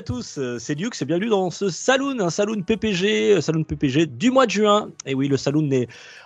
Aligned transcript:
à 0.00 0.02
tous, 0.02 0.38
euh, 0.38 0.58
c'est 0.58 0.74
Luc, 0.76 0.94
et 0.98 1.04
bienvenue 1.04 1.28
dans 1.28 1.50
ce 1.50 1.68
saloon, 1.68 2.20
un 2.20 2.30
saloon 2.30 2.62
PPG, 2.62 3.34
euh, 3.34 3.40
saloon 3.42 3.64
PPG 3.64 4.06
du 4.06 4.30
mois 4.30 4.46
de 4.46 4.50
juin. 4.50 4.88
Et 5.04 5.14
oui, 5.14 5.28
le 5.28 5.36
saloon 5.36 5.68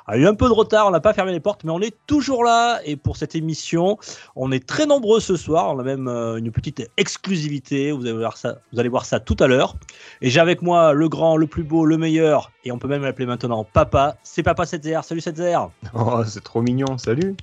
a 0.07 0.17
eu 0.17 0.29
un 0.29 0.35
peu 0.37 0.47
de 0.47 0.53
retard, 0.53 0.87
on 0.87 0.93
n'a 0.93 1.01
pas 1.01 1.13
fermé 1.13 1.33
les 1.33 1.41
portes, 1.41 1.65
mais 1.65 1.73
on 1.73 1.81
est 1.81 1.97
toujours 2.07 2.45
là. 2.45 2.79
Et 2.85 2.95
pour 2.95 3.17
cette 3.17 3.35
émission, 3.35 3.99
on 4.37 4.53
est 4.53 4.65
très 4.65 4.87
nombreux 4.87 5.19
ce 5.19 5.35
soir, 5.35 5.75
on 5.75 5.81
a 5.81 5.83
même 5.83 6.07
euh, 6.07 6.37
une 6.37 6.53
petite 6.53 6.89
exclusivité, 6.97 7.91
vous 7.91 8.03
allez 8.03 8.13
voir 8.13 8.37
ça, 8.37 8.59
vous 8.73 8.79
allez 8.79 8.89
voir 8.89 9.07
ça 9.07 9.19
tout 9.19 9.37
à 9.41 9.49
l'heure. 9.49 9.75
Et 10.21 10.31
j'ai 10.31 10.39
avec 10.39 10.63
moi 10.63 10.93
le 10.93 11.09
grand, 11.09 11.37
le 11.37 11.49
plus 11.49 11.65
beau, 11.65 11.85
le 11.85 11.99
meilleur, 11.99 12.53
et 12.65 12.71
on 12.71 12.79
peut 12.79 12.87
même 12.87 13.03
l'appeler 13.03 13.27
maintenant 13.27 13.65
Papa, 13.65 14.19
c'est 14.23 14.45
Papa 14.45 14.63
7ZR. 14.63 15.03
Salut 15.03 15.21
7ZR 15.21 15.71
Oh, 15.95 16.23
c'est 16.25 16.45
trop 16.45 16.63
mignon, 16.63 16.97
salut. 16.97 17.35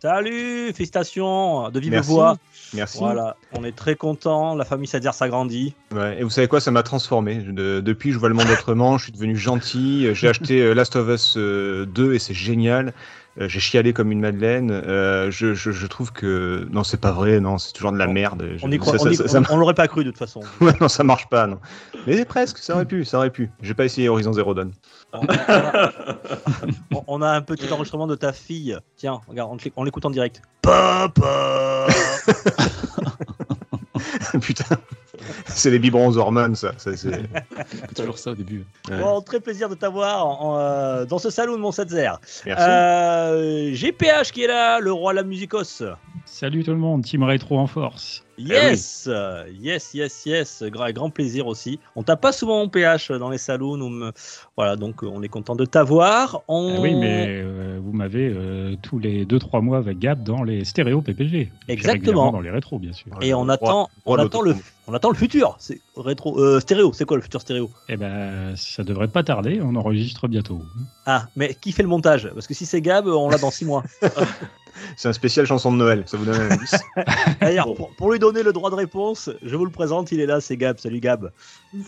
Salut, 0.00 0.72
félicitations 0.74 1.70
de 1.70 1.80
vive 1.80 1.98
voix. 2.02 2.36
Merci. 2.74 2.98
Voilà, 2.98 3.36
on 3.52 3.64
est 3.64 3.74
très 3.74 3.94
content, 3.96 4.54
la 4.54 4.64
famille 4.64 4.86
7ZR 4.88 5.12
s'agrandit. 5.14 5.74
Ouais, 5.94 6.20
et 6.20 6.22
vous 6.22 6.30
savez 6.30 6.48
quoi, 6.48 6.60
ça 6.60 6.70
m'a 6.70 6.82
transformé. 6.82 7.42
Je- 7.46 7.80
depuis, 7.80 8.12
je 8.12 8.18
vois 8.18 8.28
le 8.28 8.34
monde 8.34 8.48
autrement, 8.52 8.98
je 8.98 9.04
suis 9.04 9.12
devenu 9.12 9.36
gentil. 9.36 10.06
euh, 10.06 10.14
J'ai 10.14 10.28
acheté 10.28 10.60
euh, 10.62 10.74
Last 10.74 10.94
of 10.96 11.08
Us 11.08 11.34
euh, 11.36 11.86
2 11.86 12.14
et 12.14 12.18
c'est 12.18 12.34
génial. 12.34 12.92
Euh, 13.40 13.48
J'ai 13.48 13.60
chialé 13.60 13.92
comme 13.92 14.10
une 14.10 14.20
madeleine. 14.20 14.70
Euh, 14.72 15.30
je, 15.30 15.54
je, 15.54 15.70
je 15.70 15.86
trouve 15.86 16.12
que 16.12 16.66
non, 16.72 16.82
c'est 16.82 17.00
pas 17.00 17.12
vrai. 17.12 17.38
Non, 17.38 17.56
c'est 17.58 17.72
toujours 17.72 17.92
de 17.92 17.98
la 17.98 18.08
merde. 18.08 18.44
On 18.62 18.70
y 18.72 18.78
croit, 18.78 18.98
ça, 18.98 19.06
on, 19.06 19.10
y- 19.10 19.14
ça- 19.16 19.28
ça- 19.28 19.38
on- 19.40 19.44
ça- 19.44 19.52
on 19.52 19.56
l'aurait 19.58 19.74
pas 19.74 19.86
cru 19.86 20.02
de 20.04 20.10
toute 20.10 20.18
façon. 20.18 20.40
Ouais, 20.60 20.72
non, 20.80 20.88
ça 20.88 21.04
marche 21.04 21.28
pas. 21.28 21.46
Non. 21.46 21.60
Mais 22.06 22.24
presque, 22.24 22.58
ça 22.58 22.74
aurait 22.74 22.84
pu, 22.84 23.04
ça 23.04 23.18
aurait 23.18 23.30
pu. 23.30 23.50
J'ai 23.62 23.74
pas 23.74 23.84
essayé 23.84 24.08
Horizon 24.08 24.32
Zero 24.32 24.54
Dawn. 24.54 24.72
On 25.12 25.20
on 25.20 25.28
a, 25.30 25.92
on- 27.06 27.22
a 27.22 27.28
un 27.30 27.40
petit 27.42 27.72
enregistrement 27.72 28.06
de 28.08 28.14
ta 28.16 28.32
fille. 28.32 28.76
Tiens, 28.96 29.20
regarde, 29.28 29.56
on 29.76 29.84
l'écoute 29.84 30.04
en 30.04 30.10
direct. 30.10 30.42
Papa 30.62 31.86
Putain, 34.40 34.76
c'est 35.46 35.70
les 35.70 35.78
biberons 35.78 36.08
aux 36.08 36.16
hormones, 36.18 36.54
ça. 36.56 36.72
ça 36.76 36.96
c'est... 36.96 37.22
Toujours 37.94 38.18
ça 38.18 38.32
au 38.32 38.34
début. 38.34 38.64
Ouais. 38.90 38.98
Bon, 39.00 39.20
très 39.20 39.40
plaisir 39.40 39.68
de 39.68 39.74
t'avoir 39.74 40.26
en- 40.26 40.40
en, 40.54 40.58
euh, 40.58 41.04
dans 41.04 41.18
ce 41.18 41.30
salon 41.30 41.54
de 41.56 41.60
mon 41.60 41.72
7 41.72 41.90
Merci. 41.92 42.64
Euh, 42.68 43.72
GPH 43.74 44.32
qui 44.32 44.42
est 44.44 44.48
là, 44.48 44.80
le 44.80 44.92
roi 44.92 45.12
de 45.12 45.16
la 45.16 45.22
musicos. 45.24 45.82
Salut 46.24 46.64
tout 46.64 46.72
le 46.72 46.76
monde, 46.78 47.04
Team 47.04 47.22
Retro 47.22 47.58
en 47.58 47.66
force. 47.66 48.24
Yes, 48.38 49.08
yes, 49.60 49.94
yes, 49.94 50.22
yes, 50.26 50.62
Gra- 50.66 50.92
grand 50.92 51.10
plaisir 51.10 51.46
aussi. 51.46 51.78
On 51.96 52.02
t'a 52.02 52.16
pas 52.16 52.32
souvent 52.32 52.62
en 52.62 52.68
PH 52.68 53.10
dans 53.12 53.30
les 53.30 53.38
salons, 53.38 53.80
on 53.80 54.12
voilà, 54.56 54.76
donc 54.76 55.02
euh, 55.02 55.08
on 55.12 55.22
est 55.22 55.28
content 55.28 55.56
de 55.56 55.64
t'avoir. 55.64 56.42
On... 56.48 56.74
Ah 56.76 56.80
oui, 56.80 56.94
mais 56.94 57.26
euh, 57.28 57.78
vous 57.82 57.92
m'avez 57.92 58.28
euh, 58.28 58.76
tous 58.82 58.98
les 58.98 59.24
2-3 59.24 59.60
mois 59.62 59.78
avec 59.78 59.98
Gab 59.98 60.22
dans 60.22 60.42
les 60.42 60.64
stéréos 60.64 61.02
PPG. 61.02 61.52
Exactement. 61.68 62.30
dans 62.32 62.40
les 62.40 62.50
rétros, 62.50 62.78
bien 62.78 62.92
sûr. 62.92 63.12
Et 63.20 63.34
on 63.34 63.48
attend, 63.48 63.88
on 64.06 64.16
attend 64.16 64.42
le, 64.42 64.54
on 64.86 64.94
attend 64.94 65.10
le 65.10 65.16
futur. 65.16 65.56
C'est 65.58 65.80
rétro, 65.96 66.38
euh, 66.40 66.60
stéréo. 66.60 66.92
C'est 66.92 67.04
quoi 67.04 67.16
le 67.16 67.22
futur 67.22 67.40
stéréo? 67.40 67.70
Eh 67.88 67.96
ben, 67.96 68.54
ça 68.56 68.84
devrait 68.84 69.08
pas 69.08 69.22
tarder, 69.22 69.60
on 69.62 69.74
enregistre 69.74 70.28
bientôt. 70.28 70.62
Ah, 71.06 71.26
mais 71.36 71.54
qui 71.54 71.72
fait 71.72 71.82
le 71.82 71.88
montage? 71.88 72.30
Parce 72.34 72.46
que 72.46 72.54
si 72.54 72.66
c'est 72.66 72.80
Gab, 72.80 73.06
on 73.06 73.28
l'a 73.28 73.38
dans 73.38 73.50
6 73.50 73.64
mois. 73.64 73.82
C'est 74.96 75.08
un 75.08 75.12
spécial 75.12 75.46
chanson 75.46 75.72
de 75.72 75.76
Noël. 75.76 76.02
Ça 76.06 76.16
vous 76.16 76.24
donne 76.24 76.40
un 76.40 76.50
indice 76.50 76.76
D'ailleurs, 77.40 77.74
pour, 77.74 77.94
pour 77.96 78.12
lui 78.12 78.18
donner 78.18 78.42
le 78.42 78.52
droit 78.52 78.70
de 78.70 78.74
réponse, 78.74 79.30
je 79.42 79.56
vous 79.56 79.64
le 79.64 79.70
présente, 79.70 80.12
il 80.12 80.20
est 80.20 80.26
là, 80.26 80.40
c'est 80.40 80.56
Gab. 80.56 80.78
Salut 80.78 81.00
Gab. 81.00 81.32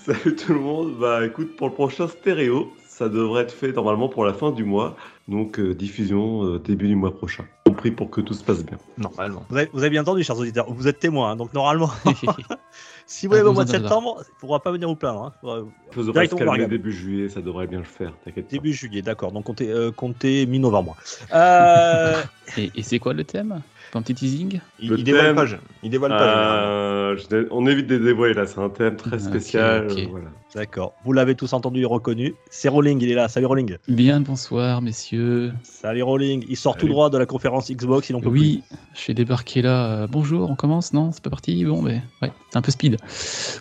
Salut 0.05 0.37
tout 0.37 0.53
le 0.53 0.61
monde. 0.61 0.97
Bah 0.99 1.25
écoute, 1.25 1.56
pour 1.56 1.69
le 1.69 1.75
prochain 1.75 2.09
stéréo, 2.09 2.73
ça 2.87 3.09
devrait 3.09 3.45
être 3.45 3.55
fait 3.55 3.73
normalement 3.73 4.09
pour 4.09 4.25
la 4.25 4.34
fin 4.34 4.51
du 4.51 4.65
mois. 4.65 4.97
Donc 5.27 5.59
euh, 5.59 5.75
diffusion 5.75 6.45
euh, 6.45 6.59
début 6.59 6.89
du 6.89 6.97
mois 6.97 7.17
prochain. 7.17 7.45
On 7.67 7.73
prie 7.73 7.93
pour 7.93 8.11
que 8.11 8.21
tout 8.21 8.34
se 8.34 8.45
passe 8.45 8.65
bien. 8.65 8.77
Normalement. 8.99 9.45
Vous 9.49 9.57
avez, 9.57 9.71
vous 9.72 9.78
avez 9.78 9.91
bien 9.91 10.03
entendu, 10.03 10.22
chers 10.22 10.39
auditeurs, 10.39 10.71
vous 10.71 10.89
êtes 10.89 10.99
témoins, 10.99 11.31
hein, 11.31 11.37
donc 11.37 11.55
normalement, 11.55 11.91
si 13.12 13.26
vous 13.26 13.32
l'avez 13.34 13.44
au 13.44 13.48
vous 13.48 13.54
mois 13.54 13.65
de 13.65 13.71
septembre, 13.71 14.22
il 14.25 14.31
ne 14.31 14.38
pourra 14.38 14.62
pas 14.62 14.71
venir 14.71 14.88
vous 14.88 14.94
plaindre. 14.94 15.25
hein. 15.25 15.32
Faudra- 15.41 15.65
Directement 16.12 16.12
pas 16.12 16.25
se 16.26 16.34
calmer 16.37 16.66
début 16.69 16.93
juillet, 16.93 17.28
ça 17.28 17.41
devrait 17.41 17.66
bien 17.66 17.81
le 17.81 17.84
faire. 17.84 18.12
T'inquiète 18.25 18.47
pas. 18.47 18.53
Début 18.53 18.72
juillet, 18.72 19.03
d'accord, 19.03 19.32
donc 19.32 19.44
comptez, 19.44 19.69
euh, 19.69 19.91
comptez 19.91 20.47
mi-novembre. 20.47 20.97
Euh, 21.34 22.22
Et, 22.56 22.71
et 22.76 22.82
c'est 22.84 23.00
quoi 23.00 23.12
le 23.12 23.25
thème? 23.25 23.62
Un 23.99 24.03
petit 24.03 24.15
teasing 24.15 24.61
Il, 24.81 24.91
Le 24.91 24.99
il 24.99 25.05
dévoile 25.05 25.27
thème- 25.27 25.34
pas. 25.37 25.47
je- 25.47 25.56
Il 25.83 25.91
dévoile 25.91 26.11
pas. 26.12 26.65
Euh, 26.65 27.17
je 27.17 27.47
on 27.51 27.67
évite 27.67 27.87
de 27.87 27.99
dévoiler 27.99 28.34
là, 28.34 28.47
c'est 28.47 28.61
un 28.61 28.69
thème 28.69 28.97
très 28.97 29.19
spécial. 29.19 29.87
voilà. 30.11 30.27
d'accord, 30.55 30.95
vous 31.05 31.12
l'avez 31.12 31.34
tous 31.34 31.53
entendu 31.53 31.83
et 31.83 31.84
reconnu. 31.84 32.34
C'est 32.51 32.69
Rolling, 32.69 32.99
il 33.03 33.11
est 33.11 33.15
là. 33.15 33.28
Salut 33.28 33.47
Rolling. 33.47 33.77
Bien, 33.89 34.21
bonsoir 34.21 34.83
messieurs. 34.83 35.53
Salut 35.62 36.03
Rolling. 36.03 36.45
Il 36.49 36.56
sort 36.56 36.77
tout 36.77 36.89
droit 36.89 37.11
de 37.11 37.19
la 37.19 37.27
conférence 37.27 37.71
Xbox, 37.71 38.11
il 38.11 38.17
en 38.17 38.21
peut 38.21 38.28
Oui, 38.28 38.62
je 38.95 39.01
suis 39.01 39.15
débarqué 39.15 39.62
là. 39.62 39.87
euh, 40.03 40.07
bonjour, 40.07 40.51
on 40.51 40.55
commence 40.57 40.93
Non, 40.93 41.11
c'est 41.12 41.22
pas 41.22 41.31
parti? 41.31 41.65
Bon, 41.65 41.83
mais 41.83 42.03
ouais, 42.22 42.33
c'est 42.51 42.57
un 42.59 42.62
peu 42.62 42.71
speed. 42.72 42.97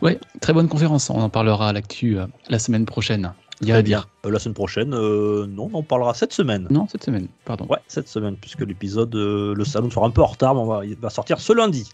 Ouais, 0.01 0.19
très 0.41 0.53
bonne 0.53 0.67
conférence. 0.67 1.09
On 1.09 1.19
en 1.21 1.29
parlera 1.29 1.69
à 1.69 1.73
l'actu 1.73 2.17
euh, 2.19 2.25
la 2.49 2.59
semaine 2.59 2.85
prochaine. 2.85 3.33
Il 3.61 3.67
y 3.67 3.71
a 3.71 3.81
dire. 3.81 4.07
Euh, 4.25 4.31
la 4.31 4.39
semaine 4.39 4.53
prochaine, 4.53 4.93
euh, 4.93 5.45
non, 5.47 5.69
on 5.73 5.83
parlera 5.83 6.13
cette 6.13 6.33
semaine. 6.33 6.67
Non, 6.69 6.87
cette 6.87 7.03
semaine, 7.03 7.27
pardon. 7.45 7.65
Ouais, 7.69 7.79
cette 7.87 8.07
semaine, 8.07 8.35
puisque 8.39 8.61
l'épisode, 8.61 9.13
euh, 9.15 9.53
le 9.53 9.65
salon 9.65 9.89
sera 9.89 10.05
un 10.05 10.11
peu 10.11 10.21
en 10.21 10.27
retard, 10.27 10.55
mais 10.55 10.61
on 10.61 10.65
va, 10.65 10.85
il 10.85 10.95
va 10.95 11.09
sortir 11.09 11.39
ce 11.39 11.53
lundi. 11.53 11.89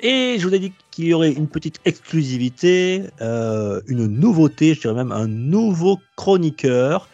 Et 0.00 0.36
je 0.38 0.46
vous 0.46 0.54
ai 0.54 0.58
dit 0.58 0.72
qu'il 0.90 1.06
y 1.06 1.14
aurait 1.14 1.32
une 1.32 1.48
petite 1.48 1.80
exclusivité, 1.84 3.02
une 3.20 4.06
nouveauté, 4.06 4.74
je 4.74 4.80
dirais 4.82 4.94
même 4.94 5.10
un 5.10 5.26
nouveau 5.26 5.98
chroniqueur. 6.14 7.08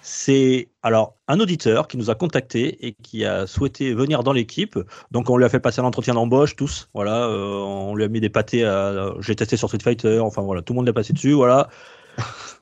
C'est 0.00 0.68
alors 0.82 1.16
un 1.28 1.38
auditeur 1.38 1.86
qui 1.86 1.98
nous 1.98 2.08
a 2.08 2.14
contacté 2.14 2.86
et 2.86 2.94
qui 2.94 3.26
a 3.26 3.46
souhaité 3.46 3.92
venir 3.92 4.22
dans 4.22 4.32
l'équipe. 4.32 4.78
Donc 5.10 5.28
on 5.28 5.36
lui 5.36 5.44
a 5.44 5.50
fait 5.50 5.60
passer 5.60 5.80
un 5.82 5.84
entretien 5.84 6.14
d'embauche 6.14 6.56
tous. 6.56 6.88
Voilà, 6.94 7.28
on 7.28 7.94
lui 7.94 8.04
a 8.04 8.08
mis 8.08 8.20
des 8.20 8.30
pâtés. 8.30 8.64
À... 8.64 9.12
J'ai 9.20 9.36
testé 9.36 9.58
sur 9.58 9.68
Street 9.68 9.82
Fighter. 9.82 10.20
Enfin 10.20 10.40
voilà, 10.40 10.62
tout 10.62 10.72
le 10.72 10.78
monde 10.78 10.86
l'a 10.86 10.94
passé 10.94 11.12
dessus. 11.12 11.32
Voilà, 11.32 11.68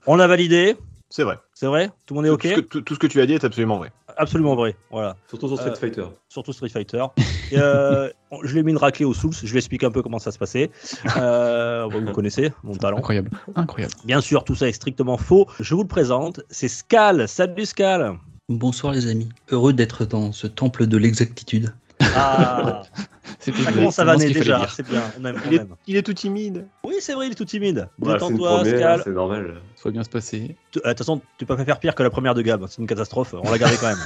on 0.07 0.19
a 0.19 0.27
validé. 0.27 0.77
C'est 1.11 1.23
vrai. 1.23 1.39
C'est 1.55 1.67
vrai? 1.67 1.91
Tout 2.07 2.13
le 2.15 2.17
monde 2.19 2.27
est 2.27 2.31
ok? 2.31 2.43
tout, 2.43 2.49
ce 2.49 2.55
que, 2.55 2.61
tout- 2.61 2.81
tout 2.83 2.95
ce 2.95 2.99
que 2.99 3.07
tu 3.07 3.21
as 3.21 3.27
dit 3.27 3.33
est 3.33 3.43
absolument 3.45 3.79
vrai. 3.79 3.91
Absolument 4.19 4.55
vrai. 4.55 4.77
Voilà. 4.91 5.17
Surtout 5.29 5.49
sur 5.49 5.57
Street 5.57 5.71
Euh, 5.71 5.75
Fighter. 5.75 6.05
surtout 6.29 6.53
Street 6.53 6.69
Fighter. 6.69 7.03
Et, 7.51 7.59
euh, 7.59 8.11
je 8.43 8.53
lui 8.53 8.61
ai 8.61 8.63
mis 8.63 8.73
une 8.73 8.77
raclée 8.79 9.07
au 9.07 9.15
Souls, 9.15 9.33
je 9.33 9.51
vais 9.51 9.59
expliquer 9.59 9.87
un 9.87 9.91
peu 9.91 10.03
comment 10.03 10.19
ça 10.19 10.33
se 10.33 10.39
passait. 10.39 10.71
Euh, 11.17 11.87
vous 11.91 12.13
connaissez 12.13 12.53
mon 12.63 12.75
talent. 12.75 12.99
Incroyable, 12.99 13.31
incroyable. 13.57 13.95
Bien 14.05 14.21
sûr, 14.21 14.45
tout 14.45 14.55
ça 14.55 14.69
est 14.69 14.73
strictement 14.73 15.17
faux. 15.17 15.47
Je 15.61 15.75
vous 15.75 15.83
le 15.83 15.89
présente, 15.89 16.41
c'est 16.51 16.69
Scal. 16.69 17.27
Salut 17.27 17.65
Scal. 17.65 18.19
Bonsoir 18.51 18.93
les 18.93 19.07
amis, 19.09 19.29
heureux 19.51 19.73
d'être 19.73 20.05
dans 20.05 20.33
ce 20.33 20.47
temple 20.47 20.87
de 20.87 20.97
l'exactitude. 20.99 21.73
Ah, 22.01 22.83
C'était 23.41 23.63
ça 23.63 23.73
commence 23.73 23.99
à 23.99 24.05
vanner 24.05 24.31
déjà, 24.31 24.67
c'est 24.69 24.87
bien, 24.87 25.03
on 25.19 25.25
aime, 25.25 25.37
on 25.45 25.49
Il 25.49 25.55
est, 25.55 25.61
aime. 25.61 25.75
il 25.87 25.97
est 25.97 26.03
tout 26.03 26.13
timide. 26.13 26.67
Oui, 26.85 26.97
c'est 27.01 27.15
vrai, 27.15 27.27
il 27.27 27.33
est 27.33 27.37
tout 27.37 27.45
timide. 27.45 27.89
Détends-toi, 27.99 28.63
c'est 28.65 29.07
normal. 29.11 29.61
Ça 29.77 29.83
va 29.85 29.91
bien 29.93 30.03
se 30.03 30.09
passer. 30.09 30.57
Euh, 30.77 30.81
De 30.81 30.89
toute 30.89 30.99
façon, 30.99 31.21
tu 31.39 31.47
peux 31.47 31.57
pas 31.57 31.65
faire 31.65 31.79
pire 31.79 31.95
que 31.95 32.03
la 32.03 32.11
première 32.11 32.35
de 32.35 32.43
Gab, 32.43 32.67
c'est 32.69 32.79
une 32.81 32.87
catastrophe, 32.89 33.35
on 33.41 33.51
l'a 33.51 33.59
gardé 33.59 33.77
quand 33.81 33.87
même. 33.89 33.99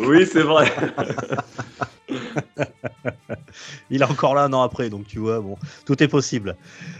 oui, 0.08 0.26
c'est 0.26 0.42
vrai. 0.42 0.72
Il 3.90 4.02
est 4.02 4.04
encore 4.10 4.34
là 4.34 4.42
un 4.44 4.52
an 4.52 4.62
après, 4.62 4.90
donc 4.90 5.06
tu 5.06 5.18
vois, 5.18 5.40
bon, 5.40 5.56
tout 5.86 6.02
est 6.02 6.08
possible. 6.08 6.56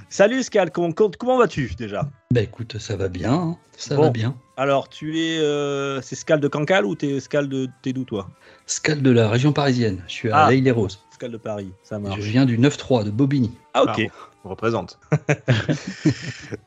Salut 0.08 0.42
Scal, 0.42 0.70
comment, 0.70 0.92
comment 0.92 1.38
vas-tu 1.38 1.72
déjà? 1.76 2.08
Bah 2.32 2.40
écoute, 2.42 2.78
ça 2.78 2.96
va 2.96 3.08
bien, 3.08 3.32
hein, 3.32 3.56
ça 3.76 3.96
Bon. 3.96 4.02
va 4.02 4.10
bien. 4.10 4.36
Alors, 4.56 4.88
tu 4.88 5.18
es. 5.20 5.38
euh, 5.38 6.00
c'est 6.02 6.14
Scal 6.16 6.40
de 6.40 6.48
Cancale 6.48 6.84
ou 6.84 6.94
t'es 6.94 7.20
Scal 7.20 7.48
de. 7.48 7.68
T'es 7.82 7.92
d'où 7.92 8.04
toi? 8.04 8.28
Scal 8.66 9.02
de 9.02 9.10
la 9.10 9.28
région 9.28 9.52
parisienne, 9.52 10.02
je 10.08 10.12
suis 10.12 10.30
à 10.30 10.38
Ah. 10.44 10.46
l'Aïle-les-Roses. 10.46 11.00
Scal 11.10 11.30
de 11.32 11.36
Paris, 11.36 11.72
ça 11.82 11.96
Je 11.96 12.02
marche. 12.02 12.20
viens 12.20 12.44
du 12.46 12.58
9-3 12.58 13.04
de 13.04 13.10
Bobigny. 13.10 13.52
Ah, 13.74 13.84
ok. 13.84 14.08
Représente. 14.44 14.98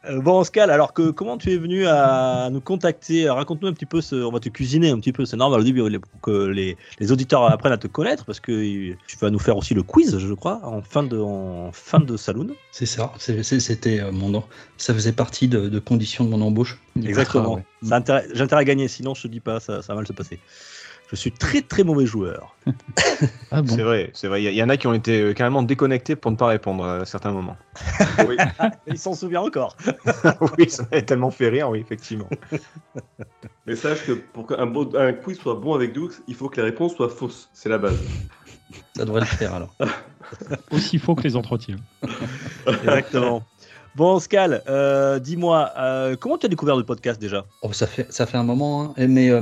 Euh, 0.06 0.20
bon, 0.22 0.44
Scal, 0.44 0.70
alors 0.72 0.94
que 0.94 1.12
comment 1.12 1.38
tu 1.38 1.52
es 1.52 1.58
venu 1.58 1.86
à 1.88 2.50
nous 2.52 2.62
contacter? 2.62 3.30
Raconte-nous 3.30 3.68
un 3.68 3.74
petit 3.74 3.86
peu, 3.86 4.02
ce, 4.02 4.16
on 4.16 4.32
va 4.32 4.40
te 4.40 4.50
cuisiner 4.50 4.90
un 4.90 5.00
petit 5.00 5.12
peu, 5.14 5.26
c'est 5.26 5.38
normal 5.38 5.60
au 5.62 5.64
début 5.64 5.88
les- 5.90 6.00
pour 6.00 6.22
que 6.22 6.48
les, 6.48 6.78
les 7.00 7.12
auditeurs 7.12 7.44
apprennent 7.46 7.72
à 7.74 7.78
te 7.78 7.88
connaître 7.88 8.26
parce 8.26 8.40
que 8.40 8.52
euh, 8.52 8.96
tu 9.08 9.18
vas 9.18 9.30
nous 9.30 9.40
faire 9.40 9.58
aussi 9.58 9.74
le 9.74 9.84
quiz, 9.84 10.18
je 10.18 10.34
crois, 10.34 10.60
en 10.64 10.82
fin 10.82 11.04
de, 11.04 11.18
en 11.20 11.72
fin 11.72 12.00
de 12.00 12.18
saloon. 12.18 12.48
C'est 12.72 12.86
ça, 12.86 13.12
c'est 13.18 13.32
C'est- 13.32 13.44
c'est- 13.44 13.60
C'était 13.60 14.02
euh, 14.02 14.12
mon 14.12 14.30
nom. 14.30 14.44
Ça 14.78 14.94
faisait 14.94 15.14
partie 15.14 15.48
de, 15.48 15.70
de 15.70 15.80
conditions 15.80 16.26
de 16.26 16.30
mon 16.30 16.42
embauche. 16.42 16.78
Exactement. 17.04 17.56
ouais. 17.56 17.64
Ça 17.84 17.96
a 17.96 18.00
intérêt- 18.00 18.28
J'ai 18.34 18.42
intérêt 18.42 18.62
à 18.62 18.66
gagner, 18.66 18.88
sinon 18.88 19.14
je 19.14 19.24
te 19.24 19.28
dis 19.28 19.40
pas, 19.40 19.60
ça, 19.60 19.82
ça 19.82 19.94
va 19.94 19.98
mal 19.98 20.08
se 20.08 20.14
passer. 20.14 20.40
Je 21.12 21.18
suis 21.18 21.32
très 21.34 21.62
très 21.62 21.84
mauvais 21.84 22.06
joueur. 22.06 22.56
Ah 23.52 23.62
bon 23.62 23.76
C'est 23.76 23.84
vrai, 23.84 24.12
c'est 24.14 24.30
vrai. 24.30 24.42
Il 24.42 24.50
y, 24.54 24.56
y 24.56 24.64
en 24.64 24.70
a 24.70 24.78
qui 24.78 24.88
ont 24.88 24.94
été 24.94 25.22
euh, 25.22 25.34
carrément 25.34 25.62
déconnectés 25.62 26.16
pour 26.16 26.32
ne 26.32 26.38
pas 26.38 26.48
répondre 26.48 26.86
à 26.86 27.06
certains 27.06 27.32
moments. 27.32 27.58
Oui. 28.28 28.38
Il 28.88 28.98
s'en 28.98 29.14
souvient 29.14 29.42
encore. 29.42 29.76
oui, 30.58 30.70
ça 30.70 30.84
m'avait 30.84 31.04
tellement 31.04 31.32
fait 31.32 31.50
rire, 31.50 31.70
oui, 31.70 31.80
effectivement. 31.80 32.30
Mais 33.66 33.76
sache 33.76 34.06
que 34.06 34.14
pour 34.14 34.48
qu'un 34.48 34.66
bon- 34.68 34.96
un 34.96 35.14
quiz 35.14 35.38
soit 35.38 35.56
bon 35.56 35.74
avec 35.74 35.94
Doux, 35.94 36.12
il 36.28 36.36
faut 36.36 36.50
que 36.50 36.58
les 36.58 36.64
réponses 36.64 36.96
soient 36.96 37.10
fausses. 37.10 37.50
C'est 37.54 37.70
la 37.70 37.78
base. 37.78 38.00
Ça 38.96 39.06
devrait 39.06 39.22
le 39.22 39.26
faire 39.26 39.54
alors. 39.54 39.76
Aussi 40.72 40.98
faux 40.98 41.16
que 41.16 41.24
les 41.24 41.36
entretiens. 41.36 41.78
Exactement. 42.68 43.44
Bon, 43.96 44.20
Scal, 44.20 44.64
euh, 44.70 45.20
dis-moi, 45.20 45.72
euh, 45.78 46.16
comment 46.18 46.38
tu 46.38 46.46
as 46.46 46.50
découvert 46.50 46.78
le 46.78 46.84
podcast 46.84 47.20
déjà? 47.20 47.46
Oh, 47.62 47.74
ça, 47.74 47.88
fait, 47.88 48.12
ça 48.12 48.26
fait 48.26 48.38
un 48.38 48.44
moment, 48.44 48.84
hein. 48.84 48.94
Mais 49.08 49.30
euh, 49.30 49.42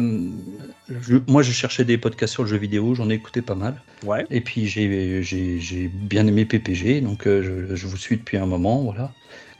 je- 1.02 1.18
moi, 1.28 1.44
je 1.44 1.52
cherchais 1.52 1.86
des 1.86 2.00
podcasts 2.00 2.34
sur 2.34 2.44
le 2.44 2.50
jeu 2.50 2.58
vidéo, 2.58 2.96
j'en 2.96 3.10
ai 3.12 3.14
écouté 3.14 3.44
pas 3.44 3.54
mal. 3.54 3.76
Ouais. 4.04 4.26
Et 4.32 4.42
puis, 4.42 4.66
j'ai 4.68 5.88
bien 5.94 6.26
aimé 6.26 6.46
PPG, 6.46 7.02
donc 7.02 7.26
je, 7.26 7.76
je 7.76 7.88
vous 7.88 7.98
suis 7.98 8.18
depuis 8.18 8.38
un 8.38 8.48
moment, 8.48 8.82
voilà. 8.82 9.12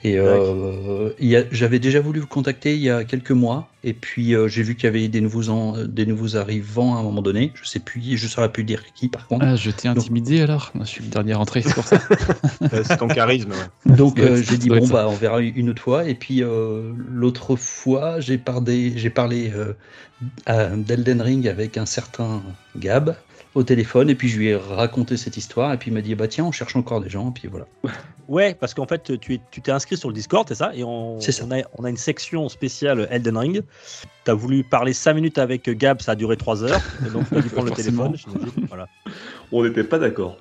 Et 0.04 0.18
euh, 0.18 1.10
j'avais 1.52 1.80
déjà 1.80 2.00
voulu 2.00 2.22
vous 2.22 2.28
contacter 2.28 2.74
il 2.74 2.82
y 2.82 2.90
a 2.90 3.04
quelques 3.04 3.32
mois, 3.32 3.70
et 3.84 3.94
puis 3.94 4.34
euh, 4.34 4.48
j'ai 4.48 4.64
vu 4.64 4.76
qu'il 4.76 4.86
y 4.86 4.88
avait 4.88 5.08
des 5.10 5.20
nouveaux, 5.20 5.50
en- 5.50 5.84
des 5.84 6.06
nouveaux 6.06 6.38
arrivants 6.38 6.96
à 6.96 7.00
un 7.00 7.04
moment 7.04 7.22
donné. 7.22 7.52
Je 7.54 7.68
sais 7.68 7.80
plus, 7.80 8.18
je 8.18 8.28
saurais 8.28 8.52
plus 8.52 8.64
dire 8.64 8.82
qui 8.94 9.10
par 9.10 9.28
contre. 9.28 9.46
Ah, 9.46 9.56
je 9.58 9.72
t'ai 9.72 9.90
intimidé 9.90 10.42
alors 10.42 10.72
Je 10.80 10.86
suis 10.86 11.04
le 11.04 11.10
dernier 11.10 11.34
rentré, 11.34 11.62
c'est 11.62 11.74
pour 11.74 11.86
ça. 11.86 12.00
Euh, 12.74 12.84
c'est 12.86 12.98
ton 12.98 13.08
charisme, 13.08 13.52
ouais. 13.52 13.96
Donc 13.96 14.20
euh, 14.20 14.42
j'ai 14.42 14.58
dit 14.58 14.70
bon 14.70 14.88
bah 14.88 15.08
on 15.10 15.16
verra 15.16 15.42
une 15.42 15.70
autre 15.70 15.82
fois 15.82 16.08
et 16.08 16.14
puis 16.16 16.44
euh, 16.44 16.92
l'autre 17.10 17.56
fois 17.56 18.20
j'ai 18.20 18.38
parlé 18.38 18.94
j'ai 18.98 19.10
parlé 19.10 19.52
euh, 19.56 19.74
d'Elden 20.76 21.22
Ring 21.22 21.48
avec 21.48 21.78
un 21.78 21.86
certain 21.86 22.42
Gab 22.78 23.16
au 23.56 23.64
téléphone 23.64 24.10
et 24.10 24.16
puis 24.16 24.30
je 24.30 24.38
lui 24.38 24.48
ai 24.50 24.56
raconté 24.56 25.18
cette 25.18 25.36
histoire 25.38 25.74
et 25.74 25.78
puis 25.78 25.90
il 25.90 25.94
m'a 25.94 26.02
dit 26.02 26.14
bah 26.14 26.28
tiens 26.28 26.46
on 26.46 26.52
cherche 26.52 26.76
encore 26.76 27.02
des 27.02 27.10
gens 27.10 27.30
et 27.30 27.34
puis 27.34 27.48
voilà. 27.48 27.66
Ouais, 28.30 28.54
parce 28.54 28.76
qu'en 28.76 28.86
fait, 28.86 29.18
tu 29.20 29.34
es- 29.34 29.42
tu 29.50 29.60
t'es 29.60 29.72
inscrit 29.72 29.98
sur 29.98 30.08
le 30.08 30.14
Discord, 30.14 30.48
c'est 30.48 30.54
ça 30.54 30.70
Et 30.76 30.84
on, 30.84 31.20
C'est 31.20 31.32
ça. 31.32 31.46
On, 31.48 31.52
a, 31.52 31.64
on 31.80 31.84
a 31.84 31.90
une 31.90 31.98
section 31.98 32.48
spéciale 32.48 33.08
Elden 33.10 33.36
Ring. 33.36 33.64
Tu 34.24 34.30
as 34.30 34.36
voulu 34.36 34.64
parler 34.64 34.94
5 34.94 35.16
minutes 35.16 35.40
avec 35.40 35.68
Gab, 35.68 36.00
ça 36.00 36.12
a 36.12 36.16
duré 36.16 36.38
3 36.38 36.64
heures. 36.64 36.80
Et 37.08 37.10
donc, 37.10 37.28
tu 37.28 37.36
as 37.36 37.42
dû 37.42 37.50
prendre 37.50 37.70
le 37.70 37.74
téléphone. 37.76 38.16
Voilà. 38.68 38.88
On 39.52 39.64
n'était 39.64 39.84
pas 39.84 39.98
d'accord. 39.98 40.38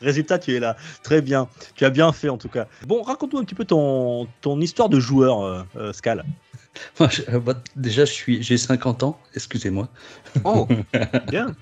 Résultat, 0.00 0.40
tu 0.40 0.54
es 0.56 0.58
là. 0.58 0.76
Très 1.04 1.22
bien. 1.22 1.48
Tu 1.76 1.84
as 1.84 1.90
bien 1.90 2.10
fait 2.10 2.28
en 2.28 2.36
tout 2.38 2.48
cas. 2.48 2.66
Bon, 2.88 3.02
raconte-nous 3.02 3.38
un 3.38 3.44
petit 3.44 3.54
peu 3.54 3.64
ton, 3.64 4.26
ton 4.40 4.60
histoire 4.60 4.88
de 4.88 4.98
joueur, 4.98 5.42
euh, 5.44 5.62
euh, 5.76 5.92
Scal. 5.92 6.24
Moi, 7.00 7.08
je- 7.08 7.22
euh, 7.28 7.54
déjà 7.76 8.04
je 8.04 8.12
suis 8.12 8.42
j'ai 8.42 8.58
50 8.58 9.02
ans 9.02 9.18
excusez-moi 9.34 9.88
Oh, 10.44 10.66
bien. 11.28 11.54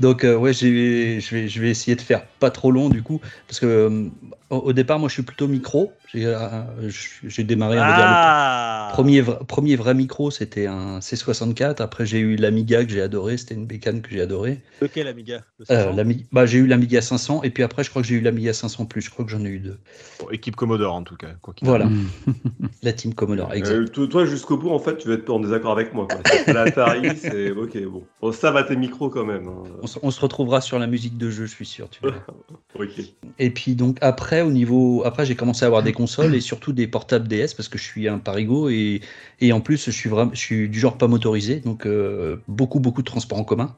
donc 0.00 0.24
euh, 0.24 0.36
ouais 0.36 0.52
je 0.52 0.66
vais 0.66 1.20
je 1.20 1.60
vais 1.60 1.70
essayer 1.70 1.96
de 1.96 2.00
faire 2.00 2.24
pas 2.40 2.50
trop 2.50 2.70
long 2.70 2.88
du 2.88 3.02
coup 3.02 3.20
parce 3.46 3.60
que 3.60 3.66
euh, 3.66 4.08
au 4.50 4.72
départ 4.72 4.98
moi 4.98 5.08
je 5.08 5.14
suis 5.14 5.22
plutôt 5.22 5.48
micro 5.48 5.92
j'ai 6.14 6.26
euh, 6.26 6.88
j'ai 7.24 7.44
démarré 7.44 7.76
on 7.78 7.80
va 7.80 7.92
dire, 7.92 8.08
le- 8.08 8.14
Ah 8.14 8.90
Premier, 8.94 9.22
premier 9.22 9.74
vrai 9.76 9.92
micro, 9.94 10.30
c'était 10.30 10.66
un 10.66 11.00
C64. 11.00 11.82
Après, 11.82 12.06
j'ai 12.06 12.20
eu 12.20 12.36
l'Amiga 12.36 12.84
que 12.84 12.90
j'ai 12.92 13.02
adoré. 13.02 13.36
C'était 13.36 13.54
une 13.54 13.66
bécane 13.66 14.02
que 14.02 14.10
j'ai 14.10 14.20
adoré. 14.20 14.60
Lequel, 14.80 15.08
Amiga 15.08 15.42
Le 15.58 15.64
Euh, 15.70 15.84
500? 15.84 15.96
l'Ami- 15.96 16.26
bah, 16.30 16.46
j'ai 16.46 16.58
eu 16.58 16.66
l'Amiga 16.68 17.00
500. 17.00 17.42
Et 17.42 17.50
puis 17.50 17.64
après, 17.64 17.82
je 17.82 17.90
crois 17.90 18.02
que 18.02 18.08
j'ai 18.08 18.14
eu 18.14 18.20
l'Amiga 18.20 18.52
500 18.52 18.86
plus. 18.86 19.00
Je 19.00 19.10
crois 19.10 19.24
que 19.24 19.30
j'en 19.32 19.44
ai 19.44 19.48
eu 19.48 19.58
deux. 19.58 19.78
Bon, 20.20 20.30
équipe 20.30 20.54
Commodore, 20.54 20.94
en 20.94 21.02
tout 21.02 21.16
cas. 21.16 21.30
Quoi 21.42 21.54
Voilà, 21.62 21.88
la 22.84 22.92
team 22.92 23.14
Commodore. 23.14 23.52
Exact. 23.54 23.74
Euh, 23.74 23.86
toi, 23.88 24.06
toi, 24.06 24.26
jusqu'au 24.26 24.58
bout, 24.58 24.70
en 24.70 24.78
fait, 24.78 24.96
tu 24.98 25.08
vas 25.08 25.14
être 25.14 25.28
en 25.30 25.40
désaccord 25.40 25.72
avec 25.72 25.92
moi. 25.92 26.06
Quoi. 26.06 26.52
L'Atari, 26.52 27.16
c'est 27.16 27.50
ok, 27.50 27.76
bon. 27.86 28.04
bon. 28.20 28.32
Ça 28.32 28.52
va 28.52 28.62
tes 28.62 28.76
micros 28.76 29.08
quand 29.10 29.24
même. 29.24 29.48
hein. 29.48 29.62
On, 29.82 29.86
se- 29.88 29.98
on 30.02 30.10
se 30.12 30.20
retrouvera 30.20 30.60
sur 30.60 30.78
la 30.78 30.86
musique 30.86 31.18
de 31.18 31.30
jeu, 31.30 31.46
je 31.46 31.54
suis 31.54 31.66
sûr. 31.66 31.88
tu. 31.90 32.00
Et 33.38 33.50
puis 33.50 33.74
donc 33.74 33.98
après, 34.00 34.42
au 34.42 34.50
niveau, 34.50 35.02
après 35.04 35.24
j'ai 35.26 35.34
commencé 35.36 35.64
à 35.64 35.66
avoir 35.66 35.82
des 35.82 35.92
et 36.34 36.40
surtout 36.40 36.72
des 36.72 36.86
portables 36.86 37.28
DS 37.28 37.54
parce 37.56 37.68
que 37.68 37.78
je 37.78 37.84
suis 37.84 38.08
un 38.08 38.18
parigo 38.18 38.68
et, 38.68 39.00
et 39.40 39.52
en 39.52 39.60
plus 39.60 39.84
je 39.84 39.90
suis 39.90 40.08
vraiment, 40.08 40.32
je 40.34 40.38
suis 40.38 40.68
du 40.68 40.78
genre 40.78 40.98
pas 40.98 41.08
motorisé, 41.08 41.56
donc 41.60 41.86
euh, 41.86 42.36
beaucoup 42.48 42.80
beaucoup 42.80 43.02
de 43.02 43.06
transports 43.06 43.38
en 43.38 43.44
commun. 43.44 43.74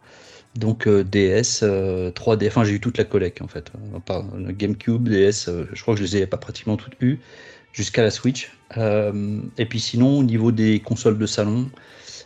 Donc 0.56 0.86
euh, 0.86 1.04
DS, 1.04 1.60
euh, 1.62 2.10
3D, 2.10 2.48
enfin 2.48 2.64
j'ai 2.64 2.72
eu 2.72 2.80
toute 2.80 2.98
la 2.98 3.04
collecte 3.04 3.42
en 3.42 3.48
fait. 3.48 3.70
Euh, 4.10 4.52
GameCube, 4.52 5.08
DS, 5.08 5.48
euh, 5.48 5.64
je 5.72 5.82
crois 5.82 5.94
que 5.94 6.00
je 6.00 6.04
les 6.04 6.16
ai 6.16 6.26
pas 6.26 6.38
pratiquement 6.38 6.76
toutes 6.76 6.96
eues 7.00 7.20
jusqu'à 7.72 8.02
la 8.02 8.10
Switch. 8.10 8.52
Euh, 8.76 9.40
et 9.58 9.66
puis 9.66 9.80
sinon 9.80 10.18
au 10.18 10.22
niveau 10.22 10.52
des 10.52 10.80
consoles 10.80 11.18
de 11.18 11.26
salon, 11.26 11.68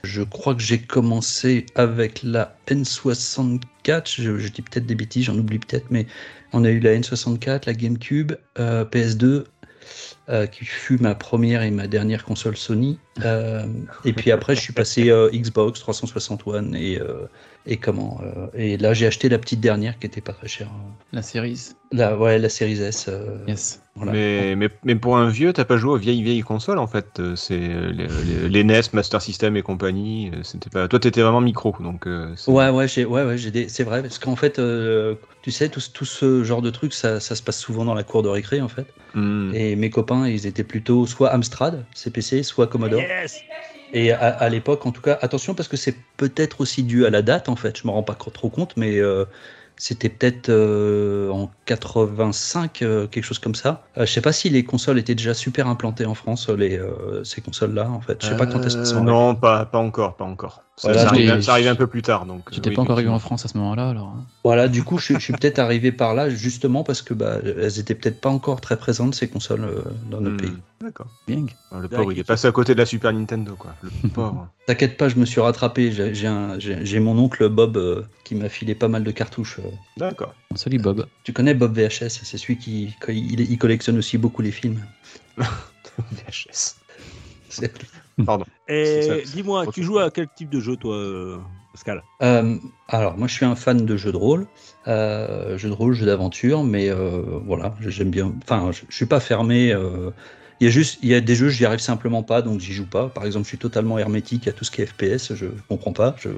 je 0.05 0.23
crois 0.23 0.55
que 0.55 0.63
j'ai 0.63 0.79
commencé 0.79 1.67
avec 1.75 2.23
la 2.23 2.57
N64. 2.69 3.61
Je, 4.07 4.39
je 4.39 4.49
dis 4.49 4.63
peut-être 4.63 4.87
des 4.87 4.95
bêtises, 4.95 5.25
j'en 5.25 5.37
oublie 5.37 5.59
peut-être, 5.59 5.87
mais 5.91 6.07
on 6.53 6.65
a 6.65 6.71
eu 6.71 6.81
la 6.81 6.97
N64, 6.97 7.63
la 7.67 7.75
GameCube, 7.75 8.33
euh, 8.59 8.85
PS2, 8.85 9.45
euh, 10.31 10.47
qui 10.47 10.65
fut 10.65 10.99
ma 10.99 11.15
première 11.15 11.63
et 11.63 11.71
ma 11.71 11.87
dernière 11.87 12.25
console 12.25 12.57
Sony. 12.57 12.99
Euh, 13.25 13.67
et 14.05 14.13
puis 14.13 14.31
après, 14.31 14.55
je 14.55 14.61
suis 14.61 14.73
passé 14.73 15.11
euh, 15.11 15.29
Xbox 15.33 15.81
360 15.81 16.47
One 16.47 16.75
et, 16.77 16.99
et 17.67 17.77
comment 17.77 18.21
Et 18.55 18.77
là, 18.77 18.95
j'ai 18.95 19.07
acheté 19.07 19.29
la 19.29 19.39
petite 19.39 19.61
dernière 19.61 19.99
qui 19.99 20.07
était 20.07 20.21
pas 20.21 20.33
très 20.33 20.49
chère. 20.49 20.71
La 21.13 21.23
série. 21.23 21.61
La, 21.93 22.17
ouais, 22.17 22.39
la 22.39 22.49
Series 22.49 22.81
S. 22.81 23.11
Yes. 23.49 23.81
Voilà. 24.01 24.13
Mais, 24.13 24.57
mais, 24.57 24.69
mais 24.85 24.95
pour 24.97 25.17
un 25.17 25.29
vieux, 25.29 25.53
t'as 25.53 25.65
pas 25.65 25.77
joué 25.77 25.93
aux 25.93 25.97
vieilles 25.97 26.23
vieilles 26.23 26.41
consoles 26.43 26.79
en 26.79 26.87
fait. 26.87 27.21
Euh, 27.21 27.37
C'est 27.37 27.59
euh, 27.61 27.91
les, 27.93 28.09
les- 28.25 28.49
les 28.49 28.61
NES, 28.61 28.93
Master 28.95 29.21
System 29.23 29.57
et 29.57 29.63
compagnie. 29.63 30.31
euh, 30.35 30.43
C'était 30.43 30.71
pas. 30.71 30.89
Toi, 30.89 30.99
t'étais 31.01 31.23
vraiment 31.23 31.41
micro, 31.41 31.75
donc. 31.81 32.07
euh, 32.07 32.35
Ouais, 32.47 32.71
ouais, 32.71 32.89
j'ai, 32.89 33.05
ouais, 33.05 33.25
ouais, 33.25 33.37
j'ai 33.39 33.51
des... 33.51 33.69
c'est 33.69 33.85
vrai, 33.85 34.03
parce 34.03 34.19
qu'en 34.19 34.37
fait, 34.37 34.59
euh, 34.59 35.17
tu 35.43 35.51
sais, 35.51 35.69
tout, 35.69 35.81
ce- 35.81 35.91
tout 35.91 36.05
ce 36.07 36.43
genre 36.43 36.63
de 36.63 36.71
trucs, 36.71 36.95
ça, 36.95 37.21
ça 37.21 37.35
se 37.37 37.43
passe 37.43 37.59
souvent 37.61 37.85
dans 37.85 37.95
la 37.95 38.03
cour 38.05 38.23
de 38.23 38.29
récré, 38.29 38.61
en 38.63 38.69
fait. 38.69 38.95
Hmm. 39.15 39.51
Et 39.55 39.77
mes 39.77 39.91
copains, 39.91 40.29
ils 40.29 40.47
étaient 40.47 40.65
plutôt 40.65 41.07
soit 41.07 41.33
Amstrad, 41.35 41.87
CPC, 41.95 42.43
soit 42.43 42.67
Commodore. 42.69 43.03
Yes 43.03 43.45
Et 43.93 44.13
à, 44.13 44.19
à 44.31 44.49
l'époque, 44.49 44.87
en 44.87 44.93
tout 44.93 45.03
cas, 45.03 45.19
attention 45.23 45.55
parce 45.55 45.69
que 45.69 45.77
c'est 45.77 46.05
peut-être 46.17 46.61
aussi 46.61 46.85
dû 46.85 47.07
à 47.07 47.11
la 47.11 47.23
date, 47.23 47.49
en 47.49 47.57
fait. 47.57 47.79
Je 47.79 47.87
me 47.87 47.93
rends 47.93 48.03
pas 48.05 48.15
trop 48.15 48.51
compte, 48.51 48.77
mais 48.77 48.99
euh, 48.99 49.25
c'était 49.81 50.11
peut-être 50.11 50.51
euh, 50.51 51.31
en 51.31 51.51
85, 51.65 52.83
euh, 52.83 53.07
quelque 53.07 53.25
chose 53.25 53.39
comme 53.39 53.55
ça. 53.55 53.83
Euh, 53.97 54.05
je 54.05 54.13
sais 54.13 54.21
pas 54.21 54.33
si 54.33 54.51
les 54.51 54.63
consoles 54.63 54.99
étaient 54.99 55.15
déjà 55.15 55.33
super 55.33 55.67
implantées 55.69 56.05
en 56.05 56.15
France, 56.15 56.51
les, 56.51 56.79
ces 57.25 57.41
consoles-là, 57.41 57.89
en 57.89 58.03
fait. 58.03 58.23
Je 58.23 58.29
sais 58.29 58.37
pas 58.37 58.47
quand 58.47 58.63
est-ce. 58.63 58.95
Non, 58.97 59.35
pas, 59.35 59.65
pas 59.65 59.79
encore, 59.79 60.17
pas 60.17 60.27
encore. 60.27 60.65
Ça, 60.83 60.93
Voilà, 60.93 61.43
ça 61.43 61.53
arrive 61.53 61.67
un 61.69 61.75
peu 61.75 61.87
plus 61.87 62.01
tard, 62.01 62.25
donc. 62.25 62.49
J'étais 62.53 62.71
euh, 62.71 62.73
pas 62.75 62.81
oui, 62.81 62.85
encore 62.87 62.97
arrivé 62.97 63.11
en. 63.11 63.19
France 63.19 63.45
à 63.45 63.49
ce 63.49 63.59
moment-là, 63.59 63.91
alors. 63.91 64.07
hein. 64.17 64.25
Voilà, 64.45 64.67
du 64.67 64.83
coup, 64.83 64.97
je, 64.97 65.13
je 65.13 65.19
suis 65.19 65.35
peut-être 65.35 65.59
arrivé 65.59 65.93
par 65.93 66.15
là, 66.15 66.31
justement 66.31 66.85
parce 66.85 67.03
que 67.03 67.13
bah, 67.13 67.37
elles 67.45 67.79
étaient 67.79 67.95
peut-être 67.95 68.19
pas 68.23 68.31
encore 68.31 68.63
très 68.63 68.79
présentes, 68.79 69.15
ces 69.15 69.29
consoles, 69.29 69.65
euh, 69.65 69.83
dans 70.11 70.23
notre 70.23 70.37
Hmm. 70.37 70.39
pays. 70.39 70.57
D'accord. 70.81 71.09
Bien. 71.27 71.45
Ah, 71.71 71.81
Le 71.81 71.89
pauvre, 71.89 72.13
il 72.13 72.19
est 72.19 72.25
passé 72.25 72.49
à 72.49 72.53
côté 72.53 72.73
de 72.73 72.79
la 72.79 72.87
Super 72.87 73.13
Nintendo, 73.13 73.55
quoi. 73.57 73.75
Le 73.83 73.91
pauvre. 74.09 74.49
T'inquiète 74.65 74.97
pas, 74.97 75.11
je 75.11 75.17
me 75.17 75.27
suis 75.27 75.43
rattrapé. 75.43 75.93
J'ai 75.93 76.15
j'ai 76.15 76.27
un- 76.29 76.59
j'ai- 76.59 76.87
j'ai 76.87 76.99
mon 77.01 77.19
oncle 77.19 77.47
Bob 77.51 77.77
euh, 77.77 78.03
qui 78.25 78.35
m'a 78.35 78.49
filé 78.49 78.75
pas 78.75 78.89
mal 78.89 79.05
de 79.05 79.11
cartouches. 79.11 79.59
euh. 79.59 79.69
D'accord. 79.99 80.33
Salut 80.55 80.79
Bob. 80.79 81.05
Tu 81.25 81.35
connais 81.35 81.53
Bob 81.53 81.77
VHS 81.79 82.09
C'est 82.25 82.39
celui 82.39 82.57
qui 82.57 82.97
il, 83.09 83.41
il 83.41 83.59
collectionne 83.59 83.99
aussi 83.99 84.17
beaucoup 84.17 84.41
les 84.41 84.51
films. 84.53 84.81
VHS. 85.37 86.77
Pardon. 88.27 88.45
Et 88.69 89.23
dis-moi, 89.33 89.67
tu 89.69 89.83
joues 89.83 89.99
à 89.99 90.11
quel 90.11 90.29
type 90.35 90.51
de 90.51 90.61
jeu, 90.61 90.77
toi, 90.77 90.95
euh, 90.95 91.39
Pascal? 91.73 92.03
Euh, 92.23 92.57
alors, 92.89 93.17
moi, 93.17 93.29
je 93.29 93.35
suis 93.35 93.47
un 93.47 93.57
fan 93.57 93.85
de 93.85 93.97
jeux 93.97 94.13
de 94.13 94.17
rôle, 94.17 94.47
euh, 94.87 95.57
jeux 95.57 95.69
de 95.69 95.75
rôle, 95.75 95.95
jeux 95.95 96.07
d'aventure, 96.07 96.63
mais 96.65 96.91
euh, 96.91 97.23
voilà, 97.47 97.75
j'aime 97.81 98.11
bien. 98.11 98.33
Enfin, 98.43 98.73
je, 98.73 98.83
je 98.89 98.95
suis 98.95 99.07
pas 99.07 99.21
fermé. 99.21 99.75
il 100.61 100.65
y 100.65 100.67
a 100.67 100.71
juste, 100.71 100.99
il 101.03 101.09
y 101.09 101.15
a 101.15 101.21
des 101.21 101.35
jeux, 101.35 101.49
j'y 101.49 101.65
arrive 101.65 101.81
simplement 101.81 102.23
pas, 102.23 102.43
donc 102.43 102.61
j'y 102.61 102.73
joue 102.73 102.87
pas. 102.87 103.09
Par 103.09 103.25
exemple, 103.25 103.45
je 103.45 103.49
suis 103.51 103.59
totalement 103.59 103.99
hermétique 103.99 104.47
à 104.49 104.53
tout 104.53 104.65
ce 104.65 104.71
qui 104.71 104.83
est 104.83 104.87
FPS. 104.87 105.35
Je 105.35 105.47
comprends 105.69 105.93
pas. 105.93 106.15
Je, 106.19 106.31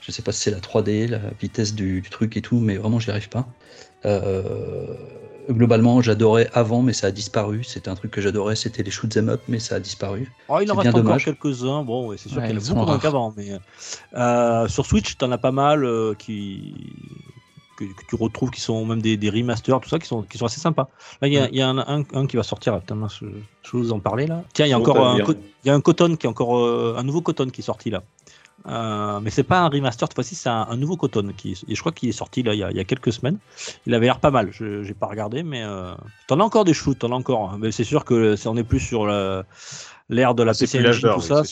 je 0.00 0.12
sais 0.12 0.22
pas 0.22 0.32
si 0.32 0.42
c'est 0.42 0.50
la 0.50 0.60
3D, 0.60 1.08
la 1.08 1.20
vitesse 1.40 1.74
du, 1.74 2.00
du 2.00 2.10
truc 2.10 2.36
et 2.36 2.42
tout, 2.42 2.60
mais 2.60 2.76
vraiment, 2.76 2.98
j'y 2.98 3.10
arrive 3.10 3.28
pas. 3.28 3.46
Euh, 4.04 4.94
globalement, 5.52 6.00
j'adorais 6.00 6.48
avant, 6.52 6.82
mais 6.82 6.92
ça 6.92 7.08
a 7.08 7.10
disparu. 7.10 7.64
C'était 7.64 7.88
un 7.88 7.94
truc 7.94 8.10
que 8.10 8.20
j'adorais, 8.20 8.56
c'était 8.56 8.82
les 8.82 8.90
shoot 8.90 9.14
'em 9.16 9.28
up, 9.28 9.40
mais 9.48 9.58
ça 9.58 9.76
a 9.76 9.80
disparu. 9.80 10.30
Oh, 10.48 10.58
il 10.60 10.70
en 10.70 10.74
reste 10.74 10.94
encore 11.00 11.16
quelques-uns. 11.24 11.82
Bon, 11.84 12.08
ouais, 12.08 12.16
c'est 12.18 12.28
sûr 12.28 12.38
Ouais, 12.38 12.46
qu'il 12.48 12.56
y 12.56 12.58
en 12.58 12.60
a 12.62 12.64
beaucoup 12.74 12.86
moins 12.86 12.98
qu'avant. 12.98 13.34
Mais 13.36 13.52
euh, 14.16 14.68
sur 14.68 14.86
Switch, 14.86 15.16
t'en 15.16 15.30
as 15.32 15.38
pas 15.38 15.52
mal 15.52 15.84
euh, 15.84 16.14
qui 16.14 16.74
que, 17.76 17.84
que 17.84 18.04
tu 18.08 18.14
retrouves 18.16 18.50
qui 18.50 18.60
sont 18.60 18.84
même 18.84 19.00
des, 19.00 19.16
des 19.16 19.30
remasters, 19.30 19.80
tout 19.80 19.88
ça, 19.88 19.98
qui 19.98 20.06
sont 20.06 20.22
qui 20.22 20.36
sont 20.38 20.46
assez 20.46 20.60
sympas. 20.60 20.88
Là, 21.22 21.28
il 21.28 21.34
y 21.34 21.38
a, 21.38 21.48
il 21.48 21.56
y 21.56 21.62
a 21.62 21.68
un, 21.68 21.78
un- 21.78 22.04
un 22.12 22.26
qui 22.26 22.36
va 22.36 22.42
sortir. 22.42 22.78
Putain, 22.80 22.96
je, 23.08 23.26
je 23.26 23.76
vais 23.76 23.82
vous 23.82 23.92
en 23.92 24.00
parler 24.00 24.26
là. 24.26 24.44
Tiens, 24.52 24.66
il 24.66 24.70
y 24.70 24.72
a 24.72 24.78
encore 24.78 24.96
un, 25.06 25.16
il 25.64 25.68
y 25.68 25.70
a 25.70 25.74
un 25.74 25.80
Cotton 25.80 26.16
qui 26.16 26.26
est 26.26 26.30
encore 26.30 26.58
euh, 26.58 26.94
un 26.98 27.02
nouveau 27.02 27.22
Cotton 27.22 27.48
qui 27.48 27.60
est 27.62 27.64
sorti 27.64 27.90
là. 27.90 28.02
Euh, 28.66 29.20
mais 29.20 29.30
c'est 29.30 29.42
pas 29.44 29.60
un 29.60 29.68
remaster 29.68 30.06
cette 30.08 30.14
fois-ci, 30.14 30.34
c'est 30.34 30.48
un, 30.50 30.66
un 30.68 30.76
nouveau 30.76 30.96
Cotton 30.96 31.32
qui, 31.36 31.52
et 31.66 31.74
je 31.74 31.80
crois 31.80 31.92
qu'il 31.92 32.08
est 32.08 32.12
sorti 32.12 32.42
là 32.42 32.52
il 32.54 32.58
y, 32.58 32.62
a, 32.62 32.70
il 32.70 32.76
y 32.76 32.80
a 32.80 32.84
quelques 32.84 33.12
semaines. 33.12 33.38
Il 33.86 33.94
avait 33.94 34.06
l'air 34.06 34.20
pas 34.20 34.30
mal. 34.30 34.50
Je 34.52 34.82
j'ai 34.82 34.94
pas 34.94 35.06
regardé, 35.06 35.42
mais 35.42 35.62
euh, 35.62 35.94
t'en 36.26 36.40
as 36.40 36.44
encore 36.44 36.64
des 36.64 36.74
shoots, 36.74 36.98
t'en 36.98 37.10
as 37.12 37.14
encore. 37.14 37.50
hein. 37.50 37.58
Mais 37.60 37.72
c'est 37.72 37.84
sûr 37.84 38.04
que 38.04 38.36
c'est- 38.36 38.48
on 38.48 38.56
est 38.56 38.64
plus 38.64 38.80
sur 38.80 39.06
l'ère 40.08 40.34
de 40.34 40.42
la 40.42 40.52
PC 40.54 40.78
Engine, 40.86 41.08
tout 41.10 41.20
oui, 41.20 41.22
ça. 41.22 41.42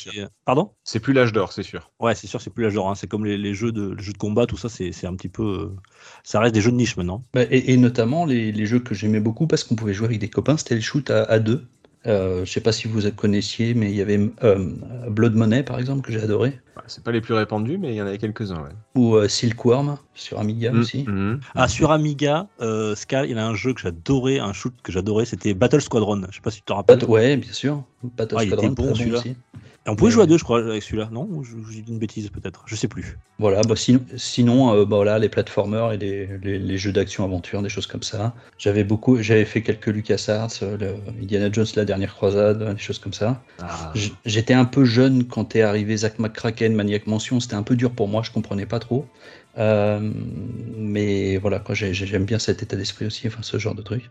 Pardon? 0.45 0.71
C'est 0.85 1.01
plus 1.01 1.13
l'âge 1.13 1.33
d'or, 1.33 1.53
c'est 1.53 1.63
sûr. 1.63 1.91
Ouais, 2.01 2.15
c'est 2.15 2.27
sûr, 2.27 2.41
c'est 2.41 2.51
plus 2.51 2.65
l'âge 2.65 2.75
d'or. 2.75 2.91
hein. 2.91 2.95
C'est 2.95 3.07
comme 3.07 3.25
les, 3.25 3.39
les 3.39 3.55
jeux 3.55 3.73
de 3.73 3.93
les 3.93 4.03
jeux 4.03 4.13
de 4.13 4.19
combat, 4.19 4.47
tout 4.47 4.57
ça, 4.57 4.69
c'est 4.69 5.07
un 5.07 5.15
petit 5.15 5.29
peu. 5.29 5.43
euh, 5.43 5.77
ça 6.25 6.41
reste 6.41 6.55
des 6.55 6.61
jeux 6.61 6.71
de 6.73 6.77
niche 6.77 6.97
maintenant. 6.97 7.25
Bah, 7.35 7.43
et, 7.51 7.73
et 7.73 7.77
notamment 7.77 8.27
les, 8.27 8.53
les 8.53 8.67
jeux 8.67 8.81
que 8.81 8.95
j'aimais 8.95 9.21
beaucoup 9.21 9.47
parce 9.47 9.65
qu'on 9.65 9.77
pouvait 9.77 9.95
jouer 9.95 10.07
avec 10.07 10.19
des 10.19 10.31
copains, 10.31 10.57
c'était 10.57 10.75
les 10.75 10.81
shoots 10.81 11.11
à, 11.11 11.25
à 11.25 11.39
deux. 11.39 11.67
Euh, 12.09 12.45
je 12.45 12.51
sais 12.51 12.61
pas 12.61 12.73
si 12.73 12.89
vous 12.89 13.01
connaissiez, 13.11 13.75
mais 13.75 13.91
il 13.91 13.97
y 13.97 14.01
avait 14.01 14.19
euh, 14.43 14.71
Blood 15.11 15.35
Money 15.35 15.63
par 15.63 15.79
exemple 15.79 16.01
que 16.03 16.13
j'ai 16.13 16.23
adoré, 16.23 16.59
c'est 16.87 17.05
pas 17.05 17.13
les 17.13 17.21
plus 17.21 17.35
répandus, 17.35 17.77
mais 17.79 17.91
il 17.91 17.97
y 17.97 18.03
en 18.03 18.07
avait 18.07 18.19
quelques-uns. 18.19 18.63
Ouais. 18.63 18.71
ou 18.95 19.15
euh, 19.15 19.29
Silkworm 19.29 19.99
sur 20.15 20.39
Amiga 20.39 20.73
Mm, 20.73 20.79
aussi. 20.81 21.05
mm. 21.07 21.41
Ah, 21.55 21.69
sur 21.69 21.91
Amiga, 21.91 22.49
euh, 22.61 22.95
il 23.25 23.31
y 23.31 23.35
a 23.35 23.47
un 23.47 23.55
jeu 23.55 23.75
que 23.75 23.81
j'adorais, 23.81 24.39
un 24.39 24.53
shoot 24.53 24.75
que 24.83 24.91
j'adorais, 24.91 25.27
c'était 25.27 25.55
Battle 25.55 25.83
Squadron. 25.83 26.23
Je 26.31 26.37
sais 26.37 26.41
pas 26.41 26.51
si 26.51 26.59
tu 26.59 26.65
te 26.65 26.73
rappelles. 26.73 26.99
Bat- 27.01 27.07
ouais, 27.07 27.37
bien 27.37 27.53
sûr. 27.53 27.85
Battle 28.03 28.37
Ah, 28.39 28.45
il 28.45 28.47
était 28.49 28.57
Squadron, 28.57 28.75
bon, 28.75 28.83
très 28.83 28.93
bon 28.93 28.95
celui-là. 28.95 29.23
On 29.87 29.97
pouvait 29.97 30.11
jouer 30.11 30.25
à 30.25 30.27
deux, 30.27 30.37
je 30.37 30.45
crois, 30.45 30.61
avec 30.61 30.83
celui-là. 30.83 31.09
Non 31.13 31.43
je, 31.43 31.57
je 31.71 31.81
dis 31.81 31.91
une 31.91 31.99
bêtise 31.99 32.29
peut-être. 32.31 32.65
Je 32.67 32.75
sais 32.77 32.89
plus. 32.89 33.19
Voilà, 33.39 33.63
bah, 33.63 33.77
sinon, 33.77 34.01
sinon 34.17 34.75
euh, 34.75 34.85
bah, 34.85 34.97
voilà, 34.97 35.19
les 35.19 35.29
platformers 35.29 35.93
et 35.93 35.97
les, 35.99 36.27
les- 36.43 36.59
les 36.59 36.79
jeux 36.79 36.93
d'action-aventure, 36.93 37.63
des 37.63 37.69
choses 37.69 37.87
comme 37.87 38.03
ça. 38.03 38.35
J'avais 38.59 38.85
beaucoup, 38.85 39.23
j'avais 39.23 39.45
fait 39.45 39.63
quelques 39.63 39.87
LucasArts, 39.87 40.51
euh, 40.63 40.77
le 40.77 40.95
Indiana 41.23 41.51
Jones, 41.51 41.67
la 41.77 41.85
dernière 41.85 42.15
croisade, 42.15 42.75
des 42.75 42.79
choses 42.79 42.99
comme 42.99 43.13
ça. 43.15 43.43
Ah, 43.63 43.93
J'étais 44.27 44.55
un 44.55 44.65
peu 44.65 44.85
jeune 44.85 45.25
quand 45.27 45.57
est 45.57 45.63
arrivé 45.63 45.97
Zach 45.97 46.19
McCracken, 46.19 46.75
Maniac 46.75 47.07
Mansion, 47.07 47.41
c'était 47.41 47.55
un 47.55 47.63
peu 47.63 47.77
dur 47.77 47.93
pour 47.93 48.09
moi, 48.09 48.23
je 48.23 48.31
comprenais 48.31 48.67
pas 48.67 48.81
trop. 48.81 49.07
Euh, 49.59 49.99
mais 50.77 51.37
voilà, 51.39 51.63
j'aime 51.73 52.25
bien 52.25 52.39
cet 52.39 52.63
état 52.63 52.77
d'esprit 52.77 53.07
aussi, 53.07 53.27
enfin 53.27 53.43
ce 53.43 53.59
genre 53.59 53.75
de 53.75 53.83
truc. 53.83 54.11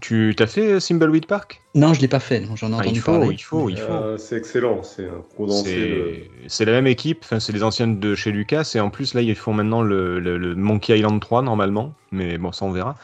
Tu 0.00 0.34
t'as 0.36 0.46
fait 0.46 0.78
Thimbleweed 0.78 1.26
Park? 1.26 1.62
Non, 1.74 1.94
je 1.94 2.00
l'ai 2.00 2.08
pas 2.08 2.20
fait, 2.20 2.40
non, 2.40 2.56
j'en 2.56 2.70
ai 2.72 2.74
Ah, 2.74 2.80
entendu 2.80 2.98
Il 2.98 3.00
faut, 3.00 3.12
parler. 3.12 3.34
il 3.34 3.42
faut, 3.42 3.70
il 3.70 3.78
faut. 3.78 3.92
Euh, 3.92 4.18
c'est 4.18 4.36
excellent, 4.36 4.82
c'est 4.82 5.06
un 5.08 5.22
condensé. 5.36 5.80
de- 5.86 6.12
C'est 6.24 6.48
c'est 6.48 6.64
la 6.64 6.72
même 6.72 6.86
équipe, 6.86 7.20
enfin 7.24 7.38
c'est 7.40 7.52
les 7.52 7.62
anciennes 7.62 8.00
de 8.00 8.14
chez 8.14 8.32
Lucas, 8.32 8.72
et 8.74 8.80
en 8.80 8.90
plus 8.90 9.14
là 9.14 9.22
ils 9.22 9.34
font 9.36 9.52
maintenant 9.54 9.80
le, 9.82 10.18
le- 10.18 10.38
le 10.38 10.54
Monkey 10.56 10.98
Island 10.98 11.20
3 11.20 11.42
normalement, 11.42 11.94
mais 12.10 12.36
bon 12.38 12.52
ça 12.52 12.64
on 12.64 12.72
verra. 12.72 12.96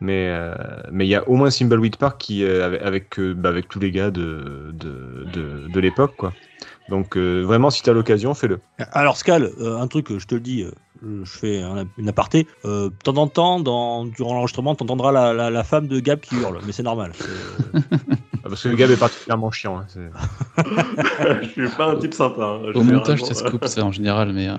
Mais 0.00 0.28
euh, 0.30 0.54
mais 0.90 1.06
il 1.06 1.10
y 1.10 1.14
a 1.14 1.28
au 1.28 1.34
moins 1.36 1.50
Thimbleweed 1.50 1.96
Park 1.96 2.18
qui 2.20 2.42
euh, 2.44 2.78
avec 2.82 3.18
euh, 3.20 3.34
bah, 3.34 3.50
avec 3.50 3.68
tous 3.68 3.78
les 3.80 3.90
gars 3.90 4.10
de 4.10 4.70
de, 4.72 5.24
de, 5.26 5.68
de 5.68 5.80
l'époque 5.80 6.16
quoi. 6.16 6.36
Donc 6.88 7.16
euh, 7.16 7.42
vraiment 7.42 7.70
si 7.70 7.82
t'as 7.82 7.92
l'occasion 7.92 8.34
fais-le. 8.34 8.60
Alors, 8.92 9.16
Skal, 9.16 9.44
euh, 9.44 9.78
un 9.78 9.86
truc, 9.88 10.16
je 10.18 10.26
te 10.26 10.34
le 10.34 10.40
dis, 10.40 10.62
euh, 10.62 10.70
je 11.02 11.30
fais 11.30 11.62
un- 11.62 11.86
une 11.98 12.08
aparté. 12.08 12.46
Euh, 12.64 12.88
de 12.90 12.94
temps 13.02 13.16
en 13.16 13.26
temps, 13.28 13.60
dans, 13.60 14.04
durant 14.04 14.34
l'enregistrement, 14.34 14.74
tu 14.74 14.82
entendras 14.82 15.12
la, 15.12 15.32
la- 15.32 15.50
la 15.50 15.64
femme 15.64 15.86
de 15.88 15.98
Gab 16.00 16.20
qui 16.20 16.36
hurle, 16.36 16.60
mais 16.66 16.72
c'est 16.72 16.82
normal. 16.82 17.12
Ah, 18.42 18.48
Parce 18.48 18.62
que 18.62 18.68
gars 18.70 18.86
est 18.88 18.96
particulièrement 18.96 19.50
chiant. 19.50 19.78
hein, 19.78 19.86
je 21.42 21.48
suis 21.48 21.68
pas 21.76 21.86
un 21.90 21.96
type 21.96 22.14
sympa. 22.14 22.42
hein, 22.42 22.72
Au 22.74 22.82
montage, 22.82 23.22
ça 23.22 23.34
se 23.34 23.44
coupe, 23.44 23.64
ça, 23.66 23.84
en 23.84 23.92
général, 23.92 24.32
mais. 24.32 24.48
euh, 24.48 24.54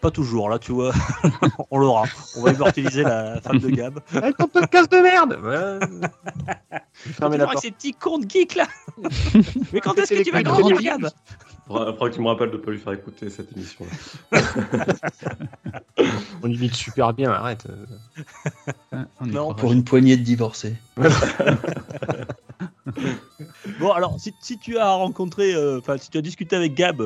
Pas 0.00 0.10
toujours, 0.12 0.48
là, 0.48 0.58
tu 0.60 0.72
vois. 0.72 0.92
on 1.70 1.78
l'aura. 1.78 2.04
On 2.36 2.42
va 2.42 2.52
immortaliser 2.52 3.02
la 3.02 3.40
femme 3.40 3.58
de 3.58 3.68
Gab. 3.68 3.98
Avec 4.14 4.36
ton 4.36 4.46
podcast 4.46 4.90
de 4.92 4.98
merde 4.98 5.38
ouais. 5.42 6.80
Fermez 6.94 7.36
la 7.36 7.44
porte. 7.46 7.58
ces 7.58 7.70
petits 7.72 7.92
comptes 7.92 8.30
geeks 8.30 8.54
là. 8.54 8.66
mais 9.72 9.80
quand 9.80 9.94
est-ce 9.98 10.14
que 10.14 10.22
tu 10.22 10.30
vas 10.30 10.42
de 10.42 10.48
grandir. 10.48 10.80
Gab? 10.80 11.10
Faudra 11.66 12.10
tu 12.10 12.20
me 12.20 12.28
rappelles 12.28 12.52
de 12.52 12.56
pas 12.58 12.70
lui 12.70 12.78
faire 12.78 12.92
écouter 12.92 13.28
cette 13.28 13.52
émission. 13.56 13.84
On 16.42 16.48
imite 16.48 16.74
super 16.74 17.12
bien, 17.12 17.32
arrête. 17.32 17.66
on 19.20 19.26
Non, 19.26 19.52
Pour 19.54 19.72
une 19.72 19.82
poignée 19.82 20.16
de 20.16 20.22
divorcés. 20.22 20.74
Bon, 23.80 23.90
alors, 23.92 24.18
si, 24.18 24.32
si 24.40 24.58
tu 24.58 24.78
as 24.78 24.92
rencontré, 24.92 25.54
euh, 25.54 25.78
enfin, 25.78 25.98
si 25.98 26.10
tu 26.10 26.18
as 26.18 26.22
discuté 26.22 26.56
avec 26.56 26.74
Gab 26.74 27.02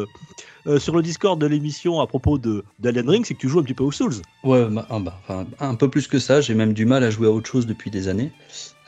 euh, 0.67 0.79
sur 0.79 0.95
le 0.95 1.03
Discord 1.03 1.41
de 1.41 1.47
l'émission 1.47 2.01
à 2.01 2.07
propos 2.07 2.39
de 2.39 2.65
d'Alien 2.79 3.09
Ring, 3.09 3.25
c'est 3.25 3.35
que 3.35 3.41
tu 3.41 3.49
joues 3.49 3.61
un 3.61 3.63
petit 3.63 3.75
peu 3.75 3.85
aux 3.85 3.93
Souls. 3.93 4.15
Ouais, 4.45 4.67
bah, 4.69 4.87
ah 4.91 4.99
bah, 4.99 5.47
un 5.59 5.75
peu 5.75 5.89
plus 5.89 6.07
que 6.07 6.19
ça. 6.19 6.41
J'ai 6.41 6.55
même 6.55 6.73
du 6.73 6.85
mal 6.85 7.03
à 7.03 7.11
jouer 7.11 7.27
à 7.27 7.31
autre 7.31 7.49
chose 7.49 7.67
depuis 7.67 7.91
des 7.91 8.09
années. 8.09 8.31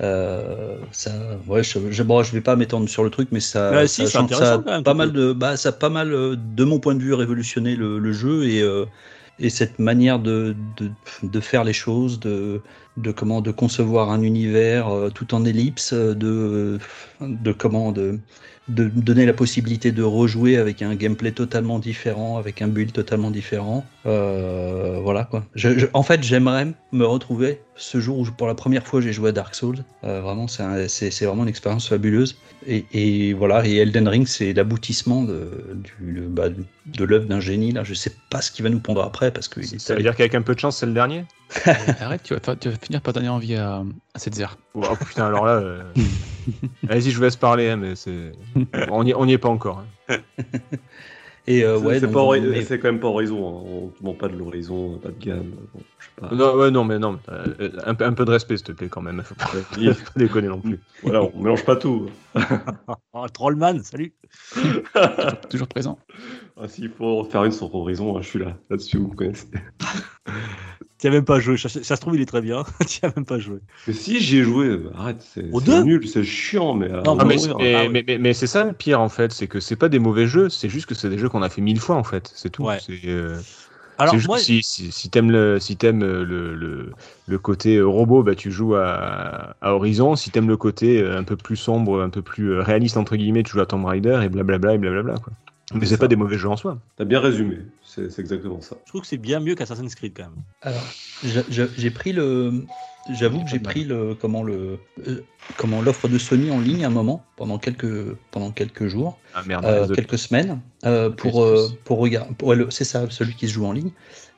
Euh, 0.00 0.78
ça, 0.90 1.10
ouais, 1.46 1.62
je, 1.62 1.78
je, 1.90 2.02
bon, 2.02 2.22
je 2.22 2.32
vais 2.32 2.40
pas 2.40 2.56
m'étendre 2.56 2.88
sur 2.88 3.04
le 3.04 3.10
truc, 3.10 3.28
mais 3.30 3.40
ça, 3.40 3.86
si, 3.86 4.06
ça, 4.08 4.20
a 4.20 4.58
même, 4.58 4.82
pas 4.82 4.94
mal 4.94 5.12
de, 5.12 5.32
bah, 5.32 5.56
ça 5.56 5.68
a 5.68 5.72
pas 5.72 5.90
mal, 5.90 6.12
euh, 6.12 6.34
de 6.36 6.64
mon 6.64 6.80
point 6.80 6.94
de 6.94 7.02
vue, 7.02 7.14
révolutionné 7.14 7.76
le, 7.76 7.98
le 7.98 8.12
jeu 8.12 8.48
et 8.48 8.62
euh, 8.62 8.86
et 9.38 9.50
cette 9.50 9.78
manière 9.78 10.18
de, 10.18 10.54
de, 10.76 10.90
de 11.22 11.40
faire 11.40 11.64
les 11.64 11.72
choses, 11.72 12.20
de, 12.20 12.60
de 12.96 13.12
comment, 13.12 13.40
de 13.40 13.50
concevoir 13.50 14.10
un 14.10 14.22
univers 14.22 14.88
euh, 14.88 15.10
tout 15.10 15.34
en 15.34 15.44
ellipse, 15.44 15.92
euh, 15.92 16.14
de, 16.14 16.78
de 17.20 17.52
comment, 17.52 17.92
de, 17.92 18.18
de 18.68 18.84
donner 18.84 19.26
la 19.26 19.32
possibilité 19.32 19.92
de 19.92 20.02
rejouer 20.02 20.56
avec 20.56 20.82
un 20.82 20.94
gameplay 20.94 21.32
totalement 21.32 21.78
différent, 21.78 22.36
avec 22.36 22.62
un 22.62 22.68
build 22.68 22.92
totalement 22.92 23.30
différent. 23.30 23.84
Euh, 24.06 24.98
voilà 25.02 25.24
quoi. 25.24 25.44
Je- 25.54 25.78
je- 25.78 25.86
en 25.94 26.02
fait, 26.02 26.22
j'aimerais 26.22 26.68
me 26.92 27.04
retrouver 27.04 27.60
ce 27.76 28.00
jour 28.00 28.18
où 28.18 28.24
pour 28.24 28.46
la 28.46 28.54
première 28.54 28.86
fois 28.86 29.00
j'ai 29.00 29.12
joué 29.12 29.30
à 29.30 29.32
Dark 29.32 29.54
Souls. 29.54 29.78
Euh, 30.04 30.20
vraiment, 30.20 30.46
c'est 30.48 30.62
un- 30.62 31.26
vraiment 31.26 31.42
une 31.42 31.48
expérience 31.48 31.88
fabuleuse. 31.88 32.36
Et, 32.66 32.84
et 32.92 33.32
voilà, 33.32 33.66
et 33.66 33.76
Elden 33.76 34.06
Ring, 34.06 34.26
c'est 34.26 34.52
l'aboutissement 34.52 35.24
de, 35.24 35.50
du- 35.74 36.22
bah, 36.28 36.48
de 36.48 37.04
l'œuvre 37.04 37.26
d'un 37.26 37.40
génie. 37.40 37.72
Là, 37.72 37.82
je 37.84 37.94
sais 37.94 38.12
pas 38.30 38.40
ce 38.42 38.50
qui 38.52 38.62
va 38.62 38.68
nous 38.70 38.80
pondre 38.80 39.02
après 39.02 39.32
parce 39.32 39.48
que 39.48 39.60
Ça 39.78 39.94
veut 39.96 40.02
dire 40.02 40.14
qu'avec 40.14 40.34
un 40.34 40.42
peu 40.42 40.54
de 40.54 40.60
chance 40.60 40.78
c'est 40.78 40.86
le 40.86 40.92
dernier? 40.92 41.24
Arrête, 42.00 42.22
tu 42.22 42.34
vas, 42.34 42.40
fa- 42.40 42.56
tu 42.56 42.68
vas 42.70 42.76
finir 42.76 43.00
par 43.00 43.12
donner 43.12 43.28
envie 43.28 43.54
à, 43.56 43.82
à 44.14 44.18
cette 44.18 44.34
zère. 44.34 44.56
Oh 44.74 44.82
putain, 45.06 45.26
alors 45.26 45.44
là. 45.44 45.52
euh, 45.54 45.82
Vas-y, 46.84 47.10
je 47.10 47.16
vous 47.16 47.22
laisse 47.22 47.36
parler, 47.36 47.68
hein, 47.70 47.76
mais 47.76 47.94
c'est. 47.94 48.32
On 48.90 49.04
n'y 49.04 49.14
on 49.14 49.26
y 49.26 49.32
est 49.32 49.38
pas 49.38 49.48
encore. 49.50 49.84
hein. 50.08 50.16
Et 51.48 51.64
euh, 51.64 51.76
C'est- 51.80 51.84
ouais, 51.84 51.98
c'est 52.00 52.06
mais- 52.40 52.62
c'est 52.62 52.78
quand 52.78 52.86
même 52.88 53.00
pas 53.00 53.08
Horizon. 53.08 53.48
hein. 53.48 53.62
On 53.66 53.88
te 53.88 53.98
demande 53.98 54.18
pas 54.18 54.28
de 54.28 54.36
l'Horizon, 54.36 54.98
pas 54.98 55.08
de 55.08 55.18
gamme. 55.18 55.50
Bon, 55.74 55.80
pas. 56.28 56.32
Non, 56.32 56.54
ouais, 56.54 56.70
non, 56.70 56.84
mais 56.84 57.00
non. 57.00 57.18
euh, 57.30 57.70
un, 57.84 57.94
peu- 57.96 58.04
un 58.04 58.12
peu 58.12 58.24
de 58.24 58.30
respect, 58.30 58.56
s'il 58.58 58.66
te 58.66 58.70
plaît, 58.72 58.88
quand 58.88 59.00
même. 59.02 59.20
Faut 59.24 59.34
pas, 59.34 59.50
Il- 59.76 59.92
faut 59.92 60.04
pas 60.04 60.20
déconner 60.20 60.46
non 60.46 60.60
plus. 60.60 60.78
Voilà, 61.02 61.22
on 61.24 61.36
mélange 61.42 61.64
pas 61.64 61.74
tout. 61.74 62.06
Oh, 63.12 63.26
Trollman, 63.32 63.82
salut. 63.82 64.12
Toujours 65.50 65.66
présent. 65.66 65.98
Ah, 66.60 66.68
S'il 66.68 66.90
faut 66.90 67.20
en 67.20 67.24
faire 67.24 67.42
une 67.44 67.50
sur 67.52 67.74
Horizon, 67.74 68.16
hein, 68.16 68.20
je 68.22 68.28
suis 68.28 68.38
là. 68.38 68.56
Là-dessus, 68.70 68.98
vous 68.98 69.08
me 69.08 69.16
connaissez. 69.16 69.48
Tu 71.02 71.08
as 71.08 71.10
même 71.10 71.24
pas 71.24 71.40
joué. 71.40 71.56
Ça, 71.56 71.68
ça 71.68 71.82
se 71.96 72.00
trouve, 72.00 72.14
il 72.14 72.22
est 72.22 72.26
très 72.26 72.40
bien. 72.40 72.62
tu 72.88 73.00
as 73.04 73.12
même 73.16 73.24
pas 73.24 73.40
joué. 73.40 73.58
Mais 73.88 73.92
si 73.92 74.20
j'y 74.20 74.38
ai 74.38 74.42
joué, 74.44 74.78
arrête, 74.94 75.20
c'est 75.20 75.42
nul, 75.42 76.06
c'est 76.06 76.22
chiant, 76.22 76.74
mais. 76.74 76.86
à 76.90 77.02
Non, 77.02 77.16
Ah, 77.18 77.24
mais, 77.24 77.34
mais, 77.58 77.74
Ah, 77.74 77.88
mais, 77.90 78.04
mais- 78.06 78.18
mais 78.18 78.32
c'est 78.34 78.46
ça 78.46 78.62
le 78.64 78.72
pire 78.72 79.00
en 79.00 79.08
fait, 79.08 79.32
c'est 79.32 79.48
que 79.48 79.58
c'est 79.58 79.74
pas 79.74 79.88
des 79.88 79.98
mauvais 79.98 80.28
jeux, 80.28 80.48
c'est 80.48 80.68
juste 80.68 80.86
que 80.86 80.94
c'est 80.94 81.10
des 81.10 81.18
jeux 81.18 81.28
qu'on 81.28 81.42
a 81.42 81.48
fait 81.48 81.60
mille 81.60 81.80
fois 81.80 81.96
en 81.96 82.04
fait, 82.04 82.30
c'est 82.36 82.50
tout. 82.50 82.62
Ouais. 82.62 82.78
C'est 82.78 83.00
euh, 83.06 83.36
Alors, 83.98 84.14
c'est 84.14 84.18
juste 84.18 84.28
moi, 84.28 84.36
que 84.36 84.42
si, 84.44 84.62
si, 84.62 84.92
si 84.92 85.10
t'aimes 85.10 85.32
le, 85.32 85.58
si 85.58 85.76
t'aimes 85.76 86.00
le, 86.04 86.54
le, 86.54 86.92
le 87.26 87.38
côté 87.38 87.78
euh, 87.78 87.84
robot, 87.86 88.22
bah, 88.22 88.36
tu 88.36 88.52
joues 88.52 88.76
à, 88.76 89.56
à 89.60 89.72
Horizon. 89.74 90.14
Si 90.14 90.30
t'aimes 90.30 90.48
le 90.48 90.56
côté 90.56 91.00
euh, 91.02 91.18
un 91.18 91.24
peu 91.24 91.36
plus 91.36 91.56
sombre, 91.56 92.00
un 92.00 92.10
peu 92.10 92.22
plus 92.22 92.52
euh, 92.52 92.62
réaliste 92.62 92.96
entre 92.96 93.16
guillemets, 93.16 93.42
tu 93.42 93.52
joues 93.52 93.60
à 93.60 93.66
Tomb 93.66 93.84
Raider 93.84 94.20
et 94.24 94.28
blablabla 94.28 94.74
et 94.74 94.78
blablabla 94.78 95.18
quoi. 95.18 95.32
Mais 95.74 95.86
C'est 95.86 95.96
pas 95.96 96.08
des 96.08 96.16
mauvais 96.16 96.38
jeux 96.38 96.48
en 96.48 96.56
soi. 96.56 96.78
T'as 96.96 97.04
bien 97.04 97.20
résumé, 97.20 97.58
c'est 97.84 98.18
exactement 98.18 98.60
ça. 98.60 98.76
je 98.84 98.88
trouve 98.90 99.00
que 99.02 99.06
c'est 99.06 99.16
bien 99.16 99.40
mieux 99.40 99.54
qu'Assassin's 99.54 99.94
Creed 99.94 100.12
quand 100.16 100.24
même. 100.24 100.42
Alors, 100.62 100.82
j'a- 101.24 101.44
j'a- 101.50 101.68
j'ai 101.76 101.90
pris 101.90 102.12
le. 102.12 102.64
J'avoue 103.10 103.42
que 103.42 103.48
j'ai 103.50 103.58
pris 103.58 103.82
le 103.84 104.14
comment 104.14 104.44
le 104.44 104.78
euh, 105.08 105.24
comment 105.56 105.82
l'offre 105.82 106.06
de 106.06 106.18
Sony 106.18 106.52
en 106.52 106.60
ligne 106.60 106.84
à 106.84 106.86
un 106.86 106.90
moment 106.90 107.24
pendant 107.36 107.58
quelques 107.58 108.14
pendant 108.30 108.52
quelques 108.52 108.86
jours, 108.86 109.18
Ah 109.34 109.42
merde. 109.44 109.64
euh, 109.64 109.88
quelques 109.88 110.18
semaines 110.18 110.60
euh, 110.84 111.10
pour 111.10 111.42
euh, 111.42 111.68
pour 111.84 111.98
regarder. 111.98 112.32
c'est 112.70 112.84
ça, 112.84 113.10
celui 113.10 113.34
qui 113.34 113.48
se 113.48 113.54
joue 113.54 113.66
en 113.66 113.72
ligne. 113.72 113.90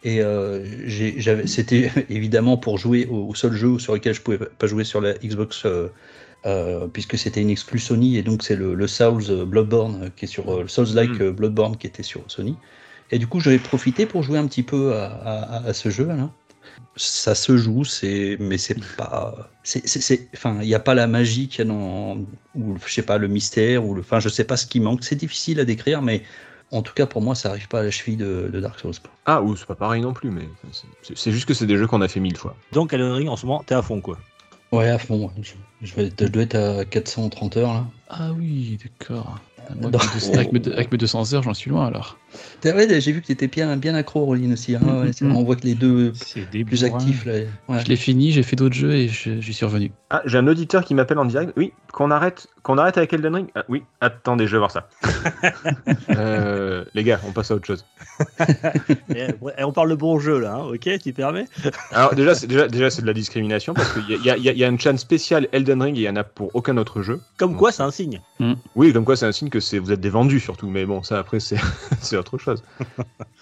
Et 0.03 0.23
euh, 0.23 0.65
j'avais, 0.87 1.47
c'était 1.47 1.91
évidemment 2.09 2.57
pour 2.57 2.79
jouer 2.79 3.07
au, 3.07 3.29
au 3.29 3.35
seul 3.35 3.53
jeu 3.53 3.79
sur 3.79 3.93
lequel 3.93 4.15
je 4.15 4.23
pouvais 4.23 4.39
pas 4.39 4.67
jouer 4.67 4.85
sur 4.85 5.03
la 5.03 5.13
Xbox. 5.15 5.67
Euh, 6.47 6.87
puisque 6.89 7.17
c'était 7.19 7.41
une 7.41 7.51
exclus 7.51 7.79
Sony 7.79 8.17
et 8.19 8.23
donc 8.23 8.43
c'est 8.43 8.57
le, 8.57 8.75
le 8.75 8.87
Souls 8.87 9.25
euh, 9.31 9.45
Bloodborne 9.45 10.05
euh, 10.05 10.09
qui 10.15 10.27
est 10.27 10.29
sur 10.29 10.51
euh, 10.53 10.63
le 10.63 10.69
Souls-like 10.69 11.19
Mm. 11.21 11.31
Bloodborne 11.31 11.77
qui 11.77 11.87
était 11.87 12.03
sur 12.03 12.23
Sony 12.29 12.57
et 13.11 13.19
du 13.19 13.27
coup 13.27 13.41
j'avais 13.41 13.59
profité 13.59 14.07
pour 14.07 14.23
jouer 14.23 14.39
un 14.39 14.47
petit 14.47 14.63
peu 14.63 14.95
à, 14.95 15.07
à- 15.07 15.67
à 15.69 15.73
ce 15.75 15.89
jeu 15.91 16.07
là 16.07 16.31
ça 16.97 17.35
se 17.35 17.57
joue, 17.57 17.85
c'est 17.85 18.37
mais 18.41 18.57
c'est 18.59 18.79
pas, 18.97 19.51
c'est, 19.63 19.87
c'est- 19.87 20.01
c'est- 20.01 20.29
enfin, 20.35 20.59
il 20.63 20.67
n'y 20.67 20.75
a 20.75 20.81
pas 20.81 20.95
la 20.95 21.07
magie 21.07 21.49
qu'il 21.49 21.59
y 21.59 21.63
a 21.63 21.65
dans, 21.73 22.17
ou 22.55 22.77
je 22.85 22.93
sais 22.93 23.03
pas 23.03 23.19
le 23.19 23.29
mystère 23.29 23.85
ou 23.85 23.95
le, 23.95 24.01
enfin, 24.01 24.19
je 24.21 24.29
sais 24.29 24.45
pas 24.45 24.57
ce 24.57 24.67
qui 24.67 24.81
manque. 24.81 25.05
C'est 25.05 25.15
difficile 25.17 25.61
à 25.61 25.65
décrire, 25.65 26.03
mais 26.03 26.23
en 26.71 26.83
tout 26.83 26.95
cas 26.95 27.07
pour 27.07 27.21
moi, 27.21 27.35
ça 27.35 27.51
arrive 27.51 27.69
pas 27.69 27.81
à 27.81 27.83
la 27.83 27.91
cheville 27.91 28.17
de, 28.17 28.49
de 28.53 28.61
Dark 28.61 28.79
Souls. 28.81 28.95
quoi. 29.03 29.11
Ah 29.27 29.43
ou 29.43 29.57
c'est 29.57 29.67
pas 29.67 29.75
pareil 29.75 30.03
non 30.03 30.13
plus, 30.15 30.31
mais 30.31 30.49
c'est- 31.03 31.15
c'est 31.17 31.33
juste 31.33 31.47
que 31.47 31.55
c'est 31.55 31.67
des 31.67 31.77
jeux 31.77 31.87
qu'on 31.87 32.01
a 32.01 32.09
fait 32.09 32.21
mille 32.21 32.37
fois. 32.37 32.57
Donc, 32.73 32.93
Elden 32.93 33.13
Ring, 33.13 33.29
en 33.29 33.37
ce 33.37 33.47
moment, 33.47 33.63
t'es 33.67 33.75
à 33.75 33.83
fond, 33.83 34.01
quoi. 34.01 34.19
Ouais, 34.75 34.89
à 34.89 34.99
fond. 34.99 35.31
je 35.83 36.27
dois 36.27 36.43
être 36.43 36.57
à 36.57 36.85
430 36.85 37.57
heures 37.59 37.75
là. 37.75 37.87
Ah 38.09 38.33
oui, 38.33 38.77
d'accord. 38.83 39.39
Moi, 39.81 39.91
Non. 39.91 39.99
avec, 39.99 40.13
mes 40.15 40.21
deux- 40.21 40.35
avec 40.39 40.53
mes 40.53 40.59
deux- 40.61 40.73
avec 40.73 40.93
mes 40.93 40.99
200 40.99 41.35
heures, 41.35 41.43
j'en 41.43 41.55
suis 41.55 41.71
loin 41.71 41.87
alors. 41.87 42.19
Ouais, 42.65 43.01
j'ai 43.01 43.13
vu 43.13 43.21
que 43.21 43.27
tu 43.27 43.33
étais 43.33 43.47
bien, 43.47 43.77
bien 43.77 43.95
accro, 43.95 44.25
Roline 44.25 44.53
aussi. 44.55 44.75
hein. 44.75 44.81
Ouais, 44.85 45.13
c'est- 45.13 45.25
Mhm. 45.25 45.37
on 45.37 45.45
voit 45.45 45.55
que 45.57 45.63
les 45.65 45.75
deux 45.75 46.13
plus 46.13 46.83
bourrins. 46.83 46.97
actifs. 46.99 47.25
Là. 47.25 47.33
Ouais. 47.69 47.81
Je 47.83 47.89
l'ai 47.89 47.97
fini, 47.97 48.33
j'ai 48.33 48.43
fait 48.43 48.57
d'autres 48.57 48.75
jeux 48.75 48.93
et 48.95 49.09
je- 49.09 49.41
suis 49.41 49.65
revenu. 49.65 49.93
Ah, 50.11 50.23
j'ai 50.27 50.39
un 50.39 50.47
auditeur 50.49 50.85
qui 50.85 50.95
m'appelle 50.95 51.19
en 51.19 51.25
direct. 51.25 51.53
Oui, 51.57 51.73
qu'on 51.93 52.11
arrête, 52.11 52.49
qu'on 52.63 52.77
arrête 52.79 52.99
avec 52.99 53.13
Elden 53.13 53.35
Ring. 53.35 53.47
Ah, 53.55 53.65
oui, 53.69 53.83
attendez, 54.01 54.47
je 54.47 54.53
vais 54.53 54.59
voir 54.59 54.71
ça. 54.73 54.89
Euh, 56.11 56.85
les 56.95 57.05
gars, 57.05 57.21
on 57.27 57.33
passe 57.33 57.51
à 57.51 57.55
autre 57.55 57.67
chose. 57.67 57.85
Et, 59.15 59.27
et 59.59 59.65
on 59.65 59.73
parle 59.73 59.91
de 59.91 59.95
bon 59.95 60.19
jeu 60.19 60.39
là, 60.39 60.57
hein, 60.57 60.65
ok, 60.73 60.89
tu 61.03 61.13
permets 61.13 61.47
Alors 61.93 62.15
déjà, 62.15 62.35
c'est 62.35 62.47
déjà, 62.47 62.69
déjà 62.69 62.91
c'est 62.91 63.03
de 63.03 63.07
la 63.07 63.13
discrimination 63.13 63.75
parce 63.75 63.93
qu'il 63.93 64.09
y 64.25 64.31
a, 64.31 64.37
il 64.37 64.43
y, 64.43 64.47
y 64.47 64.49
a- 64.49 64.53
il 64.53 64.59
y 64.59 64.65
a 64.65 64.69
une 64.69 64.79
chaîne 64.79 64.99
spéciale 64.99 65.49
Elden 65.53 65.83
Ring 65.83 65.97
et 65.97 66.01
il 66.01 66.05
y 66.05 66.09
en 66.09 66.17
a 66.17 66.25
pour 66.25 66.51
aucun 66.55 66.77
autre 66.77 67.03
jeu. 67.03 67.21
Comme 67.39 67.57
quoi, 67.57 67.73
c'est 67.73 67.83
un 67.83 67.91
signe. 67.91 68.21
Oui, 68.77 68.93
comme 68.93 69.05
quoi 69.05 69.17
c'est 69.17 69.27
un 69.27 69.33
signe 69.33 69.51
que 69.55 69.61
c'est 69.61 69.79
vous 69.79 69.93
êtes 69.93 70.01
des 70.01 70.11
vendus 70.11 70.41
surtout, 70.41 70.69
mais 70.69 70.85
bon, 70.85 71.05
ça 71.05 71.17
après 71.21 71.39
c'est 71.39 71.57
c'est 72.01 72.17
autre 72.17 72.39
chose. 72.39 72.65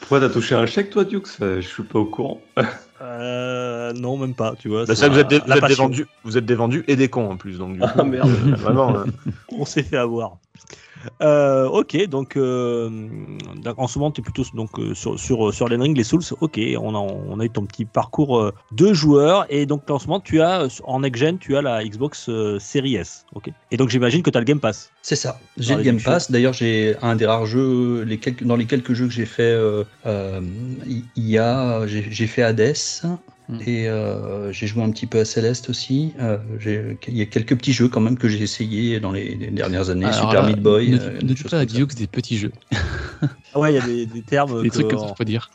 Pourquoi 0.01 0.21
t'as 0.21 0.29
touché 0.29 0.55
un 0.55 0.67
chèque, 0.67 0.91
toi, 0.91 1.05
Dukes? 1.05 1.39
Je 1.41 1.61
suis 1.61 1.83
pas 1.85 1.99
au 1.99 2.05
courant. 2.05 2.41
Euh, 3.05 3.93
non, 3.95 4.17
même 4.17 4.33
pas, 4.33 4.55
tu 4.57 4.69
vois. 4.69 4.85
Bah, 4.87 4.95
c'est 4.95 5.01
ça, 5.01 5.09
vous 5.09 5.19
êtes, 5.19 5.27
des, 5.27 5.41
vous, 5.41 5.51
êtes 5.53 5.67
des 5.67 5.75
vendus, 5.75 6.07
vous 6.23 6.39
êtes 6.39 6.47
des 6.47 6.55
vendus 6.55 6.85
et 6.87 6.95
des 6.95 7.09
cons 7.09 7.29
en 7.29 7.37
plus, 7.37 7.59
donc 7.59 7.73
du 7.73 7.81
coup, 7.81 7.87
Ah 7.99 8.05
merde. 8.05 8.31
euh, 8.31 8.55
vraiment. 8.55 8.97
euh, 8.97 9.05
On 9.51 9.65
s'est 9.65 9.83
fait 9.83 9.97
avoir. 9.97 10.39
Euh, 11.21 11.67
ok, 11.69 12.07
donc 12.07 12.37
euh, 12.37 12.91
d'ac- 13.57 13.79
en 13.79 13.87
ce 13.87 13.99
moment, 13.99 14.11
tu 14.11 14.21
es 14.21 14.25
plutôt 14.25 14.45
donc, 14.55 14.79
euh, 14.79 14.95
sur, 14.95 15.19
sur, 15.19 15.53
sur 15.55 15.69
Ring, 15.69 15.97
les 15.97 16.05
Souls. 16.05 16.23
Ok, 16.41 16.61
on 16.81 16.95
a, 16.95 16.99
on 16.99 17.41
a 17.41 17.45
eu 17.45 17.51
ton 17.51 17.65
petit 17.67 17.85
parcours 17.85 18.53
de 18.73 18.93
joueur. 18.93 19.47
Et 19.49 19.67
donc 19.67 19.89
en 19.91 19.99
ce 19.99 20.07
moment, 20.07 20.21
tu 20.21 20.41
as, 20.41 20.67
en 20.85 21.01
next-gen, 21.01 21.39
tu 21.39 21.57
as 21.57 21.63
la 21.63 21.85
Xbox 21.85 22.31
Series 22.59 22.97
S. 22.97 23.25
Ok. 23.35 23.51
Et 23.71 23.77
donc 23.77 23.89
j'imagine 23.89 24.23
que 24.23 24.31
tu 24.31 24.37
as 24.37 24.41
le 24.41 24.45
Game 24.47 24.61
Pass. 24.61 24.91
C'est 25.03 25.17
ça. 25.17 25.39
J'ai 25.57 25.75
le 25.75 25.83
Game. 25.83 26.01
Pass. 26.01 26.31
D'ailleurs, 26.31 26.53
j'ai 26.53 26.97
un 27.03 27.17
des 27.17 27.27
rares 27.27 27.47
jeux, 27.47 28.03
les 28.03 28.19
quelques, 28.19 28.45
dans 28.45 28.57
les 28.57 28.67
quelques 28.67 28.93
jeux 28.95 29.07
que 29.07 29.13
j'ai 29.13 29.27
fait, 29.27 29.43
euh, 29.43 29.85
il 30.87 31.05
y 31.17 31.39
a, 31.39 31.87
j'ai 31.87 32.27
fait 32.27 32.43
Hades. 32.43 32.75
Et 33.67 33.89
euh, 33.89 34.51
j'ai 34.53 34.67
joué 34.67 34.83
un 34.83 34.91
petit 34.91 35.07
peu 35.07 35.19
à 35.21 35.25
Céleste 35.25 35.69
aussi. 35.69 36.15
Euh, 36.21 36.39
il 37.09 37.17
y 37.17 37.23
a 37.23 37.27
quelques 37.27 37.57
petits 37.57 37.73
jeux 37.73 37.89
quand 37.89 38.01
même 38.01 38.17
que 38.17 38.29
j'ai 38.29 38.41
essayé 38.43 38.99
dans 39.01 39.13
les, 39.13 39.35
les 39.35 39.51
dernières 39.51 39.91
années. 39.91 40.07
Alors 40.07 40.31
Super 40.31 40.43
là, 40.43 40.49
Meat 40.49 40.61
Boy. 40.63 40.91
Ne, 40.91 40.99
euh, 40.99 41.11
ne 41.17 41.21
des 41.21 41.35
dis 41.35 41.43
pas 41.43 41.57
à 41.57 41.61
comme 41.61 41.69
ça. 41.69 41.77
Dukes 41.77 41.95
des 41.95 42.07
petits 42.07 42.39
jeux, 42.39 42.53
Ah 43.53 43.59
ouais, 43.59 43.73
il 43.73 43.77
y 43.77 43.79
a 43.79 43.85
des, 43.87 44.07
des 44.07 44.23
termes. 44.23 44.63
des 44.63 44.69
que 44.71 44.75
trucs 44.75 44.89
comme 44.89 44.99
ça, 45.01 45.15
on- 45.21 45.25
dire. 45.25 45.51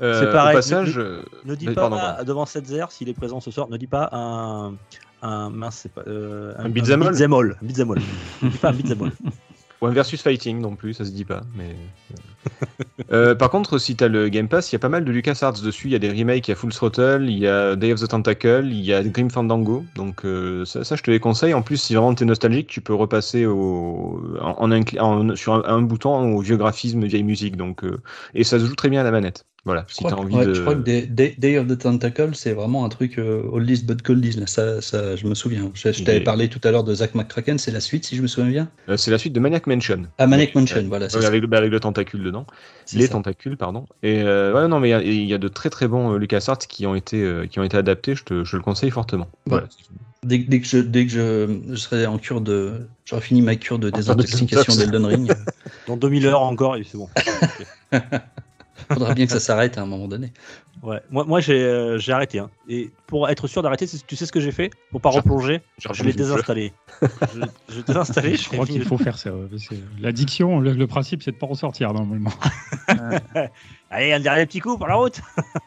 euh, 0.00 0.20
C'est 0.20 0.32
pareil, 0.32 0.54
Au 0.56 0.58
passage, 0.58 0.98
ne- 0.98 1.22
Ne 1.44 1.54
dis 1.54 1.66
pas 1.66 1.88
pardon, 1.88 2.24
devant 2.24 2.46
Setzer 2.46 2.86
s'il 2.90 3.08
est 3.08 3.14
présent 3.14 3.40
ce 3.40 3.50
soir. 3.50 3.68
Ne 3.70 3.76
dis 3.76 3.86
pas 3.86 4.08
un 4.12 4.74
un 5.22 5.50
mince, 5.50 5.80
c'est 5.82 5.92
pas 5.92 6.02
euh, 6.06 6.54
Un 6.58 6.70
beat'em 6.70 7.02
all 7.02 7.10
beat'em 7.12 7.32
all. 7.34 7.56
Un 7.62 7.66
beat'em 7.66 7.90
all. 7.90 8.00
ne 8.42 8.48
dis 8.48 8.56
pas 8.58 8.70
un 8.70 8.72
beat'em 8.72 9.02
all. 9.02 9.12
ou 9.80 9.86
un 9.86 9.92
versus 9.92 10.22
fighting 10.22 10.60
non 10.60 10.76
plus, 10.76 10.94
ça 10.94 11.04
se 11.04 11.10
dit 11.10 11.24
pas. 11.24 11.42
Mais 11.56 11.76
euh, 13.12 13.34
par 13.34 13.50
contre, 13.50 13.78
si 13.78 13.96
t'as 13.96 14.08
le 14.08 14.28
Game 14.28 14.48
Pass, 14.48 14.70
il 14.70 14.74
y 14.74 14.76
a 14.76 14.78
pas 14.78 14.88
mal 14.88 15.04
de 15.04 15.10
LucasArts 15.12 15.60
dessus. 15.62 15.88
Il 15.88 15.92
y 15.92 15.94
a 15.94 15.98
des 15.98 16.10
remakes, 16.10 16.48
il 16.48 16.50
y 16.50 16.52
a 16.52 16.56
Full 16.56 16.72
Throttle, 16.72 17.26
il 17.28 17.38
y 17.38 17.46
a 17.46 17.76
Day 17.76 17.92
of 17.92 18.00
the 18.00 18.08
Tentacle, 18.08 18.66
il 18.66 18.80
y 18.84 18.92
a 18.92 19.02
Grim 19.02 19.30
Fandango. 19.30 19.84
Donc 19.96 20.24
euh, 20.24 20.64
ça, 20.64 20.84
ça, 20.84 20.96
je 20.96 21.02
te 21.02 21.10
les 21.10 21.20
conseille. 21.20 21.54
En 21.54 21.62
plus, 21.62 21.76
si 21.78 21.94
vraiment 21.94 22.14
t'es 22.14 22.24
nostalgique, 22.24 22.68
tu 22.68 22.80
peux 22.80 22.94
repasser 22.94 23.46
au, 23.46 24.22
en- 24.40 25.36
sur 25.36 25.54
un, 25.54 25.64
un 25.64 25.82
bouton 25.82 26.34
au 26.36 26.40
vieux 26.40 26.56
graphisme, 26.56 27.04
vieille 27.04 27.24
musique. 27.24 27.56
Donc 27.56 27.84
euh, 27.84 28.00
et 28.34 28.44
ça 28.44 28.58
se 28.58 28.66
joue 28.66 28.76
très 28.76 28.90
bien 28.90 29.00
à 29.00 29.04
la 29.04 29.10
manette. 29.10 29.46
Voilà, 29.70 29.84
Je 29.88 29.94
si 29.94 29.98
crois, 30.02 30.10
que, 30.10 30.16
envie 30.16 30.34
ouais, 30.34 30.46
de. 30.46 30.54
je 30.54 30.60
crois 30.62 30.74
que 30.74 30.80
Day, 30.80 31.02
Day- 31.06 31.34
Day 31.38 31.56
of 31.58 31.68
the 31.68 31.78
Tentacle, 31.78 32.30
c'est 32.34 32.52
vraiment 32.52 32.84
un 32.84 32.88
truc 32.88 33.18
euh, 33.18 33.42
oldies 33.52 33.84
but 33.84 34.02
goldies. 34.02 34.32
Là. 34.32 34.46
Ça, 34.48 34.80
ça, 34.82 35.14
je 35.14 35.26
me 35.28 35.34
souviens. 35.34 35.70
Je, 35.74 35.92
je 35.92 36.02
t'avais 36.02 36.20
parlé 36.20 36.48
tout 36.48 36.60
à 36.64 36.72
l'heure 36.72 36.82
de 36.82 36.92
Zack 36.92 37.14
McCracken, 37.14 37.56
c'est 37.58 37.70
la 37.70 37.78
suite, 37.80 38.04
si 38.04 38.16
je 38.16 38.22
me 38.22 38.26
souviens 38.26 38.50
bien. 38.50 38.68
Euh, 38.88 38.96
c'est 38.96 39.12
la 39.12 39.18
suite 39.18 39.32
de 39.32 39.38
Maniac 39.38 39.66
Mansion. 39.68 40.02
Ah, 40.18 40.26
Manic 40.26 40.54
Mansion, 40.56 40.78
Ouais. 40.78 40.82
voilà. 40.88 41.06
Ouais, 41.14 41.24
avec, 41.24 41.40
le- 41.40 41.46
bah, 41.46 41.58
avec 41.58 41.70
le 41.70 41.78
tentacule 41.78 42.24
dedans. 42.24 42.46
Les 42.92 43.02
ça. 43.06 43.12
tentacules, 43.12 43.56
pardon. 43.56 43.86
Et 44.02 44.22
euh, 44.22 44.52
ouais, 44.52 44.66
non, 44.66 44.80
mais 44.80 44.88
il 44.88 44.90
y 44.90 44.94
a- 44.94 45.02
il 45.02 45.24
y, 45.24 45.34
a 45.34 45.38
de 45.38 45.46
très 45.48 45.70
très 45.70 45.86
bons 45.86 46.14
euh, 46.14 46.18
LucasArts 46.18 46.58
qui 46.58 46.84
ont 46.86 46.96
été 46.96 47.22
euh, 47.22 47.46
qui 47.46 47.60
ont 47.60 47.62
été 47.62 47.76
adaptés. 47.76 48.16
Je 48.16 48.24
te, 48.24 48.42
je 48.44 48.56
le 48.56 48.62
conseille 48.62 48.90
fortement. 48.90 49.28
Voilà. 49.46 49.68
Dès, 50.22 50.36
dès 50.38 50.60
que, 50.60 50.66
je, 50.66 50.78
dès 50.78 51.06
que 51.06 51.12
je, 51.12 51.60
je 51.70 51.74
serai 51.76 52.04
en 52.06 52.18
cure 52.18 52.40
de. 52.40 52.86
J'aurai 53.06 53.22
fini 53.22 53.40
ma 53.42 53.54
cure 53.56 53.78
de 53.78 53.88
désintoxication 53.90 54.74
désintox. 54.74 54.76
d'Elden 54.76 55.06
Ring. 55.06 55.32
Dans 55.86 55.96
2000 55.96 56.26
heures 56.26 56.42
encore, 56.42 56.76
et 56.76 56.84
c'est 56.84 56.98
bon. 56.98 57.08
Faudra 58.92 59.14
bien 59.14 59.26
que 59.26 59.32
ça 59.32 59.40
s'arrête 59.40 59.78
à 59.78 59.82
un 59.82 59.86
moment 59.86 60.08
donné. 60.08 60.32
Ouais. 60.82 61.00
Moi, 61.10 61.24
moi 61.24 61.40
j'ai 61.40 61.62
euh, 61.62 61.98
j'ai 61.98 62.12
arrêté. 62.12 62.38
hein. 62.38 62.50
Et 62.68 62.90
pour 63.06 63.28
être 63.28 63.46
sûr 63.46 63.62
d'arrêter, 63.62 63.86
tu 64.06 64.16
sais 64.16 64.26
ce 64.26 64.32
que 64.32 64.40
j'ai 64.40 64.52
fait? 64.52 64.70
Pour 64.90 65.00
pas 65.00 65.10
replonger, 65.10 65.60
je 65.78 66.02
l'ai 66.02 66.12
désinstallé. 66.12 66.72
je 67.02 67.06
je 67.68 67.76
l'ai 67.76 67.82
désinstallé. 67.82 68.36
Je 68.36 68.48
crois 68.48 68.66
qu'il 68.66 68.84
faut 68.84 68.98
faire 68.98 69.18
ça. 69.18 69.30
L'addiction, 70.00 70.60
le, 70.60 70.72
le 70.72 70.86
principe, 70.86 71.22
c'est 71.22 71.32
de 71.32 71.36
pas 71.36 71.46
ressortir 71.46 71.92
normalement. 71.92 72.32
Allez, 73.90 74.12
un 74.12 74.20
dernier 74.20 74.46
petit 74.46 74.60
coup 74.60 74.78
pour 74.78 74.86
la 74.86 74.94
route. 74.94 75.20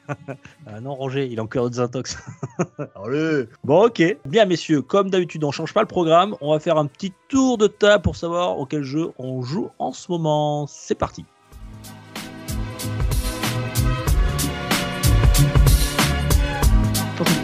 ah 0.67 0.79
non, 0.81 0.95
Roger, 0.95 1.27
il 1.27 1.37
est 1.37 1.41
encore 1.41 1.69
désintox. 1.69 2.17
Allez. 3.05 3.45
Bon, 3.63 3.85
ok. 3.87 4.01
Bien, 4.25 4.45
messieurs, 4.45 4.81
comme 4.81 5.09
d'habitude, 5.09 5.43
on 5.43 5.51
change 5.51 5.73
pas 5.73 5.81
le 5.81 5.87
programme. 5.87 6.35
On 6.41 6.53
va 6.53 6.59
faire 6.59 6.77
un 6.77 6.85
petit 6.87 7.13
tour 7.29 7.57
de 7.57 7.67
table 7.67 8.01
pour 8.01 8.15
savoir 8.15 8.57
auquel 8.57 8.83
jeu 8.83 9.11
on 9.17 9.41
joue 9.41 9.69
en 9.79 9.91
ce 9.91 10.11
moment. 10.11 10.65
C'est 10.67 10.95
parti. 10.95 11.25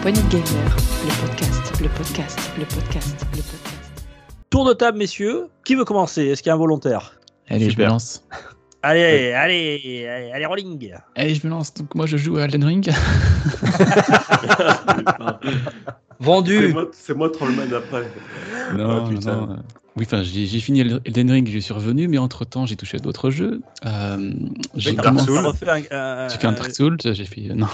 Poignée 0.02 0.22
de 0.22 0.28
gamer, 0.30 0.78
le 1.06 1.28
podcast, 1.28 1.82
le 1.82 1.90
podcast, 1.90 2.40
le 2.58 2.66
podcast, 2.66 3.26
le 3.32 3.38
podcast. 3.42 4.04
Tour 4.50 4.66
de 4.66 4.74
table, 4.74 4.98
messieurs. 4.98 5.48
Qui 5.64 5.76
veut 5.76 5.86
commencer? 5.86 6.24
Est-ce 6.28 6.42
qu'il 6.42 6.50
y 6.50 6.52
a 6.52 6.56
un 6.56 6.58
volontaire? 6.58 7.14
Allez, 7.50 7.70
je 7.70 7.78
me 7.78 7.86
lance. 7.86 8.24
Allez, 8.82 9.34
allez, 9.34 10.08
allez, 10.08 10.32
allez, 10.34 10.46
rolling. 10.46 10.94
Allez, 11.16 11.36
je 11.36 11.46
me 11.46 11.52
lance. 11.52 11.74
Donc, 11.74 11.94
moi, 11.96 12.06
je 12.06 12.18
joue 12.18 12.38
à 12.38 12.44
Elden 12.44 12.64
Ring. 12.64 12.90
C'est 16.22 16.26
Vendu 16.26 16.76
c'est 16.92 17.16
moi 17.16 17.30
Trollman 17.30 17.72
après. 17.74 18.04
Non, 18.76 19.06
Ah, 19.06 19.10
putain. 19.10 19.36
non, 19.36 19.58
Oui, 19.98 20.06
enfin, 20.06 20.24
j'ai 20.24 20.46
fini 20.60 20.80
Elden 20.82 21.32
Ring, 21.32 21.50
je 21.52 21.60
suis 21.60 21.74
revenu, 21.74 22.08
mais 22.08 22.18
entre 22.20 22.46
temps, 22.46 22.66
j'ai 22.66 22.76
touché 22.78 22.98
à 22.98 23.00
d'autres 23.00 23.32
jeux. 23.32 23.62
Euh, 23.86 24.32
j'ai 24.76 24.96
commencé- 24.96 25.26
J'ai 26.30 26.38
fait 26.38 26.48
un 26.48 26.52
Dark 26.54 26.72
Souls, 26.74 26.98
j'ai 27.04 27.26
fait. 27.26 27.42
Non, 27.54 27.66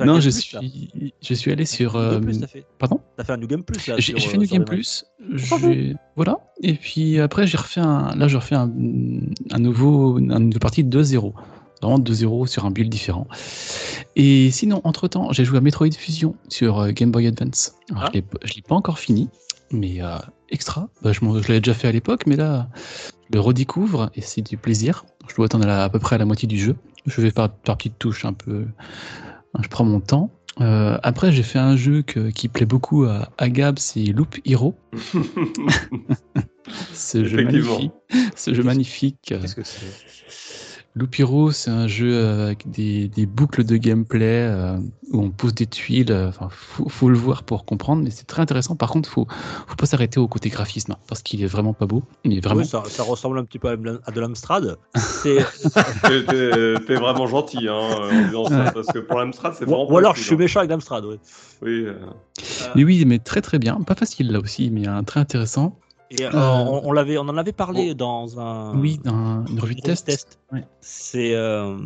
un 0.00 0.04
non 0.04 0.14
Game 0.14 0.20
je, 0.22 0.30
Plus, 0.30 0.52
là. 0.52 0.60
suis, 0.60 1.14
je 1.22 1.34
suis 1.34 1.52
allé 1.52 1.64
sur. 1.64 1.96
Euh, 1.96 2.18
Plus, 2.20 2.40
fait 2.46 2.66
pardon? 2.78 3.00
T'as 3.16 3.24
fait 3.24 3.32
un 3.32 3.36
New 3.38 3.46
Game 3.46 3.62
Plus 3.62 3.86
là 3.86 3.94
J'ai 3.98 4.18
fait 4.18 4.34
euh, 4.36 4.38
New 4.40 4.46
sur 4.46 4.52
Game. 4.56 4.64
Plus. 4.64 5.06
Voilà. 6.16 6.38
Et 6.62 6.74
puis 6.74 7.20
après, 7.20 7.46
j'ai 7.46 7.56
refait 7.56 7.80
un. 7.80 8.14
Là, 8.16 8.28
je 8.28 8.36
refais 8.36 8.56
un, 8.56 8.70
un 9.50 9.58
nouveau, 9.58 10.18
une 10.18 10.26
nouvelle 10.38 10.58
partie 10.60 10.84
de 10.84 11.02
2-0. 11.02 11.32
Vraiment 11.82 11.98
2-0 11.98 12.46
sur 12.48 12.64
un 12.64 12.70
build 12.70 12.90
différent. 12.90 13.26
Et 14.16 14.50
sinon, 14.50 14.80
entre 14.84 15.08
temps, 15.08 15.32
j'ai 15.32 15.44
joué 15.44 15.58
à 15.58 15.60
Metroid 15.60 15.92
Fusion 15.92 16.34
sur 16.48 16.80
euh, 16.80 16.90
Game 16.90 17.10
Boy 17.10 17.26
Advance. 17.28 17.74
Alors, 17.90 18.04
Ah. 18.06 18.10
Je 18.14 18.20
je 18.48 18.54
l'ai 18.54 18.62
pas 18.62 18.74
encore 18.74 18.98
fini, 18.98 19.28
mais 19.70 20.02
euh, 20.02 20.16
extra. 20.50 20.88
Bah, 21.02 21.12
je 21.12 21.20
l'avais 21.24 21.60
déjà 21.60 21.74
fait 21.74 21.88
à 21.88 21.92
l'époque, 21.92 22.26
mais 22.26 22.36
là, 22.36 22.68
je 23.30 23.34
le 23.34 23.40
redécouvre 23.40 24.10
et 24.14 24.20
c'est 24.20 24.42
du 24.42 24.56
plaisir. 24.56 25.04
Je 25.28 25.34
dois 25.34 25.46
attendre 25.46 25.64
à, 25.64 25.68
la- 25.68 25.84
à 25.84 25.88
peu 25.88 25.98
près 25.98 26.16
à 26.16 26.18
la 26.18 26.24
moitié 26.24 26.48
du 26.48 26.58
jeu. 26.58 26.76
Je 27.06 27.20
vais 27.20 27.30
par, 27.30 27.50
par 27.52 27.76
petites 27.76 27.98
touches 27.98 28.24
un 28.24 28.32
peu. 28.32 28.66
Je 29.60 29.68
prends 29.68 29.84
mon 29.84 30.00
temps. 30.00 30.30
Euh, 30.60 30.98
après, 31.02 31.32
j'ai 31.32 31.42
fait 31.42 31.58
un 31.58 31.76
jeu 31.76 32.02
que- 32.02 32.30
qui 32.30 32.48
plaît 32.48 32.66
beaucoup 32.66 33.04
à, 33.04 33.28
à 33.38 33.48
Gab, 33.48 33.78
c'est 33.78 34.04
Loop 34.04 34.36
Hero. 34.44 34.74
Ce 36.92 37.24
jeu 37.24 37.44
magnifique. 37.44 37.92
Ce 38.36 38.54
jeu 38.54 38.62
magnifique. 38.62 39.32
euh, 39.32 39.40
Qu'est-ce 39.40 39.54
que 39.54 39.62
c'est? 39.64 39.86
Loop 40.98 41.14
Hero, 41.20 41.50
c'est 41.50 41.70
un 41.70 41.86
jeu 41.86 42.10
euh, 42.14 42.46
avec 42.46 42.70
des, 42.70 43.08
des 43.08 43.26
boucles 43.26 43.64
de 43.64 43.76
gameplay 43.76 44.48
euh, 44.48 44.78
où 45.12 45.20
on 45.20 45.30
pose 45.30 45.54
des 45.54 45.66
tuiles. 45.66 46.10
euh, 46.10 46.28
Enfin, 46.28 46.48
faut, 46.50 46.88
faut 46.88 47.10
le 47.10 47.18
voir 47.18 47.42
pour 47.42 47.66
comprendre, 47.66 48.02
mais 48.02 48.08
c'est 48.08 48.24
très 48.24 48.40
intéressant. 48.40 48.76
Par 48.76 48.88
contre, 48.90 49.10
faut, 49.10 49.26
faut 49.66 49.76
pas 49.76 49.84
s'arrêter 49.84 50.18
au 50.18 50.26
côté 50.26 50.48
graphisme 50.48 50.92
hein, 50.92 50.98
parce 51.06 51.22
qu'il 51.22 51.42
est 51.42 51.46
vraiment 51.46 51.74
pas 51.74 51.84
beau. 51.84 52.02
Il 52.24 52.38
est 52.38 52.40
vraiment. 52.40 52.62
Oui, 52.62 52.66
ça, 52.66 52.82
ça 52.86 53.02
ressemble 53.02 53.38
un 53.38 53.44
petit 53.44 53.58
peu 53.58 53.68
à 53.68 53.76
de 53.76 54.20
l'Amstrad. 54.20 54.78
C'est 54.96 55.44
T'es- 56.02 56.94
vraiment 56.96 57.26
gentil 57.26 57.68
hein, 57.68 57.74
en 57.74 58.24
disant 58.26 58.44
ça, 58.46 58.70
parce 58.72 58.86
que 58.88 59.00
pour 59.00 59.18
l'Amstrad, 59.18 59.52
c'est 59.54 59.66
vraiment 59.66 59.90
ou, 59.90 59.98
alors 59.98 60.14
cool, 60.14 60.20
je 60.22 60.26
suis 60.26 60.34
hein. 60.34 60.38
méchant 60.38 60.60
avec 60.60 60.70
l'Amstrad. 60.70 61.04
Ouais. 61.04 61.18
Oui, 61.62 61.84
euh, 61.86 61.94
Mais 62.74 62.84
oui, 62.84 63.04
mais 63.06 63.18
très 63.18 63.42
très 63.42 63.58
bien. 63.58 63.76
Pas 63.82 63.94
facile 63.94 64.32
là 64.32 64.38
aussi, 64.40 64.70
mais 64.70 64.86
un 64.88 65.04
très 65.04 65.20
intéressant. 65.20 65.76
Et 66.10 66.24
euh, 66.24 66.30
Euh, 66.32 66.64
on, 66.68 66.82
on 66.84 66.92
l'avait, 66.92 67.18
on 67.18 67.22
en 67.22 67.36
avait 67.36 67.52
parlé 67.52 67.94
dans 67.94 68.38
un 68.38 68.78
Oui, 68.78 69.00
dans 69.02 69.44
une 69.46 69.58
revue 69.58 69.74
de 69.74 69.80
revue 69.80 69.96
test. 70.50 70.64
C'est 70.80 71.34
euh, 71.34 71.76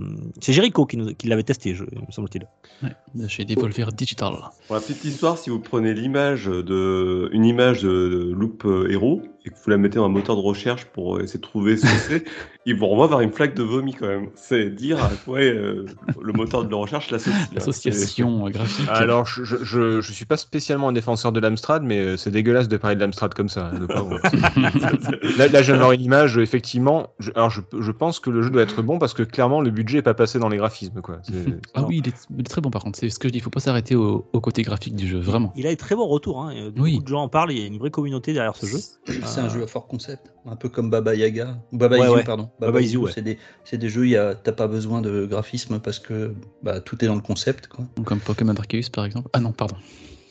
c'est 0.40 0.52
Jericho 0.52 0.86
qui, 0.86 0.96
nous- 0.96 1.14
qui 1.14 1.28
l'avait 1.28 1.42
testé, 1.42 1.74
je, 1.74 1.84
me 1.84 2.10
semble-t-il. 2.10 2.46
Ouais, 2.82 3.28
chez 3.28 3.44
Devolver 3.44 3.92
Digital. 3.92 4.32
Pour 4.66 4.76
la 4.76 4.80
petite 4.82 5.04
histoire, 5.04 5.36
si 5.38 5.50
vous 5.50 5.58
prenez 5.60 5.92
l'image 5.94 6.46
de, 6.46 7.28
une 7.32 7.44
image 7.44 7.82
de, 7.82 7.88
de 8.08 8.32
Loop 8.34 8.64
euh, 8.64 8.90
Hero 8.90 9.22
et 9.44 9.50
que 9.50 9.54
vous 9.54 9.70
la 9.70 9.76
mettez 9.78 9.96
dans 9.96 10.04
un 10.04 10.10
moteur 10.10 10.36
de 10.36 10.40
recherche 10.42 10.84
pour 10.86 11.16
euh, 11.16 11.22
essayer 11.22 11.38
de 11.38 11.44
trouver 11.44 11.76
ce 11.76 11.82
que 11.82 11.88
c'est, 12.08 12.24
il 12.66 12.76
vous 12.76 12.86
renvoie 12.86 13.06
vers 13.08 13.20
une 13.20 13.32
flaque 13.32 13.54
de 13.54 13.62
vomi 13.62 13.94
quand 13.94 14.06
même. 14.06 14.28
C'est 14.34 14.70
dire 14.70 15.02
à 15.02 15.10
quoi 15.24 15.38
euh, 15.40 15.86
le 16.20 16.32
moteur 16.32 16.64
de 16.64 16.74
recherche 16.74 17.10
l'associe. 17.10 17.48
L'association 17.54 18.46
euh, 18.46 18.50
graphique. 18.50 18.86
Alors, 18.90 19.26
je, 19.26 19.44
je, 19.44 19.56
je, 19.64 20.00
je 20.00 20.12
suis 20.12 20.26
pas 20.26 20.36
spécialement 20.36 20.88
un 20.88 20.92
défenseur 20.92 21.32
de 21.32 21.40
l'Amstrad, 21.40 21.82
mais 21.82 21.98
euh, 22.00 22.16
c'est 22.16 22.30
dégueulasse 22.30 22.68
de 22.68 22.76
parler 22.76 22.96
de 22.96 23.00
l'Amstrad 23.04 23.32
comme 23.34 23.48
ça. 23.48 23.70
hein, 23.74 23.86
pauvre. 23.88 24.18
là, 25.38 25.48
voir 25.76 25.92
une 25.92 26.02
image, 26.02 26.38
euh, 26.38 26.42
effectivement. 26.42 27.08
Je, 27.18 27.30
alors, 27.34 27.50
je, 27.50 27.60
je 27.78 27.92
pense 27.92 28.20
que 28.20 28.30
le 28.30 28.42
jeu 28.42 28.50
doit 28.50 28.59
être 28.62 28.82
bon 28.82 28.98
parce 28.98 29.14
que 29.14 29.22
clairement, 29.22 29.60
le 29.60 29.70
budget 29.70 29.98
est 29.98 30.02
pas 30.02 30.14
passé 30.14 30.38
dans 30.38 30.48
les 30.48 30.56
graphismes. 30.56 31.00
Quoi. 31.00 31.20
Ah 31.74 31.84
oui, 31.86 31.98
il 32.04 32.08
est, 32.08 32.14
il 32.34 32.40
est 32.40 32.44
très 32.48 32.60
bon 32.60 32.70
par 32.70 32.82
contre. 32.82 32.98
C'est 32.98 33.08
ce 33.10 33.18
que 33.18 33.28
je 33.28 33.32
dis. 33.32 33.38
Il 33.38 33.42
faut 33.42 33.50
pas 33.50 33.60
s'arrêter 33.60 33.94
au, 33.94 34.26
au 34.32 34.40
côté 34.40 34.62
graphique 34.62 34.94
du 34.96 35.06
jeu, 35.08 35.18
vraiment. 35.18 35.52
Il 35.56 35.66
a 35.66 35.70
des 35.70 35.76
très 35.76 35.94
bons 35.94 36.06
retours. 36.08 36.42
Hein. 36.42 36.70
Oui. 36.76 36.92
Beaucoup 36.92 37.02
de 37.04 37.08
gens 37.08 37.22
en 37.22 37.28
parlent. 37.28 37.52
Il 37.52 37.58
y 37.58 37.62
a 37.62 37.66
une 37.66 37.78
vraie 37.78 37.90
communauté 37.90 38.32
derrière 38.32 38.56
ce 38.56 38.66
jeu. 38.66 38.78
C'est 38.78 39.20
Ah. 39.38 39.44
un 39.44 39.48
jeu 39.48 39.62
à 39.62 39.66
fort 39.66 39.86
concept, 39.86 40.32
un 40.46 40.56
peu 40.56 40.68
comme 40.68 40.90
Baba 40.90 41.14
Yaga, 41.14 41.58
ou 41.72 41.78
Baba 41.78 41.98
Ouais, 42.10 42.24
pardon. 42.24 42.50
Baba 42.60 42.80
Is 42.80 42.92
You, 42.92 43.04
ouais. 43.04 43.12
c'est 43.14 43.22
des, 43.22 43.38
c'est 43.64 43.78
des 43.78 43.88
jeux, 43.88 44.06
il 44.06 44.10
y 44.10 44.16
a- 44.16 44.34
t'as 44.34 44.52
pas 44.52 44.66
besoin 44.68 45.00
de 45.00 45.26
graphisme 45.26 45.78
parce 45.80 45.98
que 45.98 46.34
bah, 46.62 46.80
tout 46.80 47.02
est 47.04 47.08
dans 47.08 47.14
le 47.14 47.20
concept. 47.20 47.66
Quoi. 47.68 47.86
Comme 48.04 48.20
Pokémon 48.20 48.54
Arceus 48.56 48.90
par 48.92 49.04
exemple. 49.04 49.28
Ah 49.32 49.40
non, 49.40 49.52
pardon. 49.52 49.76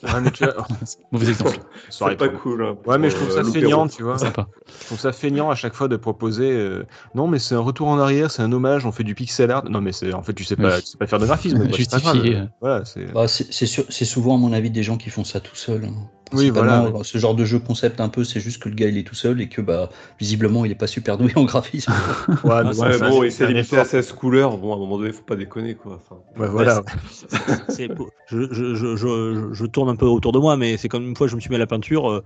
Ouais, 0.03 0.21
mais 0.21 0.31
tu 0.31 0.45
vois, 0.45 0.65
Mauvais 1.12 1.27
exemple. 1.29 1.59
C'est 1.89 2.17
pas 2.17 2.29
cool. 2.29 2.63
hein, 2.63 2.77
Ouais, 2.85 2.97
mais 2.97 3.09
je 3.09 3.15
trouve 3.15 3.29
euh, 3.29 3.35
ça 3.35 3.41
Loop 3.41 3.53
feignant, 3.53 3.88
tu 3.88 4.03
vois. 4.03 4.17
Sympa. 4.17 4.47
Je 4.81 4.85
trouve 4.85 4.99
ça 4.99 5.12
feignant 5.12 5.49
à 5.49 5.55
chaque 5.55 5.73
fois 5.73 5.88
de 5.88 5.97
proposer. 5.97 6.51
euh, 6.51 6.85
non, 7.15 7.27
mais 7.27 7.38
c'est 7.39 7.55
un 7.55 7.59
retour 7.59 7.88
en 7.89 7.99
arrière, 7.99 8.31
c'est 8.31 8.41
un 8.41 8.51
hommage, 8.51 8.85
on 8.85 8.91
fait 8.93 9.03
du 9.03 9.13
pixel 9.15 9.51
art. 9.51 9.65
Non, 9.69 9.81
mais 9.81 9.91
c'est 9.91 10.13
en 10.13 10.23
fait, 10.23 10.33
tu 10.33 10.43
sais 10.45 10.55
pas, 10.55 10.75
Oui. 10.75 10.81
tu 10.81 10.88
sais 10.88 10.97
pas 10.97 11.07
faire 11.07 11.19
de 11.19 11.25
graphisme. 11.25 11.69
Justifié, 11.73 12.35
euh. 12.38 12.45
Voilà, 12.62 12.85
c'est. 12.85 13.12
Bah, 13.13 13.27
souvent, 13.27 14.35
à 14.35 14.38
mon 14.38 14.53
avis, 14.53 14.69
des 14.71 14.83
gens 14.83 14.97
qui 14.97 15.09
font 15.09 15.23
ça 15.23 15.39
tout 15.39 15.55
seuls. 15.55 15.85
hein. 15.85 15.93
Oui, 16.31 16.51
voilà. 16.51 16.91
Ce 17.03 17.17
genre 17.17 17.33
de 17.33 17.43
jeu 17.43 17.57
concept, 17.57 17.99
un 17.99 18.07
peu, 18.09 18.23
c'est 18.23 18.39
juste 18.39 18.62
que 18.62 18.69
le 18.69 18.75
gars, 18.75 18.88
il 18.88 18.97
est 18.99 19.03
tout 19.03 19.15
seul 19.15 19.41
et 19.41 19.49
que, 19.49 19.62
bah, 19.62 19.89
visiblement, 20.19 20.63
il 20.63 20.71
est 20.71 20.75
pas 20.75 20.85
super 20.85 21.17
doué 21.17 21.31
en 21.35 21.43
graphisme. 21.43 21.91
Ouais, 22.43 22.63
mais 22.63 22.69
Ah, 22.79 22.88
Ouais, 22.88 22.93
ça, 22.97 23.09
bon, 23.09 23.23
c'est 23.31 23.45
un 23.45 23.47
limité 23.47 23.77
à 23.79 23.83
16 23.85 24.12
couleurs. 24.13 24.57
Bon, 24.57 24.71
à 24.71 24.75
un 24.75 24.79
moment 24.79 24.99
donné, 24.99 25.12
faut 25.12 25.23
pas 25.23 25.35
déconner, 25.35 25.73
quoi. 25.75 25.99
Enfin, 26.05 26.21
Ouais, 26.38 26.47
voilà. 26.47 26.83
C'est 27.69 27.88
beau. 27.88 28.09
je, 28.27 28.47
je, 28.51 28.75
je, 28.75 28.95
je, 28.95 29.49
je 29.53 29.65
tourne 29.65 29.88
un 29.89 29.95
peu 29.95 30.06
autour 30.06 30.32
de 30.32 30.39
moi, 30.39 30.56
mais 30.58 30.78
c'est 30.78 30.88
comme 30.89 31.04
une 31.08 31.15
fois 31.15 31.28
je 31.28 31.36
me 31.36 31.41
suis 31.41 31.49
mis 31.49 31.56
à 31.56 31.60
la 31.60 31.67
peinture. 31.67 32.10
euh, 32.10 32.23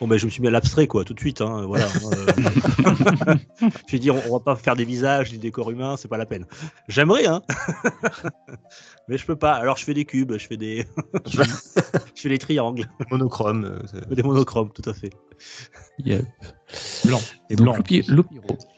bon, 0.00 0.08
ben, 0.08 0.18
je 0.18 0.24
me 0.26 0.30
suis 0.30 0.40
mis 0.40 0.48
à 0.48 0.50
l'abstrait, 0.50 0.86
quoi, 0.86 1.04
tout 1.04 1.14
de 1.14 1.20
suite. 1.20 1.40
Hein, 1.40 1.64
voilà. 1.66 1.86
euh. 1.86 3.34
je 3.86 3.92
vais 3.92 3.98
dire, 3.98 4.14
on, 4.14 4.22
on 4.28 4.32
va 4.34 4.40
pas 4.40 4.56
faire 4.56 4.76
des 4.76 4.84
visages, 4.84 5.30
des 5.30 5.38
décors 5.38 5.70
humains, 5.70 5.96
c'est 5.96 6.08
pas 6.08 6.16
la 6.18 6.26
peine. 6.26 6.46
J'aimerais, 6.88 7.26
hein. 7.26 7.42
mais 9.08 9.18
je 9.18 9.26
peux 9.26 9.36
pas. 9.36 9.52
Alors, 9.54 9.76
je 9.76 9.84
fais 9.84 9.94
des 9.94 10.04
cubes, 10.04 10.32
je 10.36 10.46
fais 10.46 10.56
des, 10.56 10.86
je 11.26 11.42
fais 12.14 12.28
des 12.28 12.38
triangles, 12.38 12.86
Monochrome. 13.10 13.64
euh, 13.64 14.14
des 14.14 14.22
monochromes, 14.22 14.70
tout 14.72 14.88
à 14.88 14.94
fait. 14.94 15.10
Yep. 16.04 16.24
Blanc. 17.04 17.20
Et 17.50 17.56
Blanc. 17.56 17.76
donc. 17.76 17.92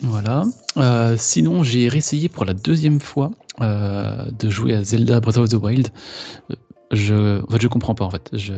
Voilà. 0.01 0.45
Euh, 0.77 1.16
sinon, 1.18 1.62
j'ai 1.62 1.88
réessayé 1.88 2.29
pour 2.29 2.45
la 2.45 2.55
deuxième 2.55 3.01
fois 3.01 3.31
euh, 3.61 4.25
de 4.31 4.49
jouer 4.49 4.75
à 4.75 4.83
Zelda 4.83 5.21
Breath 5.21 5.37
of 5.37 5.49
the 5.51 5.55
Wild. 5.55 5.88
Euh, 6.92 6.96
Je, 6.96 7.42
en 7.42 7.46
fait, 7.50 7.62
je 7.62 7.68
comprends 7.68 7.94
pas 7.94 8.05
en 8.05 8.11
fait. 8.11 8.28
Je, 8.33 8.52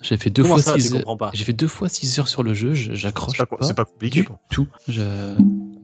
j'ai 0.00 0.16
fait 0.16 0.30
deux 0.30 0.42
Comment 0.42 0.54
fois 0.56 0.62
ça, 0.62 0.78
six 0.78 0.94
J'ai 1.34 1.44
fait 1.44 1.52
deux 1.52 1.68
fois 1.68 1.88
6 1.88 2.18
heures 2.18 2.28
sur 2.28 2.42
le 2.42 2.54
jeu. 2.54 2.72
je- 2.74 2.94
J'accroche 2.94 3.36
pas. 3.38 3.46
pas, 3.46 3.74
pas 3.74 3.84
compliqué. 3.84 4.20
du 4.22 4.28
tout. 4.48 4.66
Je, 4.86 5.02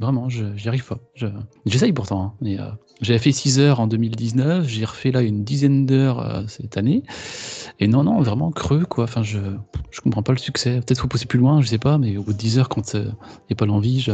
vraiment, 0.01 0.29
je, 0.29 0.45
j'y 0.57 0.69
arrive 0.69 0.85
pas. 0.87 0.99
Je, 1.15 1.27
j'essaye 1.67 1.93
pourtant. 1.93 2.23
hein, 2.23 2.33
mais, 2.41 2.59
euh, 2.61 2.65
j'avais 3.01 3.19
fait 3.19 3.33
6 3.33 3.59
heures 3.59 3.81
en 3.81 3.87
2019. 3.87 4.67
J'ai 4.69 4.85
refait 4.85 5.11
là 5.11 5.21
une 5.21 5.45
dizaine 5.45 5.85
d'heures 5.85 6.21
euh, 6.21 6.43
cette 6.47 6.77
année. 6.77 7.03
Et 7.81 7.89
non, 7.89 8.05
non, 8.05 8.21
vraiment 8.23 8.51
creux 8.53 8.85
quoi. 8.85 9.05
Enfin, 9.05 9.23
je, 9.23 9.39
je 9.91 10.01
comprends 10.01 10.23
pas 10.23 10.33
le 10.33 10.39
succès. 10.39 10.77
Peut-être 10.81 11.01
faut 11.01 11.09
pousser 11.09 11.27
plus 11.27 11.39
loin, 11.41 11.61
je 11.61 11.67
sais 11.67 11.79
pas. 11.79 11.99
Mais 11.99 12.17
au 12.17 12.23
bout 12.23 12.33
de 12.33 12.39
10 12.39 12.59
heures, 12.59 12.69
quand 12.69 12.95
il 12.95 13.01
n'y 13.03 13.53
a 13.53 13.55
pas 13.57 13.67
l'envie, 13.67 14.01
je, 14.01 14.13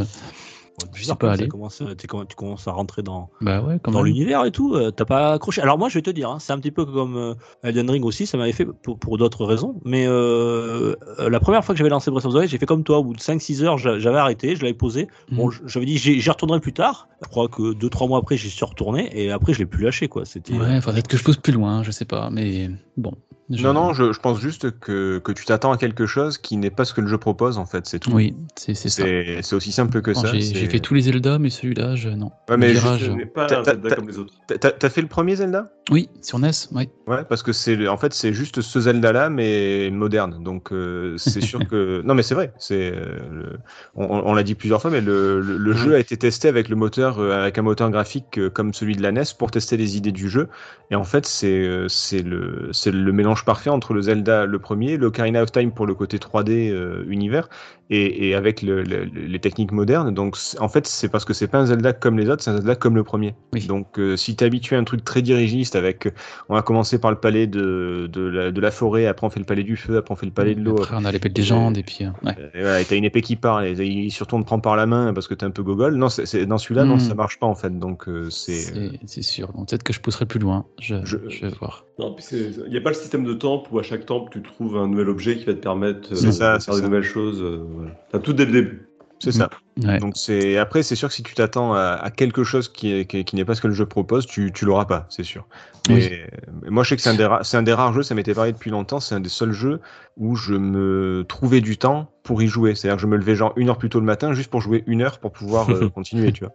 je 0.93 1.03
sais 1.05 1.15
pas 1.15 1.27
Ça 1.27 1.33
aller. 1.33 1.47
commence, 1.47 1.81
tu, 1.97 2.07
commences, 2.35 2.67
à 2.67 2.71
rentrer 2.71 3.01
dans, 3.03 3.29
Bah 3.41 3.61
ouais, 3.61 3.79
dans 3.91 4.01
l'univers 4.03 4.45
et 4.45 4.51
tout, 4.51 4.75
euh, 4.75 4.91
t'as 4.91 5.05
pas 5.05 5.33
accroché. 5.33 5.61
Alors 5.61 5.77
moi, 5.77 5.89
je 5.89 5.95
vais 5.95 6.01
te 6.01 6.09
dire, 6.09 6.29
hein, 6.29 6.39
c'est 6.39 6.53
un 6.53 6.57
petit 6.59 6.71
peu 6.71 6.85
comme 6.85 7.15
euh, 7.17 7.33
Elden 7.63 7.89
Ring 7.89 8.05
aussi, 8.05 8.25
ça 8.25 8.37
m'avait 8.37 8.51
fait 8.51 8.65
pour, 8.65 8.97
pour 8.99 9.17
d'autres 9.17 9.45
raisons. 9.45 9.79
Mais 9.85 10.05
euh, 10.07 10.95
euh, 11.19 11.29
la 11.29 11.39
première 11.39 11.63
fois 11.65 11.73
que 11.73 11.77
j'avais 11.79 11.89
lancé 11.89 12.11
Breath 12.11 12.25
of 12.25 12.33
the 12.33 12.37
Wild, 12.37 12.49
j'ai 12.49 12.57
fait 12.57 12.65
comme 12.65 12.83
toi, 12.83 12.99
au 12.99 13.03
bout 13.03 13.13
de 13.13 13.19
5-6 13.21 13.63
heures, 13.63 13.77
j'a- 13.77 13.99
j'avais 13.99 14.17
arrêté, 14.17 14.55
je 14.55 14.61
l'avais 14.61 14.73
posé. 14.73 15.07
Bon, 15.31 15.47
Mhm. 15.47 15.51
j- 15.51 15.59
j'avais 15.65 15.85
dit, 15.85 15.97
j'y 15.97 16.29
retournerai 16.29 16.59
plus 16.59 16.73
tard. 16.73 17.07
Je 17.23 17.27
crois 17.27 17.47
que 17.47 17.73
2-3 17.73 18.07
mois 18.07 18.19
après, 18.19 18.37
j'y 18.37 18.49
suis 18.49 18.65
retourné 18.65 19.09
et 19.13 19.31
après, 19.31 19.53
je 19.53 19.59
l'ai 19.59 19.65
plus 19.65 19.83
lâché, 19.83 20.07
quoi. 20.07 20.25
C'était. 20.25 20.53
Ouais, 20.53 20.81
faudrait 20.81 20.93
peut-être 21.01 21.07
que 21.07 21.17
je 21.17 21.23
pose 21.23 21.37
plus 21.37 21.53
loin, 21.53 21.83
je 21.83 21.91
sais 21.91 22.05
pas. 22.05 22.29
Mais 22.31 22.69
bon. 22.97 23.13
Je- 23.51 23.63
Non, 23.63 23.73
non, 23.73 23.93
je, 23.93 24.11
je 24.11 24.19
pense 24.19 24.39
juste 24.39 24.79
que, 24.79 25.19
que 25.19 25.31
tu 25.31 25.45
t'attends 25.45 25.71
à 25.71 25.77
quelque 25.77 26.05
chose 26.05 26.37
qui 26.37 26.57
n'est 26.57 26.69
pas 26.69 26.85
ce 26.85 26.93
que 26.93 27.01
le 27.01 27.07
jeu 27.07 27.17
propose, 27.17 27.57
en 27.57 27.65
fait, 27.65 27.85
c'est 27.85 27.99
tout. 27.99 28.11
Oui, 28.11 28.35
c'est, 28.57 28.73
ça. 28.73 29.03
C'est 29.41 29.53
aussi 29.55 29.71
simple 29.71 30.01
que 30.01 30.11
Non, 30.11 30.21
ça. 30.21 30.31
j'ai, 30.33 30.41
fait 30.67 30.79
tous 30.79 30.93
les 30.93 31.01
Zelda, 31.01 31.39
mais 31.39 31.49
celui-là, 31.49 31.95
je, 31.95 32.09
non. 32.09 32.31
Ouais, 32.49 32.57
mais 32.57 32.73
Ce 32.75 33.11
n'est 33.11 33.25
pas 33.25 33.45
un 33.53 33.63
Zelda 33.63 33.95
comme 33.95 34.07
les 34.07 34.17
autres. 34.17 34.33
T'as- 34.47 34.89
fait 34.89 35.01
le 35.01 35.07
premier 35.07 35.35
Zelda? 35.37 35.71
Oui, 35.89 36.09
sur 36.21 36.37
NES, 36.39 36.51
oui. 36.73 36.89
Ouais, 37.07 37.23
parce 37.27 37.43
que 37.43 37.53
c'est 37.53 37.87
en 37.87 37.97
fait 37.97 38.13
c'est 38.13 38.33
juste 38.33 38.61
ce 38.61 38.79
Zelda-là, 38.79 39.29
mais 39.29 39.89
moderne. 39.91 40.43
Donc 40.43 40.71
euh, 40.71 41.15
c'est 41.17 41.41
sûr 41.41 41.59
que 41.69 42.01
non, 42.03 42.13
mais 42.13 42.23
c'est 42.23 42.35
vrai. 42.35 42.53
C'est 42.59 42.91
euh, 42.93 43.17
le- 43.31 43.59
on, 43.95 44.05
on 44.05 44.33
l'a 44.33 44.43
dit 44.43 44.55
plusieurs 44.55 44.81
fois, 44.81 44.91
mais 44.91 45.01
le, 45.01 45.41
le- 45.41 45.57
le 45.57 45.73
jeu 45.73 45.95
a 45.95 45.99
été 45.99 46.17
testé 46.17 46.47
avec 46.47 46.69
le 46.69 46.75
moteur, 46.75 47.19
euh, 47.19 47.31
avec 47.41 47.57
un 47.57 47.61
moteur 47.63 47.89
graphique 47.89 48.37
euh, 48.37 48.49
comme 48.49 48.73
celui 48.73 48.95
de 48.95 49.01
la 49.01 49.11
NES 49.11 49.23
pour 49.37 49.49
tester 49.51 49.75
les 49.77 49.97
idées 49.97 50.11
du 50.11 50.29
jeu. 50.29 50.49
Et 50.91 50.95
en 50.95 51.03
fait, 51.03 51.25
c'est 51.25 51.47
euh, 51.65 51.87
c'est 51.87 52.21
le 52.21 52.69
c'est 52.71 52.91
le 52.91 53.11
mélange 53.11 53.40
parfait 53.45 53.69
entre 53.69 53.93
le 53.93 54.01
Zelda 54.01 54.45
le 54.45 54.59
premier, 54.59 54.97
le 54.97 55.07
Ocarina 55.07 55.41
of 55.43 55.51
Time 55.51 55.71
pour 55.71 55.85
le 55.85 55.93
côté 55.95 56.17
3D 56.17 56.69
euh, 56.71 57.03
univers, 57.07 57.49
et, 57.89 58.29
et 58.29 58.35
avec 58.35 58.61
le- 58.61 58.83
le- 58.83 59.03
les 59.03 59.39
techniques 59.39 59.71
modernes. 59.73 60.13
Donc 60.13 60.37
en 60.59 60.69
fait, 60.69 60.87
c'est 60.87 61.09
parce 61.09 61.25
que 61.25 61.33
c'est 61.33 61.47
pas 61.47 61.59
un 61.59 61.65
Zelda 61.65 61.91
comme 61.93 62.17
les 62.17 62.29
autres, 62.29 62.43
c'est 62.43 62.51
un 62.51 62.55
Zelda 62.57 62.75
comme 62.75 62.95
le 62.95 63.03
premier. 63.03 63.35
Oui. 63.53 63.65
Donc 63.67 63.99
euh, 63.99 64.15
si 64.15 64.35
t'es 64.35 64.45
habitué 64.45 64.75
à 64.75 64.79
un 64.79 64.83
truc 64.85 65.03
très 65.03 65.21
dirigiste 65.21 65.75
avec 65.75 66.05
euh, 66.07 66.11
on 66.49 66.53
va 66.55 66.61
commencer 66.61 66.99
par 66.99 67.11
le 67.11 67.17
palais 67.17 67.47
de, 67.47 68.07
de, 68.11 68.21
la, 68.21 68.51
de 68.51 68.61
la 68.61 68.71
forêt, 68.71 69.07
après 69.07 69.27
on 69.27 69.29
fait 69.29 69.39
le 69.39 69.45
palais 69.45 69.63
du 69.63 69.75
feu, 69.75 69.97
après 69.97 70.13
on 70.13 70.15
fait 70.15 70.25
le 70.25 70.31
palais 70.31 70.55
de 70.55 70.61
l'eau. 70.61 70.77
Après, 70.81 70.95
on 70.97 71.03
a 71.05 71.11
l'épée 71.11 71.29
de 71.29 71.37
légende, 71.39 71.77
et 71.77 71.83
puis. 71.83 71.99
euh, 72.05 72.09
ouais. 72.25 72.35
Et 72.53 72.61
voilà, 72.61 72.83
t'as 72.85 72.95
une 72.95 73.03
épée 73.05 73.21
qui 73.21 73.35
parle, 73.35 73.65
et, 73.67 74.09
surtout 74.09 74.35
on 74.35 74.41
te 74.41 74.45
prend 74.45 74.59
par 74.59 74.75
la 74.75 74.85
main 74.85 75.13
parce 75.13 75.27
que 75.27 75.33
t'es 75.33 75.45
un 75.45 75.51
peu 75.51 75.63
gogol. 75.63 75.95
Non, 75.95 76.07
c'est, 76.09 76.25
c'est- 76.25 76.45
dans 76.45 76.57
celui-là, 76.57 76.85
non, 76.85 76.95
Hmm. 76.95 76.99
ça 76.99 77.13
marche 77.15 77.39
pas 77.39 77.47
en 77.47 77.55
fait. 77.55 77.77
Donc 77.77 78.07
euh, 78.07 78.29
c'est. 78.29 78.99
C'est, 79.05 79.21
sûr. 79.21 79.51
Peut-être 79.51 79.83
que 79.83 79.91
je 79.93 79.99
pousserai 79.99 80.25
plus 80.25 80.39
loin. 80.39 80.65
Je, 80.79 80.95
Je- 81.03 81.17
je 81.29 81.41
vais 81.45 81.51
voir. 81.59 81.85
Non, 81.99 82.15
il 82.31 82.69
n'y 82.69 82.77
a 82.77 82.81
pas 82.81 82.89
le 82.89 82.95
système 82.95 83.23
de 83.23 83.33
temple 83.33 83.69
où 83.71 83.79
à 83.79 83.83
chaque 83.83 84.05
temple 84.05 84.31
tu 84.31 84.41
trouves 84.41 84.77
un 84.77 84.87
nouvel 84.87 85.09
objet 85.09 85.37
qui 85.37 85.45
va 85.45 85.53
te 85.53 85.59
permettre 85.59 86.13
euh, 86.13 86.21
de 86.21 86.31
faire 86.31 86.75
des 86.75 86.81
nouvelles 86.81 87.03
choses. 87.03 87.41
euh, 87.41 87.63
voilà. 87.75 87.91
T'as 88.11 88.19
tout 88.19 88.33
dès 88.33 88.45
le 88.45 88.51
début. 88.51 88.87
C'est 89.19 89.31
ça. 89.31 89.49
Ouais. 89.83 89.99
Donc 89.99 90.13
c'est 90.17 90.57
après 90.57 90.81
c'est 90.81 90.95
sûr 90.95 91.09
que 91.09 91.13
si 91.13 91.21
tu 91.21 91.35
t'attends 91.35 91.75
à, 91.75 91.99
à 92.01 92.09
quelque 92.09 92.43
chose 92.43 92.69
qui, 92.69 92.91
est, 92.91 93.05
qui, 93.05 93.23
qui 93.23 93.35
n'est 93.35 93.45
pas 93.45 93.53
ce 93.53 93.61
que 93.61 93.67
le 93.67 93.73
jeu 93.73 93.85
propose, 93.85 94.25
tu, 94.25 94.51
tu 94.51 94.65
l'auras 94.65 94.85
pas, 94.85 95.05
c'est 95.09 95.23
sûr. 95.23 95.47
Oui. 95.89 95.95
Mais, 95.95 96.27
mais 96.63 96.69
moi 96.71 96.83
je 96.83 96.89
sais 96.89 96.95
que 96.95 97.03
c'est 97.03 97.09
un, 97.09 97.13
des 97.13 97.25
ra- 97.25 97.41
un 97.53 97.61
des 97.63 97.73
rares 97.73 97.93
jeux, 97.93 98.01
ça 98.01 98.15
m'était 98.15 98.33
parlé 98.33 98.51
depuis 98.51 98.71
longtemps, 98.71 98.99
c'est 98.99 99.13
un 99.13 99.19
des 99.19 99.29
seuls 99.29 99.51
jeux 99.51 99.79
où 100.17 100.35
je 100.35 100.55
me 100.55 101.23
trouvais 101.27 101.61
du 101.61 101.77
temps 101.77 102.11
pour 102.23 102.41
y 102.41 102.47
jouer. 102.47 102.73
C'est-à-dire 102.73 102.95
que 102.95 103.01
je 103.03 103.07
me 103.07 103.15
levais 103.17 103.35
genre 103.35 103.53
une 103.57 103.69
heure 103.69 103.77
plus 103.77 103.89
tôt 103.89 103.99
le 103.99 104.05
matin 104.07 104.33
juste 104.33 104.49
pour 104.49 104.61
jouer 104.61 104.83
une 104.87 105.03
heure 105.03 105.19
pour 105.19 105.31
pouvoir 105.31 105.69
euh, 105.69 105.87
continuer, 105.93 106.31
tu 106.31 106.45
vois. 106.45 106.53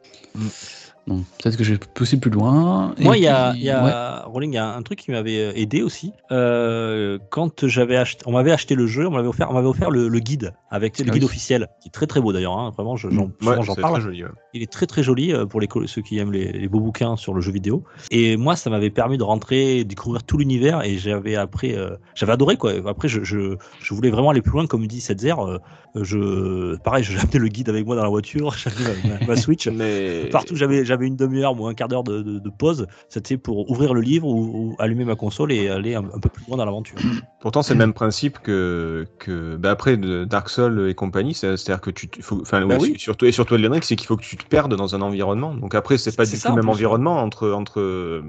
Peut-être 1.07 1.57
que 1.57 1.63
je 1.63 1.75
vais 1.75 1.79
pousser 1.95 2.19
plus 2.19 2.31
loin. 2.33 2.95
Moi, 2.99 3.17
il 3.17 3.23
y 3.23 3.29
a, 3.29 3.55
y 3.55 3.71
a 3.71 4.23
Rolling, 4.27 4.53
il 4.53 4.57
y 4.57 4.59
a 4.59 4.75
un 4.75 4.83
truc 4.83 4.99
qui 4.99 5.13
m'avait 5.13 5.39
euh, 5.39 5.53
aidé 5.55 5.83
aussi. 5.83 6.13
Euh, 6.33 7.19
quand 7.31 7.67
j'avais 7.67 7.97
acheté, 7.97 8.23
on 8.27 8.33
m'avait 8.33 8.51
acheté 8.51 8.75
le 8.75 8.87
jeu, 8.89 9.07
on 9.07 9.13
m'avait 9.13 9.29
offert, 9.29 9.51
on 9.51 9.55
m'avait 9.55 9.69
offert 9.69 9.91
le, 9.91 10.09
le 10.09 10.19
guide 10.19 10.53
avec 10.71 10.99
le 10.99 11.05
Ah 11.09 11.13
guide 11.13 11.23
oui. 11.23 11.29
officiel, 11.29 11.69
qui 11.81 11.89
est 11.89 11.93
très 11.93 12.07
très 12.09 12.21
beau 12.21 12.33
d'ailleurs. 12.33 12.59
hein, 12.59 12.71
vraiment, 12.77 12.97
je- 12.97 13.09
j'en 13.09 13.27
Ouais, 13.43 13.57
parle. 13.81 13.93
très 13.95 14.01
joli. 14.03 14.25
ouais. 14.25 14.31
Il 14.53 14.63
est 14.63 14.73
très 14.73 14.87
très 14.87 15.03
joli 15.05 15.33
euh, 15.33 15.47
pour 15.47 15.61
les, 15.61 15.69
ceux 15.87 16.03
qui 16.03 16.19
aiment 16.19 16.33
les, 16.33 16.51
les 16.51 16.69
beaux 16.69 16.81
bouquins 16.81 17.17
sur 17.17 17.35
le 17.35 17.41
jeu 17.41 17.53
vidéo. 17.53 17.85
Et 18.11 18.37
moi, 18.37 18.57
ça 18.57 18.69
m'avait 18.71 18.91
permis 18.91 19.17
de 19.19 19.23
rentrer, 19.23 19.85
découvrir 19.85 20.25
tout 20.25 20.39
l'univers 20.39 20.83
et 20.85 20.99
j'avais 20.99 21.37
après, 21.37 21.77
euh, 21.77 21.91
j'avais 22.17 22.33
adoré 22.33 22.57
quoi. 22.57 22.73
Après, 22.87 23.07
je, 23.07 23.23
je, 23.23 23.57
je 23.81 23.95
voulais 23.95 24.11
vraiment 24.11 24.31
aller 24.31 24.43
plus 24.43 24.53
loin, 24.53 24.67
comme 24.67 24.87
dit 24.87 25.01
Setzer. 25.01 25.35
Euh, 25.39 25.59
je, 25.95 26.77
pareil, 26.77 27.05
j'ai 27.05 27.19
amené 27.19 27.39
le 27.39 27.49
guide 27.49 27.69
avec 27.69 27.87
moi 27.87 27.97
dans 27.97 28.03
la 28.03 28.09
voiture, 28.09 28.55
j'avais 28.57 28.85
ma, 29.05 29.19
ma- 29.21 29.27
ma 29.29 29.37
Switch. 29.37 29.69
Mais 29.69 30.29
Partout, 30.31 30.57
j'avais 30.57 30.85
j'avais 30.97 31.07
une 31.09 31.17
demi-heure 31.17 31.59
ou 31.61 31.67
un 31.67 31.75
quart 31.75 31.89
d'heure 31.89 32.05
de, 32.05 32.23
de, 32.23 32.39
de 32.39 32.51
pause. 32.51 32.87
C'était 33.09 33.37
pour 33.37 33.71
ouvrir 33.71 33.93
le 33.95 34.01
livre 34.01 34.27
ou, 34.27 34.71
ou 34.71 34.77
allumer 34.79 35.05
ma 35.05 35.15
console 35.15 35.53
et 35.53 35.69
aller 35.69 35.95
un, 35.95 36.05
un 36.05 36.19
peu 36.19 36.29
plus 36.29 36.45
loin 36.47 36.57
dans 36.57 36.65
l'aventure. 36.65 36.97
Pourtant, 37.41 37.63
c'est 37.63 37.75
le 37.75 37.79
même 37.79 37.93
principe 37.93 38.39
que, 38.41 39.07
que 39.19 39.57
bah, 39.57 39.71
après 39.71 39.97
de 39.97 40.25
Dark 40.25 40.49
Souls 40.49 40.89
et 40.89 40.95
compagnie. 40.95 41.35
c'est- 41.35 41.57
C'est-à-dire 41.57 41.81
que 41.81 41.91
tu, 41.91 42.09
faut, 42.23 42.41
enfin, 42.41 42.65
Bah 42.67 42.77
ouais, 42.77 42.91
oui. 42.91 42.95
surtout 42.99 43.27
et 43.27 43.33
surtout 43.33 43.55
Elden 43.55 43.73
Ring, 43.73 43.83
c'est 43.85 43.95
qu'il 43.97 44.07
faut 44.07 44.17
que 44.17 44.25
tu 44.25 44.37
te 44.37 44.47
perdes 44.47 44.75
dans 44.75 44.95
un 44.95 45.03
environnement. 45.03 45.55
Donc 45.55 45.75
après, 45.75 45.99
c'est 45.99 46.17
pas 46.17 46.25
du 46.25 46.37
ça, 46.37 46.49
tout 46.51 46.57
le 46.57 46.63
même 46.63 46.71
environnement 46.71 47.19
entre 47.23 47.51
entre. 47.51 48.23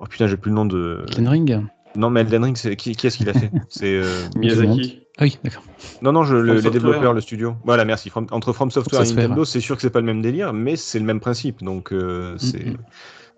Oh 0.00 0.04
putain, 0.08 0.26
j'ai 0.26 0.36
plus 0.36 0.50
le 0.50 0.56
nom 0.56 0.66
de. 0.66 1.04
Elden 1.10 1.28
Ring 1.28 1.60
Non, 1.98 2.10
mais 2.10 2.20
Elden 2.22 2.44
Ring, 2.44 2.56
c'est 2.56 2.76
qui, 2.76 2.94
qui 2.96 3.06
est-ce 3.08 3.18
qui 3.18 3.24
l'a 3.24 3.34
fait? 3.34 3.50
C'est 3.68 3.92
euh, 3.94 4.04
Miyazaki. 4.36 5.00
Ah 5.18 5.24
oui, 5.24 5.36
d'accord. 5.42 5.62
non, 6.00 6.12
non, 6.12 6.22
je, 6.22 6.36
le- 6.36 6.42
les 6.54 6.62
Software. 6.62 6.72
développeurs, 6.72 7.12
le 7.12 7.20
studio. 7.20 7.56
Voilà, 7.64 7.84
merci. 7.84 8.08
From- 8.08 8.28
entre 8.30 8.52
From 8.52 8.70
Software 8.70 9.02
et. 9.02 9.08
Nintendo, 9.12 9.44
c'est 9.44 9.60
sûr 9.60 9.74
que 9.76 9.82
c'est 9.82 9.90
pas 9.90 9.98
le 10.00 10.06
même 10.06 10.22
délire, 10.22 10.52
mais 10.52 10.76
c'est 10.76 11.00
le 11.00 11.04
même 11.04 11.18
principe. 11.20 11.62
Donc, 11.62 11.92
euh, 11.92 12.36
c'est. 12.38 12.64
Mhm. 12.64 12.76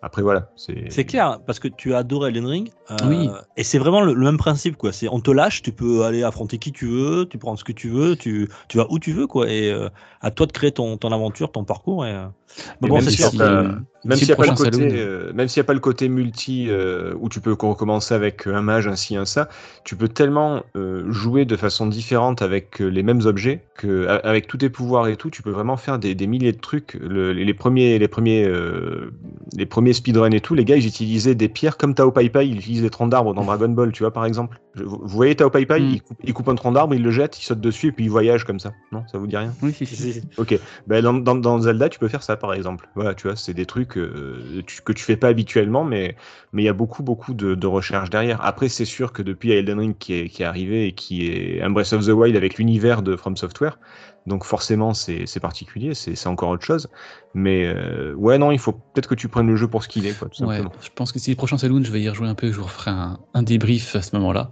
Après, 0.03 0.23
voilà. 0.23 0.51
C'est 0.57 0.85
C'est 0.90 1.05
clair, 1.05 1.40
parce 1.46 1.59
que 1.59 1.68
tu 1.68 1.92
as 1.94 1.99
adoré 1.99 2.29
Elden 2.29 2.46
Ring. 2.46 2.70
euh, 2.90 2.96
Oui. 3.07 3.29
Et 3.59 3.64
c'est 3.64 3.79
vraiment 3.79 4.01
le, 4.01 4.14
le 4.14 4.25
même 4.25 4.38
principe, 4.38 4.77
quoi. 4.77 4.92
C'est 4.92 5.09
on 5.09 5.20
te 5.20 5.31
lâche, 5.31 5.61
tu 5.61 5.73
peux 5.73 6.05
aller 6.05 6.23
affronter 6.23 6.57
qui 6.59 6.73
tu 6.73 6.87
veux, 6.87 7.27
tu 7.27 7.37
prends 7.37 7.55
ce 7.57 7.64
que 7.64 7.73
tu 7.73 7.90
veux, 7.90 8.16
tu, 8.16 8.49
tu 8.68 8.79
vas 8.79 8.87
où 8.90 8.99
tu 8.99 9.12
veux, 9.12 9.27
quoi. 9.27 9.51
Et 9.51 9.70
euh, 9.70 9.88
à 10.23 10.31
toi 10.31 10.46
de 10.46 10.53
créer 10.53 10.73
ton, 10.73 10.96
ton 10.96 11.12
aventure, 11.12 11.53
ton 11.53 11.64
parcours. 11.64 12.07
Et, 12.07 12.12
euh, 12.12 12.25
mais 12.81 12.89
bon, 12.89 12.97
même 12.97 13.05
si 13.05 13.11
si 13.11 13.17
s'il 13.17 13.29
n'y 14.27 14.33
a, 14.33 14.37
pas 14.37 14.47
le 14.47 14.55
côté, 14.55 14.91
euh, 14.95 15.33
même 15.35 15.49
s'il 15.49 15.61
a 15.61 15.65
pas 15.65 15.75
le 15.75 15.81
côté 15.81 16.09
multi 16.09 16.67
euh, 16.69 17.15
où 17.21 17.29
tu 17.29 17.41
peux 17.41 17.53
recommencer 17.53 18.15
avec 18.15 18.47
un 18.47 18.63
mage, 18.63 18.87
un 18.89 18.97
ci, 18.97 19.17
un 19.17 19.25
ça, 19.25 19.49
tu 19.85 19.97
peux 19.97 20.09
tellement 20.09 20.63
euh, 20.77 21.11
jouer 21.11 21.45
de 21.45 21.57
façon 21.57 21.87
différente 21.87 22.43
avec 22.43 22.79
les 22.79 23.03
mêmes 23.03 23.21
objets 23.25 23.61
que 23.75 24.07
avec 24.25 24.47
tous 24.47 24.59
tes 24.59 24.71
pouvoirs 24.71 25.09
et 25.09 25.17
tout, 25.17 25.31
tu 25.31 25.43
peux 25.43 25.51
vraiment 25.51 25.77
faire 25.77 25.99
des, 25.99 26.15
des 26.15 26.27
milliers 26.27 26.53
de 26.53 26.61
trucs. 26.61 26.95
Le- 26.95 27.33
les, 27.33 27.45
les 27.45 27.55
premiers, 27.55 27.99
les 27.99 28.09
premiers, 28.09 28.49
les 29.57 29.67
premiers 29.67 29.93
speedruns 29.93 30.31
et 30.31 30.41
tout, 30.41 30.55
les 30.55 30.65
gars, 30.65 30.77
ils 30.77 30.87
utilisaient 30.87 31.35
des 31.35 31.49
pierres 31.49 31.77
comme 31.77 31.95
Tao 31.95 32.11
Pai 32.11 32.29
Pai, 32.31 32.49
ils 32.49 32.57
utilisent 32.59 32.83
des 32.83 32.91
troncs 32.91 33.11
d'arbres 33.11 33.35
dans 33.35 33.45
Dragon 33.45 33.69
Ball, 33.69 33.93
tu 33.93 34.03
vois 34.03 34.13
par 34.13 34.25
exemple. 34.25 34.59
Je- 34.75 34.85
vous 34.85 35.01
voyez 35.05 35.35
Tao 35.35 35.51
Pai 35.51 35.67
Pai, 35.67 35.81
Mm. 35.81 35.91
il, 35.93 36.03
coupe, 36.03 36.19
il 36.25 36.33
coupe 36.33 36.49
un 36.49 36.55
tronc 36.55 36.73
d'arbre, 36.73 36.95
il 36.95 37.03
le 37.03 37.11
jette, 37.11 37.39
il 37.41 37.45
saute 37.45 37.61
dessus 37.61 37.89
et 37.89 37.93
puis 37.93 38.05
il 38.05 38.11
voyage 38.11 38.45
comme 38.45 38.61
ça. 38.61 38.73
Non, 38.93 39.05
ça 39.11 39.19
vous 39.19 39.27
dit 39.27 39.37
rien? 39.37 39.53
Oui, 39.63 39.73
si, 39.73 39.87
si. 39.87 40.23
Ok, 40.39 40.59
ben 40.87 41.03
dans, 41.03 41.15
dans, 41.15 41.35
dans 41.35 41.61
Zelda, 41.61 41.89
tu 41.89 41.99
peux 41.99 42.09
faire 42.09 42.23
ça 42.23 42.37
par 42.40 42.55
exemple. 42.55 42.88
Voilà, 42.96 43.14
tu 43.14 43.29
vois, 43.29 43.37
c'est 43.37 43.55
des 43.55 43.66
trucs 43.66 43.96
euh, 43.98 44.62
tu- 44.66 44.83
que 44.83 44.92
tu 44.92 45.05
fais 45.05 45.16
pas 45.16 45.29
habituellement, 45.29 45.85
mais 45.85 46.16
mais 46.53 46.62
il 46.62 46.66
y 46.66 46.68
a 46.68 46.72
beaucoup 46.72 47.05
beaucoup 47.05 47.35
de, 47.35 47.55
de 47.55 47.66
recherche 47.68 48.11
derrière. 48.11 48.44
Après, 48.44 48.68
c'est 48.68 48.85
sûr 48.85 49.12
que 49.12 49.22
depuis 49.22 49.53
Elden 49.53 49.79
Ring 49.79 49.96
qui 49.98 50.14
est, 50.14 50.29
qui 50.29 50.42
est 50.42 50.46
arrivé 50.46 50.87
et 50.88 50.92
qui 50.92 51.29
est 51.29 51.62
un 51.62 51.70
Breath 51.70 51.92
of 51.92 52.05
the 52.07 52.11
Wild 52.11 52.37
avec 52.37 52.59
l'univers 52.59 53.03
de 53.03 53.14
From 53.16 53.37
Software, 53.37 53.79
donc 54.26 54.44
forcément 54.44 54.94
c'est 54.94 55.40
particulier, 55.40 55.94
c'est 55.94 56.16
c'est 56.16 56.29
encore 56.29 56.50
autre 56.50 56.64
chose. 56.64 56.88
Mais 57.35 57.66
euh, 57.66 58.12
ouais, 58.14 58.38
non, 58.38 58.50
il 58.50 58.59
faut 58.59 58.72
peut-être 58.72 59.09
que 59.09 59.14
tu 59.14 59.29
prennes 59.29 59.46
le 59.46 59.57
jeu 59.57 59.68
pour 59.68 59.85
ce 59.85 59.88
qu'il 59.88 60.07
est, 60.07 60.14
quoi, 60.14 60.29
tout 60.29 60.42
Ouais, 60.44 60.57
simplement. 60.57 60.72
je 60.83 60.88
pense 60.94 61.12
que 61.12 61.18
si 61.20 61.31
le 61.31 61.37
prochain 61.37 61.59
Saloon, 61.59 61.83
je 61.85 61.92
vais 61.92 62.00
y 62.00 62.09
rejouer 62.09 62.29
un 62.29 62.35
peu, 62.35 62.50
je 62.50 62.59
vous 62.59 62.64
referai 62.64 62.90
un, 62.90 63.18
un 63.35 63.42
débrief 63.42 63.94
à 63.94 64.03
ce 64.03 64.16
moment-là. 64.16 64.50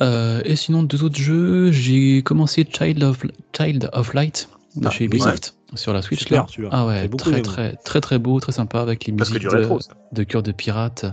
Euh, 0.00 0.40
et 0.44 0.56
sinon, 0.56 0.82
deux 0.82 1.02
autres 1.04 1.18
jeux, 1.18 1.70
j'ai 1.72 2.22
commencé 2.22 2.66
Child 2.70 3.02
of, 3.04 3.24
Child 3.56 3.90
of 3.92 4.14
Light 4.14 4.48
de 4.76 4.86
Ah, 4.86 4.90
chez. 4.90 5.04
Ubisoft 5.04 5.54
sur 5.74 5.92
la 5.92 6.02
Switch. 6.02 6.20
Super, 6.20 6.46
là. 6.58 6.68
Ah 6.72 6.86
ouais, 6.86 7.08
très, 7.08 7.42
très, 7.42 7.76
très 7.76 8.00
très 8.00 8.18
beau, 8.18 8.40
très 8.40 8.52
sympa 8.52 8.80
avec 8.80 9.06
les 9.06 9.12
Parce 9.12 9.30
que 9.30 9.34
musiques 9.34 9.48
du 9.48 9.56
de, 9.56 9.78
de 10.12 10.22
cœur 10.22 10.42
de 10.42 10.52
pirate, 10.52 11.06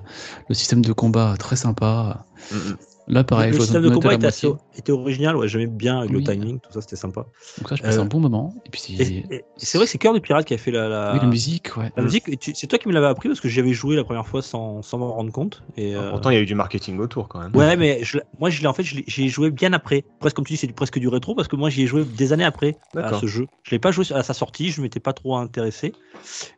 le 0.49 0.55
système 0.55 0.83
de 0.83 0.93
combat 0.93 1.35
très 1.37 1.55
sympa. 1.55 2.25
Mm, 2.51 2.55
mm. 2.55 2.77
Là, 3.07 3.23
pareil, 3.23 3.51
le 3.51 3.59
système 3.59 3.81
de 3.83 3.89
combat 3.89 4.09
la 4.09 4.15
était, 4.15 4.27
assez- 4.27 4.47
moitié. 4.47 4.63
était 4.77 4.91
original, 4.91 5.35
ouais, 5.35 5.47
j'aimais 5.47 5.67
bien 5.67 5.99
avec 5.99 6.11
le 6.11 6.17
Oui. 6.19 6.23
timing, 6.23 6.59
tout 6.59 6.71
ça 6.71 6.81
c'était 6.81 6.95
sympa. 6.95 7.25
Donc 7.57 7.67
ça, 7.69 7.75
je 7.75 7.81
passe 7.81 7.97
Euh, 7.97 8.01
un 8.01 8.05
bon 8.05 8.19
moment. 8.19 8.53
Et 8.65 8.69
puis, 8.69 8.79
c'est- 8.81 9.77
vrai 9.77 9.85
que 9.85 9.91
c'est 9.91 9.97
Cœur 9.97 10.13
de 10.13 10.19
Pirate 10.19 10.45
qui 10.45 10.53
a 10.53 10.57
fait 10.57 10.71
la, 10.71 10.87
la, 10.87 11.13
oui, 11.13 11.19
la 11.21 11.27
musique, 11.27 11.75
ouais. 11.77 11.91
la 11.97 12.03
musique. 12.03 12.25
C'est 12.53 12.67
toi 12.67 12.77
qui 12.79 12.87
me 12.87 12.93
l'avais 12.93 13.07
appris 13.07 13.27
parce 13.27 13.41
que 13.41 13.49
j'avais 13.49 13.73
joué 13.73 13.95
la 13.95 14.03
première 14.03 14.27
fois 14.27 14.41
sans, 14.41 14.81
sans 14.81 14.97
m'en 14.99 15.11
rendre 15.13 15.31
compte. 15.31 15.63
Et, 15.77 15.95
euh, 15.95 16.11
Pourtant, 16.11 16.29
il 16.29 16.35
y 16.35 16.37
a 16.37 16.41
eu 16.41 16.45
du 16.45 16.55
marketing 16.55 16.99
autour 16.99 17.27
quand 17.27 17.39
même. 17.39 17.55
Ouais, 17.55 17.75
mais 17.75 18.03
je 18.03 18.19
moi, 18.39 18.49
je 18.49 18.61
l'ai 18.61 18.67
en 18.67 18.73
fait, 18.73 18.83
je 18.83 18.95
l'ai- 18.97 19.03
j'y 19.07 19.25
ai 19.25 19.29
joué 19.29 19.51
bien 19.51 19.73
après. 19.73 20.05
Presque 20.19 20.35
comme 20.35 20.45
tu 20.45 20.53
dis, 20.53 20.57
c'est 20.57 20.71
presque 20.71 20.99
du 20.99 21.07
rétro 21.07 21.35
parce 21.35 21.47
que 21.47 21.55
moi, 21.55 21.69
j'y 21.69 21.83
ai 21.83 21.87
joué 21.87 22.05
des 22.05 22.33
années 22.33 22.45
après 22.45 22.77
à 22.95 23.19
ce 23.19 23.25
jeu. 23.25 23.47
Je 23.63 23.71
l'ai 23.71 23.79
pas 23.79 23.91
joué 23.91 24.05
à 24.13 24.23
sa 24.23 24.33
sortie, 24.33 24.69
je 24.69 24.81
m'étais 24.81 24.99
pas 24.99 25.13
trop 25.13 25.35
intéressé. 25.37 25.93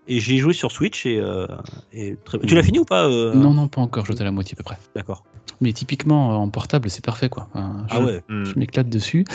Et 0.08 0.20
j'y 0.20 0.36
ai 0.36 0.38
joué 0.40 0.54
sur 0.54 0.72
Switch 0.72 1.06
et, 1.06 1.20
euh, 1.20 1.48
et 1.94 2.16
très- 2.26 2.38
Tu 2.40 2.54
l'as 2.54 2.64
fini 2.64 2.80
ou 2.80 2.86
pas 2.86 3.06
euh, 3.08 3.34
Non, 3.34 3.54
non, 3.54 3.68
pas 3.70 3.82
encore, 3.82 4.06
je 4.06 4.12
à 4.14 4.24
la 4.24 4.32
moitié 4.32 4.54
à 4.56 4.58
peu 4.58 4.64
près. 4.64 4.78
D'accord. 4.96 5.24
Mais 5.62 5.72
typiquement, 5.74 6.33
en 6.38 6.50
portable, 6.50 6.90
c'est 6.90 7.04
parfait, 7.04 7.30
quoi. 7.30 7.48
Enfin, 7.54 7.86
Ah 7.90 7.98
je- 8.00 8.04
ouais. 8.04 8.24
Mm. 8.30 8.46
Je 8.46 8.60
m'éclate 8.60 8.90
dessus. 8.90 9.26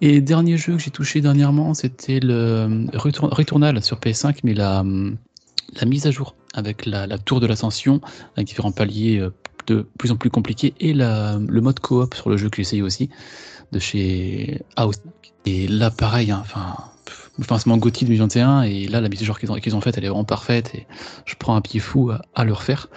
Et 0.00 0.20
dernier 0.20 0.56
jeu 0.56 0.74
que 0.76 0.82
j'ai 0.82 0.90
touché 0.90 1.20
dernièrement, 1.20 1.74
c'était 1.74 2.20
le 2.20 2.34
euh, 2.34 2.86
Returnal 2.94 3.82
sur 3.82 3.98
PS5, 3.98 4.38
mais 4.44 4.54
la, 4.54 4.80
hum, 4.80 5.16
la 5.80 5.86
mise 5.86 6.06
à 6.06 6.10
jour 6.10 6.34
avec 6.54 6.86
la, 6.86 7.06
la 7.06 7.18
tour 7.18 7.40
de 7.40 7.46
l'ascension, 7.46 8.00
avec 8.36 8.46
différents 8.48 8.72
paliers 8.72 9.18
euh, 9.18 9.30
de 9.66 9.86
plus 9.98 10.12
en 10.12 10.16
plus 10.16 10.30
compliqués, 10.30 10.74
et 10.80 10.94
la, 10.94 11.38
le 11.38 11.60
mode 11.60 11.80
coop 11.80 12.14
sur 12.14 12.30
le 12.30 12.36
jeu 12.36 12.48
que 12.48 12.56
j'ai 12.56 12.62
essayé 12.62 12.82
aussi, 12.82 13.10
de 13.72 13.78
chez 13.78 14.62
House. 14.76 14.96
Et 15.44 15.66
là, 15.68 15.90
pareil, 15.90 16.30
hein, 16.30 16.38
enfin. 16.40 16.76
pff, 17.04 17.30
Enfin, 17.38 17.58
c'est 17.58 17.66
mon 17.66 17.76
Gotti 17.76 18.04
2021, 18.06 18.62
et 18.62 18.88
là, 18.88 19.00
la 19.02 19.08
mise 19.10 19.20
à 19.20 19.24
jour 19.26 19.38
qu'ils 19.38 19.52
ont, 19.52 19.56
qu'ils 19.56 19.76
ont 19.76 19.80
faite, 19.82 19.98
elle 19.98 20.04
est 20.04 20.08
vraiment 20.08 20.24
parfaite, 20.24 20.74
et 20.74 20.86
je 21.26 21.34
prends 21.38 21.54
un 21.54 21.60
pied 21.60 21.80
fou 21.80 22.10
à, 22.10 22.22
à 22.34 22.44
le 22.44 22.52
refaire. 22.54 22.88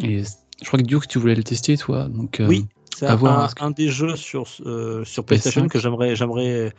Et 0.00 0.22
je 0.22 0.66
crois 0.66 0.78
que 0.78 0.84
Duke, 0.84 1.08
tu 1.08 1.18
voulais 1.18 1.34
le 1.34 1.42
tester, 1.42 1.76
toi. 1.76 2.04
Donc, 2.08 2.38
euh, 2.40 2.46
Oui, 2.46 2.66
c'est 2.94 3.06
un, 3.06 3.70
des 3.70 3.88
jeux 3.88 4.16
sur, 4.16 4.44
euh, 4.64 5.04
sur 5.04 5.24
PlayStation 5.24 5.62
PS5. 5.62 5.68
que 5.68 5.78
j'aimerais, 5.78 6.16
j'aimerais, 6.16 6.72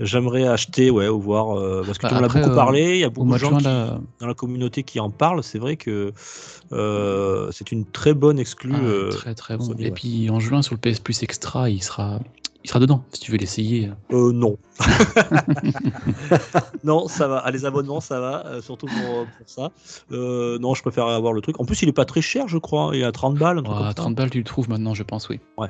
j'aimerais 0.00 0.46
acheter, 0.46 0.90
ouais, 0.90 1.08
ou 1.08 1.20
voir, 1.20 1.58
euh, 1.58 1.82
parce 1.84 1.98
que 1.98 2.02
Bah, 2.02 2.08
tu 2.10 2.14
en 2.16 2.22
as 2.24 2.28
beaucoup 2.28 2.50
euh, 2.50 2.54
parlé, 2.54 2.94
il 2.94 3.00
y 3.00 3.04
a 3.04 3.08
au 3.08 3.10
beaucoup 3.10 3.32
de 3.32 3.38
gens 3.38 3.56
qui, 3.56 3.64
dans 3.64 4.26
la 4.26 4.34
communauté 4.34 4.82
qui 4.82 5.00
en 5.00 5.10
parlent. 5.10 5.42
C'est 5.42 5.58
vrai 5.58 5.76
que 5.76 6.12
c'est 6.70 7.72
une 7.72 7.84
très 7.86 8.14
bonne 8.14 8.38
exclue. 8.38 8.74
Ah, 8.74 9.10
très 9.10 9.34
très 9.34 9.56
bon. 9.56 9.64
Sony, 9.64 9.82
Et 9.82 9.86
ouais. 9.86 9.92
puis 9.92 10.30
en 10.30 10.40
juin 10.40 10.62
sur 10.62 10.74
le 10.74 10.80
PS 10.80 11.00
Plus 11.00 11.22
Extra, 11.22 11.70
il 11.70 11.82
sera, 11.82 12.20
il 12.64 12.68
sera 12.68 12.80
dedans 12.80 13.04
si 13.12 13.20
tu 13.20 13.30
veux 13.30 13.36
l'essayer. 13.36 13.90
Euh, 14.12 14.32
non. 14.32 14.56
non, 16.84 17.08
ça 17.08 17.28
va. 17.28 17.50
Les 17.50 17.64
abonnements, 17.64 18.00
ça 18.00 18.20
va, 18.20 18.46
euh, 18.46 18.62
surtout 18.62 18.86
pour, 18.86 19.26
pour 19.26 19.48
ça. 19.48 19.70
Euh, 20.12 20.58
non, 20.58 20.74
je 20.74 20.82
préfère 20.82 21.06
avoir 21.06 21.32
le 21.32 21.40
truc. 21.40 21.60
En 21.60 21.64
plus, 21.64 21.82
il 21.82 21.88
est 21.88 21.92
pas 21.92 22.04
très 22.06 22.22
cher, 22.22 22.48
je 22.48 22.58
crois. 22.58 22.90
Il 22.94 23.00
est 23.00 23.04
à 23.04 23.12
30 23.12 23.36
balles. 23.36 23.58
Un 23.58 23.62
Ah, 23.66 23.84
ça. 23.88 23.94
30 23.94 24.14
balles, 24.14 24.30
tu 24.30 24.38
le 24.38 24.44
trouves 24.44 24.68
maintenant, 24.70 24.94
je 24.94 25.02
pense, 25.02 25.28
oui. 25.28 25.40
Ouais. 25.58 25.68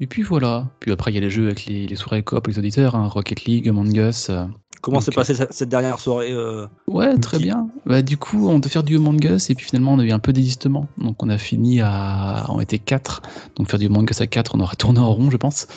Et 0.00 0.06
puis 0.06 0.22
voilà. 0.22 0.66
Puis 0.80 0.90
après, 0.90 1.12
il 1.12 1.14
y 1.14 1.18
a 1.18 1.20
les 1.20 1.30
jeux 1.30 1.46
avec 1.46 1.66
les, 1.66 1.86
les 1.86 1.96
soirées 1.96 2.24
coop, 2.24 2.46
les 2.48 2.58
auditeurs, 2.58 2.96
hein, 2.96 3.06
Rocket 3.06 3.44
League, 3.44 3.68
Among 3.68 3.94
Us. 3.96 4.30
euh. 4.30 4.44
Comment 4.80 5.00
s'est 5.00 5.12
passée 5.12 5.36
cette, 5.36 5.68
dernière 5.68 6.00
soirée 6.00 6.32
euh, 6.32 6.66
Ouais, 6.88 7.16
très 7.18 7.38
bien. 7.38 7.68
Bah, 7.86 8.02
du 8.02 8.16
coup, 8.16 8.48
on 8.48 8.58
devait 8.58 8.68
faire 8.68 8.82
du 8.82 8.96
Among 8.96 9.22
Us 9.24 9.48
et 9.48 9.54
puis 9.54 9.64
finalement, 9.66 9.92
on 9.92 10.00
a 10.00 10.04
eu 10.04 10.10
un 10.10 10.18
peu 10.18 10.32
d'existement. 10.32 10.88
Donc 10.98 11.22
on 11.22 11.28
a 11.28 11.38
fini 11.38 11.80
à. 11.80 12.46
On 12.48 12.58
était 12.58 12.80
4. 12.80 13.22
Donc 13.54 13.70
faire 13.70 13.78
du 13.78 13.86
Among 13.86 14.10
Us 14.10 14.20
à 14.20 14.26
4, 14.26 14.56
on 14.56 14.60
aura 14.60 14.74
tourné 14.74 14.98
en 14.98 15.12
rond, 15.12 15.30
je 15.30 15.36
pense. 15.36 15.68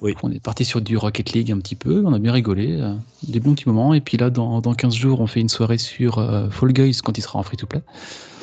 Oui. 0.00 0.14
On 0.22 0.30
est 0.30 0.40
parti 0.40 0.64
sur 0.64 0.80
du 0.80 0.96
Rocket 0.96 1.32
League 1.32 1.50
un 1.50 1.58
petit 1.58 1.74
peu, 1.74 2.02
on 2.04 2.12
a 2.12 2.18
bien 2.18 2.32
rigolé, 2.32 2.80
euh, 2.80 2.94
des 3.26 3.40
bons 3.40 3.54
petits 3.54 3.68
moments. 3.68 3.94
Et 3.94 4.00
puis 4.00 4.16
là, 4.16 4.30
dans, 4.30 4.60
dans 4.60 4.74
15 4.74 4.94
jours, 4.94 5.20
on 5.20 5.26
fait 5.26 5.40
une 5.40 5.48
soirée 5.48 5.78
sur 5.78 6.18
euh, 6.18 6.48
Fall 6.50 6.72
Guys 6.72 6.98
quand 7.02 7.18
il 7.18 7.22
sera 7.22 7.38
en 7.38 7.42
free-to-play. 7.42 7.82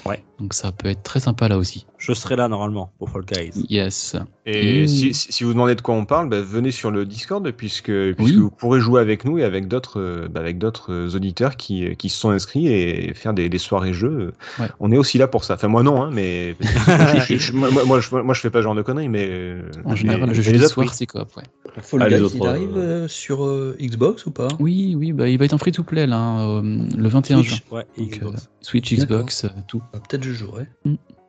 Ouais. 0.08 0.24
Donc 0.40 0.54
ça 0.54 0.72
peut 0.72 0.88
être 0.90 1.02
très 1.04 1.20
sympa 1.20 1.48
là 1.48 1.58
aussi. 1.58 1.88
Je 1.98 2.14
serai 2.14 2.36
là 2.36 2.48
normalement 2.48 2.92
pour 3.00 3.10
Fall 3.10 3.24
Guys. 3.26 3.52
Yes. 3.70 4.16
Et 4.46 4.86
si, 4.86 5.44
vous 5.44 5.54
demandez 5.54 5.74
de 5.74 5.82
quoi 5.82 5.96
on 5.96 6.06
parle, 6.06 6.30
bah, 6.30 6.42
venez 6.42 6.70
sur 6.72 6.92
le 6.92 7.06
Discord 7.06 7.50
puisque, 7.52 7.92
puisque 8.14 8.20
Oui. 8.20 8.36
vous 8.36 8.52
pourrez 8.52 8.80
jouer 8.80 9.02
avec 9.02 9.26
nous 9.26 9.40
et 9.40 9.44
avec 9.44 9.68
d'autres 9.68 10.00
euh, 10.00 10.28
bah, 10.30 10.42
avec 10.42 10.60
d'autres 10.60 10.92
euh, 10.94 11.16
auditeurs 11.16 11.56
qui, 11.56 11.96
qui 11.96 12.10
se 12.10 12.20
sont 12.20 12.30
inscrits 12.30 12.68
et 12.68 13.14
faire 13.16 13.34
des, 13.34 13.50
des 13.50 13.58
soirées 13.58 13.94
jeux. 13.94 14.34
Ouais. 14.60 14.68
On 14.80 14.92
est 14.92 14.98
aussi 14.98 15.18
là 15.18 15.28
pour 15.28 15.44
ça. 15.44 15.56
Enfin 15.56 15.70
moi 15.70 15.82
non, 15.84 16.04
hein, 16.04 16.10
mais 16.14 16.56
je- 17.28 17.38
je- 17.38 17.54
moi, 17.54 18.00
je, 18.00 18.16
moi 18.16 18.34
je 18.36 18.42
fais 18.42 18.50
pas 18.52 18.60
ce 18.60 18.64
genre 18.64 18.76
de 18.76 18.82
conneries, 18.84 19.10
mais 19.10 19.28
euh, 19.30 19.62
En 19.86 19.96
général, 19.96 20.28
mais 20.30 20.36
jeu 20.36 20.52
les 20.52 20.64
autres, 20.64 20.78
oui. 20.78 20.88
c'est 20.92 21.08
coop, 21.08 21.36
ouais. 21.38 21.44
Fall 21.82 22.04
Ah, 22.04 22.10
Guys, 22.10 22.22
autres, 22.22 22.36
il 22.36 22.46
arrive 22.48 22.78
euh, 22.78 23.04
euh, 23.06 23.08
sur 23.08 23.44
euh, 23.46 23.76
Xbox 23.82 24.26
ou 24.28 24.32
pas? 24.32 24.48
Oui, 24.60 24.96
oui, 24.98 25.12
bah, 25.14 25.28
il 25.28 25.38
va 25.38 25.46
être 25.46 25.54
en 25.54 25.58
free-to-play 25.58 26.06
là, 26.08 26.18
hein, 26.18 26.62
euh, 26.64 26.88
le 26.96 27.08
21 27.10 27.42
juin. 27.42 27.56
Switch, 27.58 27.70
Donc, 27.70 27.86
euh, 27.98 28.04
Xbox. 28.06 28.50
Switch, 28.62 28.94
Xbox, 28.94 29.44
euh, 29.46 29.50
tout. 29.68 29.82
Ah, 29.96 30.00
Peut-être 30.08 30.24
je 30.24 30.34
jouerai. 30.34 30.68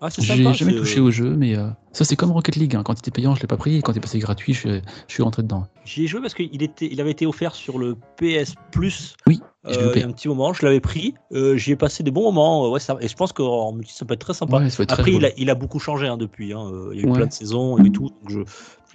Ah, 0.00 0.10
c'est 0.10 0.22
J'ai 0.22 0.52
jamais 0.52 0.74
touché 0.74 1.00
au 1.00 1.10
jeu, 1.10 1.34
mais 1.36 1.56
euh, 1.56 1.68
ça 1.92 2.04
c'est 2.04 2.16
comme 2.16 2.30
Rocket 2.30 2.56
League. 2.56 2.76
hein. 2.76 2.82
Quand 2.82 2.92
il 2.94 2.98
était 2.98 3.10
payant, 3.10 3.34
je 3.34 3.40
l'ai 3.40 3.46
pas 3.46 3.56
pris. 3.56 3.76
Et 3.76 3.82
quand 3.82 3.92
il 3.92 3.98
est 3.98 4.00
passé 4.00 4.18
gratuit, 4.18 4.52
je, 4.52 4.80
je 5.08 5.12
suis 5.12 5.22
rentré 5.22 5.42
dedans. 5.42 5.66
J'y 5.84 6.04
ai 6.04 6.06
joué 6.06 6.20
parce 6.20 6.34
qu'il 6.34 6.62
était, 6.62 6.88
il 6.90 7.00
avait 7.00 7.12
été 7.12 7.24
offert 7.26 7.54
sur 7.54 7.78
le 7.78 7.96
PS 8.18 8.54
Plus. 8.72 9.16
Oui, 9.26 9.40
euh, 9.66 9.72
je 9.72 9.80
l'ai 9.80 9.92
il 9.94 10.00
y 10.00 10.02
a 10.02 10.06
un 10.06 10.12
petit 10.12 10.28
moment, 10.28 10.52
je 10.52 10.64
l'avais 10.66 10.80
pris. 10.80 11.14
euh, 11.32 11.56
J'y 11.56 11.72
ai 11.72 11.76
passé 11.76 12.02
des 12.02 12.10
bons 12.10 12.24
moments. 12.24 12.66
euh, 12.66 12.70
Ouais, 12.70 12.80
ça, 12.80 12.96
et 13.00 13.08
je 13.08 13.16
pense 13.16 13.32
qu'en 13.32 13.72
multi, 13.72 13.94
ça 13.94 14.04
peut 14.04 14.14
être 14.14 14.20
très 14.20 14.34
sympa. 14.34 14.58
Ouais, 14.58 14.68
très 14.68 14.84
Après, 14.90 15.12
il 15.12 15.24
a, 15.24 15.30
il 15.38 15.48
a 15.48 15.54
beaucoup 15.54 15.78
changé 15.78 16.06
hein, 16.06 16.18
depuis. 16.18 16.52
hein, 16.52 16.66
euh, 16.72 16.90
Il 16.92 16.98
y 16.98 17.00
a 17.00 17.02
eu 17.04 17.06
Ouais. 17.10 17.16
plein 17.16 17.26
de 17.26 17.32
saisons 17.32 17.78
et 17.78 17.90
tout. 17.90 18.10
donc 18.10 18.28
je, 18.30 18.40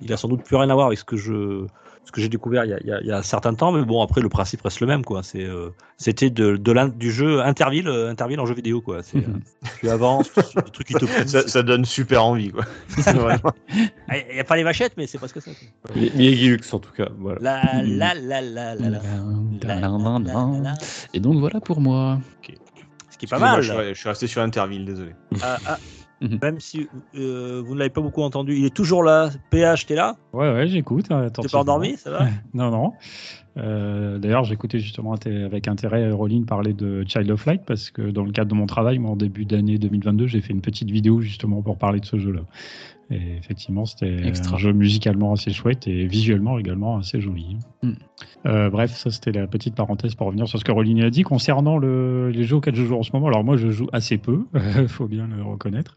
il 0.01 0.13
a 0.13 0.17
sans 0.17 0.27
doute 0.27 0.43
plus 0.43 0.55
rien 0.55 0.69
à 0.69 0.73
voir 0.75 0.87
avec 0.87 0.99
ce 0.99 1.03
que 1.03 1.17
je, 1.17 1.65
ce 2.03 2.11
que 2.11 2.19
j'ai 2.19 2.29
découvert 2.29 2.65
il 2.65 2.71
y, 2.71 2.73
a, 2.73 2.79
il 2.81 2.87
y 2.87 2.91
a- 2.91 2.99
il 3.01 3.07
y 3.07 3.11
a 3.11 3.17
un 3.17 3.21
certain 3.23 3.53
temps. 3.53 3.71
Mais 3.71 3.83
bon, 3.85 4.01
après, 4.01 4.21
le 4.21 4.27
principe 4.29 4.61
reste 4.63 4.79
le 4.81 4.87
même. 4.87 5.05
quoi. 5.05 5.23
C'est, 5.23 5.43
euh, 5.45 5.69
C'était 5.97 6.29
de, 6.29 6.57
de 6.57 6.71
l'in- 6.71 6.87
du 6.89 7.11
jeu 7.11 7.41
Interville, 7.41 7.87
euh, 7.87 8.09
Interville 8.09 8.39
en 8.39 8.45
jeu 8.45 8.55
vidéo. 8.55 8.81
Quoi. 8.81 9.03
C'est, 9.03 9.17
euh, 9.19 9.21
tu 9.79 9.89
avances, 9.89 10.31
tu- 10.33 10.41
des 10.61 10.71
trucs 10.71 10.87
qui 10.87 10.93
te 10.95 11.05
poussent. 11.05 11.25
ça, 11.27 11.47
ça 11.47 11.63
donne 11.63 11.85
super 11.85 12.25
envie 12.25 12.49
quoi. 12.51 12.65
Ah, 14.09 14.17
Il 14.29 14.33
n'y 14.33 14.39
a 14.39 14.43
pas 14.43 14.55
les 14.57 14.63
vachettes, 14.63 14.93
mais 14.97 15.07
c'est 15.07 15.17
presque 15.19 15.41
ça. 15.41 15.51
quoi. 15.83 15.95
Mi- 15.95 16.11
Miyagi 16.15 16.49
Lux 16.49 16.73
en 16.73 16.79
tout 16.79 16.91
cas. 16.91 17.07
Voilà. 17.17 17.39
La, 17.41 17.83
Mhm. 17.83 17.97
la, 17.97 18.13
la, 18.15 18.41
la, 18.41 18.75
la, 18.75 18.89
la. 18.89 18.89
La, 18.89 19.75
la, 19.75 19.79
la, 19.79 20.19
la, 20.19 20.59
la. 20.63 20.73
Et 21.13 21.19
donc 21.19 21.35
voilà 21.39 21.59
pour 21.61 21.79
moi. 21.81 22.19
Ce 23.11 23.17
qui 23.17 23.25
est 23.25 23.29
pas 23.29 23.39
mal. 23.39 23.61
Je, 23.61 23.71
suis- 23.71 23.89
je 23.89 23.93
suis 23.99 24.09
resté 24.09 24.27
sur 24.27 24.41
Interville, 24.41 24.83
désolé. 24.85 25.11
Ah, 25.43 25.57
ah, 25.67 25.77
Mhm. 26.21 26.39
même 26.41 26.59
si 26.59 26.87
euh, 27.15 27.63
vous 27.65 27.73
ne 27.73 27.79
l'avez 27.79 27.89
pas 27.89 28.01
beaucoup 28.01 28.21
entendu, 28.21 28.55
il 28.55 28.65
est 28.65 28.73
toujours 28.73 29.03
là. 29.03 29.29
PH, 29.49 29.87
t'es 29.87 29.95
là? 29.95 30.17
Ouais, 30.33 30.51
ouais, 30.53 30.67
j'écoute. 30.67 31.07
T'es 31.07 31.47
pas 31.47 31.59
endormi, 31.59 31.97
ça 31.97 32.11
va? 32.11 32.27
Non, 32.53 32.69
non. 32.69 32.93
Euh, 33.57 34.17
D'ailleurs, 34.17 34.43
j'écoutais 34.45 34.79
justement 34.79 35.13
avec 35.13 35.67
intérêt 35.67 36.09
Roline 36.11 36.45
parler 36.45 36.73
de 36.73 37.03
Child 37.07 37.31
of 37.31 37.45
Light 37.45 37.63
parce 37.65 37.89
que 37.89 38.03
dans 38.03 38.23
le 38.23 38.31
cadre 38.31 38.49
de 38.49 38.55
mon 38.55 38.65
travail, 38.65 38.99
moi, 38.99 39.11
en 39.11 39.15
début 39.15 39.45
d'année 39.45 39.77
2022, 39.77 40.27
j'ai 40.27 40.41
fait 40.41 40.53
une 40.53 40.61
petite 40.61 40.89
vidéo 40.89 41.21
justement 41.21 41.61
pour 41.61 41.77
parler 41.77 41.99
de 41.99 42.05
ce 42.05 42.17
jeu-là. 42.17 42.41
Et 43.11 43.37
effectivement, 43.37 43.85
c'était 43.85 44.25
Extra. 44.25 44.55
un 44.55 44.57
jeu 44.59 44.71
musicalement 44.73 45.33
assez 45.33 45.51
chouette 45.51 45.87
et 45.87 46.05
visuellement 46.07 46.57
également 46.57 46.97
assez 46.97 47.19
joli. 47.19 47.57
Mm. 47.83 47.91
Euh, 48.45 48.69
bref, 48.69 48.91
ça 48.95 49.11
c'était 49.11 49.31
la 49.33 49.47
petite 49.47 49.75
parenthèse 49.75 50.15
pour 50.15 50.27
revenir 50.27 50.47
sur 50.47 50.57
ce 50.57 50.63
que 50.63 50.71
Rolini 50.71 51.03
a 51.03 51.09
dit 51.09 51.23
concernant 51.23 51.77
le- 51.77 52.29
les 52.29 52.43
jeux 52.45 52.55
auxquels 52.57 52.75
je 52.75 52.85
joue 52.85 52.95
en 52.95 53.03
ce 53.03 53.11
moment. 53.13 53.27
Alors 53.27 53.43
moi, 53.43 53.57
je 53.57 53.69
joue 53.69 53.87
assez 53.91 54.17
peu, 54.17 54.45
faut 54.87 55.07
bien 55.07 55.27
le 55.27 55.43
reconnaître. 55.43 55.93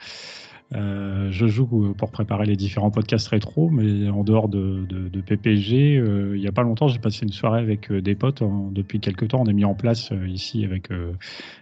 Euh, 0.74 1.30
je 1.30 1.46
joue 1.46 1.94
pour 1.96 2.10
préparer 2.10 2.46
les 2.46 2.56
différents 2.56 2.90
podcasts 2.90 3.28
rétro, 3.28 3.70
mais 3.70 4.08
en 4.08 4.24
dehors 4.24 4.48
de, 4.48 4.86
PPG, 5.26 5.98
euh, 5.98 6.36
il 6.36 6.40
n'y 6.40 6.48
a 6.48 6.52
pas 6.52 6.62
longtemps, 6.62 6.88
j'ai 6.88 6.98
passé 6.98 7.20
une 7.22 7.32
soirée 7.32 7.60
avec 7.60 7.90
euh, 7.90 8.00
des 8.00 8.14
potes. 8.14 8.42
Depuis 8.72 8.98
quelques 8.98 9.28
temps, 9.28 9.42
on 9.42 9.46
a 9.46 9.52
mis 9.52 9.64
en 9.64 9.74
place 9.74 10.10
euh, 10.12 10.28
ici 10.28 10.64
avec 10.64 10.90
euh, 10.90 11.12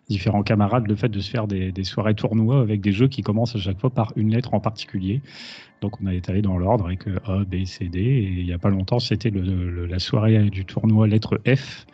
différents 0.08 0.42
camarades 0.42 0.86
le 0.86 0.94
fait 0.94 1.08
de 1.08 1.20
se 1.20 1.30
faire 1.30 1.46
des, 1.46 1.72
des 1.72 1.84
soirées 1.84 2.14
tournois 2.14 2.60
avec 2.60 2.80
des 2.80 2.92
jeux 2.92 3.08
qui 3.08 3.22
commencent 3.22 3.56
à 3.56 3.58
chaque 3.58 3.80
fois 3.80 3.90
par 3.90 4.12
une 4.16 4.30
lettre 4.30 4.54
en 4.54 4.60
particulier. 4.60 5.20
Donc 5.82 6.00
on 6.00 6.06
a 6.06 6.14
étalé 6.14 6.42
dans 6.42 6.56
l'ordre 6.56 6.86
avec 6.86 7.06
euh, 7.08 7.18
A, 7.26 7.44
B, 7.44 7.64
C, 7.64 7.88
D. 7.88 7.98
Et 7.98 8.40
il 8.40 8.46
n'y 8.46 8.52
a 8.52 8.58
pas 8.58 8.70
longtemps, 8.70 9.00
c'était 9.00 9.30
la 9.30 9.98
soirée 9.98 10.48
du 10.48 10.64
tournoi 10.64 11.06
lettre 11.06 11.40
F. 11.44 11.86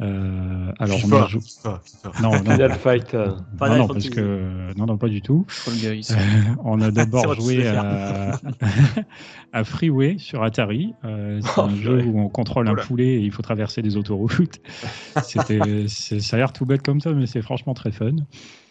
Euh, 0.00 0.72
alors 0.80 0.98
on 1.04 1.12
a 1.12 1.26
joué. 1.28 1.40
FIFA, 1.40 1.80
FIFA. 1.84 2.22
Non, 2.22 2.30
non, 2.42 2.42
Final 2.42 2.72
Fight. 2.74 3.14
euh, 3.14 3.28
non, 3.60 3.76
non, 3.76 3.86
parce 3.88 4.08
que 4.08 4.72
non, 4.76 4.86
non, 4.86 4.98
pas 4.98 5.08
du 5.08 5.22
tout. 5.22 5.46
Euh, 5.68 6.02
on 6.64 6.80
a 6.80 6.90
d'abord 6.90 7.32
joué 7.34 7.66
à, 7.68 8.40
à 9.52 9.64
Freeway 9.64 10.16
sur 10.18 10.42
Atari. 10.42 10.94
Euh, 11.04 11.40
c'est 11.42 11.50
Oh, 11.56 11.62
un 11.62 11.76
jeu 11.76 12.02
où 12.04 12.18
on 12.20 12.28
contrôle 12.28 12.68
un 12.68 12.74
poulet 12.74 13.14
et 13.14 13.20
il 13.20 13.30
faut 13.30 13.42
traverser 13.42 13.82
des 13.82 13.96
autoroutes. 13.96 14.58
C'était, 15.22 15.86
ça 15.88 16.36
a 16.36 16.38
l'air 16.38 16.52
tout 16.52 16.66
bête 16.66 16.82
comme 16.82 17.00
ça, 17.00 17.12
mais 17.12 17.26
c'est 17.26 17.42
franchement 17.42 17.74
très 17.74 17.92
fun. 17.92 18.16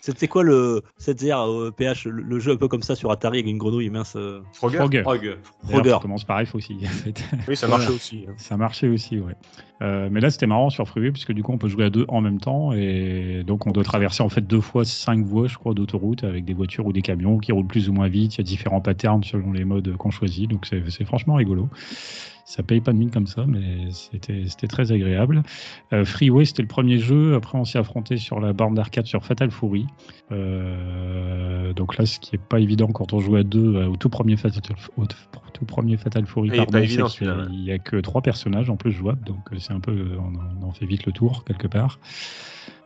C'était 0.05 0.27
quoi 0.27 0.43
le. 0.43 0.81
C'est-à-dire, 0.97 1.39
euh, 1.49 1.71
PH, 1.71 2.07
le, 2.07 2.21
le 2.23 2.37
jeu 2.37 2.51
un 2.51 2.57
peu 2.57 2.67
comme 2.67 2.81
ça 2.81 2.93
sur 2.93 3.09
Atari 3.09 3.37
avec 3.39 3.49
une 3.49 3.57
grenouille 3.57 3.89
mince. 3.89 4.17
euh, 4.17 4.41
Frogger 4.51 4.79
Frogger. 4.79 5.01
Frogger. 5.01 5.89
ça 5.91 5.99
commence 5.99 6.25
par 6.25 6.45
F 6.45 6.55
aussi. 6.55 6.75
en 6.83 6.87
fait. 6.89 7.23
Oui, 7.47 7.55
ça 7.55 7.69
marchait 7.69 7.89
aussi. 7.93 8.25
hein. 8.27 8.33
Ça 8.35 8.57
marchait 8.57 8.89
aussi, 8.89 9.17
ouais. 9.19 9.31
Euh, 9.81 10.09
mais 10.11 10.19
là, 10.19 10.29
c'était 10.29 10.45
marrant 10.45 10.69
sur 10.69 10.85
Freeway, 10.89 11.11
puisque 11.11 11.31
du 11.31 11.41
coup, 11.41 11.53
on 11.53 11.57
peut 11.57 11.69
jouer 11.69 11.85
à 11.85 11.89
deux 11.89 12.03
en 12.09 12.19
même 12.19 12.41
temps. 12.41 12.73
Et 12.73 13.43
donc, 13.47 13.65
on 13.65 13.71
doit 13.71 13.85
traverser 13.85 14.23
en 14.23 14.29
fait 14.29 14.41
deux 14.45 14.59
fois 14.59 14.83
cinq 14.83 15.23
voies, 15.25 15.47
je 15.47 15.55
crois, 15.57 15.73
d'autoroute 15.73 16.25
avec 16.25 16.43
des 16.43 16.53
voitures 16.53 16.85
ou 16.85 16.91
des 16.91 17.01
camions 17.01 17.37
qui 17.37 17.53
roulent 17.53 17.67
plus 17.67 17.87
ou 17.87 17.93
moins 17.93 18.09
vite. 18.09 18.35
Il 18.35 18.37
y 18.39 18.41
a 18.41 18.43
différents 18.43 18.81
patterns 18.81 19.23
selon 19.23 19.53
les 19.53 19.63
modes 19.63 19.95
qu'on 19.95 20.11
choisit. 20.11 20.49
Donc, 20.49 20.65
c'est 20.65 21.05
franchement 21.05 21.35
rigolo. 21.35 21.69
Ça 22.45 22.61
paye 22.61 22.81
pas 22.81 22.91
de 22.91 22.97
mine 22.97 23.09
comme 23.09 23.27
ça, 23.27 23.45
mais 23.47 23.89
c'était 23.91 24.43
c'était 24.47 24.67
très 24.67 24.91
agréable. 24.91 25.43
Euh, 25.93 26.03
Freeway, 26.03 26.43
c'était 26.43 26.61
le 26.61 26.67
premier 26.67 26.97
jeu. 26.97 27.35
Après, 27.35 27.57
on 27.57 27.63
s'est 27.63 27.79
affronté 27.79 28.17
sur 28.17 28.41
la 28.41 28.51
borne 28.51 28.75
d'arcade 28.75 29.05
sur 29.05 29.23
Fatal 29.23 29.49
Fury. 29.49 29.85
Euh, 30.31 31.71
donc 31.73 31.97
là, 31.97 32.05
ce 32.05 32.19
qui 32.19 32.35
est 32.35 32.41
pas 32.41 32.59
évident 32.59 32.87
quand 32.87 33.13
on 33.13 33.19
joue 33.19 33.37
à 33.37 33.43
deux 33.43 33.75
euh, 33.75 33.87
au 33.87 33.95
tout 33.95 34.09
premier 34.09 34.35
Fatal, 34.35 34.75
au 34.97 35.05
tout 35.05 35.65
premier 35.65 35.95
Fatal 35.95 36.25
Fury, 36.25 36.49
Il 36.49 36.55
est 36.55 36.57
pas 36.57 36.65
pardon, 36.65 36.79
évident, 36.79 37.07
ouais. 37.07 37.45
il 37.51 37.63
y 37.63 37.71
a 37.71 37.79
que 37.79 37.95
trois 37.97 38.21
personnages 38.21 38.69
en 38.69 38.75
plus 38.75 38.91
jouables, 38.91 39.23
donc 39.25 39.49
c'est 39.59 39.73
un 39.73 39.79
peu, 39.79 40.17
on 40.19 40.65
en 40.65 40.71
fait 40.71 40.85
vite 40.85 41.05
le 41.05 41.13
tour 41.13 41.45
quelque 41.45 41.67
part. 41.67 41.99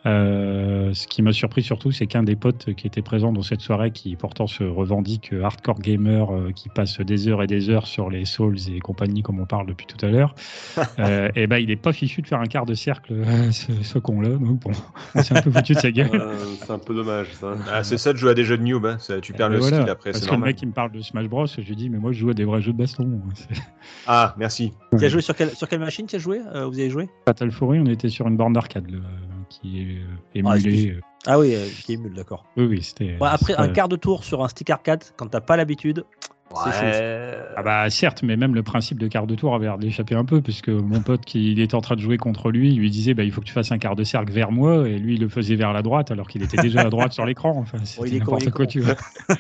Euh, 0.05 0.93
ce 0.93 1.07
qui 1.07 1.21
m'a 1.21 1.33
surpris 1.33 1.63
surtout, 1.63 1.91
c'est 1.91 2.07
qu'un 2.07 2.23
des 2.23 2.36
potes 2.36 2.73
qui 2.75 2.88
était 2.88 3.01
présent 3.01 3.33
dans 3.33 3.41
cette 3.41 3.60
soirée, 3.62 3.91
qui 3.91 4.15
pourtant 4.15 4.47
se 4.47 4.63
revendique 4.63 5.33
hardcore 5.43 5.79
gamer, 5.79 6.31
euh, 6.33 6.51
qui 6.55 6.69
passe 6.69 7.01
des 7.01 7.27
heures 7.27 7.43
et 7.43 7.47
des 7.47 7.69
heures 7.69 7.88
sur 7.88 8.10
les 8.10 8.23
Souls 8.23 8.55
et 8.73 8.79
compagnie, 8.79 9.21
comme 9.21 9.39
on 9.39 9.45
parle 9.45 9.67
depuis 9.67 9.86
tout 9.86 10.03
à 10.05 10.10
l'heure, 10.10 10.33
euh, 10.99 11.29
et 11.36 11.47
ben 11.47 11.57
il 11.57 11.71
est 11.71 11.75
pas 11.75 11.91
fichu 11.93 12.21
de 12.21 12.27
faire 12.27 12.39
un 12.39 12.45
quart 12.45 12.65
de 12.65 12.73
cercle, 12.73 13.13
euh, 13.13 13.51
ce, 13.51 13.71
ce 13.83 13.99
con-là. 13.99 14.29
Donc 14.29 14.60
bon, 14.62 14.71
on 15.15 15.23
s'est 15.23 15.38
un 15.38 15.41
peu 15.41 15.51
foutu 15.51 15.73
de 15.73 15.79
sa 15.79 15.91
gueule. 15.91 16.10
Euh, 16.13 16.38
c'est 16.60 16.71
un 16.71 16.79
peu 16.79 16.93
dommage 16.95 17.27
ça. 17.33 17.55
Ah, 17.69 17.83
c'est 17.83 17.97
ça 17.97 18.13
de 18.13 18.17
jouer 18.17 18.31
à 18.31 18.33
des 18.33 18.45
jeux 18.45 18.57
de 18.57 18.63
noob. 18.63 18.86
Hein. 18.86 18.97
ça, 18.99 19.19
tu 19.19 19.33
perds 19.33 19.47
Et 19.47 19.53
le 19.55 19.60
voilà. 19.60 19.77
skill 19.77 19.89
après, 19.89 20.12
Parce 20.12 20.21
c'est 20.23 20.29
que 20.29 20.31
le 20.31 20.38
normal. 20.38 20.49
mec 20.53 20.62
il 20.62 20.67
me 20.69 20.73
parle 20.73 20.91
de 20.91 21.01
Smash 21.01 21.27
Bros, 21.27 21.45
je 21.47 21.60
lui 21.62 21.75
dis 21.75 21.89
mais 21.89 21.97
moi 21.97 22.12
je 22.13 22.19
joue 22.19 22.29
à 22.29 22.33
des 22.33 22.45
vrais 22.45 22.62
jeux 22.62 22.71
de 22.71 22.77
baston. 22.77 23.19
C'est- 23.33 23.62
Ah, 24.05 24.36
merci. 24.38 24.71
Tu 24.97 25.03
as 25.03 25.10
joué 25.10 25.21
sur 25.21 25.36
quelle, 25.36 25.51
sur 25.51 25.67
quelle 25.67 25.79
machine 25.79 26.05
tu 26.05 26.15
as 26.15 26.19
joué 26.19 26.39
euh, 26.55 26.65
Vous 26.67 26.79
avez 26.79 26.89
joué? 26.89 27.10
Fatal 27.25 27.51
Fury, 27.51 27.79
on 27.79 27.86
était 27.88 28.10
sur 28.10 28.27
une 28.27 28.38
borne 28.38 28.53
d'arcade 28.53 28.89
le- 28.89 29.01
qui 29.49 29.81
est 29.81 29.95
euh, 29.95 30.05
Ah, 30.45 30.57
émulée. 30.57 30.91
euh, 30.91 31.01
Ah 31.25 31.39
oui, 31.39 31.55
euh, 31.55 31.65
qui 31.86 31.93
émule, 31.93 32.13
d'accord. 32.13 32.45
oui, 32.57 32.65
oui, 32.65 32.83
c'était. 32.83 33.17
Ouais, 33.19 33.29
après, 33.29 33.55
un 33.55 33.69
quart 33.69 33.89
de 33.89 33.95
tour 33.95 34.23
sur 34.23 34.43
un 34.43 34.47
stick 34.47 34.69
arcade, 34.69 35.03
quand 35.15 35.27
t'as 35.27 35.41
pas 35.41 35.57
l'habitude. 35.57 36.03
Ouais. 36.49 37.38
Ah 37.57 37.62
bah 37.62 37.89
certes, 37.89 38.23
mais 38.23 38.38
même 38.38 38.55
le 38.55 38.63
principe 38.63 38.97
de 38.99 39.10
quart 39.10 39.27
de 39.27 39.36
tour 39.36 39.53
avait 39.53 39.65
l'air 39.65 39.77
d'échapper 39.77 40.15
un 40.15 40.23
peu, 40.23 40.41
puisque 40.41 40.69
mon 40.69 41.01
pote 41.01 41.25
qui 41.25 41.51
il 41.51 41.60
était 41.60 41.75
en 41.75 41.81
train 41.81 41.95
de 41.97 41.99
jouer 41.99 42.15
contre 42.15 42.51
lui, 42.51 42.71
il 42.71 42.79
lui 42.79 42.89
disait 42.89 43.13
bah, 43.13 43.25
il 43.25 43.33
faut 43.33 43.41
que 43.41 43.45
tu 43.45 43.51
fasses 43.51 43.73
un 43.73 43.77
quart 43.77 43.97
de 43.97 44.05
cercle 44.05 44.31
vers 44.31 44.49
moi, 44.49 44.88
et 44.88 44.97
lui 44.97 45.15
il 45.15 45.19
le 45.21 45.27
faisait 45.27 45.55
vers 45.55 45.73
la 45.73 45.81
droite 45.81 46.10
alors 46.10 46.29
qu'il 46.29 46.41
était 46.43 46.55
déjà 46.62 46.81
à 46.86 46.89
droite 46.89 47.12
sur 47.12 47.25
l'écran. 47.25 47.51
Enfin, 47.57 47.79
c'était 47.83 48.15
est 48.15 48.19
n'importe 48.19 48.49
quoi, 48.51 48.65
con. 48.65 48.71
tu 48.71 48.79
vois. 48.79 48.95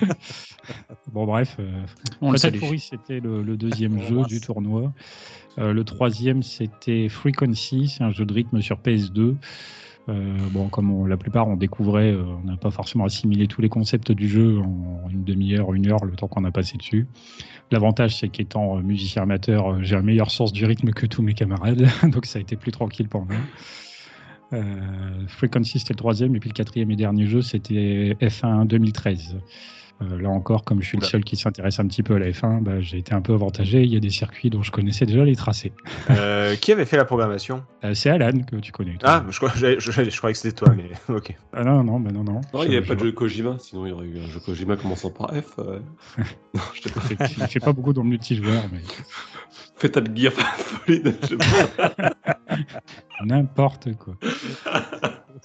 bon 1.13 1.25
bref, 1.25 1.55
euh, 1.59 1.71
On 2.21 2.31
le 2.31 2.37
Fatal 2.37 2.51
salue. 2.51 2.63
Fury 2.63 2.79
c'était 2.79 3.19
le, 3.21 3.41
le 3.41 3.55
deuxième 3.55 4.01
jeu 4.01 4.23
du 4.25 4.41
tournoi. 4.41 4.91
Euh, 5.59 5.71
le 5.71 5.83
troisième 5.85 6.43
c'était 6.43 7.07
Frequency, 7.07 7.87
c'est 7.87 8.03
un 8.03 8.11
jeu 8.11 8.25
de 8.25 8.33
rythme 8.33 8.61
sur 8.61 8.77
PS2. 8.79 9.35
Euh, 10.09 10.37
bon, 10.51 10.69
comme 10.69 11.07
la 11.07 11.17
plupart 11.17 11.47
on 11.47 11.57
découvrait, 11.57 12.11
euh, 12.11 12.23
on 12.23 12.47
n'a 12.47 12.55
pas 12.55 12.71
forcément 12.71 13.03
assimilé 13.03 13.47
tous 13.47 13.61
les 13.61 13.67
concepts 13.67 14.11
du 14.11 14.29
jeu 14.29 14.59
en 14.59 15.09
une 15.09 15.25
demi-heure, 15.25 15.73
une 15.73 15.91
heure, 15.91 16.05
le 16.05 16.15
temps 16.15 16.27
qu'on 16.27 16.45
a 16.45 16.51
passé 16.51 16.77
dessus. 16.77 17.07
L'avantage, 17.71 18.17
c'est 18.17 18.29
qu'étant 18.29 18.77
euh, 18.77 18.81
musicien 18.81 19.23
amateur, 19.23 19.83
j'ai 19.83 19.95
un 19.95 20.01
meilleur 20.01 20.31
sens 20.31 20.53
du 20.53 20.65
rythme 20.65 20.91
que 20.91 21.05
tous 21.05 21.21
mes 21.21 21.33
camarades, 21.33 21.87
donc 22.03 22.25
ça 22.25 22.39
a 22.39 22.41
été 22.41 22.55
plus 22.55 22.71
tranquille 22.71 23.09
pour 23.09 23.25
moi. 23.25 23.35
Frequency, 25.27 25.79
c'était 25.79 25.91
le 25.91 25.97
troisième, 25.97 26.33
et 26.33 26.39
puis 26.39 26.49
le 26.49 26.53
quatrième 26.53 26.89
et 26.89 26.95
dernier 26.95 27.27
jeu, 27.27 27.41
c'était 27.41 28.15
F1 28.21 28.65
2013. 28.65 29.35
Euh, 30.01 30.21
là 30.21 30.29
encore, 30.29 30.63
comme 30.63 30.79
je 30.81 30.87
suis 30.89 30.97
le 30.99 31.03
seul 31.05 31.23
qui 31.23 31.35
s'intéresse 31.35 31.79
un 31.79 31.87
petit 31.87 32.03
peu 32.03 32.15
à 32.15 32.19
la 32.19 32.29
F1, 32.29 32.61
bah, 32.61 32.79
j'ai 32.81 32.99
été 32.99 33.13
un 33.15 33.21
peu 33.21 33.33
avantagé. 33.33 33.81
Il 33.81 33.91
y 33.91 33.97
a 33.97 33.99
des 33.99 34.11
circuits 34.11 34.51
dont 34.51 34.61
je 34.61 34.71
connaissais 34.71 35.07
déjà 35.07 35.23
les 35.25 35.35
tracés. 35.35 35.73
Euh, 36.11 36.55
qui 36.61 36.71
avait 36.71 36.85
fait 36.85 36.97
la 36.97 37.05
programmation? 37.05 37.63
Euh, 37.83 37.95
c'est 37.95 38.11
Alan 38.11 38.39
que 38.43 38.57
tu 38.57 38.71
connais. 38.71 38.95
toi. 38.97 39.09
Ah, 39.09 39.25
je, 39.27 39.37
crois- 39.37 39.51
je, 39.55 39.79
je- 39.79 39.91
je 40.09 40.17
croyais 40.17 40.33
que 40.33 40.39
c'était 40.39 40.55
toi, 40.55 40.71
mais 40.75 40.91
ok. 41.15 41.35
Ah 41.51 41.63
non, 41.63 41.83
non, 41.83 41.99
bah 41.99 42.11
non, 42.11 42.23
non. 42.23 42.41
Non, 42.53 42.63
il 42.63 42.69
n'y 42.69 42.75
avait 42.77 42.85
pas 42.85 42.93
de 42.93 42.99
jeu 43.05 43.11
Kojima, 43.11 43.57
sinon 43.59 43.87
il 43.87 43.89
y 43.89 43.91
aurait 43.91 44.05
eu 44.05 44.19
un 44.19 44.27
jeu 44.27 44.39
Kojima 44.39 44.75
commençant 44.77 45.09
par 45.09 45.31
F. 45.33 45.57
euh. 45.57 45.79
non, 46.53 46.61
je 46.75 46.81
Il 47.39 47.47
fait- 47.47 47.59
pas 47.59 47.73
beaucoup 47.73 47.93
dans 47.93 48.03
le 48.03 48.09
multijoueur, 48.09 48.65
mais 48.71 48.81
Fatal 49.77 50.05
Gear. 50.15 50.33
N'importe 53.23 53.89
quoi. 53.97 54.15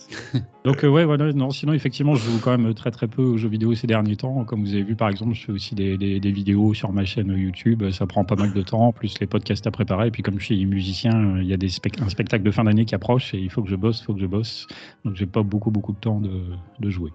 Donc 0.64 0.84
euh, 0.84 0.88
ouais, 0.88 1.04
voilà, 1.04 1.32
non, 1.32 1.50
sinon 1.50 1.72
effectivement, 1.72 2.14
je 2.14 2.22
joue 2.30 2.38
quand 2.40 2.56
même 2.56 2.72
très 2.74 2.90
très 2.92 3.08
peu 3.08 3.22
aux 3.22 3.36
jeux 3.36 3.48
vidéo 3.48 3.74
ces 3.74 3.86
derniers 3.88 4.16
temps. 4.16 4.44
Comme 4.44 4.62
vous 4.62 4.72
avez 4.74 4.84
vu, 4.84 4.94
par 4.94 5.08
exemple, 5.08 5.34
je 5.34 5.44
fais 5.44 5.52
aussi 5.52 5.74
des, 5.74 5.96
des- 5.98 6.20
des 6.20 6.30
vidéos 6.30 6.72
sur 6.72 6.92
ma 6.92 7.04
chaîne 7.04 7.28
YouTube. 7.36 7.82
Ça 7.90 8.06
prend 8.06 8.24
pas 8.24 8.36
mal 8.36 8.52
de 8.52 8.62
temps, 8.62 8.92
plus 8.92 9.18
les 9.20 9.26
podcasts 9.26 9.66
à 9.66 9.70
préparer. 9.72 10.06
Et 10.08 10.10
puis 10.12 10.22
comme 10.22 10.38
je 10.38 10.44
suis 10.44 10.64
musicien, 10.66 11.12
euh, 11.36 11.42
il 11.42 11.48
y 11.48 11.52
a 11.52 11.56
des 11.56 11.68
spec- 11.68 12.00
un 12.00 12.08
spectacle 12.08 12.44
de 12.44 12.50
fin 12.52 12.64
d'année 12.64 12.84
qui 12.84 12.94
approche 12.94 13.34
et 13.34 13.38
il 13.38 13.50
faut 13.50 13.62
que 13.62 13.68
je 13.70 13.76
bosse, 13.76 14.00
il 14.00 14.04
faut 14.04 14.14
que 14.14 14.20
je 14.20 14.26
bosse. 14.26 14.66
Donc 15.04 15.16
j'ai 15.16 15.26
pas 15.26 15.42
beaucoup 15.42 15.70
beaucoup 15.72 15.92
de 15.92 15.98
temps 15.98 16.20
de, 16.20 16.30
de 16.78 16.90
jouer. 16.90 17.10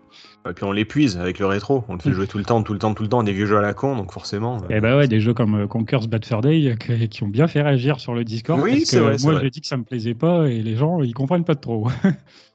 Et 0.49 0.53
puis 0.53 0.65
on 0.65 0.71
l'épuise 0.73 1.17
avec 1.17 1.39
le 1.39 1.45
rétro. 1.45 1.85
On 1.87 1.93
le 1.93 1.99
fait 1.99 2.11
jouer 2.11 2.27
tout 2.27 2.37
le 2.37 2.43
temps, 2.45 2.61
tout 2.63 2.73
le 2.73 2.79
temps, 2.79 2.93
tout 2.93 3.03
le 3.03 3.09
temps, 3.09 3.23
des 3.23 3.33
vieux 3.33 3.45
jeux 3.45 3.57
à 3.57 3.61
la 3.61 3.73
con, 3.73 3.95
donc 3.95 4.11
forcément. 4.11 4.57
Et 4.69 4.81
bah 4.81 4.97
ouais, 4.97 5.07
des 5.07 5.21
jeux 5.21 5.33
comme 5.33 5.55
euh, 5.55 5.67
Conker's 5.67 6.07
Bad 6.07 6.25
Fur 6.25 6.41
Day 6.41 6.75
qui, 7.09 7.23
ont 7.23 7.27
bien 7.27 7.47
fait 7.47 7.61
réagir 7.61 7.99
sur 7.99 8.13
le 8.13 8.23
Discord. 8.25 8.59
Oui, 8.61 8.85
c'est 8.85 8.99
vrai, 8.99 9.15
moi 9.23 9.33
vrai. 9.33 9.43
je 9.45 9.49
dis 9.49 9.61
que 9.61 9.67
ça 9.67 9.77
me 9.77 9.83
plaisait 9.83 10.15
pas 10.15 10.47
et 10.49 10.61
les 10.61 10.75
gens 10.75 11.01
ils 11.01 11.13
comprennent 11.13 11.45
pas 11.45 11.55
trop. 11.55 11.87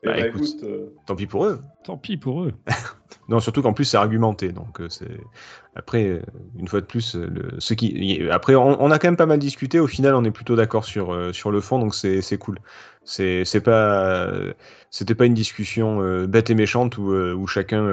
Eh 0.05 0.07
Bah, 0.07 0.15
bah, 0.15 0.27
écoute. 0.29 0.43
écoute, 0.45 0.63
euh, 0.65 0.89
Tant 1.07 1.15
pis 1.17 1.27
pour 1.27 1.45
eux. 1.47 1.63
Tant 1.85 1.97
pis 1.97 2.17
pour 2.17 2.43
eux. 2.45 2.53
Non, 3.29 3.39
surtout 3.41 3.63
qu'en 3.63 3.73
plus 3.73 3.85
c'est 3.85 3.97
argumenté, 3.97 4.53
donc 4.53 4.81
euh, 4.81 4.89
c'est 4.89 5.07
après 5.77 6.07
euh, 6.07 6.23
une 6.59 6.67
fois 6.67 6.81
de 6.81 6.87
plus 6.87 7.15
le... 7.15 7.55
ce 7.61 7.73
qui 7.73 8.29
après 8.31 8.57
on, 8.57 8.83
on 8.83 8.91
a 8.91 8.99
quand 8.99 9.07
même 9.09 9.17
pas 9.17 9.27
mal 9.27 9.39
discuté. 9.39 9.79
Au 9.79 9.87
final, 9.87 10.15
on 10.17 10.25
est 10.25 10.33
plutôt 10.33 10.57
d'accord 10.57 10.85
sur 10.85 11.35
sur 11.35 11.53
le 11.53 11.61
fond, 11.61 11.79
donc 11.79 11.95
c'est 11.95 12.21
c'est 12.21 12.37
cool. 12.37 12.59
C'est 13.05 13.45
c'est 13.45 13.61
pas 13.61 14.29
c'était 14.91 15.15
pas 15.15 15.27
une 15.27 15.35
discussion 15.35 16.03
euh, 16.03 16.27
bête 16.27 16.51
et 16.51 16.55
méchante 16.57 16.99
où 16.99 17.13
où 17.15 17.47
chacun 17.47 17.85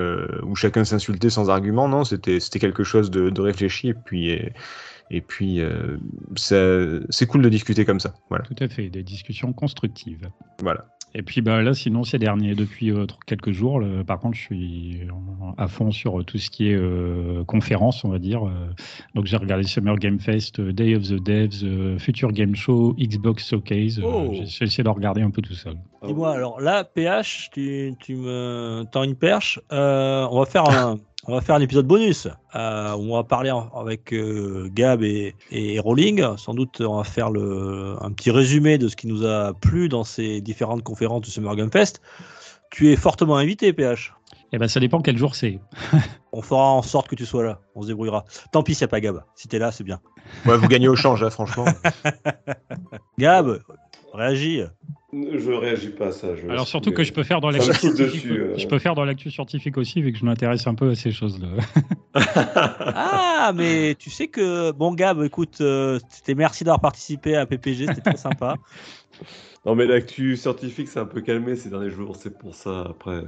où 0.43 0.55
chacun 0.55 0.83
s'insultait 0.83 1.29
sans 1.29 1.49
argument. 1.49 1.87
Non, 1.87 2.03
c'était 2.05 2.39
c'était 2.39 2.59
quelque 2.59 2.83
chose 2.83 3.11
de, 3.11 3.29
de 3.29 3.41
réfléchi 3.41 3.89
et 3.89 3.93
puis 3.93 4.31
et, 4.31 4.53
et 5.11 5.21
puis 5.21 5.59
euh, 5.61 5.97
c'est 6.35 7.25
cool 7.27 7.41
de 7.41 7.49
discuter 7.49 7.85
comme 7.85 7.99
ça. 7.99 8.13
Voilà, 8.29 8.45
Tout 8.45 8.55
à 8.63 8.67
fait, 8.67 8.89
des 8.89 9.03
discussions 9.03 9.53
constructives. 9.53 10.29
voilà. 10.61 10.85
Et 11.15 11.23
puis 11.23 11.41
bah, 11.41 11.63
là, 11.63 11.73
sinon, 11.73 12.03
ces 12.03 12.19
derniers, 12.19 12.53
depuis 12.53 12.91
euh, 12.91 13.07
quelques 13.25 13.51
jours, 13.51 13.79
là, 13.79 14.03
par 14.03 14.19
contre, 14.19 14.37
je 14.37 14.41
suis 14.43 15.01
à 15.57 15.67
fond 15.67 15.89
sur 15.89 16.19
euh, 16.19 16.23
tout 16.23 16.37
ce 16.37 16.51
qui 16.51 16.69
est 16.69 16.75
euh, 16.75 17.43
conférence, 17.45 18.03
on 18.03 18.09
va 18.09 18.19
dire. 18.19 18.43
Donc 19.15 19.25
j'ai 19.25 19.37
regardé 19.37 19.63
Summer 19.63 19.95
Game 19.95 20.19
Fest, 20.19 20.61
Day 20.61 20.95
of 20.95 21.01
the 21.07 21.15
Devs, 21.15 21.63
euh, 21.63 21.97
Future 21.97 22.31
Game 22.31 22.55
Show, 22.55 22.93
Xbox 22.99 23.49
Showcase. 23.49 23.99
Oh. 24.03 24.29
j'ai- 24.33 24.45
J'ai 24.45 24.65
essayé 24.65 24.83
de 24.83 24.89
regarder 24.89 25.23
un 25.23 25.31
peu 25.31 25.41
tout 25.41 25.55
ça. 25.55 25.71
Dis-moi, 26.05 26.31
alors 26.31 26.61
là, 26.61 26.83
PH, 26.83 27.49
tu, 27.53 27.95
tu 27.99 28.15
me 28.15 28.83
tends 28.91 29.01
une 29.03 29.15
perche. 29.15 29.59
Euh, 29.71 30.27
on, 30.29 30.39
va 30.39 30.45
faire 30.45 30.69
un, 30.69 30.99
on 31.27 31.33
va 31.33 31.41
faire 31.41 31.55
un 31.55 31.61
épisode 31.61 31.85
bonus 31.85 32.27
euh, 32.55 32.91
on 32.93 33.15
va 33.15 33.23
parler 33.23 33.51
en- 33.51 33.69
avec 33.75 34.13
euh, 34.13 34.69
Gab 34.71 35.03
et, 35.03 35.35
et 35.51 35.79
Rolling. 35.79 36.23
Sans 36.37 36.53
doute, 36.53 36.81
on 36.81 36.97
va 36.97 37.03
faire 37.03 37.29
le, 37.29 37.95
un 38.01 38.11
petit 38.11 38.31
résumé 38.31 38.77
de 38.77 38.87
ce 38.87 38.95
qui 38.95 39.07
nous 39.07 39.25
a 39.25 39.53
plu 39.53 39.89
dans 39.89 40.03
ces 40.03 40.41
différentes 40.41 40.81
conférences 40.83 41.21
du 41.21 41.29
Summer 41.31 41.55
Game 41.55 41.71
Fest. 41.71 42.01
Tu 42.71 42.91
es 42.91 42.95
fortement 42.95 43.35
invité, 43.37 43.73
PH. 43.73 44.13
Eh 44.51 44.57
ben, 44.57 44.67
ça 44.67 44.79
dépend 44.79 45.01
quel 45.01 45.17
jour 45.17 45.35
c'est. 45.35 45.59
On 46.31 46.41
fera 46.41 46.71
en 46.71 46.81
sorte 46.81 47.07
que 47.07 47.15
tu 47.15 47.25
sois 47.25 47.43
là. 47.43 47.59
On 47.75 47.81
se 47.81 47.87
débrouillera. 47.87 48.25
Tant 48.51 48.63
pis 48.63 48.73
s'il 48.73 48.85
n'y 48.85 48.89
a 48.89 48.91
pas 48.91 48.99
Gab. 49.01 49.23
Si 49.35 49.47
t'es 49.47 49.59
là, 49.59 49.71
c'est 49.71 49.83
bien. 49.83 49.99
Ouais, 50.45 50.57
vous 50.57 50.67
gagnez 50.67 50.87
au 50.87 50.95
change, 50.95 51.21
là, 51.23 51.29
franchement. 51.29 51.65
Gab, 53.19 53.59
réagis. 54.13 54.61
Je 55.11 55.51
réagis 55.51 55.89
pas 55.89 56.07
à 56.07 56.11
ça. 56.11 56.35
je- 56.35 56.47
Alors 56.47 56.67
surtout 56.67 56.91
que 56.91 57.03
je 57.03 57.11
peux 57.11 57.23
faire 57.23 57.41
dans 57.41 57.51
Ça 57.51 57.57
l'actu 57.57 57.69
me 57.69 57.73
saute 57.73 57.95
scientifique. 57.95 58.23
dessus, 58.27 58.41
euh. 58.41 58.57
Je 58.57 58.67
peux 58.67 58.77
faire 58.79 58.93
dans 58.95 59.05
l'actu 59.05 59.31
scientifique 59.31 59.77
aussi, 59.77 60.01
vu 60.01 60.11
que 60.11 60.19
je 60.19 60.25
m'intéresse 60.25 60.67
un 60.67 60.75
peu 60.75 60.89
à 60.91 60.95
ces 60.95 61.11
choses-là. 61.11 61.47
Ah, 62.15 63.51
mais 63.55 63.95
tu 63.97 64.09
sais 64.09 64.27
que. 64.27 64.71
Bon, 64.71 64.93
Gab, 64.93 65.23
écoute, 65.23 65.61
euh, 65.61 65.99
c'était 66.09 66.35
merci 66.35 66.63
d'avoir 66.63 66.81
participé 66.81 67.35
à 67.35 67.45
PPG. 67.45 67.87
C'était 67.87 68.01
très 68.01 68.17
sympa. 68.17 68.55
Non, 69.65 69.75
mais 69.75 69.85
l'actu 69.87 70.37
scientifique 70.37 70.87
s'est 70.87 70.99
un 71.01 71.05
peu 71.05 71.19
calmé 71.19 71.57
ces 71.57 71.69
derniers 71.69 71.89
jours, 71.89 72.15
c'est 72.15 72.37
pour 72.37 72.55
ça. 72.55 72.87
Après, 72.91 73.23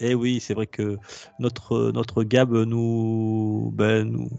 Et 0.00 0.10
Eh 0.10 0.14
oui, 0.14 0.40
c'est 0.40 0.54
vrai 0.54 0.66
que 0.66 0.96
notre, 1.38 1.92
notre 1.92 2.22
Gab 2.24 2.50
nous, 2.54 3.70
ben, 3.74 4.04
nous, 4.10 4.30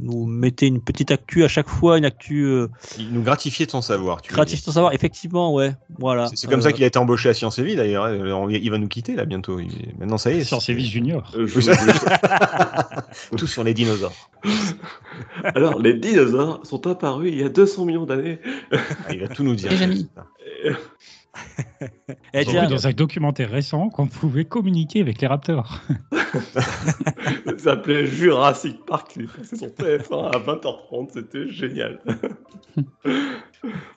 nous 0.00 0.26
mettait 0.26 0.66
une 0.66 0.80
petite 0.80 1.10
actu 1.10 1.44
à 1.44 1.48
chaque 1.48 1.68
fois, 1.68 1.98
une 1.98 2.04
actu 2.04 2.44
euh, 2.46 2.68
Il 2.98 3.12
nous 3.12 3.22
gratifiait 3.22 3.66
de 3.66 3.70
son 3.70 3.82
savoir. 3.82 4.22
tu 4.22 4.32
gratis 4.32 4.56
dire. 4.56 4.64
sans 4.64 4.72
savoir. 4.72 4.92
Effectivement, 4.94 5.52
ouais. 5.54 5.72
Voilà. 5.98 6.28
C'est 6.34 6.46
comme 6.48 6.60
Euh, 6.60 6.62
ça 6.62 6.72
qu'il 6.72 6.84
a 6.84 6.86
été 6.86 6.98
embauché 6.98 7.28
à 7.28 7.34
Sciences 7.34 7.58
et 7.58 7.62
Vie, 7.64 7.76
d'ailleurs. 7.76 8.04
Euh, 8.04 8.32
on- 8.32 8.48
Il 8.48 8.70
va 8.70 8.78
nous 8.78 8.88
quitter, 8.88 9.14
là, 9.14 9.24
bientôt. 9.24 9.60
Il- 9.60 9.94
Maintenant, 9.98 10.18
ça 10.18 10.32
y 10.32 10.38
est. 10.38 10.44
Sur 10.44 10.60
c'est- 10.60 10.66
Sévis 10.72 10.86
Junior. 10.86 11.32
euh, 11.36 11.46
je- 11.46 11.60
Tout 13.36 13.46
sur 13.46 13.64
les 13.64 13.74
dinosaures. 13.74 14.30
Alors, 15.44 15.78
les 15.78 15.94
dinosaures 15.94 16.60
sont 16.66 16.86
apparus 16.86 17.30
il 17.32 17.40
y 17.40 17.42
a 17.44 17.48
200 17.48 17.84
millions 17.84 18.04
d'années. 18.06 18.38
Ah, 18.72 19.12
il 19.12 19.20
va 19.20 19.28
tout 19.28 19.42
nous 19.44 19.54
dire. 19.54 19.70
Les 19.70 19.82
amis. 19.82 20.08
Eh, 21.88 22.16
J'ai 22.34 22.44
tiens, 22.44 22.62
vu 22.62 22.74
dans 22.74 22.86
un 22.86 22.92
documentaire 22.92 23.50
récent 23.50 23.88
qu'on 23.88 24.06
pouvait 24.06 24.44
communiquer 24.44 25.00
avec 25.00 25.20
les 25.20 25.26
raptors. 25.26 25.80
Ça 26.52 27.58
s'appelait 27.58 28.06
Jurassic 28.06 28.84
Park. 28.84 29.12
Il 29.16 29.22
est 29.22 29.26
passé 29.26 29.56
sur 29.56 29.68
TF1 29.68 30.30
à 30.30 30.38
20h30. 30.38 31.10
C'était 31.12 31.48
génial. 31.48 32.00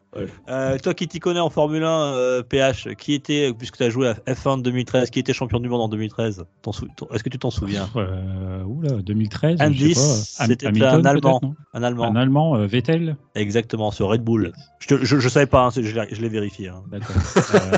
euh, 0.50 0.78
toi 0.80 0.94
qui 0.94 1.08
t'y 1.08 1.20
connais 1.20 1.40
en 1.40 1.50
Formule 1.50 1.84
1, 1.84 1.88
euh, 2.14 2.44
PH, 2.44 2.90
qui 2.98 3.14
était, 3.14 3.52
puisque 3.58 3.78
tu 3.78 3.84
as 3.84 3.90
joué 3.90 4.08
à 4.10 4.14
F1 4.34 4.58
de 4.58 4.64
2013, 4.64 5.10
qui 5.10 5.20
était 5.20 5.34
champion 5.34 5.60
du 5.60 5.70
monde 5.70 5.82
en 5.82 5.90
2013 5.90 6.46
T'en 6.62 6.72
sou- 6.72 6.88
t'en- 6.96 7.08
Est-ce 7.14 7.24
que 7.24 7.30
tu 7.30 7.38
t'en 7.40 7.52
souviens 7.52 7.90
Euh, 7.96 8.64
oula, 8.64 8.90
2013. 9.02 9.62
Indice, 9.62 9.88
je 9.90 9.94
sais 9.94 10.38
pas. 10.38 10.44
Ham- 10.44 10.48
c'était 10.50 10.68
un 10.68 11.06
Allemand. 11.06 11.42
Un 11.74 11.84
Allemand. 11.84 12.04
Un 12.06 12.16
Allemand, 12.16 12.56
euh, 12.56 12.66
Vettel. 12.68 13.16
Exactement, 13.36 13.92
ce 13.92 14.04
Red 14.04 14.22
Bull. 14.24 14.52
Je, 14.80 14.96
je 15.04 15.30
savais 15.30 15.46
pas, 15.48 15.66
hein, 15.66 15.70
je 15.76 15.82
l'ai 15.82 16.08
je 16.16 16.22
l'ai 16.22 16.30
vérifié. 16.30 16.70
Hein. 16.70 16.84
D'accord. 16.92 17.16
Euh, 17.56 17.78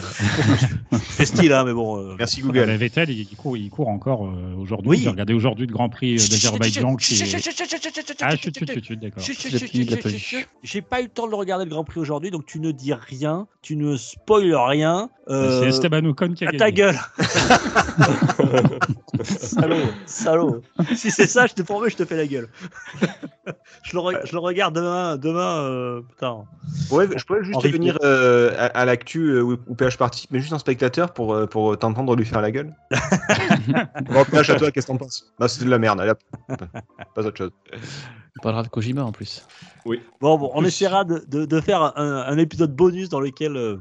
C'est 1.12 1.26
style, 1.26 1.52
hein, 1.54 1.64
mais 1.66 1.74
bon. 1.74 1.98
euh, 1.98 2.16
Merci 2.18 2.40
Ah, 2.44 2.48
Google. 2.48 2.66
bah, 2.68 2.78
Vettel, 2.78 3.10
il, 3.10 3.22
il 3.22 3.36
court, 3.36 3.58
il 3.58 3.70
court 3.70 3.88
encore 3.90 4.26
euh, 4.26 4.56
aujourd'hui. 4.58 4.90
Oui. 4.90 5.00
J'ai 5.04 5.10
regardé 5.10 5.34
aujourd'hui 5.34 5.66
le 5.68 5.74
Grand 5.74 5.90
Prix 5.90 6.14
euh, 6.14 6.18
d'Azerbaïdjan 6.18 6.96
qui. 6.96 7.20
Ah, 8.22 8.36
chut, 8.36 8.58
chut, 8.58 8.70
chut, 8.72 8.84
chut, 8.86 9.00
d'accord. 9.00 9.24
J'ai 10.64 10.82
pas 10.82 11.00
eu 11.00 11.04
le 11.04 11.10
temps 11.10 11.26
de 11.26 11.32
le 11.32 11.36
regarder 11.38 11.66
le 11.66 11.72
Grand 11.72 11.84
Prix 11.84 12.00
aujourd'hui, 12.00 12.29
donc 12.32 12.46
tu 12.46 12.60
ne 12.60 12.72
dis 12.72 12.94
rien, 12.94 13.48
tu 13.62 13.76
ne 13.76 13.96
spoiles 13.98 14.56
rien. 14.56 15.10
euh, 15.30 15.60
C'est 15.60 15.68
Esteban 15.70 16.06
Ocon 16.06 16.34
qui 16.34 16.46
a 16.46 16.50
à 16.50 16.52
gagné. 16.52 16.58
ta 16.58 16.72
gueule 16.72 17.00
Salaud, 19.24 19.94
salaud. 20.06 20.62
Si 20.96 21.12
c'est 21.12 21.28
ça, 21.28 21.48
je 21.48 21.54
te 21.54 21.62
promets, 21.62 21.90
je 21.90 21.98
te 21.98 22.06
fais 22.06 22.16
la 22.16 22.28
gueule. 22.28 22.48
je, 23.84 23.96
le 23.96 24.00
re- 24.02 24.26
je 24.26 24.32
le 24.34 24.40
regarde 24.40 24.76
demain, 24.76 25.18
demain, 25.18 25.62
euh, 25.64 26.02
putain. 26.02 26.46
Ouais, 26.92 27.08
je 27.16 27.24
pourrais 27.26 27.44
juste 27.44 27.66
venir 27.68 27.98
euh, 28.04 28.52
à, 28.58 28.66
à 28.68 28.86
l'actu 28.86 29.30
euh, 29.32 29.42
où, 29.42 29.58
où 29.68 29.76
PH 29.76 29.98
participe, 29.98 30.32
mais 30.32 30.40
juste 30.40 30.54
en 30.54 30.60
spectateur 30.60 31.14
pour, 31.14 31.34
euh, 31.34 31.46
pour 31.46 31.78
t'entendre 31.78 32.16
lui 32.16 32.26
faire 32.26 32.42
la 32.42 32.52
gueule. 32.52 32.74
bon, 34.02 34.24
PH, 34.26 34.50
à 34.50 34.56
toi, 34.56 34.72
qu'est-ce 34.72 34.88
que 34.88 34.92
t'en 34.92 34.98
penses? 34.98 35.26
Bah, 35.38 35.48
c'est 35.48 35.66
de 35.66 35.70
la 35.70 35.80
merde, 35.80 36.02
pas 37.16 37.26
autre 37.26 37.38
chose. 37.38 37.52
On 38.40 38.42
parlera 38.42 38.64
de 38.64 38.70
Kojima 38.70 39.04
en 39.04 39.12
plus. 39.12 39.46
Bon, 40.22 40.38
bon, 40.38 40.52
on 40.54 40.64
essaiera 40.64 41.04
de, 41.04 41.24
de- 41.28 41.46
de 41.46 41.62
faire 41.62 41.82
un, 41.98 42.19
un 42.28 42.38
épisode 42.38 42.76
bonus 42.76 43.10
dans 43.10 43.20
lequel, 43.20 43.56
euh, 43.58 43.78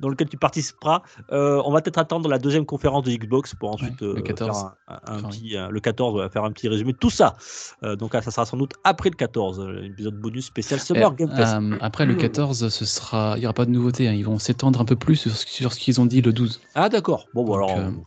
dans 0.00 0.08
lequel 0.08 0.28
tu 0.28 0.36
participeras. 0.36 1.02
Euh, 1.32 1.62
on 1.64 1.72
va 1.72 1.80
peut-être 1.80 1.98
attendre 1.98 2.28
la 2.28 2.38
deuxième 2.38 2.66
conférence 2.66 3.04
de 3.04 3.10
Xbox 3.12 3.54
pour 3.54 3.70
ensuite 3.72 4.00
Ouais, 4.02 4.08
le 4.14 4.18
euh, 4.18 4.22
14. 4.22 4.50
faire 4.50 4.64
un, 4.88 4.94
un- 4.94 5.14
un 5.14 5.18
Enfin, 5.18 5.28
petit, 5.28 5.56
euh, 5.56 5.68
le 5.70 5.80
14, 5.80 6.14
on 6.14 6.18
va 6.18 6.28
faire 6.28 6.44
un 6.44 6.50
petit 6.52 6.68
résumé 6.68 6.92
de 6.92 6.98
tout 6.98 7.10
ça. 7.10 7.36
Euh, 7.82 7.96
donc, 7.96 8.14
ah, 8.14 8.22
ça 8.22 8.30
sera 8.30 8.44
sans 8.46 8.56
doute 8.56 8.72
après 8.84 9.10
le 9.10 9.16
14, 9.16 9.60
euh, 9.60 9.84
épisode 9.84 10.14
bonus 10.20 10.46
spécial 10.46 10.80
Summer 10.80 11.10
Eh, 11.12 11.16
Game 11.24 11.34
Fest. 11.34 11.54
euh, 11.60 11.76
après 11.80 12.04
le 12.06 12.14
14, 12.14 12.68
ce 12.68 12.84
sera, 12.84 13.34
il 13.36 13.40
n'y 13.40 13.46
aura 13.46 13.54
pas 13.54 13.64
de 13.64 13.70
nouveauté. 13.70 14.08
hein. 14.08 14.12
Ils 14.12 14.24
vont 14.24 14.38
s'étendre 14.38 14.80
un 14.80 14.84
peu 14.84 14.96
plus 14.96 15.16
sur 15.16 15.72
ce, 15.72 15.78
qu'ils 15.78 16.00
ont 16.00 16.06
dit 16.06 16.20
le 16.22 16.32
12. 16.32 16.60
Ah, 16.74 16.88
d'accord. 16.88 17.26
Bon, 17.34 17.44
bon 17.44 17.56
donc, 17.58 17.70
alors, 17.70 17.78
euh, 17.86 17.90
bon. 17.90 18.04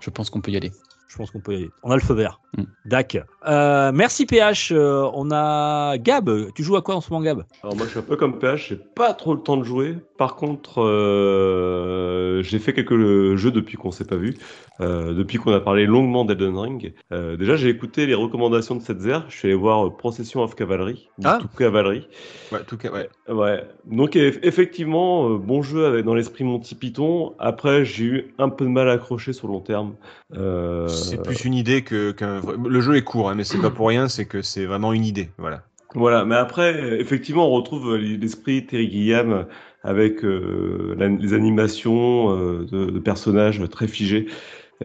Je 0.00 0.10
pense 0.10 0.28
qu'on 0.30 0.40
peut 0.40 0.50
y 0.50 0.56
aller. 0.56 0.72
Je 1.12 1.16
pense 1.18 1.30
qu'on 1.30 1.40
peut 1.40 1.52
y 1.52 1.56
aller. 1.56 1.70
On 1.82 1.90
a 1.90 1.94
le 1.94 2.00
feu 2.00 2.14
vert. 2.14 2.40
Mm. 2.56 2.62
Dac. 2.86 3.18
Euh, 3.46 3.92
merci 3.94 4.24
PH. 4.26 4.72
Euh, 4.72 5.06
on 5.14 5.30
a 5.30 5.98
Gab. 5.98 6.30
Tu 6.54 6.62
joues 6.62 6.76
à 6.76 6.82
quoi 6.82 6.96
en 6.96 7.00
ce 7.02 7.10
moment, 7.12 7.22
Gab? 7.24 7.44
Alors 7.62 7.76
moi 7.76 7.84
je 7.86 7.90
suis 7.90 7.98
un 7.98 8.02
peu 8.02 8.16
comme 8.16 8.38
PH, 8.38 8.68
j'ai 8.70 8.76
pas 8.76 9.12
trop 9.12 9.34
le 9.34 9.40
temps 9.40 9.56
de 9.58 9.64
jouer. 9.64 9.96
Par 10.16 10.36
contre, 10.36 10.80
euh, 10.82 12.42
j'ai 12.42 12.58
fait 12.58 12.72
quelques 12.72 13.36
jeux 13.36 13.50
depuis 13.50 13.76
qu'on 13.76 13.90
s'est 13.90 14.04
pas 14.04 14.16
vu, 14.16 14.36
euh, 14.80 15.12
depuis 15.14 15.38
qu'on 15.38 15.52
a 15.52 15.60
parlé 15.60 15.86
longuement 15.86 16.24
d'Elden 16.24 16.56
Ring. 16.58 16.94
Euh, 17.12 17.36
déjà 17.36 17.56
j'ai 17.56 17.68
écouté 17.68 18.06
les 18.06 18.14
recommandations 18.14 18.74
de 18.76 18.80
Setzer, 18.82 19.18
je 19.28 19.36
suis 19.36 19.48
allé 19.48 19.54
voir 19.56 19.96
Procession 19.96 20.42
of 20.42 20.54
Cavalry, 20.54 21.08
Ah. 21.24 21.38
tout 21.40 21.48
Cavalry. 21.56 22.08
Ouais, 22.52 22.60
tout 22.66 22.76
cas, 22.76 22.90
ouais. 22.90 23.08
Ouais. 23.28 23.64
Donc 23.86 24.14
eff- 24.16 24.38
effectivement, 24.42 25.28
euh, 25.30 25.38
bon 25.38 25.62
jeu 25.62 25.86
avec 25.86 26.04
dans 26.04 26.14
l'esprit 26.14 26.44
Monty 26.44 26.74
Python. 26.74 27.34
Après 27.38 27.84
j'ai 27.84 28.04
eu 28.04 28.34
un 28.38 28.48
peu 28.48 28.64
de 28.64 28.70
mal 28.70 28.88
à 28.88 28.92
accrocher 28.92 29.32
sur 29.32 29.46
le 29.48 29.54
long 29.54 29.60
terme. 29.60 29.94
Euh, 30.36 30.88
C'est 30.88 31.22
plus 31.22 31.44
une 31.44 31.54
idée 31.54 31.82
que 31.82 32.10
qu'un. 32.12 32.40
vrai- 32.40 32.56
Le 32.66 32.80
jeu 32.80 32.96
est 32.96 33.02
court, 33.02 33.28
hein, 33.30 33.34
mais 33.34 33.44
c'est 33.44 33.60
pas 33.60 33.70
pour 33.70 33.88
rien, 33.88 34.08
c'est 34.08 34.24
que 34.24 34.42
c'est 34.42 34.64
vraiment 34.64 34.92
une 34.92 35.04
idée. 35.04 35.28
Voilà. 35.38 35.62
Voilà, 35.94 36.24
mais 36.24 36.36
après, 36.36 36.74
euh, 36.74 36.98
effectivement, 37.00 37.46
on 37.46 37.50
retrouve 37.50 37.94
euh, 37.94 37.98
l'esprit 37.98 38.64
Terry 38.64 38.90
Gilliam 38.90 39.46
avec 39.82 40.24
euh, 40.24 40.94
la- 40.96 41.08
les 41.08 41.34
animations 41.34 42.30
euh, 42.34 42.64
de, 42.70 42.86
de 42.86 42.98
personnages 42.98 43.62
très 43.68 43.86
figés, 43.86 44.26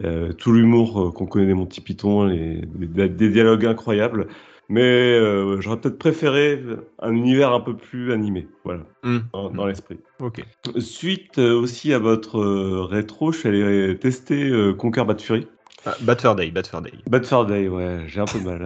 euh, 0.04 0.32
tout 0.32 0.52
l'humour 0.52 1.00
euh, 1.00 1.10
qu'on 1.10 1.24
connaît 1.26 1.46
des 1.46 1.54
Monty 1.54 1.80
Python, 1.80 2.24
les, 2.24 2.60
des, 2.74 3.08
des 3.08 3.28
dialogues 3.30 3.64
incroyables. 3.64 4.28
Mais 4.70 4.82
euh, 4.82 5.60
j'aurais 5.60 5.78
peut-être 5.80 5.98
préféré 5.98 6.62
un 7.00 7.12
univers 7.12 7.52
un 7.52 7.60
peu 7.60 7.74
plus 7.74 8.12
animé, 8.12 8.46
voilà, 8.64 8.82
Hmm. 9.02 9.20
dans, 9.32 9.50
dans 9.50 9.66
l'esprit. 9.66 9.98
Ok. 10.20 10.44
Suite 10.78 11.38
euh, 11.38 11.58
aussi 11.58 11.94
à 11.94 11.98
votre 11.98 12.38
euh, 12.38 12.82
rétro, 12.84 13.32
je 13.32 13.38
suis 13.38 13.48
allé 13.48 13.96
tester 13.98 14.48
euh, 14.50 14.74
Conquer 14.74 15.04
Bad 15.04 15.20
Fury. 15.22 15.46
Ah, 15.86 15.94
Bad 16.02 16.20
Fur 16.20 16.34
Day, 16.34 16.50
Bad 16.50 16.66
Fur 16.66 16.82
Day. 16.82 16.92
Bad 17.08 17.24
Fur 17.24 17.46
Day, 17.46 17.68
ouais, 17.68 18.04
j'ai 18.08 18.20
un 18.20 18.26
peu 18.26 18.40
de 18.40 18.44
mal 18.44 18.62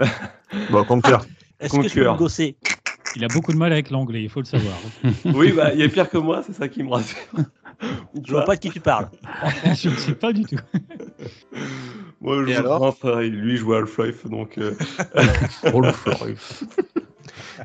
à... 0.00 0.06
Bon, 0.70 0.84
Conquer. 0.84 1.16
Est-ce 1.60 1.78
que 1.80 1.88
tu 1.88 2.00
peux 2.00 2.12
gosser? 2.14 2.56
Il 3.16 3.24
a 3.24 3.28
beaucoup 3.28 3.52
de 3.52 3.56
mal 3.56 3.72
avec 3.72 3.90
l'anglais, 3.90 4.22
il 4.22 4.28
faut 4.28 4.40
le 4.40 4.44
savoir. 4.46 4.74
Oui, 5.34 5.52
bah, 5.52 5.72
il 5.72 5.80
y 5.80 5.82
a 5.82 5.88
pire 5.88 6.10
que 6.10 6.18
moi, 6.18 6.42
c'est 6.46 6.52
ça 6.52 6.68
qui 6.68 6.82
me 6.82 6.90
rassure. 6.90 7.16
Je 8.22 8.30
vois 8.32 8.44
pas 8.44 8.54
de 8.56 8.60
qui 8.60 8.70
tu 8.70 8.80
parles. 8.80 9.08
je 9.64 9.88
ne 9.88 9.94
sais 9.94 10.14
pas 10.14 10.32
du 10.32 10.44
tout. 10.44 10.56
Moi, 12.20 12.44
je 12.44 12.50
Et 12.50 12.54
joue 12.54 12.60
alors? 12.60 12.78
Grand 12.78 12.92
frère, 12.92 13.20
lui 13.20 13.52
il 13.52 13.56
joue 13.56 13.74
à 13.74 13.78
Half-Life, 13.78 14.26
donc... 14.26 14.58
euh, 14.58 14.72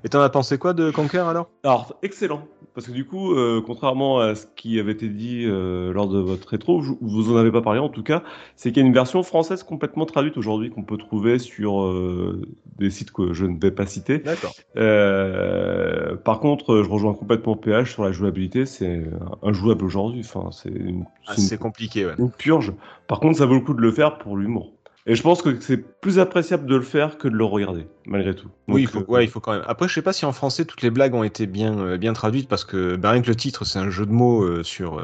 Et 0.04 0.10
t'en 0.10 0.22
as 0.22 0.30
pensé 0.30 0.58
quoi 0.58 0.74
de 0.74 0.92
Conquer 0.92 1.20
alors? 1.20 1.50
Alors, 1.64 1.96
excellent, 2.04 2.48
parce 2.74 2.88
que 2.88 2.92
du 2.92 3.06
coup, 3.06 3.34
euh, 3.34 3.62
contrairement 3.66 4.20
à 4.20 4.36
ce 4.36 4.46
qui 4.56 4.80
avait 4.80 4.92
été 4.94 5.08
dit 5.10 5.46
euh, 5.46 5.94
lors 5.94 6.08
de 6.08 6.20
votre 6.20 6.48
rétro, 6.50 6.80
vous- 6.82 6.98
vous 7.02 7.32
en 7.34 7.38
avez 7.38 7.52
pas 7.52 7.62
parlé 7.62 7.80
en 7.80 7.90
tout 7.90 8.04
cas, 8.04 8.24
c'est 8.56 8.72
qu'il 8.72 8.82
y 8.82 8.86
a 8.86 8.88
une 8.88 8.94
version 8.94 9.24
française 9.24 9.64
complètement 9.64 10.06
traduite 10.06 10.38
aujourd'hui 10.38 10.70
qu'on 10.70 10.84
peut 10.84 10.98
trouver 10.98 11.40
sur 11.40 11.84
euh, 11.84 12.42
des 12.78 12.90
sites 12.90 13.12
que 13.12 13.34
je 13.34 13.46
ne 13.46 13.60
vais 13.60 13.72
pas 13.72 13.86
citer. 13.86 14.20
D'accord. 14.20 14.54
Euh, 14.78 16.16
par 16.16 16.40
contre, 16.40 16.84
je 16.84 16.90
rejoins 16.90 17.14
complètement 17.14 17.56
PH 17.56 17.92
sur 17.94 18.04
la 18.04 18.12
jouabilité, 18.12 18.66
c'est 18.66 19.04
injouable 19.42 19.86
aujourd'hui, 19.86 20.22
enfin, 20.22 20.50
c'est 20.52 20.70
une, 20.70 21.06
Ah, 21.28 21.34
une 21.38 21.58
compliqué, 21.58 22.06
ouais. 22.06 22.14
une 22.18 22.32
purge. 22.32 22.74
Par 23.08 23.20
contre, 23.20 23.38
ça 23.38 23.46
vaut 23.46 23.56
le 23.56 23.62
coup 23.62 23.74
de 23.74 23.82
le 23.82 23.92
faire 23.92 24.18
pour 24.18 24.38
l'humour. 24.38 24.74
Et 25.06 25.16
je 25.16 25.22
pense 25.22 25.42
que 25.42 25.60
c'est 25.60 25.84
plus 26.04 26.20
appréciable 26.20 26.68
de 26.68 26.76
le 26.76 26.82
faire 26.84 27.18
que 27.18 27.28
de 27.28 27.34
le 27.36 27.46
regarder, 27.46 27.88
malgré 28.06 28.36
tout. 28.36 28.50
Oui, 28.68 28.82
il 28.84 28.86
Donc, 28.86 28.94
faut, 28.94 29.00
euh, 29.00 29.16
ouais, 29.16 29.24
il 29.24 29.30
faut 29.30 29.40
quand 29.40 29.54
même. 29.54 29.64
Après, 29.68 29.88
je 29.88 29.94
sais 29.94 30.02
pas 30.02 30.14
si 30.14 30.26
en 30.26 30.34
français 30.34 30.66
toutes 30.66 30.82
les 30.84 30.92
blagues 30.92 31.16
ont 31.16 31.24
été 31.24 31.48
bien, 31.48 31.78
euh, 31.80 31.98
bien 31.98 32.14
traduites 32.14 32.48
parce 32.48 32.66
que 32.66 32.96
bah, 32.98 33.12
rien 33.12 33.22
que 33.22 33.28
le 33.28 33.36
titre, 33.36 33.66
c'est 33.66 33.80
un 33.80 33.90
jeu 33.90 34.06
de 34.06 34.12
mots 34.12 34.44
euh, 34.44 34.62
sur, 34.64 35.02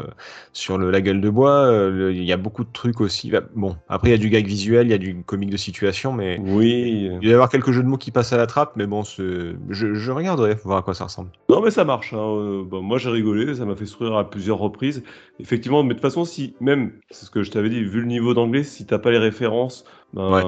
sur 0.54 0.78
le, 0.78 0.91
la 0.91 1.02
gueule 1.02 1.22
de 1.22 1.30
bois. 1.30 1.72
Il 2.12 2.24
y 2.24 2.32
a 2.34 2.38
beaucoup 2.38 2.64
de 2.64 2.70
trucs 2.72 3.02
aussi. 3.02 3.32
Bah, 3.32 3.41
bon, 3.56 3.76
après, 3.88 4.10
il 4.10 4.12
y 4.12 4.16
a 4.16 4.18
du 4.20 4.30
gag 4.30 4.45
visuel, 4.45 4.88
il 4.88 4.91
y 4.91 4.93
a 4.93 4.97
du 5.00 5.24
comique 5.24 5.50
de 5.50 5.58
situation, 5.58 6.12
mais 6.14 6.39
Oui. 6.43 7.10
il 7.22 7.28
va 7.28 7.32
y 7.32 7.34
avoir 7.34 7.50
quelques 7.50 7.72
jeux 7.72 7.82
de 7.84 7.88
mots 7.88 7.97
qui 7.97 8.12
passent 8.12 8.34
à 8.34 8.38
la 8.38 8.45
trappe. 8.45 8.74
Mais 8.76 8.86
bon, 8.86 9.04
je, 9.04 9.56
je 9.70 10.12
regarderai, 10.12 10.56
voir 10.64 10.78
à 10.80 10.82
quoi 10.84 10.93
ça 10.93 11.06
ressemble. 11.06 11.30
Non, 11.50 11.62
mais 11.62 11.72
ça 11.72 11.86
marche. 11.86 12.14
hein. 12.14 12.64
Bon, 12.66 12.82
moi, 12.82 12.97
j'ai 12.97 13.10
rigolé, 13.10 13.56
ça 13.56 13.66
m'a 13.66 13.76
fait 13.76 13.86
sourire 13.86 14.16
à 14.18 14.30
plusieurs 14.30 14.58
reprises. 14.60 15.02
Effectivement, 15.39 15.84
mais 15.84 15.89
de 15.89 15.93
toute 15.93 16.02
façon, 16.02 16.26
si 16.26 16.54
même, 16.60 16.91
c'est 17.10 17.26
ce 17.26 17.32
que 17.32 17.43
je 17.43 17.52
t'avais 17.52 17.70
dit, 17.70 17.82
vu 17.84 18.02
le 18.02 18.08
niveau 18.08 18.34
d'anglais, 18.34 18.64
si 18.64 18.86
t'as 18.86 19.00
pas 19.00 19.10
les 19.12 19.18
références, 19.18 19.86
ben, 20.14 20.32
Ouais. 20.32 20.43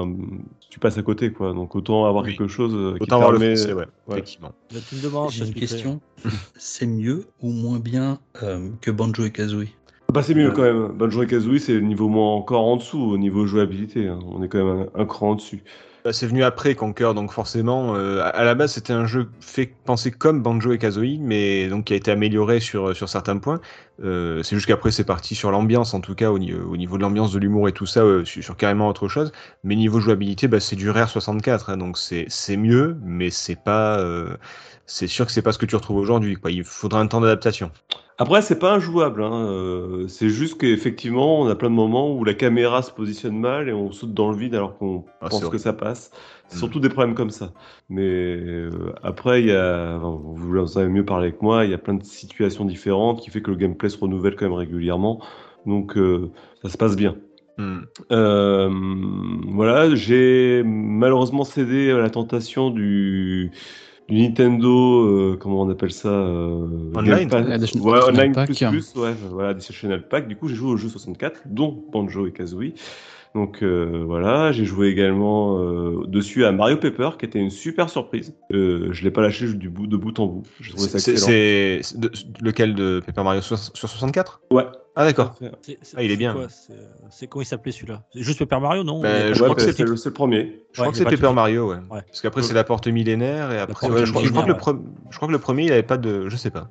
tu 0.70 0.78
passes 0.78 0.98
à 0.98 1.02
côté, 1.02 1.32
quoi. 1.32 1.52
Donc 1.52 1.74
autant 1.76 2.06
avoir 2.06 2.24
Oui. 2.24 2.30
quelque 2.36 2.48
chose 2.48 2.72
euh, 2.74 2.96
qui 2.96 3.04
Autant 3.04 3.18
voir 3.18 3.32
le 3.32 3.38
permet- 3.38 3.56
français, 3.56 3.72
ouais, 3.74 3.84
ouais. 4.08 4.12
effectivement. 4.18 4.52
J'ai 5.30 5.44
une 5.46 5.54
question. 5.54 6.00
C'est 6.56 6.86
mieux 6.86 7.26
ou 7.40 7.50
moins 7.50 7.78
bien 7.78 8.18
euh, 8.42 8.70
que 8.80 8.90
Banjo 8.90 9.24
et 9.24 9.30
Kazooie? 9.32 9.68
Bah, 10.12 10.22
c'est 10.22 10.34
mieux 10.34 10.50
quand 10.50 10.62
même. 10.62 10.88
Banjo 10.88 11.22
et 11.22 11.26
Kazooie, 11.26 11.58
c'est 11.58 11.72
le 11.72 11.80
niveau 11.80 12.08
moins 12.08 12.34
encore 12.34 12.64
en 12.66 12.76
dessous 12.76 13.00
au 13.00 13.16
niveau 13.16 13.46
jouabilité. 13.46 14.08
hein. 14.08 14.18
On 14.26 14.42
est 14.42 14.48
quand 14.48 14.58
même 14.62 14.88
un, 14.94 15.00
un 15.00 15.06
cran 15.06 15.30
au-dessus. 15.30 15.62
Bah, 16.04 16.12
c'est 16.12 16.26
venu 16.26 16.42
après 16.42 16.74
Conquer, 16.74 17.12
donc 17.14 17.30
forcément, 17.30 17.94
euh, 17.94 18.20
à- 18.24 18.42
la 18.42 18.56
base 18.56 18.72
c'était 18.72 18.92
un 18.92 19.06
jeu 19.06 19.30
fait 19.40 19.66
pensé 19.84 20.10
comme 20.10 20.42
Banjo 20.42 20.72
et 20.72 20.78
Kazooie, 20.78 21.18
mais 21.20 21.68
donc 21.68 21.84
qui 21.84 21.92
a 21.92 21.96
été 21.96 22.10
amélioré 22.10 22.58
sur, 22.58 22.96
sur 22.96 23.08
certains 23.08 23.38
points. 23.38 23.60
Euh, 24.02 24.42
c'est 24.42 24.56
juste 24.56 24.66
qu'après 24.66 24.90
c'est 24.90 25.04
parti 25.04 25.36
sur 25.36 25.52
l'ambiance, 25.52 25.94
en 25.94 26.00
tout 26.00 26.16
cas 26.16 26.30
au, 26.32 26.38
au 26.38 26.76
niveau 26.76 26.96
de 26.96 27.02
l'ambiance, 27.02 27.30
de 27.32 27.38
l'humour 27.38 27.68
et 27.68 27.72
tout 27.72 27.86
ça, 27.86 28.00
euh, 28.00 28.24
sur, 28.24 28.56
carrément 28.56 28.88
autre 28.88 29.06
chose. 29.06 29.30
Mais 29.62 29.76
niveau 29.76 30.00
jouabilité, 30.00 30.48
bah, 30.48 30.58
c'est 30.58 30.74
du 30.74 30.90
Rare 30.90 31.08
64, 31.08 31.70
hein, 31.70 31.76
donc 31.76 31.96
c'est 31.98 32.56
mieux, 32.56 32.96
mais 33.04 33.30
c'est 33.30 33.54
pas, 33.62 34.04
c'est 34.86 35.06
sûr 35.06 35.24
que 35.26 35.32
c'est 35.32 35.42
pas 35.42 35.52
ce 35.52 35.58
que 35.58 35.66
tu 35.66 35.76
retrouves 35.76 35.98
aujourd'hui. 35.98 36.36
Il 36.50 36.64
faudra 36.64 37.00
un 37.00 37.06
temps 37.06 37.20
d'adaptation. 37.20 37.70
Après, 38.18 38.42
c'est 38.42 38.58
pas 38.58 38.74
injouable. 38.74 39.22
Hein. 39.22 39.46
euh, 39.48 40.06
c'est 40.08 40.28
juste 40.28 40.60
qu'effectivement, 40.60 41.40
on 41.40 41.48
a 41.48 41.54
plein 41.54 41.70
de 41.70 41.74
moments 41.74 42.14
où 42.14 42.24
la 42.24 42.34
caméra 42.34 42.82
se 42.82 42.90
positionne 42.92 43.38
mal 43.38 43.68
et 43.68 43.72
on 43.72 43.90
saute 43.90 44.14
dans 44.14 44.30
le 44.30 44.36
vide 44.36 44.54
alors 44.54 44.76
qu'on 44.78 45.04
Ah, 45.20 45.28
pense 45.28 45.48
que 45.48 45.58
ça 45.58 45.72
passe. 45.72 46.10
C'est 46.48 46.56
Mm. 46.56 46.58
surtout 46.58 46.80
des 46.80 46.88
problèmes 46.90 47.14
comme 47.14 47.30
ça. 47.30 47.52
Mais 47.88 48.02
euh, 48.02 48.70
après, 49.02 49.40
il 49.40 49.46
y 49.48 49.52
a, 49.52 49.96
enfin, 49.96 50.20
vous 50.22 50.58
en 50.58 50.66
savez 50.66 50.88
mieux 50.88 51.04
parler 51.04 51.32
que 51.32 51.38
moi, 51.42 51.64
il 51.64 51.70
y 51.70 51.74
a 51.74 51.78
plein 51.78 51.94
de 51.94 52.04
situations 52.04 52.64
différentes 52.64 53.20
qui 53.20 53.30
fait 53.30 53.40
que 53.42 53.50
le 53.50 53.56
gameplay 53.56 53.88
se 53.88 53.98
renouvelle 53.98 54.36
quand 54.36 54.44
même 54.44 54.54
régulièrement. 54.54 55.20
Donc, 55.66 55.96
euh, 55.96 56.30
ça 56.62 56.68
se 56.68 56.76
passe 56.76 56.96
bien. 56.96 57.16
Hmm. 57.58 57.80
Euh, 58.10 58.70
voilà, 59.48 59.94
j'ai 59.94 60.62
malheureusement 60.64 61.44
cédé 61.44 61.90
à 61.90 61.98
la 61.98 62.10
tentation 62.10 62.70
du 62.70 63.50
Nintendo, 64.12 65.04
euh, 65.04 65.36
comment 65.40 65.62
on 65.62 65.70
appelle 65.70 65.92
ça 65.92 66.08
euh, 66.08 66.66
Online 66.96 67.18
Game 67.18 67.28
Pass. 67.28 67.46
Additional- 67.48 67.84
Ouais, 67.86 67.98
Additional 67.98 68.18
online 68.20 68.34
Pack. 68.34 68.46
plus 68.46 68.66
plus, 68.68 69.00
ouais, 69.00 69.14
voilà, 69.30 69.48
Additional 69.50 70.08
Pack. 70.08 70.28
Du 70.28 70.36
coup, 70.36 70.48
j'ai 70.48 70.54
joué 70.54 70.70
au 70.72 70.76
jeu 70.76 70.88
64, 70.88 71.42
dont 71.46 71.84
Banjo 71.92 72.26
et 72.26 72.32
Kazooie. 72.32 72.72
Donc 73.34 73.62
euh, 73.62 74.02
voilà, 74.06 74.52
j'ai 74.52 74.66
joué 74.66 74.88
également 74.88 75.58
euh, 75.58 76.04
dessus 76.06 76.44
à 76.44 76.52
Mario 76.52 76.76
Paper, 76.76 77.12
qui 77.18 77.24
était 77.24 77.38
une 77.38 77.48
super 77.50 77.88
surprise. 77.88 78.34
Euh, 78.52 78.88
je 78.92 79.02
l'ai 79.04 79.10
pas 79.10 79.22
lâché 79.22 79.50
du 79.54 79.70
bout 79.70 79.86
de 79.86 79.96
bout 79.96 80.18
en 80.20 80.26
bout. 80.26 80.42
J'ai 80.60 80.72
trouvé 80.72 80.86
ça 80.88 80.98
C'est 80.98 81.12
excellent. 81.12 81.28
c'est- 81.82 82.42
lequel 82.42 82.74
de 82.74 83.00
Paper 83.06 83.22
Mario 83.24 83.40
sur, 83.40 83.56
sur 83.58 83.88
64 83.88 84.42
Ouais. 84.50 84.64
Ah 84.94 85.04
d'accord. 85.04 85.34
Ah, 85.96 86.02
il 86.02 86.10
est 86.10 86.16
bien. 86.16 86.36
C'est 87.10 87.26
comment 87.26 87.42
il 87.42 87.46
s'appelait 87.46 87.72
celui-là? 87.72 88.02
C'est 88.12 88.22
juste 88.22 88.38
Super 88.38 88.60
Mario, 88.60 88.84
non? 88.84 89.00
Ben, 89.00 89.32
je 89.32 89.42
crois 89.42 89.54
que 89.54 89.62
c'est 89.62 89.78
le, 89.78 90.12
premier. 90.12 90.64
Je 90.72 90.80
crois 90.80 90.92
que 90.92 90.98
c'est 90.98 91.04
Paper. 91.04 91.32
Mario, 91.32 91.70
ouais. 91.70 91.78
Ouais. 91.90 92.02
Parce 92.06 92.20
qu'après 92.20 92.42
c'est 92.42 92.54
la 92.54 92.64
porte 92.64 92.88
millénaire 92.88 93.52
et 93.52 93.58
après 93.58 93.86
je, 93.86 94.10
crois, 94.10 94.22
que 94.22 94.48
le 94.48 94.54
je 95.10 95.16
crois 95.16 95.28
que 95.28 95.32
le 95.32 95.38
premier 95.38 95.64
il 95.64 95.72
avait 95.72 95.82
pas 95.82 95.96
de 95.96 96.28
je 96.28 96.36
sais 96.36 96.50
pas. 96.50 96.68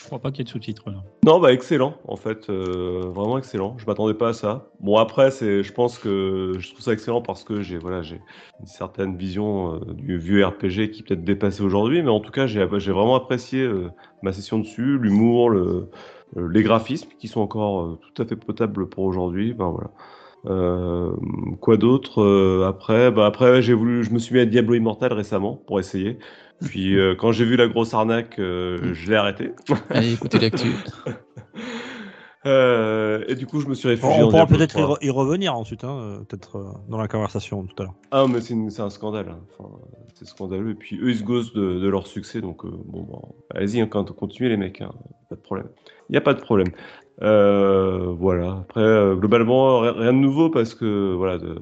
Je 0.00 0.06
crois 0.06 0.18
pas 0.18 0.30
qu'il 0.32 0.38
y 0.38 0.40
ait 0.40 0.44
de 0.44 0.48
sous-titres. 0.48 0.90
là. 0.90 1.04
Non, 1.24 1.38
bah 1.38 1.52
excellent, 1.52 1.94
en 2.08 2.16
fait, 2.16 2.50
euh, 2.50 3.12
vraiment 3.14 3.38
excellent. 3.38 3.76
Je 3.78 3.86
m'attendais 3.86 4.14
pas 4.14 4.30
à 4.30 4.32
ça. 4.32 4.70
Bon 4.80 4.96
après, 4.96 5.30
c'est, 5.30 5.62
je 5.62 5.72
pense 5.72 5.98
que 5.98 6.54
je 6.58 6.70
trouve 6.70 6.80
ça 6.80 6.92
excellent 6.92 7.22
parce 7.22 7.44
que 7.44 7.60
j'ai, 7.60 7.78
voilà, 7.78 8.02
j'ai 8.02 8.20
une 8.58 8.66
certaine 8.66 9.16
vision 9.16 9.74
euh, 9.74 9.92
du 9.92 10.18
vieux 10.18 10.44
RPG 10.44 10.90
qui 10.90 11.04
peut-être 11.04 11.22
dépassé 11.22 11.62
aujourd'hui, 11.62 12.02
mais 12.02 12.10
en 12.10 12.18
tout 12.18 12.32
cas, 12.32 12.48
j'ai, 12.48 12.66
j'ai 12.78 12.90
vraiment 12.90 13.14
apprécié 13.14 13.62
euh, 13.62 13.90
ma 14.22 14.32
session 14.32 14.58
dessus, 14.58 14.98
l'humour, 14.98 15.50
le, 15.50 15.90
les 16.36 16.62
graphismes 16.62 17.10
qui 17.18 17.28
sont 17.28 17.40
encore 17.40 17.82
euh, 17.82 17.98
tout 18.14 18.22
à 18.22 18.26
fait 18.26 18.36
potables 18.36 18.88
pour 18.88 19.04
aujourd'hui. 19.04 19.52
Ben 19.52 19.68
voilà. 19.68 19.90
Euh, 20.46 21.12
quoi 21.60 21.76
d'autre 21.76 22.22
euh, 22.22 22.66
après? 22.66 23.10
Bah 23.10 23.26
après 23.26 23.60
j'ai 23.60 23.74
voulu 23.74 24.02
je 24.02 24.10
me 24.10 24.18
suis 24.18 24.34
mis 24.34 24.40
à 24.40 24.46
Diablo 24.46 24.74
Immortal 24.74 25.12
récemment 25.12 25.62
pour 25.66 25.78
essayer 25.78 26.18
puis 26.62 26.98
euh, 26.98 27.14
quand 27.14 27.30
j'ai 27.30 27.44
vu 27.44 27.56
la 27.56 27.68
grosse 27.68 27.92
arnaque 27.92 28.38
euh, 28.38 28.94
je 28.94 29.10
l'ai 29.10 29.16
arrêté 29.16 29.50
Allez, 29.90 30.14
écoutez 30.14 30.38
l'actu. 30.38 30.68
Euh, 32.46 33.22
et 33.28 33.34
du 33.34 33.46
coup, 33.46 33.60
je 33.60 33.66
me 33.66 33.74
suis 33.74 33.88
réfugié 33.88 34.22
On, 34.22 34.30
pourra 34.30 34.46
peut-être 34.46 34.78
y, 34.78 34.82
3. 34.82 34.96
re- 34.96 35.04
y 35.04 35.10
revenir 35.10 35.54
ensuite, 35.54 35.84
hein, 35.84 35.98
euh, 36.00 36.18
peut-être 36.20 36.56
euh, 36.56 36.72
dans 36.88 36.96
la 36.98 37.06
conversation 37.06 37.64
tout 37.64 37.82
à 37.82 37.84
l'heure. 37.84 37.94
Ah, 38.10 38.26
mais 38.26 38.40
c'est 38.40 38.80
un 38.80 38.90
scandale. 38.90 39.28
hein. 39.28 39.40
Enfin, 39.58 39.70
c'est 40.14 40.26
scandaleux. 40.26 40.70
Et 40.70 40.74
puis 40.74 40.96
eux, 40.96 41.10
ils 41.10 41.18
se 41.18 41.22
gossent 41.22 41.52
de, 41.52 41.78
de 41.78 41.88
leur 41.88 42.06
succès. 42.06 42.40
Donc, 42.40 42.64
euh, 42.64 42.70
bon, 42.86 43.02
bah, 43.02 43.20
allez-y, 43.54 43.80
hein, 43.80 43.86
continuez 43.86 44.48
les 44.48 44.56
mecs. 44.56 44.80
hein. 44.80 44.92
Pas 45.28 45.36
de 45.36 45.40
problème. 45.40 45.68
Il 46.08 46.12
n'y 46.12 46.18
a 46.18 46.22
pas 46.22 46.34
de 46.34 46.40
problème. 46.40 46.68
Euh, 47.22 48.14
voilà. 48.18 48.58
Après, 48.62 48.80
euh, 48.80 49.14
globalement, 49.14 49.80
ri- 49.80 49.90
rien 49.90 50.12
de 50.12 50.18
nouveau 50.18 50.48
parce 50.48 50.74
que, 50.74 51.12
voilà, 51.14 51.38
de, 51.38 51.58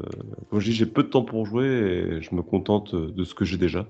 comme 0.50 0.60
je 0.60 0.66
dis, 0.66 0.72
j'ai 0.72 0.86
peu 0.86 1.02
de 1.02 1.08
temps 1.08 1.22
pour 1.24 1.46
jouer 1.46 1.66
et 1.66 2.22
je 2.22 2.34
me 2.34 2.42
contente 2.42 2.94
de 2.94 3.24
ce 3.24 3.34
que 3.34 3.44
j'ai 3.44 3.56
déjà. 3.56 3.86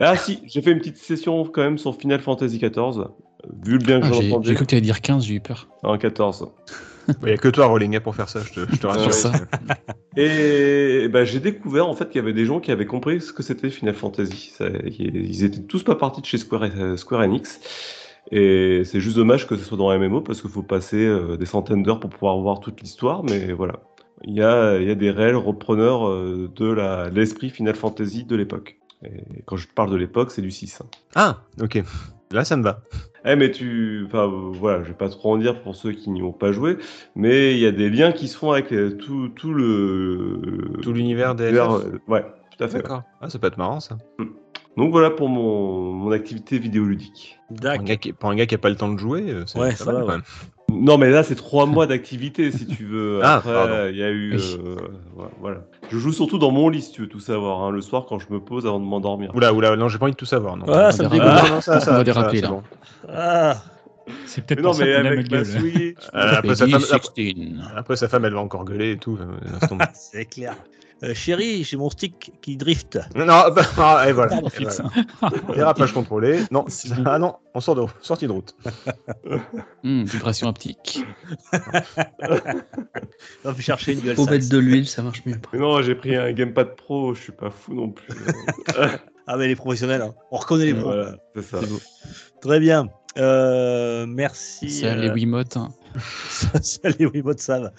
Ah, 0.00 0.16
si, 0.16 0.40
j'ai 0.46 0.62
fait 0.62 0.72
une 0.72 0.78
petite 0.78 0.96
session 0.96 1.44
quand 1.44 1.62
même 1.62 1.78
sur 1.78 1.94
Final 1.96 2.20
Fantasy 2.20 2.58
XIV. 2.58 3.04
Vu 3.64 3.72
le 3.72 3.78
bien 3.78 4.00
que 4.00 4.06
Ah, 4.06 4.12
j'en 4.12 4.20
J'ai 4.20 4.30
entendu. 4.32 4.48
j'ai 4.48 4.54
cru 4.54 4.64
que 4.64 4.70
tu 4.70 4.74
allais 4.76 4.82
dire 4.82 5.00
15, 5.00 5.24
j'ai 5.26 5.34
eu 5.34 5.40
peur. 5.40 5.68
En 5.82 5.96
14. 5.98 6.48
Il 7.24 7.28
y 7.28 7.32
a 7.32 7.36
que 7.36 7.48
toi 7.48 7.66
Rolling 7.66 7.96
hein, 7.96 8.00
pour 8.00 8.14
faire 8.14 8.28
ça, 8.28 8.40
je 8.44 8.52
te, 8.52 8.72
je 8.72 8.78
te 8.78 8.86
Ouais, 8.86 8.92
rassure. 8.92 9.12
ça. 9.12 9.32
Et 10.16 11.08
ben, 11.08 11.24
j'ai 11.24 11.40
découvert 11.40 11.88
en 11.88 11.94
fait 11.94 12.06
qu'il 12.08 12.16
y 12.16 12.18
avait 12.22 12.32
des 12.34 12.44
gens 12.44 12.60
qui 12.60 12.70
avaient 12.70 12.86
compris 12.86 13.20
ce 13.20 13.32
que 13.32 13.42
c'était 13.42 13.70
Final 13.70 13.94
Fantasy. 13.94 14.52
Ça- 14.56 14.68
ils 14.86 15.42
étaient 15.44 15.62
tous 15.62 15.82
pas 15.82 15.94
partis 15.94 16.20
de 16.20 16.26
chez 16.26 16.38
Square, 16.38 16.64
euh, 16.76 16.96
Square 16.96 17.22
Enix. 17.22 17.60
Et 18.30 18.82
c'est 18.84 19.00
juste 19.00 19.16
dommage 19.16 19.46
que 19.46 19.56
ce 19.56 19.64
soit 19.64 19.76
dans 19.76 19.90
un 19.90 19.98
MMO 19.98 20.20
parce 20.20 20.40
qu'il 20.40 20.50
faut 20.50 20.62
passer 20.62 21.04
euh, 21.04 21.36
des 21.36 21.46
centaines 21.46 21.82
d'heures 21.82 22.00
pour 22.00 22.10
pouvoir 22.10 22.38
voir 22.38 22.60
toute 22.60 22.80
l'histoire. 22.80 23.24
Mais 23.24 23.52
voilà, 23.52 23.80
il 24.24 24.34
y 24.34 24.42
a, 24.42 24.78
il 24.78 24.88
y 24.88 24.90
a 24.90 24.94
des 24.94 25.10
réels 25.10 25.36
repreneurs 25.36 26.08
euh, 26.08 26.50
de 26.54 27.10
l'esprit 27.10 27.50
Final 27.50 27.74
Fantasy 27.74 28.24
de 28.24 28.36
l'époque. 28.36 28.78
Et 29.04 29.42
quand 29.44 29.56
je 29.56 29.66
parle 29.68 29.90
de 29.90 29.96
l'époque, 29.96 30.30
c'est 30.30 30.42
du 30.42 30.50
6. 30.52 30.80
hein. 30.80 30.86
Ah, 31.14 31.38
ok. 31.60 31.82
Là 32.30 32.44
ça 32.44 32.56
me 32.56 32.62
va. 32.62 32.80
Eh 33.26 33.36
mais 33.36 33.50
tu, 33.50 34.04
enfin 34.06 34.26
voilà, 34.26 34.82
je 34.82 34.88
vais 34.88 34.94
pas 34.96 35.08
trop 35.08 35.32
en 35.34 35.36
dire 35.36 35.60
pour 35.62 35.76
ceux 35.76 35.92
qui 35.92 36.08
n'y 36.10 36.22
ont 36.22 36.32
pas 36.32 36.50
joué, 36.50 36.78
mais 37.14 37.52
il 37.52 37.58
y 37.60 37.66
a 37.66 37.70
des 37.72 37.90
liens 37.90 38.10
qui 38.12 38.26
se 38.26 38.36
font 38.36 38.52
avec 38.52 38.72
euh, 38.72 38.96
tout, 38.96 39.28
tout 39.28 39.52
le 39.52 40.40
Tout 40.80 40.92
l'univers 40.92 41.34
des 41.34 41.52
Ouais, 42.08 42.24
tout 42.56 42.64
à 42.64 42.68
fait. 42.68 42.78
D'accord. 42.78 43.02
Ah, 43.20 43.28
ça 43.28 43.38
peut 43.38 43.46
être 43.48 43.58
marrant 43.58 43.80
ça. 43.80 43.98
Donc 44.76 44.90
voilà 44.90 45.10
pour 45.10 45.28
mon, 45.28 45.92
mon 45.92 46.10
activité 46.12 46.58
vidéoludique. 46.58 47.38
Pour 47.60 47.70
un, 47.70 47.76
gars 47.78 47.96
qui, 47.96 48.12
pour 48.12 48.30
un 48.30 48.34
gars 48.36 48.46
qui 48.46 48.54
a 48.54 48.58
pas 48.58 48.70
le 48.70 48.76
temps 48.76 48.90
de 48.92 48.98
jouer, 48.98 49.24
euh, 49.28 49.42
c'est 49.46 49.58
Ouais, 49.58 49.70
pas 49.70 49.76
ça 49.76 49.84
mal 49.86 49.94
va, 49.96 50.00
quand 50.00 50.06
ouais. 50.08 50.12
même. 50.14 50.22
Non 50.70 50.96
mais 50.96 51.10
là 51.10 51.22
c'est 51.22 51.34
trois 51.34 51.66
mois 51.66 51.86
d'activité 51.86 52.50
si 52.50 52.66
tu 52.66 52.86
veux. 52.86 53.20
Ah, 53.22 53.34
Après 53.36 53.90
il 53.92 53.98
y 53.98 54.02
a 54.02 54.10
eu, 54.10 54.34
euh, 54.34 54.76
voilà. 55.40 55.58
Je 55.90 55.98
joue 55.98 56.12
surtout 56.12 56.38
dans 56.38 56.50
mon 56.50 56.70
lit 56.70 56.80
si 56.80 56.92
tu 56.92 57.02
veux 57.02 57.08
tout 57.08 57.20
savoir. 57.20 57.60
hein, 57.62 57.70
le 57.70 57.82
soir 57.82 58.06
quand 58.08 58.18
je 58.18 58.26
me 58.30 58.40
pose 58.40 58.66
avant 58.66 58.80
de 58.80 58.84
m'endormir. 58.86 59.34
Oula, 59.34 59.52
oula, 59.52 59.76
non, 59.76 59.88
j'ai 59.88 59.98
pas 59.98 60.04
envie 60.06 60.12
de 60.12 60.16
tout 60.16 60.24
savoir. 60.24 60.56
Non. 60.56 60.64
Ah, 60.68 60.90
ça 60.90 61.02
me 61.02 61.08
va 61.08 61.14
dégoûte. 61.16 61.28
Ah, 61.30 61.48
non, 61.50 61.60
ça, 61.60 61.80
ça, 61.80 61.92
va 61.92 62.02
les 62.02 62.12
ça, 62.12 62.20
rappeler, 62.22 62.38
c'est 62.38 62.44
là. 62.46 62.50
bon. 62.50 62.62
Ah, 63.10 63.62
C'est 64.24 64.40
Mais 64.40 64.46
peut-être 64.46 64.62
non 64.62 64.70
pour 64.70 64.74
ça 64.76 64.84
mais 64.86 64.92
qu'on 64.94 64.98
a 65.00 65.02
ma 65.02 65.08
avec 65.10 65.30
ma 65.30 65.36
gueule. 65.36 65.46
Switch. 65.46 65.96
Après, 66.14 66.54
sa 66.54 66.64
Peggy 66.64 66.72
femme, 66.72 66.82
après, 66.92 67.12
16. 67.14 67.34
après, 67.76 67.96
sa 67.96 68.08
femme, 68.08 68.24
elle 68.24 68.32
va 68.32 68.40
encore 68.40 68.64
gueuler 68.64 68.92
et 68.92 68.96
tout. 68.96 69.18
euh, 69.20 69.76
c'est 69.92 70.24
clair. 70.24 70.56
Euh, 71.04 71.14
chérie, 71.14 71.64
j'ai 71.64 71.76
mon 71.76 71.90
stick 71.90 72.32
qui 72.42 72.56
drift. 72.56 72.98
non, 73.16 73.26
bah, 73.26 73.62
ah, 73.78 74.04
et 74.08 74.12
voilà. 74.12 74.30
Pardon, 74.30 74.48
et 74.48 74.64
voilà. 74.64 75.54
Dérapage 75.54 75.92
contrôlé. 75.94 76.42
Non, 76.52 76.64
ah 77.04 77.18
non, 77.18 77.34
on 77.54 77.60
sort 77.60 77.74
de 77.74 77.82
sortie 78.00 78.26
de 78.28 78.32
route. 78.32 78.54
Hum, 79.82 80.04
vibration 80.06 80.48
haptique. 80.48 81.04
On 83.44 83.50
va 83.50 83.60
chercher 83.60 83.94
une 83.94 84.00
dual 84.00 84.14
Faut 84.14 84.26
mettre 84.26 84.48
de 84.48 84.58
l'huile, 84.58 84.86
ça 84.86 85.02
marche 85.02 85.24
mieux. 85.26 85.36
Mais 85.52 85.58
non 85.58 85.82
j'ai 85.82 85.96
pris 85.96 86.14
un 86.14 86.32
Gamepad 86.32 86.76
Pro, 86.76 87.14
je 87.14 87.22
suis 87.22 87.32
pas 87.32 87.50
fou 87.50 87.74
non 87.74 87.90
plus. 87.90 88.14
Ah, 89.26 89.36
mais 89.36 89.48
les 89.48 89.56
professionnels, 89.56 90.02
hein. 90.02 90.14
on 90.30 90.36
reconnaît 90.36 90.66
les 90.66 90.74
pros. 90.74 90.84
voilà, 90.84 91.16
c'est 91.34 91.42
ça. 91.42 91.60
C'est 91.60 91.68
beau. 91.68 91.80
Très 92.40 92.60
bien. 92.60 92.88
Euh, 93.18 94.06
merci. 94.06 94.70
Ça, 94.70 94.94
les 94.96 95.08
euh, 95.08 95.14
Wiimotes. 95.14 95.56
hein. 95.56 95.70
Ça, 96.30 96.88
les 96.98 97.06
Wiimotes 97.06 97.40
savent. 97.40 97.72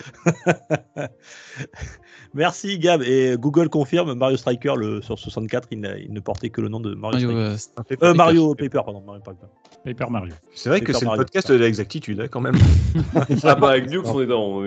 merci 2.34 2.80
Gab. 2.80 3.02
Et 3.04 3.36
Google 3.38 3.70
confirme 3.70 4.14
Mario 4.14 4.38
Striker 4.38 4.74
le, 4.78 5.02
sur 5.02 5.18
64, 5.20 5.68
il, 5.72 5.80
ne 5.82 6.20
portait 6.20 6.50
que 6.50 6.62
le 6.62 6.70
nom 6.70 6.80
de 6.80 6.94
Mario 6.96 7.32
Mario, 7.32 7.58
Striker. 7.58 7.96
euh, 8.04 8.10
Euh, 8.10 8.14
Mario 8.14 8.56
Paper, 8.56 8.82
pardon. 8.86 9.02
Mario 9.06 9.22
Paper. 9.22 9.48
Paper 9.86 10.10
Mario. 10.10 10.34
C'est 10.54 10.70
vrai 10.70 10.80
que 10.82 10.94
c'est 10.94 11.06
le 11.06 11.16
podcast 11.18 11.52
de 11.52 11.56
l'exactitude, 11.58 12.22
hein, 12.22 12.28
quand 12.30 12.42
même. 12.42 12.56
Ah 13.44 13.56
bah 13.56 13.70
avec 13.72 13.90
Nux 13.90 14.00
on 14.06 14.22
est 14.22 14.28
dans, 14.28 14.62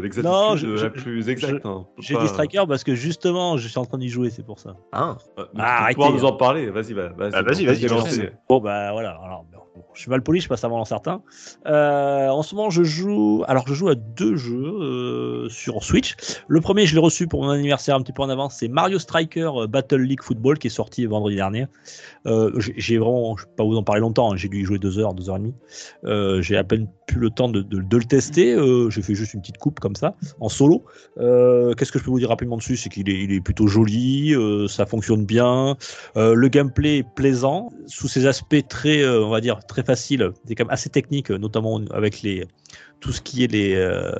l'exactitude 0.00 0.78
la 0.80 0.90
plus 0.90 1.28
exacte. 1.28 1.66
hein. 1.66 1.86
J'ai 1.98 2.16
dit 2.16 2.28
Striker 2.28 2.64
parce 2.66 2.84
que 2.84 2.94
justement, 2.94 3.56
je 3.58 3.68
suis 3.68 3.78
en 3.78 3.84
train 3.84 3.98
d'y 3.98 4.08
jouer, 4.08 4.30
c'est 4.30 4.44
pour 4.44 4.58
ça. 4.58 4.76
Ah, 4.92 5.16
Ah, 5.36 5.40
donc 5.42 5.48
Ah, 5.58 5.82
arrêtez, 5.82 5.94
pouvoir 5.94 6.12
nous 6.12 6.24
en 6.24 6.32
parler. 6.32 6.70
Vas-y, 6.70 6.92
va- 6.92 7.08
vas-y. 7.08 7.32
Ah, 7.34 7.42
vas-y, 7.42 7.66
vas-y, 7.66 7.86
lance. 7.88 8.18
Bon, 8.48 8.60
bah 8.60 8.92
voilà. 8.92 9.10
Alors, 9.22 9.44
bon, 9.74 9.82
je 9.94 10.00
suis 10.00 10.10
mal 10.10 10.22
poli, 10.22 10.40
je 10.40 10.48
passe 10.48 10.64
avant 10.64 10.84
certains. 10.84 11.22
Euh, 11.66 12.28
en 12.28 12.42
ce 12.42 12.54
moment, 12.54 12.70
je 12.70 12.82
joue. 12.82 13.44
Alors, 13.48 13.66
je 13.66 13.74
joue 13.74 13.88
à 13.88 13.94
deux 13.94 14.36
jeux 14.36 14.54
euh, 14.54 15.48
sur 15.48 15.82
Switch. 15.82 16.14
Le 16.48 16.60
premier, 16.60 16.86
je 16.86 16.94
l'ai 16.94 17.00
reçu 17.00 17.26
pour 17.26 17.42
mon 17.42 17.50
anniversaire 17.50 17.96
un 17.96 18.02
petit 18.02 18.12
peu 18.12 18.22
en 18.22 18.28
avance. 18.28 18.56
C'est 18.58 18.68
Mario 18.68 18.98
Striker 18.98 19.50
euh, 19.56 19.66
Battle 19.66 20.00
League 20.00 20.22
Football 20.22 20.58
qui 20.58 20.68
est 20.68 20.70
sorti 20.70 21.06
vendredi 21.06 21.36
dernier. 21.36 21.66
J'ai 22.56 22.98
vraiment, 22.98 23.36
je 23.36 23.44
vais 23.44 23.50
pas 23.56 23.64
vous 23.64 23.76
en 23.76 23.82
parler 23.82 24.00
longtemps. 24.00 24.32
hein, 24.32 24.36
J'ai 24.36 24.48
dû 24.48 24.62
y 24.62 24.64
jouer 24.64 24.78
deux 24.78 24.98
heures, 24.98 25.14
deux 25.14 25.28
heures 25.28 25.36
et 25.36 25.40
demie. 25.40 25.54
J'ai 26.42 26.56
à 26.56 26.64
peine 26.64 26.88
plus 27.06 27.20
le 27.20 27.30
temps 27.30 27.48
de, 27.48 27.66
le 27.70 28.04
tester. 28.04 28.56
J'ai 28.90 29.02
fait 29.02 29.14
juste 29.14 29.34
une 29.34 29.40
petite 29.40 29.58
coupe 29.58 29.80
comme 29.80 29.96
ça 29.96 30.14
en 30.40 30.48
solo. 30.48 30.84
Qu'est-ce 31.16 31.92
que 31.92 31.98
je 31.98 32.04
peux 32.04 32.10
vous 32.10 32.18
dire 32.18 32.30
rapidement 32.30 32.56
dessus? 32.56 32.76
C'est 32.76 32.88
qu'il 32.88 33.10
est, 33.10 33.34
est 33.34 33.40
plutôt 33.40 33.66
joli, 33.66 34.34
ça 34.68 34.86
fonctionne 34.86 35.26
bien. 35.26 35.76
Le 36.16 36.48
gameplay 36.48 36.98
est 36.98 37.14
plaisant 37.14 37.70
sous 37.86 38.08
ses 38.08 38.26
aspects 38.26 38.66
très, 38.68 39.06
on 39.06 39.28
va 39.30 39.40
dire, 39.40 39.58
très 39.66 39.82
facile. 39.82 40.32
C'est 40.46 40.54
quand 40.54 40.64
même 40.64 40.72
assez 40.72 40.90
technique, 40.90 41.30
notamment 41.30 41.80
avec 41.90 42.22
les 42.22 42.46
tout 43.00 43.12
ce 43.12 43.20
qui 43.20 43.44
est 43.44 43.52
les, 43.52 43.74
euh, 43.74 44.12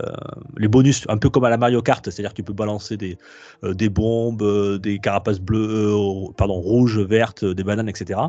les 0.58 0.68
bonus, 0.68 1.04
un 1.08 1.16
peu 1.16 1.30
comme 1.30 1.44
à 1.44 1.48
la 1.48 1.56
Mario 1.56 1.80
Kart, 1.80 2.04
c'est-à-dire 2.04 2.32
que 2.32 2.36
tu 2.36 2.42
peux 2.42 2.52
balancer 2.52 2.98
des, 2.98 3.16
euh, 3.62 3.72
des 3.72 3.88
bombes, 3.88 4.42
euh, 4.42 4.78
des 4.78 4.98
carapaces 4.98 5.40
bleues, 5.40 5.94
pardon, 6.36 6.54
rouges, 6.60 6.98
vertes, 6.98 7.46
des 7.46 7.64
bananes, 7.64 7.88
etc. 7.88 8.20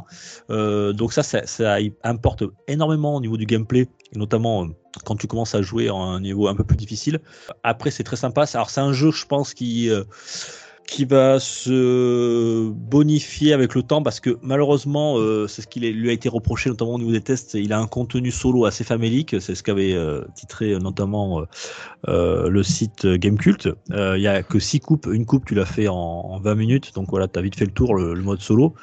Donc 0.49 1.11
ça, 1.11 1.23
ça, 1.23 1.45
ça 1.45 1.77
importe 2.03 2.43
énormément 2.69 3.15
au 3.15 3.21
niveau 3.21 3.35
du 3.35 3.45
gameplay, 3.45 3.89
et 4.13 4.17
notamment 4.17 4.67
quand 5.03 5.17
tu 5.17 5.27
commences 5.27 5.55
à 5.55 5.61
jouer 5.61 5.89
à 5.89 5.93
un 5.93 6.21
niveau 6.21 6.47
un 6.47 6.55
peu 6.55 6.63
plus 6.63 6.77
difficile. 6.77 7.19
Après, 7.63 7.91
c'est 7.91 8.03
très 8.03 8.15
sympa. 8.15 8.45
Alors 8.53 8.69
c'est 8.69 8.79
un 8.79 8.93
jeu, 8.93 9.11
je 9.11 9.25
pense, 9.25 9.53
qui 9.53 9.89
qui 10.87 11.05
va 11.05 11.39
se 11.39 12.69
bonifier 12.69 13.53
avec 13.53 13.73
le 13.75 13.83
temps 13.83 14.03
parce 14.03 14.19
que 14.19 14.37
malheureusement, 14.41 15.17
euh, 15.17 15.47
c'est 15.47 15.61
ce 15.61 15.67
qui 15.67 15.79
lui 15.79 16.09
a 16.09 16.13
été 16.13 16.29
reproché 16.29 16.69
notamment 16.69 16.93
au 16.93 16.97
niveau 16.99 17.11
des 17.11 17.21
tests. 17.21 17.55
Il 17.55 17.73
a 17.73 17.79
un 17.79 17.87
contenu 17.87 18.31
solo 18.31 18.65
assez 18.65 18.83
famélique, 18.83 19.35
c'est 19.41 19.55
ce 19.55 19.63
qu'avait 19.63 19.93
euh, 19.93 20.23
titré 20.35 20.73
euh, 20.73 20.79
notamment 20.79 21.43
le 22.07 22.63
site 22.63 23.07
Gamecult. 23.07 23.69
Il 23.89 24.21
y 24.21 24.27
a 24.27 24.43
que 24.43 24.59
six 24.59 24.79
coupes, 24.79 25.07
une 25.11 25.25
coupe 25.25 25.45
tu 25.45 25.55
l'as 25.55 25.65
fait 25.65 25.87
en, 25.87 25.95
en 25.95 26.39
20 26.39 26.55
minutes, 26.55 26.93
donc 26.93 27.09
voilà, 27.09 27.27
tu 27.27 27.39
as 27.39 27.41
vite 27.41 27.55
fait 27.55 27.65
le 27.65 27.71
tour, 27.71 27.95
le, 27.95 28.15
mode 28.21 28.41
solo. 28.41 28.73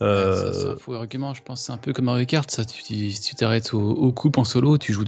C'est 0.00 0.06
un 0.06 0.76
faux 0.78 0.94
argument, 0.94 1.34
je 1.34 1.42
pense. 1.42 1.62
C'est 1.62 1.72
un 1.72 1.76
peu 1.76 1.92
comme 1.92 2.06
Mario 2.06 2.26
Kart. 2.26 2.50
Ça, 2.50 2.64
tu, 2.64 3.12
t'arrêtes 3.36 3.74
au, 3.74 3.80
au 3.80 4.12
coupe 4.12 4.38
en 4.38 4.44
solo, 4.44 4.78
tu 4.78 4.92
joues. 4.92 5.04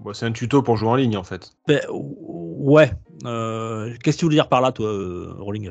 Bon, 0.00 0.12
c'est 0.12 0.26
un 0.26 0.32
tuto 0.32 0.62
pour 0.62 0.76
jouer 0.76 0.88
en 0.90 0.96
ligne 0.96 1.16
en 1.16 1.24
fait. 1.24 1.52
ben, 1.66 1.80
ouais. 1.90 2.92
Euh, 3.24 3.94
Qu'est-ce 4.02 4.16
que 4.16 4.20
tu 4.20 4.24
voulais 4.26 4.36
dire 4.36 4.48
par 4.48 4.60
là, 4.60 4.72
toi, 4.72 4.86
euh, 4.88 5.34
Rolling 5.38 5.70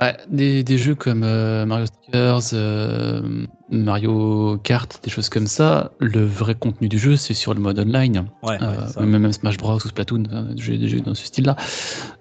Ouais, 0.00 0.16
des, 0.28 0.64
des 0.64 0.76
jeux 0.76 0.96
comme 0.96 1.22
euh, 1.22 1.64
Mario 1.66 1.86
Strikers, 1.86 2.50
euh, 2.52 3.46
Mario 3.70 4.58
Kart, 4.64 5.00
des 5.04 5.10
choses 5.10 5.28
comme 5.28 5.46
ça, 5.46 5.92
le 6.00 6.24
vrai 6.24 6.56
contenu 6.56 6.88
du 6.88 6.98
jeu, 6.98 7.14
c'est 7.16 7.34
sur 7.34 7.54
le 7.54 7.60
mode 7.60 7.78
online. 7.78 8.26
Ouais, 8.42 8.58
Euh, 8.60 8.86
ouais, 8.96 9.06
même, 9.06 9.22
même 9.22 9.32
Smash 9.32 9.56
Bros 9.56 9.76
ou 9.76 9.78
Splatoon, 9.88 10.24
des 10.56 10.88
jeux 10.88 11.00
dans 11.00 11.14
ce 11.14 11.26
style-là. 11.26 11.54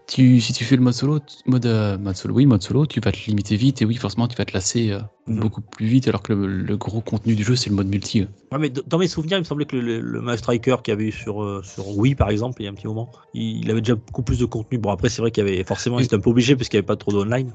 Tu, 0.06 0.42
si 0.42 0.52
tu 0.54 0.64
fais 0.66 0.76
le 0.76 0.82
mode 0.82 0.94
solo, 0.94 1.20
mode, 1.46 1.66
euh, 1.66 1.98
mode 1.98 2.16
solo, 2.16 2.36
oui, 2.36 2.46
mode 2.46 2.62
solo, 2.62 2.86
tu 2.86 3.00
vas 3.00 3.12
te 3.12 3.26
limiter 3.26 3.56
vite 3.56 3.82
et 3.82 3.86
oui, 3.86 3.96
forcément, 3.96 4.28
tu 4.28 4.36
vas 4.36 4.46
te 4.46 4.54
lasser 4.54 4.92
euh, 4.92 5.00
Mhm. 5.28 5.40
beaucoup 5.40 5.62
plus 5.62 5.88
vite, 5.88 6.08
alors 6.10 6.22
que 6.22 6.34
le, 6.34 6.46
le 6.46 6.78
gros 6.78 7.00
contenu 7.00 7.36
du 7.36 7.44
jeu, 7.44 7.56
c'est 7.56 7.70
le 7.70 7.78
mode 7.78 7.88
multi. 7.88 8.22
euh. 8.22 8.26
Ouais, 8.52 8.60
mais 8.60 8.70
dans 8.70 8.98
mes 8.98 9.08
souvenirs, 9.08 9.38
il 9.38 9.42
me 9.42 9.46
semblait 9.46 9.66
que 9.66 9.78
le, 9.78 10.02
le, 10.02 10.20
le 10.20 10.38
Striker 10.38 10.76
qu'il 10.84 10.92
y 10.92 10.96
avait 10.96 11.06
eu 11.08 11.12
sur, 11.14 11.64
sur 11.66 11.88
Wii, 11.98 12.16
par 12.16 12.30
exemple, 12.30 12.62
il 12.62 12.66
y 12.66 12.68
a 12.68 12.72
un 12.72 12.74
petit 12.74 12.88
moment, 12.88 13.12
il, 13.34 13.64
il 13.64 13.72
avait 13.72 13.80
déjà 13.82 13.96
beaucoup 13.96 14.24
plus 14.24 14.38
de 14.38 14.46
contenu. 14.46 14.78
Bon, 14.78 14.92
après, 14.92 15.08
c'est 15.10 15.22
vrai 15.22 15.32
qu'il 15.32 15.46
y 15.46 15.48
avait 15.50 15.64
forcément, 15.64 16.00
il 16.00 16.06
était 16.06 16.16
un 16.16 16.20
peu 16.20 16.30
obligé 16.30 16.56
parce 16.58 16.68
qu'il 16.68 16.78
n'y 16.78 16.82
avait 16.82 16.86
pas 16.88 16.98
trop 16.98 17.12
d'online. 17.12 17.52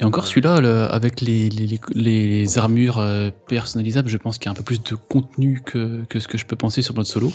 Et 0.00 0.04
encore 0.04 0.26
celui-là, 0.28 0.60
le- 0.60 0.84
avec 0.84 1.20
les, 1.20 1.48
les, 1.50 1.80
les- 1.94 2.58
armures 2.58 3.02
personnalisables, 3.48 4.08
je 4.08 4.16
pense 4.16 4.38
qu'il 4.38 4.46
y 4.46 4.48
a 4.48 4.52
un 4.52 4.54
peu 4.54 4.62
plus 4.62 4.80
de 4.82 4.94
contenu 4.94 5.60
que, 5.64 6.04
que 6.08 6.20
ce 6.20 6.28
que 6.28 6.38
je 6.38 6.46
peux 6.46 6.56
penser 6.56 6.82
sur 6.82 6.94
le 6.94 6.98
mode 6.98 7.06
solo. 7.06 7.32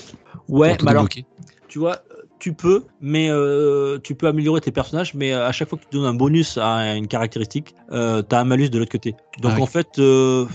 Ouais, 0.48 0.78
mais 0.82 0.92
alors, 0.92 1.08
tu 1.68 1.80
vois, 1.80 2.02
tu 2.44 2.52
peux, 2.52 2.84
mais 3.00 3.30
euh, 3.30 4.00
tu 4.04 4.16
peux 4.16 4.28
améliorer 4.28 4.60
tes 4.60 4.72
personnages, 4.72 5.14
mais 5.14 5.32
euh, 5.32 5.48
à 5.48 5.54
chaque 5.54 5.70
fois 5.70 5.78
que 5.78 5.86
tu 5.90 5.96
donnes 5.98 6.06
un 6.06 6.14
bonus 6.14 6.58
à 6.58 6.94
une 6.94 7.08
caractéristique, 7.08 7.74
euh, 7.94 8.22
t'as 8.22 8.42
un 8.42 8.44
malus 8.44 8.70
de 8.70 8.80
l'autre 8.80 8.92
côté. 8.92 9.16
Donc 9.42 9.54
Ah 9.54 9.56
oui. 9.56 9.64
en 9.64 9.66
fait, 9.66 9.98
euh, 9.98 10.46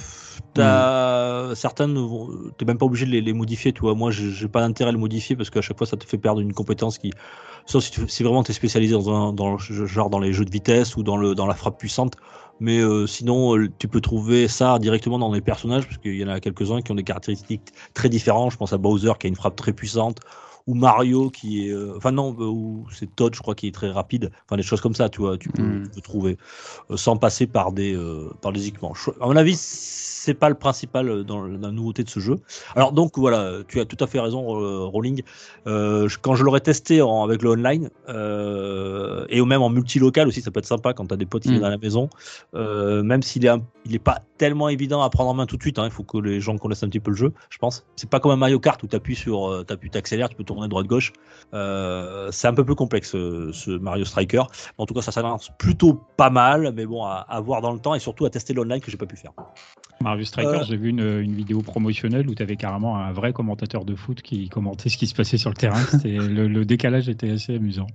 t'as 0.53 1.55
certaines, 1.55 1.95
vont- 1.95 2.29
t'es 2.59 2.67
même 2.67 2.77
pas 2.77 2.85
obligé 2.85 3.07
de 3.07 3.11
les, 3.11 3.23
les 3.23 3.33
modifier. 3.33 3.73
Tu 3.73 3.81
vois, 3.81 3.95
moi, 3.95 4.11
j'ai 4.11 4.49
pas 4.49 4.61
d'intérêt 4.61 4.91
à 4.91 4.93
le 4.93 4.99
modifier 4.99 5.35
parce 5.35 5.49
qu'à 5.49 5.63
chaque 5.63 5.79
fois, 5.79 5.87
ça 5.87 5.97
te 5.97 6.05
fait 6.05 6.19
perdre 6.19 6.43
une 6.43 6.53
compétence 6.53 6.99
qui, 6.99 7.11
sauf 7.65 7.83
si, 7.85 7.91
tu, 7.91 8.07
si 8.07 8.23
vraiment 8.23 8.43
t'es 8.43 8.53
spécialisé 8.53 8.93
dans 8.93 9.09
un, 9.09 9.33
dans 9.33 9.53
le 9.53 9.59
jeu- 9.59 9.87
genre 9.87 10.11
dans 10.11 10.19
les 10.21 10.35
jeux 10.35 10.45
de 10.45 10.51
vitesse 10.51 10.95
ou 10.97 11.03
dans 11.03 11.17
le 11.17 11.35
dans 11.35 11.47
la 11.47 11.55
frappe 11.55 11.79
puissante. 11.79 12.17
Mais 12.61 12.81
euh, 12.81 13.07
sinon, 13.07 13.57
euh, 13.57 13.69
tu 13.79 13.89
peux 13.89 14.03
trouver 14.03 14.47
ça 14.47 14.79
directement 14.79 15.19
dans 15.19 15.33
les 15.33 15.41
personnages, 15.41 15.87
parce 15.87 15.97
qu'il 15.97 16.17
y 16.17 16.25
en 16.25 16.29
a 16.29 16.39
quelques-uns 16.39 16.83
qui 16.83 16.93
ont 16.93 16.97
des 16.97 17.05
caractéristiques 17.05 17.73
très 17.95 18.11
différentes. 18.11 18.53
Je 18.53 18.59
pense 18.59 18.75
à 18.75 18.79
Bowser 18.79 19.13
qui 19.19 19.27
a 19.27 19.29
une 19.29 19.37
frappe 19.37 19.57
très 19.57 19.73
puissante, 19.73 20.19
ou 20.69 20.75
Mario 20.75 21.31
qui 21.31 21.67
est, 21.67 21.71
euh, 21.73 21.97
enfin 21.97 22.13
non, 22.13 22.37
euh, 22.39 22.45
ou 22.45 22.87
c'est 22.93 23.15
Todd, 23.17 23.35
je 23.35 23.41
crois, 23.41 23.55
qui 23.55 23.67
est 23.69 23.75
très 23.75 23.91
rapide. 23.91 24.31
Enfin 24.45 24.57
des 24.57 24.63
choses 24.63 24.83
comme 24.83 24.95
ça, 24.95 25.09
tu 25.09 25.21
vois, 25.21 25.39
tu 25.39 25.49
peux, 25.49 25.63
Mm. 25.63 25.83
tu 25.85 25.91
peux 25.91 26.01
trouver 26.03 26.37
euh, 26.91 26.97
sans 26.97 27.17
passer 27.17 27.47
par 27.47 27.73
des 27.73 27.97
par 28.43 28.53
des 28.53 28.67
équipements. 28.69 28.93
À 29.21 29.27
mon 29.27 29.37
avis, 29.37 29.57
c'est 30.29 30.35
pas 30.35 30.51
le 30.51 30.55
principal 30.57 31.09
euh, 31.09 31.25
dans, 31.25 31.43
la 31.47 31.71
nouveauté 31.71 32.05
de 32.05 32.11
ce 32.11 32.21
jeu. 32.21 32.37
Alors 32.77 32.93
donc 32.93 33.17
voilà, 33.17 33.61
tu 33.67 33.81
as 33.81 33.87
tout 33.87 33.97
à 34.05 34.07
fait 34.07 34.21
raison, 34.21 34.43
euh, 34.63 34.85
Rolling. 34.85 35.23
Euh, 35.67 36.07
je- 36.09 36.19
quand 36.19 36.35
je 36.35 36.45
l'aurais 36.45 36.61
testé 36.61 37.01
en- 37.01 37.23
avec 37.25 37.41
le 37.43 37.51
online 37.51 37.89
euh, 38.11 39.25
et 39.31 39.41
au 39.41 39.47
même 39.47 39.63
en 39.63 39.71
multilocal 39.71 40.29
aussi, 40.29 40.43
ça 40.43 40.51
peut 40.51 40.59
être 40.59 40.67
sympa 40.67 40.93
quand 40.93 41.07
tu 41.07 41.15
as 41.15 41.17
des 41.17 41.25
potes 41.27 41.43
qui 41.45 41.49
Mm. 41.49 41.53
viennent 41.53 41.65
à 41.65 41.71
la 41.71 41.79
maison. 41.79 42.11
Euh, 42.55 43.03
même 43.03 43.23
s'il 43.23 43.45
est 43.47 43.49
un- 43.49 43.63
il 43.87 43.95
est 43.95 43.99
pas 43.99 44.19
tellement 44.37 44.69
évident 44.69 45.01
à 45.03 45.09
prendre 45.11 45.31
en 45.31 45.35
main 45.35 45.47
tout 45.47 45.57
de 45.57 45.63
suite. 45.63 45.79
hein, 45.79 45.87
Il 45.87 45.91
faut 45.91 46.03
que 46.05 46.19
les 46.19 46.41
gens 46.41 46.57
connaissent 46.59 46.83
un 46.83 46.89
petit 46.89 47.01
peu 47.01 47.11
le 47.11 47.17
jeu, 47.17 47.33
je 47.49 47.57
pense. 47.59 47.87
C'est 47.97 48.11
pas 48.11 48.21
comme 48.21 48.33
un 48.33 48.37
Mario 48.37 48.59
Kart 48.61 48.83
où 48.83 48.87
tu 48.87 48.95
appuies 48.97 49.17
sur, 49.17 49.49
euh, 49.51 49.65
t'appuies, 49.65 49.91
t'accélères, 49.91 50.29
tu 50.29 50.37
peux 50.37 50.45
tourner 50.45 50.69
droite 50.69 50.87
gauche. 50.87 51.13
Euh, 51.55 52.29
c'est 52.31 52.47
un 52.49 52.55
peu 52.55 52.65
plus 52.65 52.75
complexe 52.75 53.15
euh, 53.15 53.51
ce 53.53 53.71
Mario 53.71 54.05
Striker. 54.05 54.43
En 54.77 54.85
tout 54.87 54.93
cas, 54.95 55.01
ça 55.03 55.13
s'annonce 55.13 55.51
plutôt 55.59 56.01
pas 56.17 56.31
mal, 56.31 56.73
mais 56.75 56.85
bon, 56.87 57.05
à, 57.05 57.25
à 57.29 57.41
voir 57.41 57.63
dans 57.63 57.73
le 57.73 57.79
temps 57.81 57.95
et 57.95 58.01
surtout 58.01 58.27
à 58.27 58.31
tester 58.31 58.53
l'online 58.53 58.81
que 58.81 58.91
j'ai 58.91 58.97
pas 58.99 59.07
pu 59.07 59.17
faire. 59.17 59.33
Mario 60.01 60.18
Striker, 60.25 60.59
Euh. 60.61 60.65
j'ai 60.65 60.77
vu 60.77 60.89
une, 60.91 61.21
une 61.21 61.35
vidéo 61.35 61.61
promotionnelle 61.63 62.29
où 62.29 62.35
tu 62.35 62.43
avais 62.43 62.57
carrément 62.57 62.97
un 62.97 63.13
vrai 63.13 63.33
commentateur 63.33 63.85
de 63.85 63.95
foot 63.95 64.23
qui 64.23 64.49
commentait 64.49 64.89
ce 64.89 64.97
qui 64.97 65.07
se 65.07 65.15
passait 65.15 65.37
sur 65.39 65.51
le 65.51 65.57
terrain. 65.57 65.81
Le, 66.05 66.47
le 66.49 66.65
décalage 66.65 67.09
était 67.09 67.31
assez 67.31 67.57
amusant. 67.57 67.87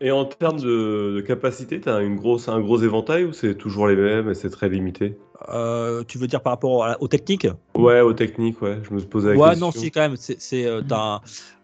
Et 0.00 0.10
en 0.10 0.24
termes 0.24 0.60
de, 0.60 1.14
de 1.16 1.20
capacité, 1.20 1.80
t'as 1.80 2.02
une 2.02 2.16
grosse, 2.16 2.48
un 2.48 2.60
gros 2.60 2.82
éventail 2.82 3.24
ou 3.24 3.32
c'est 3.32 3.54
toujours 3.54 3.86
les 3.88 3.96
mêmes 3.96 4.30
et 4.30 4.34
c'est 4.34 4.50
très 4.50 4.68
limité? 4.68 5.16
Euh, 5.50 6.02
tu 6.06 6.18
veux 6.18 6.26
dire 6.26 6.42
par 6.42 6.52
rapport 6.54 6.84
à- 6.84 7.00
aux 7.00 7.08
techniques? 7.08 7.46
Ouais, 7.74 8.00
aux 8.00 8.12
techniques, 8.12 8.60
ouais. 8.62 8.78
Je 8.82 8.94
me 8.94 9.00
posais 9.00 9.34
la 9.34 9.38
Ouais, 9.40 9.50
question. 9.50 9.66
non, 9.66 9.72
si, 9.72 9.90
quand 9.90 10.00
même. 10.00 10.16
C'est, 10.16 10.40
c'est, 10.40 10.66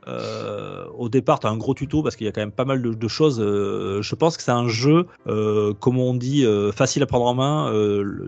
euh, 0.09 0.87
au 0.97 1.09
départ, 1.09 1.41
tu 1.41 1.47
un 1.47 1.57
gros 1.57 1.75
tuto 1.75 2.03
parce 2.03 2.17
qu'il 2.17 2.27
y 2.27 2.29
a 2.29 2.33
quand 2.33 2.41
même 2.41 2.53
pas 2.53 2.65
mal 2.65 2.83
de, 2.83 3.09
choses. 3.09 3.41
Euh, 3.41 4.03
je 4.03 4.15
pense 4.15 4.37
que 4.37 4.43
c'est 4.43 4.51
un 4.51 4.69
jeu, 4.69 5.07
euh, 5.27 5.75
comme 5.75 5.99
on 5.99 6.15
dit, 6.15 6.45
facile 6.75 7.03
à 7.03 7.07
prendre 7.07 7.27
en 7.27 7.35
main, 7.35 7.73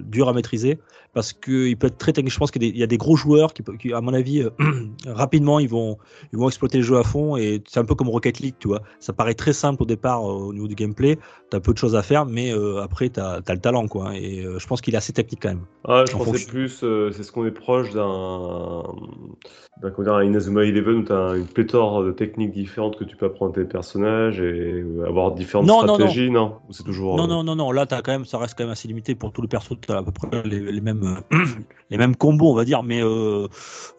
dur 0.05 0.29
à 0.29 0.33
maîtriser 0.33 0.79
parce 1.15 1.33
qu'il 1.33 1.77
peut 1.77 1.87
être 1.87 1.99
très 1.99 2.13
technique. 2.13 2.33
Je 2.33 2.39
pense 2.39 2.51
qu'il 2.51 2.63
y 2.63 2.67
a 2.67 2.71
des, 2.71 2.77
il 2.77 2.81
y 2.81 2.83
a 2.83 2.87
des 2.87 2.99
gros 2.99 3.17
joueurs 3.17 3.55
qui, 3.55 3.93
à 3.93 4.01
mon 4.01 4.13
avis, 4.13 4.43
euh, 4.43 4.51
rapidement, 5.07 5.61
ils 5.61 5.69
vont, 5.69 5.97
ils 6.33 6.39
vont 6.39 6.49
exploiter 6.49 6.79
le 6.79 6.85
jeu 6.85 6.99
à 6.99 7.05
fond 7.05 7.37
et 7.37 7.63
c'est 7.67 7.81
un 7.81 7.85
peu 7.85 7.95
comme 7.95 8.09
Rocket 8.09 8.41
League, 8.41 8.57
tu 8.59 8.69
vois. 8.69 8.83
Ça 8.99 9.13
paraît 9.13 9.35
très 9.35 9.53
simple 9.53 9.83
au 9.85 9.87
départ 9.87 10.29
euh, 10.29 10.35
au 10.35 10.53
niveau 10.53 10.67
du 10.67 10.75
gameplay. 10.75 11.17
Tu 11.51 11.57
as 11.57 11.61
peu 11.61 11.73
de 11.73 11.79
choses 11.79 11.95
à 11.95 12.03
faire, 12.03 12.27
mais 12.27 12.53
euh, 12.53 12.83
après, 12.83 13.09
tu 13.09 13.21
as, 13.21 13.41
le 13.49 13.59
talent, 13.59 13.87
quoi. 13.87 14.15
Et 14.17 14.43
je 14.59 14.67
pense 14.67 14.81
qu'il 14.81 14.95
est 14.95 14.99
assez 14.99 15.13
technique 15.13 15.41
quand 15.43 15.51
même. 15.51 15.65
Ah, 15.87 16.05
je 16.09 16.15
En 16.17 16.19
pensais 16.19 16.47
plus, 16.47 16.85
c'est 17.13 17.23
ce 17.23 17.31
qu'on 17.31 17.47
est 17.47 17.53
proche 17.53 17.93
d'un, 17.93 18.83
d'un 19.83 20.23
Inazuma 20.23 20.65
Eleven 20.65 20.97
où 20.97 21.05
tu 21.05 21.13
as 21.13 21.37
une 21.37 21.47
pléthore 21.47 22.03
de 22.05 22.13
techniques 22.13 22.53
différentes 22.53 22.97
que 22.97 23.05
tu 23.05 23.17
peux 23.17 23.27
apprendre 23.27 23.53
à 23.53 23.55
tes 23.55 23.65
personnages 23.65 24.41
et 24.41 24.85
avoir 25.07 25.33
différentes 25.33 25.67
Non, 25.67 25.83
non, 25.83 25.87
non. 25.87 25.95
stratégies, 25.95 26.31
non, 26.31 26.57
c'est 26.71 26.85
toujours. 26.85 27.17
Non, 27.17 27.27
non, 27.27 27.45
non, 27.45 27.55
non. 27.55 27.71
Là, 27.71 27.87
as 27.91 28.03
quand 28.03 28.13
même, 28.13 28.25
ça 28.25 28.39
reste 28.39 28.57
quand 28.57 28.65
même 28.65 28.73
assez 28.73 28.89
limité 28.89 29.15
pour 29.15 29.33
tous 29.33 29.43
les 29.43 29.49
persos. 29.49 29.75
Tu 29.81 29.93
as 29.93 29.99
à 29.99 30.03
peu 30.03 30.13
près 30.13 30.43
les, 30.45 30.61
les 30.61 30.81
mêmes, 30.81 31.04
les 31.91 31.99
mêmes 31.99 32.17
combos, 32.17 32.51
on 32.51 32.55
va 32.55 32.65
dire. 32.65 32.83
Mais, 32.83 33.03
euh, 33.03 33.47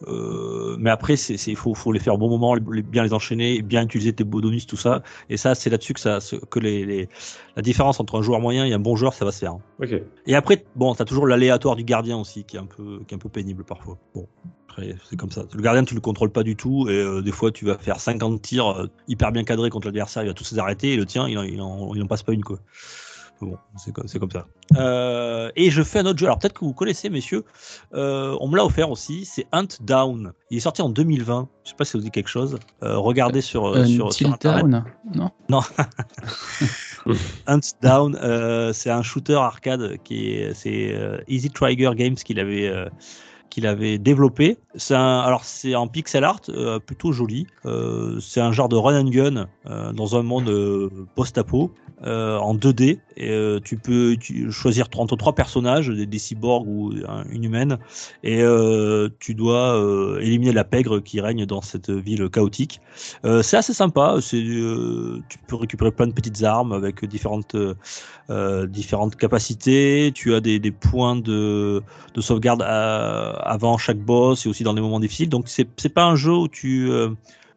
euh, 0.08 0.76
mais 0.78 0.90
après, 0.90 1.16
c'est, 1.16 1.36
c'est, 1.36 1.54
faut, 1.54 1.74
faut 1.74 1.92
les 1.92 2.00
faire 2.00 2.14
au 2.14 2.18
bon 2.18 2.28
moment, 2.28 2.54
les- 2.54 2.82
bien 2.82 3.02
les 3.02 3.12
enchaîner, 3.12 3.62
bien 3.62 3.82
utiliser 3.84 4.12
tes 4.12 4.24
bonus, 4.24 4.66
tout 4.66 4.76
ça. 4.76 5.02
Et 5.30 5.36
ça, 5.36 5.54
c'est 5.54 5.70
là-dessus 5.70 5.94
que 5.94 6.00
ça, 6.00 6.18
que 6.50 6.58
les, 6.58 6.84
les- 6.84 7.08
la 7.56 7.62
différence 7.62 8.00
entre 8.00 8.18
un 8.18 8.22
joueur 8.22 8.40
moyen 8.40 8.64
et 8.66 8.72
un 8.72 8.78
bon 8.78 8.96
joueur, 8.96 9.14
ça 9.14 9.24
va 9.24 9.32
se 9.32 9.38
faire. 9.38 9.52
hein. 9.52 9.60
Ok. 9.82 9.94
Et 10.26 10.34
après, 10.34 10.64
bon, 10.74 10.94
t'as 10.94 11.04
toujours 11.04 11.26
l'aléatoire 11.26 11.76
du 11.76 11.84
gardien 11.84 12.18
aussi, 12.18 12.44
qui 12.44 12.56
est 12.56 12.60
un 12.60 12.66
peu, 12.66 13.00
qui 13.06 13.14
est 13.14 13.16
un 13.16 13.18
peu 13.20 13.28
pénible 13.28 13.64
parfois. 13.64 13.98
Bon. 14.14 14.26
Après, 14.68 14.94
c'est 15.08 15.16
comme 15.16 15.30
ça. 15.30 15.44
Le 15.54 15.62
gardien, 15.62 15.84
tu 15.84 15.94
le 15.94 16.00
contrôles 16.02 16.30
pas 16.30 16.42
du 16.42 16.54
tout, 16.54 16.86
et 16.90 16.92
euh, 16.92 17.22
des 17.22 17.32
fois, 17.32 17.50
tu 17.50 17.64
vas 17.64 17.78
faire 17.78 17.98
50 17.98 18.42
tirs 18.42 18.88
hyper 19.08 19.32
bien 19.32 19.42
cadrés 19.44 19.70
contre 19.70 19.86
l'adversaire, 19.86 20.22
il 20.22 20.26
va 20.28 20.34
tous 20.34 20.52
les 20.52 20.58
arrêter, 20.58 20.92
et 20.92 20.96
le 20.96 21.06
tien, 21.06 21.26
il 21.28 21.38
en, 21.38 21.42
il 21.44 21.60
en, 21.62 21.94
il 21.94 22.02
en 22.02 22.06
passe 22.06 22.22
pas 22.22 22.32
une, 22.32 22.44
quoi. 22.44 22.58
Bon, 23.40 23.58
c'est 23.76 23.92
comme, 23.92 24.30
ça. 24.30 24.46
Euh, 24.76 25.50
et 25.56 25.70
je 25.70 25.82
fais 25.82 25.98
un 25.98 26.06
autre 26.06 26.18
jeu. 26.18 26.26
Alors 26.26 26.38
peut-être 26.38 26.54
que 26.54 26.64
vous 26.64 26.72
connaissez, 26.72 27.10
messieurs. 27.10 27.44
Euh, 27.94 28.36
on 28.40 28.48
me 28.48 28.56
l'a 28.56 28.64
offert 28.64 28.90
aussi. 28.90 29.26
C'est 29.26 29.46
Hunt 29.52 29.68
Down. 29.80 30.32
Il 30.50 30.56
est 30.56 30.60
sorti 30.60 30.80
en 30.80 30.88
2020. 30.88 31.48
Je 31.64 31.70
sais 31.70 31.76
pas 31.76 31.84
si 31.84 31.92
ça 31.92 31.98
vous 31.98 32.04
dit 32.04 32.10
quelque 32.10 32.28
chose. 32.28 32.58
Euh, 32.82 32.96
regardez 32.96 33.42
sur, 33.42 33.86
sur, 33.86 34.12
sur 34.12 34.32
Internet. 34.32 34.66
Dawn 34.66 35.30
Non? 35.48 35.60
Hunt 37.46 37.60
Down, 37.82 38.72
c'est 38.72 38.90
un 38.90 39.02
shooter 39.02 39.34
arcade 39.34 39.98
qui 40.02 40.30
est, 40.30 40.54
c'est 40.54 40.94
Easy 41.28 41.50
Trigger 41.50 41.90
Games 41.94 42.14
qu'il 42.14 42.40
avait, 42.40 42.88
qu'il 43.56 43.66
avait 43.66 43.96
développé. 43.96 44.58
C'est 44.74 44.94
un, 44.94 45.20
alors 45.20 45.44
c'est 45.44 45.74
en 45.74 45.88
pixel 45.88 46.24
art, 46.24 46.40
euh, 46.50 46.78
plutôt 46.78 47.12
joli. 47.12 47.46
Euh, 47.64 48.20
c'est 48.20 48.40
un 48.40 48.52
genre 48.52 48.68
de 48.68 48.76
run 48.76 49.00
and 49.00 49.08
gun 49.08 49.46
euh, 49.66 49.92
dans 49.92 50.14
un 50.16 50.22
monde 50.22 50.90
post-apo. 51.14 51.72
Euh, 52.04 52.36
en 52.38 52.54
2D. 52.54 53.00
Et, 53.16 53.30
euh, 53.30 53.58
tu 53.64 53.78
peux 53.78 54.16
tu- 54.20 54.50
choisir 54.52 54.86
entre 54.96 55.16
trois 55.16 55.34
personnages, 55.34 55.88
des, 55.88 56.18
cyborgs 56.18 56.68
ou 56.68 56.92
un- 57.08 57.24
une 57.30 57.44
humaine, 57.44 57.78
et 58.22 58.42
euh, 58.42 59.08
tu 59.18 59.34
dois 59.34 59.80
éliminer 60.20 60.52
la 60.52 60.64
pègre 60.64 61.00
qui 61.00 61.20
règne 61.20 61.46
dans 61.46 61.62
cette 61.62 61.90
ville 61.90 62.28
chaotique. 62.28 62.80
C'est 63.42 63.56
assez 63.56 63.72
sympa. 63.72 64.18
Tu 64.20 65.38
peux 65.46 65.56
récupérer 65.56 65.90
plein 65.90 66.06
de 66.06 66.12
petites 66.12 66.42
armes 66.42 66.72
avec 66.72 67.04
différentes, 67.04 67.56
capacités. 69.18 70.12
Tu 70.14 70.34
as 70.34 70.40
des, 70.40 70.70
points 70.70 71.16
de, 71.16 71.82
de 72.14 72.20
sauvegarde 72.20 72.62
avant 72.62 73.78
chaque 73.78 73.98
boss 73.98 74.46
et 74.46 74.48
aussi 74.48 74.64
dans 74.64 74.74
des 74.74 74.80
moments 74.80 75.00
difficiles. 75.00 75.28
Donc 75.28 75.46
c'est 75.48 75.88
pas 75.88 76.04
un 76.04 76.16
jeu 76.16 76.32
où 76.32 76.48
tu, 76.48 76.90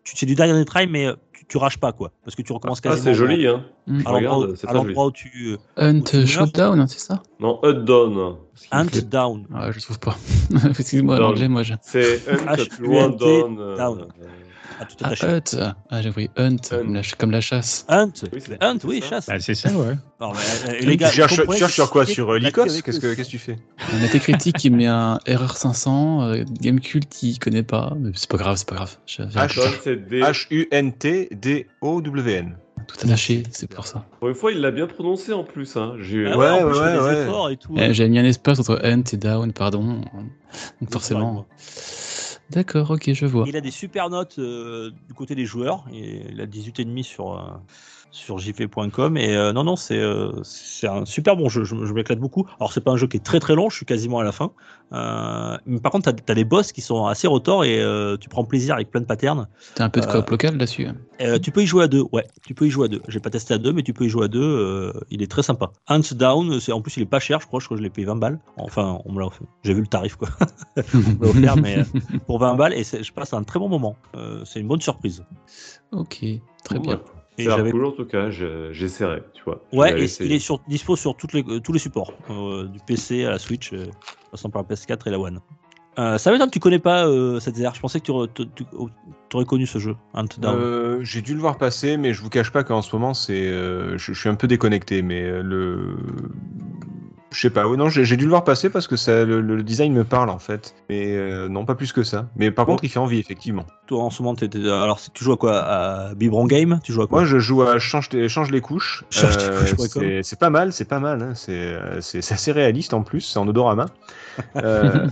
c'est 0.06 0.26
du 0.26 0.36
dernier 0.36 0.66
try, 0.66 0.88
mais 0.88 1.08
tu, 1.50 1.54
tu 1.54 1.58
rages 1.58 1.78
pas 1.80 1.91
quoi, 1.91 2.12
parce 2.24 2.36
que 2.36 2.41
tu 2.43 2.54
recommences 2.54 2.80
Ah, 2.86 2.89
quasiment. 2.89 3.04
c'est 3.06 3.14
joli, 3.16 3.47
hein. 3.47 3.66
Mm. 3.88 4.00
À 4.06 4.12
l'endroit 4.12 4.16
Regarde, 4.36 4.43
où- 4.52 4.56
c'est 4.56 4.68
à 4.68 4.70
très 4.70 4.78
l'endroit 4.78 5.06
où 5.08 5.12
tu 5.12 5.32
euh, 5.47 5.58
Hunt 5.78 6.02
tu 6.02 6.18
meurs. 6.18 6.28
Showdown, 6.28 6.88
c'est 6.88 7.00
ça? 7.00 7.22
Non, 7.39 7.60
Hunt 7.64 7.74
Down. 7.84 8.36
hunt 8.72 8.86
down. 9.10 9.47
ah, 9.54 9.72
Je 9.72 9.80
trouve 9.80 10.00
pas. 10.00 10.16
Excuse-moi, 10.70 11.20
l'anglais, 11.20 11.47
moi. 11.47 11.64
Je... 11.64 11.74
C'est 11.82 12.22
Hunt 12.30 13.10
Down. 13.78 14.06
Ah, 14.80 14.86
tout 14.86 14.95
Ah. 15.03 15.13
Hunt. 15.26 15.74
Ah, 15.89 16.01
j'ai. 16.01 16.09
Hunt, 16.38 16.57
Comme, 16.70 16.93
la, 16.93 17.01
comme 17.17 17.32
la 17.32 17.41
chasse. 17.41 17.86
Hunt, 17.89 18.11
Oui, 18.32 18.39
Hunt, 18.61 18.78
oui, 18.84 19.01
chasse. 19.07 19.28
Bah, 19.28 19.39
c'est 19.39 19.55
ça, 19.55 19.70
ouais. 19.72 19.95
Non, 20.22 20.32
mais, 20.34 20.39
euh, 20.72 20.80
Tu 20.80 20.86
les 20.86 20.97
gars, 20.97 21.09
cherches, 21.11 21.39
tu 21.47 21.57
cherches 21.57 21.74
sur 21.74 21.89
quoi 21.89 22.05
Sur 22.05 22.32
euh, 22.34 22.39
Lycos 22.39 22.65
Qu'est-ce 22.84 22.99
que 22.99 23.22
tu 23.24 23.38
fais 23.39 23.57
Un 23.93 23.99
Metacritic 23.99 24.57
qui 24.57 24.70
met 24.70 24.88
un 24.88 25.20
erreur 25.26 25.57
500. 25.57 26.22
Euh, 26.24 26.43
Gamecult, 26.61 27.24
il 27.24 27.39
connaît 27.39 27.63
pas. 27.63 27.93
Mais 27.99 28.11
c'est 28.15 28.30
pas 28.30 28.38
grave, 28.38 28.57
c'est 28.57 28.67
pas 28.67 28.76
grave. 28.76 28.97
H-U-N-T-D-O-W-N. 31.20 32.57
tout 32.88 32.95
attaché, 33.05 33.43
c'est 33.51 33.70
pour 33.70 33.86
ça. 33.86 34.05
Pour 34.20 34.30
une 34.30 34.36
fois, 34.36 34.51
il 34.51 34.61
l'a 34.61 34.72
bien 34.72 34.88
prononcé 34.88 35.32
en 35.34 35.43
plus. 35.43 35.76
Hein. 35.78 35.95
J'ai- 35.99 36.28
Ah 36.32 36.38
Ouais, 36.38 36.49
en 36.49 36.65
plus, 36.65 36.76
je 36.76 36.80
ouais, 36.80 36.97
ouais. 37.45 37.53
et 37.53 37.57
tout. 37.57 37.74
Eh, 37.78 37.93
J'ai 37.93 38.07
mis 38.09 38.17
un 38.20 38.26
espace 38.26 38.59
entre 38.59 38.80
Hunt 38.84 39.03
et 39.13 39.17
Down, 39.17 39.51
pardon. 39.53 40.01
Donc 40.82 40.91
forcément. 40.91 41.45
D'accord, 42.50 42.89
ok, 42.91 43.14
je 43.14 43.26
vois. 43.26 43.45
Il 43.47 43.56
a 43.56 43.62
des 43.62 43.72
super 43.72 44.10
notes 44.10 44.39
euh, 44.39 44.91
du 45.08 45.14
côté 45.14 45.36
des 45.36 45.45
joueurs. 45.45 45.86
Il 45.91 46.41
a 46.41 46.47
18,5 46.47 47.04
sur, 47.04 47.38
euh, 47.38 47.47
sur 48.12 48.39
jv.com. 48.39 49.18
Et 49.18 49.36
euh, 49.36 49.53
non, 49.53 49.64
non, 49.64 49.76
c'est 49.76 49.97
euh, 49.97 50.32
c'est 50.43 50.88
un 50.88 51.05
super 51.05 51.36
bon 51.36 51.49
jeu. 51.49 51.64
Je, 51.64 51.76
je 51.86 51.93
m'éclate 51.93 52.20
beaucoup. 52.20 52.45
Alors, 52.60 52.74
c'est 52.74 52.82
pas 52.82 52.91
un 52.91 52.97
jeu 52.97 53.07
qui 53.07 53.18
est 53.18 53.24
très 53.24 53.39
très 53.39 53.55
long. 53.55 53.70
Je 53.70 53.76
suis 53.76 53.86
quasiment 53.86 54.20
à 54.20 54.24
la 54.24 54.32
fin. 54.32 54.51
Euh, 54.91 55.57
mais 55.66 55.80
par 55.80 55.91
contre, 55.91 56.12
tu 56.12 56.32
as, 56.32 56.36
des 56.36 56.45
boss 56.45 56.72
qui 56.72 56.82
sont 56.82 57.05
assez 57.05 57.28
retors 57.28 57.64
et 57.64 57.84
tu 58.20 58.30
prends 58.30 58.43
plaisir 58.43 58.76
avec 58.76 58.89
plein 58.89 59.01
de 59.01 59.05
patterns. 59.05 59.47
T'as 59.76 59.86
un 59.86 59.89
peu 59.89 60.01
de 60.01 60.05
coop 60.05 60.30
local 60.30 60.57
là-dessus. 60.57 60.88
Euh, 61.22 61.38
tu 61.38 61.51
peux 61.51 61.62
y 61.62 61.66
jouer 61.66 61.84
à 61.84 61.88
deux, 61.88 62.03
ouais. 62.12 62.26
Tu 62.45 62.53
peux 62.53 62.66
y 62.66 62.70
jouer 62.70 62.86
à 62.86 62.88
deux. 62.88 63.01
J'ai 63.07 63.20
pas 63.20 63.30
testé 63.30 63.53
à 63.53 63.57
deux, 63.57 63.74
mais 63.74 63.84
tu 63.84 63.93
peux 63.93 64.05
y 64.05 64.10
jouer 64.10 64.26
à 64.26 64.28
deux. 64.28 64.93
il 65.10 65.22
est 65.22 65.30
très 65.30 65.43
sympa. 65.43 65.72
Hands 65.88 66.01
Down, 66.14 66.60
c'est 66.60 66.72
en 66.72 66.82
plus 66.82 66.97
il 66.97 67.03
est 67.03 67.05
pas 67.05 67.20
cher, 67.20 67.39
je 67.39 67.45
crois. 67.45 67.60
Je 67.60 67.66
crois 67.66 67.76
que 67.76 67.80
je 67.80 67.84
l'ai 67.84 67.89
payé 67.91 68.05
20 68.07 68.16
balles. 68.16 68.39
Enfin, 68.57 68.99
on 69.05 69.12
me 69.12 69.20
l'a 69.20 69.28
offert. 69.28 69.47
J'ai 69.64 69.74
vu 69.74 69.82
le 69.82 69.88
tarif 69.88 70.16
quoi. 70.16 70.30
on 70.93 70.97
me 70.97 71.28
offert, 71.28 71.57
mais 71.57 71.84
pour 72.26 72.39
20 72.39 72.55
balles 72.55 72.74
et 72.74 72.84
je 72.84 73.12
passe 73.12 73.34
un 73.34 73.43
très 73.43 73.60
bon 73.60 73.70
moment. 73.70 73.95
C'est 74.45 74.60
une 74.60 74.68
bonne 74.68 74.82
surprise. 74.82 75.24
Ok, 75.91 76.24
très 76.64 76.80
bien. 76.80 76.99
Et 77.40 77.44
j'avais- 77.58 77.72
cool 77.72 77.86
en 77.86 77.92
tout 77.92 78.06
cas, 78.06 78.30
je- 78.30 78.72
j'essaierai, 78.74 79.24
tu 79.34 79.44
vois. 79.44 79.64
Ouais, 79.74 79.92
et 80.04 80.08
il 80.26 80.32
est 80.34 80.40
sur, 80.40 80.60
dispo 80.68 80.96
sur 80.96 81.16
toutes 81.16 81.34
les, 81.34 81.44
euh, 81.48 81.60
tous 81.60 81.72
les 81.74 81.80
supports, 81.80 82.14
euh, 82.30 82.68
du 82.68 82.80
PC 82.80 83.26
à 83.26 83.32
la 83.32 83.40
Switch, 83.40 83.74
euh, 83.74 83.86
passant 84.32 84.50
par 84.50 84.62
la 84.64 84.68
PS4 84.68 85.08
et 85.08 85.12
la 85.12 85.20
One. 85.20 85.40
Euh, 85.98 86.18
ça 86.18 86.32
m'étonne 86.32 86.48
que 86.48 86.54
tu 86.54 86.60
connais 86.60 86.80
pas 86.80 87.06
euh, 87.08 87.40
cette 87.40 87.56
ZR. 87.58 87.74
Je 87.76 87.80
pensais 87.82 88.00
que 88.00 88.06
tu, 88.06 88.12
aurais- 88.12 88.28
tu- 88.34 88.48
tu- 88.56 88.64
tu 88.64 89.36
aurais 89.36 89.46
connu 89.46 89.66
ce 89.66 89.80
jeu. 89.80 89.96
Euh, 90.54 91.00
J'ai 91.02 91.22
dû 91.22 91.34
le 91.34 91.40
voir 91.42 91.58
passer, 91.58 91.98
mais 91.98 92.14
je 92.14 92.22
vous 92.22 92.30
cache 92.30 92.52
pas 92.52 92.64
qu'en 92.64 92.82
ce 92.82 92.96
moment, 92.96 93.14
c'est, 93.14 93.48
euh, 93.48 93.98
je, 93.98 94.14
je 94.14 94.20
suis 94.20 94.30
un 94.30 94.36
peu 94.36 94.48
déconnecté, 94.48 95.02
mais 95.02 95.42
le, 95.42 95.96
je 97.32 97.40
sais 97.40 97.50
pas. 97.50 97.68
Oui, 97.68 97.78
non, 97.78 97.90
j'ai 97.90 98.18
dû 98.18 98.24
le 98.24 98.30
voir 98.30 98.44
passer 98.44 98.70
parce 98.70 98.88
que 98.88 98.96
ça, 98.96 99.24
le, 99.24 99.42
le 99.42 99.64
design 99.64 99.94
me 99.94 100.04
parle 100.04 100.30
en 100.30 100.40
fait, 100.40 100.74
mais 100.90 101.16
euh, 101.16 101.48
non, 101.48 101.66
pas 101.66 101.76
plus 101.76 101.94
que 101.94 102.04
ça. 102.04 102.28
Mais 102.38 102.50
par 102.52 102.66
Bon. 102.66 102.74
contre, 102.74 102.84
il 102.86 102.90
fait 102.90 103.00
envie 103.00 103.20
effectivement. 103.20 103.66
Toi, 103.88 104.04
en 104.04 104.10
ce 104.10 104.24
moment, 104.24 104.36
alors 104.66 105.00
tu 105.14 105.24
joues 105.24 105.34
à 105.34 105.38
quoi? 105.38 105.58
À 105.58 106.14
Biberon 106.16 106.46
Game? 106.48 106.80
Tu 106.84 106.92
joues 106.92 107.04
à 107.04 107.08
quoi? 107.08 107.20
Moi, 107.20 107.28
je 107.28 107.38
joue 107.40 107.62
à 107.62 107.78
change, 107.80 108.10
les- 108.12 108.30
change 108.30 108.52
les 108.52 108.62
couches. 108.62 109.04
Euh, 109.18 110.22
c'est 110.24 110.40
pas 110.40 110.50
mal, 110.50 110.72
c'est 110.74 110.86
pas 110.86 111.00
mal. 111.00 111.22
hein. 111.22 111.34
C'est 111.36 111.52
euh, 111.52 112.02
c'est 112.02 112.20
assez 112.32 112.52
réaliste 112.52 112.94
en 112.94 113.04
plus. 113.04 113.22
C'est 113.22 113.40
en 113.40 113.48
odorama. 113.48 113.88
Euh, 114.64 115.06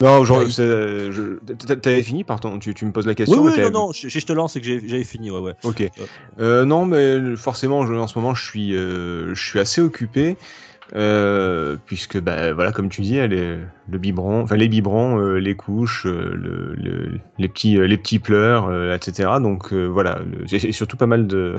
non, 0.00 0.24
genre, 0.24 0.42
t'avais 1.82 2.02
fini, 2.02 2.24
pardon? 2.24 2.58
Tu, 2.58 2.74
tu 2.74 2.84
me 2.84 2.92
poses 2.92 3.06
la 3.06 3.12
Oui, 3.12 3.16
question. 3.16 3.42
oui, 3.42 3.52
mais 3.56 3.70
non, 3.70 3.86
non, 3.86 3.92
je, 3.92 4.08
je 4.08 4.26
te 4.26 4.32
lance 4.32 4.56
et 4.56 4.60
que 4.60 4.66
j'avais 4.66 5.04
fini, 5.04 5.30
ouais, 5.30 5.40
ouais. 5.40 5.54
Ok. 5.62 5.82
Non, 6.38 6.86
mais 6.86 7.36
forcément, 7.36 7.86
je- 7.86 7.94
en 7.94 8.06
ce 8.06 8.18
moment, 8.18 8.34
je 8.34 8.44
suis, 8.44 8.72
je 8.72 9.32
suis 9.34 9.58
assez 9.58 9.80
occupé. 9.80 10.36
Euh, 10.94 11.76
puisque, 11.86 12.20
bah, 12.20 12.52
voilà, 12.52 12.72
comme 12.72 12.88
tu 12.88 13.00
dis, 13.02 13.16
est- 13.16 13.28
le 13.92 13.98
biberon, 13.98 14.42
enfin 14.42 14.56
les 14.56 14.68
biberons, 14.68 15.18
euh, 15.18 15.38
les 15.38 15.56
couches, 15.56 16.06
euh, 16.06 16.32
le, 16.34 16.74
le- 16.76 17.18
les 17.38 17.48
petits, 17.48 17.76
les 17.76 17.96
petits 17.96 18.18
pleurs, 18.20 18.72
etc. 18.94 19.40
Donc 19.40 19.72
voilà, 19.72 20.20
et 20.52 20.72
surtout 20.72 20.96
pas 20.96 21.06
mal 21.06 21.26
de, 21.26 21.56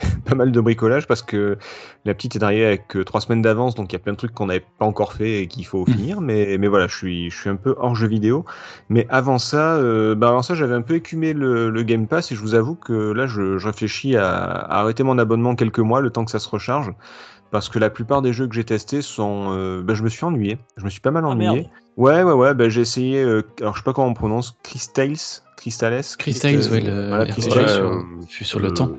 pas 0.24 0.34
mal 0.34 0.50
de 0.52 0.60
bricolage 0.60 1.06
parce 1.06 1.22
que 1.22 1.58
la 2.06 2.14
petite 2.14 2.36
est 2.36 2.42
arrivée 2.42 2.64
avec 2.66 2.96
trois 3.06 3.20
semaines 3.20 3.42
d'avance, 3.42 3.74
donc 3.74 3.92
il 3.92 3.94
y 3.94 3.96
a 3.96 3.98
plein 3.98 4.12
de 4.12 4.18
trucs 4.18 4.32
qu'on 4.32 4.46
n'avait 4.46 4.64
pas 4.78 4.84
encore 4.86 5.12
fait 5.14 5.42
et 5.42 5.46
qu'il 5.46 5.66
faut 5.66 5.84
finir. 5.86 6.20
Mais, 6.20 6.56
mais 6.58 6.68
voilà, 6.68 6.86
je 6.86 6.96
suis, 6.96 7.30
je 7.30 7.36
suis 7.38 7.50
un 7.50 7.56
peu 7.56 7.74
hors 7.78 7.94
jeu 7.94 8.06
vidéo. 8.08 8.44
Mais 8.88 9.06
avant 9.10 9.38
ça, 9.38 9.78
bah 10.14 10.28
avant 10.28 10.42
ça, 10.42 10.54
j'avais 10.54 10.74
un 10.74 10.82
peu 10.82 10.94
écumé 10.94 11.32
le, 11.32 11.70
le 11.70 11.82
Game 11.82 12.06
Pass 12.06 12.32
et 12.32 12.34
je 12.34 12.40
vous 12.40 12.54
avoue 12.54 12.74
que 12.76 13.12
là, 13.12 13.26
je, 13.26 13.58
je 13.58 13.66
réfléchis 13.66 14.16
à, 14.16 14.26
à 14.34 14.80
arrêter 14.80 15.02
mon 15.02 15.18
abonnement 15.18 15.54
quelques 15.54 15.78
mois, 15.80 16.00
le 16.00 16.10
temps 16.10 16.24
que 16.24 16.30
ça 16.30 16.38
se 16.38 16.48
recharge, 16.48 16.90
parce 17.50 17.68
que 17.68 17.78
la 17.78 17.90
plupart 17.90 18.22
des 18.22 18.32
jeux 18.32 18.46
que 18.48 18.54
j'ai 18.54 18.64
testés 18.64 19.02
sont, 19.02 19.48
euh, 19.52 19.82
bah, 19.82 19.94
je 19.94 20.02
me 20.02 20.08
suis 20.08 20.24
ennuyé. 20.24 20.58
Je 20.76 20.84
me 20.84 20.90
suis 20.90 21.00
pas 21.00 21.10
mal 21.10 21.24
Ah, 21.26 21.30
ennuyé. 21.30 21.68
ouais, 21.96 22.22
ouais, 22.22 22.32
ouais. 22.32 22.54
Bah, 22.54 22.68
j'ai 22.68 22.80
essayé. 22.80 23.22
euh, 23.22 23.42
alors, 23.60 23.74
je 23.74 23.80
sais 23.80 23.84
pas 23.84 23.92
comment 23.92 24.08
on 24.08 24.14
prononce. 24.14 24.56
Crystals, 24.62 25.16
Crystales. 25.56 26.02
Crystals, 26.18 26.52
Christ- 26.58 26.70
ouais, 26.72 26.80
le 26.80 27.08
voilà, 27.08 27.24
RPG 27.24 27.30
Crystals. 27.32 27.68
sur, 27.68 27.84
euh, 27.92 28.02
sur 28.28 28.58
le 28.60 28.68
euh, 28.68 28.70
temps. 28.72 28.90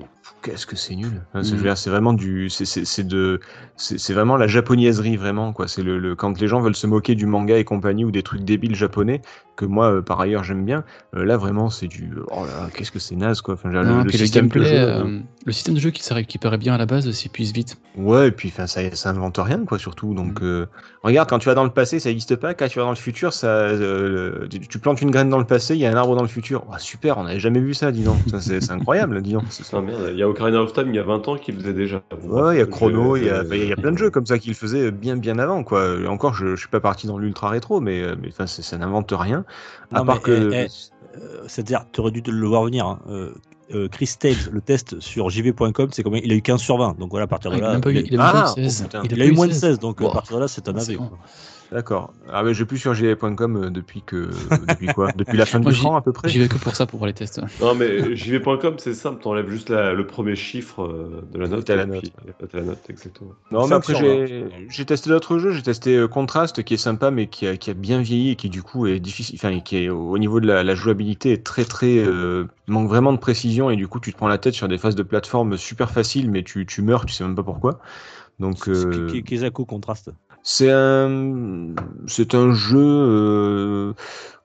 Qu'est-ce 0.42 0.68
que 0.68 0.76
c'est 0.76 0.96
nul. 0.96 1.24
C'est- 1.42 1.56
Mm. 1.56 1.76
C'est 1.76 1.90
vraiment 1.90 2.14
du, 2.14 2.50
c'est- 2.52 2.66
c'est 2.66 2.86
c'est 2.86 3.04
de, 3.04 3.40
c'est 3.78 3.98
c'est 4.00 4.14
vraiment 4.14 4.38
la 4.38 4.46
japonaiserie 4.46 5.18
vraiment 5.18 5.54
quoi. 5.54 5.68
C'est 5.68 5.82
le, 5.82 5.98
le- 5.98 6.16
quand 6.16 6.40
les 6.40 6.48
gens 6.48 6.60
veulent 6.62 6.76
se 6.76 6.86
moquer 6.86 7.16
du 7.16 7.26
manga 7.26 7.58
et 7.58 7.64
compagnie 7.64 8.06
ou 8.06 8.12
des 8.12 8.22
trucs 8.22 8.44
débiles 8.44 8.76
japonais 8.76 9.22
que 9.56 9.66
moi 9.66 9.92
euh, 9.92 10.02
par 10.02 10.20
ailleurs 10.22 10.44
j'aime 10.44 10.66
bien. 10.66 10.84
euh, 11.16 11.26
là 11.26 11.38
vraiment 11.38 11.70
c'est 11.70 11.88
du, 11.88 12.12
oh 12.32 12.46
là, 12.46 12.70
qu'est-ce 12.74 12.92
que 12.92 13.00
c'est 13.00 13.16
naze 13.16 13.42
quoi. 13.42 13.54
Enfin, 13.56 13.70
Non, 13.70 13.82
le, 14.00 14.04
le 14.04 14.10
puis 14.10 14.18
le 14.18 14.26
système 14.26 14.48
de 14.48 14.54
gameplay, 14.54 14.78
jeu, 14.78 14.90
euh, 14.90 15.20
le 15.46 15.52
système 15.52 15.76
de 15.76 15.80
jeu 15.80 15.92
qui 15.92 16.04
se 16.04 16.14
récupérait 16.14 16.58
bien 16.58 16.74
à 16.74 16.78
la 16.78 16.86
base 16.86 17.10
s'épuise 17.12 17.54
vite. 17.54 17.78
Ouais, 17.98 18.28
et 18.28 18.32
puis 18.32 18.50
enfin 18.54 18.68
ça, 18.68 18.82
ça 18.96 19.10
invente 19.12 19.38
rien 19.38 19.64
quoi 19.66 19.80
surtout. 19.80 20.14
Donc 20.14 20.42
Mm. 20.42 20.46
euh, 20.46 20.66
regarde 21.04 21.30
quand 21.30 21.40
tu 21.40 21.46
vas 21.48 21.56
dans 21.56 21.64
le 21.64 21.70
passé 21.70 22.00
ça 22.00 22.10
n'existe 22.10 22.36
pas, 22.36 22.54
quand 22.54 22.68
tu 22.68 22.80
vas 22.80 22.86
dans 22.86 22.92
le 22.92 22.96
futur 22.98 23.32
ça, 23.34 23.48
euh, 23.48 24.48
tu, 24.50 24.60
tu 24.60 24.80
plantes 24.80 25.02
une 25.02 25.12
graine 25.12 25.30
dans 25.30 25.40
le 25.40 25.46
passé, 25.46 25.76
il 25.76 25.80
y 25.82 25.86
a 25.86 25.92
un 25.92 25.96
arbre 25.96 26.16
dans 26.16 26.22
le 26.22 26.28
futur. 26.28 26.66
Oh, 26.70 26.74
super, 26.78 27.18
on 27.18 27.24
n'avait 27.24 27.40
jamais 27.40 27.60
vu 27.60 27.74
ça, 27.74 27.92
dis 27.92 28.04
donc. 28.04 28.18
Ça, 28.30 28.42
C'est 28.42 28.62
c'est 28.62 28.72
incroyable, 28.72 29.22
dis 29.22 29.34
donc. 29.34 29.44
C'est- 29.50 29.64
Ah 29.74 29.82
merde, 29.82 30.10
il 30.12 30.18
y 30.20 30.24
a 30.24 30.30
Ocarina 30.30 30.62
of 30.62 30.74
Time 30.74 30.90
il 30.90 30.96
y 30.96 31.00
a 31.00 31.04
20 31.04 31.28
ans 31.28 31.38
qui 31.38 31.52
le 31.52 31.60
faisait 31.60 31.74
déjà. 31.74 32.02
Ouais, 32.24 32.56
il 32.56 32.60
y 32.60 32.62
a 32.62 32.66
Chrono, 32.66 33.16
il 33.16 33.26
y 33.26 33.30
a, 33.30 33.44
bah, 33.44 33.56
il 33.56 33.68
y 33.68 33.72
a 33.74 33.76
plein 33.78 33.92
de 33.92 33.98
jeux 33.98 34.10
comme 34.10 34.26
ça 34.26 34.40
qui 34.40 34.50
le 34.50 34.56
faisaient 34.56 34.92
bien 34.92 35.16
bien 35.18 35.40
avant 35.40 35.64
quoi. 35.64 35.96
Et 36.02 36.08
Encore, 36.08 36.34
je, 36.34 36.56
je 36.56 36.60
suis 36.60 36.70
pas 36.70 36.80
parti 36.80 37.08
dans 37.08 37.18
l'ultra 37.18 37.50
rétro, 37.50 37.80
mais 37.82 38.04
mais 38.22 38.30
enfin 38.30 38.48
ça 38.48 38.78
n'invente 38.78 39.14
rien. 39.16 39.45
À 39.92 40.00
Non, 40.00 40.06
part 40.06 40.16
mais, 40.16 40.22
que 40.22 40.50
eh, 40.54 40.56
eh, 40.66 41.18
euh, 41.18 41.44
C'est-à-dire, 41.48 41.86
tu 41.92 42.00
aurais 42.02 42.12
dû 42.12 42.22
le 42.26 42.48
voir 42.48 42.64
venir. 42.64 42.86
hein. 42.86 43.00
Euh, 43.08 43.34
euh, 43.74 43.88
Chris 43.88 44.14
Tales, 44.20 44.36
le 44.52 44.62
test 44.62 45.00
sur 45.00 45.30
jv.com, 45.32 45.90
c'est 45.92 46.04
combien? 46.04 46.22
Il 46.24 46.32
a 46.32 46.36
eu 46.36 46.42
15 46.42 46.62
sur 46.62 46.78
20. 46.78 46.98
Donc 47.00 47.10
voilà, 47.10 47.24
à 47.24 47.28
partir 47.28 47.50
Ah, 47.52 47.56
de 47.56 47.60
il 47.62 47.64
a 47.66 47.74
là. 47.74 47.82
il 47.92 47.98
a- 47.98 48.02
eu 48.02 48.18
Ah, 48.20 48.54
16. 48.56 48.84
putain. 48.84 49.02
il 49.10 49.22
a 49.22 49.26
eu 49.26 49.32
moins 49.32 49.48
de 49.48 49.54
16, 49.54 49.62
16. 49.62 49.80
donc 49.80 50.00
Wow. 50.02 50.10
à 50.10 50.14
partir 50.14 50.36
de 50.36 50.42
là, 50.42 50.48
c'est 50.48 50.68
un 50.70 50.74
Ah, 50.76 50.80
D'accord. 51.76 52.14
Ah 52.32 52.42
mais 52.42 52.54
j'ai 52.54 52.64
plus 52.64 52.78
sur 52.78 52.94
jv.com 52.94 53.58
euh, 53.58 53.70
depuis 53.70 54.02
que 54.02 54.16
depuis 54.66 54.88
quoi? 54.88 55.12
Depuis 55.14 55.38
la 55.38 55.46
fin 55.46 55.60
Moi, 55.60 55.74
du 55.74 55.78
cran 55.78 55.98
à 55.98 56.02
peu 56.02 56.14
près? 56.14 56.30
J'y 56.30 56.40
vais 56.40 56.48
que 56.48 56.58
pour 56.58 56.74
ça, 56.74 56.86
pour 56.86 57.00
voir 57.00 57.08
les 57.08 57.14
tests. 57.14 57.42
Non, 57.60 57.76
mais 57.76 58.16
jv.com, 58.16 58.76
c'est 58.78 58.94
simple, 58.94 59.22
t'enlèves 59.22 59.50
juste 59.50 59.70
la- 59.70 59.94
le 59.94 60.08
premier 60.08 60.38
chiffre 60.38 60.84
euh, 60.84 61.22
de 61.34 61.38
la 61.38 61.50
note. 61.50 61.66
t'as 61.66 61.76
la 61.76 61.86
note. 61.86 62.00
puis, 62.02 62.14
euh, 62.30 62.48
t'as 62.48 62.60
la 62.60 62.64
note, 62.64 62.90
exactement. 62.90 63.32
Non, 63.52 63.68
mais 63.68 63.76
après, 63.76 63.94
j'ai 64.70 64.86
testé 64.86 65.10
d'autres 65.10 65.38
jeux. 65.38 65.52
J'ai 65.52 65.64
testé 65.64 65.98
euh, 65.98 66.08
Contrast, 66.08 66.64
qui 66.64 66.76
est 66.76 66.78
sympa, 66.78 67.12
mais 67.12 67.28
qui 67.28 67.46
a, 67.46 67.58
qui 67.58 67.72
a 67.72 67.74
bien 67.74 68.02
vieilli 68.02 68.32
et 68.32 68.36
qui, 68.38 68.48
du 68.50 68.64
coup, 68.64 68.88
est 68.88 69.02
difficile. 69.02 69.36
Enfin, 69.38 69.60
qui 69.60 69.76
est 69.76 69.90
au 69.90 70.18
niveau 70.18 70.40
de 70.40 70.48
la, 70.48 70.64
la 70.64 70.76
jouabilité 70.76 71.34
est 71.34 71.46
très, 71.46 71.66
très. 71.66 71.98
euh, 71.98 72.46
manque 72.68 72.88
vraiment 72.88 73.12
de 73.12 73.18
précision 73.18 73.70
et 73.70 73.76
du 73.76 73.90
coup, 73.90 74.00
tu 74.00 74.14
te 74.14 74.18
prends 74.18 74.30
la 74.30 74.38
tête 74.38 74.54
sur 74.54 74.70
des 74.70 74.78
phases 74.78 74.96
de 74.96 75.04
plateforme 75.04 75.58
super 75.58 75.92
faciles, 75.92 76.32
mais 76.32 76.44
tu, 76.44 76.66
tu 76.66 76.82
meurs, 76.82 77.06
tu 77.06 77.14
sais 77.14 77.26
même 77.26 77.36
pas 77.36 77.44
pourquoi. 77.44 77.80
Donc, 78.40 78.68
euh, 78.68 79.22
Kezako 79.22 79.66
contraste. 79.66 80.12
C'est 80.48 80.70
un, 80.72 81.74
c'est 82.06 82.36
un 82.36 82.54
jeu, 82.54 82.78
euh, 82.78 83.94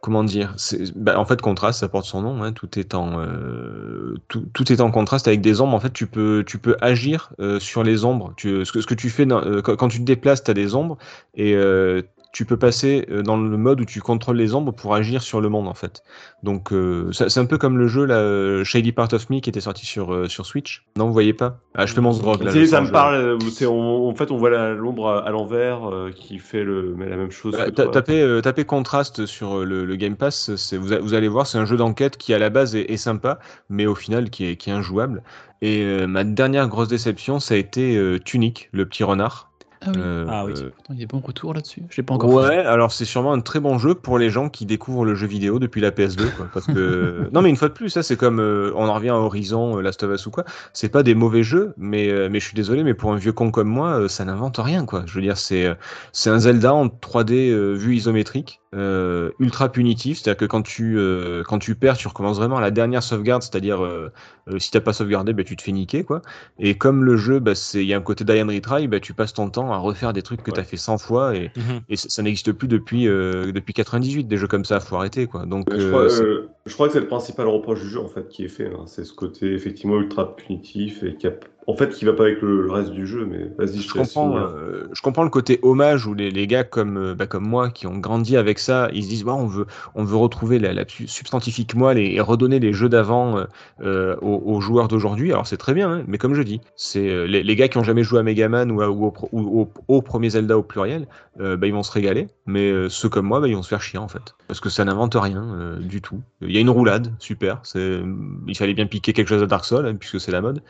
comment 0.00 0.24
dire, 0.24 0.56
bah, 0.96 1.20
en 1.20 1.26
fait, 1.26 1.42
contraste, 1.42 1.80
ça 1.80 1.88
porte 1.90 2.06
son 2.06 2.22
nom, 2.22 2.42
hein, 2.42 2.52
tout 2.52 2.78
est 2.78 2.94
en, 2.94 3.20
euh, 3.20 4.14
tout, 4.28 4.46
tout 4.54 4.72
est 4.72 4.80
en 4.80 4.90
contraste 4.90 5.28
avec 5.28 5.42
des 5.42 5.60
ombres. 5.60 5.74
En 5.74 5.80
fait, 5.80 5.92
tu 5.92 6.06
peux, 6.06 6.42
tu 6.46 6.58
peux 6.58 6.76
agir 6.80 7.34
euh, 7.38 7.60
sur 7.60 7.82
les 7.84 8.06
ombres. 8.06 8.32
Tu, 8.38 8.64
ce 8.64 8.72
que, 8.72 8.80
ce 8.80 8.86
que 8.86 8.94
tu 8.94 9.10
fais 9.10 9.30
euh, 9.30 9.60
quand, 9.60 9.76
quand 9.76 9.88
tu 9.88 9.98
te 9.98 10.04
déplaces, 10.04 10.42
tu 10.42 10.50
as 10.50 10.54
des 10.54 10.74
ombres 10.74 10.96
et 11.34 11.54
euh, 11.54 12.00
tu 12.32 12.44
peux 12.44 12.56
passer 12.56 13.06
euh, 13.10 13.22
dans 13.22 13.36
le 13.36 13.56
mode 13.56 13.80
où 13.80 13.84
tu 13.84 14.00
contrôles 14.00 14.36
les 14.36 14.54
ombres 14.54 14.72
pour 14.72 14.94
agir 14.94 15.22
sur 15.22 15.40
le 15.40 15.48
monde 15.48 15.66
en 15.68 15.74
fait. 15.74 16.02
Donc 16.42 16.72
euh, 16.72 17.10
c'est 17.12 17.38
un 17.38 17.46
peu 17.46 17.58
comme 17.58 17.76
le 17.78 17.88
jeu 17.88 18.04
là, 18.04 18.16
euh, 18.16 18.64
Shady 18.64 18.92
Part 18.92 19.12
of 19.12 19.28
Me 19.30 19.40
qui 19.40 19.50
était 19.50 19.60
sorti 19.60 19.84
sur, 19.84 20.14
euh, 20.14 20.28
sur 20.28 20.46
Switch. 20.46 20.84
Non, 20.96 21.06
vous 21.06 21.12
voyez 21.12 21.32
pas? 21.32 21.58
Ah, 21.74 21.86
je 21.86 21.94
fais 21.94 22.00
mon 22.00 22.12
là. 22.12 22.36
Tu 22.36 22.50
sais, 22.50 22.64
je 22.66 22.70
ça 22.70 22.80
me 22.80 22.90
parle. 22.90 23.38
c'est- 23.50 23.66
on- 23.66 24.08
en 24.08 24.14
fait, 24.14 24.30
on 24.30 24.36
voit 24.36 24.50
l'ombre 24.74 25.08
à, 25.08 25.26
à 25.26 25.30
l'envers 25.30 25.90
euh, 25.90 26.10
qui 26.10 26.38
fait 26.38 26.62
le, 26.64 26.94
la 26.98 27.16
même 27.16 27.30
chose. 27.30 27.54
Bah, 27.56 27.70
tapez, 27.92 28.40
tapez 28.42 28.64
contraste 28.64 29.26
sur 29.26 29.64
le, 29.64 29.84
le 29.84 29.96
Game 29.96 30.16
Pass, 30.16 30.50
vous, 30.72 30.92
a- 30.92 30.98
vous 30.98 31.14
allez 31.14 31.28
voir, 31.28 31.46
c'est 31.46 31.58
un 31.58 31.64
jeu 31.64 31.76
d'enquête 31.76 32.16
qui 32.16 32.32
à 32.34 32.38
la 32.38 32.50
base 32.50 32.76
est, 32.76 32.90
est 32.90 32.96
sympa, 32.96 33.38
mais 33.68 33.86
au 33.86 33.94
final 33.94 34.30
qui 34.30 34.46
est, 34.46 34.56
qui 34.56 34.70
est 34.70 34.72
injouable. 34.72 35.22
Et 35.62 35.82
euh, 35.82 36.06
ma 36.06 36.24
dernière 36.24 36.68
grosse 36.68 36.88
déception, 36.88 37.38
ça 37.40 37.54
a 37.54 37.56
été 37.56 37.96
euh, 37.96 38.18
Tunic, 38.18 38.68
le 38.72 38.86
petit 38.86 39.04
renard. 39.04 39.49
Ah 39.82 39.90
oui. 39.94 40.00
Euh, 40.04 40.26
Ah 40.28 40.44
oui. 40.44 40.52
euh, 40.56 40.70
Pourtant, 40.74 40.92
il 40.92 40.96
y 40.96 41.02
a 41.02 41.04
des 41.04 41.06
bons 41.06 41.20
retours 41.20 41.54
là-dessus. 41.54 41.82
Je 41.88 41.96
l'ai 41.96 42.02
pas 42.02 42.14
encore 42.14 42.30
Ouais, 42.30 42.58
alors 42.58 42.92
c'est 42.92 43.06
sûrement 43.06 43.32
un 43.32 43.40
très 43.40 43.60
bon 43.60 43.78
jeu 43.78 43.94
pour 43.94 44.18
les 44.18 44.28
gens 44.28 44.48
qui 44.50 44.66
découvrent 44.66 45.04
le 45.06 45.14
jeu 45.14 45.26
vidéo 45.26 45.58
depuis 45.58 45.80
la 45.80 45.90
PS2, 45.90 46.30
quoi, 46.36 46.48
parce 46.52 46.66
que 46.66 47.28
non 47.32 47.40
mais 47.40 47.48
une 47.48 47.56
fois 47.56 47.68
de 47.68 47.72
plus, 47.72 47.88
ça 47.88 48.02
c'est 48.02 48.16
comme 48.16 48.40
euh, 48.40 48.72
on 48.76 48.86
en 48.88 48.94
revient 48.94 49.08
à 49.08 49.16
Horizon, 49.16 49.78
euh, 49.78 49.80
Last 49.80 50.02
of 50.02 50.12
Us 50.14 50.26
ou 50.26 50.30
quoi. 50.30 50.44
C'est 50.74 50.90
pas 50.90 51.02
des 51.02 51.14
mauvais 51.14 51.42
jeux, 51.42 51.72
mais 51.78 52.08
euh, 52.10 52.28
mais 52.30 52.40
je 52.40 52.44
suis 52.46 52.54
désolé, 52.54 52.84
mais 52.84 52.94
pour 52.94 53.12
un 53.12 53.16
vieux 53.16 53.32
con 53.32 53.50
comme 53.50 53.68
moi, 53.68 54.00
euh, 54.00 54.08
ça 54.08 54.24
n'invente 54.26 54.58
rien, 54.58 54.84
quoi. 54.84 55.02
Je 55.06 55.14
veux 55.14 55.22
dire, 55.22 55.38
c'est 55.38 55.64
euh, 55.64 55.74
c'est 56.12 56.28
un 56.30 56.38
Zelda 56.40 56.74
en 56.74 56.86
3D 56.88 57.50
euh, 57.50 57.72
vue 57.72 57.96
isométrique, 57.96 58.59
euh, 58.74 59.32
ultra 59.40 59.70
punitif, 59.72 60.18
c'est-à-dire 60.18 60.36
que 60.38 60.44
quand 60.44 60.62
tu 60.62 60.96
euh, 60.98 61.42
quand 61.44 61.58
tu 61.58 61.74
perds, 61.74 61.96
tu 61.96 62.06
recommences 62.08 62.36
vraiment 62.36 62.56
à 62.58 62.60
la 62.60 62.70
dernière 62.70 63.02
sauvegarde, 63.02 63.42
c'est-à-dire 63.42 63.84
euh, 63.84 64.12
euh, 64.48 64.58
si 64.60 64.70
t'as 64.70 64.80
pas 64.80 64.92
sauvegardé, 64.92 65.32
ben 65.32 65.44
tu 65.44 65.56
te 65.56 65.62
fais 65.62 65.72
niquer, 65.72 66.04
quoi. 66.04 66.22
Et 66.58 66.76
comme 66.78 67.04
le 67.04 67.16
jeu, 67.16 67.40
bah, 67.40 67.54
c'est 67.56 67.82
il 67.82 67.88
y 67.88 67.94
a 67.94 67.96
un 67.98 68.00
côté 68.00 68.24
die 68.24 68.40
and 68.40 68.46
retry, 68.48 68.86
bah, 68.88 69.00
tu 69.00 69.12
passes 69.14 69.32
ton 69.34 69.50
temps 69.50 69.72
à 69.72 69.78
refaire 69.78 70.12
des 70.12 70.22
trucs 70.22 70.42
que 70.42 70.50
Ouais. 70.50 70.54
t'as 70.56 70.64
fait 70.64 70.76
100 70.76 70.98
fois 70.98 71.34
et 71.36 71.50
Mhm. 71.56 71.80
et 71.88 71.96
ça, 71.96 72.08
ça 72.08 72.22
n'existe 72.22 72.52
plus 72.52 72.68
depuis, 72.68 73.08
euh, 73.08 73.50
depuis 73.52 73.72
98, 73.74 74.24
des 74.28 74.36
jeux 74.36 74.46
comme 74.48 74.64
ça, 74.64 74.78
faut 74.80 74.96
arrêter 74.96 75.26
quoi. 75.26 75.46
Donc, 75.46 75.74
euh, 75.74 75.78
crois, 75.88 76.02
euh, 76.04 76.48
je 76.66 76.74
crois 76.74 76.86
que 76.88 76.92
c'est 76.94 77.00
le 77.00 77.08
principal 77.08 77.46
reproche 77.48 77.80
du 77.82 77.88
jeu 77.88 78.00
en 78.00 78.08
fait 78.08 78.28
qui 78.28 78.44
est 78.44 78.48
fait. 78.48 78.66
hein. 78.66 78.84
C'est 78.86 79.04
ce 79.04 79.12
côté 79.12 79.52
effectivement 79.52 79.98
ultra 79.98 80.36
punitif 80.36 81.02
et 81.02 81.16
qui 81.16 81.26
a, 81.26 81.32
en 81.66 81.76
fait 81.76 81.90
qui 81.90 82.04
va 82.04 82.12
pas 82.12 82.24
avec 82.24 82.42
le, 82.42 82.62
le 82.62 82.72
reste 82.72 82.90
du 82.90 83.06
jeu. 83.06 83.26
Mais 83.26 83.50
vas-y, 83.58 83.80
je, 83.80 83.88
je 83.88 83.92
comprends, 83.92 84.36
euh, 84.36 84.88
je 84.92 85.02
comprends 85.02 85.22
le 85.24 85.30
côté 85.30 85.58
hommage 85.62 86.06
où 86.06 86.14
les, 86.14 86.30
les 86.30 86.46
gars 86.46 86.64
comme, 86.64 86.96
euh, 86.96 87.14
bah, 87.14 87.26
comme 87.26 87.46
moi 87.46 87.70
qui 87.70 87.86
ont 87.86 87.98
grandi 87.98 88.36
avec 88.36 88.58
ça, 88.58 88.88
ils 88.92 89.04
se 89.04 89.08
disent 89.08 89.24
bah, 89.24 89.34
on 89.34 89.46
veut, 89.46 89.66
on 89.94 90.04
veut 90.04 90.16
retrouver 90.16 90.58
la, 90.58 90.72
la 90.72 90.84
su- 90.88 91.06
substantifique 91.06 91.74
moelle 91.74 91.98
et, 91.98 92.14
et 92.14 92.20
redonner 92.20 92.58
les 92.58 92.72
jeux 92.72 92.88
d'avant 92.88 93.44
euh, 93.82 94.16
aux, 94.20 94.42
aux 94.44 94.60
joueurs 94.60 94.88
d'aujourd'hui. 94.88 95.32
Alors 95.32 95.46
c'est 95.46 95.56
très 95.56 95.74
bien, 95.74 95.90
hein, 95.90 96.04
mais 96.06 96.18
comme 96.18 96.34
je 96.34 96.42
dis, 96.42 96.60
c'est 96.76 97.26
les, 97.26 97.42
les 97.42 97.56
gars 97.56 97.68
qui 97.68 97.78
ont 97.78 97.84
jamais 97.84 98.02
joué 98.02 98.18
à 98.18 98.22
Megaman 98.22 98.70
ou, 98.70 98.82
à- 98.82 98.90
ou 98.90 99.06
au, 99.06 99.10
pro- 99.10 99.28
ou 99.32 99.60
au, 99.62 99.72
au 99.88 100.02
premier 100.02 100.30
Zelda 100.30 100.58
au 100.58 100.62
pluriel, 100.62 101.06
euh, 101.40 101.56
bah, 101.56 101.66
ils 101.66 101.72
vont 101.72 101.82
se 101.82 101.92
régaler. 101.92 102.28
Mais 102.46 102.88
ceux 102.88 103.08
comme 103.08 103.26
moi, 103.26 103.40
bah, 103.40 103.48
ils 103.48 103.54
vont 103.54 103.62
se 103.62 103.68
faire 103.68 103.82
chier 103.82 103.98
en 103.98 104.08
fait, 104.08 104.34
parce 104.48 104.60
que 104.60 104.68
ça 104.68 104.84
n'invente 104.84 105.14
rien 105.14 105.78
du 105.80 106.00
tout. 106.00 106.20
Il 106.42 106.50
y 106.50 106.56
a 106.56 106.60
une 106.60 106.70
roulade, 106.70 107.12
super. 107.18 107.60
C'est, 107.62 108.00
il 108.48 108.56
fallait 108.56 108.74
bien 108.74 108.86
piquer 108.86 109.12
quelque 109.12 109.28
chose 109.28 109.42
à 109.42 109.46
Dark 109.46 109.64
Souls 109.64 109.86
hein, 109.86 109.94
puisque 109.94 110.20
c'est 110.20 110.32
la 110.32 110.40
mode. 110.40 110.62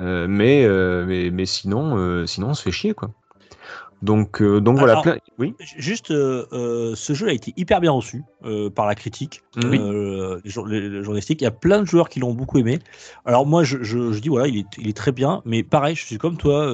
Euh, 0.00 0.26
mais, 0.44 0.64
euh, 0.66 1.06
mais, 1.06 1.30
mais 1.30 1.46
sinon, 1.46 1.96
euh, 1.96 2.26
sinon, 2.26 2.48
on 2.48 2.54
se 2.54 2.62
fait 2.62 2.70
chier, 2.70 2.92
quoi. 2.92 3.10
Donc, 4.02 4.42
euh, 4.42 4.60
donc 4.60 4.78
voilà, 4.78 5.00
plein... 5.00 5.16
Oui. 5.38 5.54
Juste, 5.78 6.10
euh, 6.10 6.44
euh, 6.52 6.94
ce 6.94 7.14
jeu 7.14 7.28
a 7.28 7.32
été 7.32 7.54
hyper 7.56 7.80
bien 7.80 7.92
reçu 7.92 8.22
par 8.74 8.86
la 8.86 8.94
critique, 8.94 9.40
Oui. 9.56 9.78
euh, 9.80 10.38
les, 10.44 11.02
journalistiques. 11.02 11.40
Il 11.40 11.44
y 11.44 11.46
a 11.46 11.50
plein 11.50 11.80
de 11.80 11.86
joueurs 11.86 12.10
qui 12.10 12.20
l'ont 12.20 12.34
beaucoup 12.34 12.58
aimé. 12.58 12.80
Alors 13.24 13.46
moi, 13.46 13.64
je, 13.64 13.82
je, 13.82 14.12
je 14.12 14.18
dis 14.18 14.28
voilà, 14.28 14.46
il 14.48 14.58
est, 14.58 14.66
il 14.76 14.88
est 14.88 14.96
très 14.96 15.12
bien, 15.12 15.40
mais 15.46 15.62
pareil, 15.62 15.96
je 15.96 16.04
suis 16.04 16.18
comme 16.18 16.36
toi, 16.36 16.70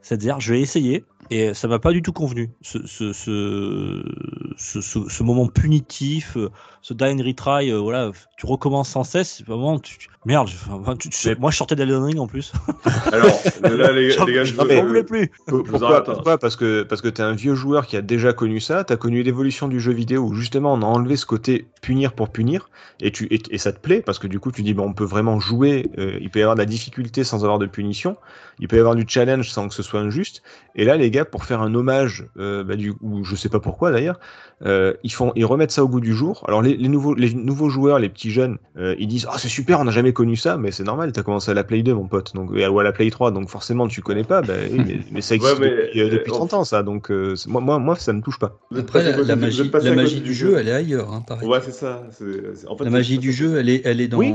c'est-à-dire, 0.00 0.40
je 0.40 0.54
vais 0.54 0.60
essayer 0.62 1.04
et 1.30 1.52
ça 1.52 1.68
m'a 1.68 1.78
pas 1.78 1.92
du 1.92 2.00
tout 2.00 2.12
convenu. 2.12 2.48
Ce, 2.62 2.78
ce, 2.86 3.12
ce, 3.12 4.80
ce, 4.80 5.22
moment 5.22 5.48
punitif, 5.48 6.38
ce 6.86 6.92
die 6.92 7.04
and 7.04 7.22
retry, 7.24 7.70
euh, 7.72 7.78
voilà, 7.78 8.10
tu 8.36 8.44
recommences 8.44 8.90
sans 8.90 9.04
cesse. 9.04 9.42
Vraiment, 9.46 9.78
tu, 9.78 9.96
tu- 9.96 10.08
merde. 10.26 10.48
je- 10.48 10.70
enfin, 10.70 10.94
tu- 10.96 11.08
tu- 11.08 11.28
Mais- 11.28 11.34
moi, 11.36 11.50
je 11.50 11.56
sortais 11.56 11.76
d'Elden 11.76 12.02
Ring 12.04 12.18
en 12.18 12.26
plus. 12.26 12.52
Alors 13.10 13.40
là, 13.62 13.90
les, 13.90 14.08
gars, 14.08 14.44
je 14.44 14.52
veux- 14.52 14.82
voulais 14.82 15.02
plus. 15.02 15.30
Pourquoi, 15.46 16.04
pourquoi? 16.04 16.36
Parce 16.36 16.56
que 16.56 16.82
parce 16.82 17.00
que 17.00 17.08
t'es 17.08 17.22
un 17.22 17.32
vieux 17.32 17.54
joueur 17.54 17.86
qui 17.86 17.96
a 17.96 18.02
déjà 18.02 18.34
connu 18.34 18.60
ça, 18.60 18.84
t'as 18.84 18.96
connu 18.96 19.22
l'évolution 19.22 19.66
du 19.66 19.80
jeu 19.80 19.92
vidéo 19.94 20.24
où 20.24 20.34
justement 20.34 20.74
on 20.74 20.82
a 20.82 20.86
enlevé 20.86 21.16
ce 21.16 21.24
côté 21.24 21.68
punir 21.80 22.12
pour 22.12 22.28
punir 22.28 22.68
et 23.00 23.10
tu 23.10 23.28
et, 23.30 23.40
et 23.50 23.56
ça 23.56 23.72
te 23.72 23.78
plaît 23.80 24.02
parce 24.02 24.18
que 24.18 24.26
du 24.26 24.38
coup 24.38 24.52
tu 24.52 24.62
dis 24.62 24.74
bon 24.74 24.88
on 24.88 24.92
peut 24.92 25.04
vraiment 25.04 25.40
jouer, 25.40 25.90
euh, 25.96 26.18
il 26.20 26.28
peut 26.28 26.38
y 26.40 26.42
avoir 26.42 26.54
de 26.54 26.60
la 26.60 26.66
difficulté 26.66 27.24
sans 27.24 27.44
avoir 27.44 27.58
de 27.58 27.66
punition, 27.66 28.16
il 28.58 28.68
peut 28.68 28.76
y 28.76 28.78
avoir 28.78 28.94
du 28.94 29.04
challenge 29.08 29.48
sans 29.50 29.68
que 29.68 29.74
ce 29.74 29.82
soit 29.82 30.00
injuste 30.00 30.42
et 30.74 30.84
là 30.84 30.96
les 30.98 31.10
gars 31.10 31.24
pour 31.24 31.44
faire 31.44 31.62
un 31.62 31.74
hommage 31.74 32.26
euh, 32.38 32.62
bah, 32.62 32.76
du 32.76 32.92
ou 33.00 33.24
je 33.24 33.36
sais 33.36 33.48
pas 33.48 33.60
pourquoi 33.60 33.90
d'ailleurs 33.90 34.20
euh, 34.66 34.92
ils 35.02 35.12
font 35.12 35.32
ils 35.36 35.44
remettent 35.44 35.70
ça 35.72 35.84
au 35.84 35.88
goût 35.88 36.00
du 36.00 36.14
jour. 36.14 36.44
Alors 36.48 36.62
les, 36.62 36.76
les 36.76 36.88
nouveaux 36.88 37.14
les 37.14 37.34
nouveaux 37.34 37.68
joueurs, 37.68 37.98
les 37.98 38.08
petits 38.08 38.30
jeunes, 38.30 38.58
euh, 38.78 38.94
ils 38.98 39.08
disent 39.08 39.26
ah 39.30 39.36
c'est 39.38 39.48
super 39.48 39.80
on 39.80 39.84
n'a 39.84 39.92
jamais 39.92 40.12
connu 40.12 40.36
ça 40.36 40.56
mais 40.56 40.70
c'est 40.72 40.84
normal 40.84 41.12
t'as 41.12 41.22
commencé 41.22 41.50
à 41.50 41.54
la 41.54 41.64
Play 41.64 41.82
2 41.82 41.94
mon 41.94 42.06
pote 42.06 42.34
donc 42.34 42.50
ou 42.50 42.78
à 42.78 42.82
la 42.82 42.92
Play 42.92 43.10
3 43.10 43.30
donc 43.30 43.48
forcément 43.48 43.86
tu 43.88 44.00
connais 44.00 44.24
pas 44.24 44.42
bah, 44.42 44.54
oui, 44.70 44.80
mais, 44.86 44.98
mais 45.10 45.20
ça 45.20 45.34
existe 45.36 45.58
Ouais, 45.58 45.68
mais, 45.70 45.76
depuis, 45.86 46.00
euh, 46.00 46.08
depuis 46.10 46.32
euh, 46.32 46.34
30 46.36 46.54
ans 46.54 46.64
ça 46.64 46.82
donc 46.82 47.10
euh, 47.10 47.34
moi, 47.46 47.60
moi 47.60 47.78
moi 47.78 47.96
ça 47.96 48.12
me 48.12 48.20
touche 48.22 48.38
pas. 48.38 48.58
Après, 48.76 49.02
la, 49.02 49.36
magie, 49.36 49.70
la 49.72 50.04
du 50.20 50.34
jeu, 50.34 50.56
elle 50.58 50.68
est 50.68 50.72
ailleurs. 50.72 51.12
Hein, 51.12 51.22
pareil. 51.26 51.46
Ouais, 51.48 51.58
c'est 51.64 51.72
ça. 51.72 52.02
c'est- 52.10 52.54
c'est- 52.54 52.66
en 52.68 52.76
fait, 52.76 52.84
La 52.84 52.90
magie 52.90 53.18
du 53.18 53.32
jeu, 53.32 53.56
elle 53.58 53.68
est, 53.68 53.82
elle 53.84 54.00
est 54.00 54.08
dans, 54.08 54.18
Oui. 54.18 54.34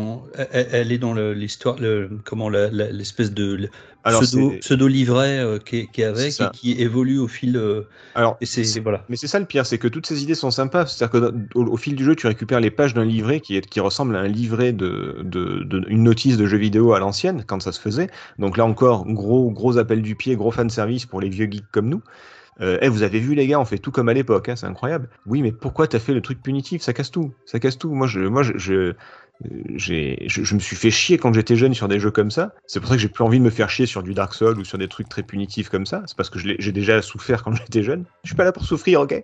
elle, 0.51 0.67
elle 0.71 0.91
est 0.91 0.97
dans 0.97 1.13
le- 1.13 1.33
l'histoire, 1.33 1.75
le, 1.79 2.09
comment 2.25 2.49
la- 2.49 2.69
la- 2.69 2.91
l'espèce 2.91 3.33
de 3.33 3.55
le 3.55 3.69
Alors 4.03 4.21
pseudo, 4.21 4.87
livret 4.87 5.39
euh, 5.39 5.59
qui, 5.59 5.77
est, 5.77 5.87
qui 5.87 6.01
est 6.01 6.05
avec 6.05 6.39
et 6.39 6.49
qui 6.53 6.81
évolue 6.81 7.19
au 7.19 7.27
fil. 7.27 7.57
euh, 7.57 7.83
alors 8.15 8.37
et 8.41 8.79
voilà. 8.81 9.03
Mais 9.09 9.17
c'est 9.17 9.27
ça 9.27 9.39
le 9.39 9.45
pire, 9.45 9.65
c'est 9.65 9.77
que 9.77 9.87
toutes 9.87 10.07
ces 10.07 10.23
idées 10.23 10.35
sont 10.35 10.51
sympas. 10.51 10.85
C'est-à-dire 10.85 11.31
dans- 11.31 11.37
au, 11.55 11.77
fil 11.77 11.95
du 11.95 12.03
jeu, 12.05 12.15
tu 12.15 12.27
récupères 12.27 12.59
les 12.59 12.71
pages 12.71 12.93
d'un 12.93 13.05
livret 13.05 13.39
qui, 13.41 13.59
ressemble 13.79 14.15
à 14.15 14.19
un 14.19 14.27
livret 14.27 14.71
de, 14.71 15.17
de, 15.23 15.63
de- 15.63 15.85
une 15.89 16.03
notice 16.03 16.37
de 16.37 16.45
jeu 16.45 16.57
vidéo 16.57 16.93
à 16.93 16.99
l'ancienne 16.99 17.43
quand 17.45 17.61
ça 17.61 17.71
se 17.71 17.79
faisait. 17.79 18.09
Donc 18.37 18.57
là 18.57 18.65
encore, 18.65 19.05
gros 19.05 19.51
gros 19.51 19.77
appel 19.77 20.01
du 20.01 20.15
pied, 20.15 20.35
gros 20.35 20.51
fan 20.51 20.69
service 20.69 21.05
pour 21.05 21.19
les 21.21 21.29
vieux 21.29 21.47
geeks 21.49 21.69
comme 21.71 21.89
nous. 21.89 22.01
Euh, 22.61 22.77
eh, 22.81 22.89
vous 22.89 23.03
avez 23.03 23.19
vu 23.19 23.35
les 23.35 23.47
gars, 23.47 23.59
on 23.59 23.65
fait 23.65 23.77
tout 23.77 23.91
comme 23.91 24.09
à 24.09 24.13
l'époque, 24.13 24.49
hein, 24.49 24.55
c'est 24.55 24.65
incroyable. 24.65 25.09
Oui, 25.25 25.41
mais 25.41 25.51
pourquoi 25.51 25.87
t'as 25.87 25.99
fait 25.99 26.13
le 26.13 26.21
truc 26.21 26.41
punitif? 26.41 26.81
Ça 26.81 26.91
casse 26.93 27.09
tout, 27.11 27.33
ça 27.45 27.59
casse 27.59 27.77
tout. 27.77 27.93
Moi, 27.93 28.07
je, 28.07 28.19
moi, 28.19 28.43
je, 28.43 28.93
je, 29.75 30.15
je 30.27 30.55
me 30.55 30.59
suis 30.59 30.75
fait 30.75 30.91
chier 30.91 31.17
quand 31.17 31.33
j'étais 31.33 31.55
jeune 31.55 31.73
sur 31.73 31.87
des 31.87 31.99
jeux 31.99 32.11
comme 32.11 32.31
ça. 32.31 32.53
C'est 32.67 32.79
pour 32.79 32.89
ça 32.89 32.95
que 32.95 33.01
j'ai 33.01 33.07
plus 33.07 33.23
envie 33.23 33.39
de 33.39 33.43
me 33.43 33.49
faire 33.49 33.69
chier 33.69 33.85
sur 33.85 34.03
du 34.03 34.13
Dark 34.13 34.33
Souls 34.33 34.59
ou 34.59 34.65
sur 34.65 34.77
des 34.77 34.87
trucs 34.87 35.07
très 35.07 35.23
punitifs 35.23 35.69
comme 35.69 35.85
ça. 35.85 36.03
C'est 36.07 36.17
parce 36.17 36.29
que 36.29 36.39
j'ai 36.39 36.71
déjà 36.71 37.01
souffert 37.01 37.43
quand 37.43 37.53
j'étais 37.55 37.83
jeune. 37.83 38.03
Je 38.23 38.29
suis 38.29 38.35
pas 38.35 38.43
là 38.43 38.51
pour 38.51 38.65
souffrir, 38.65 39.01
ok? 39.01 39.13
Et, 39.13 39.23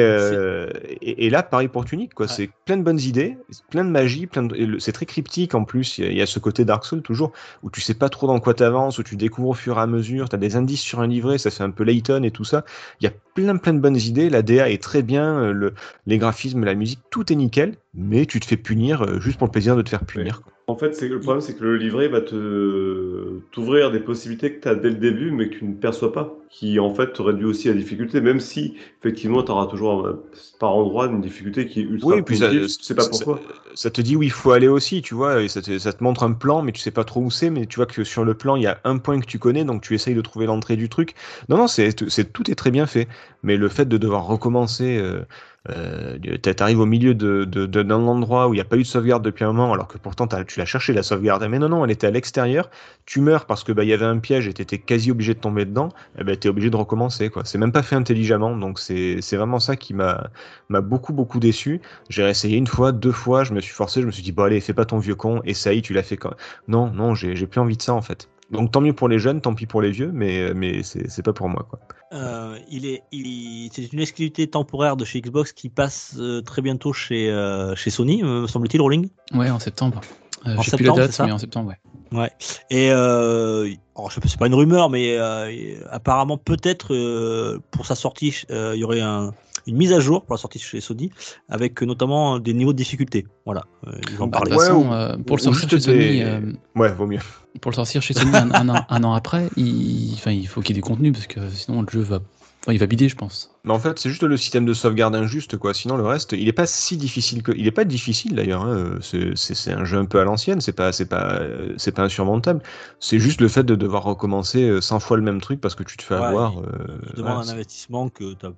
euh, 0.00 0.68
et, 1.00 1.26
et 1.26 1.30
là, 1.30 1.42
pareil 1.42 1.68
pour 1.68 1.84
Tunic, 1.84 2.12
quoi. 2.12 2.26
Ouais. 2.26 2.32
C'est 2.32 2.50
plein 2.66 2.76
de 2.76 2.82
bonnes 2.82 3.00
idées, 3.00 3.38
plein 3.70 3.84
de 3.84 3.90
magie, 3.90 4.26
plein 4.26 4.42
de... 4.42 4.78
c'est 4.78 4.92
très 4.92 5.06
cryptique 5.06 5.54
en 5.54 5.64
plus. 5.64 5.98
Il 5.98 6.04
y, 6.04 6.08
a, 6.08 6.10
il 6.10 6.16
y 6.18 6.22
a 6.22 6.26
ce 6.26 6.38
côté 6.38 6.64
Dark 6.64 6.84
Souls 6.84 7.02
toujours 7.02 7.32
où 7.62 7.70
tu 7.70 7.80
sais 7.80 7.94
pas 7.94 8.10
trop 8.10 8.26
dans 8.26 8.40
quoi 8.40 8.54
t'avances, 8.54 8.98
où 8.98 9.02
tu 9.02 9.16
découvres 9.16 9.48
au 9.50 9.54
fur 9.54 9.78
et 9.78 9.80
à 9.80 9.86
mesure. 9.86 10.28
T'as 10.28 10.36
des 10.36 10.56
indices 10.56 10.80
sur 10.80 11.00
un 11.00 11.06
livret, 11.06 11.38
ça 11.38 11.50
fait 11.50 11.64
un 11.64 11.70
peu 11.70 11.84
Layton 11.84 12.22
et 12.22 12.30
tout 12.30 12.44
ça. 12.44 12.64
Il 13.00 13.04
y 13.04 13.06
a 13.06 13.12
plein 13.34 13.56
plein 13.56 13.72
de 13.72 13.80
bonnes 13.80 13.96
idées. 13.96 14.28
La 14.28 14.42
DA 14.42 14.70
est 14.70 14.82
très 14.82 15.02
bien, 15.02 15.38
euh, 15.38 15.52
le, 15.52 15.74
les 16.06 16.18
graphismes, 16.18 16.64
la 16.64 16.74
musique, 16.74 17.00
tout 17.10 17.32
est 17.32 17.36
nickel. 17.36 17.76
Mais 17.98 18.26
tu 18.26 18.40
te 18.40 18.46
fais 18.46 18.56
punir 18.56 19.02
euh, 19.02 19.20
juste 19.20 19.38
pour 19.38 19.46
le 19.46 19.52
plaisir 19.52 19.76
de 19.76 19.82
te 19.82 19.88
faire 19.90 20.04
punir. 20.06 20.40
En 20.66 20.76
fait, 20.76 20.94
c'est 20.94 21.08
le 21.08 21.18
problème, 21.18 21.40
c'est 21.40 21.56
que 21.56 21.64
le 21.64 21.76
livret 21.78 22.08
va 22.08 22.20
te 22.20 23.38
t'ouvrir 23.50 23.90
des 23.90 24.00
possibilités 24.00 24.54
que 24.54 24.60
tu 24.60 24.68
as 24.68 24.74
dès 24.74 24.90
le 24.90 24.96
début, 24.96 25.30
mais 25.30 25.48
que 25.48 25.56
tu 25.58 25.64
ne 25.64 25.74
perçois 25.74 26.12
pas, 26.12 26.36
qui 26.50 26.78
en 26.78 26.94
fait 26.94 27.12
te 27.12 27.22
réduit 27.22 27.46
aussi 27.46 27.68
la 27.68 27.74
difficulté, 27.74 28.20
même 28.20 28.38
si 28.38 28.76
effectivement 29.00 29.42
tu 29.42 29.50
auras 29.50 29.66
toujours 29.66 30.06
euh, 30.06 30.30
par 30.58 30.74
endroit 30.74 31.06
une 31.06 31.22
difficulté 31.22 31.66
qui 31.66 31.80
est 31.80 31.84
ultra 31.84 32.08
Oui, 32.10 32.18
et 32.18 32.22
puis 32.22 32.36
ça, 32.36 32.50
tu 32.50 32.68
sais 32.68 32.94
pas 32.94 33.04
ça- 33.04 33.10
pourquoi. 33.10 33.40
ça 33.74 33.90
te 33.90 34.00
dit 34.00 34.14
où 34.14 34.22
il 34.22 34.30
faut 34.30 34.52
aller 34.52 34.68
aussi, 34.68 35.02
tu 35.02 35.14
vois, 35.14 35.42
et 35.42 35.48
ça 35.48 35.62
te, 35.62 35.78
ça 35.78 35.92
te 35.92 36.02
montre 36.04 36.22
un 36.22 36.32
plan, 36.32 36.62
mais 36.62 36.72
tu 36.72 36.80
sais 36.80 36.90
pas 36.92 37.04
trop 37.04 37.20
où 37.22 37.30
c'est, 37.30 37.50
mais 37.50 37.66
tu 37.66 37.76
vois 37.76 37.86
que 37.86 38.04
sur 38.04 38.24
le 38.24 38.34
plan, 38.34 38.54
il 38.56 38.62
y 38.62 38.66
a 38.66 38.80
un 38.84 38.98
point 38.98 39.18
que 39.20 39.26
tu 39.26 39.38
connais, 39.38 39.64
donc 39.64 39.82
tu 39.82 39.94
essayes 39.94 40.14
de 40.14 40.20
trouver 40.20 40.46
l'entrée 40.46 40.76
du 40.76 40.88
truc. 40.88 41.14
Non, 41.48 41.56
non, 41.56 41.66
c'est, 41.66 42.08
c'est, 42.08 42.32
tout 42.32 42.50
est 42.50 42.54
très 42.54 42.70
bien 42.70 42.86
fait, 42.86 43.08
mais 43.42 43.56
le 43.56 43.68
fait 43.68 43.86
de 43.86 43.96
devoir 43.98 44.26
recommencer, 44.26 44.98
euh, 44.98 45.24
euh, 45.70 46.18
t'arrives 46.38 46.80
au 46.80 46.86
milieu 46.86 47.14
de, 47.14 47.44
de, 47.44 47.66
d'un 47.66 47.90
endroit 47.90 48.48
où 48.48 48.54
il 48.54 48.56
n'y 48.56 48.60
a 48.60 48.64
pas 48.64 48.76
eu 48.76 48.82
de 48.82 48.86
sauvegarde 48.86 49.24
depuis 49.24 49.44
un 49.44 49.52
moment, 49.52 49.72
alors 49.72 49.88
que 49.88 49.98
pourtant 49.98 50.26
tu 50.26 50.58
l'as 50.58 50.66
cherché 50.66 50.92
la 50.92 51.02
sauvegarde, 51.02 51.46
mais 51.48 51.58
non, 51.58 51.68
non, 51.68 51.84
elle 51.84 51.90
était 51.90 52.06
à 52.06 52.10
l'extérieur, 52.10 52.70
tu 53.06 53.20
meurs 53.20 53.46
parce 53.46 53.64
que 53.64 53.72
bah 53.72 53.84
il 53.84 53.88
y 53.88 53.92
avait 53.92 54.04
un 54.04 54.18
piège 54.18 54.48
et 54.48 54.54
t'étais 54.54 54.78
quasi 54.78 55.10
obligé 55.10 55.34
de 55.34 55.40
tomber 55.40 55.64
dedans, 55.64 55.90
et 56.18 56.24
ben 56.24 56.36
t'es 56.36 56.48
obligé 56.48 56.70
de 56.70 56.76
recommencer, 56.76 57.30
quoi. 57.30 57.44
C'est 57.44 57.58
même 57.58 57.72
pas 57.72 57.82
fait 57.82 57.96
intelligemment, 57.96 58.56
donc 58.56 58.78
c'est, 58.78 59.20
vraiment 59.36 59.60
ça 59.60 59.76
qui 59.76 59.94
m'a, 59.94 60.30
beaucoup, 60.70 61.12
beaucoup 61.12 61.38
déçu. 61.38 61.80
J'ai 62.08 62.28
essayé 62.28 62.56
une 62.56 62.66
fois, 62.66 62.92
deux 62.92 63.12
fois, 63.12 63.44
je 63.44 63.52
me 63.52 63.60
suis 63.60 63.74
forcé, 63.74 64.00
je 64.00 64.06
me 64.06 64.10
suis 64.10 64.22
dit, 64.22 64.32
bon 64.32 64.44
allez, 64.44 64.60
fais 64.60 64.74
pas 64.74 64.84
ton 64.84 64.98
vieux 64.98 65.14
con, 65.14 65.40
essaye, 65.44 65.82
tu 65.82 65.92
l'as 65.92 66.02
fait 66.02 66.16
quand 66.16 66.34
Non, 66.66 66.90
non, 66.90 67.14
j'ai 67.14 67.46
plus 67.46 67.60
envie 67.60 67.76
de 67.76 67.82
ça 67.82 67.94
en 67.94 68.02
fait. 68.02 68.28
Donc 68.50 68.70
tant 68.72 68.80
mieux 68.80 68.94
pour 68.94 69.08
les 69.08 69.18
jeunes, 69.18 69.40
tant 69.40 69.54
pis 69.54 69.66
pour 69.66 69.82
les 69.82 69.90
vieux, 69.90 70.10
mais, 70.12 70.54
mais 70.54 70.82
c'est 70.82 71.10
c'est 71.10 71.22
pas 71.22 71.32
pour 71.34 71.48
moi 71.48 71.66
quoi. 71.68 71.78
Euh, 72.14 72.58
il 72.70 72.86
est, 72.86 73.02
il, 73.12 73.68
c'est 73.72 73.92
une 73.92 74.00
exclusivité 74.00 74.46
temporaire 74.48 74.96
de 74.96 75.04
chez 75.04 75.20
Xbox 75.20 75.52
qui 75.52 75.68
passe 75.68 76.14
euh, 76.18 76.40
très 76.40 76.62
bientôt 76.62 76.94
chez, 76.94 77.30
euh, 77.30 77.76
chez 77.76 77.90
Sony, 77.90 78.22
me 78.22 78.46
semble-t-il, 78.46 78.80
Rolling. 78.80 79.10
Ouais, 79.34 79.50
en 79.50 79.58
septembre. 79.58 80.00
Euh, 80.46 80.56
En 80.56 80.62
plus 80.62 80.84
la 80.84 80.92
date, 81.02 81.10
c'est 81.10 81.16
ça 81.18 81.26
mais 81.26 81.32
en 81.32 81.38
septembre, 81.38 81.74
ouais. 82.12 82.30
Et 82.70 82.90
euh, 82.90 83.68
alors, 83.94 84.08
je 84.08 84.14
sais 84.14 84.20
pas, 84.22 84.28
c'est 84.28 84.38
pas 84.38 84.46
une 84.46 84.54
rumeur, 84.54 84.88
mais 84.88 85.18
euh, 85.18 85.74
apparemment 85.90 86.38
peut-être 86.38 86.94
euh, 86.94 87.58
pour 87.70 87.84
sa 87.84 87.94
sortie, 87.94 88.42
euh, 88.50 88.72
il 88.74 88.78
y 88.80 88.84
aurait 88.84 89.02
un- 89.02 89.34
une 89.68 89.76
mise 89.76 89.92
à 89.92 90.00
jour 90.00 90.24
pour 90.24 90.34
la 90.34 90.38
sortie 90.40 90.58
chez 90.58 90.80
Sony, 90.80 91.10
avec 91.48 91.82
euh, 91.82 91.86
notamment 91.86 92.38
des 92.38 92.54
niveaux 92.54 92.72
de 92.72 92.78
difficulté. 92.78 93.26
Voilà, 93.44 93.64
euh, 93.86 93.92
ils 94.10 94.20
en 94.22 94.26
Bah, 94.26 94.40
façon, 94.48 94.88
ou- 94.88 94.92
euh, 94.92 95.16
pour 95.18 95.36
le 95.36 95.42
sortir 95.42 95.68
chez 95.68 95.80
Sony, 95.80 96.22
euh, 96.22 96.40
Ouais, 96.74 96.92
vaut 96.92 97.06
mieux. 97.06 97.18
pour 97.60 97.70
le 97.70 97.76
sortir 97.76 98.02
chez 98.02 98.14
Sony 98.14 98.34
un, 98.36 98.50
un 98.50 98.68
an, 98.68 98.84
un 98.88 99.04
an 99.04 99.12
après, 99.12 99.48
il, 99.56 100.12
enfin, 100.14 100.30
il 100.32 100.46
faut 100.48 100.60
qu'il 100.60 100.74
y 100.76 100.78
ait 100.78 100.82
du 100.82 100.86
contenu 100.86 101.12
parce 101.12 101.26
que 101.26 101.48
sinon 101.50 101.82
le 101.82 101.88
jeu 101.90 102.00
va, 102.00 102.20
enfin, 102.62 102.72
il 102.72 102.78
va 102.78 102.86
bider, 102.86 103.08
je 103.08 103.16
pense. 103.16 103.50
Mais 103.64 103.72
en 103.74 103.78
fait, 103.78 103.98
c'est 103.98 104.08
juste 104.08 104.22
le 104.22 104.36
système 104.38 104.64
de 104.64 104.72
sauvegarde 104.72 105.14
injuste, 105.14 105.58
quoi. 105.58 105.74
Sinon, 105.74 105.96
le 105.98 106.06
reste, 106.06 106.32
il 106.32 106.48
est 106.48 106.52
pas 106.54 106.66
si 106.66 106.96
difficile 106.96 107.42
que. 107.42 107.52
Il 107.54 107.66
est 107.66 107.70
pas 107.72 107.84
difficile 107.84 108.34
d'ailleurs. 108.34 108.62
hein. 108.64 108.94
C'est- 109.02 109.72
un 109.72 109.84
jeu 109.84 109.98
un 109.98 110.06
peu 110.06 110.20
à 110.20 110.24
l'ancienne. 110.24 110.60
C'est 110.62 110.72
pas, 110.72 110.90
c'est 110.92 111.04
pas, 111.06 111.34
euh, 111.40 111.74
c'est 111.76 111.92
pas 111.92 112.02
insurmontable. 112.02 112.62
C'est 113.00 113.18
juste 113.18 113.40
le 113.42 113.48
fait 113.48 113.64
de 113.64 113.74
devoir 113.74 114.04
recommencer 114.04 114.62
euh, 114.68 114.80
100 114.80 115.00
fois 115.00 115.16
le 115.18 115.22
même 115.22 115.40
truc 115.40 115.60
parce 115.60 115.74
que 115.74 115.82
tu 115.82 115.96
te 115.98 116.02
fais 116.02 116.14
Ouais, 116.14 116.22
avoir. 116.24 116.60
euh, 116.60 117.22
un 117.26 117.48
investissement 117.48 118.08
que 118.08 118.32
t'as- 118.34 118.52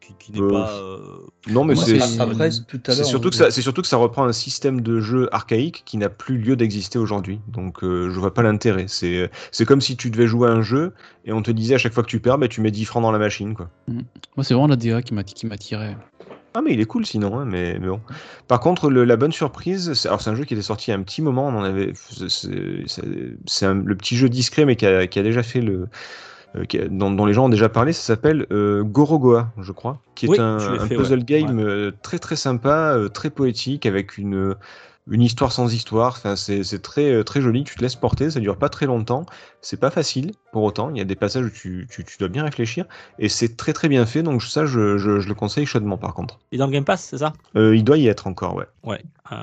qui, 0.00 0.14
qui 0.18 0.32
n'est 0.32 0.40
Euh, 0.40 0.50
pas. 0.50 0.70
euh, 0.70 0.98
Non, 1.48 1.64
mais 1.64 1.74
c'est. 1.76 1.98
c'est- 2.00 3.04
surtout, 3.04 3.28
on- 3.28 3.30
que 3.30 3.36
ça- 3.36 3.50
c'est 3.50 3.62
surtout 3.62 3.82
que 3.82 3.88
ça 3.88 3.96
reprend 3.96 4.24
un 4.24 4.32
système 4.32 4.80
de 4.80 5.00
jeu 5.00 5.28
archaïque 5.32 5.82
qui 5.84 5.96
n'a 5.96 6.08
plus 6.08 6.38
lieu 6.38 6.56
d'exister 6.56 6.98
aujourd'hui. 6.98 7.40
Donc 7.48 7.82
euh, 7.84 8.10
je 8.10 8.18
vois 8.18 8.34
pas 8.34 8.42
l'intérêt. 8.42 8.86
C'est 8.88 9.30
c'est 9.50 9.64
comme 9.64 9.80
si 9.80 9.96
tu 9.96 10.10
devais 10.10 10.26
jouer 10.26 10.48
à 10.48 10.52
un 10.52 10.62
jeu 10.62 10.92
et 11.24 11.32
on 11.32 11.42
te 11.42 11.50
disait 11.50 11.74
à 11.74 11.78
chaque 11.78 11.92
fois 11.92 12.02
que 12.02 12.08
tu 12.08 12.20
perds, 12.20 12.38
bah, 12.38 12.48
tu 12.48 12.60
mets 12.60 12.70
10 12.70 12.84
francs 12.84 13.02
dans 13.02 13.12
la 13.12 13.18
machine. 13.18 13.54
Quoi. 13.54 13.68
Moi, 13.88 14.04
c'est 14.42 14.54
vraiment 14.54 14.68
la 14.68 14.76
DA 14.76 15.02
qui 15.02 15.14
m'a 15.14 15.22
qui 15.24 15.46
m'attirait. 15.46 15.96
Ah 16.54 16.60
mais 16.62 16.74
il 16.74 16.80
est 16.80 16.84
cool 16.84 17.06
sinon, 17.06 17.38
hein, 17.38 17.46
mais, 17.46 17.78
mais 17.78 17.88
bon. 17.88 18.00
Par 18.46 18.60
contre, 18.60 18.90
le- 18.90 19.04
la 19.04 19.16
bonne 19.16 19.32
surprise, 19.32 19.94
c'est, 19.94 20.08
alors 20.08 20.20
c'est 20.20 20.28
un 20.28 20.34
jeu 20.34 20.44
qui 20.44 20.52
était 20.52 20.62
sorti 20.62 20.90
il 20.90 20.92
y 20.92 20.94
a 20.94 20.98
un 20.98 21.02
petit 21.02 21.22
moment, 21.22 21.46
on 21.48 21.56
en 21.56 21.64
avait, 21.64 21.94
c'est, 22.28 22.48
le 22.50 23.94
petit 23.96 24.16
jeu 24.16 24.28
discret 24.28 24.66
mais 24.66 24.76
qui 24.76 24.84
a, 24.84 25.06
qui 25.06 25.18
a 25.18 25.22
déjà 25.22 25.42
fait 25.42 25.62
le, 25.62 25.72
euh, 25.72 25.86
dont, 26.90 27.10
dont 27.10 27.26
les 27.26 27.32
gens 27.32 27.46
ont 27.46 27.48
déjà 27.48 27.68
parlé, 27.68 27.92
ça 27.92 28.02
s'appelle 28.02 28.46
euh, 28.52 28.82
Gorogoa, 28.82 29.52
je 29.58 29.72
crois, 29.72 30.00
qui 30.14 30.26
est 30.26 30.28
Oui, 30.28 30.38
un, 30.38 30.58
fait, 30.86 30.96
puzzle 30.96 31.18
ouais. 31.18 31.24
game 31.24 31.58
euh, 31.58 31.92
très 32.02 32.18
très 32.18 32.36
sympa, 32.36 32.94
euh, 32.94 33.08
très 33.08 33.30
poétique, 33.30 33.86
avec 33.86 34.18
une 34.18 34.54
une 35.10 35.22
histoire 35.22 35.50
sans 35.52 35.72
histoire. 35.72 36.14
Enfin, 36.16 36.36
c'est 36.36 36.62
c'est 36.62 36.80
très 36.80 37.12
euh, 37.12 37.24
très 37.24 37.40
joli. 37.40 37.64
Tu 37.64 37.74
te 37.74 37.80
laisses 37.80 37.96
porter, 37.96 38.30
ça 38.30 38.40
dure 38.40 38.58
pas 38.58 38.68
très 38.68 38.86
longtemps. 38.86 39.26
C'est 39.60 39.80
pas 39.80 39.90
facile 39.90 40.32
pour 40.52 40.62
autant. 40.62 40.90
Il 40.90 40.98
y 40.98 41.00
a 41.00 41.04
des 41.04 41.16
passages 41.16 41.46
où 41.46 41.50
tu, 41.50 41.88
tu, 41.90 42.04
tu 42.04 42.18
dois 42.18 42.28
bien 42.28 42.44
réfléchir 42.44 42.84
et 43.18 43.28
c'est 43.28 43.56
très 43.56 43.72
très 43.72 43.88
bien 43.88 44.06
fait. 44.06 44.22
Donc 44.22 44.42
ça, 44.42 44.66
je, 44.66 44.98
je, 44.98 45.18
je 45.18 45.28
le 45.28 45.34
conseille 45.34 45.66
chaudement 45.66 45.96
par 45.96 46.14
contre. 46.14 46.38
Et 46.52 46.58
dans 46.58 46.66
le 46.66 46.72
Game 46.72 46.84
Pass, 46.84 47.08
c'est 47.10 47.18
ça? 47.18 47.32
Euh, 47.56 47.74
il 47.74 47.82
doit 47.82 47.96
y 47.98 48.06
être 48.06 48.26
encore, 48.28 48.54
ouais. 48.54 48.66
Ouais. 48.84 49.02
Euh, 49.32 49.36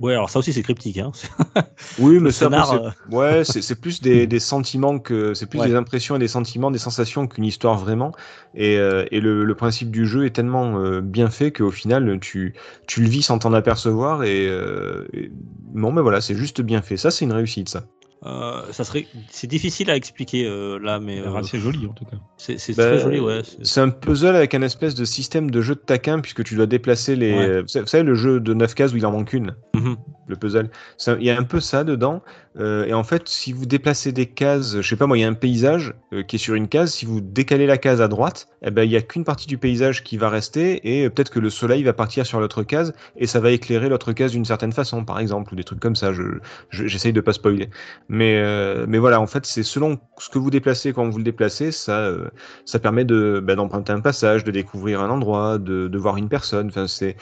ouais, 0.00 0.12
alors 0.12 0.30
ça 0.30 0.38
aussi 0.38 0.52
c'est 0.52 0.62
cryptique. 0.62 0.98
Hein. 0.98 1.10
Oui, 1.98 2.18
mais 2.20 2.30
ça, 2.30 2.48
c'est- 2.50 3.14
ouais, 3.14 3.42
c'est 3.44 3.80
plus 3.80 4.00
des, 4.00 4.26
des 4.28 4.38
sentiments 4.38 4.98
que 4.98 5.34
c'est 5.34 5.46
plus 5.46 5.58
Ouais. 5.58 5.68
des 5.68 5.74
impressions 5.74 6.16
et 6.16 6.18
des 6.18 6.28
sentiments, 6.28 6.70
des 6.70 6.78
sensations 6.78 7.26
qu'une 7.26 7.44
histoire 7.44 7.76
vraiment. 7.78 8.12
Et, 8.54 8.78
euh, 8.78 9.04
et 9.10 9.20
le, 9.20 9.44
le 9.44 9.54
principe 9.54 9.90
du 9.90 10.06
jeu 10.06 10.24
est 10.26 10.30
tellement 10.30 10.78
euh, 10.78 11.00
bien 11.00 11.30
fait 11.30 11.52
qu'au 11.52 11.70
final, 11.70 12.18
tu, 12.20 12.54
tu 12.86 13.00
le 13.02 13.08
vis 13.08 13.22
sans 13.22 13.38
t'en 13.38 13.52
apercevoir. 13.52 14.22
Et, 14.24 14.46
euh, 14.48 15.06
et- 15.12 15.30
bon, 15.32 15.92
mais 15.92 16.02
voilà, 16.02 16.20
c'est 16.20 16.34
juste 16.36 16.60
bien 16.60 16.82
fait. 16.82 16.96
Ça, 16.96 17.10
c'est 17.10 17.24
une 17.24 17.32
réussite, 17.32 17.68
ça. 17.68 17.84
Euh, 18.26 18.62
ça 18.72 18.84
serait, 18.84 19.06
c'est 19.30 19.46
difficile 19.46 19.90
à 19.90 19.96
expliquer 19.96 20.46
euh, 20.46 20.78
là, 20.78 20.98
mais 20.98 21.16
l'air 21.20 21.34
euh, 21.36 21.40
assez 21.40 21.58
joli 21.58 21.86
en 21.86 21.92
tout 21.92 22.06
cas. 22.06 22.16
c'est 22.38 22.58
c'est 22.58 22.74
Bah, 22.74 22.86
très 22.86 22.98
joli, 23.00 23.20
ouais. 23.20 23.42
c'est- 23.44 23.64
C'est 23.64 23.80
un 23.80 23.90
puzzle 23.90 24.34
avec 24.34 24.54
un 24.54 24.62
espèce 24.62 24.94
de 24.94 25.04
système 25.04 25.50
de 25.50 25.60
jeu 25.60 25.74
de 25.74 25.80
taquin 25.80 26.20
puisque 26.20 26.42
tu 26.42 26.54
dois 26.54 26.66
déplacer 26.66 27.16
les. 27.16 27.32
Ouais. 27.34 27.62
Vous 27.62 27.68
savez- 27.86 28.02
le 28.02 28.14
jeu 28.14 28.40
de 28.40 28.54
9 28.54 28.74
cases 28.74 28.92
où 28.92 28.96
il 28.96 29.04
en 29.06 29.12
manque 29.12 29.32
une? 29.34 29.54
Mhm. 29.74 29.96
le 30.26 30.36
puzzle. 30.36 30.70
Il 31.06 31.24
y 31.24 31.30
a 31.30 31.38
un 31.38 31.42
peu 31.42 31.60
ça 31.60 31.84
dedans. 31.84 32.22
Euh, 32.56 32.84
et 32.86 32.94
en 32.94 33.02
fait, 33.02 33.28
si 33.28 33.52
vous 33.52 33.66
déplacez 33.66 34.12
des 34.12 34.26
cases, 34.26 34.80
je 34.80 34.88
sais 34.88 34.94
pas 34.96 35.06
moi, 35.08 35.18
il 35.18 35.22
y 35.22 35.24
a 35.24 35.28
un 35.28 35.34
paysage 35.34 35.92
euh, 36.12 36.22
qui 36.22 36.36
est 36.36 36.38
sur 36.38 36.54
une 36.54 36.68
case. 36.68 36.92
Si 36.94 37.04
vous 37.04 37.20
décalez 37.20 37.66
la 37.66 37.78
case 37.78 38.00
à 38.00 38.06
droite, 38.06 38.46
eh 38.62 38.70
ben, 38.70 38.84
il 38.84 38.92
y 38.92 38.96
a 38.96 39.02
qu'une 39.02 39.24
partie 39.24 39.48
du 39.48 39.58
paysage 39.58 40.04
qui 40.04 40.16
va 40.18 40.28
rester 40.28 40.80
et 40.88 41.04
euh, 41.06 41.10
peut-être 41.10 41.30
que 41.30 41.40
le 41.40 41.50
soleil 41.50 41.82
va 41.82 41.92
partir 41.92 42.24
sur 42.26 42.38
l'autre 42.38 42.62
case 42.62 42.92
et 43.16 43.26
ça 43.26 43.40
va 43.40 43.50
éclairer 43.50 43.88
l'autre 43.88 44.12
case 44.12 44.30
d'une 44.30 44.44
certaine 44.44 44.70
façon, 44.72 45.04
par 45.04 45.18
exemple, 45.18 45.52
ou 45.52 45.56
des 45.56 45.64
trucs 45.64 45.80
comme 45.80 45.96
ça. 45.96 46.12
Je, 46.12 46.22
je- 46.70 46.86
j'essaye 46.86 47.12
de 47.12 47.20
pas 47.20 47.32
spoiler. 47.32 47.70
Mais, 48.08 48.36
euh, 48.38 48.86
mais 48.88 48.98
voilà, 48.98 49.20
en 49.20 49.26
fait, 49.26 49.46
c'est 49.46 49.64
selon 49.64 49.98
ce 50.18 50.28
que 50.28 50.38
vous 50.38 50.50
déplacez 50.50 50.92
quand 50.92 51.08
vous 51.08 51.18
le 51.18 51.24
déplacez, 51.24 51.72
ça, 51.72 51.98
euh, 52.06 52.28
ça 52.64 52.78
permet 52.78 53.04
de, 53.04 53.40
bah, 53.42 53.56
d'emprunter 53.56 53.92
un 53.92 54.00
passage, 54.00 54.44
de 54.44 54.52
découvrir 54.52 55.00
un 55.00 55.10
endroit, 55.10 55.58
de, 55.58 55.88
de 55.88 55.98
voir 55.98 56.16
une 56.18 56.28
personne. 56.28 56.68
Enfin, 56.68 56.86
c'est 56.86 57.16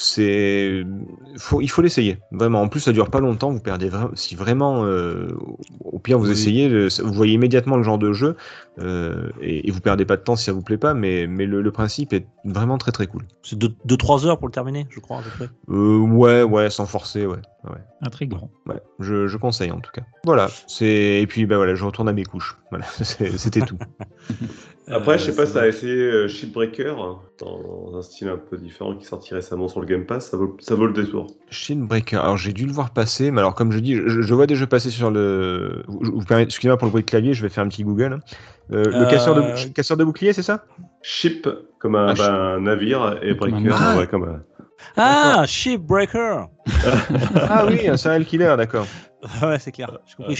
c'est 0.00 0.84
faut, 1.36 1.60
il 1.60 1.68
faut 1.68 1.82
l'essayer 1.82 2.18
vraiment 2.30 2.62
en 2.62 2.68
plus 2.68 2.80
ça 2.80 2.92
dure 2.92 3.10
pas 3.10 3.20
longtemps 3.20 3.50
vous 3.50 3.60
perdez 3.60 3.88
vra- 3.90 4.10
si 4.14 4.34
vraiment 4.36 4.84
euh, 4.84 5.28
au 5.84 5.98
pire 5.98 6.18
vous 6.18 6.26
Oui. 6.26 6.32
essayez 6.32 6.68
le- 6.68 6.88
vous 7.02 7.12
voyez 7.12 7.34
immédiatement 7.34 7.76
le 7.76 7.82
genre 7.82 7.98
de 7.98 8.12
jeu 8.12 8.36
euh, 8.78 9.30
et, 9.42 9.68
et 9.68 9.70
vous 9.70 9.80
perdez 9.80 10.04
pas 10.04 10.16
de 10.16 10.22
temps 10.22 10.36
si 10.36 10.44
ça 10.44 10.52
vous 10.52 10.62
plaît 10.62 10.78
pas 10.78 10.94
mais, 10.94 11.26
mais 11.26 11.46
le, 11.46 11.60
le 11.62 11.72
principe 11.72 12.12
est 12.12 12.26
vraiment 12.44 12.78
très 12.78 12.92
très 12.92 13.06
cool 13.06 13.22
C'est 13.42 13.58
2-3 13.58 14.26
heures 14.26 14.38
pour 14.38 14.46
le 14.48 14.52
terminer, 14.52 14.86
je 14.90 15.00
crois, 15.00 15.18
à 15.18 15.22
peu 15.22 15.30
près. 15.30 15.48
Euh, 15.68 15.98
ouais 15.98 16.42
ouais 16.44 16.70
sans 16.70 16.86
forcer 16.86 17.26
ouais 17.26 17.38
ouais, 17.64 17.78
Intrigant. 18.02 18.50
ouais. 18.66 18.80
Je, 19.00 19.26
je 19.26 19.36
conseille 19.36 19.72
en 19.72 19.80
tout 19.80 19.90
cas 19.92 20.02
voilà 20.24 20.48
c'est 20.68 21.20
et 21.20 21.26
puis 21.26 21.44
bah 21.46 21.56
voilà 21.56 21.74
je 21.74 21.84
retourne 21.84 22.08
à 22.08 22.12
mes 22.12 22.24
couches 22.24 22.56
voilà 22.70 22.86
c'était 23.02 23.60
tout 23.62 23.78
Après, 24.90 25.18
je 25.18 25.24
sais 25.24 25.30
Euh, 25.32 25.34
pas 25.36 25.46
ça 25.46 25.60
va. 25.60 25.68
essayé 25.68 25.94
euh, 25.94 26.28
Shipbreaker, 26.28 27.00
hein, 27.02 27.20
dans 27.38 27.92
un 27.96 28.02
style 28.02 28.28
un 28.28 28.36
peu 28.38 28.56
différent 28.56 28.94
qui 28.94 29.04
est 29.04 29.08
sorti 29.08 29.34
récemment 29.34 29.68
sur 29.68 29.80
le 29.80 29.86
Game 29.86 30.06
Pass, 30.06 30.30
ça 30.30 30.36
vaut, 30.36 30.56
ça 30.60 30.74
vaut 30.74 30.86
le 30.86 30.92
détour. 30.92 31.26
Shinbreaker 31.50 32.22
alors 32.22 32.36
j'ai 32.36 32.52
dû 32.52 32.66
le 32.66 32.72
voir 32.72 32.90
passer 32.92 33.30
mais 33.30 33.40
alors 33.40 33.54
comme 33.54 33.72
je 33.72 33.78
dis 33.78 33.94
je, 33.96 34.20
je 34.22 34.34
vois 34.34 34.46
des 34.46 34.54
jeux 34.54 34.66
passer 34.66 34.90
sur 34.90 35.10
le 35.10 35.82
vous, 35.88 36.00
vous 36.02 36.24
permettez- 36.24 36.48
excusez-moi 36.48 36.76
pour 36.76 36.86
le 36.86 36.90
bruit 36.90 37.02
de 37.02 37.08
clavier 37.08 37.32
je 37.32 37.42
vais 37.42 37.48
faire 37.48 37.64
un 37.64 37.68
petit 37.68 37.84
Google 37.84 38.14
hein. 38.14 38.20
Euh, 38.70 38.84
le 38.84 39.06
casseur 39.10 39.34
de 39.34 39.72
casseur 39.72 39.96
de 39.96 40.04
bouclier 40.04 40.32
c'est 40.34 40.42
ça? 40.42 40.64
Ship 41.02 41.48
comme 41.78 41.94
un, 41.94 42.08
Ah, 42.08 42.14
bah, 42.14 42.32
un 42.34 42.60
navire 42.60 43.18
et 43.22 43.32
Breaker 43.34 43.74
ouais, 43.96 44.06
comme 44.06 44.24
un. 44.24 44.42
Ah, 44.96 45.44
Shipbreaker 45.46 46.48
Ah 47.48 47.64
oui, 47.66 47.88
un 47.88 47.96
serial 47.96 48.24
killer, 48.26 48.54
d'accord. 48.58 48.86
Ouais, 49.42 49.58
c'est 49.58 49.72
clair. 49.72 49.98
J'ai 50.06 50.14
compris. 50.14 50.36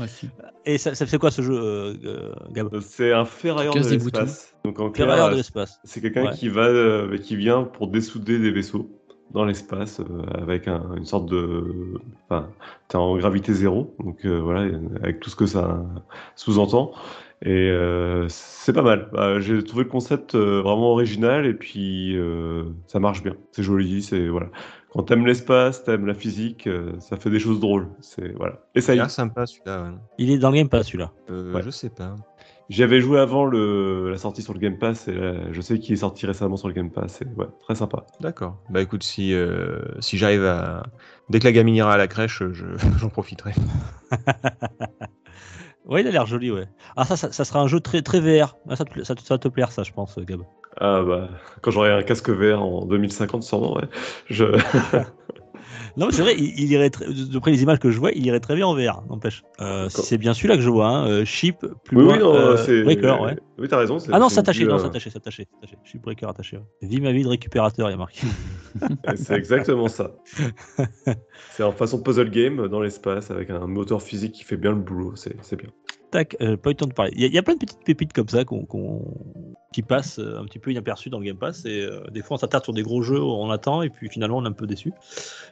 Ouais, 0.00 0.08
si. 0.08 0.28
Et 0.64 0.78
ça, 0.78 0.94
ça 0.94 1.06
fait 1.06 1.18
quoi 1.18 1.30
ce 1.30 1.42
jeu, 1.42 1.54
euh, 1.56 1.94
euh, 2.04 2.32
Gab? 2.50 2.80
C'est 2.80 3.12
un 3.12 3.24
ferrailleur 3.24 3.74
de 3.74 3.88
l'espace. 3.88 4.54
Donc 4.64 4.80
en 4.80 4.90
clair, 4.90 5.06
Ferrailleur 5.06 5.30
de 5.30 5.36
l'espace. 5.36 5.78
c'est 5.84 6.00
quelqu'un 6.00 6.24
Ouais. 6.24 6.32
qui 6.32 6.48
va, 6.48 6.66
euh, 6.66 7.16
qui 7.18 7.36
vient 7.36 7.62
pour 7.64 7.88
dessouder 7.88 8.38
des 8.38 8.50
vaisseaux 8.50 8.90
dans 9.30 9.44
l'espace 9.44 10.00
euh, 10.00 10.04
avec 10.40 10.68
un- 10.68 10.94
une 10.96 11.04
sorte 11.04 11.28
de, 11.28 11.94
enfin, 12.28 12.48
t'es 12.88 12.96
en 12.96 13.16
gravité 13.16 13.52
zéro, 13.52 13.94
donc 13.98 14.24
euh, 14.24 14.38
voilà, 14.40 14.70
avec 15.02 15.20
tout 15.20 15.30
ce 15.30 15.36
que 15.36 15.46
ça 15.46 15.84
sous-entend. 16.36 16.92
Et 17.42 17.68
euh, 17.70 18.26
c'est 18.28 18.72
pas 18.72 18.82
mal. 18.82 19.08
Bah, 19.12 19.38
J'ai 19.40 19.62
trouvé 19.62 19.84
le 19.84 19.90
concept 19.90 20.34
euh, 20.34 20.62
vraiment 20.62 20.92
original 20.92 21.44
et 21.46 21.52
puis 21.54 22.16
euh, 22.16 22.64
ça 22.86 23.00
marche 23.00 23.22
bien. 23.22 23.34
C'est 23.52 23.62
joli, 23.62 24.02
c'est 24.02 24.28
voilà. 24.28 24.46
Quand 24.94 25.02
t'aimes 25.02 25.26
l'espace, 25.26 25.82
t'aimes 25.84 26.06
la 26.06 26.14
physique, 26.14 26.66
euh, 26.68 26.92
ça 27.00 27.16
fait 27.16 27.28
des 27.30 27.40
choses 27.40 27.58
drôles. 27.60 27.88
C'est 28.00 28.28
voilà. 28.36 28.60
Et 28.74 28.80
ça 28.80 28.86
Ça 28.86 28.92
a 28.92 28.94
y 28.94 28.98
l'air 28.98 29.10
sympa 29.10 29.44
celui-là. 29.46 29.82
Ouais. 29.82 29.88
Il 30.18 30.30
est 30.30 30.38
dans 30.38 30.50
le 30.50 30.56
Game 30.56 30.68
Pass, 30.68 30.86
celui-là. 30.86 31.10
Euh, 31.30 31.52
Ouais. 31.52 31.62
Je 31.62 31.70
sais 31.70 31.90
pas. 31.90 32.14
J'y 32.70 32.82
avais 32.82 33.00
joué 33.00 33.18
avant 33.20 33.44
le, 33.44 34.10
la 34.10 34.16
sortie 34.16 34.40
sur 34.40 34.54
le 34.54 34.58
Game 34.58 34.78
Pass 34.78 35.06
et 35.08 35.12
là, 35.12 35.34
je 35.52 35.60
sais 35.60 35.78
qu'il 35.78 35.92
est 35.92 35.96
sorti 35.98 36.24
récemment 36.26 36.56
sur 36.56 36.68
le 36.68 36.74
Game 36.74 36.90
Pass. 36.90 37.20
Et 37.20 37.26
ouais, 37.36 37.46
très 37.64 37.74
sympa. 37.74 38.06
D'accord. 38.20 38.56
Bah 38.70 38.80
écoute, 38.80 39.02
si, 39.02 39.34
euh, 39.34 39.82
si 40.00 40.16
j'arrive 40.16 40.44
à. 40.44 40.84
Dès 41.28 41.40
que 41.40 41.44
la 41.44 41.52
gamine 41.52 41.74
ira 41.74 41.92
à 41.92 41.96
la 41.98 42.06
crèche, 42.06 42.42
je- 42.52 42.64
j'en 42.98 43.08
profiterai. 43.10 43.52
Ouais, 45.84 46.00
il 46.00 46.08
a 46.08 46.10
l'air 46.10 46.26
joli, 46.26 46.50
ouais. 46.50 46.66
Ah, 46.96 47.04
ça, 47.04 47.16
ça, 47.16 47.30
ça 47.30 47.44
sera 47.44 47.60
un 47.60 47.66
jeu 47.66 47.80
très, 47.80 48.00
très 48.00 48.20
VR. 48.20 48.56
Ah, 48.68 48.76
ça, 48.76 48.84
te, 48.84 49.02
ça, 49.02 49.14
ça 49.22 49.38
te 49.38 49.48
plaire, 49.48 49.70
ça, 49.70 49.82
je 49.82 49.92
pense, 49.92 50.18
Gab. 50.18 50.40
Ah 50.80 51.02
bah, 51.02 51.28
quand 51.60 51.70
j'aurai 51.70 51.92
un 51.92 52.02
casque 52.02 52.30
VR 52.30 52.62
en 52.62 52.86
2050, 52.86 53.42
sûrement, 53.42 53.76
ouais. 53.76 53.88
Je... 54.26 54.44
Non, 55.96 56.06
mais 56.06 56.12
c'est 56.12 56.22
vrai, 56.22 56.34
il, 56.36 56.58
il 56.60 56.72
irait 56.72 56.90
très, 56.90 57.06
d'après 57.32 57.52
les 57.52 57.62
images 57.62 57.78
que 57.78 57.90
je 57.90 57.98
vois, 57.98 58.10
il 58.12 58.26
irait 58.26 58.40
très 58.40 58.56
bien 58.56 58.66
en 58.66 58.74
VR, 58.74 59.02
n'empêche. 59.08 59.42
Euh, 59.60 59.88
si 59.88 60.02
c'est 60.02 60.18
bien 60.18 60.34
celui-là 60.34 60.56
que 60.56 60.62
je 60.62 60.68
vois, 60.68 60.88
hein, 60.88 61.06
euh, 61.08 61.24
Ship, 61.24 61.56
plus 61.84 61.96
oui, 61.96 62.02
loin, 62.04 62.12
oui, 62.14 62.18
non, 62.20 62.34
euh, 62.34 62.56
c'est. 62.56 62.82
Breaker, 62.82 63.16
ouais. 63.22 63.36
Oui, 63.58 63.68
t'as 63.68 63.78
raison. 63.78 63.98
c'est- 64.00 64.10
Ah 64.12 64.18
non, 64.18 64.28
c'est 64.28 64.34
s'attacher, 64.36 64.64
non, 64.64 64.74
euh, 64.74 64.78
s'attacher, 64.78 65.10
s'attacher, 65.10 65.46
s'attacher. 65.54 65.78
Shipbreaker 65.84 66.28
attaché. 66.28 66.56
ouais. 66.56 66.88
Vie 66.88 67.00
ma 67.00 67.12
vie 67.12 67.22
de 67.22 67.28
récupérateur, 67.28 67.88
il 67.88 67.92
y 67.92 67.94
a 67.94 67.96
marqué. 67.96 68.26
C'est 69.16 69.34
exactement 69.34 69.86
ça. 69.88 70.10
c'est 71.52 71.62
en 71.62 71.70
façon 71.72 72.02
puzzle 72.02 72.30
game 72.30 72.66
dans 72.68 72.80
l'espace 72.80 73.30
avec 73.30 73.50
un 73.50 73.66
moteur 73.68 74.02
physique 74.02 74.32
qui 74.32 74.42
fait 74.44 74.56
bien 74.56 74.70
le 74.72 74.78
boulot. 74.80 75.12
C'est 75.14 75.36
c'est 75.42 75.56
bien. 75.56 75.68
Tac, 76.10 76.36
euh, 76.40 76.56
pas 76.56 76.70
eu 76.70 76.72
le 76.72 76.76
temps 76.76 76.86
de 76.86 76.92
parler. 76.92 77.12
Il 77.14 77.22
y, 77.22 77.24
a- 77.24 77.28
il 77.28 77.34
y 77.34 77.38
a 77.38 77.42
plein 77.42 77.54
de 77.54 77.58
petites 77.60 77.84
pépites 77.84 78.12
comme 78.12 78.28
ça 78.28 78.44
qu'on 78.44 78.64
qu'on 78.64 79.04
qui 79.74 79.82
passent 79.82 80.20
euh, 80.20 80.38
un 80.40 80.44
petit 80.44 80.60
peu 80.60 80.70
inaperçus 80.70 81.10
dans 81.10 81.18
le 81.18 81.24
Game 81.24 81.36
Pass. 81.36 81.64
Et 81.64 81.80
euh, 81.82 81.98
des 82.12 82.22
fois, 82.22 82.36
on 82.36 82.38
s'attarde 82.38 82.62
sur 82.62 82.72
des 82.72 82.82
gros 82.82 83.02
jeux, 83.02 83.20
on 83.20 83.50
attend, 83.50 83.82
et 83.82 83.90
puis 83.90 84.08
finalement, 84.08 84.38
on 84.38 84.44
est 84.44 84.48
un 84.48 84.52
peu 84.52 84.68
déçu. 84.68 84.92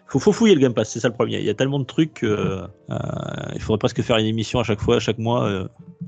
Faut, 0.07 0.21
faut 0.21 0.31
fouiller 0.33 0.55
le 0.55 0.61
Game 0.61 0.75
Pass, 0.75 0.91
c'est 0.91 1.01
ça 1.01 1.09
le 1.09 1.15
premier. 1.15 1.39
Il 1.41 1.45
y 1.45 1.51
a 1.51 1.55
tellement 1.55 1.81
de 1.81 1.85
trucs, 1.85 2.23
euh, 2.23 2.63
euh, 2.91 2.97
il 3.55 3.61
faudrait 3.61 3.79
presque 3.79 4.01
faire 4.03 4.17
une 4.19 4.27
émission 4.27 4.61
à 4.61 4.63
chaque 4.65 4.81
fois, 4.81 4.97
à 4.97 5.01
chaque 5.01 5.19
mois. 5.19 5.51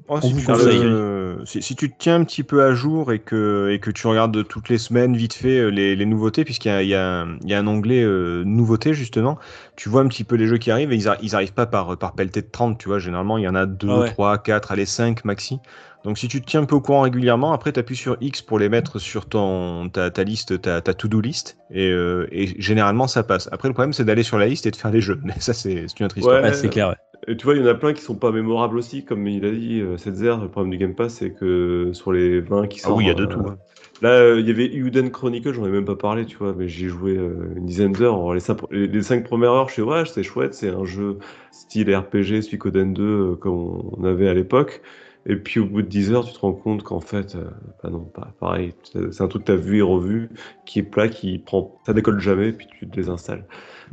Oh, 0.07 0.19
si, 0.21 0.29
tu 0.37 0.45
te- 0.45 1.45
si, 1.45 1.63
si 1.63 1.75
tu 1.75 1.91
te 1.91 1.95
tiens 1.99 2.17
un 2.17 2.25
petit 2.25 2.45
peu 2.45 2.63
à 2.63 2.73
jour 2.75 3.13
et 3.13 3.19
que, 3.19 3.71
et 3.73 3.81
que 3.81 3.91
tu 3.91 4.07
regardes 4.07 4.47
toutes 4.47 4.69
les 4.69 4.79
semaines 4.79 5.17
vite 5.17 5.35
fait 5.35 5.71
les, 5.73 5.97
les 5.97 6.07
nouveautés, 6.07 6.45
puisqu'il 6.45 6.69
y 6.69 6.71
a, 6.71 6.83
y, 6.83 6.95
un- 6.95 7.39
il 7.43 7.49
y 7.49 7.55
a 7.55 7.59
un 7.59 7.67
onglet 7.67 8.05
nouveautés 8.45 8.95
justement, 8.95 9.39
tu 9.75 9.89
vois 9.89 10.03
un 10.03 10.09
petit 10.09 10.23
peu 10.25 10.37
les 10.37 10.47
jeux 10.47 10.59
qui 10.59 10.71
arrivent 10.71 10.93
et 10.93 10.97
ils, 10.97 11.09
ar- 11.09 11.17
ils 11.23 11.35
arrivent 11.35 11.55
pas 11.55 11.67
par, 11.67 11.97
par 11.97 12.13
pelleté 12.13 12.43
de 12.43 12.49
30, 12.51 12.79
tu 12.79 12.89
vois, 12.89 12.99
généralement 13.01 13.39
il 13.39 13.45
y 13.45 13.49
en 13.49 13.55
a 13.57 13.67
2, 13.67 13.89
Ah 13.91 14.01
ouais. 14.01 14.11
3, 14.11 14.39
4, 14.39 14.71
allez 14.73 14.87
5 14.87 15.25
maxi. 15.25 15.59
Donc 16.05 16.19
si 16.19 16.29
tu 16.29 16.41
te 16.43 16.47
tiens 16.47 16.63
un 16.63 16.67
peu 16.67 16.75
au 16.75 16.81
courant 16.83 17.01
régulièrement, 17.03 17.53
après 17.53 17.73
tu 17.73 17.81
appuies 17.81 17.97
sur 17.97 18.17
X 18.21 18.43
pour 18.43 18.59
les 18.59 18.69
mettre 18.69 18.99
sur 18.99 19.27
ton, 19.27 19.89
ta, 19.89 20.11
ta 20.11 20.23
liste, 20.23 20.61
ta, 20.61 20.83
ta 20.83 20.93
to-do 20.95 21.21
list, 21.21 21.57
et, 21.71 21.89
euh, 21.91 22.27
et 22.31 22.61
généralement 22.61 23.07
ça 23.09 23.23
passe. 23.25 23.49
Après 23.53 23.69
le 23.69 23.75
problème 23.75 23.93
c'est 23.95 24.05
d'aller 24.05 24.23
sur 24.23 24.39
la 24.39 24.47
liste 24.47 24.67
et 24.67 24.71
de 24.71 24.77
faire 24.77 24.91
les 24.91 25.01
jeux, 25.01 25.21
mais 25.25 25.35
ça 25.41 25.55
c'est 25.55 25.89
c'est 25.89 26.01
une 26.01 26.07
autre 26.07 26.19
histoire. 26.19 26.43
Ouais. 26.43 26.49
Ouais, 26.49 26.53
c'est 26.53 26.69
clair. 26.69 26.89
ouais. 26.91 26.97
Et 27.27 27.37
tu 27.37 27.45
vois, 27.45 27.55
il 27.55 27.63
y 27.63 27.65
en 27.65 27.67
a 27.69 27.75
plein 27.75 27.95
qui 27.95 28.03
sont 28.03 28.17
pas 28.17 28.33
mémorables 28.33 28.77
aussi, 28.79 29.05
comme 29.05 29.27
il 29.29 29.45
a 29.47 29.51
dit, 29.51 29.81
euh, 29.81 29.97
Setzer, 29.97 30.37
le 30.43 30.51
problème 30.51 30.71
du 30.71 30.79
Game 30.79 30.95
Pass, 30.95 31.15
c'est 31.15 31.33
que 31.33 31.91
sur 31.95 32.13
les 32.13 32.41
20 32.41 32.67
qui 32.69 32.81
Ah 32.83 32.93
sortent. 32.93 32.93
oui, 32.93 33.05
il 33.05 33.07
y 33.09 33.11
a 33.11 33.15
de 33.15 33.25
euh, 33.25 33.27
tout. 33.27 33.49
hein. 33.49 33.59
Là, 34.03 34.11
euh, 34.11 34.41
il 34.41 34.47
y 34.49 34.51
avait 34.51 34.67
Uden 34.75 35.11
Chronicle, 35.11 35.53
j'en 35.55 35.67
ai 35.67 35.71
même 35.71 35.87
pas 35.87 35.97
parlé, 35.97 36.27
tu 36.27 36.37
vois, 36.37 36.55
mais 36.55 36.69
j'ai 36.69 36.89
joué 36.89 37.17
euh, 37.17 37.55
une 37.57 37.67
dizaine 37.67 37.95
d'heures. 37.95 38.35
Les, 38.35 38.41
cinq- 38.41 38.61
les, 38.71 39.03
cinq 39.03 39.25
premières 39.25 39.53
heures, 39.53 39.69
je 39.71 39.77
sais, 39.77 39.83
ouais, 39.83 40.05
c'est 40.07 40.23
chouette, 40.23 40.55
c'est 40.55 40.69
un 40.71 40.85
jeu 40.85 41.19
style 41.51 41.95
RPG, 41.97 42.43
Suikoden 42.43 42.93
2, 42.93 43.33
euh, 43.33 43.37
comme 43.37 43.55
on 43.55 44.05
avait 44.05 44.29
à 44.29 44.35
l'époque. 44.35 44.83
Et 45.27 45.37
puis 45.37 45.61
au 45.61 45.67
bout 45.67 45.83
de 45.83 45.89
10 45.89 46.13
heures, 46.13 46.27
tu 46.27 46.33
te 46.35 46.39
rends 46.39 46.53
compte 46.53 46.83
qu'en 46.83 47.01
fait, 47.01 47.35
euh, 47.35 47.51
bah 47.83 47.91
non, 47.91 48.05
pas 48.05 48.35
pareil. 48.41 48.75
C'est 48.85 49.23
un 49.23 49.29
truc 49.29 49.45
que 49.45 49.53
tu 49.53 49.53
as 49.53 49.57
vu 49.57 49.79
et 49.79 49.83
revu, 49.83 50.31
qui 50.67 50.81
est 50.81 50.83
plat, 50.83 51.09
qui 51.09 51.39
prend, 51.39 51.81
ça 51.87 51.95
décolle 51.95 52.21
jamais, 52.21 52.53
puis 52.53 52.67
tu 52.67 52.87
te 52.89 52.95
désinstalles. 52.95 53.47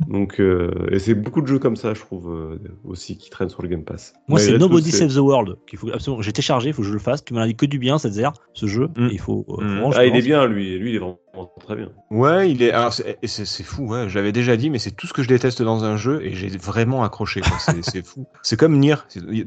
Donc, 0.08 0.40
euh, 0.40 0.70
et 0.90 0.98
c'est 0.98 1.14
beaucoup 1.14 1.40
de 1.42 1.46
jeux 1.46 1.58
comme 1.58 1.76
ça, 1.76 1.94
je 1.94 2.00
trouve, 2.00 2.30
euh, 2.30 2.58
aussi, 2.84 3.16
qui 3.18 3.30
traînent 3.30 3.48
sur 3.50 3.62
le 3.62 3.68
Game 3.68 3.84
Pass. 3.84 4.14
Moi, 4.28 4.38
c'est 4.38 4.58
Nobody 4.58 4.90
Save 4.90 5.14
the 5.14 5.18
World 5.18 5.56
qu'il 5.66 5.78
faut 5.78 5.90
absolument. 5.92 6.22
J'ai 6.22 6.32
téléchargé, 6.32 6.68
il 6.70 6.72
faut 6.72 6.82
que 6.82 6.88
je 6.88 6.92
le 6.92 6.98
fasse. 6.98 7.24
Tu 7.24 7.34
m'en 7.34 7.40
as 7.40 7.46
dit 7.46 7.54
que 7.56 7.66
du 7.66 7.78
bien, 7.78 7.98
cette 7.98 8.12
zère, 8.14 8.32
ce 8.54 8.66
jeu. 8.66 8.88
Mm. 8.96 9.08
Il 9.12 9.20
faut. 9.20 9.46
euh, 9.48 9.62
Mm. 9.62 9.66
vraiment 9.68 9.90
Ah, 9.94 10.04
il 10.06 10.16
est 10.16 10.22
bien, 10.22 10.46
lui. 10.46 10.78
Lui, 10.78 10.90
il 10.90 10.96
est 10.96 10.98
vraiment 10.98 11.18
très 11.60 11.76
bien. 11.76 11.88
Ouais, 12.10 12.50
il 12.50 12.62
est. 12.62 12.72
Alors, 12.72 12.92
c'est 12.92 13.62
fou, 13.62 13.86
ouais. 13.86 14.08
Je 14.08 14.14
l'avais 14.16 14.32
déjà 14.32 14.56
dit, 14.56 14.70
mais 14.70 14.78
c'est 14.78 14.90
tout 14.90 15.06
ce 15.06 15.12
que 15.12 15.22
je 15.22 15.28
déteste 15.28 15.62
dans 15.62 15.84
un 15.84 15.96
jeu 15.96 16.22
et 16.24 16.32
j'ai 16.34 16.48
vraiment 16.48 17.04
accroché. 17.04 17.40
C'est 17.82 18.04
fou. 18.06 18.26
C'est 18.42 18.58
comme 18.58 18.78
Nier. 18.78 18.96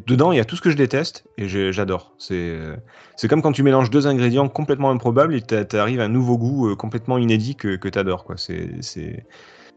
Dedans, 0.08 0.32
il 0.32 0.38
y 0.38 0.42
a 0.42 0.46
tout 0.46 0.56
ce 0.56 0.62
que 0.62 0.70
je 0.72 0.78
déteste 0.78 1.26
et 1.38 1.48
j'adore. 1.72 2.14
C'est 2.18 2.58
c'est 3.16 3.28
comme 3.28 3.42
quand 3.42 3.52
tu 3.52 3.64
mélanges 3.64 3.90
deux 3.90 4.08
ingrédients 4.08 4.48
complètement 4.50 4.90
improbables 4.92 5.36
et 5.36 5.42
t'a- 5.42 5.64
t'arrives 5.64 6.00
à 6.00 6.06
un 6.06 6.10
nouveau 6.10 6.38
goût 6.38 6.70
euh, 6.70 6.76
complètement 6.76 7.18
inédit 7.18 7.56
que, 7.56 7.76
que 7.76 7.88
t'adores. 7.88 8.26
C'est 8.36 9.26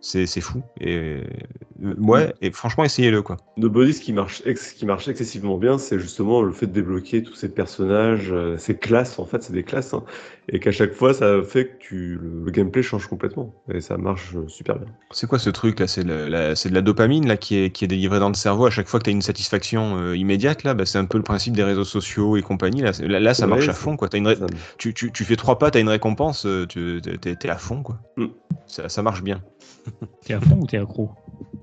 c'est 0.00 0.40
fou. 0.40 0.62
Et 0.80 0.96
euh, 0.96 1.94
ouais. 1.98 2.32
Et 2.40 2.50
franchement, 2.50 2.84
essayez-le, 2.84 3.22
quoi. 3.22 3.36
Nobody, 3.56 3.92
ce 3.92 4.00
qui 4.00 4.12
marche, 4.12 4.42
qui 4.76 4.86
marche 4.86 5.08
excessivement 5.08 5.58
bien, 5.58 5.78
c'est 5.78 5.98
justement 5.98 6.42
le 6.42 6.52
fait 6.52 6.66
de 6.66 6.72
débloquer 6.72 7.22
tous 7.22 7.34
ces 7.34 7.48
personnages, 7.48 8.32
euh, 8.32 8.56
ces 8.56 8.76
classes, 8.76 9.18
en 9.18 9.26
fait, 9.26 9.42
c'est 9.42 9.52
des 9.52 9.64
classes, 9.64 9.94
hein, 9.94 10.04
et 10.50 10.60
qu'à 10.60 10.70
chaque 10.72 10.92
fois, 10.92 11.12
ça 11.12 11.42
fait 11.42 11.66
que 11.66 11.78
tu, 11.78 12.18
le, 12.20 12.44
le 12.44 12.50
gameplay 12.50 12.82
change 12.82 13.06
complètement, 13.06 13.54
et 13.72 13.80
ça 13.80 13.96
marche 13.98 14.34
euh, 14.34 14.48
super 14.48 14.78
bien. 14.78 14.88
C'est 15.10 15.26
quoi 15.26 15.38
ce 15.38 15.50
truc 15.50 15.80
là? 15.80 15.86
C'est 15.86 16.04
de 16.04 16.74
la 16.74 16.80
dopamine 16.82 17.26
là 17.28 17.36
qui 17.36 17.56
est, 17.56 17.70
qui 17.70 17.84
est 17.84 17.88
délivrée 17.88 18.18
dans 18.20 18.28
le 18.28 18.34
cerveau 18.34 18.66
à 18.66 18.70
chaque 18.70 18.88
fois 18.88 18.98
que 19.00 19.04
tu 19.04 19.10
as 19.10 19.12
une 19.12 19.22
satisfaction 19.22 19.98
euh, 19.98 20.16
immédiate 20.16 20.64
là? 20.64 20.74
Bah, 20.74 20.86
c'est 20.86 20.98
un 20.98 21.04
peu 21.04 21.18
le 21.18 21.24
principe 21.24 21.54
des 21.54 21.64
réseaux 21.64 21.84
sociaux 21.84 22.36
et 22.36 22.42
compagnie. 22.42 22.80
Là, 22.82 22.92
là, 23.00 23.20
là, 23.20 23.34
ça 23.34 23.44
Ouais, 23.44 23.50
marche 23.50 23.68
à 23.68 23.72
fond 23.74 23.96
quoi. 23.96 24.08
Une 24.14 24.26
ré- 24.26 24.38
tu, 24.78 24.94
tu, 24.94 25.12
tu 25.12 25.24
fais 25.24 25.36
trois 25.36 25.58
pas, 25.58 25.70
t'as 25.70 25.80
une 25.80 25.88
récompense, 25.88 26.46
euh, 26.46 26.66
tu 26.66 27.00
t'es, 27.20 27.36
t'es 27.36 27.48
à 27.48 27.56
fond 27.58 27.82
quoi. 27.82 27.98
Mm. 28.16 28.26
Ça, 28.66 28.88
ça 28.88 29.02
marche 29.02 29.22
bien. 29.22 29.42
T'es 30.24 30.34
à 30.34 30.40
fond 30.40 30.58
ou 30.60 30.66
t'es 30.66 30.76
accro? 30.76 31.10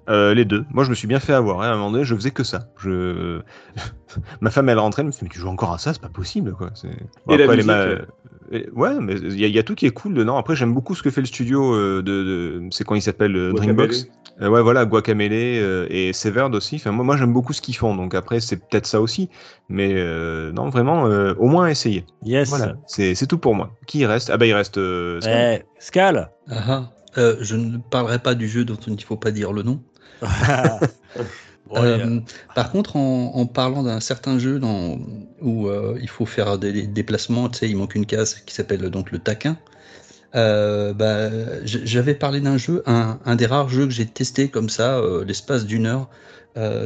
Euh, 0.10 0.34
les 0.34 0.46
deux. 0.46 0.66
Moi, 0.72 0.84
je 0.84 0.90
me 0.90 0.96
suis 0.96 1.08
bien 1.08 1.20
fait 1.20 1.34
avoir. 1.34 1.62
hein. 1.62 1.68
À 1.68 1.72
un 1.74 1.76
moment 1.78 1.92
donné, 1.92 2.04
je 2.04 2.16
faisais 2.16 2.32
que 2.32 2.44
ça. 2.44 2.70
Je... 2.80 3.42
Ma 4.42 4.50
femme, 4.50 4.70
elle 4.70 4.80
rentrait, 4.80 5.02
elle 5.02 5.08
me 5.08 5.12
dit 5.12 5.20
Mais 5.22 5.30
tu 5.30 5.40
joues 5.40 5.50
encore 5.50 5.74
à 5.74 5.78
ça? 5.78 5.94
C'est 5.94 6.02
pas 6.02 6.10
possible, 6.10 6.54
quoi. 6.54 6.72
C'est... 6.74 6.90
Et 7.30 7.38
la 7.38 7.48
musique, 7.48 7.70
euh 7.70 8.00
Et- 8.52 8.70
Ouais, 8.74 9.00
mais 9.00 9.14
il 9.16 9.40
y, 9.40 9.44
a- 9.46 9.48
il 9.48 9.56
y 9.56 9.60
a 9.60 9.64
tout 9.64 9.76
qui 9.76 9.86
est 9.86 9.92
cool 9.92 10.14
dedans. 10.14 10.38
Après, 10.38 10.56
j'aime 10.56 10.74
beaucoup 10.74 10.96
ce 10.96 11.04
que 11.04 11.10
fait 11.10 11.22
le 11.22 11.28
studio 11.28 11.74
euh, 11.74 11.98
de, 12.02 12.24
de- 12.24 12.62
C'est 12.72 12.84
quand 12.84 12.96
il 12.96 13.02
s'appelle 13.02 13.36
euh. 13.36 13.54
Dreambox. 13.54 14.08
Euh, 14.42 14.50
ouais, 14.50 14.62
voilà, 14.62 14.84
Guacamele 14.86 15.32
euh, 15.34 15.88
et 15.90 16.12
Severed 16.12 16.54
aussi. 16.56 16.76
Enfin, 16.76 16.92
moi, 16.92 17.06
moi 17.06 17.16
j'aime 17.16 17.32
beaucoup 17.32 17.54
ce 17.54 17.62
qu'ils 17.62 17.76
font. 17.78 17.96
Donc 17.96 18.14
après, 18.16 18.42
c'est 18.42 18.58
peut-être 18.58 18.86
ça 18.86 19.00
aussi. 19.00 19.30
Mais 19.70 19.94
euh, 19.94 20.52
non, 20.52 20.70
vraiment, 20.70 21.08
euh, 21.08 21.34
au 21.40 21.48
moins 21.48 21.68
essayer. 21.68 22.06
Yes. 22.24 22.50
Voilà, 22.50 22.76
c'est, 22.86 23.16
c'est 23.16 23.28
tout 23.28 23.38
pour 23.38 23.56
moi. 23.56 23.72
Qui 23.88 24.06
reste? 24.06 24.30
Ah 24.30 24.38
bah 24.38 24.46
il 24.46 24.54
reste. 24.54 24.78
euh, 24.78 25.22
Scan. 25.22 25.32
Eh, 25.58 25.64
Scal. 25.80 26.32
Ah 26.50 26.56
ah. 26.68 26.92
Euh, 27.18 27.38
je 27.40 27.56
ne 27.56 27.78
parlerai 27.78 28.20
pas 28.20 28.36
du 28.36 28.50
jeu 28.50 28.66
dont 28.66 28.76
il 28.88 28.94
ne 28.96 29.00
faut 29.02 29.16
pas 29.16 29.32
dire 29.32 29.54
le 29.54 29.64
nom. 29.64 29.82
Euh, 31.74 32.20
par 32.54 32.72
contre, 32.72 32.96
en, 32.96 33.32
en 33.36 33.46
parlant 33.48 33.82
d'un 33.84 34.00
certain 34.00 34.38
jeu 34.38 34.60
dans, 34.60 35.00
où 35.42 35.68
euh, 35.68 35.98
il 36.00 36.10
faut 36.10 36.26
faire 36.26 36.58
des, 36.58 36.72
des 36.72 36.88
déplacements, 36.88 37.50
tu 37.50 37.60
sais, 37.60 37.70
il 37.70 37.76
manque 37.76 37.96
une 37.96 38.06
case 38.06 38.36
qui 38.46 38.54
s'appelle 38.54 38.90
donc 38.90 39.12
le 39.12 39.20
taquin. 39.20 39.58
Euh, 40.36 40.94
bah, 40.94 41.30
j'avais 41.64 42.14
parlé 42.14 42.42
d'un 42.42 42.58
jeu, 42.58 42.84
un, 42.86 43.20
un 43.26 43.36
des 43.36 43.46
rares 43.46 43.70
jeux 43.70 43.86
que 43.86 43.92
j'ai 43.94 44.06
testé 44.06 44.50
comme 44.50 44.70
ça, 44.70 45.02
l'espace 45.26 45.66
d'une 45.66 45.86
heure 45.86 46.10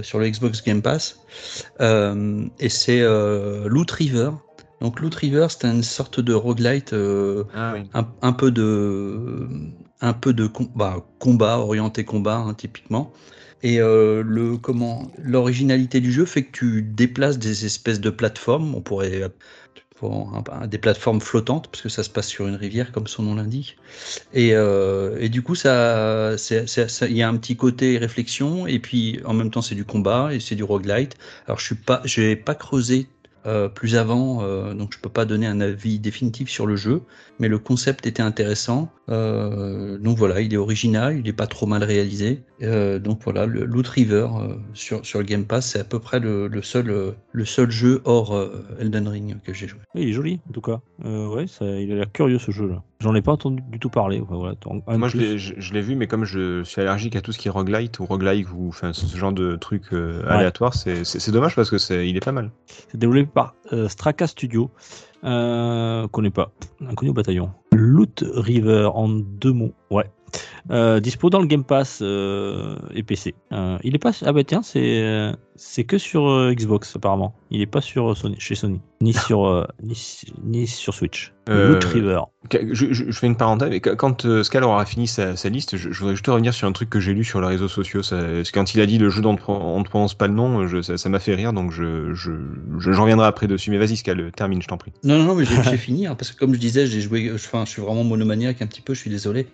sur 0.02 0.20
le 0.20 0.30
Xbox 0.30 0.64
Game 0.64 0.82
Pass, 0.82 1.20
et 1.80 2.70
c'est 2.70 3.02
Loot 3.66 3.92
River. 3.92 4.32
Donc 4.82 5.02
Loot 5.02 5.14
River, 5.16 5.48
c'est 5.50 5.68
une 5.68 5.84
sorte 5.84 6.20
de 6.22 6.34
roguelite 6.34 6.94
Ah 7.54 7.74
oui. 7.74 7.90
un, 7.94 8.08
un 8.22 8.32
peu 8.32 8.50
de 8.52 9.48
un 10.00 10.14
peu 10.14 10.32
de 10.32 10.48
com- 10.48 10.70
bah, 10.74 11.06
combat 11.20 11.58
orienté 11.58 12.06
combat 12.06 12.38
hein, 12.38 12.54
typiquement 12.54 13.12
et 13.64 13.80
euh, 13.82 14.24
le 14.26 14.57
comment 14.57 15.12
l'originalité 15.22 15.99
du 15.99 16.12
jeu 16.12 16.26
fait 16.26 16.43
que 16.43 16.51
tu 16.51 16.82
déplaces 16.82 17.38
des 17.38 17.66
espèces 17.66 17.99
de 17.99 18.10
plateformes. 18.10 18.76
On 18.76 18.82
pourrait 18.82 19.30
des 20.68 20.78
plateformes 20.78 21.20
flottantes 21.20 21.68
parce 21.70 21.82
que 21.82 21.89
ça 21.89 22.03
se 22.03 22.10
passe 22.10 22.28
sur 22.28 22.47
une 22.47 22.55
rivière 22.55 22.93
comme 22.93 23.07
son 23.07 23.24
nom 23.24 23.36
l'indique. 23.36 23.78
Et, 24.34 24.51
euh, 24.53 25.18
et 25.20 25.28
du 25.28 25.41
coup 25.41 25.55
ça 25.55 26.36
il 26.49 27.18
y 27.18 27.22
a 27.22 27.28
un 27.28 27.36
petit 27.36 27.57
côté 27.57 27.97
réflexion 27.97 28.66
et 28.66 28.80
puis 28.80 29.20
en 29.26 29.34
même 29.34 29.51
temps 29.51 29.62
c'est 29.62 29.76
du 29.76 29.84
combat 29.86 30.34
et 30.34 30.39
c'est 30.39 30.55
du 30.55 30.64
roguelite. 30.64 31.16
Alors 31.47 31.60
je 31.60 31.66
suis 31.66 31.76
pas 31.76 32.01
j'ai 32.05 32.38
pas 32.38 32.55
creusé 32.55 33.07
euh, 33.45 33.68
plus 33.68 33.95
avant, 33.95 34.74
donc 34.74 34.93
je 34.93 34.99
peux 34.99 35.10
pas 35.10 35.26
donner 35.26 35.47
un 35.47 35.60
avis 35.60 35.99
définitif 35.99 36.49
sur 36.49 36.66
le 36.66 36.76
jeu, 36.78 37.01
mais 37.40 37.48
le 37.48 37.58
concept 37.60 38.06
était 38.06 38.22
intéressant. 38.22 38.90
Euh, 39.10 39.98
donc 39.98 40.18
voilà, 40.18 40.42
il 40.42 40.54
est 40.54 40.58
original, 40.58 41.18
il 41.18 41.28
est 41.28 41.34
pas 41.34 41.48
trop 41.48 41.66
mal 41.66 41.84
réalisé. 41.84 42.44
Euh, 42.62 43.00
donc 43.00 43.22
voilà, 43.24 43.46
le 43.46 43.66
Loot 43.66 43.88
River 43.88 44.28
euh, 44.40 44.56
sur, 44.74 45.06
sur 45.06 45.20
le 45.20 45.26
Game 45.26 45.46
Pass, 45.46 45.72
c'est 45.72 45.80
à 45.80 45.84
peu 45.84 46.00
près 46.00 46.20
le, 46.20 46.48
le 46.48 46.62
seul, 46.62 47.16
le 47.32 47.46
seul 47.46 47.72
jeu 47.72 48.02
hors 48.06 48.36
euh, 48.36 48.66
Elden 48.80 49.08
Ring 49.08 49.38
que 49.44 49.54
j'ai 49.54 49.68
joué. 49.68 49.80
Oui, 49.96 50.02
il 50.04 50.10
est 50.10 50.14
joli, 50.14 50.40
en 50.48 50.52
tout 50.52 50.62
cas. 50.62 50.80
Euh, 51.06 51.28
ouais, 51.28 51.48
ça, 51.48 51.66
il 51.66 51.92
a 51.92 51.96
l'air 51.96 52.12
curieux 52.12 52.40
ce 52.40 52.52
jeu-là. 52.52 52.84
J'en 53.02 53.16
ai 53.16 53.22
pas 53.22 53.32
entendu 53.32 53.64
du 53.72 53.80
tout 53.80 53.90
parler. 53.90 54.20
Enfin, 54.22 54.36
voilà, 54.36 54.56
en- 54.66 54.82
en 54.86 54.98
Moi, 54.98 55.08
je 55.08 55.18
l'ai, 55.18 55.38
je, 55.38 55.54
je 55.58 55.74
l'ai 55.74 55.82
vu, 55.82 55.96
mais 55.96 56.06
comme 56.08 56.26
je 56.26 56.64
suis 56.66 56.82
allergique 56.82 57.16
à 57.16 57.22
tout 57.22 57.32
ce 57.32 57.38
qui 57.40 57.48
est 57.48 57.52
roguelite 57.52 58.00
ou 58.00 58.06
roguelike 58.06 58.48
ou 58.54 58.68
enfin 58.68 58.92
ce 58.94 59.16
genre 59.18 59.32
de 59.32 59.56
truc 59.56 59.84
euh, 59.94 60.22
Ouais. 60.24 60.28
aléatoire, 60.32 60.74
c'est, 60.74 61.06
c'est, 61.06 61.20
c'est 61.20 61.32
dommage 61.32 61.56
parce 61.56 61.70
que 61.70 61.78
c'est, 61.78 62.08
il 62.10 62.18
est 62.18 62.24
pas 62.24 62.34
mal. 62.34 62.52
C'est 62.92 62.98
développé 62.98 63.30
par 63.34 63.56
euh, 63.72 63.88
Straka 63.88 64.28
Studio. 64.28 64.70
Euh, 65.24 66.07
connais 66.07 66.30
pas. 66.30 66.51
Inconnu 66.88 67.11
au 67.11 67.13
bataillon. 67.13 67.51
Loot 67.72 68.24
River 68.36 68.89
en 68.93 69.09
deux 69.09 69.53
mots. 69.53 69.74
Ouais. 69.91 70.09
Euh, 70.72 71.00
dispo 71.00 71.30
dans 71.30 71.40
le 71.40 71.48
Game 71.48 71.64
Pass 71.64 72.00
euh, 72.02 72.76
et 72.94 73.04
PC. 73.04 73.36
Euh, 73.52 73.78
il 73.84 73.96
est 73.96 74.00
pas. 74.00 74.12
Ah 74.26 74.32
bah 74.34 74.44
tiens, 74.44 74.62
c'est 74.62 75.02
euh, 75.02 75.34
c'est 75.56 75.84
que 75.84 75.98
sur 75.98 76.28
euh, 76.30 76.54
Xbox 76.54 76.96
apparemment. 76.96 77.34
Il 77.52 77.62
est 77.62 77.66
pas 77.66 77.82
sur 77.82 78.12
euh, 78.12 78.16
Sony, 78.16 78.36
chez 78.40 78.56
Sony, 78.56 78.82
ni 79.02 79.14
sur 79.14 79.46
euh, 79.48 79.66
ni, 79.84 79.98
ni 80.44 80.68
sur 80.68 80.94
Switch. 80.94 81.34
Euh, 81.50 81.70
Loot 81.70 81.84
River. 81.86 82.22
Je, 82.52 82.94
je- 82.94 83.10
je 83.10 83.12
fais 83.12 83.26
une 83.26 83.36
parenthèse, 83.36 83.70
mais 83.72 83.80
quand 83.80 84.26
euh, 84.26 84.44
Scal 84.44 84.64
aura 84.64 84.86
fini 84.86 85.08
sa, 85.08 85.36
sa 85.36 85.50
liste, 85.50 85.78
je, 85.78 85.92
je 85.92 86.00
voudrais 86.00 86.14
juste 86.14 86.28
revenir 86.28 86.54
sur 86.54 86.68
un 86.68 86.72
truc 86.72 86.92
que 86.92 87.00
j'ai 87.00 87.14
lu 87.16 87.24
sur 87.24 87.42
les 87.42 87.48
réseaux 87.48 87.68
sociaux. 87.68 88.04
Ça, 88.04 88.18
quand 88.54 88.76
il 88.76 88.82
a 88.82 88.86
dit 88.86 89.00
le 89.00 89.10
jeu 89.10 89.24
dont 89.24 89.36
on 89.48 89.80
ne 89.80 89.84
prononce 89.84 90.14
pas 90.14 90.28
le 90.28 90.36
nom, 90.36 90.68
je- 90.68 90.82
ça, 90.84 91.10
m'a 91.10 91.18
fait 91.20 91.34
rire, 91.34 91.52
donc 91.52 91.72
je, 91.72 92.14
je, 92.14 92.32
je- 92.78 92.92
j'en 92.92 93.02
reviendrai 93.02 93.26
après 93.26 93.48
dessus. 93.48 93.72
Mais 93.72 93.80
vas-y, 93.80 93.98
Scal, 93.98 94.32
termine, 94.36 94.62
je 94.62 94.68
t'en 94.68 94.78
prie. 94.78 94.94
Non, 95.04 95.18
non, 95.18 95.24
non, 95.24 95.36
mais 95.36 95.46
j'ai 95.46 95.56
j'ai 95.64 95.78
fini, 95.78 96.06
hein, 96.06 96.14
parce 96.14 96.32
que 96.32 96.38
comme 96.38 96.54
je 96.54 96.60
disais, 96.60 96.86
j'ai 96.86 97.02
joué, 97.02 97.32
enfin, 97.34 97.66
je 97.66 97.72
suis 97.72 97.82
vraiment 97.82 98.04
monomaniaque 98.04 98.62
un 98.62 98.68
petit 98.68 98.82
peu, 98.82 98.94
je 98.94 99.00
suis 99.00 99.10
désolé. 99.10 99.48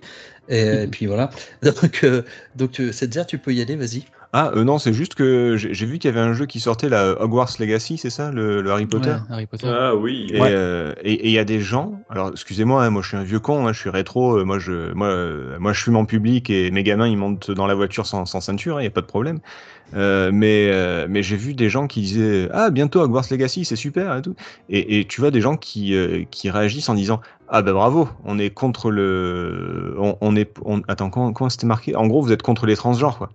Et, 0.49 0.61
et 0.83 0.87
puis 0.87 1.05
voilà. 1.05 1.29
Donc, 1.63 2.03
euh, 2.03 2.21
donc 2.55 2.79
euh, 2.79 2.91
Setzer, 2.91 3.25
tu 3.27 3.37
peux 3.37 3.53
y 3.53 3.61
aller, 3.61 3.75
vas-y. 3.75 4.03
Ah, 4.37 4.51
euh, 4.53 4.65
non, 4.65 4.79
c'est 4.79 4.91
juste 4.91 5.15
que 5.15 5.55
j'ai, 5.55 5.85
vu 5.85 5.97
qu'il 5.97 6.09
y 6.09 6.13
avait 6.13 6.19
un 6.19 6.33
jeu 6.33 6.45
qui 6.45 6.59
sortait, 6.59 6.89
là, 6.89 7.15
Hogwarts 7.21 7.51
Legacy, 7.57 7.97
c'est 7.97 8.09
ça, 8.09 8.31
le, 8.31 8.61
le 8.61 8.69
Harry 8.69 8.85
Potter? 8.85 9.11
Ouais, 9.11 9.15
Harry 9.29 9.45
Potter. 9.45 9.67
Ah 9.69 9.95
oui. 9.95 10.27
Et 10.29 10.39
euh, 10.41 10.93
et- 11.03 11.27
il 11.27 11.31
y 11.31 11.39
a 11.39 11.45
des 11.45 11.61
gens, 11.61 12.01
alors 12.09 12.31
excusez-moi, 12.31 12.83
hein, 12.83 12.89
moi 12.89 13.01
je 13.01 13.07
suis 13.07 13.17
un 13.17 13.23
vieux 13.23 13.39
con, 13.39 13.65
hein, 13.65 13.71
je 13.71 13.79
suis 13.79 13.89
rétro, 13.89 14.37
euh, 14.37 14.43
moi 14.43 14.59
je, 14.59 14.91
moi, 14.91 15.07
euh, 15.07 15.57
moi 15.59 15.71
je 15.71 15.81
fume 15.81 15.95
en 15.95 16.03
public 16.03 16.49
et 16.49 16.69
mes 16.71 16.83
gamins 16.83 17.07
ils 17.07 17.15
montent 17.15 17.49
dans 17.49 17.65
la 17.65 17.75
voiture 17.75 18.05
sans, 18.05 18.25
sans 18.25 18.41
ceinture, 18.41 18.81
il 18.81 18.83
n'y 18.83 18.87
a 18.87 18.91
pas 18.91 18.99
de 19.01 19.05
problème. 19.05 19.39
Euh, 19.93 20.31
mais 20.33 20.67
euh, 20.71 21.05
mais 21.07 21.21
j'ai 21.21 21.37
vu 21.37 21.53
des 21.53 21.69
gens 21.69 21.85
qui 21.85 22.01
disaient 22.01 22.49
ah 22.51 22.71
bientôt 22.71 23.01
Hogwarts 23.01 23.25
Legacy 23.29 23.65
c'est 23.65 23.75
super 23.75 24.17
et 24.17 24.21
tout 24.23 24.35
et, 24.67 24.99
et 24.99 25.05
tu 25.05 25.21
vois 25.21 25.29
des 25.29 25.41
gens 25.41 25.57
qui 25.57 25.93
euh, 25.95 26.23
qui 26.31 26.49
réagissent 26.49 26.89
en 26.89 26.95
disant 26.95 27.21
ah 27.47 27.61
ben 27.61 27.73
bravo 27.73 28.09
on 28.25 28.39
est 28.39 28.49
contre 28.49 28.91
le 28.91 29.95
on, 29.99 30.17
on 30.21 30.35
est 30.35 30.51
on... 30.63 30.81
attends 30.87 31.09
comment 31.09 31.31
comment 31.33 31.49
c'était 31.49 31.67
marqué? 31.67 31.95
En 31.95 32.07
gros 32.07 32.21
vous 32.21 32.31
êtes 32.31 32.41
contre 32.41 32.65
les 32.65 32.75
transgenres 32.75 33.17
quoi 33.17 33.29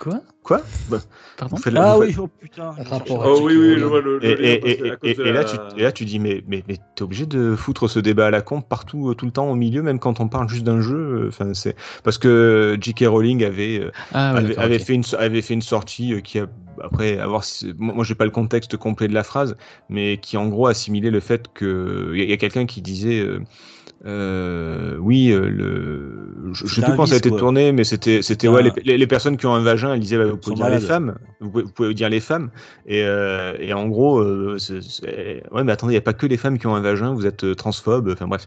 Quoi? 0.00 0.20
Quoi? 0.44 0.60
Bah, 0.88 0.98
Pardon? 1.36 1.56
la- 1.72 1.92
Ah 1.92 1.98
oui, 1.98 2.14
oh 2.18 2.28
putain. 2.28 2.72
Oh 3.08 3.40
oui, 3.42 3.56
oui, 3.56 3.78
je 3.80 3.84
vois 3.84 4.00
le. 4.00 4.20
et, 4.22 4.52
et, 4.52 4.92
et, 5.02 5.14
là, 5.24 5.32
la- 5.32 5.44
tu, 5.44 5.56
et 5.76 5.82
là, 5.82 5.90
tu 5.90 6.04
dis, 6.04 6.20
mais, 6.20 6.44
mais, 6.46 6.62
mais 6.68 6.76
t'es 6.94 7.02
obligé 7.02 7.26
de 7.26 7.56
foutre 7.56 7.88
ce 7.88 7.98
débat 7.98 8.26
à 8.28 8.30
la 8.30 8.42
con 8.42 8.60
partout, 8.60 9.10
euh, 9.10 9.14
tout 9.14 9.26
le 9.26 9.32
temps 9.32 9.50
au 9.50 9.56
milieu, 9.56 9.82
même 9.82 9.98
quand 9.98 10.20
on 10.20 10.28
parle 10.28 10.48
juste 10.48 10.62
d'un 10.62 10.80
jeu. 10.80 11.24
euh, 11.24 11.28
Enfin, 11.28 11.52
c'est 11.52 11.74
parce 12.04 12.16
que 12.18 12.78
J.K. 12.80 13.06
Rowling 13.08 13.44
avait, 13.44 13.80
euh, 13.80 13.90
Ah, 14.12 14.34
ouais, 14.34 14.56
avait, 14.56 14.78
fait 14.78 14.94
une, 14.94 15.02
avait 15.18 15.42
fait 15.42 15.54
une 15.54 15.62
sortie 15.62 16.14
euh, 16.14 16.20
qui 16.20 16.38
a, 16.38 16.46
après 16.82 17.18
avoir, 17.18 17.44
moi, 17.78 18.04
j'ai 18.04 18.14
pas 18.14 18.24
le 18.24 18.30
contexte 18.30 18.76
complet 18.76 19.08
de 19.08 19.14
la 19.14 19.24
phrase, 19.24 19.56
mais 19.88 20.18
qui 20.18 20.36
en 20.36 20.48
gros 20.48 20.66
assimilait 20.66 21.10
le 21.10 21.20
fait 21.20 21.48
que 21.52 22.12
il 22.14 22.24
y 22.24 22.30
a, 22.30 22.34
y 22.34 22.38
quelqu'un 22.38 22.66
qui 22.66 22.82
disait. 22.82 23.20
euh, 23.20 23.40
euh, 24.04 24.96
oui, 24.98 25.30
euh, 25.30 25.48
le, 25.48 26.52
je, 26.52 26.66
je 26.66 26.74
sais 26.74 26.82
plus 26.82 26.94
quand 26.96 27.06
ça 27.06 27.14
a 27.14 27.18
été 27.18 27.30
quoi. 27.30 27.38
tourné, 27.38 27.72
mais 27.72 27.82
c'était, 27.82 28.20
c'était 28.20 28.46
ouais, 28.46 28.62
les, 28.84 29.06
personnes 29.06 29.36
qui 29.36 29.46
ont 29.46 29.54
un 29.54 29.62
vagin, 29.62 29.94
elles 29.94 30.00
disaient, 30.00 30.18
bah, 30.18 30.26
vous 30.26 30.36
pouvez 30.36 30.54
dire 30.54 30.68
les 30.68 30.80
femmes, 30.80 31.16
vous 31.40 31.50
pouvez, 31.50 31.64
vous 31.64 31.72
pouvez 31.72 31.94
dire 31.94 32.08
les 32.08 32.20
femmes, 32.20 32.50
et, 32.86 33.02
euh, 33.02 33.56
et 33.58 33.72
en 33.72 33.88
gros, 33.88 34.22
ouais, 34.22 35.64
mais 35.64 35.72
attendez, 35.72 35.92
il 35.92 35.96
n'y 35.96 35.96
a 35.96 36.02
pas 36.02 36.12
que 36.12 36.26
les 36.26 36.36
femmes 36.36 36.58
qui 36.58 36.66
ont 36.66 36.74
un 36.74 36.80
vagin, 36.80 37.14
vous 37.14 37.26
êtes 37.26 37.56
transphobe, 37.56 38.10
enfin 38.12 38.28
bref. 38.28 38.46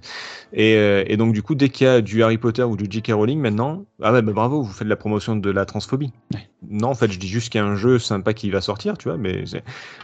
Et, 0.54 0.76
et 1.08 1.18
donc, 1.18 1.34
du 1.34 1.42
coup, 1.42 1.56
dès 1.56 1.70
qu'il 1.70 1.88
y 1.88 1.90
a 1.90 2.02
du 2.02 2.24
Harry 2.24 2.38
Potter 2.38 2.64
ou 2.64 2.78
du 2.78 2.86
J.K. 2.90 3.12
Rowling 3.14 3.40
maintenant, 3.40 3.86
ah 4.02 4.14
ouais, 4.14 4.22
bah 4.22 4.34
bravo, 4.34 4.62
vous 4.62 4.72
faites 4.72 4.86
de 4.86 4.90
la 4.90 4.96
promotion 4.96 5.36
de 5.36 5.50
la 5.50 5.66
transphobie. 5.66 6.14
Ouais. 6.34 6.48
Non, 6.70 6.90
en 6.90 6.94
fait, 6.94 7.10
je 7.10 7.18
dis 7.20 7.28
juste 7.30 7.50
qu'il 7.52 7.62
y 7.62 7.64
a 7.64 7.68
un 7.68 7.78
jeu 7.78 8.00
sympa 8.00 8.34
qui 8.34 8.50
va 8.50 8.60
sortir, 8.60 8.98
tu 8.98 9.08
vois, 9.08 9.18
mais 9.18 9.46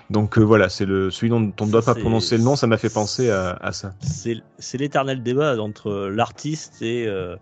donc 0.09 0.37
euh, 0.37 0.41
voilà, 0.41 0.69
c'est 0.69 0.85
le 0.85 1.11
celui 1.11 1.29
dont 1.29 1.51
on 1.59 1.65
ne 1.65 1.71
doit 1.71 1.81
pas 1.81 1.95
prononcer 1.95 2.37
le 2.37 2.43
nom, 2.43 2.55
ça 2.55 2.65
m'a 2.65 2.77
fait 2.77 2.93
penser 2.93 3.29
à, 3.29 3.51
à 3.61 3.73
ça. 3.73 3.93
C'est 3.99 4.77
l'éternel 4.77 5.21
débat 5.21 5.61
entre 5.61 6.07
l'artiste 6.07 6.81
et, 6.81 7.07
euh, 7.07 7.35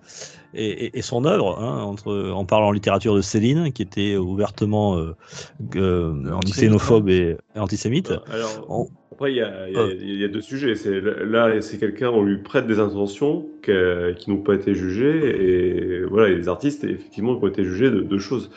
et, 0.56 0.86
et- 0.86 0.98
et 0.98 1.02
son 1.04 1.26
œuvre. 1.26 1.60
hein, 1.62 1.84
entre, 1.84 2.12
on 2.34 2.46
parle 2.46 2.64
en 2.64 2.72
littérature 2.72 3.16
de 3.16 3.22
Céline, 3.22 3.72
qui 3.72 3.84
était 3.84 4.16
ouvertement 4.18 4.98
euh, 4.98 5.16
euh, 5.76 6.10
Antisémite, 6.32 6.56
xénophobe 6.56 7.10
et 7.10 7.38
antisémite. 7.56 8.12
Alors, 8.32 8.66
On- 8.68 8.88
après, 9.12 9.32
il 9.32 9.36
y 9.38 9.42
a, 9.42 9.70
il 9.70 9.76
y 9.76 9.78
a- 9.78 9.82
Euh. 9.82 9.96
il 10.02 10.20
y 10.20 10.24
a 10.24 10.28
deux 10.28 10.42
sujets. 10.42 10.74
Là, 11.24 11.62
c'est 11.62 11.78
quelqu'un, 11.78 12.10
on 12.10 12.24
lui 12.24 12.38
prête 12.40 12.66
des 12.66 12.80
intentions 12.80 13.46
qui 13.62 13.72
n'ont 14.28 14.38
pas 14.44 14.56
été 14.56 14.74
jugées, 14.74 16.00
et 16.00 16.04
voilà, 16.06 16.30
et 16.30 16.36
les 16.36 16.50
artistes, 16.50 16.84
effectivement, 16.84 17.34
ont 17.40 17.48
été 17.48 17.64
jugés 17.64 17.92
de 17.92 18.00
deux 18.02 18.18
choses 18.18 18.50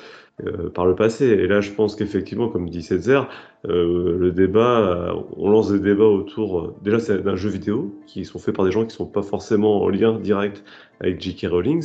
euh, 0.45 0.69
par 0.71 0.87
le 0.87 0.95
passé. 0.95 1.25
Et 1.27 1.47
là, 1.47 1.61
je 1.61 1.71
pense 1.71 1.97
qu'effectivement, 1.97 2.49
comme 2.49 2.69
dit 2.69 2.83
Césaire, 2.83 3.29
euh, 3.69 4.19
le 4.19 4.33
débat, 4.33 4.81
euh, 4.81 5.15
on 5.37 5.49
lance 5.49 5.73
des 5.73 5.81
débats 5.81 6.05
autour, 6.05 6.61
euh, 6.61 6.75
déjà, 6.83 6.99
c'est 7.01 7.23
d'un 7.23 7.37
jeu 7.37 7.49
vidéo 7.49 7.99
qui 8.07 8.25
sont 8.25 8.39
faits 8.39 8.55
par 8.55 8.65
des 8.65 8.71
gens 8.71 8.85
qui 8.85 8.95
sont 8.95 9.07
pas 9.07 9.23
forcément 9.23 9.83
en 9.83 9.89
lien 9.89 10.19
direct 10.19 10.63
avec 11.01 11.21
J.K. 11.21 11.47
Rowling. 11.51 11.85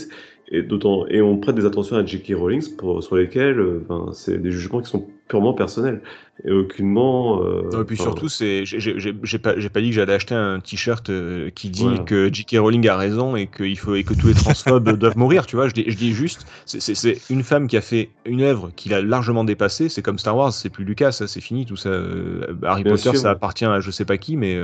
Et, 0.54 0.64
d'autant, 0.64 1.08
et 1.08 1.22
on 1.22 1.38
prête 1.38 1.56
des 1.56 1.66
attentions 1.66 1.96
à 1.96 2.06
J.K. 2.06 2.34
Rowling 2.36 2.76
pour, 2.76 3.02
sur 3.02 3.16
lesquels 3.16 3.58
euh, 3.58 3.80
c'est 4.12 4.38
des 4.38 4.52
jugements 4.52 4.82
qui 4.82 4.90
sont 4.90 5.08
purement 5.30 5.54
personnels 5.54 6.02
et 6.44 6.52
aucunement. 6.52 7.42
euh, 7.42 7.62
Non, 7.72 7.82
et 7.84 7.86
puis 7.86 7.96
surtout, 7.96 8.28
c'est, 8.28 8.66
j'ai- 8.66 9.14
pas, 9.40 9.58
j'ai 9.58 9.70
pas 9.70 9.80
dit 9.80 9.88
que 9.92 9.96
j'allais 9.96 10.12
acheter 10.14 10.36
un 10.36 10.60
t-shirt 10.60 11.10
euh, 11.10 11.50
qui 11.52 11.70
dit 11.70 11.84
Voilà. 11.84 12.00
que 12.00 12.30
J.K. 12.34 12.58
Rowling 12.60 12.86
a 12.90 12.98
raison 12.98 13.38
et 13.38 13.48
qu'il 13.48 13.78
faut 13.78 13.96
et 13.96 14.04
que 14.04 14.14
tous 14.14 14.28
les 14.28 14.34
transphobes 14.34 14.90
doivent 14.98 15.18
mourir. 15.18 15.46
Tu 15.46 15.56
vois, 15.56 15.70
je 15.70 15.74
dis, 15.74 15.86
je 15.88 15.96
dis 15.96 16.12
juste, 16.12 16.46
c'est- 16.66 17.30
une 17.30 17.44
femme 17.44 17.68
qui 17.70 17.78
a 17.78 17.82
fait 17.82 18.10
une 18.26 18.42
œuvre 18.42 18.72
qu'il 18.76 18.94
a 18.94 19.02
largement 19.02 19.46
dépassée. 19.46 19.88
C'est 19.88 20.02
comme 20.02 20.20
Star 20.20 20.36
Wars, 20.36 20.52
c'est 20.52 20.70
plus 20.70 20.84
Lucas, 20.84 21.14
ça, 21.14 21.28
c'est 21.28 21.40
fini 21.40 21.66
tout 21.66 21.78
ça. 21.78 21.88
Euh, 21.88 22.58
Harry 22.64 22.84
Bien 22.84 22.92
Potter, 22.92 23.12
sûr. 23.12 23.16
ça 23.16 23.30
appartient 23.32 23.64
à 23.64 23.80
je 23.80 23.90
sais 23.90 24.04
pas 24.04 24.18
qui, 24.18 24.36
mais 24.36 24.60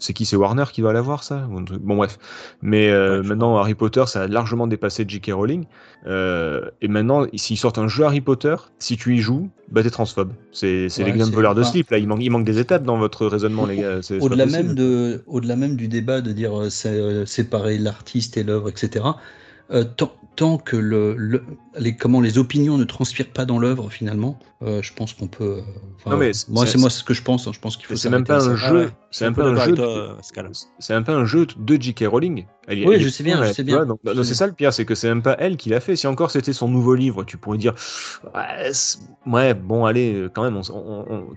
c'est 0.00 0.12
qui? 0.12 0.24
C'est 0.26 0.34
Warner 0.34 0.64
qui 0.72 0.80
va 0.82 0.92
l'avoir 0.92 1.22
ça? 1.22 1.46
Bon 1.48 1.96
bref. 1.96 2.18
Mais 2.62 2.90
euh, 2.90 3.20
Ouais, 3.20 3.28
maintenant, 3.28 3.56
Harry 3.58 3.74
Potter, 3.74 4.02
ça 4.06 4.22
a 4.22 4.26
largement 4.26 4.66
dépassé 4.66 5.04
J.K. 5.06 5.30
Rowling. 5.32 5.66
Euh, 6.06 6.62
et 6.82 6.88
maintenant, 6.88 7.26
s'ils 7.34 7.58
sortent 7.58 7.78
un 7.78 7.86
jeu 7.86 8.04
Harry 8.04 8.20
Potter, 8.20 8.56
si 8.78 8.96
tu 8.96 9.14
y 9.14 9.18
joues, 9.18 9.50
bah 9.70 9.82
t'es 9.82 9.90
transphobe. 9.90 10.32
C'est 10.50 10.66
Ouais, 10.98 11.12
les 11.12 11.24
c'est- 11.24 11.30
voleurs 11.30 11.54
de 11.54 11.62
slip. 11.62 11.90
Là, 11.90 11.98
il 11.98 12.08
manque, 12.08 12.20
il 12.22 12.30
manque 12.30 12.44
des 12.44 12.58
étapes 12.58 12.82
dans 12.82 12.98
votre 12.98 13.26
raisonnement, 13.26 13.66
les 13.66 13.76
gars. 13.76 14.00
Au-delà 14.20 14.46
même, 15.56 15.76
du 15.76 15.88
débat 15.88 16.20
de 16.20 16.32
dire 16.32 16.52
euh, 16.60 17.24
séparer 17.26 17.78
l'artiste 17.78 18.36
et 18.36 18.42
l'œuvre, 18.42 18.68
etc., 18.68 19.04
tant, 19.96 20.12
tant 20.36 20.58
que 20.58 20.76
le, 20.76 21.14
le- 21.16 21.44
les, 21.78 21.94
comment, 21.94 22.20
les 22.20 22.38
opinions 22.38 22.76
ne 22.78 22.84
transpirent 22.84 23.30
pas 23.30 23.44
dans 23.44 23.58
l'œuvre, 23.58 23.90
finalement, 23.90 24.38
euh, 24.62 24.82
je 24.82 24.92
pense 24.92 25.14
qu'on 25.14 25.26
peut. 25.26 25.58
euh, 25.58 25.62
enfin, 25.96 26.10
Non, 26.10 26.16
mais 26.16 26.32
c'est- 26.32 26.48
moi, 26.50 26.66
c'est- 26.66 26.78
moi 26.78 26.90
ce 26.90 27.02
que 27.02 27.14
je 27.14 27.22
pense. 27.22 27.46
hein, 27.46 27.52
je 27.54 27.60
pense 27.60 27.76
qu'il 27.76 27.86
faut 27.86 27.96
C'est 27.96 28.10
même 28.10 28.24
pas 28.24 28.36
un 28.36 28.40
ça. 28.40 28.64
Ah 28.66 28.68
jeu. 28.70 28.78
ouais, 28.84 28.88
C'est 29.10 29.24
un 29.24 29.32
peu 29.32 29.42
un 29.42 29.56
jeu. 29.56 29.74
C'est 30.78 30.94
un 30.94 31.02
peu 31.02 31.12
un 31.12 31.24
jeu 31.24 31.46
de 31.56 31.80
J.K. 31.80 32.04
Rowling. 32.06 32.44
Elle 32.68 32.86
Oui, 32.86 32.94
elle 32.96 33.02
je 33.02 33.08
sais 33.08 33.24
bien, 33.24 33.44
je 33.44 33.52
sais 33.52 33.64
bien. 33.64 33.84
c'est 34.22 34.34
ça 34.34 34.46
le 34.46 34.52
pire, 34.52 34.72
c'est 34.72 34.84
que 34.84 34.94
c'est 34.94 35.08
même 35.08 35.22
pas 35.22 35.34
elle 35.40 35.56
qui 35.56 35.68
l'a 35.70 35.80
fait. 35.80 35.96
Si 35.96 36.06
encore 36.06 36.30
c'était 36.30 36.52
son 36.52 36.68
nouveau 36.68 36.94
livre, 36.94 37.24
tu 37.24 37.36
pourrais 37.36 37.58
dire, 37.58 37.74
ouais, 39.26 39.54
bon, 39.54 39.84
allez, 39.86 40.14
euh, 40.14 40.28
quand 40.32 40.42
même, 40.48 40.60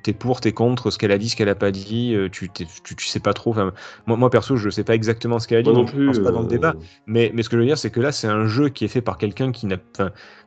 t'es 0.03 0.13
pour, 0.13 0.41
t'es 0.41 0.51
contre, 0.51 0.91
ce 0.91 0.97
qu'elle 0.97 1.11
a 1.11 1.17
dit, 1.17 1.29
ce 1.29 1.35
qu'elle 1.35 1.49
a 1.49 1.55
pas 1.55 1.71
dit, 1.71 2.15
tu, 2.31 2.49
tu, 2.51 2.65
tu 2.95 3.07
sais 3.07 3.19
pas 3.19 3.33
trop. 3.33 3.51
Enfin, 3.51 3.71
moi, 4.05 4.17
moi 4.17 4.29
perso, 4.29 4.55
je 4.57 4.69
sais 4.69 4.83
pas 4.83 4.95
exactement 4.95 5.39
ce 5.39 5.47
qu'elle 5.47 5.59
a 5.59 5.61
dit, 5.63 5.69
Moi 5.71 5.79
non 5.81 5.87
je 5.87 5.93
plus. 5.93 6.05
pense 6.07 6.19
pas 6.19 6.31
dans 6.31 6.41
le 6.41 6.47
débat. 6.47 6.75
Mais, 7.07 7.31
mais 7.33 7.43
ce 7.43 7.49
que 7.49 7.55
je 7.57 7.61
veux 7.61 7.67
dire, 7.67 7.77
c'est 7.77 7.89
que 7.89 7.99
là, 7.99 8.11
c'est 8.11 8.27
un 8.27 8.45
jeu 8.45 8.69
qui 8.69 8.85
est 8.85 8.89
fait 8.89 9.01
par 9.01 9.17
quelqu'un 9.17 9.51
qui 9.51 9.65
n'a. 9.65 9.77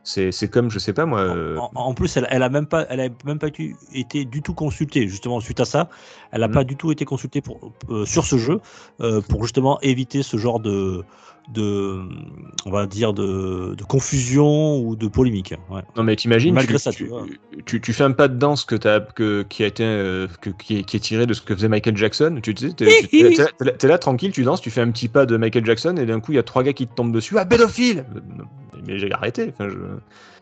C'est 0.03 0.31
c'est 0.31 0.47
comme, 0.47 0.69
je 0.69 0.79
sais 0.79 0.93
pas 0.93 1.05
moi. 1.05 1.35
En, 1.57 1.69
en 1.75 1.93
plus, 1.93 2.15
elle, 2.15 2.27
elle 2.29 2.43
a 2.43 2.49
même 2.49 2.66
pas, 2.67 2.85
elle 2.89 2.99
a 2.99 3.09
même 3.25 3.39
pas 3.39 3.47
été 3.93 4.25
du 4.25 4.41
tout 4.41 4.53
consultée. 4.53 5.07
Justement, 5.07 5.39
suite 5.39 5.59
à 5.59 5.65
ça, 5.65 5.89
elle 6.31 6.41
n'a 6.41 6.47
Mhm. 6.47 6.53
pas 6.53 6.63
du 6.63 6.75
tout 6.75 6.91
été 6.91 7.05
consultée 7.05 7.41
pour, 7.41 7.71
euh, 7.89 8.05
sur 8.05 8.25
ce 8.25 8.37
jeu 8.37 8.59
euh, 9.01 9.21
pour 9.21 9.43
justement 9.43 9.79
éviter 9.81 10.23
ce 10.23 10.37
genre 10.37 10.59
de, 10.59 11.03
de, 11.53 12.01
on 12.65 12.71
va 12.71 12.85
dire 12.85 13.13
de, 13.13 13.73
de 13.77 13.83
confusion 13.83 14.79
ou 14.79 14.95
de 14.95 15.07
polémique. 15.07 15.53
Ouais. 15.69 15.81
Non 15.95 16.03
mais 16.03 16.15
t'imagines, 16.15 16.53
Malgré 16.53 16.75
tu, 16.75 16.79
ça, 16.79 16.91
tu, 16.91 17.93
fais 17.93 18.03
un 18.03 18.11
pas 18.11 18.27
de 18.27 18.37
danse 18.37 18.65
que 18.65 19.43
qui 19.43 19.63
a 19.63 19.67
été, 19.67 19.83
euh, 19.83 20.27
que, 20.41 20.49
qui, 20.49 20.77
est, 20.79 20.83
qui 20.83 20.97
est 20.97 20.99
tiré 20.99 21.25
de 21.25 21.33
ce 21.33 21.41
que 21.41 21.55
faisait 21.55 21.69
Michael 21.69 21.95
Jackson. 21.95 22.39
Tu 22.43 22.53
sais, 22.57 22.73
t'es, 22.73 22.85
là- 22.85 23.47
là, 23.61 23.71
là, 23.81 23.97
tranquille, 23.97 24.31
tu 24.31 24.43
danses, 24.43 24.61
tu 24.61 24.71
fais 24.71 24.81
un 24.81 24.91
petit 24.91 25.07
pas 25.07 25.25
de 25.25 25.37
Michael 25.37 25.65
Jackson 25.65 25.95
et 25.97 26.05
d'un 26.05 26.19
coup 26.19 26.33
il 26.33 26.35
y 26.35 26.39
a 26.39 26.43
trois 26.43 26.63
gars 26.63 26.73
qui 26.73 26.87
te 26.87 26.93
tombent 26.93 27.13
dessus. 27.13 27.35
Ah 27.37 27.45
pédophile 27.45 28.05
Mais 28.85 28.97
j'ai 28.99 29.11
arrêté. 29.11 29.53
Enfin, 29.53 29.69
je, 29.69 29.77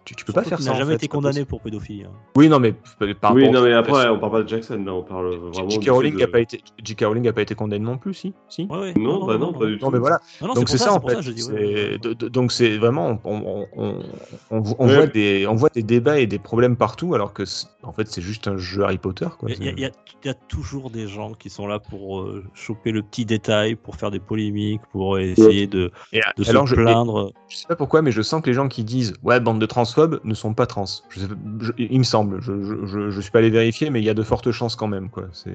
tu, 0.06 0.15
tu 0.15 0.23
peux 0.23 0.34
pas 0.34 0.44
faire 0.44 0.60
ça. 0.61 0.69
n'a 0.69 0.76
en 0.76 0.80
jamais 0.80 0.91
fait, 0.91 0.95
été 0.98 1.07
condamné 1.07 1.44
pour 1.45 1.61
pédophilie. 1.61 2.03
hein. 2.06 2.11
Oui 2.38 2.48
non 2.48 2.60
mais 2.60 2.73
par 3.19 3.34
Oui, 3.34 3.49
non, 3.49 3.61
mais 3.64 3.73
après, 3.73 4.07
on 4.10 4.19
parle 4.19 4.32
pas 4.32 4.44
de 4.44 4.48
Jackson, 4.49 4.82
là, 4.86 4.94
on 4.94 5.03
parle 5.03 5.36
vraiment. 5.36 5.69
J.K. 5.69 5.90
Rowling 5.90 6.18
n'a 6.18 6.26
de- 6.27 6.32
pas 6.32 6.40
été, 6.40 6.61
J.K. 6.84 7.02
Rowling 7.06 7.27
a 7.27 7.34
pas 7.34 7.41
été 7.41 7.56
condamné 7.56 7.84
non 7.84 7.98
plus, 7.98 8.14
si, 8.14 8.34
si. 8.48 8.68
Ouais, 8.69 8.77
ouais. 8.77 8.94
Non, 8.95 9.26
bah 9.26 9.38
non, 9.38 9.52
pas 9.53 9.65
du 9.65 9.77
tout. 9.77 9.86
Non 9.86 9.91
mais 9.91 9.99
voilà. 9.99 10.19
Non, 10.41 10.53
donc 10.53 10.69
c'est 10.69 10.77
ça, 10.77 10.94
en 10.94 11.02
fait. 11.02 11.19
dis, 11.32 11.44
ouais, 11.52 11.98
donc 12.30 12.52
c'est 12.52 12.77
vraiment 12.77 13.19
on, 13.26 13.32
on, 13.45 13.68
on, 13.76 13.99
on, 14.52 14.64
on 14.80 14.88
Ouais. 14.88 14.95
voit 14.95 15.07
des 15.07 15.48
on 15.48 15.56
voit 15.56 15.69
des 15.73 15.84
débats 15.84 16.19
et 16.19 16.27
des 16.27 16.40
problèmes 16.40 16.76
partout 16.77 17.15
alors 17.15 17.34
que 17.34 17.45
c'est- 17.45 17.68
en 17.84 17.91
fait 17.91 18.07
c'est 18.07 18.22
juste 18.22 18.48
un 18.48 18.57
jeu 18.57 18.84
Harry 18.84 18.98
Potter 18.98 19.27
quoi. 19.40 19.49
Il 19.52 19.64
y, 19.64 19.69
a- 19.69 19.72
il 19.72 19.80
y 19.80 19.86
a- 19.86 19.91
il 20.23 20.27
y 20.27 20.30
a 20.30 20.34
toujours 20.34 20.90
des 20.90 21.07
gens 21.07 21.34
qui 21.34 21.49
sont 21.49 21.68
là 21.68 21.80
pour 21.80 22.22
euh, 22.22 22.44
choper 22.53 22.91
le 22.91 23.02
petit 23.02 23.26
détail, 23.26 23.76
pour 23.76 23.95
faire 23.95 24.11
des 24.11 24.19
polémiques, 24.19 24.82
pour 24.91 25.18
essayer 25.19 25.68
de, 25.68 25.91
de 26.38 26.44
se 26.44 26.73
plaindre. 26.76 27.32
je 27.49 27.57
sais 27.57 27.68
pas 27.68 27.76
pourquoi 27.76 28.02
mais 28.02 28.11
je 28.11 28.22
sens 28.22 28.41
que 28.41 28.49
les 28.49 28.53
gens 28.56 28.68
qui 28.68 28.84
disent 28.84 29.14
ouais 29.23 29.40
bande 29.40 29.60
de 29.60 29.65
transphobes 29.95 30.19
ne 30.23 30.34
sont 30.34 30.53
pas 30.53 30.65
trans. 30.65 30.85
Je 31.09 31.19
sais 31.19 31.27
pas- 31.27 31.35
je- 31.59 31.72
il 31.77 31.97
me 31.99 32.03
semble. 32.03 32.41
Je, 32.41 33.09
je, 33.09 33.22
suis 33.22 33.31
pas 33.31 33.39
allé 33.39 33.49
vérifier 33.49 33.89
mais 33.89 34.01
il 34.01 34.05
y 34.05 34.09
a 34.09 34.13
de 34.13 34.23
fortes 34.23 34.51
chances 34.51 34.76
quand 34.76 34.88
même 34.88 35.09
quoi. 35.09 35.26
C'est 35.31 35.51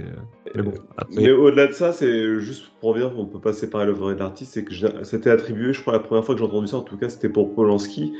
mais 0.54 0.62
bon 0.62 0.72
après. 0.96 1.14
Mais 1.16 1.30
au-delà 1.30 1.66
de 1.68 1.72
ça, 1.72 1.92
c'est 1.92 2.40
juste 2.40 2.70
pour 2.80 2.90
revenir, 2.90 3.12
on 3.18 3.26
peut 3.26 3.40
pas 3.40 3.52
séparer 3.52 3.86
l'œuvre 3.86 4.12
et 4.12 4.16
l'artiste, 4.16 4.54
c'est 4.54 4.64
que 4.64 4.72
c'était 5.04 5.30
attribué, 5.30 5.72
je 5.72 5.80
crois, 5.80 5.92
la 5.92 6.00
première 6.00 6.24
fois 6.24 6.34
que 6.34 6.40
j'ai 6.40 6.46
entendu 6.46 6.66
ça, 6.66 6.78
en 6.78 6.82
tout 6.82 6.96
cas, 6.96 7.08
c'était 7.08 7.28
pour 7.28 7.54
Polanski. 7.54 8.14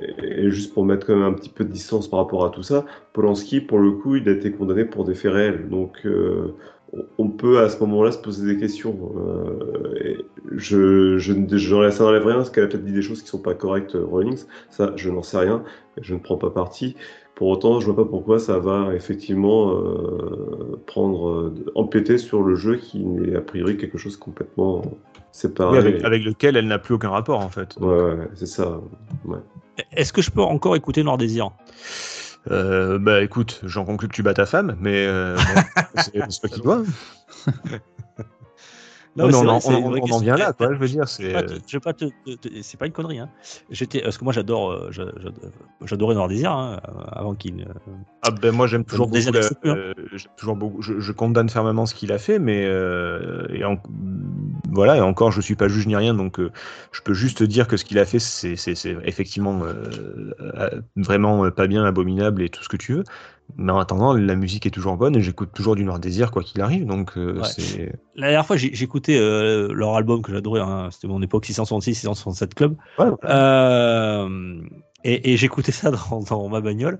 Et, 0.00 0.46
et 0.46 0.50
juste 0.50 0.74
pour 0.74 0.84
mettre 0.84 1.06
quand 1.06 1.14
même 1.14 1.24
un 1.24 1.32
petit 1.32 1.50
peu 1.50 1.64
de 1.64 1.70
distance 1.70 2.08
par 2.08 2.18
rapport 2.18 2.44
à 2.44 2.50
tout 2.50 2.64
ça, 2.64 2.84
Polanski, 3.12 3.60
pour 3.60 3.78
le 3.78 3.92
coup, 3.92 4.16
il 4.16 4.28
a 4.28 4.32
été 4.32 4.50
condamné 4.50 4.84
pour 4.84 5.04
des 5.04 5.14
faits 5.14 5.32
réels. 5.32 5.68
Donc, 5.68 5.98
euh, 6.04 6.56
on- 7.18 7.28
peut 7.28 7.60
à 7.60 7.68
ce 7.68 7.78
moment-là 7.80 8.12
se 8.12 8.18
poser 8.18 8.54
des 8.54 8.60
questions. 8.60 9.12
Euh, 9.16 10.22
je, 10.56 11.18
je, 11.18 11.32
ne- 11.32 11.56
je, 11.56 11.90
ça 11.90 12.04
n'enlève 12.04 12.26
rien, 12.26 12.36
parce 12.36 12.50
qu'elle 12.50 12.64
a 12.64 12.66
peut-être 12.66 12.84
dit 12.84 12.92
des 12.92 13.02
choses 13.02 13.22
qui 13.22 13.28
sont 13.28 13.38
pas 13.40 13.54
correctes, 13.54 13.94
euh, 13.94 14.04
Rawlings. 14.04 14.44
Ça, 14.70 14.92
je 14.96 15.10
n'en 15.10 15.22
sais 15.22 15.38
rien. 15.38 15.62
Je 16.00 16.14
ne 16.14 16.18
prends 16.20 16.36
pas 16.36 16.50
parti. 16.50 16.96
Pour 17.34 17.48
autant, 17.48 17.78
je 17.78 17.86
vois 17.86 18.04
pas 18.04 18.08
pourquoi 18.10 18.40
ça 18.40 18.58
va 18.58 18.94
effectivement 18.94 19.72
euh, 19.72 20.80
prendre, 20.86 21.28
euh, 21.28 21.54
empiéter 21.76 22.18
sur 22.18 22.42
le 22.42 22.56
jeu 22.56 22.76
qui 22.76 23.06
est 23.26 23.36
a 23.36 23.40
priori 23.40 23.76
quelque 23.76 23.98
chose 23.98 24.16
de 24.16 24.20
complètement 24.20 24.82
séparé. 25.30 25.72
Oui, 25.72 25.78
avec, 25.78 26.04
avec 26.04 26.24
lequel 26.24 26.56
elle 26.56 26.66
n'a 26.66 26.80
plus 26.80 26.94
aucun 26.94 27.10
rapport 27.10 27.38
en 27.38 27.48
fait. 27.48 27.76
Ouais, 27.80 27.86
ouais, 27.86 28.28
c'est 28.34 28.46
ça. 28.46 28.80
Ouais. 29.24 29.38
Est-ce 29.92 30.12
que 30.12 30.22
je 30.22 30.32
peux 30.32 30.40
encore 30.42 30.74
écouter 30.74 31.04
Noir 31.04 31.16
Désir? 31.18 31.46
Euh, 31.46 32.27
bah 32.98 33.22
écoute, 33.22 33.60
j'en 33.64 33.84
conclus 33.84 34.08
que 34.08 34.14
tu 34.14 34.22
bats 34.22 34.34
ta 34.34 34.46
femme, 34.46 34.76
mais 34.80 35.06
euh, 35.06 35.36
bon, 35.36 35.62
c'est 35.96 36.12
c'est 36.30 36.42
pas 36.42 36.48
qui 36.48 36.60
doit. 36.60 36.82
Non, 39.18 39.26
mais 39.26 39.32
c'est 39.32 39.38
on, 39.38 39.42
on 39.42 39.92
en- 39.92 40.14
on 40.14 40.18
vient 40.20 40.36
là, 40.36 40.52
quoi. 40.52 40.68
Eh, 40.70 40.74
Je 40.74 40.78
veux 40.80 40.88
dire, 40.88 41.08
c'est. 41.08 41.32
vais 41.32 41.80
pas 41.80 41.92
te- 41.92 42.04
te, 42.24 42.34
te- 42.36 42.62
c'est 42.62 42.76
pas 42.78 42.86
une 42.86 42.92
connerie. 42.92 43.18
Hein. 43.18 43.28
J'étais, 43.70 44.00
parce 44.00 44.16
que 44.16 44.24
moi 44.24 44.32
j'adore, 44.32 44.70
euh, 44.70 44.88
j'a- 44.90 45.12
j'a- 45.20 45.30
j'adorais 45.84 46.14
Noir 46.14 46.28
Désir 46.28 46.52
hein, 46.52 46.80
avant 47.12 47.34
qu'il. 47.34 47.62
euh, 47.62 47.92
Ah 48.22 48.30
ben 48.30 48.52
moi 48.54 48.66
j'aime 48.66 48.84
toujours 48.84 49.06
beaucoup, 49.08 49.32
la- 49.32 49.70
hein. 49.70 49.76
euh, 49.76 49.94
toujours 50.36 50.56
beaucoup 50.56 50.82
je, 50.82 50.98
je 50.98 51.12
condamne 51.12 51.48
fermement 51.48 51.86
ce 51.86 51.94
qu'il 51.94 52.10
a 52.12 52.18
fait 52.18 52.38
mais 52.40 52.64
euh, 52.66 53.46
et 53.50 53.64
en- 53.64 53.80
voilà 54.70 54.96
et 54.96 55.00
encore 55.00 55.30
je 55.30 55.40
suis 55.40 55.54
pas 55.54 55.68
juge 55.68 55.86
ni 55.86 55.94
rien 55.94 56.14
donc 56.14 56.40
euh, 56.40 56.50
je 56.92 57.00
peux 57.00 57.14
juste 57.14 57.42
dire 57.44 57.68
que 57.68 57.76
ce 57.76 57.84
qu'il 57.84 57.98
a 57.98 58.04
fait 58.04 58.18
c'est 58.18 58.54
effectivement 59.04 59.60
euh, 59.62 59.72
euh, 60.40 60.80
vraiment 60.96 61.44
euh, 61.44 61.50
pas 61.50 61.68
bien 61.68 61.84
abominable 61.84 62.42
et 62.42 62.48
tout 62.48 62.62
ce 62.64 62.68
que 62.68 62.76
tu 62.76 62.92
veux 62.94 63.04
mais 63.56 63.72
en 63.72 63.78
attendant 63.78 64.12
la 64.12 64.34
musique 64.36 64.66
est 64.66 64.70
toujours 64.70 64.96
bonne 64.96 65.16
et 65.16 65.20
j'écoute 65.20 65.50
toujours 65.54 65.74
du 65.74 65.84
Noir 65.84 65.98
Désir 65.98 66.30
quoi 66.30 66.42
qu'il 66.42 66.60
arrive 66.60 66.86
donc 66.86 67.16
euh, 67.16 67.40
Ouais. 67.40 67.92
La 68.14 68.26
dernière 68.28 68.46
fois, 68.46 68.56
j'écoutais 68.56 69.16
euh, 69.18 69.72
leur 69.72 69.94
album 69.94 70.22
que 70.22 70.32
j'adorais. 70.32 70.60
Hein, 70.60 70.88
C'était 70.90 71.06
mon 71.08 71.22
époque 71.22 71.46
666, 71.46 71.94
667 71.94 72.54
Club. 72.54 72.76
Ouais, 72.98 73.06
Euh, 73.24 74.60
et 75.04 75.32
et 75.32 75.36
j'écoutais 75.36 75.72
ça 75.72 75.90
dans, 75.90 76.20
dans 76.20 76.48
ma 76.48 76.60
bagnole. 76.60 76.98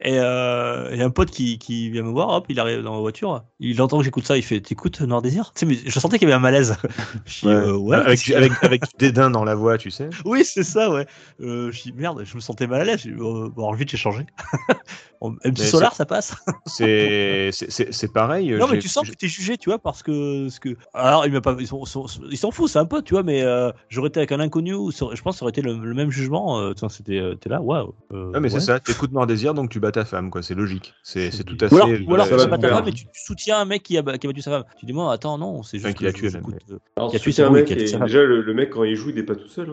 Et 0.00 0.18
euh, 0.18 0.90
il 0.92 0.98
y 0.98 1.02
a 1.02 1.06
un 1.06 1.10
pote 1.10 1.30
qui, 1.30 1.58
qui 1.58 1.88
vient 1.88 2.02
me 2.02 2.10
voir, 2.10 2.28
hop, 2.30 2.46
il 2.48 2.58
arrive 2.60 2.82
dans 2.82 2.92
ma 2.94 3.00
voiture, 3.00 3.44
il 3.60 3.80
entend 3.80 3.98
que 3.98 4.04
j'écoute 4.04 4.26
ça, 4.26 4.36
il 4.36 4.42
fait 4.42 4.60
T'écoutes 4.60 5.00
Noir 5.00 5.22
Désir? 5.22 5.52
Tu 5.54 5.60
sais, 5.60 5.66
mais 5.66 5.76
Je 5.86 5.98
sentais 5.98 6.18
qu'il 6.18 6.28
y 6.28 6.32
avait 6.32 6.36
un 6.36 6.42
malaise. 6.42 6.76
je 7.24 7.40
dis, 7.40 7.94
avec, 7.94 8.28
avec, 8.30 8.52
avec 8.62 8.82
dédain 8.98 9.30
dans 9.30 9.44
la 9.44 9.54
voix 9.54 9.78
tu 9.78 9.90
sais 9.90 10.10
Oui, 10.24 10.44
c'est 10.44 10.64
ça, 10.64 10.90
ouais. 10.90 11.06
Je 11.38 11.82
dis 11.82 11.92
Merde, 11.92 12.22
je 12.24 12.34
me 12.34 12.40
sentais 12.40 12.66
mal 12.66 12.82
à 12.82 12.84
l'aise. 12.84 13.06
Bon, 13.06 13.50
alors 13.56 13.74
vite, 13.74 13.90
j'ai 13.90 13.96
changé. 13.96 14.26
MC 15.30 15.58
Mais 15.58 15.64
Solar, 15.66 15.94
ça 15.94 16.06
passe. 16.06 16.34
c'est 16.66 17.50
c'est- 17.52 17.70
c'est 17.70 17.92
c'est 17.92 18.12
pareil 18.12 18.52
Non, 18.52 18.66
mais 18.68 18.78
tu 18.78 18.88
sens 18.88 19.08
que 19.08 19.14
t'es 19.14 19.28
jugé, 19.28 19.56
tu 19.58 19.68
vois, 19.70 19.78
parce 19.78 20.02
que. 20.02 20.48
Ce 20.48 20.60
que... 20.60 20.76
Alors, 20.92 21.26
il 21.26 21.40
pas... 21.40 21.56
ils 21.58 21.66
s'en 21.66 21.84
sont... 21.84 22.06
ils 22.30 22.38
s'en 22.38 22.50
foutent, 22.50 22.70
c'est 22.70 22.78
un 22.78 22.84
pote, 22.84 23.04
tu 23.04 23.14
vois, 23.14 23.22
mais 23.22 23.42
euh, 23.42 23.70
j'aurais 23.88 24.08
été 24.08 24.20
avec 24.20 24.32
un 24.32 24.40
inconnu, 24.40 24.72
je 24.92 25.22
pense 25.22 25.34
que 25.34 25.38
ça 25.38 25.44
aurait 25.44 25.50
été 25.50 25.62
le, 25.62 25.76
le 25.78 25.94
même 25.94 26.10
jugement. 26.10 26.60
Euh, 26.60 26.72
c'était, 26.88 27.18
euh, 27.18 27.34
t'es 27.34 27.48
là, 27.48 27.60
waouh. 27.60 27.94
euh, 28.12 28.30
Ah 28.34 28.40
mais 28.40 28.48
c'est 28.50 28.60
ça, 28.60 28.78
t'écoutes 28.80 29.12
Noir 29.12 29.26
Désir 29.26 29.54
donc 29.54 29.70
tu 29.70 29.80
bats 29.80 29.92
ta 29.92 30.04
femme 30.04 30.30
quoi, 30.30 30.42
c'est 30.42 30.54
logique, 30.54 30.94
c'est 31.02 31.30
c'est 31.30 31.44
tout 31.44 31.56
à 31.60 31.66
Ou 31.66 31.68
fait. 31.70 31.74
alors, 31.76 31.88
ou 32.06 32.14
alors 32.14 32.28
tu 32.28 32.34
te 32.36 32.56
ta 32.56 32.68
femme, 32.68 32.84
mais 32.84 32.92
tu, 32.92 33.04
tu 33.04 33.10
soutiens 33.24 33.58
un 33.60 33.64
mec 33.64 33.82
qui 33.82 33.96
a, 33.98 34.02
qui 34.02 34.26
a 34.26 34.30
battu 34.30 34.42
sa 34.42 34.50
femme. 34.50 34.64
Tu 34.78 34.86
dis, 34.86 34.92
moi, 34.92 35.12
attends, 35.12 35.38
non, 35.38 35.62
c'est 35.62 35.78
Enfin, 35.78 35.88
juste. 35.88 35.98
qui 35.98 36.04
l'a 36.04 36.12
tué, 36.12 36.30
même, 36.30 36.44
Alors, 36.96 37.10
Qui 37.10 37.16
a 37.16 37.18
si 37.18 37.24
tué 37.24 37.32
sa 37.32 37.48
qui 37.48 37.58
a 37.58 37.62
tué 37.64 37.82
et 37.82 37.86
sa 37.86 37.98
femme. 37.98 38.06
déjà 38.06 38.22
le, 38.22 38.42
le 38.42 38.54
mec 38.54 38.70
quand 38.70 38.84
il 38.84 38.96
joue, 38.96 39.10
il 39.10 39.18
est 39.18 39.22
pas 39.22 39.36
tout 39.36 39.48
seul. 39.48 39.68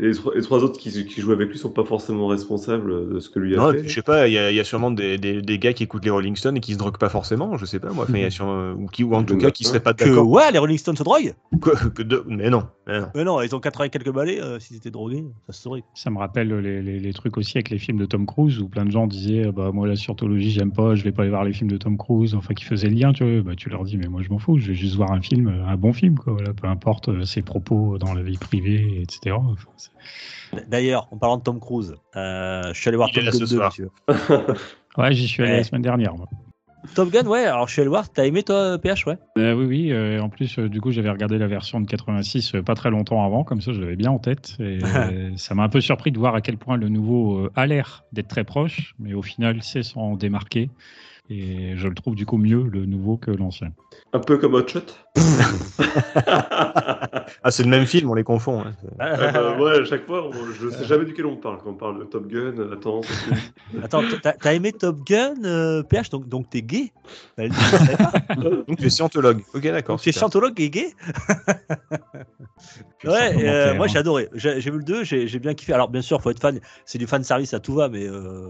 Les, 0.00 0.12
trois, 0.14 0.32
les 0.34 0.42
trois 0.42 0.62
autres 0.62 0.78
qui, 0.78 0.90
qui 1.06 1.20
jouent 1.20 1.32
avec 1.32 1.48
lui 1.48 1.58
sont 1.58 1.70
pas 1.70 1.84
forcément 1.84 2.28
responsables 2.28 3.12
de 3.12 3.18
ce 3.18 3.28
que 3.28 3.38
lui 3.40 3.54
a 3.54 3.58
Non, 3.58 3.72
fait. 3.72 3.82
je 3.88 3.92
sais 3.94 4.02
pas, 4.02 4.28
il 4.28 4.34
y, 4.34 4.38
a- 4.38 4.50
il 4.50 4.56
y 4.56 4.60
a 4.60 4.64
sûrement 4.64 4.90
des, 4.92 5.18
des, 5.18 5.42
des 5.42 5.58
gars 5.58 5.72
qui 5.72 5.82
écoutent 5.82 6.04
les 6.04 6.10
Rolling 6.10 6.36
Stones 6.36 6.56
et 6.56 6.60
qui 6.60 6.74
se 6.74 6.78
droguent 6.78 6.98
pas 6.98 7.08
forcément, 7.08 7.56
je 7.56 7.64
sais 7.64 7.80
pas 7.80 7.90
moi, 7.92 8.04
enfin, 8.04 8.16
il 8.16 8.22
y 8.22 8.24
a 8.24 8.30
sûrement- 8.30 8.72
ou, 8.72 8.86
qui, 8.86 9.02
ou 9.02 9.14
en 9.14 9.24
tout 9.24 9.36
cas 9.36 9.50
qui 9.50 9.64
seraient 9.64 9.80
pas 9.80 9.94
Que 9.94 10.04
d'accord. 10.04 10.28
ouais, 10.30 10.52
les 10.52 10.58
Rolling 10.58 10.78
Stones 10.78 10.96
se 10.96 11.02
droguent 11.02 11.34
Que, 11.60 11.88
que 11.88 12.02
de- 12.04 12.22
Mais 12.28 12.48
non, 12.48 12.62
mais 12.86 13.00
non. 13.00 13.06
Mais 13.16 13.24
non, 13.24 13.42
ils 13.42 13.54
ont 13.56 13.60
80 13.60 13.88
quelques 13.88 14.12
balais, 14.12 14.40
euh, 14.40 14.60
s'ils 14.60 14.76
étaient 14.76 14.90
drogués, 14.92 15.24
ça 15.48 15.52
se 15.52 15.62
saurait. 15.62 15.82
Ça 15.94 16.10
me 16.10 16.18
rappelle 16.18 16.48
les, 16.60 16.80
les- 16.80 17.00
les 17.00 17.12
trucs 17.12 17.36
aussi 17.36 17.58
avec 17.58 17.70
les 17.70 17.78
films 17.78 17.98
de 17.98 18.06
Tom 18.06 18.24
Cruise 18.24 18.60
où 18.60 18.68
plein 18.68 18.84
de 18.84 18.90
gens 18.92 19.08
disaient 19.08 19.50
bah 19.50 19.70
moi 19.74 19.88
la 19.88 19.96
scientologie 19.96 20.50
j'aime 20.52 20.72
pas, 20.72 20.94
je 20.94 21.02
vais 21.02 21.10
pas 21.12 21.22
aller 21.22 21.30
voir 21.30 21.42
les 21.44 21.52
films 21.52 21.70
de 21.70 21.76
Tom 21.76 21.98
Cruise, 21.98 22.36
enfin 22.36 22.54
qui 22.54 22.64
faisaient 22.64 22.88
le 22.88 22.94
lien, 22.94 23.12
tu 23.12 23.24
vois. 23.24 23.42
Bah, 23.42 23.52
tu 23.56 23.68
leur 23.68 23.82
dis 23.82 23.96
mais 23.96 24.06
moi 24.06 24.22
je 24.22 24.28
m'en 24.30 24.38
fous, 24.38 24.58
je 24.58 24.68
vais 24.68 24.74
juste 24.74 24.94
voir 24.94 25.10
un 25.10 25.20
film, 25.22 25.48
un 25.66 25.76
bon 25.76 25.92
film 25.92 26.16
quoi. 26.18 26.34
Voilà, 26.34 26.52
peu 26.52 26.68
importe 26.68 27.08
euh, 27.08 27.24
ses 27.24 27.42
propos 27.42 27.98
dans 27.98 28.14
la 28.14 28.22
vie 28.22 28.36
privée, 28.38 29.00
etc. 29.02 29.34
Enfin, 29.36 29.68
c'est- 29.76 29.87
D'ailleurs, 30.66 31.08
en 31.12 31.18
parlant 31.18 31.36
de 31.36 31.42
Tom 31.42 31.60
Cruise, 31.60 31.94
euh, 32.16 32.72
je 32.72 32.80
suis 32.80 32.88
allé 32.88 32.96
voir 32.96 33.10
Il 33.10 33.14
Top 33.14 33.24
Gun 33.24 33.32
ce 33.32 33.38
2, 33.38 33.46
soir. 33.46 33.68
monsieur. 33.70 33.90
ouais, 34.98 35.12
j'y 35.12 35.28
suis 35.28 35.42
allé 35.42 35.52
Ouais. 35.52 35.58
la 35.58 35.64
semaine 35.64 35.82
dernière. 35.82 36.14
moi. 36.16 36.26
Top 36.94 37.10
Gun, 37.10 37.26
ouais, 37.26 37.44
alors 37.44 37.66
je 37.68 37.72
suis 37.74 37.80
allé 37.82 37.88
voir, 37.90 38.08
t'as 38.10 38.24
aimé 38.24 38.42
toi, 38.42 38.78
PH, 38.78 39.06
ouais? 39.06 39.18
Euh, 39.36 39.52
oui, 39.52 39.66
oui. 39.66 39.92
euh, 39.92 40.20
en 40.22 40.28
plus, 40.30 40.58
euh, 40.58 40.68
du 40.68 40.80
coup, 40.80 40.90
j'avais 40.90 41.10
regardé 41.10 41.36
la 41.36 41.46
version 41.48 41.80
de 41.80 41.86
86 41.86 42.54
euh, 42.54 42.62
pas 42.62 42.74
très 42.74 42.88
longtemps 42.90 43.24
avant, 43.24 43.44
comme 43.44 43.60
ça, 43.60 43.72
je 43.72 43.80
l'avais 43.80 43.96
bien 43.96 44.10
en 44.10 44.18
tête. 44.18 44.54
Et 44.60 44.78
ça 45.36 45.54
m'a 45.54 45.64
un 45.64 45.68
peu 45.68 45.80
surpris 45.80 46.12
de 46.12 46.18
voir 46.18 46.34
à 46.34 46.40
quel 46.40 46.56
point 46.56 46.76
le 46.76 46.88
nouveau 46.88 47.38
euh, 47.40 47.52
a 47.56 47.66
l'air 47.66 48.04
d'être 48.12 48.28
très 48.28 48.44
proche, 48.44 48.94
mais 48.98 49.12
au 49.12 49.22
final, 49.22 49.62
c'est 49.62 49.82
s'en 49.82 50.14
démarquer. 50.16 50.70
Et 51.30 51.76
je 51.76 51.86
le 51.88 51.94
trouve 51.94 52.14
du 52.14 52.24
coup 52.24 52.38
mieux 52.38 52.62
le 52.62 52.86
nouveau 52.86 53.18
que 53.18 53.30
l'ancien. 53.30 53.68
Un 54.14 54.18
peu 54.20 54.38
comme 54.38 54.54
Hot 54.54 54.66
Shot. 54.66 54.80
Ah, 57.42 57.50
c'est 57.50 57.62
le 57.62 57.68
même 57.68 57.84
film, 57.84 58.10
on 58.10 58.14
les 58.14 58.24
confond. 58.24 58.62
hein. 58.62 58.72
Ah 58.98 59.14
bah, 59.16 59.58
ouais, 59.60 59.80
à 59.80 59.84
chaque 59.84 60.06
fois, 60.06 60.26
on- 60.26 60.46
je 60.52 60.70
sais 60.70 60.84
jamais 60.84 61.04
duquel 61.04 61.26
on 61.26 61.36
parle. 61.36 61.58
Quand 61.62 61.70
on 61.70 61.74
parle 61.74 61.98
de 62.00 62.04
Top 62.04 62.26
Gun, 62.26 62.54
attends, 62.72 63.02
Attends, 63.82 64.02
t'as 64.40 64.54
aimé 64.54 64.72
Top 64.72 65.04
Gun, 65.04 65.34
euh, 65.44 65.82
PH, 65.82 66.08
donc, 66.08 66.26
donc 66.26 66.48
t'es 66.48 66.62
gay? 66.62 66.92
Bah. 67.36 67.44
Donc 68.68 68.78
tu 68.78 68.86
es 68.86 68.90
scientologue. 68.90 69.44
Ok, 69.54 69.62
d'accord. 69.64 70.00
Tu 70.00 70.08
es 70.08 70.12
scientologue 70.12 70.58
et 70.60 70.70
gay? 70.70 70.94
Ouais, 73.04 73.44
euh, 73.44 73.74
moi 73.74 73.84
hein. 73.84 73.88
j'ai 73.88 73.98
adoré. 73.98 74.28
J'ai 74.34 74.58
vu 74.70 74.78
le 74.78 74.84
2, 74.84 75.04
j'ai 75.04 75.38
bien 75.38 75.54
kiffé. 75.54 75.72
Alors 75.72 75.88
bien 75.88 76.02
sûr, 76.02 76.20
faut 76.22 76.30
être 76.30 76.40
fan, 76.40 76.60
c'est 76.84 76.98
du 76.98 77.06
fan 77.06 77.22
service 77.22 77.54
à 77.54 77.60
tout 77.60 77.74
va, 77.74 77.88
mais 77.88 78.06
euh, 78.06 78.48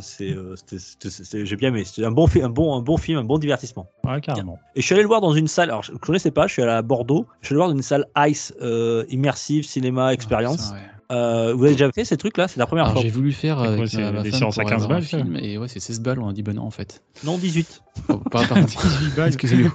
c'est, 0.00 0.30
euh, 0.30 0.54
c'était- 0.56 1.10
c'était- 1.10 1.46
j'ai 1.46 1.56
bien 1.56 1.68
aimé. 1.68 1.84
C'était 1.84 2.06
un 2.06 2.10
bon, 2.10 2.28
un, 2.42 2.48
bon, 2.48 2.76
un 2.76 2.80
bon 2.82 2.96
film, 2.96 3.18
un 3.18 3.24
bon 3.24 3.38
divertissement. 3.38 3.88
Ouais, 4.04 4.20
carrément. 4.20 4.58
Et 4.74 4.80
je 4.80 4.86
suis 4.86 4.94
allé 4.94 5.02
le 5.02 5.08
voir 5.08 5.20
dans 5.20 5.32
une 5.34 5.48
salle, 5.48 5.70
alors 5.70 5.82
je 5.82 5.92
ne 5.92 5.98
connaissais 5.98 6.30
pas, 6.30 6.46
je 6.46 6.52
suis 6.54 6.62
allé 6.62 6.72
à 6.72 6.82
Bordeaux, 6.82 7.26
je 7.40 7.46
suis 7.46 7.52
allé 7.52 7.56
le 7.56 7.58
voir 7.58 7.68
dans 7.70 7.76
une 7.76 7.82
salle 7.82 8.06
ICE, 8.16 8.54
euh, 8.62 9.04
Immersive 9.10 9.64
Cinéma 9.64 10.12
Experience. 10.14 10.72
Ah. 10.74 10.78
Euh, 11.12 11.52
vous 11.54 11.64
avez 11.64 11.74
déjà 11.74 11.92
fait 11.92 12.04
ces 12.06 12.16
trucs-là? 12.16 12.48
C'est 12.48 12.58
la 12.58 12.66
première 12.66 12.84
Alors 12.86 12.94
fois 12.94 13.02
j'ai 13.02 13.10
voulu 13.10 13.32
faire 13.32 13.60
C'est 13.60 13.66
avec 13.66 13.88
c'est 13.88 13.98
ma, 14.00 14.10
ma 14.12 14.22
des 14.22 14.32
séances 14.32 14.58
à 14.58 14.62
pour 14.62 14.70
15 14.70 14.78
aller 14.84 14.86
voir 14.86 14.90
un 14.96 15.00
balles, 15.00 15.04
film 15.04 15.36
et 15.36 15.58
ouais 15.58 15.68
c'est 15.68 15.78
16 15.78 16.00
balles 16.00 16.18
on 16.18 16.28
a 16.28 16.32
dit 16.32 16.42
non 16.42 16.62
en 16.62 16.70
fait. 16.70 17.02
Non, 17.24 17.36
18. 17.36 17.82
Oh, 18.08 18.16
par, 18.16 18.48
par 18.48 18.58
contre, 18.58 18.72
excusez-nous. 19.26 19.72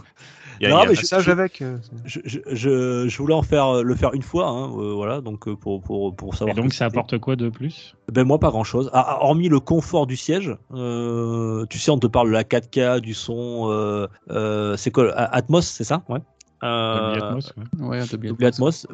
Il 0.59 0.67
y 0.67 0.71
a, 0.71 0.75
Non, 0.75 0.79
mais 0.85 0.95
je- 0.95 1.01
massage 1.01 1.23
je- 1.25 1.31
avec. 1.31 1.61
euh, 1.61 1.77
Je, 2.05 2.19
je, 2.25 2.39
je, 2.51 3.07
je 3.07 3.17
voulais 3.17 3.33
en 3.33 3.41
faire, 3.41 3.81
le 3.83 3.95
faire 3.95 4.13
une 4.13 4.23
fois, 4.23 4.47
hein, 4.47 4.69
euh, 4.77 4.93
voilà, 4.93 5.21
donc 5.21 5.47
euh, 5.47 5.55
pour, 5.55 5.81
pour, 5.81 6.15
pour 6.15 6.33
Et 6.33 6.37
savoir. 6.37 6.55
donc, 6.55 6.69
que 6.69 6.75
ça 6.75 6.85
apporte 6.85 7.17
quoi 7.17 7.35
de 7.35 7.49
plus? 7.49 7.95
Ben 8.11 8.25
moi 8.25 8.39
pas 8.39 8.49
grand 8.49 8.63
chose. 8.63 8.89
hormis 8.93 9.47
le 9.49 9.59
confort 9.59 10.05
du 10.07 10.17
siège. 10.17 10.55
Euh, 10.73 11.65
tu 11.69 11.79
sais, 11.79 11.91
on 11.91 11.99
te 11.99 12.07
parle 12.07 12.27
de 12.27 12.33
la 12.33 12.43
4K, 12.43 12.99
du 12.99 13.13
son. 13.13 13.69
Euh, 13.69 14.07
euh, 14.31 14.75
c'est 14.77 14.91
quoi 14.91 15.13
Atmos, 15.13 15.65
c'est 15.65 15.83
ça? 15.83 16.03
Ouais. 16.09 16.19
Euh, 16.63 17.15
Atmos, 17.15 17.53
ouais. 17.79 17.87
Ouais, 17.87 18.45
Atmos. 18.45 18.85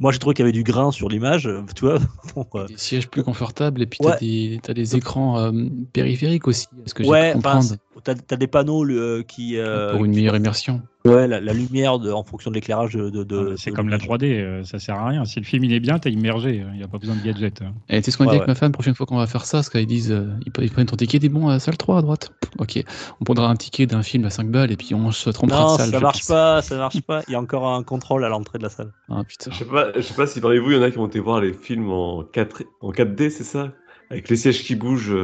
Moi 0.00 0.12
j'ai 0.12 0.18
trouvé 0.18 0.34
qu'il 0.34 0.42
y 0.44 0.48
avait 0.48 0.52
du 0.52 0.64
grain 0.64 0.90
sur 0.90 1.08
l'image, 1.08 1.46
euh, 1.46 1.62
tu 1.74 1.84
vois. 1.84 1.98
Bon, 2.34 2.44
euh, 2.56 2.66
Des 2.66 2.76
sièges 2.76 3.08
plus 3.08 3.22
confortables 3.22 3.80
et 3.82 3.86
puis 3.86 3.98
Ouais. 4.02 4.12
t'as 4.12 4.18
des, 4.18 4.60
t'as 4.62 4.74
des 4.74 4.96
écrans 4.96 5.38
euh, 5.38 5.52
périphériques 5.92 6.48
aussi. 6.48 6.66
Est-ce 6.84 6.94
que 6.94 7.04
j'ai 7.04 7.10
ouais, 7.10 7.32
pu 7.32 7.38
enfin, 7.38 7.60
comprendre? 7.60 7.76
T'as 8.04 8.14
as 8.30 8.36
des 8.36 8.46
panneaux 8.46 8.84
le- 8.84 9.22
qui. 9.26 9.56
euh, 9.58 9.92
pour 9.92 10.04
une 10.04 10.12
qui- 10.12 10.18
meilleure 10.18 10.36
immersion 10.36 10.82
Ouais, 11.04 11.28
la, 11.28 11.40
la 11.40 11.52
lumière 11.52 12.00
de, 12.00 12.10
en 12.10 12.24
fonction 12.24 12.50
de 12.50 12.56
l'éclairage 12.56 12.94
de. 12.94 13.10
de- 13.10 13.22
de- 13.22 13.50
Ah, 13.52 13.54
C'est 13.56 13.70
comme 13.70 13.88
la 13.88 13.96
l'image. 13.96 14.08
3D, 14.18 14.40
euh, 14.40 14.64
ça 14.64 14.80
sert 14.80 14.96
à 14.96 15.06
rien. 15.08 15.24
Si 15.24 15.38
le 15.38 15.44
film 15.44 15.62
il 15.62 15.72
est 15.72 15.78
bien, 15.78 16.00
t'es 16.00 16.10
immergé, 16.10 16.64
il 16.72 16.76
n'y 16.78 16.82
a 16.82 16.88
pas 16.88 16.98
besoin 16.98 17.14
de 17.14 17.22
gadget. 17.22 17.62
hein. 17.62 17.74
Et 17.88 17.98
tu 18.00 18.06
sais 18.06 18.10
ce 18.10 18.16
qu'on 18.18 18.24
Ouais, 18.24 18.30
dit 18.30 18.32
ouais. 18.32 18.38
avec 18.42 18.48
ma 18.48 18.54
femme, 18.56 18.72
prochaine 18.72 18.94
fois 18.96 19.06
qu'on 19.06 19.16
va 19.18 19.28
faire 19.28 19.44
ça, 19.44 19.58
parce 19.58 19.70
qu'ils 19.70 19.86
disent, 19.86 20.10
euh, 20.10 20.26
ils, 20.44 20.70
prennent 20.70 20.86
ton 20.86 20.96
ticket, 20.96 21.18
ils 21.18 21.20
disent 21.20 21.30
bon, 21.30 21.48
euh, 21.48 21.58
salle 21.60 21.76
3 21.76 21.98
à 21.98 22.02
droite. 22.02 22.32
Ok, 22.58 22.82
on 23.20 23.24
prendra 23.24 23.48
un 23.48 23.54
ticket 23.54 23.86
d'un 23.86 24.02
film 24.02 24.24
à 24.24 24.30
5 24.30 24.50
balles 24.50 24.72
et 24.72 24.76
puis 24.76 24.94
on 24.94 25.12
se 25.12 25.30
trompera 25.30 25.60
Non, 25.60 25.72
de 25.74 25.78
salle. 25.82 25.90
ça 25.90 26.00
marche 26.00 26.18
pense. 26.18 26.26
pas, 26.28 26.62
ça 26.62 26.76
marche 26.76 27.00
pas. 27.02 27.22
Il 27.28 27.32
y 27.32 27.34
a 27.36 27.40
encore 27.40 27.68
un 27.68 27.84
contrôle 27.84 28.24
à 28.24 28.28
l'entrée 28.28 28.58
de 28.58 28.64
la 28.64 28.70
salle. 28.70 28.92
Ah 29.08 29.22
putain. 29.22 29.52
Je 29.52 29.58
sais 29.58 29.64
pas, 29.64 29.92
je 29.94 30.00
sais 30.00 30.14
pas 30.14 30.26
si 30.26 30.40
parmi 30.40 30.58
vous, 30.58 30.72
il 30.72 30.76
y 30.76 30.80
en 30.80 30.82
a 30.82 30.90
qui 30.90 30.98
ont 30.98 31.06
été 31.06 31.20
voir 31.20 31.40
les 31.40 31.52
films 31.52 31.90
en 31.90 32.24
4 32.24 32.64
en 32.80 32.90
4D, 32.90 33.30
c'est 33.30 33.44
ça? 33.44 33.72
Avec 34.10 34.28
les 34.28 34.36
sièges 34.36 34.64
qui 34.64 34.74
bougent. 34.74 35.14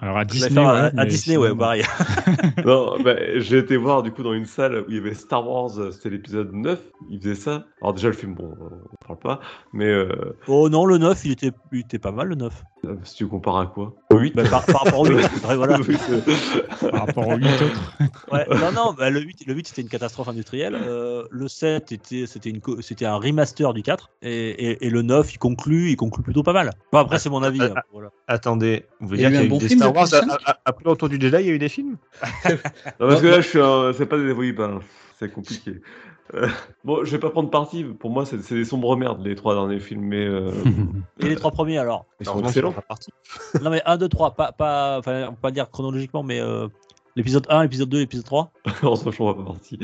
Alors 0.00 0.16
à 0.18 0.24
Disney, 0.24 0.60
à, 0.60 0.72
ouais, 0.72 0.78
à 0.80 0.90
mais 0.92 1.06
Disney, 1.06 1.34
sinon, 1.36 1.42
ouais, 1.42 1.54
pareil. 1.56 1.82
Non, 2.64 3.00
bah, 3.02 3.16
j'ai 3.36 3.58
été 3.58 3.76
voir 3.76 4.02
du 4.02 4.12
coup 4.12 4.22
dans 4.22 4.32
une 4.32 4.44
salle 4.46 4.80
où 4.80 4.84
il 4.90 4.94
y 4.96 4.98
avait 4.98 5.14
Star 5.14 5.48
Wars, 5.48 5.76
euh, 5.78 5.90
c'était 5.90 6.10
l'épisode 6.10 6.52
9, 6.52 6.78
il 7.10 7.20
faisait 7.20 7.34
ça. 7.34 7.64
Alors 7.82 7.94
déjà 7.94 8.08
le 8.08 8.14
film, 8.14 8.34
bon, 8.34 8.54
on 8.60 9.06
parle 9.06 9.18
pas, 9.18 9.40
mais 9.72 9.86
euh, 9.86 10.36
Oh 10.46 10.68
non, 10.68 10.84
le 10.86 10.98
9, 10.98 11.24
il 11.24 11.32
était, 11.32 11.50
il 11.72 11.80
était 11.80 11.98
pas 11.98 12.12
mal, 12.12 12.28
le 12.28 12.34
9. 12.36 12.52
euh, 12.84 12.94
si 13.02 13.16
tu 13.16 13.26
compares 13.26 13.58
à 13.58 13.66
quoi? 13.66 13.94
Au 14.12 14.18
8 14.18 14.36
Bah, 14.36 14.44
par, 14.48 14.64
par 14.66 14.84
rapport 14.84 15.00
au 15.00 15.06
8. 15.06 15.14
ouais, 15.14 15.20
voilà. 15.56 15.78
Par 16.90 17.06
rapport 17.06 17.28
aux 17.28 17.36
8 17.36 17.46
autres. 17.46 17.92
Ouais, 18.32 18.46
non, 18.50 18.72
non, 18.72 18.92
bah, 18.96 19.10
le 19.10 19.20
8, 19.20 19.46
le 19.46 19.54
8 19.54 19.68
c'était 19.68 19.82
une 19.82 19.88
catastrophe 19.88 20.28
industrielle. 20.28 20.76
Euh, 20.80 21.24
le 21.30 21.48
7, 21.48 21.92
était, 21.92 22.26
c'était, 22.26 22.50
une, 22.50 22.60
c'était 22.82 23.06
un 23.06 23.16
remaster 23.16 23.72
du 23.72 23.82
4. 23.82 24.10
Et, 24.22 24.30
et, 24.70 24.86
et 24.86 24.90
le 24.90 25.02
9, 25.02 25.34
il 25.34 25.38
conclut, 25.38 25.90
il 25.90 25.96
conclut 25.96 26.22
plutôt 26.22 26.42
pas 26.42 26.52
mal. 26.52 26.70
Bon, 26.92 26.98
après, 26.98 27.18
c'est 27.18 27.30
mon 27.30 27.42
avis. 27.42 27.62
hein, 27.62 27.74
voilà. 27.92 28.10
Attendez, 28.26 28.84
vous 29.00 29.08
voulez 29.08 29.20
Il 29.20 29.22
y 29.22 29.26
a 29.26 29.30
dire 29.30 29.40
eu 29.40 29.40
qu'il 29.40 29.42
y 29.42 29.44
un 29.44 29.46
a 29.46 29.48
bon 29.48 29.56
eu 29.56 29.60
des 29.60 29.68
film 29.68 29.78
Star 29.80 29.87
Wars 29.90 30.08
le 30.12 30.52
après 30.64 30.84
l'autour 30.84 31.08
du 31.08 31.20
Jedi, 31.20 31.36
il 31.40 31.46
y 31.46 31.50
a 31.50 31.52
eu 31.54 31.58
des 31.58 31.68
films? 31.68 31.96
Non, 32.44 33.08
parce 33.08 33.20
que 33.20 33.26
là, 33.26 33.40
je 33.40 33.48
suis 33.48 33.60
un... 33.60 33.92
c'est 33.92 34.06
pas 34.06 34.18
des 34.18 34.32
oui, 34.32 34.52
ben, 34.52 34.80
c'est 35.18 35.32
compliqué. 35.32 35.80
Euh, 36.34 36.48
bon, 36.84 37.04
je 37.04 37.10
vais 37.10 37.18
pas 37.18 37.30
prendre 37.30 37.50
parti. 37.50 37.84
Pour 37.84 38.10
moi, 38.10 38.26
c'est 38.26 38.36
des 38.54 38.64
sombres 38.64 38.96
merdes 38.96 39.24
les 39.24 39.34
trois 39.34 39.54
derniers 39.54 39.80
films, 39.80 40.02
mais 40.02 40.26
euh, 40.26 40.52
Et 41.20 41.28
les 41.28 41.36
trois 41.36 41.50
premiers, 41.50 41.78
alors? 41.78 42.06
Ils 42.20 42.26
sont 42.26 42.42
excellents. 42.44 42.74
Non, 43.62 43.70
mais 43.70 43.82
1, 43.84 43.96
2, 43.96 44.08
3, 44.08 44.34
pas, 44.34 44.52
pas, 44.52 44.98
enfin, 44.98 45.28
on 45.28 45.32
peut 45.32 45.40
pas 45.40 45.50
dire 45.50 45.70
chronologiquement, 45.70 46.22
mais 46.22 46.40
euh, 46.40 46.68
L'épisode 47.18 47.46
1, 47.50 47.62
épisode 47.62 47.88
2, 47.88 48.00
épisode 48.02 48.24
3 48.26 48.52
Non, 48.84 48.94
franchement, 48.94 49.26
on 49.26 49.32
va 49.32 49.42
pas 49.42 49.50
partir. 49.50 49.76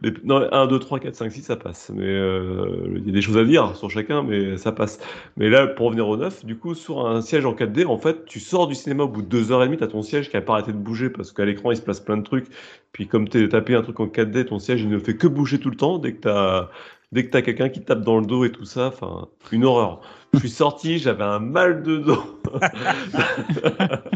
Les- 0.00 0.14
Non, 0.24 0.48
1, 0.50 0.66
2, 0.68 0.78
3, 0.78 1.00
4, 1.00 1.14
5, 1.14 1.30
6, 1.30 1.42
ça 1.42 1.56
passe. 1.56 1.92
Mais 1.94 2.06
euh, 2.06 2.94
il 2.96 3.06
y 3.06 3.10
a 3.10 3.12
des 3.12 3.20
choses 3.20 3.36
à 3.36 3.44
dire 3.44 3.76
sur 3.76 3.90
chacun, 3.90 4.22
mais 4.22 4.56
ça 4.56 4.72
passe. 4.72 4.98
Mais 5.36 5.50
là, 5.50 5.66
pour 5.66 5.88
revenir 5.88 6.08
au 6.08 6.16
9, 6.16 6.46
du 6.46 6.56
coup, 6.56 6.74
sur 6.74 7.06
un 7.06 7.20
siège 7.20 7.44
en 7.44 7.52
4D, 7.52 7.84
en 7.84 7.98
fait, 7.98 8.24
tu 8.24 8.40
sors 8.40 8.68
du 8.68 8.74
cinéma 8.74 9.02
au 9.02 9.08
bout 9.08 9.20
de 9.20 9.42
2h30, 9.42 9.76
t'as 9.76 9.86
ton 9.86 10.00
siège 10.00 10.30
qui 10.30 10.36
a 10.38 10.40
pas 10.40 10.54
arrêté 10.54 10.72
de 10.72 10.78
bouger 10.78 11.10
parce 11.10 11.30
qu'à 11.30 11.44
l'écran, 11.44 11.72
il 11.72 11.76
se 11.76 11.82
passe 11.82 12.00
plein 12.00 12.16
de 12.16 12.22
trucs. 12.22 12.46
Puis 12.92 13.06
comme 13.06 13.28
t'es 13.28 13.46
tapé 13.50 13.74
un 13.74 13.82
truc 13.82 14.00
en 14.00 14.06
4D, 14.06 14.46
ton 14.46 14.58
siège, 14.58 14.80
il 14.80 14.88
ne 14.88 14.98
fait 14.98 15.14
que 15.18 15.26
bouger 15.26 15.58
tout 15.60 15.68
le 15.68 15.76
temps 15.76 15.98
dès 15.98 16.14
que 16.14 16.20
t'as 16.22 16.70
dès 17.12 17.26
que 17.26 17.30
t'as 17.32 17.42
quelqu'un 17.42 17.68
qui 17.68 17.80
te 17.80 17.84
tape 17.84 18.00
dans 18.00 18.18
le 18.18 18.24
dos 18.24 18.46
et 18.46 18.50
tout 18.50 18.64
ça. 18.64 18.86
Enfin, 18.86 19.28
une 19.50 19.66
horreur. 19.66 20.00
Je 20.32 20.38
suis 20.38 20.48
sorti, 20.48 20.98
j'avais 20.98 21.24
un 21.24 21.38
mal 21.38 21.82
de 21.82 21.98
dos. 21.98 22.40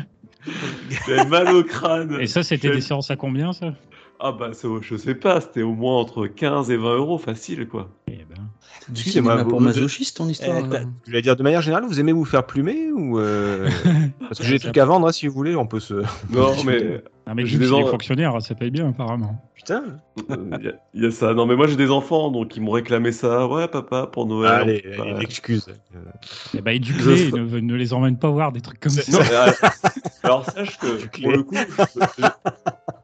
j'avais 1.07 1.27
mal 1.27 1.49
au 1.55 1.63
crâne. 1.63 2.19
Et 2.21 2.27
ça, 2.27 2.43
c'était 2.43 2.71
des 2.71 2.81
séances 2.81 3.11
à 3.11 3.17
combien, 3.17 3.53
ça? 3.53 3.75
Ah 4.19 4.33
bah 4.33 4.51
c'est- 4.53 4.67
je 4.81 4.97
sais 4.97 5.15
pas, 5.15 5.41
c'était 5.41 5.63
au 5.63 5.75
moins 5.75 5.99
entre 5.99 6.27
15 6.27 6.71
et 6.71 6.77
20 6.77 6.97
euros 6.97 7.19
facile 7.19 7.69
quoi. 7.69 7.89
Eh 8.09 8.13
ben, 8.17 8.25
Du 8.89 8.93
Excusez-moi, 8.93 9.33
cinéma 9.33 9.49
pour 9.49 9.59
vous- 9.59 9.65
masochiste, 9.65 10.17
ton 10.17 10.29
histoire. 10.29 10.59
Eh, 10.59 10.75
euh. 10.77 10.85
Je 11.05 11.11
voulais 11.11 11.23
dire, 11.23 11.37
de 11.37 11.43
manière 11.43 11.61
générale, 11.61 11.85
vous 11.87 11.99
aimez 12.01 12.13
vous 12.13 12.25
faire 12.25 12.47
plumer 12.47 12.91
ou 12.93 13.19
euh, 13.19 13.69
Parce 14.21 14.39
que 14.39 14.45
j'ai 14.47 14.55
des 14.55 14.59
trucs 14.61 14.79
à 14.79 14.85
vendre, 14.85 15.07
hein, 15.09 15.13
si 15.13 15.27
vous 15.27 15.35
voulez, 15.35 15.57
on 15.57 15.67
peut 15.67 15.81
se. 15.81 15.95
Non 16.31 16.53
mais 16.65 17.03
Non, 17.27 17.35
mais 17.35 17.45
J'ai 17.47 17.59
des 17.59 17.67
il 17.67 17.73
est 17.73 17.83
en- 17.83 17.87
fonctionnaire, 17.89 18.41
ça 18.41 18.55
paye 18.55 18.71
bien, 18.71 18.89
apparemment. 18.91 19.43
Putain 19.55 19.83
il 20.31 20.65
y, 20.65 20.69
a- 20.69 20.73
y 21.03 21.07
a 21.07 21.11
ça. 21.11 21.35
Non 21.35 21.45
mais 21.45 21.57
moi 21.57 21.67
j'ai 21.67 21.75
des 21.77 21.91
enfants 21.91 22.31
donc 22.31 22.57
ils 22.57 22.63
m'ont 22.63 22.71
réclamé 22.71 23.11
ça. 23.13 23.47
Ouais 23.49 23.67
papa 23.69 24.07
pour 24.07 24.27
Noël. 24.27 24.51
Allez, 24.53 24.85
excuse. 25.21 25.67
Euh, 25.95 25.99
Eh 26.55 26.61
ben, 26.63 26.71
Je 26.73 26.77
éduque-les, 26.77 27.31
sais- 27.31 27.37
ne, 27.37 27.59
ne 27.61 27.75
les 27.75 27.93
emmène 27.93 28.17
pas 28.19 28.31
voir 28.31 28.53
des 28.53 28.61
trucs 28.61 28.79
comme 28.81 28.93
C'est- 28.93 29.11
ça. 29.11 29.19
non, 29.19 29.25
mais, 29.29 29.35
euh, 29.35 29.69
alors 30.23 30.45
sache 30.51 30.79
que 30.79 31.21
pour 31.21 31.33
le 31.33 31.43
coup, 31.43 31.57
je- 31.57 32.27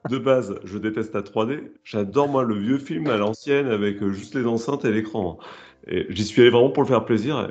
de 0.08 0.18
base, 0.18 0.54
je 0.64 0.78
déteste 0.78 1.14
la 1.14 1.22
3D. 1.22 1.72
J'adore 1.84 2.28
moi 2.28 2.42
le 2.44 2.54
vieux 2.56 2.78
film 2.78 3.08
à 3.08 3.16
l'ancienne 3.16 3.68
avec 3.68 4.02
euh, 4.02 4.10
juste 4.12 4.34
les 4.34 4.46
enceintes 4.46 4.84
et 4.84 4.92
l'écran. 4.92 5.38
Et 5.86 6.06
j'y 6.10 6.24
suis 6.24 6.42
allé 6.42 6.50
vraiment 6.50 6.70
pour 6.70 6.82
le 6.82 6.88
faire 6.88 7.04
plaisir. 7.04 7.36
euh, 7.38 7.50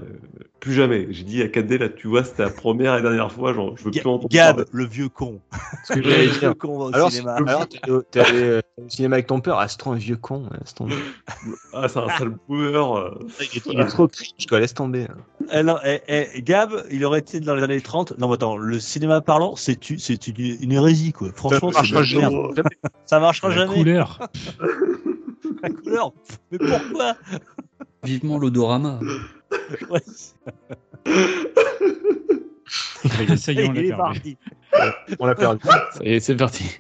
plus 0.62 0.74
jamais. 0.74 1.08
J'ai 1.10 1.24
dit 1.24 1.42
à 1.42 1.48
4D 1.48 1.78
là, 1.80 1.90
tu 1.90 2.08
vois, 2.08 2.24
c'était 2.24 2.44
la 2.44 2.50
première 2.52 2.96
et 2.96 3.02
dernière 3.02 3.32
fois. 3.32 3.52
Genre, 3.54 3.76
je 3.78 3.84
veux 3.84 3.92
plus 3.92 4.00
entendre 4.02 4.30
Gab, 4.30 4.56
parler. 4.58 4.70
le 4.72 4.86
vieux 4.86 5.10
con. 5.10 5.42
Ce 5.86 5.94
que 5.94 6.02
j'allais 6.04 6.26
Le 6.28 6.32
dire. 6.32 6.40
vieux 6.40 6.54
con 6.54 6.78
va 6.80 6.86
au 6.86 6.94
Alors, 6.96 7.12
cinéma. 7.12 7.34
alors, 7.34 7.68
t'es 7.68 7.90
au- 7.92 8.02
t'es 8.04 8.20
allé 8.22 8.42
euh, 8.44 8.62
au 8.78 8.88
cinéma 8.88 9.16
avec 9.16 9.28
ton 9.28 9.42
père, 9.42 9.58
ah, 9.58 9.68
c'est 9.68 9.78
trop 9.78 9.92
un 9.92 9.96
vieux 9.98 10.16
con. 10.18 10.48
laisse 10.60 10.74
tomber. 10.76 10.96
Ah, 11.74 11.88
c'est 11.90 11.98
un 12.00 12.08
sale 12.18 12.36
boomer. 12.48 12.96
euh. 12.96 13.10
Il 13.54 13.80
est, 13.82 13.86
trop 13.88 14.08
cringe, 14.08 14.46
quoi, 14.48 14.60
laisse 14.60 14.74
tomber. 14.74 15.08
Eh 15.52 15.64
non, 15.64 15.78
eh, 15.84 16.00
eh, 16.08 16.42
Gab, 16.44 16.72
il 16.92 17.04
aurait 17.06 17.20
été 17.20 17.40
dans 17.40 17.56
les 17.56 17.64
années 17.64 17.82
30. 17.82 18.18
Non, 18.20 18.28
mais 18.30 18.36
attends, 18.36 18.56
le 18.56 18.80
cinéma 18.80 19.20
parlant, 19.20 19.56
c'est 19.56 19.90
une, 19.90 19.98
une 20.62 20.72
hérésie, 20.72 21.12
quoi. 21.12 21.30
Franchement, 21.36 21.72
ça 21.72 21.80
marchera 21.80 22.04
jamais. 22.04 22.38
Ça 23.08 23.20
marchera 23.20 23.50
La 23.50 23.56
jamais. 23.56 23.74
couleur. 23.74 24.20
La 25.64 25.70
couleur. 25.70 26.14
Mais 26.52 26.58
pourquoi? 26.60 27.16
Vivement 28.04 28.38
l'odorama. 28.38 29.00
Ouais, 29.90 30.02
Ça 33.38 33.52
y 33.52 33.60
est, 33.60 33.68
on 33.68 33.74
l'a 33.74 33.82
perdu. 33.82 33.96
parti. 33.98 34.38
On 35.20 35.26
l'a 35.26 35.36
perdu. 35.36 35.62
Ça 35.66 36.04
y 36.04 36.14
est, 36.14 36.20
c'est 36.20 36.36
parti. 36.36 36.80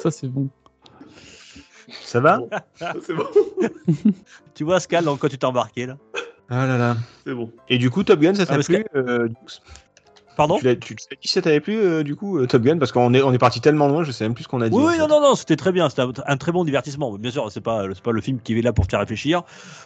Ça, 0.00 0.10
c'est 0.10 0.28
bon. 0.28 0.48
Ça 2.02 2.20
va? 2.20 2.40
C'est 3.04 3.14
bon. 3.14 3.26
Tu 4.54 4.64
vois, 4.64 4.78
Scal, 4.78 5.04
dans 5.04 5.16
quoi 5.16 5.28
tu 5.28 5.38
t'es 5.38 5.44
embarqué, 5.46 5.86
là? 5.86 5.96
Ah 6.50 6.66
là 6.66 6.76
là. 6.76 6.96
C'est 7.24 7.32
bon. 7.34 7.50
Et 7.68 7.78
du 7.78 7.90
coup, 7.90 8.04
Top 8.04 8.20
Gun, 8.20 8.34
ça 8.34 8.42
Ah, 8.42 8.46
t'a 8.46 8.54
parce 8.56 8.66
plu 8.66 8.84
euh, 8.94 9.28
Pardon 10.40 10.56
Tu 10.58 10.64
l'as 10.64 10.74
dit 10.74 10.80
si 11.20 11.28
ça 11.28 11.42
t'avait 11.42 11.60
plu, 11.60 11.76
euh, 11.76 12.02
du 12.02 12.16
coup, 12.16 12.38
euh, 12.38 12.46
Top 12.46 12.62
Gun 12.62 12.78
Parce 12.78 12.92
qu'on 12.92 13.12
est, 13.12 13.20
on 13.20 13.30
est 13.32 13.38
parti 13.38 13.60
tellement 13.60 13.88
loin, 13.88 14.04
je 14.04 14.10
sais 14.10 14.24
même 14.24 14.32
plus 14.32 14.44
ce 14.44 14.48
qu'on 14.48 14.62
a 14.62 14.70
dit. 14.70 14.74
Oui, 14.74 14.84
oui, 14.86 14.98
non, 14.98 15.06
non, 15.06 15.20
non, 15.20 15.34
c'était 15.34 15.56
très 15.56 15.70
bien. 15.70 15.90
C'était 15.90 16.00
un, 16.02 16.12
un 16.26 16.36
très 16.38 16.50
bon 16.50 16.64
divertissement. 16.64 17.12
Bien 17.18 17.30
sûr, 17.30 17.52
c'est 17.52 17.60
pas, 17.60 17.84
c'est 17.92 18.02
pas 18.02 18.12
le 18.12 18.22
film 18.22 18.40
qui 18.40 18.58
est 18.58 18.62
là 18.62 18.72
pour 18.72 18.86
te 18.86 18.92
faire 18.92 19.00
réfléchir. 19.00 19.42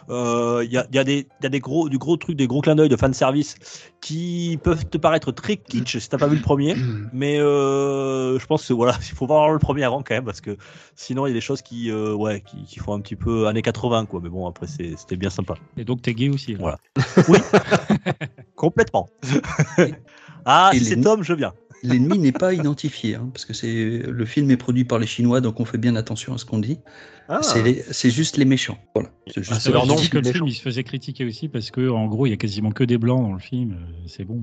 Euh, 0.09 0.63
Il 0.65 0.71
y, 0.71 0.77
a, 0.77 0.85
il 0.89 0.95
y 0.95 0.99
a 0.99 1.03
des, 1.03 1.27
il 1.41 1.43
y 1.43 1.45
a 1.45 1.49
des 1.49 1.59
gros, 1.59 1.89
du 1.89 1.97
gros 1.97 2.15
trucs, 2.15 2.37
des 2.37 2.47
gros 2.47 2.61
clins 2.61 2.75
d'œil 2.75 2.87
de 2.87 2.95
fanservice 2.95 3.55
qui 3.99 4.57
peuvent 4.63 4.85
te 4.85 4.97
paraître 4.97 5.31
très 5.33 5.57
kitsch 5.57 5.97
si 5.97 6.07
t'as 6.07 6.17
pas 6.17 6.27
vu 6.27 6.37
le 6.37 6.41
premier. 6.41 6.75
Mais 7.13 7.37
euh, 7.39 8.39
je 8.39 8.45
pense 8.45 8.65
que 8.65 8.71
voilà, 8.73 8.93
il 9.09 9.13
faut 9.15 9.27
voir 9.27 9.49
le 9.51 9.59
premier 9.59 9.83
avant 9.83 10.03
quand 10.03 10.15
même 10.15 10.25
parce 10.25 10.39
que 10.39 10.55
sinon 10.95 11.25
il 11.25 11.31
y 11.31 11.33
a 11.33 11.35
des 11.35 11.41
choses 11.41 11.61
qui, 11.61 11.91
euh, 11.91 12.13
ouais, 12.13 12.41
qui, 12.41 12.63
qui 12.63 12.79
font 12.79 12.93
un 12.93 13.01
petit 13.01 13.17
peu 13.17 13.47
années 13.47 13.61
80 13.61 14.05
quoi. 14.05 14.21
Mais 14.23 14.29
bon, 14.29 14.47
après 14.47 14.67
c'était 14.67 15.17
bien 15.17 15.29
sympa. 15.29 15.55
Et 15.75 15.83
donc, 15.83 16.01
t'es 16.01 16.13
gay 16.13 16.29
aussi. 16.29 16.53
là. 16.53 16.59
Voilà. 16.59 16.77
Complètement. 18.55 19.09
ah, 20.45 20.71
si 20.73 20.85
c'est 20.85 21.01
Tom, 21.01 21.23
je 21.23 21.33
viens. 21.33 21.53
L'ennemi 21.83 22.17
n'est 22.17 22.31
pas 22.31 22.53
identifié, 22.53 23.15
hein, 23.15 23.29
parce 23.33 23.45
que 23.45 23.53
c'est 23.53 23.99
le 23.99 24.25
film 24.25 24.49
est 24.49 24.57
produit 24.57 24.85
par 24.85 24.97
les 24.97 25.07
Chinois, 25.07 25.41
donc 25.41 25.59
on 25.59 25.65
fait 25.65 25.77
bien 25.77 25.95
attention 25.95 26.33
à 26.33 26.37
ce 26.37 26.45
qu'on 26.45 26.59
dit. 26.59 26.79
Ah, 27.27 27.41
C'est 27.41 27.85
C'est 27.91 28.09
juste 28.11 28.37
les 28.37 28.45
méchants. 28.45 28.77
Voilà. 28.93 29.09
C'est 29.27 29.41
juste 29.41 29.51
Ah, 29.55 29.59
C'est 29.59 29.71
leur 29.71 29.85
nom, 29.87 29.95
que 29.95 30.15
le 30.17 30.21
méchant. 30.21 30.33
film 30.33 30.47
il 30.47 30.53
se 30.53 30.61
faisait 30.61 30.83
critiquer 30.83 31.25
aussi 31.25 31.47
parce 31.49 31.71
que 31.71 31.89
en 31.89 32.05
gros 32.07 32.25
il 32.27 32.29
y 32.29 32.33
a 32.33 32.37
quasiment 32.37 32.71
que 32.71 32.83
des 32.83 32.97
blancs 32.97 33.21
dans 33.23 33.33
le 33.33 33.39
film. 33.39 33.71
euh, 33.73 34.03
C'est 34.07 34.23
bon. 34.25 34.41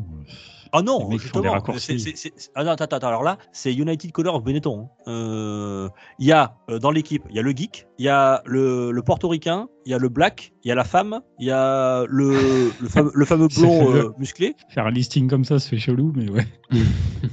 Ah 0.74 0.80
non, 0.80 1.10
justement. 1.18 1.62
c'est- 1.76 1.98
c'est- 1.98 2.16
c'est- 2.16 2.50
Ah 2.54 2.64
non, 2.64 2.70
attends, 2.70 2.86
attends, 2.86 3.06
alors 3.08 3.22
là, 3.22 3.36
c'est 3.52 3.74
United 3.74 4.10
Color 4.10 4.36
of 4.36 4.42
Benetton. 4.42 4.88
hein. 5.06 5.10
Euh, 5.12 5.88
Il 6.18 6.26
y 6.26 6.32
a 6.32 6.54
euh, 6.70 6.78
dans 6.78 6.90
l'équipe, 6.90 7.22
il 7.28 7.36
y 7.36 7.38
a 7.38 7.42
le 7.42 7.50
geek, 7.50 7.86
il 7.98 8.06
y 8.06 8.08
a 8.08 8.42
le, 8.46 8.90
le 8.90 9.02
portoricain, 9.02 9.68
il 9.84 9.90
y 9.92 9.94
a 9.94 9.98
le 9.98 10.08
black, 10.08 10.52
il 10.64 10.68
y 10.68 10.72
a 10.72 10.74
la 10.74 10.84
femme, 10.84 11.20
il 11.38 11.48
y 11.48 11.50
a 11.50 12.04
le, 12.08 12.70
le, 12.80 12.88
fameux, 12.88 13.10
le 13.14 13.24
fameux 13.26 13.48
blond 13.54 13.92
euh, 13.94 14.08
musclé. 14.18 14.54
Faire 14.70 14.86
un 14.86 14.90
listing 14.90 15.28
comme 15.28 15.44
ça, 15.44 15.58
ça 15.58 15.68
fait 15.68 15.76
chelou, 15.78 16.10
mais 16.16 16.30
ouais. 16.30 16.46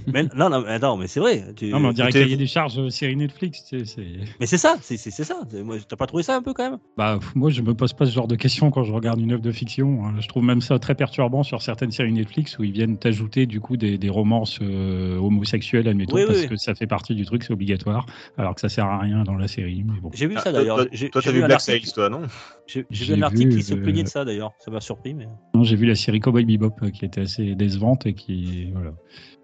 Mais, 0.07 0.23
non, 0.35 0.49
non, 0.49 0.61
mais, 0.61 0.77
non, 0.79 0.97
mais 0.97 1.07
c'est 1.07 1.19
vrai. 1.19 1.45
tu- 1.55 1.69
Non, 1.69 1.79
mais 1.79 1.87
on 1.89 1.91
dirait 1.93 2.11
qu'il 2.11 2.29
y 2.29 2.33
a 2.33 2.37
des 2.37 2.45
charges 2.47 2.77
euh, 2.77 2.89
série 2.89 3.15
Netflix. 3.15 3.63
tu 3.69 3.79
sais, 3.79 3.85
c'est- 3.85 4.25
Mais 4.39 4.45
c'est 4.47 4.57
ça, 4.57 4.75
c'est 4.81 4.97
c'est- 4.97 5.11
c'est 5.11 5.23
ça. 5.41 5.57
T'as 5.87 5.95
pas 5.95 6.07
trouvé 6.07 6.23
ça 6.23 6.35
un 6.35 6.41
peu 6.41 6.53
quand 6.53 6.69
même? 6.69 6.79
Bah, 6.97 7.19
moi, 7.35 7.49
je 7.49 7.61
me 7.61 7.73
pose 7.73 7.93
pas 7.93 8.05
ce 8.05 8.11
genre 8.11 8.27
de 8.27 8.35
questions 8.35 8.71
quand 8.71 8.83
je 8.83 8.91
regarde 8.93 9.19
une 9.19 9.31
œuvre 9.31 9.41
de 9.41 9.51
fiction. 9.51 10.05
hein. 10.05 10.15
Je 10.19 10.27
trouve 10.27 10.43
même 10.43 10.61
ça 10.61 10.77
très 10.79 10.95
perturbant 10.95 11.43
sur 11.43 11.61
certaines 11.61 11.91
séries 11.91 12.11
Netflix 12.13 12.57
où 12.59 12.63
ils 12.63 12.71
viennent 12.71 12.97
t'ajouter 12.97 13.45
du 13.45 13.59
coup 13.61 13.77
des, 13.77 13.97
des 13.97 14.09
romances 14.09 14.59
euh, 14.61 15.17
homosexuelles, 15.17 15.87
admettons, 15.87 16.15
Oui, 16.15 16.23
parce 16.27 16.39
oui. 16.41 16.47
que 16.49 16.55
ça 16.55 16.75
fait 16.75 16.87
partie 16.87 17.15
du 17.15 17.25
truc, 17.25 17.43
c'est 17.43 17.53
obligatoire, 17.53 18.05
alors 18.37 18.55
que 18.55 18.61
ça 18.61 18.69
sert 18.69 18.85
à 18.85 18.99
rien 18.99 19.23
dans 19.23 19.35
la 19.35 19.47
série. 19.47 19.83
Mais 19.85 19.99
bon. 20.01 20.09
J'ai 20.13 20.27
vu 20.27 20.35
Ah, 20.37 20.41
ça 20.41 20.51
d'ailleurs. 20.51 20.77
Toi, 21.11 21.21
t'as 21.21 21.31
vu 21.31 21.39
Black 21.39 21.51
article- 21.51 21.85
Sails, 21.85 21.93
toi, 21.93 22.09
non? 22.09 22.21
J'ai 22.67 22.85
vu 22.91 23.13
un 23.13 23.21
article 23.23 23.55
qui 23.55 23.63
se 23.63 23.73
euh, 23.73 23.81
plaignait 23.81 24.03
de 24.03 24.07
ça 24.09 24.25
d'ailleurs. 24.25 24.51
Ça 24.59 24.69
m'a 24.71 24.79
surpris. 24.81 25.13
Mais... 25.13 25.25
Non, 25.55 25.63
j'ai 25.63 25.75
vu 25.75 25.85
la 25.87 25.95
série 25.95 26.19
Cowboy 26.19 26.45
Bebop 26.45 26.75
euh, 26.83 26.89
qui 26.91 27.05
était 27.05 27.21
assez 27.21 27.55
décevante 27.55 28.05
et 28.05 28.13
qui. 28.13 28.71
Voilà. 28.73 28.91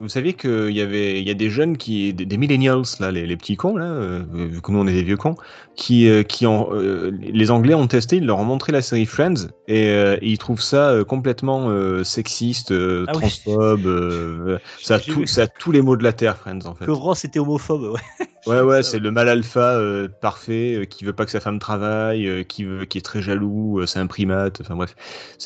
Vous 0.01 0.09
saviez 0.09 0.33
qu'il 0.33 0.71
y 0.71 0.81
avait 0.81 1.21
il 1.21 1.27
y 1.27 1.31
a 1.31 1.33
des 1.35 1.49
jeunes 1.49 1.77
qui 1.77 2.13
des, 2.13 2.25
des 2.25 2.37
millennials 2.37 2.83
là 2.99 3.11
les, 3.11 3.25
les 3.25 3.37
petits 3.37 3.55
cons 3.55 3.77
là 3.77 3.85
euh, 3.85 4.23
vu 4.33 4.61
que 4.61 4.71
nous 4.71 4.79
on 4.79 4.87
est 4.87 4.93
des 4.93 5.03
vieux 5.03 5.15
cons 5.15 5.35
qui 5.77 6.09
euh, 6.09 6.23
qui 6.23 6.45
ont 6.45 6.67
euh, 6.73 7.11
les 7.21 7.49
anglais 7.49 7.73
ont 7.75 7.87
testé 7.87 8.17
ils 8.17 8.25
leur 8.25 8.39
ont 8.39 8.43
montré 8.43 8.73
la 8.73 8.81
série 8.81 9.05
Friends 9.05 9.47
et, 9.69 9.85
et 9.87 10.17
ils 10.21 10.37
trouvent 10.37 10.61
ça 10.61 10.97
complètement 11.07 11.69
sexiste 12.03 12.73
Ah 13.07 13.11
transphobe 13.13 14.59
ça 14.81 14.95
a 14.95 14.99
tout 14.99 15.25
ça 15.25 15.43
a 15.43 15.47
tous 15.47 15.71
les 15.71 15.81
mots 15.81 15.95
de 15.95 16.03
la 16.03 16.13
terre 16.13 16.37
Friends 16.37 16.65
en 16.65 16.75
fait 16.75 16.85
Que 16.85 16.91
Ross 16.91 17.23
était 17.23 17.39
homophobe. 17.39 17.93
Ouais. 17.93 18.01
ouais 18.47 18.61
ouais 18.61 18.83
c'est 18.83 18.99
le 18.99 19.11
mal 19.11 19.29
alpha 19.29 19.75
euh, 19.77 20.07
parfait 20.21 20.75
euh, 20.75 20.85
qui 20.85 21.05
veut 21.05 21.13
pas 21.13 21.25
que 21.25 21.31
sa 21.31 21.39
femme 21.39 21.59
travaille 21.59 22.27
euh, 22.27 22.43
qui 22.43 22.63
veut 22.63 22.85
qui 22.85 22.97
est 22.97 23.01
très 23.01 23.21
jaloux 23.21 23.85
c'est 23.87 23.99
un 23.99 24.07
primate 24.07 24.59
enfin 24.61 24.75
bref 24.75 24.95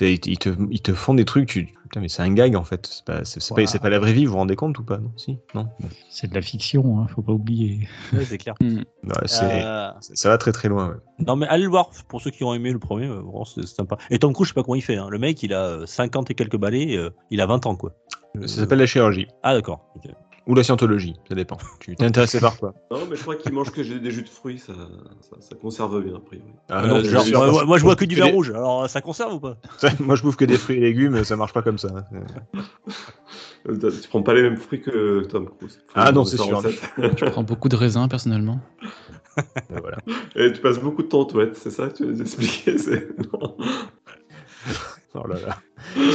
ils 0.02 0.20
te 0.20 0.50
ils 0.72 0.82
te 0.82 0.94
font 0.94 1.14
des 1.14 1.26
trucs 1.26 1.50
tu 1.50 1.66
putain 1.84 2.02
mais 2.02 2.10
c'est 2.10 2.22
un 2.22 2.34
gag 2.34 2.56
en 2.56 2.64
fait 2.64 2.88
c'est 2.88 3.06
pas 3.06 3.24
c'est 3.26 3.40
Wow. 3.50 3.56
pas 3.56 3.66
c'est 3.68 3.80
pas 3.80 3.90
la 3.90 4.00
vraie 4.00 4.14
vie 4.14 4.26
vous 4.26 4.34
vous 4.34 4.39
rendez 4.40 4.56
compte 4.56 4.78
ou 4.80 4.84
pas 4.84 4.98
non? 4.98 5.12
Si 5.16 5.38
non 5.54 5.70
Bon. 5.80 5.90
C'est 6.10 6.28
de 6.30 6.36
la 6.36 6.42
fiction, 6.42 7.00
hein, 7.00 7.08
faut 7.14 7.22
pas 7.22 7.32
oublier. 7.34 7.88
Ouais, 8.14 8.26
c'est 8.26 8.38
clair. 8.38 8.56
Bah, 9.04 9.22
c'est 9.26 9.46
Euh, 9.64 9.92
ça 10.02 10.30
va 10.30 10.38
très 10.38 10.52
très 10.52 10.68
loin 10.68 10.90
ouais. 10.90 10.96
Non 11.26 11.36
mais 11.36 11.48
allez 11.48 11.64
le 11.64 11.70
voir 11.70 11.90
pour 12.10 12.22
ceux 12.22 12.32
qui 12.32 12.44
ont 12.44 12.54
aimé 12.54 12.72
le 12.72 12.80
premier, 12.80 13.06
euh, 13.08 13.16
vraiment, 13.22 13.46
c'est 13.46 13.66
sympa. 13.68 13.98
Et 14.10 14.20
Tom 14.20 14.34
Cruise, 14.34 14.48
je 14.48 14.54
sais 14.54 14.56
pas 14.56 14.64
comment 14.64 14.76
il 14.76 14.82
fait. 14.82 14.98
hein. 14.98 15.08
Le 15.10 15.20
mec, 15.20 15.42
il 15.44 15.54
a 15.54 15.64
euh, 15.64 15.86
50 15.86 16.32
et 16.32 16.36
quelques 16.36 16.58
balais, 16.58 16.98
euh, 16.98 17.10
il 17.32 17.40
a 17.42 17.46
20 17.46 17.66
ans 17.66 17.76
quoi. 17.76 17.94
Euh, 18.38 18.48
Ça 18.48 18.62
s'appelle 18.62 18.80
la 18.80 18.86
chirurgie. 18.86 19.28
Ah 19.44 19.54
d'accord. 19.54 19.86
ok. 19.96 20.12
Ou 20.48 20.56
la 20.56 20.64
scientologie, 20.64 21.16
ça 21.28 21.36
dépend. 21.36 21.58
Tu 21.80 21.96
t'es 21.96 22.06
intéressé 22.06 22.40
par 22.40 22.58
quoi 22.58 22.74
Non, 22.92 23.06
mais 23.10 23.16
je 23.16 23.22
crois 23.22 23.36
qu'ils 23.36 23.52
mangent 23.54 23.72
que 23.72 23.82
des 23.82 24.12
jus 24.12 24.24
de 24.24 24.30
fruits, 24.30 24.58
ça, 24.60 24.74
ça, 25.22 25.36
ça 25.40 25.56
conserve 25.56 26.02
bien, 26.04 26.16
a 26.16 26.20
priori. 26.20 26.46
ah, 26.70 26.84
Euh, 26.84 26.88
non, 26.88 27.04
genre, 27.04 27.14
moi, 27.14 27.24
sûr, 27.24 27.40
moi- 27.52 27.66
moi, 27.66 27.78
je 27.78 27.84
bois 27.84 27.96
que 27.96 28.06
du 28.06 28.16
des- 28.16 28.22
vin 28.22 28.28
rouge. 28.32 28.50
Alors 28.52 28.90
ça 28.90 29.02
conserve 29.02 29.34
ou 29.36 29.40
pas 29.40 29.58
Moi 30.00 30.16
je 30.16 30.22
bouffe 30.24 30.36
que 30.38 30.46
des 30.46 30.58
fruits 30.58 30.78
et 30.78 30.82
légumes, 30.82 31.24
ça 31.24 31.36
marche 31.36 31.54
pas 31.54 31.62
comme 31.62 31.78
ça. 31.78 31.90
Euh, 32.14 33.76
Tu 34.02 34.08
prends 34.08 34.24
pas 34.24 34.34
les 34.34 34.42
mêmes 34.42 34.58
fruits 34.58 34.82
que 34.82 35.24
Tom 35.26 35.50
Cruise. 35.50 35.80
Ah 35.94 36.12
non, 36.12 36.24
c'est 36.26 36.38
sûr. 36.38 36.62
Je 36.98 37.26
prends 37.26 37.44
beaucoup 37.44 37.70
de 37.70 37.76
raisins 37.76 38.08
personnellement. 38.10 38.60
Et 39.70 39.80
voilà. 39.80 39.98
Et 40.36 40.52
tu 40.52 40.62
passes 40.62 40.80
beaucoup 40.80 41.04
de 41.04 41.08
temps 41.08 41.20
aux 41.20 41.26
toilettes, 41.26 41.58
c'est 41.58 41.70
ça 41.70 41.88
que 41.90 41.98
tu 41.98 42.06
veux 42.06 42.22
expliquer. 42.22 42.76
Oh 45.14 45.26
là 45.28 45.40
là. 45.40 45.58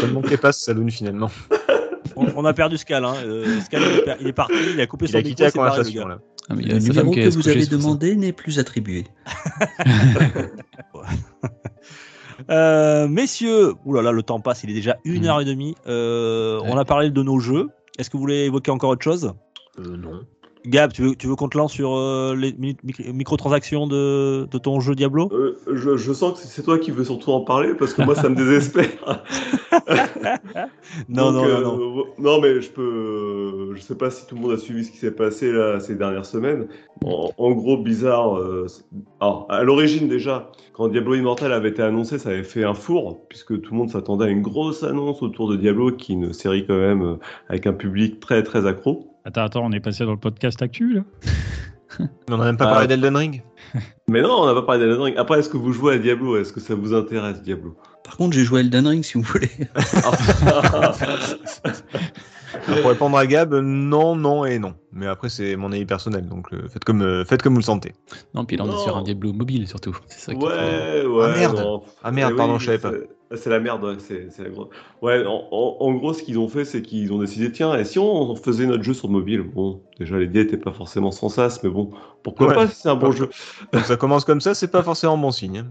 Ça 0.01 0.07
me 0.07 0.13
manquait 0.13 0.37
pas 0.37 0.53
ce 0.53 0.61
saloon 0.65 0.89
finalement. 0.89 1.31
On, 2.16 2.27
on 2.36 2.45
a 2.45 2.53
perdu 2.53 2.77
Scal. 2.77 3.05
Hein. 3.05 3.15
Euh, 3.24 3.61
Scal, 3.61 3.82
il, 4.20 4.27
est 4.28 4.32
parti, 4.32 4.55
il 4.74 4.81
a 4.81 4.86
coupé 4.86 5.07
Il 5.07 5.09
son 5.11 5.15
a 5.16 5.19
micro, 5.19 5.31
quitté 5.31 5.45
la 5.45 5.51
pareil, 5.51 5.95
le. 5.95 6.19
Ah, 6.49 6.55
mais 6.55 6.62
numéro 6.78 7.11
que 7.12 7.28
vous 7.31 7.49
avez 7.49 7.66
demandé 7.66 8.16
n'est 8.16 8.32
plus 8.32 8.59
attribué. 8.59 9.05
Euh, 12.51 13.07
messieurs, 13.07 13.74
oulala, 13.85 14.11
le 14.11 14.23
temps 14.23 14.41
passe, 14.41 14.65
il 14.65 14.70
est 14.70 14.74
déjà 14.74 14.99
une 15.05 15.23
Mhm. 15.23 15.28
heure 15.28 15.41
et 15.41 15.45
demie. 15.45 15.77
Euh, 15.86 16.61
Ouais. 16.61 16.69
On 16.73 16.77
a 16.77 16.85
parlé 16.85 17.11
de 17.11 17.23
nos 17.23 17.39
jeux. 17.39 17.69
Est-ce 17.97 18.11
que 18.11 18.16
vous 18.16 18.23
voulez 18.23 18.45
évoquer 18.47 18.73
encore 18.73 18.91
autre 18.91 19.05
chose? 19.05 19.32
Euh, 19.78 19.97
non. 19.97 20.23
Gab, 20.66 20.93
tu 20.93 21.03
veux, 21.03 21.15
tu 21.15 21.27
veux 21.27 21.36
qu'on 21.36 21.49
te 21.49 21.59
lance 21.59 21.73
sur 21.73 21.95
euh, 21.95 22.35
les 22.35 22.55
mi- 22.55 22.77
mi- 22.82 23.12
microtransactions 23.12 23.86
de, 23.86 24.47
de 24.51 24.59
ton 24.59 24.81
jeu 24.81 24.95
Diablo? 24.95 25.28
Euh, 25.32 25.59
je, 25.73 25.97
je 25.97 26.12
sens 26.12 26.41
que 26.41 26.47
c'est 26.47 26.62
toi 26.62 26.78
qui 26.78 26.91
veux 26.91 27.05
surtout 27.05 27.32
en 27.32 27.41
parler 27.43 27.74
parce 27.74 27.93
que 27.93 28.03
moi 28.03 28.15
ça 28.15 28.28
me 28.28 28.35
désespère. 28.35 28.89
Non, 31.09 31.32
Donc, 31.32 31.35
non, 31.35 31.45
euh, 31.45 31.61
non, 31.62 31.77
non. 31.77 32.05
non, 32.19 32.41
mais 32.41 32.61
je 32.61 32.70
peux. 32.70 33.74
Je 33.74 33.81
sais 33.81 33.97
pas 33.97 34.11
si 34.11 34.27
tout 34.27 34.36
le 34.36 34.41
monde 34.41 34.53
a 34.53 34.57
suivi 34.59 34.85
ce 34.85 34.93
qui 34.93 34.99
s'est 34.99 35.11
passé 35.15 35.51
là 35.53 35.81
ces 35.81 35.97
dernières 35.97 36.27
semaines. 36.27 36.69
En, 37.05 37.31
en 37.36 37.51
gros, 37.53 37.77
bizarre. 37.77 38.39
alors, 39.20 39.47
à 39.51 39.62
l'origine 39.65 40.09
déjà, 40.09 40.51
quand 40.73 40.89
Diablo 40.89 41.15
Immortal 41.15 41.53
avait 41.53 41.70
été 41.70 41.82
annoncé, 41.82 42.19
ça 42.19 42.31
avait 42.31 42.45
fait 42.45 42.65
un 42.65 42.74
four 42.74 43.27
puisque 43.28 43.61
tout 43.61 43.73
le 43.73 43.78
monde 43.78 43.91
s'attendait 43.91 44.27
à 44.27 44.28
une 44.28 44.43
grosse 44.43 44.82
annonce 44.85 45.23
autour 45.23 45.49
de 45.51 45.57
Diablo, 45.57 45.91
qui 45.93 46.12
est 46.12 46.15
une 46.15 46.32
série 46.32 46.66
quand 46.66 46.78
même 46.78 47.19
avec 47.49 47.66
un 47.66 47.73
public 47.73 48.20
très 48.20 48.43
très 48.43 48.66
accro. 48.66 49.14
Attends, 49.25 49.43
attends, 49.45 49.65
on 49.65 49.73
est 49.73 49.81
passé 49.81 50.05
dans 50.05 50.11
le 50.13 50.19
podcast 50.19 50.61
actu 50.63 50.93
là 50.95 51.01
On 52.31 52.37
n'a 52.39 52.45
même 52.47 52.57
pas 52.57 52.67
Ah. 52.67 52.73
parlé 52.73 52.87
d'Elden 52.89 53.17
Ring 53.17 53.43
Mais 54.09 54.21
non, 54.21 54.33
on 54.43 54.47
n'a 54.47 54.55
pas 54.55 54.63
parlé 54.63 54.81
d'Elden 54.81 55.01
Ring. 55.01 55.15
Après, 55.17 55.39
est-ce 55.39 55.49
que 55.49 55.57
vous 55.57 55.73
jouez 55.73 55.95
à 55.95 55.99
Diablo? 55.99 56.37
Est-ce 56.37 56.53
que 56.53 56.61
ça 56.61 56.75
vous 56.75 56.93
intéresse 56.93 57.41
Diablo? 57.43 57.77
Par 58.03 58.17
contre, 58.17 58.35
j'ai 58.35 58.45
joué 58.45 58.59
à 58.59 58.63
Elden 58.63 58.87
Ring 58.87 59.05
si 59.05 59.15
vous 59.17 59.23
voulez. 59.23 59.51
Pour 62.67 62.89
répondre 62.91 63.17
à 63.19 63.27
Gab, 63.27 63.53
non, 63.55 64.15
non 64.17 64.45
et 64.45 64.59
non. 64.59 64.75
Mais 64.93 65.07
après, 65.07 65.29
c'est 65.29 65.57
mon 65.57 65.73
avis 65.73 65.85
personnel, 65.87 66.27
donc 66.29 66.53
euh, 66.53 66.69
faites, 66.69 66.85
comme, 66.85 67.03
euh, 67.03 67.25
faites 67.25 67.43
comme 67.43 67.55
vous 67.55 67.61
le 67.61 67.65
sentez. 67.65 67.93
Non, 68.35 68.45
puis 68.45 68.57
là, 68.57 68.65
on 68.65 68.73
est 68.73 68.83
sur 68.85 68.97
un 68.97 69.03
Diablo 69.03 69.33
mobile 69.33 69.67
surtout. 69.69 69.97
C'est 70.07 70.33
ça 70.33 70.39
Ouais, 70.39 71.05
ouais. 71.05 71.25
Ah, 71.25 71.37
merde. 71.37 71.57
non. 71.59 71.83
Ah, 72.03 72.13
merde, 72.13 72.33
Eh 72.35 72.37
pardon, 72.37 72.59
je 72.59 72.67
savais 72.67 72.79
pas. 72.79 72.93
C'est- 73.36 73.43
C'est 73.44 73.51
la 73.51 73.61
merde, 73.61 73.85
ouais, 73.85 73.98
c'est 73.98 74.31
c'est 74.31 74.43
la 74.44 74.51
grosse. 74.51 74.69
Ouais, 75.02 75.24
en, 75.27 75.48
en- 75.51 75.77
en 75.81 75.93
gros, 75.94 76.12
ce 76.15 76.23
qu'ils 76.23 76.39
ont 76.39 76.48
fait, 76.48 76.65
c'est 76.65 76.82
qu'ils 76.82 77.12
ont 77.12 77.19
décidé, 77.19 77.51
tiens, 77.52 77.77
et 77.77 77.85
si 77.85 77.98
on 77.98 78.35
faisait 78.36 78.66
notre 78.66 78.82
jeu 78.82 78.94
sur 78.94 79.09
mobile? 79.09 79.43
Bon, 79.43 79.82
déjà, 79.98 80.19
l'idée 80.19 80.40
était 80.40 80.56
pas 80.56 80.73
forcément 80.73 81.11
sans 81.11 81.28
sas, 81.28 81.62
mais 81.62 81.70
bon, 81.70 81.90
pourquoi 82.23 82.48
Ouais. 82.48 82.55
pas 82.55 82.69
si 82.69 82.77
c'est 82.81 82.89
un 82.89 82.97
bon 82.97 83.12
jeu? 83.12 83.28
ça 83.85 83.97
commence 83.97 84.24
comme 84.24 84.40
ça, 84.40 84.55
c'est 84.55 84.70
pas 84.70 84.82
forcément 84.82 85.19
bon 85.19 85.31
signe. 85.31 85.59
hein. 85.59 85.66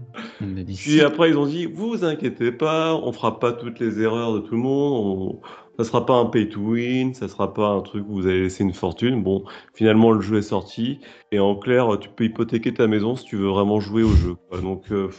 Puis 0.76 1.00
après, 1.02 1.30
ils 1.30 1.38
ont 1.38 1.46
dit, 1.46 1.66
vous 1.66 2.04
inquiétez 2.04 2.52
pas, 2.52 2.94
on 2.94 3.12
fera 3.12 3.38
pas 3.38 3.52
toutes 3.52 3.78
les 3.80 4.00
erreurs 4.00 4.34
de 4.34 4.40
tout 4.40 4.54
le 4.54 4.60
monde, 4.62 5.40
on... 5.78 5.82
ça 5.82 5.84
sera 5.88 6.04
pas 6.06 6.14
un 6.14 6.26
pay 6.26 6.48
to 6.48 6.60
win, 6.60 7.14
ça 7.14 7.28
sera 7.28 7.52
pas 7.54 7.68
un 7.68 7.80
truc 7.80 8.04
où 8.08 8.14
vous 8.14 8.26
allez 8.26 8.42
laisser 8.42 8.64
une 8.64 8.74
fortune. 8.74 9.22
Bon, 9.22 9.44
finalement, 9.74 10.10
le 10.12 10.20
jeu 10.20 10.38
est 10.38 10.42
sorti, 10.42 11.00
et 11.32 11.38
en 11.38 11.56
clair, 11.56 11.98
tu 12.00 12.08
peux 12.10 12.24
hypothéquer 12.24 12.74
ta 12.74 12.86
maison 12.86 13.16
si 13.16 13.24
tu 13.24 13.36
veux 13.36 13.48
vraiment 13.48 13.80
jouer 13.80 14.02
au 14.02 14.16
jeu. 14.16 14.36
quoi. 14.48 14.60
Donc, 14.60 14.90
euh, 14.92 15.10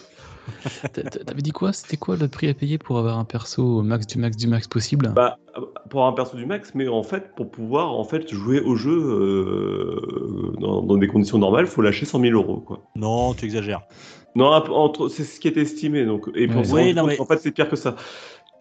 T'avais 0.94 1.42
dit 1.42 1.52
quoi? 1.52 1.74
C'était 1.74 1.98
quoi 1.98 2.16
le 2.16 2.28
prix 2.28 2.48
à 2.50 2.54
payer 2.54 2.78
pour 2.78 2.98
avoir 2.98 3.18
un 3.18 3.26
perso 3.26 3.64
au 3.64 3.82
max 3.82 4.08
du 4.08 4.18
max 4.20 4.38
du 4.38 4.48
max 4.48 4.68
possible? 4.68 5.12
Bah, 5.16 5.38
pour 5.90 6.02
avoir 6.02 6.08
un 6.08 6.16
perso 6.16 6.38
du 6.38 6.46
max, 6.46 6.72
mais 6.76 6.88
en 6.88 7.04
fait, 7.04 7.34
pour 7.36 7.50
pouvoir 7.50 7.92
en 7.92 8.04
fait 8.04 8.30
jouer 8.34 8.60
au 8.62 8.76
jeu 8.76 8.92
euh, 9.50 10.54
dans, 10.60 10.82
dans 10.82 10.98
des 10.98 11.08
conditions 11.08 11.38
normales, 11.38 11.68
faut 11.68 11.82
lâcher 11.82 12.06
100 12.06 12.20
000 12.22 12.34
euros, 12.34 12.58
quoi. 12.58 12.82
Non, 12.96 13.34
tu 13.34 13.46
exagères. 13.46 13.82
Non, 14.36 14.48
entre, 14.48 15.08
c'est 15.08 15.24
ce 15.24 15.40
qui 15.40 15.48
est 15.48 15.56
estimé, 15.58 16.06
donc. 16.06 16.30
Et 16.36 16.48
Ouais. 16.50 16.94
non, 16.94 17.02
compte 17.04 17.10
mais- 17.12 17.18
qu'en 17.18 17.26
fait, 17.26 17.38
c'est 17.38 17.52
pire 17.52 17.70
que 17.70 17.78
ça. 17.78 17.96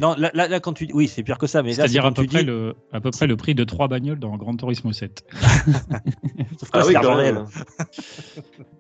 Non, 0.01 0.15
là, 0.19 0.31
là, 0.35 0.49
là, 0.49 0.59
quand 0.61 0.73
tu 0.73 0.87
dis. 0.87 0.93
Oui, 0.93 1.07
c'est 1.07 1.23
pire 1.23 1.39
que 1.39 1.47
ça, 1.47 1.63
mais 1.63 1.73
C'est-à-dire 1.73 2.05
à 2.05 2.11
peu, 2.13 2.23
tu 2.23 2.29
près 2.29 2.41
dis. 2.41 2.45
le, 2.47 2.75
à 2.93 3.01
peu 3.01 3.11
près 3.13 3.27
le 3.29 3.37
prix 3.37 3.55
de 3.55 3.63
trois 3.65 3.87
bagnoles 3.89 4.19
dans 4.19 4.37
Gran 4.37 4.57
Turismo 4.57 4.93
7. 4.93 5.25
Sauf 6.59 6.71
que 6.71 6.79
là, 6.79 6.85
c'est 6.85 6.95
quand 6.95 7.03
l'argent 7.03 7.15
réel. 7.15 7.45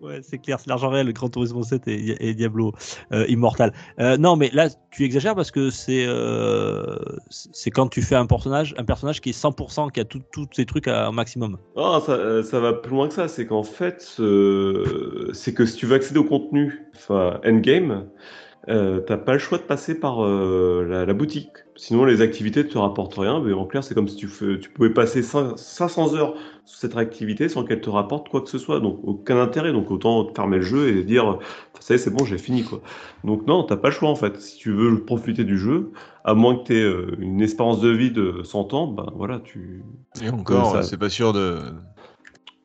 Ouais, 0.01 0.20
c'est 0.23 0.39
clair, 0.39 0.59
c'est 0.61 0.69
l'argent 0.69 0.89
réel, 0.91 1.12
Grand 1.12 1.28
Turismo 1.28 1.62
7 1.62 1.86
et, 1.89 2.28
et 2.28 2.35
Diablo 2.35 2.73
euh, 3.12 3.27
Immortal. 3.28 3.73
Euh, 4.01 4.16
non, 4.16 4.36
mais 4.36 4.51
là, 4.53 4.69
tu 4.91 5.05
exagères 5.05 5.35
parce 5.35 5.51
que 5.51 5.70
c'est 5.70 6.05
euh, 6.07 6.97
c'est 7.31 7.70
quand 7.70 7.89
tu 7.89 8.03
fais 8.03 8.16
un 8.16 8.27
personnage, 8.27 8.74
un 8.78 8.85
personnage 8.85 9.20
qui 9.20 9.31
est 9.31 9.39
100%, 9.41 9.91
qui 9.93 10.01
a 10.01 10.05
tout- 10.05 10.23
tous 10.32 10.47
ces 10.53 10.66
trucs 10.66 10.89
à 10.89 11.07
un 11.07 11.12
maximum. 11.12 11.59
Non, 11.77 12.01
ça, 12.01 12.12
euh, 12.12 12.43
ça 12.43 12.61
va 12.61 12.73
plus 12.73 12.91
loin 12.91 13.09
que 13.09 13.15
ça. 13.15 13.28
C'est 13.28 13.47
qu'en 13.47 13.62
fait, 13.62 14.16
euh, 14.20 15.31
c'est 15.32 15.55
que 15.55 15.65
si 15.65 15.77
tu 15.77 15.86
veux 15.86 15.95
accéder 15.95 16.19
au 16.19 16.24
contenu, 16.24 16.86
enfin, 16.97 17.39
endgame, 17.47 18.07
euh, 18.69 19.01
t'as 19.01 19.19
pas 19.19 19.35
le 19.35 19.39
choix 19.39 19.59
de 19.59 19.62
passer 19.65 19.99
par 19.99 20.24
euh, 20.24 20.86
la, 20.89 21.05
la 21.05 21.12
boutique. 21.15 21.51
Sinon, 21.77 22.05
les 22.05 22.20
activités 22.23 22.66
te 22.66 22.78
rapportent 22.78 23.15
rien. 23.16 23.41
Mais 23.41 23.53
en 23.53 23.66
clair, 23.66 23.85
c'est 23.85 23.95
comme 23.95 24.09
si 24.09 24.16
tu, 24.16 24.27
fais, 24.28 24.59
tu 24.59 24.70
pouvais 24.70 24.91
passer 24.91 25.20
cin- 25.23 25.57
500 25.57 26.15
heures 26.15 26.35
sur 26.65 26.78
cette 26.78 26.97
activité 26.97 27.49
sans 27.49 27.65
qu'elle 27.65 27.81
te 27.81 27.91
rapporte 27.91 28.28
quoi 28.31 28.41
que 28.41 28.49
ce 28.49 28.59
soit. 28.59 28.81
Donc, 28.81 29.01
aucun 29.03 29.39
intérêt. 29.41 29.73
Donc, 29.73 29.91
autant 29.91 30.32
fermer 30.35 30.57
le 30.59 30.62
jeu 30.62 30.89
et 30.97 31.05
dire, 31.05 31.39
ça 31.81 31.95
y 31.95 31.97
est, 31.97 31.99
c'est 31.99 32.11
bon, 32.11 32.24
j'ai 32.24 32.39
fini, 32.39 32.62
quoi. 32.65 32.81
Donc, 33.24 33.47
non, 33.47 33.65
t'as 33.65 33.77
pas 33.77 33.89
le 33.89 33.95
choix, 33.95 34.09
en 34.09 34.15
fait. 34.16 34.41
Si 34.41 34.57
tu 34.57 34.73
veux 34.73 35.05
profiter 35.05 35.45
du 35.45 35.59
jeu, 35.59 35.93
à 36.24 36.35
moins 36.35 36.57
que 36.57 36.65
tu 36.65 36.74
aies 36.74 36.93
une 37.19 37.43
espérance 37.43 37.81
de 37.81 37.91
vie 37.91 38.11
de 38.12 38.43
100 38.45 38.73
ans, 38.73 38.86
ben 38.86 39.07
voilà, 39.15 39.41
tu, 39.41 39.82
Et 40.23 40.31
encore, 40.31 40.73
ça- 40.73 40.82
c'est 40.82 40.97
pas 40.97 41.11
sûr 41.11 41.32
de 41.32 41.59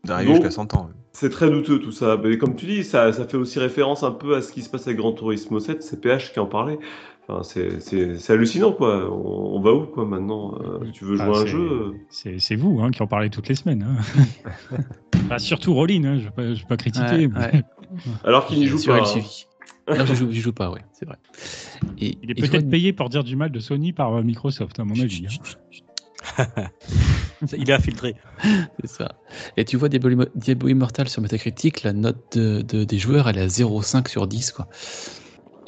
d'arriver 0.06 0.32
jusqu'à 0.36 0.52
100 0.52 0.74
ans. 0.76 0.90
C'est 1.20 1.30
très 1.30 1.50
douteux 1.50 1.80
tout 1.80 1.92
ça. 1.92 2.18
Mais 2.24 2.38
comme 2.38 2.56
tu 2.56 2.66
dis, 2.66 2.84
ça, 2.86 3.12
ça 3.12 3.28
fait 3.28 3.36
aussi 3.36 3.60
référence 3.60 4.04
un 4.04 4.12
peu 4.12 4.36
à 4.38 4.42
ce 4.42 4.54
qui 4.54 4.62
se 4.62 4.70
passe 4.70 4.88
avec 4.88 4.98
Gran 5.00 5.12
Turismo 5.12 5.60
7, 5.60 5.84
c'est 5.84 6.00
PH 6.00 6.32
qui 6.32 6.40
en 6.40 6.46
parlait. 6.46 6.80
Enfin, 7.28 7.44
c'est- 7.44 8.32
hallucinant 8.32 8.72
quoi. 8.72 9.12
On, 9.12 9.58
on 9.58 9.60
va 9.60 9.74
où 9.74 9.86
quoi 9.86 10.06
maintenant 10.06 10.58
Euh, 10.62 10.90
Tu 10.94 11.04
veux 11.04 11.18
jouer 11.18 11.26
Ah, 11.28 11.38
à 11.38 11.42
un 11.42 11.46
jeu 11.46 11.60
euh, 11.60 11.94
C'est 12.40 12.56
vous 12.56 12.80
hein, 12.82 12.90
qui 12.92 13.04
en 13.04 13.08
parlez 13.08 13.30
toutes 13.30 13.50
les 13.50 13.56
semaines. 13.56 13.84
hein. 13.84 14.78
Bah, 15.30 15.38
surtout 15.38 15.74
Rollin, 15.76 16.06
hein, 16.06 16.16
je 16.18 16.22
ne 16.22 16.24
vais, 16.26 16.32
pas- 16.32 16.54
je 16.56 16.62
vais 16.62 16.68
pas 16.68 16.78
critiquer. 16.78 17.06
Ouais, 17.06 17.28
mais- 17.28 17.40
ouais. 17.40 17.64
alors 18.24 18.46
qu'il 18.48 18.58
n'y 18.58 18.66
joue 18.66 18.78
Sur 18.80 18.94
pas. 18.94 19.00
Non, 19.98 20.06
j'y 20.32 20.40
joue, 20.40 20.54
pas, 20.54 20.72
ouais, 20.72 20.82
c'est 20.94 21.06
vrai. 21.06 21.18
Et, 22.00 22.18
Il 22.24 22.32
est 22.32 22.34
peut-être 22.36 22.70
payé 22.70 22.94
pour 22.94 23.10
dire 23.10 23.24
du 23.26 23.36
mal 23.36 23.52
de 23.52 23.60
Sony 23.60 23.92
par 23.92 24.14
euh, 24.16 24.24
Microsoft, 24.24 24.80
à 24.80 24.86
mon 24.86 24.98
avis. 25.00 25.26
hein. 25.28 25.34
Il 27.58 27.70
est 27.70 27.74
infiltré. 27.74 28.16
C'est 28.82 28.88
ça. 28.90 29.12
Et 29.58 29.66
tu 29.66 29.78
vois 29.78 29.90
Diablo, 29.90 30.10
Immo- 30.12 30.30
Diablo 30.36 30.68
Immortal 30.70 31.08
sur 31.08 31.22
Metacritic, 31.22 31.84
la 31.84 31.94
note 31.94 32.18
de- 32.38 32.62
de- 32.62 32.84
des 32.84 33.00
joueurs, 33.00 33.30
elle 33.30 33.38
est 33.38 33.42
à 33.44 33.48
0,5 33.48 34.08
sur 34.10 34.28
10, 34.28 34.52
quoi. 34.52 34.68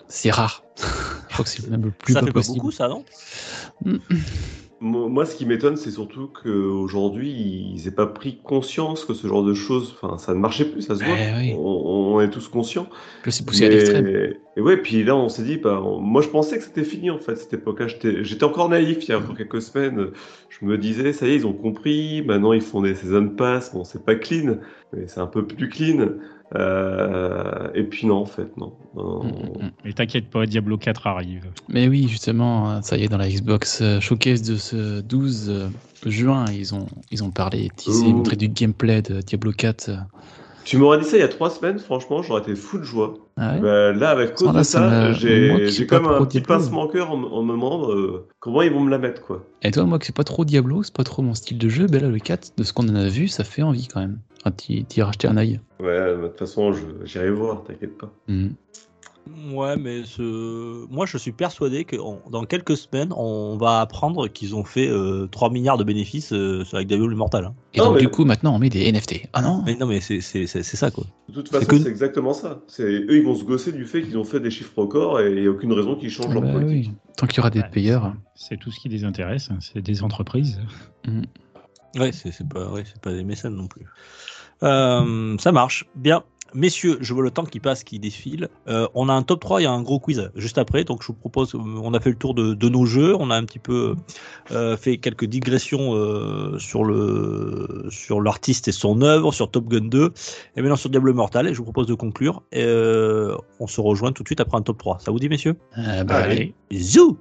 C'est 0.07 0.31
rare. 0.31 0.63
Je 1.29 1.33
crois 1.33 1.45
que 1.45 1.49
c'est 1.51 1.67
même 1.69 1.83
le 1.85 1.91
plus 1.91 2.13
ça 2.13 2.19
bas 2.19 2.27
fait 2.27 2.33
pas 2.33 2.39
possible. 2.39 2.57
beaucoup, 2.57 2.71
ça, 2.71 2.89
non? 2.89 3.05
Mo- 3.85 3.97
Moi, 4.83 5.25
ce 5.27 5.35
qui 5.35 5.45
m'étonne, 5.45 5.77
c'est 5.77 5.91
surtout 5.91 6.27
qu'aujourd'hui, 6.27 7.29
ils 7.31 7.83
n'aient 7.85 7.91
pas 7.95 8.07
pris 8.07 8.39
conscience 8.43 9.05
que 9.05 9.13
ce 9.13 9.27
genre 9.27 9.43
de 9.43 9.53
choses, 9.53 9.95
enfin, 10.01 10.17
ça 10.17 10.33
ne 10.33 10.39
marchait 10.39 10.65
plus, 10.65 10.81
ça 10.81 10.95
se 10.95 11.03
voit. 11.03 11.13
Eh 11.15 11.37
oui. 11.39 11.53
On, 11.55 12.15
on 12.15 12.21
est 12.21 12.31
tous 12.31 12.47
conscients. 12.47 12.87
C'est 13.27 13.45
poussé 13.45 13.65
à 13.67 13.69
l'extrême. 13.69 14.05
Mais- 14.05 14.37
Et 14.57 14.61
ouais, 14.61 14.77
puis 14.77 15.03
là, 15.03 15.15
on 15.15 15.29
s'est 15.29 15.43
dit, 15.43 15.57
bah, 15.57 15.79
on- 15.83 15.99
moi, 15.99 16.23
je 16.23 16.29
pensais 16.29 16.57
que 16.57 16.63
c'était 16.63 16.83
fini 16.83 17.11
en 17.11 17.19
fait, 17.19 17.35
cette 17.35 17.53
époque-là. 17.53 17.87
J'étais 17.87 18.23
j'étais 18.23 18.43
encore 18.43 18.69
naïf 18.69 19.07
il 19.07 19.09
y 19.11 19.13
a 19.13 19.19
encore 19.19 19.37
quelques 19.37 19.61
semaines. 19.61 20.07
Je 20.49 20.65
me 20.65 20.77
disais, 20.79 21.13
ça 21.13 21.27
y 21.27 21.31
est, 21.31 21.35
ils 21.35 21.45
ont 21.47 21.53
compris. 21.53 22.23
Maintenant, 22.23 22.51
ils 22.53 22.61
font 22.61 22.81
des 22.81 22.95
season 22.95 23.29
pass. 23.29 23.71
Bon, 23.73 23.83
c'est 23.83 24.03
pas 24.03 24.15
clean, 24.15 24.57
mais 24.93 25.07
c'est 25.07 25.19
un 25.19 25.27
peu 25.27 25.45
plus 25.45 25.69
clean. 25.69 26.07
Euh, 26.55 27.69
Et 27.73 27.83
puis 27.83 28.07
non, 28.07 28.17
en 28.17 28.25
fait, 28.25 28.55
non. 28.57 28.73
Non, 28.95 29.23
Mm, 29.23 29.27
mm, 29.27 29.65
mm. 29.65 29.71
Mais 29.85 29.93
t'inquiète 29.93 30.29
pas, 30.29 30.45
Diablo 30.45 30.77
4 30.77 31.07
arrive. 31.07 31.45
Mais 31.69 31.87
oui, 31.87 32.07
justement, 32.09 32.69
hein, 32.69 32.81
ça 32.81 32.97
y 32.97 33.03
est, 33.03 33.07
dans 33.07 33.17
la 33.17 33.29
Xbox 33.29 33.81
euh, 33.81 33.99
Showcase 33.99 34.41
de 34.41 34.57
ce 34.57 35.01
12 35.01 35.49
euh, 35.49 35.69
juin, 36.05 36.45
ils 36.51 36.75
ont, 36.75 36.87
ils 37.11 37.23
ont 37.23 37.31
parlé, 37.31 37.69
teasé, 37.75 38.11
montré 38.11 38.35
du 38.35 38.49
gameplay 38.49 39.01
de 39.01 39.21
Diablo 39.21 39.51
4. 39.51 39.91
Tu 40.63 40.77
m'aurais 40.77 40.99
dit 40.99 41.05
ça 41.05 41.17
il 41.17 41.21
y 41.21 41.23
a 41.23 41.27
trois 41.27 41.49
semaines, 41.49 41.79
franchement, 41.79 42.21
j'aurais 42.21 42.41
été 42.41 42.55
fou 42.55 42.77
de 42.77 42.83
joie. 42.83 43.15
Ah 43.37 43.53
ouais 43.53 43.59
Bah, 43.61 43.91
là, 43.93 44.09
avec 44.11 44.35
cause 44.35 44.47
Ah, 44.49 44.53
là, 44.53 44.59
de 44.59 44.63
ça 44.63 45.11
j'ai 45.13 45.65
qui 45.69 45.87
comme 45.87 46.05
un 46.05 46.23
petit 46.25 46.41
pincement 46.41 46.87
cœur 46.87 47.11
en, 47.11 47.17
me- 47.17 47.27
en 47.27 47.43
me 47.43 47.51
demandant 47.53 47.91
euh, 47.91 48.27
comment 48.39 48.61
ils 48.61 48.71
vont 48.71 48.81
me 48.81 48.89
la 48.91 48.97
mettre, 48.97 49.21
quoi. 49.21 49.43
Et 49.63 49.71
toi, 49.71 49.83
moi, 49.85 49.99
que 49.99 50.05
c'est 50.05 50.15
pas 50.15 50.23
trop 50.23 50.45
Diablo, 50.45 50.83
c'est 50.83 50.93
pas 50.95 51.03
trop 51.03 51.21
mon 51.21 51.33
style 51.33 51.57
de 51.57 51.69
jeu, 51.69 51.87
ben 51.87 52.01
là, 52.01 52.09
le 52.09 52.19
4, 52.19 52.53
de 52.57 52.63
ce 52.63 52.73
qu'on 52.73 52.87
en 52.89 52.95
a 52.95 53.07
vu, 53.07 53.27
ça 53.27 53.43
fait 53.43 53.61
envie 53.63 53.87
quand 53.87 53.99
même. 53.99 54.19
Enfin, 54.43 54.51
t'y 54.51 55.01
racheté 55.01 55.27
un 55.27 55.37
œil. 55.37 55.59
Ouais, 55.79 56.15
de 56.17 56.27
toute 56.27 56.39
façon, 56.39 56.73
j'irai 57.03 57.31
voir, 57.31 57.63
t'inquiète 57.63 57.97
pas. 57.97 58.11
Mhm. 58.27 58.53
Ouais, 59.53 59.77
mais 59.77 60.03
ce... 60.03 60.87
moi, 60.91 61.05
je 61.05 61.17
suis 61.17 61.31
persuadé 61.31 61.85
que 61.85 61.95
on- 61.95 62.21
dans 62.29 62.43
quelques 62.43 62.75
semaines, 62.75 63.13
on 63.15 63.55
va 63.57 63.79
apprendre 63.81 64.27
qu'ils 64.27 64.55
ont 64.55 64.63
fait 64.63 64.87
euh, 64.89 65.27
3 65.27 65.49
milliards 65.51 65.77
de 65.77 65.83
bénéfices 65.83 66.33
euh, 66.33 66.63
avec 66.73 66.87
Diablo 66.87 67.11
Immortal. 67.11 67.45
hein. 67.45 67.53
Et 67.73 67.79
Non, 67.79 67.85
donc, 67.85 67.95
mais- 67.95 68.01
du 68.01 68.07
coup, 68.09 68.25
maintenant, 68.25 68.55
on 68.55 68.59
met 68.59 68.69
des 68.69 68.91
NFT. 68.91 69.27
Ah 69.33 69.41
non 69.41 69.61
Mais 69.65 69.75
non, 69.75 69.85
mais 69.85 70.01
c'est 70.01 70.21
c'est- 70.21 70.47
c'est- 70.47 70.63
c'est 70.63 70.75
ça, 70.77 70.89
quoi. 70.91 71.03
De 71.29 71.33
toute 71.35 71.47
C'est 71.49 71.53
façon, 71.59 71.67
que- 71.67 71.77
c'est 71.79 71.89
exactement 71.89 72.33
ça. 72.33 72.61
C'est 72.67 72.83
eux, 72.83 73.15
ils 73.17 73.23
vont 73.23 73.35
se 73.35 73.43
gosser 73.43 73.71
du 73.71 73.85
fait 73.85 74.01
qu'ils 74.01 74.17
ont 74.17 74.23
fait 74.23 74.39
des 74.39 74.49
chiffres 74.51 74.73
records 74.75 75.19
et 75.21 75.31
il 75.33 75.41
n'y 75.41 75.47
a 75.47 75.51
aucune 75.51 75.71
raison 75.73 75.95
qu'ils 75.95 76.09
changent 76.09 76.33
leur 76.33 76.41
Bah 76.41 76.51
politique. 76.53 76.89
oui. 76.89 76.95
Tant 77.15 77.27
qu'il 77.27 77.37
y 77.37 77.39
aura 77.41 77.49
des 77.51 77.59
Ouais. 77.59 77.69
payeurs. 77.71 78.13
C'est 78.35 78.57
tout 78.57 78.71
ce 78.71 78.79
qui 78.79 78.89
les 78.89 79.03
intéresse, 79.03 79.49
hein, 79.51 79.57
c'est 79.61 79.81
des 79.81 80.01
entreprises. 80.03 80.59
Ouais, 81.97 82.11
c'est 82.11 82.31
c'est 82.31 82.47
pas, 82.47 82.69
ouais, 82.71 82.83
c'est 82.85 83.01
pas 83.01 83.11
des 83.13 83.23
mécènes 83.23 83.55
non 83.55 83.67
plus. 83.67 83.85
Euh, 84.63 85.37
ça 85.39 85.51
marche. 85.51 85.85
Bien. 85.95 86.23
Messieurs, 86.53 86.97
je 87.01 87.13
vois 87.13 87.23
le 87.23 87.31
temps 87.31 87.45
qui 87.45 87.59
passe, 87.59 87.83
qui 87.83 87.97
défile. 87.99 88.49
Euh, 88.67 88.87
on 88.93 89.07
a 89.09 89.13
un 89.13 89.21
top 89.23 89.39
3 89.39 89.61
et 89.61 89.65
un 89.65 89.81
gros 89.81 89.99
quiz 89.99 90.31
juste 90.35 90.57
après. 90.57 90.83
Donc, 90.83 91.01
je 91.01 91.07
vous 91.07 91.13
propose, 91.13 91.55
euh, 91.55 91.59
on 91.59 91.93
a 91.93 91.99
fait 91.99 92.09
le 92.09 92.15
tour 92.17 92.33
de, 92.33 92.53
de 92.53 92.69
nos 92.69 92.85
jeux. 92.85 93.15
On 93.17 93.31
a 93.31 93.35
un 93.35 93.45
petit 93.45 93.59
peu 93.59 93.95
euh, 94.51 94.75
fait 94.75 94.97
quelques 94.97 95.25
digressions 95.25 95.95
euh, 95.95 96.57
sur 96.59 96.83
le 96.83 97.85
sur 97.89 98.21
l'artiste 98.21 98.67
et 98.67 98.71
son 98.73 99.01
œuvre, 99.01 99.31
sur 99.33 99.49
Top 99.49 99.67
Gun 99.67 99.87
2 99.87 100.11
et 100.57 100.61
maintenant 100.61 100.75
sur 100.75 100.89
Diablo 100.89 101.11
Immortal. 101.13 101.47
Et 101.47 101.53
je 101.53 101.57
vous 101.59 101.63
propose 101.63 101.87
de 101.87 101.93
conclure. 101.93 102.43
Et, 102.51 102.63
euh, 102.63 103.35
on 103.59 103.67
se 103.67 103.79
rejoint 103.79 104.11
tout 104.11 104.23
de 104.23 104.27
suite 104.27 104.41
après 104.41 104.57
un 104.57 104.61
top 104.61 104.77
3. 104.77 104.99
Ça 104.99 105.11
vous 105.11 105.19
dit, 105.19 105.29
messieurs? 105.29 105.55
Ah, 105.75 106.03
bah, 106.03 106.15
Allez. 106.17 106.53
allez. 106.71 106.79
Zou 106.81 107.17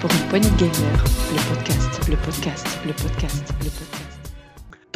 Pour 0.00 0.10
une 0.10 0.28
Poignée 0.28 0.50
de 0.50 0.56
Gamer, 0.56 1.04
le 1.32 1.54
podcast, 1.54 1.75
le 2.08 2.16
podcast, 2.16 2.66
le 2.86 2.92
podcast, 2.92 3.52
le 3.64 3.70
podcast. 3.70 3.95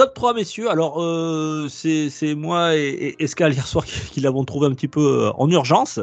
Top 0.00 0.14
3, 0.14 0.32
messieurs. 0.32 0.70
Alors, 0.70 1.02
euh, 1.02 1.68
c'est 1.68 2.34
moi 2.34 2.74
et, 2.74 2.88
et 3.18 3.22
Escal 3.22 3.52
hier 3.52 3.66
soir 3.66 3.84
qui, 3.86 3.92
qui 4.12 4.20
l'avons 4.22 4.44
trouvé 4.44 4.66
un 4.66 4.70
petit 4.72 4.88
peu 4.88 5.26
euh, 5.26 5.30
en 5.36 5.50
urgence. 5.50 5.98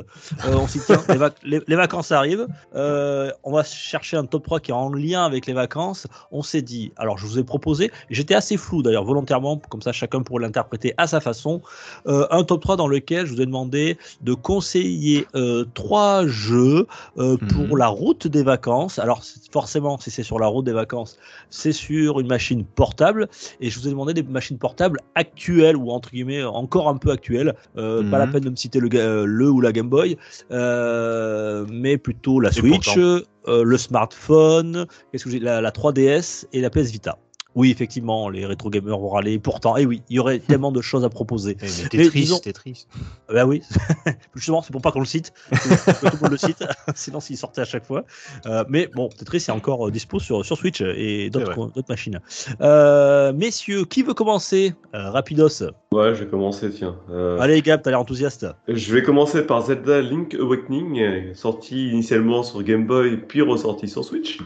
Euh, 0.45 0.53
on 0.53 0.68
s'y 0.68 0.80
tient, 0.82 1.02
les, 1.10 1.15
vac- 1.18 1.38
les- 1.44 1.61
les 1.68 1.76
vacances 1.76 2.11
arrivent. 2.11 2.45
Euh, 2.76 3.32
on 3.44 3.52
va 3.53 3.64
chercher 3.64 4.15
un 4.18 4.26
top 4.26 4.44
3 4.44 4.60
qui 4.60 4.69
est 4.69 4.76
en 4.76 4.94
lien 4.94 5.26
avec 5.26 5.48
les 5.48 5.53
vacances. 5.53 6.06
On 6.32 6.44
s'est 6.44 6.61
dit, 6.61 6.91
alors 6.98 7.18
je 7.18 7.26
vous 7.26 7.40
ai 7.40 7.44
proposé, 7.44 7.90
j'étais 8.11 8.36
assez 8.36 8.56
flou 8.56 8.84
d'ailleurs, 8.84 9.03
volontairement, 9.03 9.60
comme 9.68 9.82
ça 9.82 9.91
chacun 9.94 10.22
pourrait 10.22 10.44
l'interpréter 10.44 10.94
à 10.98 11.07
sa 11.07 11.19
façon. 11.19 11.64
Un 12.06 12.44
top 12.44 12.61
3 12.61 12.76
dans 12.76 12.88
lequel 12.88 13.26
je 13.26 13.34
vous 13.34 13.41
ai 13.41 13.48
demandé 13.48 13.98
de 14.22 14.36
conseiller 14.36 15.26
trois 15.74 16.28
jeux 16.28 16.86
euh, 17.18 17.36
pour 17.38 17.64
Mhm. 17.69 17.78
la 17.78 17.88
route 17.88 18.28
des 18.28 18.44
vacances. 18.44 18.99
Alors, 18.99 19.24
forcément, 19.52 19.98
si 19.98 20.11
c'est 20.11 20.22
sur 20.22 20.38
la 20.38 20.45
route 20.45 20.65
des 20.65 20.72
vacances, 20.74 21.18
c'est 21.49 21.72
sur 21.72 22.19
une 22.19 22.28
machine 22.28 22.64
portable. 22.64 23.28
Et 23.60 23.72
je 23.72 23.80
vous 23.80 23.86
ai 23.88 23.91
demandé 23.91 24.14
des 24.14 24.23
machines 24.23 24.57
portables 24.57 24.99
actuelles 25.15 25.76
ou 25.77 25.89
entre 25.91 26.11
guillemets 26.11 26.43
encore 26.43 26.88
un 26.89 26.97
peu 26.97 27.11
actuelles. 27.11 27.53
Euh, 27.77 28.03
Pas 28.09 28.18
la 28.19 28.26
Mhm. 28.26 28.31
peine 28.34 28.43
de 28.43 28.49
me 28.51 28.55
citer 28.55 28.80
le, 28.80 28.89
euh, 28.93 29.26
le 29.26 29.49
ou 29.49 29.61
la 29.61 29.72
Game 29.72 29.89
Boy, 29.89 30.18
euh, 30.51 31.65
mais 31.72 31.97
plutôt 31.97 32.39
la 32.39 32.51
Switch, 32.51 32.95
le 32.97 33.77
smartphone, 33.77 34.85
qu'est-ce 35.11 35.23
que 35.23 35.30
j'ai, 35.30 35.39
la, 35.39 35.61
la 35.61 35.72
3DS 35.72 36.45
et 36.53 36.61
la 36.61 36.69
PS 36.69 36.91
Vita. 36.91 37.18
Oui, 37.57 37.71
effectivement, 37.71 38.29
les 38.29 38.45
rétro 38.45 38.69
gamers 38.69 38.99
vont 38.99 39.09
râler. 39.09 39.39
Pourtant, 39.39 39.77
et 39.77 39.85
oui, 39.88 40.03
il 40.09 40.17
y 40.17 40.19
aurait 40.19 40.38
tellement 40.38 40.71
de 40.71 40.79
choses 40.79 41.03
à 41.03 41.09
proposer. 41.09 41.57
Eh, 41.59 41.65
mais 41.65 41.69
Mais 41.81 41.89
Tetris, 42.03 42.19
disons- 42.21 42.38
Tetris. 42.38 42.85
Ben 43.34 43.47
oui, 43.47 43.63
justement, 44.35 44.61
c'est 44.61 44.71
pour 44.71 44.81
pas 44.84 44.91
qu'on 44.91 44.99
le 44.99 45.07
cite. 45.07 45.34
tout 45.51 45.57
le 46.03 46.21
monde 46.21 46.31
le 46.31 46.38
cite, 46.38 46.63
sinon 46.95 47.19
s'il 47.19 47.35
sortait 47.35 47.61
à 47.61 47.65
chaque 47.65 47.84
fois. 47.85 48.05
Euh, 48.45 48.63
mais 48.69 48.88
bon, 48.93 49.09
Tetris 49.09 49.38
est 49.47 49.49
encore 49.49 49.88
euh, 49.88 49.91
dispo 49.91 50.19
sur, 50.19 50.45
sur 50.45 50.55
Switch 50.55 50.81
et 50.81 51.31
d'autres 51.31 51.71
machines. 51.89 52.19
Euh, 52.61 53.34
messieurs, 53.34 53.85
qui 53.85 54.03
veut 54.03 54.13
commencer? 54.13 54.75
Euh, 54.93 55.09
Rapidos. 55.09 55.63
Ouais, 55.91 56.13
je 56.13 56.23
vais 56.25 56.27
commencer, 56.29 56.69
tiens. 56.69 56.95
Euh, 57.09 57.39
Allez, 57.39 57.63
Gab, 57.63 57.81
t'as 57.81 57.89
l'air 57.89 57.99
enthousiaste. 57.99 58.45
Je 58.67 58.93
vais 58.93 59.01
commencer 59.01 59.41
par 59.41 59.65
Zelda 59.65 59.99
Link 60.01 60.35
Awakening, 60.35 61.34
sorti 61.34 61.89
initialement 61.89 62.43
sur 62.43 62.61
Game 62.61 62.85
Boy, 62.85 63.17
puis 63.17 63.41
ressorti 63.41 63.88
sur 63.88 64.05
Switch. 64.05 64.38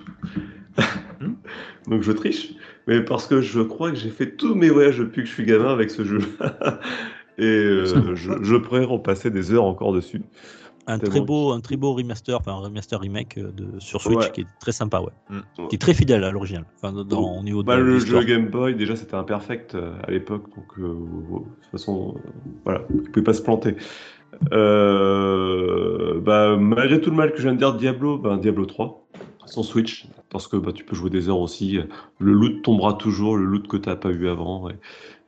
Hmm. 1.20 1.34
Donc 1.88 2.04
je 2.04 2.12
triche, 2.12 2.54
mais 2.88 3.02
parce 3.02 3.28
que 3.28 3.42
je 3.42 3.62
crois 3.62 3.92
que 3.92 3.98
j'ai 3.98 4.10
fait 4.10 4.36
tous 4.36 4.56
mes 4.56 4.70
voyages 4.70 5.00
depuis 5.00 5.24
que 5.24 5.28
je 5.28 5.34
suis 5.34 5.46
gamin 5.46 5.72
avec 5.72 5.90
ce 5.90 6.04
jeu. 6.04 6.20
Et 7.38 7.44
euh, 7.46 8.16
je, 8.16 8.32
je 8.42 8.56
pourrais 8.56 8.84
repasser 8.84 9.32
des 9.32 9.54
heures 9.54 9.64
encore 9.64 9.94
dessus. 9.94 10.22
Un 10.88 10.98
très, 11.00 11.22
beau, 11.22 11.52
un 11.52 11.60
très 11.60 11.78
beau 11.78 11.94
remaster, 11.94 12.38
enfin 12.38 12.54
un 12.54 12.60
remaster 12.60 13.00
remake 13.00 13.38
euh, 13.38 13.52
de, 13.52 13.80
sur 13.80 14.02
Switch 14.02 14.18
Ouais. 14.18 14.32
qui 14.32 14.42
est 14.42 14.48
très 14.60 14.72
sympa, 14.72 15.00
ouais. 15.00 15.12
Mm. 15.30 15.68
Qui 15.70 15.76
est 15.76 15.80
très 15.80 15.94
fidèle 15.94 16.24
à 16.24 16.32
l'original, 16.32 16.66
enfin, 16.76 16.92
dans, 16.92 17.38
au 17.38 17.44
niveau 17.44 17.62
de 17.62 17.68
Bah, 17.68 17.78
le 17.78 18.00
jeu 18.00 18.24
Game 18.24 18.48
Boy, 18.48 18.76
déjà, 18.76 18.96
c'était 18.96 19.16
imperfect 19.16 19.76
euh, 19.76 19.94
à 20.06 20.12
l'époque, 20.12 20.50
donc 20.56 20.66
euh, 20.80 20.94
de 20.94 21.38
toute 21.38 21.72
façon, 21.72 22.16
euh, 22.18 22.30
voilà, 22.66 22.82
il 22.94 23.04
pouvait 23.12 23.24
pas 23.24 23.34
se 23.34 23.42
planter. 23.44 23.76
Euh, 24.54 26.20
bah, 26.20 26.58
malgré 26.58 27.00
tout 27.00 27.12
le 27.12 27.16
mal 27.16 27.32
que 27.32 27.38
je 27.38 27.44
viens 27.44 27.54
de 27.54 27.58
dire 27.60 27.74
de 27.74 27.78
Diablo, 27.78 28.18
bah, 28.18 28.38
Diablo 28.42 28.66
3, 28.66 29.01
sur 29.52 29.66
Switch, 29.66 30.08
parce 30.30 30.48
que 30.48 30.58
bah, 30.58 30.72
tu 30.74 30.84
peux 30.84 30.96
jouer 30.96 31.10
des 31.10 31.30
heures 31.30 31.40
aussi. 31.40 31.80
Le 32.20 32.32
loot 32.32 32.62
tombera 32.64 32.94
toujours, 32.94 33.38
le 33.38 33.46
loot 33.46 33.68
que 33.68 33.78
tu 33.78 33.90
n'as 33.90 33.96
pas 33.96 34.10
eu 34.10 34.28
avant. 34.28 34.70
Et, 34.70 34.76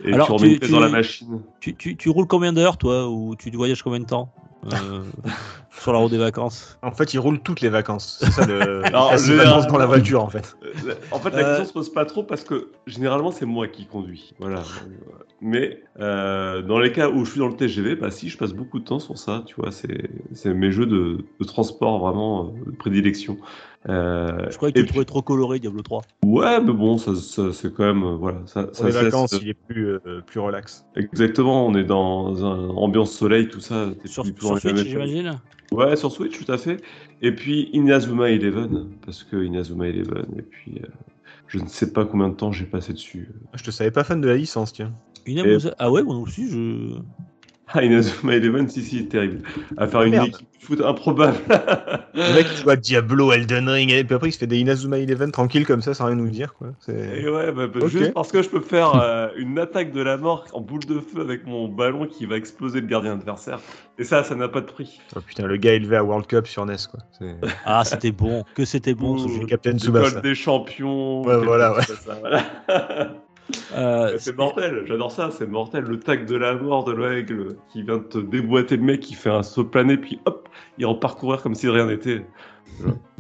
et 0.06 0.14
Alors, 0.14 0.28
tu 0.28 0.32
remets 0.34 0.48
tu- 0.48 0.54
une 0.54 0.60
pièce 0.60 0.70
tu- 0.70 0.74
dans 0.76 0.80
la 0.82 0.90
machine. 0.90 1.42
Tu, 1.60 1.76
tu, 1.76 1.96
tu 1.98 2.10
roules 2.10 2.28
combien 2.28 2.54
d'heures, 2.54 2.78
toi, 2.78 3.10
ou 3.10 3.36
tu 3.36 3.50
voyages 3.52 3.84
combien 3.84 4.00
de 4.00 4.06
temps 4.06 4.34
euh, 4.66 5.04
sur 5.80 5.92
la 5.94 6.00
route 6.00 6.12
des 6.12 6.18
vacances 6.18 6.78
En 6.82 6.92
fait, 6.92 7.14
il 7.14 7.20
roule 7.20 7.40
toutes 7.42 7.62
les 7.62 7.70
vacances. 7.70 8.20
C'est 8.22 8.32
ça 8.32 8.46
le. 8.46 8.86
Alors, 8.86 9.12
vacances 9.16 9.68
dans 9.68 9.78
la 9.78 9.86
voiture, 9.86 10.24
en 10.24 10.30
fait. 10.30 10.56
En 11.12 11.20
fait, 11.20 11.32
la 11.32 11.38
Euh. 11.40 11.44
question 11.58 11.66
se 11.66 11.74
pose 11.74 11.92
pas 11.94 12.06
trop 12.06 12.24
parce 12.24 12.44
que 12.44 12.70
généralement 12.88 13.32
c'est 13.32 13.46
moi 13.46 13.68
qui 13.68 13.86
conduis. 13.86 14.34
Voilà. 14.40 14.62
Mais 15.42 15.82
euh, 16.00 16.62
dans 16.62 16.80
les 16.80 16.92
cas 16.92 17.10
où 17.10 17.26
je 17.26 17.32
suis 17.32 17.40
dans 17.40 17.48
le 17.50 17.56
TGV, 17.56 17.96
bah 17.96 18.12
si, 18.12 18.30
je 18.30 18.38
passe 18.38 18.54
beaucoup 18.54 18.80
de 18.80 18.86
temps 18.86 19.00
sur 19.00 19.18
ça. 19.18 19.44
Tu 19.46 19.56
vois, 19.56 19.72
c'est 19.72 20.10
c'est 20.34 20.54
mes 20.54 20.72
jeux 20.72 20.86
de, 20.86 21.26
de 21.40 21.46
transport 21.46 22.00
vraiment 22.00 22.54
euh, 22.68 22.72
de 22.72 22.76
prédilection. 22.76 23.38
Euh, 23.90 24.50
Je 24.50 24.56
croyais 24.56 24.72
que 24.72 24.80
tu 24.80 24.86
trouvais 24.86 25.04
trop 25.04 25.22
coloré, 25.22 25.60
Diablo 25.60 25.82
3. 25.82 26.02
puis- 26.22 26.30
ouais, 26.32 26.62
mais 26.62 26.72
bon, 26.72 26.98
ça, 26.98 27.16
ça- 27.16 27.52
c'est 27.52 27.74
quand 27.74 27.84
même 27.84 28.04
euh, 28.04 28.16
voilà. 28.16 28.38
Ça, 28.46 28.64
Pour 28.64 28.76
ça 28.78 28.86
les 28.86 28.92
vacances, 28.92 29.38
il 29.42 29.50
est 29.50 29.54
plus, 29.54 29.88
euh, 29.90 30.22
plus 30.26 30.40
relax. 30.40 30.86
Exactement, 30.96 31.68
on 31.68 31.76
est 31.76 31.84
dans 31.84 32.46
un 32.46 32.70
ambiance 32.70 33.12
soleil, 33.12 33.50
tout 33.50 33.60
ça. 33.60 33.88
Sur, 34.06 34.24
plus 34.24 34.34
sur 34.40 34.58
Switch, 34.60 34.78
j'imagine 34.86 35.38
Ouais, 35.74 35.96
sur 35.96 36.12
Switch, 36.12 36.44
tout 36.44 36.52
à 36.52 36.58
fait. 36.58 36.82
Et 37.22 37.32
puis 37.32 37.70
Inazuma 37.74 38.30
Eleven, 38.30 38.92
parce 39.06 39.24
que 39.24 39.44
Inazuma 39.44 39.88
Eleven. 39.88 40.26
Et 40.38 40.42
puis 40.44 40.80
euh, 40.84 40.88
je 41.48 41.58
ne 41.58 41.68
sais 41.68 41.92
pas 41.92 42.06
combien 42.06 42.30
de 42.30 42.36
temps 42.36 42.52
j'ai 42.52 42.66
passé 42.66 42.94
dessus. 42.94 43.30
Je 43.54 43.64
te 43.64 43.72
savais 43.72 43.92
pas 43.92 44.04
fan 44.04 44.22
de 44.22 44.28
la 44.28 44.36
licence, 44.36 44.74
tiens. 44.74 44.94
Ah 45.80 45.92
ouais, 45.92 46.04
moi 46.04 46.18
aussi, 46.18 46.50
je. 46.50 47.00
Ah, 47.76 47.84
Inazuma 47.84 48.36
Eleven, 48.36 48.70
si, 48.70 48.84
si, 48.84 49.08
terrible. 49.08 49.42
À 49.78 49.88
faire 49.88 50.04
une 50.04 50.12
Merde. 50.12 50.28
équipe 50.28 50.48
de 50.60 50.66
foot 50.66 50.82
improbable. 50.82 51.38
Le 52.14 52.36
mec, 52.36 52.46
tu 52.56 52.64
vois 52.64 52.76
Diablo, 52.76 53.32
Elden 53.32 53.68
Ring, 53.68 53.92
et 53.92 54.04
puis 54.04 54.14
après, 54.14 54.30
il 54.30 54.32
se 54.32 54.38
fait 54.38 54.46
des 54.48 54.60
Inazuma 54.60 55.00
Eleven 55.00 55.32
tranquille 55.32 55.66
comme 55.66 55.82
ça, 55.82 55.96
sans 55.96 56.06
rien 56.06 56.16
nous 56.16 56.30
dire, 56.30 56.54
quoi. 56.54 56.68
Et 56.88 57.28
ouais, 57.28 57.52
bah, 57.52 57.66
bah, 57.68 57.88
juste 57.88 58.14
parce 58.14 58.32
que 58.32 58.44
je 58.44 58.50
peux 58.50 58.62
faire 58.62 58.96
euh, 59.02 59.30
une 59.38 59.58
attaque 59.58 59.92
de 59.92 60.02
la 60.02 60.18
mort 60.18 60.46
en 60.54 60.62
boule 60.62 60.86
de 60.86 61.00
feu 61.00 61.22
avec 61.22 61.48
mon 61.48 61.68
ballon 61.68 62.06
qui 62.06 62.28
va 62.28 62.36
exploser 62.38 62.80
le 62.80 62.88
gardien 62.88 63.14
adversaire. 63.14 63.60
Et 63.98 64.04
ça, 64.04 64.24
ça 64.24 64.36
n'a 64.36 64.48
pas 64.48 64.62
de 64.62 64.68
prix. 64.68 65.00
Oh, 65.16 65.20
putain, 65.26 65.48
le 65.48 65.58
gars 65.58 65.74
élevé 65.74 65.98
à 65.98 66.04
World 66.04 66.28
Cup 66.28 66.46
sur 66.48 66.66
NES, 66.66 66.76
quoi. 66.92 67.00
Ah, 67.66 67.84
c'était 67.86 68.12
bon. 68.12 68.44
Que 68.56 68.66
c'était 68.66 68.94
bon 68.94 69.18
ce 69.18 69.26
Ouh. 69.26 69.42
jeu. 69.42 69.46
Captain 69.48 69.72
L'école 69.72 69.80
Tsubasa. 70.06 70.22
des 70.22 70.36
champions. 70.36 71.24
Ouais, 71.24 71.38
voilà, 71.38 71.74
ouais. 71.76 71.82
ça, 71.84 72.18
voilà. 72.20 72.44
Euh, 73.76 74.16
c'est 74.20 74.36
mortel, 74.38 74.84
j'adore 74.88 75.12
ça, 75.12 75.30
c'est 75.32 75.46
mortel. 75.48 75.84
Le 75.84 76.00
tac 76.00 76.26
de 76.26 76.36
la 76.36 76.54
mort 76.56 76.84
de 76.86 76.94
l'aigle 76.94 77.58
qui 77.72 77.84
vient 77.84 78.00
te 78.00 78.18
déboîter 78.18 78.78
le 78.78 78.84
mec, 78.84 79.02
qui 79.02 79.14
fait 79.16 79.30
un 79.30 79.44
saut 79.44 79.66
plané, 79.66 79.98
puis 79.98 80.20
hop, 80.26 80.48
il 80.78 80.86
repart 80.86 81.20
courir 81.20 81.42
comme 81.42 81.54
si 81.56 81.66
de 81.66 81.72
rien 81.72 81.86
n'était. 81.86 82.26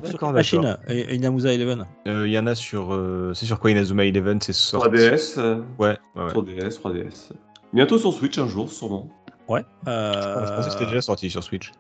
sur 0.03 0.31
machine 0.31 0.77
et, 0.87 0.99
et 1.01 1.15
Inamusa 1.15 1.53
Eleven. 1.53 1.85
Euh, 2.07 2.25
Il 2.27 2.33
y 2.33 2.39
en 2.39 2.47
a 2.47 2.55
sur. 2.55 2.93
euh, 2.93 3.33
C'est 3.33 3.45
sur 3.45 3.59
quoi 3.59 3.71
Inazuma 3.71 4.05
Eleven 4.05 4.39
C'est 4.41 4.53
sorti 4.53 4.89
3DS, 4.89 5.35
euh, 5.37 5.61
Ouais, 5.77 5.97
ouais, 6.15 6.23
ouais. 6.23 6.31
3DS, 6.31 6.79
3DS. 6.79 7.31
Bientôt 7.73 7.97
sur 7.97 8.13
Switch 8.13 8.37
un 8.39 8.47
jour, 8.47 8.71
sûrement. 8.71 9.09
Ouais. 9.47 9.65
Je 9.85 9.91
pensais 10.55 10.67
que 10.67 10.71
c'était 10.71 10.83
Euh, 10.83 10.87
déjà 10.87 11.01
sorti 11.01 11.29
sur 11.29 11.43
Switch. 11.43 11.71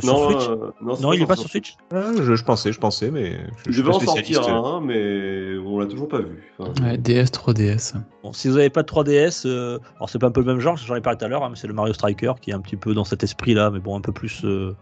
sur 0.00 0.06
non, 0.06 0.26
Switch. 0.30 0.48
euh, 0.48 0.70
non, 0.80 0.94
c'est 0.96 1.02
non, 1.02 1.12
il 1.12 1.22
est 1.22 1.26
pas 1.26 1.36
sur 1.36 1.48
Switch. 1.48 1.76
Ah, 1.94 2.10
je, 2.20 2.34
je 2.34 2.44
pensais, 2.44 2.72
je 2.72 2.80
pensais, 2.80 3.10
mais. 3.10 3.38
Je, 3.68 3.80
pas 3.82 3.90
en 3.90 4.00
sortir 4.00 4.48
un, 4.48 4.80
mais 4.80 5.56
on 5.64 5.78
l'a 5.78 5.86
toujours 5.86 6.08
pas 6.08 6.18
vu. 6.18 6.52
Enfin, 6.58 6.72
Ouais, 6.82 6.98
DS, 6.98 7.26
3DS. 7.30 7.94
Bon, 8.22 8.32
si 8.32 8.48
vous 8.48 8.56
n'avez 8.56 8.70
pas 8.70 8.82
de 8.82 8.88
3DS, 8.88 9.46
euh, 9.46 9.78
alors 9.96 10.08
c'est 10.10 10.18
pas 10.18 10.26
un 10.26 10.30
peu 10.32 10.40
le 10.40 10.46
même 10.46 10.60
genre, 10.60 10.76
j'en 10.76 10.96
ai 10.96 11.00
parlé 11.00 11.18
tout 11.18 11.24
à 11.24 11.28
l'heure, 11.28 11.44
hein, 11.44 11.48
mais 11.50 11.56
c'est 11.56 11.68
le 11.68 11.74
Mario 11.74 11.92
Striker 11.92 12.32
qui 12.40 12.50
est 12.50 12.54
un 12.54 12.60
petit 12.60 12.76
peu 12.76 12.94
dans 12.94 13.04
cet 13.04 13.22
esprit-là, 13.22 13.70
mais 13.70 13.78
bon, 13.80 13.96
un 13.96 14.00
peu 14.00 14.12
plus, 14.12 14.40
euh, 14.44 14.74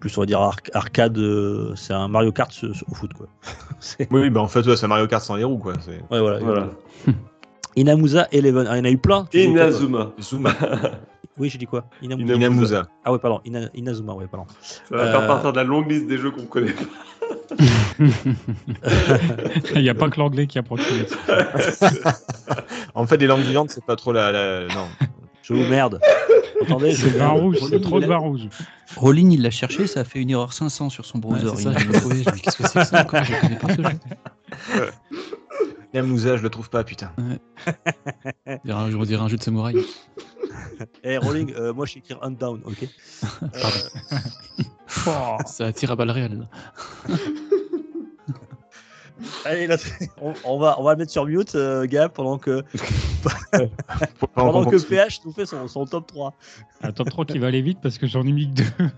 plus 0.00 0.16
on 0.16 0.20
va 0.22 0.26
dire 0.26 0.40
arc- 0.40 0.70
arcade. 0.74 1.18
euh, 1.18 1.72
c'est 1.74 1.92
un 1.94 2.06
Mario 2.08 2.30
Kart 2.30 2.52
euh, 2.62 2.72
au 2.90 2.94
foot, 2.94 3.12
quoi. 3.14 3.26
Oui, 4.10 4.30
bah 4.30 4.40
en 4.40 4.48
fait, 4.48 4.64
ouais, 4.66 4.76
c'est 4.76 4.86
Mario 4.86 5.06
Kart 5.08 5.24
sans 5.24 5.34
les 5.36 5.44
roues, 5.44 5.58
quoi. 5.58 5.72
Ouais, 5.88 6.20
voilà. 6.20 6.38
voilà. 6.38 6.68
Inamusa 7.76 8.28
Eleven. 8.32 8.66
Ah, 8.68 8.74
il 8.76 8.78
y 8.78 8.80
en 8.80 8.84
a 8.84 8.90
eu 8.90 8.98
plein. 8.98 9.26
Inazuma. 9.32 10.12
Zuma, 10.20 10.54
Oui, 11.38 11.48
j'ai 11.50 11.58
dit 11.58 11.66
quoi? 11.66 11.84
Inamusa. 12.02 12.88
Ah 13.04 13.12
ouais, 13.12 13.18
pardon. 13.20 13.40
Ina- 13.44 13.70
Inazuma, 13.74 14.12
ouais, 14.14 14.26
pardon. 14.26 14.46
Ça 14.60 14.96
va 14.96 15.06
faire 15.12 15.20
Euh, 15.22 15.26
partir 15.28 15.52
de 15.52 15.56
la 15.58 15.64
longue 15.64 15.88
liste 15.88 16.06
des 16.08 16.18
jeux 16.18 16.30
qu'on 16.32 16.46
connaît 16.46 16.72
pas. 16.72 16.82
Il 19.76 19.82
n'y 19.82 19.88
a 19.88 19.94
pas 19.94 20.08
que 20.10 20.18
l'anglais 20.18 20.46
qui 20.46 20.58
approxime. 20.58 21.04
En 22.94 23.06
fait, 23.06 23.16
les 23.18 23.26
langues 23.26 23.42
vivantes, 23.42 23.70
c'est 23.70 23.84
pas 23.84 23.96
trop 23.96 24.12
la. 24.12 24.32
la- 24.32 24.66
Non. 24.74 24.88
Je 25.42 25.54
vous 25.54 25.64
merde. 25.64 26.00
Attendez, 26.62 26.92
C'est 26.92 27.08
vin 27.10 27.28
rouge, 27.28 27.56
c'est 27.70 27.80
trop 27.80 28.00
de 28.00 28.06
vin 28.06 28.16
rouge. 28.18 28.48
Rolling, 28.96 29.30
il 29.32 29.42
l'a 29.42 29.50
cherché, 29.50 29.86
ça 29.86 30.00
a 30.00 30.04
fait 30.04 30.18
une 30.20 30.30
erreur 30.30 30.52
500 30.52 30.90
sur 30.90 31.04
son 31.06 31.18
Ouais, 31.18 31.38
browser. 31.40 31.56
c'est 31.56 31.62
ça, 31.62 31.70
Il- 31.72 31.78
je 31.78 31.88
l'ai 31.92 32.00
trouvé. 32.00 32.24
Qu'est-ce 32.24 32.56
que 32.56 32.66
c'est 32.68 32.78
que 32.80 32.84
ça 32.84 33.02
encore? 33.02 33.22
Je 33.24 33.40
connais 33.40 33.56
pas 33.56 33.68
ce 33.74 33.82
jeu. 34.76 34.90
Inamusa, 35.94 36.36
je 36.36 36.42
le 36.42 36.50
trouve 36.50 36.68
pas, 36.70 36.84
putain. 36.84 37.12
Un- 37.18 37.38
On 38.46 39.02
dirait 39.04 39.22
un 39.22 39.28
jeu 39.28 39.36
de 39.36 39.42
samouraï. 39.42 39.74
Eh, 41.02 41.16
Rolling, 41.18 41.52
euh, 41.56 41.72
moi 41.74 41.86
je 41.86 41.94
sais 41.94 41.98
écrire 41.98 42.18
Undown, 42.22 42.60
ok 42.64 42.86
Oh, 45.08 45.36
Ça 45.44 45.72
tire 45.72 45.90
à 45.90 45.96
balles 45.96 46.10
réelles. 46.12 46.46
Allez, 49.44 49.66
là, 49.66 49.76
on, 50.22 50.32
on 50.44 50.58
va, 50.58 50.78
on 50.78 50.84
va 50.84 50.92
le 50.92 50.98
mettre 50.98 51.10
sur 51.10 51.26
mute, 51.26 51.56
euh, 51.56 51.84
Gab, 51.86 52.12
pendant 52.12 52.38
que, 52.38 52.62
pendant 54.34 54.64
que. 54.64 54.76
PH 54.76 55.24
nous 55.24 55.32
fait 55.32 55.46
son, 55.46 55.66
son 55.66 55.84
top 55.84 56.06
3. 56.06 56.34
un 56.82 56.92
top 56.92 57.10
3 57.10 57.24
qui 57.24 57.38
va 57.40 57.48
aller 57.48 57.62
vite 57.62 57.78
parce 57.82 57.98
que 57.98 58.06
j'en 58.06 58.22
ai 58.24 58.30
mis 58.32 58.46
que 58.48 58.62
deux. 58.62 58.90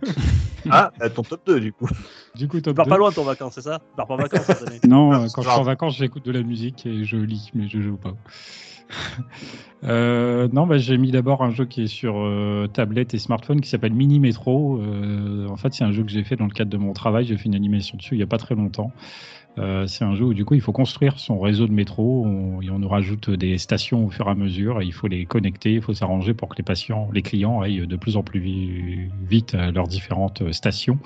Ah, 0.71 0.93
euh, 1.03 1.09
ton 1.15 1.23
top 1.23 1.41
2, 1.47 1.61
du 1.61 1.73
coup. 1.73 1.89
Du 2.35 2.49
coup, 2.49 2.57
Tu 2.57 2.63
top 2.63 2.77
pars 2.77 2.87
2. 2.87 2.91
pas 2.91 2.97
loin 2.99 3.11
de 3.11 3.15
ton 3.15 3.25
vacances, 3.25 3.55
c'est 3.55 3.63
ça 3.63 3.79
Tu 3.79 3.97
pars 3.97 4.07
pas 4.07 4.15
en 4.15 4.19
vacances 4.19 4.43
cette 4.43 4.67
année 4.67 4.81
Non, 4.87 5.13
euh, 5.13 5.27
quand 5.33 5.43
je 5.43 5.49
suis 5.49 5.59
en 5.59 5.63
vacances, 5.63 5.97
j'écoute 5.97 6.25
de 6.25 6.33
la 6.33 6.43
musique 6.43 6.87
et 6.87 7.05
je 7.05 7.17
lis, 7.17 7.51
mais 7.55 7.69
je 7.69 7.81
joue 7.81 7.97
pas. 7.97 8.15
Euh, 9.83 10.47
non, 10.53 10.67
bah, 10.67 10.77
j'ai 10.77 10.99
mis 10.99 11.11
d'abord 11.11 11.43
un 11.43 11.49
jeu 11.53 11.65
qui 11.65 11.85
est 11.85 11.87
sur 11.87 12.19
euh, 12.19 12.67
tablette 12.71 13.15
et 13.15 13.19
smartphone 13.19 13.63
qui 13.63 13.71
s'appelle 13.71 13.95
Mini 13.95 14.21
Metro. 14.21 14.79
En 15.49 15.57
fait, 15.57 15.73
c'est 15.73 15.85
un 15.85 15.91
jeu 15.91 16.03
que 16.03 16.11
j'ai 16.11 16.23
fait 16.23 16.37
dans 16.37 16.45
le 16.45 16.51
cadre 16.51 16.71
de 16.71 16.77
mon 16.77 16.93
travail. 16.93 17.25
J'ai 17.25 17.39
fait 17.39 17.47
une 17.47 17.55
animation 17.55 17.97
dessus 17.97 18.15
il 18.15 18.19
n'y 18.19 18.23
a 18.23 18.27
pas 18.27 18.37
très 18.37 18.55
longtemps. 18.55 18.93
Euh, 19.59 19.87
c'est 19.89 20.05
un 20.05 20.15
jeu 20.15 20.25
où 20.27 20.33
du 20.35 20.45
coup 20.45 20.55
il 20.55 20.61
faut 20.61 20.73
construire 20.73 21.19
son 21.19 21.41
réseau 21.41 21.67
de 21.67 21.73
métro 21.73 22.25
on, 22.25 22.63
et 22.63 22.71
on 22.71 22.79
nous 22.79 22.89
rajoute 22.89 23.31
des 23.31 23.59
stations 23.59 24.07
au 24.07 24.11
fur 24.11 24.29
et 24.29 24.31
à 24.31 24.35
mesure 24.37 24.81
et 24.81 24.87
il 24.87 24.93
faut 24.93 25.09
les 25.09 25.27
connecter, 25.27 25.75
il 25.75 25.83
faut 25.83 25.93
s'arranger 25.93 26.35
pour 26.35 26.49
que 26.49 26.57
les 26.57 26.63
patients, 26.63 27.11
les 27.13 27.23
clients 27.23 27.61
aillent 27.61 27.87
de 27.87 27.97
plus 27.97 28.17
en 28.17 28.23
plus 28.23 28.39
vi- 28.41 29.11
vite 29.21 29.55
à 29.55 29.73
leurs 29.73 29.89
différentes 29.89 30.53
stations. 30.53 31.01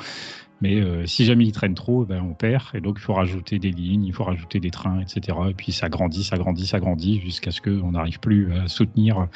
Mais 0.65 0.81
euh, 0.81 1.05
si 1.05 1.27
jamais 1.27 1.45
ils 1.45 1.53
traînent 1.53 1.74
trop, 1.74 2.07
ben, 2.07 2.23
on 2.23 2.32
perd. 2.32 2.65
Et 2.73 2.81
donc, 2.81 2.97
il 2.99 3.03
faut 3.03 3.12
rajouter 3.12 3.59
des 3.59 3.70
lignes, 3.70 4.07
il 4.07 4.15
faut 4.15 4.24
rajouter 4.24 4.61
des 4.61 4.70
trains, 4.70 4.99
etc. 5.01 5.36
Et 5.51 5.53
puis, 5.53 5.73
ça 5.73 5.91
grandit, 5.91 6.24
ça 6.24 6.39
grandit, 6.39 6.66
ça 6.66 6.81
grandit, 6.81 7.20
jusqu'à 7.20 7.51
ce 7.51 7.61
qu'on 7.61 7.93
n'arrive 7.93 8.19
plus 8.19 8.51
à 8.55 8.66
soutenir 8.66 9.27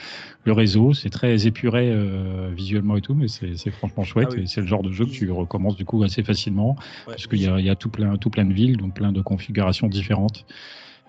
le 0.45 0.53
réseau. 0.53 0.95
C'est 0.95 1.11
très 1.11 1.47
épuré 1.47 1.91
euh, 1.93 2.51
visuellement 2.57 2.97
et 2.97 3.03
tout, 3.03 3.13
mais 3.13 3.29
c'est 3.29 3.71
franchement 3.71 4.05
chouette. 4.05 4.29
Ah 4.31 4.35
oui. 4.37 4.45
Et 4.45 4.47
c'est 4.47 4.63
le 4.63 4.67
genre 4.67 4.83
de 4.83 4.91
jeu 4.91 5.05
que 5.05 5.11
tu 5.11 5.31
recommences 5.31 5.77
du 5.77 5.85
coup 5.85 6.03
assez 6.03 6.23
facilement, 6.23 6.77
Ouais. 7.07 7.13
parce 7.15 7.27
qu'il 7.27 7.43
y 7.43 7.47
a, 7.47 7.61
il 7.61 7.67
y 7.67 7.71
a 7.71 7.77
tout, 7.77 7.91
plein, 7.91 8.17
tout 8.17 8.31
plein 8.31 8.47
de 8.47 8.55
villes, 8.55 8.79
donc 8.79 8.95
plein 8.95 9.13
de 9.13 9.21
configurations 9.21 9.89
différentes. 9.89 10.47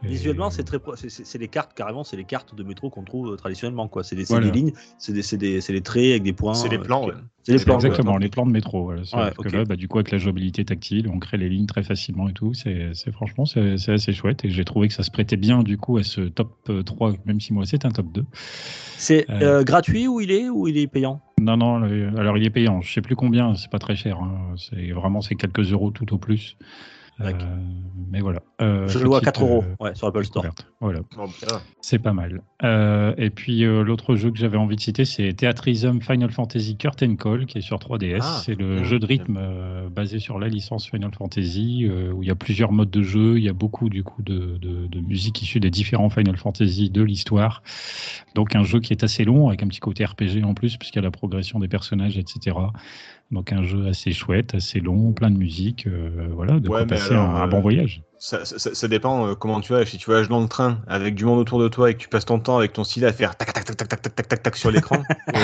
Visuellement, 0.01 0.49
c'est 0.49 0.63
très, 0.63 0.77
c'est- 0.95 1.37
les 1.37 1.47
cartes 1.49 1.73
carrément, 1.73 2.03
c'est 2.05 2.15
les 2.15 2.23
cartes 2.23 2.55
de 2.55 2.63
métro 2.63 2.89
qu'on 2.89 3.03
trouve 3.03 3.33
euh, 3.33 3.35
traditionnellement 3.35 3.87
quoi. 3.89 4.03
C'est 4.03 4.15
des, 4.15 4.23
Voilà. 4.23 4.49
des 4.49 4.57
lignes, 4.57 4.71
c'est 4.97 5.11
des, 5.11 5.21
c'est 5.21 5.37
des, 5.37 5.81
traits 5.81 6.11
avec 6.11 6.23
des 6.23 6.31
points. 6.33 6.53
C'est 6.53 6.69
les 6.69 6.77
euh, 6.77 6.81
plans, 6.81 7.05
ouais. 7.05 7.13
C'est 7.43 7.57
les 7.57 7.63
plans. 7.65 7.75
Exactement, 7.75 8.13
ouais. 8.13 8.19
les 8.19 8.29
plans 8.29 8.45
de 8.45 8.51
métro. 8.51 8.93
Voilà. 9.11 9.31
Que 9.31 9.49
là, 9.49 9.65
bah, 9.65 9.75
du 9.75 9.87
coup, 9.87 9.97
avec 9.97 10.11
la 10.11 10.17
jouabilité 10.17 10.63
tactile, 10.63 11.09
on 11.13 11.19
crée 11.19 11.37
les 11.37 11.49
lignes 11.49 11.65
très 11.65 11.83
facilement 11.83 12.29
et 12.29 12.33
tout. 12.33 12.53
C'est 12.53 12.91
c'est- 12.93 13.11
franchement, 13.11 13.45
c'est 13.45 13.77
c'est 13.77 13.91
assez 13.93 14.13
chouette. 14.13 14.45
Et 14.45 14.49
j'ai 14.49 14.63
trouvé 14.65 14.87
que 14.87 14.93
ça 14.93 15.03
se 15.03 15.11
prêtait 15.11 15.37
bien 15.37 15.63
du 15.63 15.77
coup 15.77 15.97
à 15.97 16.03
ce 16.03 16.21
top 16.21 16.55
euh, 16.69 16.81
3, 16.83 17.13
même 17.25 17.39
si 17.41 17.51
moi 17.53 17.65
c'est 17.65 17.85
un 17.85 17.91
top 17.91 18.11
2. 18.13 18.25
C'est 18.97 19.29
Euh, 19.29 19.59
euh, 19.59 19.63
gratuit 19.63 20.07
ou 20.07 20.21
il 20.21 20.31
est 20.31 20.49
ou 20.49 20.67
il 20.67 20.77
est 20.77 20.87
payant? 20.87 21.21
Non, 21.41 21.57
non, 21.57 21.79
le- 21.79 22.17
alors 22.19 22.37
il 22.37 22.45
est 22.45 22.49
payant. 22.49 22.81
Je 22.81 22.91
sais 22.93 23.01
plus 23.01 23.15
combien, 23.15 23.55
c'est 23.55 23.69
pas 23.71 23.79
très 23.79 23.95
cher. 23.95 24.17
hein. 24.21 24.55
C'est 24.57 24.91
vraiment 24.91 25.21
c'est 25.21 25.35
quelques 25.35 25.71
euros 25.71 25.91
tout 25.91 26.13
au 26.13 26.17
plus. 26.17 26.57
Euh, 27.21 27.33
mais 28.11 28.21
voilà. 28.21 28.39
Euh, 28.61 28.87
Je 28.87 28.97
le 28.97 29.05
vois 29.05 29.17
à 29.17 29.19
petite, 29.19 29.35
4 29.35 29.43
euros 29.43 29.63
euh, 29.63 29.83
ouais, 29.83 29.95
sur 29.95 30.07
Apple 30.07 30.25
Store. 30.25 30.45
Voilà. 30.79 31.01
Ça 31.37 31.61
C'est 31.81 31.99
pas 31.99 32.13
mal. 32.13 32.41
Euh, 32.63 33.13
et 33.17 33.29
puis 33.29 33.63
euh, 33.63 33.83
l'autre 33.83 34.15
jeu 34.15 34.31
que 34.31 34.37
j'avais 34.37 34.57
envie 34.57 34.75
de 34.75 34.81
citer, 34.81 35.05
c'est 35.05 35.33
Theatrism 35.33 36.01
Final 36.01 36.31
Fantasy 36.31 36.75
Curtain 36.75 37.15
Call, 37.15 37.45
qui 37.45 37.59
est 37.59 37.61
sur 37.61 37.77
3DS. 37.77 38.19
Ah, 38.21 38.41
c'est 38.43 38.55
le 38.55 38.75
bien, 38.75 38.83
jeu 38.83 38.99
de 38.99 39.05
rythme 39.05 39.37
euh, 39.37 39.89
basé 39.89 40.19
sur 40.19 40.39
la 40.39 40.47
licence 40.47 40.87
Final 40.89 41.11
Fantasy, 41.15 41.85
euh, 41.87 42.11
où 42.11 42.23
il 42.23 42.27
y 42.27 42.31
a 42.31 42.35
plusieurs 42.35 42.71
modes 42.71 42.89
de 42.89 43.03
jeu, 43.03 43.37
il 43.37 43.43
y 43.43 43.49
a 43.49 43.53
beaucoup 43.53 43.89
du 43.89 44.03
coup 44.03 44.23
de, 44.23 44.57
de, 44.57 44.87
de 44.87 44.99
musique 45.01 45.41
issue 45.41 45.59
des 45.59 45.71
différents 45.71 46.09
Final 46.09 46.37
Fantasy 46.37 46.89
de 46.89 47.03
l'histoire. 47.03 47.61
Donc 48.33 48.55
un 48.55 48.63
jeu 48.63 48.79
qui 48.79 48.93
est 48.93 49.03
assez 49.03 49.23
long, 49.23 49.49
avec 49.49 49.61
un 49.61 49.67
petit 49.67 49.79
côté 49.79 50.03
RPG 50.03 50.43
en 50.43 50.53
plus, 50.53 50.77
puisqu'il 50.77 50.97
y 50.97 50.99
a 50.99 51.03
la 51.03 51.11
progression 51.11 51.59
des 51.59 51.67
personnages, 51.67 52.17
etc. 52.17 52.55
Donc 53.31 53.51
un 53.53 53.61
jeu 53.63 53.87
assez 53.87 54.11
chouette, 54.11 54.55
assez 54.55 54.79
long, 54.79 55.11
plein 55.11 55.29
de 55.29 55.37
musique, 55.37 55.85
euh, 55.85 56.27
voilà, 56.33 56.59
de 56.59 56.67
Ouais, 56.67 56.83
passer 56.87 57.11
alors, 57.11 57.29
un, 57.29 57.41
un 57.41 57.43
euh, 57.43 57.47
bon 57.47 57.61
voyage. 57.61 58.01
Ça, 58.17 58.43
ça, 58.43 58.57
ça 58.73 58.87
dépend 58.87 59.27
euh, 59.27 59.35
comment 59.35 59.61
tu 59.61 59.71
vas. 59.71 59.85
Si 59.85 59.97
tu 59.99 60.07
voyages 60.07 60.27
dans 60.29 60.41
le 60.41 60.47
train 60.47 60.79
avec 60.87 61.13
du 61.13 61.25
monde 61.25 61.37
autour 61.37 61.61
de 61.61 61.67
toi 61.67 61.91
et 61.91 61.93
que 61.93 61.99
tu 61.99 62.09
passes 62.09 62.25
ton 62.25 62.39
temps 62.39 62.57
avec 62.57 62.73
ton 62.73 62.83
stylet 62.83 63.05
à 63.07 63.13
faire 63.13 63.35
tac 63.37 63.53
tac 63.53 63.63
tac 63.65 63.77
tac 63.77 63.87
tac 63.87 64.01
tac 64.01 64.15
tac 64.15 64.27
tac 64.27 64.43
tac 64.43 64.55
sur 64.55 64.71
l'écran, 64.71 65.03
euh, 65.35 65.39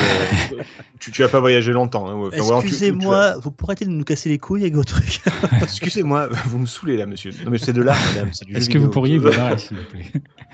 tu, 0.99 1.11
tu 1.11 1.21
vas 1.21 1.29
pas 1.29 1.39
voyager 1.39 1.71
longtemps. 1.73 2.09
hein. 2.09 2.15
Enfin, 2.15 2.31
tu 2.35 2.49
vas- 2.49 2.59
Excusez-moi, 2.59 3.37
vous 3.37 3.51
pourrez 3.51 3.73
arrêter 3.73 3.85
de 3.85 3.91
nous 3.91 4.03
casser 4.03 4.29
les 4.29 4.39
couilles 4.39 4.63
avec 4.63 4.73
vos 4.73 4.83
trucs 4.83 5.21
Excusez-moi, 5.61 6.27
vous 6.47 6.57
me 6.57 6.65
saoulez 6.65 6.97
là, 6.97 7.05
monsieur. 7.05 7.31
Non 7.45 7.51
mais 7.51 7.59
c'est 7.59 7.71
de 7.73 7.83
l'art, 7.83 7.97
madame. 8.13 8.31
Est-ce 8.53 8.67
que 8.69 8.79
vous 8.79 8.89
pourriez 8.89 9.19
vous 9.19 9.27
arrêter, 9.39 9.61
s'il 9.61 9.77
vous 9.77 9.83
plaît? 9.85 10.05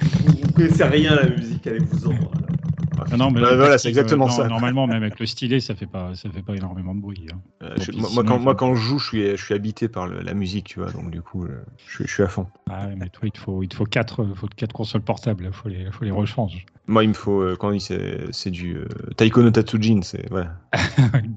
Vous 0.01 0.51
connaissez 0.53 0.83
rien 0.83 1.13
à 1.13 1.23
la 1.23 1.29
musique, 1.29 1.65
allez-vous-en. 1.67 2.13
Ah 3.11 3.17
non, 3.17 3.31
mais 3.31 3.41
là, 3.41 3.55
voilà, 3.55 3.77
c'est 3.77 3.89
exactement 3.89 4.27
non, 4.27 4.31
ça. 4.31 4.47
Normalement, 4.47 4.87
même 4.87 5.01
avec 5.03 5.19
le 5.19 5.25
stylet, 5.25 5.59
ça 5.59 5.75
fait 5.75 5.87
pas, 5.87 6.13
ça 6.15 6.29
fait 6.29 6.43
pas 6.43 6.55
énormément 6.55 6.93
de 6.95 7.01
bruit. 7.01 7.25
hein. 7.33 7.39
Euh, 7.63 7.75
je- 7.77 7.91
moi, 7.91 8.07
sinon, 8.09 8.23
quand, 8.23 8.37
il 8.37 8.43
moi, 8.43 8.55
quand 8.55 8.75
je 8.75 8.81
joue, 8.81 8.99
je 8.99 9.05
suis, 9.07 9.29
je 9.37 9.43
suis 9.43 9.53
habité 9.53 9.87
par 9.89 10.07
le- 10.07 10.21
la 10.21 10.33
musique, 10.33 10.67
tu 10.67 10.79
vois. 10.79 10.91
Donc 10.91 11.09
du 11.11 11.21
coup, 11.21 11.45
euh, 11.45 11.63
je, 11.87 11.95
suis- 11.95 12.07
je 12.07 12.13
suis 12.13 12.23
à 12.23 12.27
fond. 12.27 12.45
Ah, 12.69 12.87
mais 12.95 13.09
toi, 13.09 13.23
il 13.27 13.31
te 13.31 13.39
faut, 13.39 13.63
il 13.63 13.67
te 13.69 13.75
faut 13.75 13.85
quatre, 13.85 14.25
faut 14.35 14.47
quatre 14.55 14.71
consoles 14.73 15.01
portables. 15.01 15.45
Il 15.45 15.51
faut 15.53 15.67
les, 15.67 15.91
faut 15.91 16.05
les 16.05 16.11
rechange. 16.11 16.65
Moi, 16.87 17.03
il 17.03 17.09
me 17.09 17.13
faut, 17.13 17.41
euh, 17.41 17.55
quand 17.59 17.69
on 17.69 17.71
dit 17.73 17.79
c'est, 17.79 18.25
c'est 18.31 18.51
du 18.51 18.77
euh, 18.77 18.87
Taiko 19.17 19.41
no 19.41 19.49
Tatsujin, 19.51 20.01
c'est 20.03 20.29
voilà. 20.29 20.53
Il. 21.23 21.33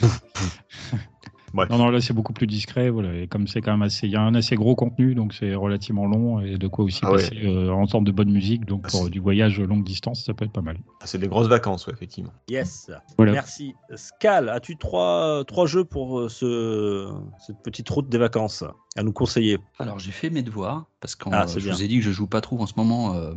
Bref. 1.52 1.68
Non, 1.70 1.78
non, 1.78 1.90
là, 1.90 2.00
c'est 2.00 2.12
beaucoup 2.12 2.32
plus 2.32 2.46
discret. 2.46 2.90
Voilà. 2.90 3.14
Et 3.14 3.26
comme 3.26 3.46
c'est 3.48 3.60
quand 3.60 3.72
même 3.72 3.82
assez, 3.82 4.06
il 4.06 4.12
y 4.12 4.16
a 4.16 4.22
un 4.22 4.34
assez 4.34 4.54
gros 4.56 4.74
contenu, 4.74 5.14
donc 5.14 5.34
c'est 5.34 5.54
relativement 5.54 6.06
long 6.06 6.40
et 6.40 6.58
de 6.58 6.68
quoi 6.68 6.84
aussi 6.84 7.00
Ah 7.02 7.10
ouais. 7.12 7.16
passer 7.22 7.40
euh, 7.44 7.70
entendre 7.70 8.04
de 8.06 8.12
bonne 8.12 8.30
musique. 8.30 8.64
Donc 8.66 8.82
Ah, 8.86 8.88
pour 8.90 9.10
du 9.10 9.20
voyage 9.20 9.60
longue 9.60 9.84
distance, 9.84 10.24
ça 10.24 10.34
peut 10.34 10.44
être 10.44 10.52
pas 10.52 10.60
mal. 10.62 10.78
C'est 11.04 11.18
des 11.18 11.28
grosses 11.28 11.48
vacances, 11.48 11.86
ouais, 11.86 11.92
effectivement. 11.92 12.32
Yes. 12.48 12.90
Voilà. 13.16 13.32
Merci. 13.32 13.74
Scal, 13.94 14.48
as-tu 14.48 14.76
trois, 14.76 15.44
trois 15.46 15.66
jeux 15.66 15.84
pour 15.84 16.20
euh, 16.20 16.28
ce, 16.28 17.12
cette 17.46 17.62
petite 17.62 17.88
route 17.88 18.08
des 18.08 18.18
vacances 18.18 18.64
à 18.96 19.02
nous 19.02 19.12
conseiller? 19.12 19.58
Alors 19.78 19.98
j'ai 19.98 20.10
fait 20.12 20.30
mes 20.30 20.42
devoirs 20.42 20.86
parce 21.00 21.14
que 21.16 21.28
Ah, 21.32 21.46
je 21.46 21.58
bien. 21.60 21.72
vous 21.72 21.82
ai 21.82 21.88
dit 21.88 21.96
que 21.98 22.04
je 22.04 22.10
joue 22.10 22.26
pas 22.26 22.40
trop 22.40 22.58
en 22.60 22.66
ce 22.66 22.74
moment 22.76 23.14
euh, 23.14 23.32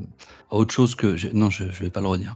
autre 0.55 0.73
chose 0.73 0.95
que 0.95 1.15
je... 1.17 1.27
non 1.33 1.49
je, 1.49 1.63
je 1.71 1.83
vais 1.83 1.89
pas 1.89 2.01
le 2.01 2.07
redire. 2.07 2.35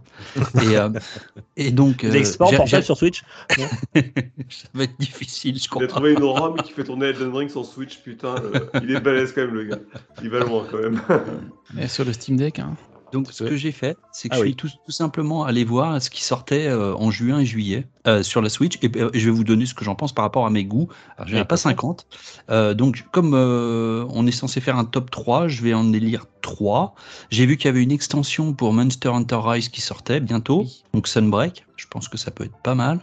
Et, 0.64 0.78
euh, 0.78 0.90
et 1.58 1.72
donc 1.72 2.04
euh, 2.04 2.12
L'export 2.12 2.50
j'ai- 2.52 2.58
portable 2.58 2.84
sur 2.84 2.98
Switch 2.98 3.24
ça 3.56 4.68
va 4.74 4.84
être 4.84 4.98
difficile, 5.00 5.56
je 5.58 5.64
Il 5.64 5.66
a 5.66 5.70
comprends. 5.70 5.88
trouvé 5.88 6.14
une 6.14 6.24
aura, 6.24 6.54
mais 6.56 6.64
qui 6.64 6.72
fait 6.74 6.84
tourner 6.84 7.08
Elden 7.08 7.34
Ring 7.36 7.50
sans 7.50 7.64
Switch, 7.64 8.00
putain. 8.00 8.36
euh, 8.36 8.60
il 8.84 8.92
est 8.92 9.00
balèze 9.00 9.34
quand 9.34 9.42
même, 9.42 9.54
le 9.54 9.64
gars. 9.66 9.80
Il 10.22 10.30
va 10.30 10.40
loin 10.40 10.66
quand 10.70 10.80
même. 10.80 11.02
Et 11.80 11.88
sur 11.88 12.06
le 12.06 12.14
Steam 12.14 12.38
Deck, 12.38 12.60
hein. 12.60 12.76
Donc, 13.14 13.32
ce 13.32 13.44
que 13.46 13.56
j'ai 13.56 13.72
fait, 13.72 13.98
c'est 14.12 14.28
que 14.28 14.34
Ah 14.36 14.38
je 14.38 14.44
oui. 14.44 14.48
suis 14.50 14.56
tout, 14.56 14.70
tout 14.86 14.92
simplement 14.92 15.46
allé 15.46 15.64
voir 15.64 16.02
ce 16.02 16.10
qui 16.10 16.24
sortait 16.24 16.68
euh, 16.68 16.94
en 16.96 17.10
juin 17.10 17.40
et 17.40 17.46
juillet 17.46 17.88
euh, 18.06 18.22
sur 18.22 18.42
la 18.42 18.50
Switch 18.50 18.78
et, 18.82 18.92
euh, 18.98 19.10
je 19.14 19.26
vais 19.26 19.32
vous 19.32 19.46
donner 19.46 19.66
ce 19.66 19.74
que 19.74 19.86
j'en 19.86 19.96
pense 19.96 20.14
par 20.14 20.24
rapport 20.24 20.46
à 20.46 20.50
mes 20.50 20.66
goûts. 20.66 20.90
Alors, 21.16 21.28
j'en 21.30 21.38
ai 21.38 21.40
Oui, 21.40 21.44
pas 21.46 21.56
parfait. 21.56 21.64
50. 21.70 22.06
Euh, 22.50 22.74
donc, 22.74 23.06
comme 23.12 23.34
on 23.34 24.28
est 24.28 24.32
censé 24.32 24.60
faire 24.60 24.78
un 24.78 24.86
top 24.86 25.10
3, 25.10 25.48
je 25.48 25.62
vais 25.62 25.74
en 25.74 25.94
élire 25.94 26.26
3. 26.42 26.96
J'ai 27.30 27.46
vu 27.46 27.56
qu'il 27.56 27.66
y 27.68 27.70
avait 27.70 27.84
une 27.84 27.92
extension 27.94 28.54
pour 28.54 28.74
Monster 28.74 29.10
Hunter 29.10 29.40
Rise 29.42 29.70
qui 29.70 29.80
sortait 29.82 30.20
bientôt, 30.20 30.66
donc 30.94 31.08
Sunbreak. 31.08 31.66
Je 31.78 31.86
pense 31.88 32.10
que 32.10 32.18
ça 32.18 32.32
peut 32.32 32.44
être 32.44 32.58
pas 32.62 32.76
mal. 32.76 33.00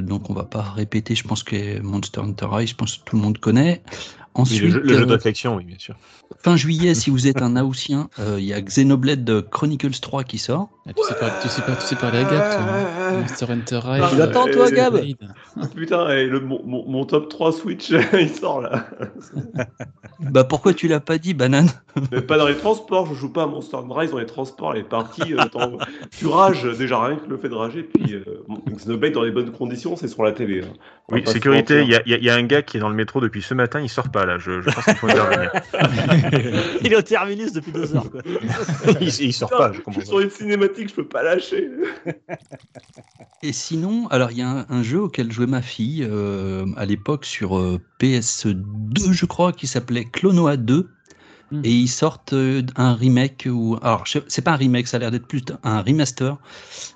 Donc, 0.00 0.28
on 0.28 0.34
va 0.34 0.44
pas 0.44 0.62
répéter. 0.62 1.14
Je 1.14 1.24
pense 1.24 1.42
que 1.42 1.80
Monster 1.80 2.20
Hunter 2.20 2.46
Rise, 2.50 2.70
je 2.70 2.74
pense 2.74 2.98
que 2.98 3.04
tout 3.04 3.16
le 3.16 3.22
monde 3.22 3.38
connaît. 3.38 3.82
Ensuite, 4.34 4.62
le 4.62 4.70
jeu, 4.70 4.80
le 4.80 4.88
jeu 4.88 5.02
euh, 5.02 5.06
de 5.06 5.12
réflexion, 5.12 5.56
oui, 5.56 5.64
bien 5.64 5.78
sûr. 5.78 5.96
Fin 6.42 6.56
juillet, 6.56 6.94
si 6.94 7.10
vous 7.10 7.26
êtes 7.26 7.40
un 7.42 7.56
Haussien, 7.64 8.08
euh, 8.18 8.36
il 8.38 8.44
y 8.44 8.52
a 8.52 8.60
Xenoblade 8.60 9.48
Chronicles 9.50 10.00
3 10.00 10.24
qui 10.24 10.38
sort. 10.38 10.70
Ah, 10.86 10.92
tu, 10.92 11.02
sais 11.02 11.14
pas, 11.14 11.30
tu, 11.30 11.48
sais 11.48 11.62
pas, 11.62 11.76
tu 11.76 11.86
sais 11.86 11.96
parler 11.96 12.18
à 12.18 12.24
Gab, 12.24 12.42
toi. 12.42 12.64
hein. 12.64 13.18
Monster 13.20 13.46
Hunter 13.48 13.80
Rise. 13.82 14.10
Tu 14.10 14.16
l'attends, 14.16 14.48
toi, 14.48 14.66
euh, 14.66 14.70
Gab. 14.70 15.00
Putain, 15.74 16.08
et 16.10 16.26
le, 16.26 16.40
mon, 16.40 16.60
mon- 16.64 16.88
mon 16.88 17.04
top 17.04 17.28
3 17.28 17.52
Switch, 17.52 17.90
il 18.12 18.28
sort 18.28 18.60
là. 18.60 18.86
Bah 20.20 20.44
pourquoi 20.44 20.74
tu 20.74 20.88
l'as 20.88 21.00
pas 21.00 21.18
dit, 21.18 21.34
banane? 21.34 21.68
Mais 22.10 22.20
pas 22.20 22.38
dans 22.38 22.48
les 22.48 22.56
transports, 22.56 23.06
je 23.06 23.14
joue 23.14 23.32
pas 23.32 23.44
à 23.44 23.46
Monster 23.46 23.76
Hunter 23.76 23.94
Rise 23.98 24.10
dans 24.10 24.18
les 24.18 24.26
transports, 24.26 24.72
les 24.72 24.82
parties, 24.82 25.32
euh, 25.32 25.48
tu 26.10 26.26
rages 26.26 26.64
déjà 26.76 27.02
rien 27.04 27.16
que 27.16 27.28
le 27.28 27.36
fait 27.36 27.48
de 27.48 27.54
rager. 27.54 27.82
Puis 27.82 28.14
euh, 28.14 28.24
Xenoblade 28.70 29.12
dans 29.12 29.22
les 29.22 29.30
bonnes 29.30 29.52
conditions, 29.52 29.96
c'est 29.96 30.08
sur 30.08 30.22
la 30.22 30.32
télé. 30.32 30.62
hein. 30.62 30.72
Oui, 31.10 31.22
sécurité, 31.26 31.82
il 31.82 31.90
y, 31.90 31.94
a- 31.94 32.02
il 32.04 32.24
y 32.24 32.30
a 32.30 32.34
un 32.34 32.42
gars 32.42 32.62
qui 32.62 32.76
est 32.76 32.80
dans 32.80 32.88
le 32.88 32.94
métro 32.94 33.20
depuis 33.20 33.42
ce 33.42 33.54
matin, 33.54 33.80
il 33.80 33.88
sort 33.88 34.10
pas 34.10 34.23
là. 34.26 34.38
Je, 34.38 34.62
je 34.62 34.70
pense 34.70 34.84
qu'il 34.84 34.94
faut 34.96 35.08
intervenir. 35.08 35.52
Il 36.82 36.92
est 36.92 36.96
au 36.96 37.02
terminus 37.02 37.52
depuis 37.52 37.72
deux 37.72 37.94
heures. 37.94 38.10
Quoi. 38.10 38.20
il, 39.00 39.08
il 39.08 39.32
sort 39.32 39.50
pas, 39.50 39.72
je 39.72 39.78
je 39.78 39.82
comprends 39.82 40.00
suis 40.00 40.08
sur 40.08 40.20
une 40.20 40.30
cinématique, 40.30 40.88
je 40.90 40.94
peux 40.94 41.08
pas 41.08 41.22
lâcher. 41.22 41.68
Et 43.42 43.52
sinon, 43.52 44.06
alors 44.08 44.30
il 44.30 44.38
y 44.38 44.42
a 44.42 44.48
un, 44.48 44.66
un 44.68 44.82
jeu 44.82 45.00
auquel 45.00 45.30
jouait 45.32 45.46
ma 45.46 45.62
fille 45.62 46.06
euh, 46.08 46.66
à 46.76 46.86
l'époque 46.86 47.24
sur 47.24 47.58
euh, 47.58 47.78
PS2, 48.00 49.12
je 49.12 49.26
crois, 49.26 49.52
qui 49.52 49.66
s'appelait 49.66 50.04
Clonoa 50.04 50.56
2. 50.56 50.88
Et 51.62 51.72
ils 51.72 51.88
sortent 51.88 52.32
euh, 52.32 52.62
un 52.76 52.94
remake 52.94 53.48
ou 53.50 53.76
alors 53.82 54.04
c'est 54.28 54.42
pas 54.42 54.52
un 54.52 54.56
remake, 54.56 54.86
ça 54.86 54.96
a 54.96 55.00
l'air 55.00 55.10
d'être 55.10 55.26
plus 55.26 55.42
un 55.62 55.80
remaster. 55.82 56.36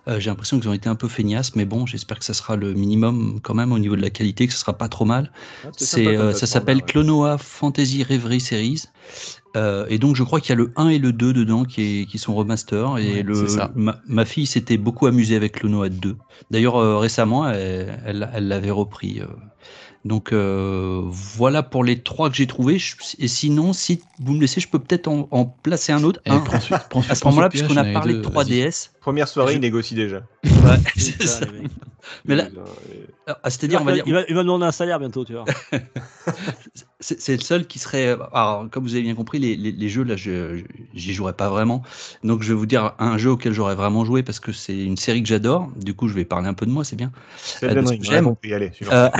Euh, 0.08 0.20
J'ai 0.20 0.30
l'impression 0.30 0.58
qu'ils 0.60 0.68
ont 0.68 0.72
été 0.74 0.88
un 0.88 0.94
peu 0.94 1.08
feignasses, 1.08 1.54
mais 1.56 1.64
bon, 1.64 1.86
j'espère 1.86 2.18
que 2.18 2.24
ça 2.24 2.34
sera 2.34 2.56
le 2.56 2.74
minimum 2.74 3.40
quand 3.42 3.54
même 3.54 3.72
au 3.72 3.78
niveau 3.78 3.96
de 3.96 4.02
la 4.02 4.10
qualité, 4.10 4.46
que 4.46 4.52
ce 4.52 4.58
sera 4.58 4.76
pas 4.76 4.88
trop 4.88 5.04
mal. 5.04 5.30
C'est, 5.76 6.06
euh, 6.16 6.32
ça 6.34 6.46
s'appelle 6.46 6.82
Clonoa 6.82 7.38
Fantasy 7.38 8.02
Reverie 8.04 8.40
Series. 8.40 8.82
Euh, 9.56 9.86
et 9.88 9.98
donc, 9.98 10.16
je 10.16 10.22
crois 10.22 10.40
qu'il 10.40 10.50
y 10.50 10.52
a 10.52 10.56
le 10.56 10.72
1 10.76 10.88
et 10.88 10.98
le 10.98 11.12
2 11.12 11.32
dedans 11.32 11.64
qui, 11.64 12.02
est- 12.02 12.06
qui 12.06 12.18
sont 12.18 12.34
remaster. 12.34 12.98
Et 12.98 13.14
Ouais, 13.16 13.22
le, 13.22 13.46
ma, 13.74 14.00
ma 14.06 14.24
fille 14.24 14.46
s'était 14.46 14.76
beaucoup 14.76 15.06
amusée 15.06 15.36
avec 15.36 15.52
Clonoa 15.54 15.88
2. 15.88 16.16
D'ailleurs, 16.50 17.00
récemment, 17.00 17.48
elle 17.48 18.28
l'avait 18.48 18.70
repris. 18.70 19.20
Donc, 20.08 20.32
euh, 20.32 21.02
voilà 21.04 21.62
pour 21.62 21.84
les 21.84 22.00
trois 22.02 22.30
que 22.30 22.36
j'ai 22.36 22.46
trouvés. 22.46 22.78
Et 23.18 23.28
sinon, 23.28 23.72
si 23.72 24.00
vous 24.18 24.32
me 24.32 24.40
laissez, 24.40 24.60
je 24.60 24.68
peux 24.68 24.78
peut-être 24.78 25.06
en, 25.06 25.28
en 25.30 25.44
placer 25.44 25.92
un 25.92 26.02
autre. 26.02 26.20
Un. 26.26 26.40
prends 26.40 26.60
celui- 26.60 26.80
prends 26.88 27.02
à 27.08 27.14
ce 27.14 27.24
moment-là, 27.26 27.48
puisqu'on 27.50 27.76
a 27.76 27.84
parlé 27.92 28.14
de 28.14 28.20
vas-y. 28.20 28.62
3DS. 28.62 28.90
Première 29.00 29.28
soirée, 29.28 29.52
Je- 29.52 29.58
il 29.58 29.60
négocie 29.60 29.94
déjà. 29.94 30.22
Ouais, 30.44 30.76
c'est 30.96 31.22
ça. 31.26 31.46
Mais 32.26 32.34
là, 32.36 32.48
ah, 33.26 33.38
c'est-à-dire, 33.44 33.80
on 33.82 33.84
va 33.84 33.92
dire, 33.92 34.04
il, 34.06 34.12
va, 34.12 34.22
il 34.28 34.34
va 34.34 34.42
demander 34.42 34.64
un 34.64 34.72
salaire 34.72 34.98
bientôt, 34.98 35.24
tu 35.24 35.34
vois. 35.34 35.44
c'est 37.00 37.36
le 37.36 37.42
seul 37.42 37.66
qui 37.66 37.78
serait. 37.78 38.16
Alors, 38.32 38.68
comme 38.70 38.84
vous 38.84 38.94
avez 38.94 39.02
bien 39.02 39.14
compris, 39.14 39.38
les, 39.38 39.56
les- 39.56 39.72
les 39.72 39.88
jeux, 39.88 40.02
là, 40.04 40.16
je 40.16 40.62
j'y 40.94 41.12
jouerais 41.12 41.32
pas 41.34 41.48
vraiment. 41.48 41.82
Donc, 42.24 42.42
je 42.42 42.48
vais 42.48 42.54
vous 42.58 42.66
dire 42.66 42.94
un 42.98 43.18
jeu 43.18 43.30
auquel 43.30 43.52
j'aurais 43.52 43.74
vraiment 43.74 44.04
joué 44.04 44.22
parce 44.22 44.40
que 44.40 44.52
c'est 44.52 44.76
une 44.78 44.96
série 44.96 45.22
que 45.22 45.28
j'adore. 45.28 45.68
Du 45.76 45.94
coup, 45.94 46.08
je 46.08 46.14
vais 46.14 46.24
parler 46.24 46.48
un 46.48 46.54
peu 46.54 46.66
de 46.66 46.70
moi, 46.70 46.84
c'est 46.84 46.96
bien. 46.96 47.12
C'est 47.36 47.66
Euh, 47.66 47.82
j'aime. 48.00 48.34
Euh, 48.92 49.10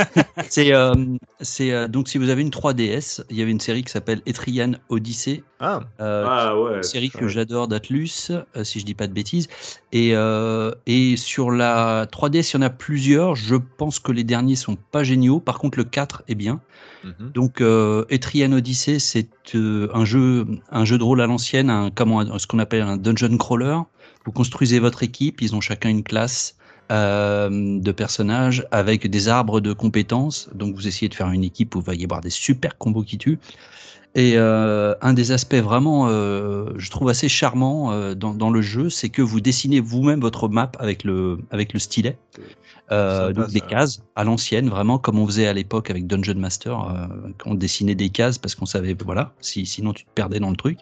c'est 0.49 0.73
euh, 0.73 0.95
c'est, 1.41 1.73
euh, 1.73 1.89
donc 1.89 2.09
si 2.09 2.19
vous 2.19 2.31
avez 2.31 2.43
une 2.43 2.51
3DS, 2.51 3.23
il 3.31 3.37
y 3.37 3.43
avait 3.43 3.51
une 3.51 3.61
série 3.61 3.83
qui 3.83 3.91
s'appelle 3.93 4.23
Etrian 4.27 4.73
Odyssey, 4.89 5.43
Ah, 5.61 5.81
euh, 6.01 6.25
Ah 6.29 6.59
ouais. 6.59 6.77
une 6.77 6.83
série 6.83 7.11
que 7.11 7.27
j'adore 7.29 7.69
d'Atlus, 7.69 8.31
euh, 8.31 8.65
si 8.65 8.81
je 8.81 8.85
dis 8.85 8.95
pas 8.95 9.07
de 9.07 9.13
bêtises. 9.13 9.49
Et, 9.93 10.11
euh, 10.15 10.73
et 10.87 11.17
sur 11.17 11.51
la 11.51 12.07
3DS, 12.07 12.51
il 12.51 12.55
y 12.55 12.57
en 12.59 12.63
a 12.63 12.71
plusieurs. 12.71 13.35
Je 13.37 13.57
pense 13.57 13.99
que 13.99 14.13
les 14.13 14.25
derniers 14.25 14.57
sont 14.57 14.77
pas 14.77 15.03
géniaux. 15.05 15.41
Par 15.41 15.59
contre, 15.59 15.79
le 15.79 15.85
4 15.85 16.23
est 16.29 16.35
bien. 16.35 16.61
mhm. 17.05 17.31
Donc, 17.33 17.61
euh, 17.61 18.05
Etrian 18.11 18.53
Odyssey, 18.53 18.99
c'est 18.99 19.29
euh, 19.55 19.89
un 19.95 20.05
jeu, 20.05 20.47
un 20.71 20.85
jeu 20.85 20.99
de 20.99 21.05
rôle 21.05 21.21
à 21.21 21.27
l'ancienne, 21.27 21.71
un, 21.71 21.91
comment, 21.91 22.21
un- 22.21 22.39
ce 22.39 22.47
qu'on 22.47 22.59
appelle 22.59 22.83
un 22.83 22.97
dungeon 22.97 23.37
crawler. 23.37 23.79
Vous 24.25 24.33
construisez 24.33 24.79
votre 24.79 25.03
équipe, 25.03 25.41
ils 25.41 25.55
ont 25.55 25.61
chacun 25.61 25.89
une 25.89 26.03
classe 26.03 26.55
euh, 26.91 27.49
de 27.81 27.93
personnages 27.93 28.67
avec 28.71 29.07
des 29.09 29.29
arbres 29.29 29.61
de 29.61 29.73
compétences. 29.73 30.49
Donc, 30.55 30.75
vous 30.75 30.87
essayez 30.89 31.09
de 31.09 31.15
faire 31.15 31.31
une 31.31 31.45
équipe 31.45 31.75
où 31.75 31.81
il 31.81 31.85
va 31.85 31.95
y 31.95 32.05
avoir 32.05 32.21
des 32.21 32.31
super 32.31 32.77
combos 32.79 33.03
qui 33.03 33.19
tuent. 33.19 33.39
Et 34.15 34.33
euh, 34.37 34.95
un 35.03 35.13
des 35.13 35.33
aspects 35.33 35.55
vraiment, 35.55 36.09
euh, 36.09 36.71
je 36.77 36.91
trouve 36.91 37.09
assez 37.09 37.29
charmant 37.29 37.93
euh, 37.93 38.15
dans, 38.15 38.35
dans 38.35 38.51
le 38.51 38.63
jeu, 38.63 38.91
c'est 38.91 39.11
que 39.11 39.23
vous 39.23 39.41
dessinez 39.41 39.81
vous-même 39.81 40.21
votre 40.21 40.49
map 40.49 40.73
avec 40.79 41.05
le, 41.05 41.39
avec 41.51 41.73
le 41.73 41.79
stylet. 41.79 42.19
Sympa, 42.91 43.33
donc 43.35 43.51
des 43.51 43.59
ça. 43.59 43.67
cases 43.67 44.03
à 44.17 44.25
l'ancienne, 44.25 44.71
vraiment 44.71 44.99
comme 44.99 45.19
on 45.19 45.27
faisait 45.27 45.47
à 45.47 45.53
l'époque 45.53 45.91
avec 45.91 46.07
Dungeon 46.07 46.37
Master, 46.37 47.09
quand 47.37 47.51
on 47.51 47.55
dessinait 47.55 47.95
des 47.95 48.09
cases 48.09 48.39
parce 48.39 48.55
qu'on 48.55 48.65
savait, 48.65 48.97
voilà, 49.05 49.35
si, 49.41 49.67
sinon 49.67 49.93
tu 49.93 50.05
te 50.05 50.11
perdais 50.15 50.41
dans 50.41 50.51
le 50.51 50.57
truc. 50.57 50.79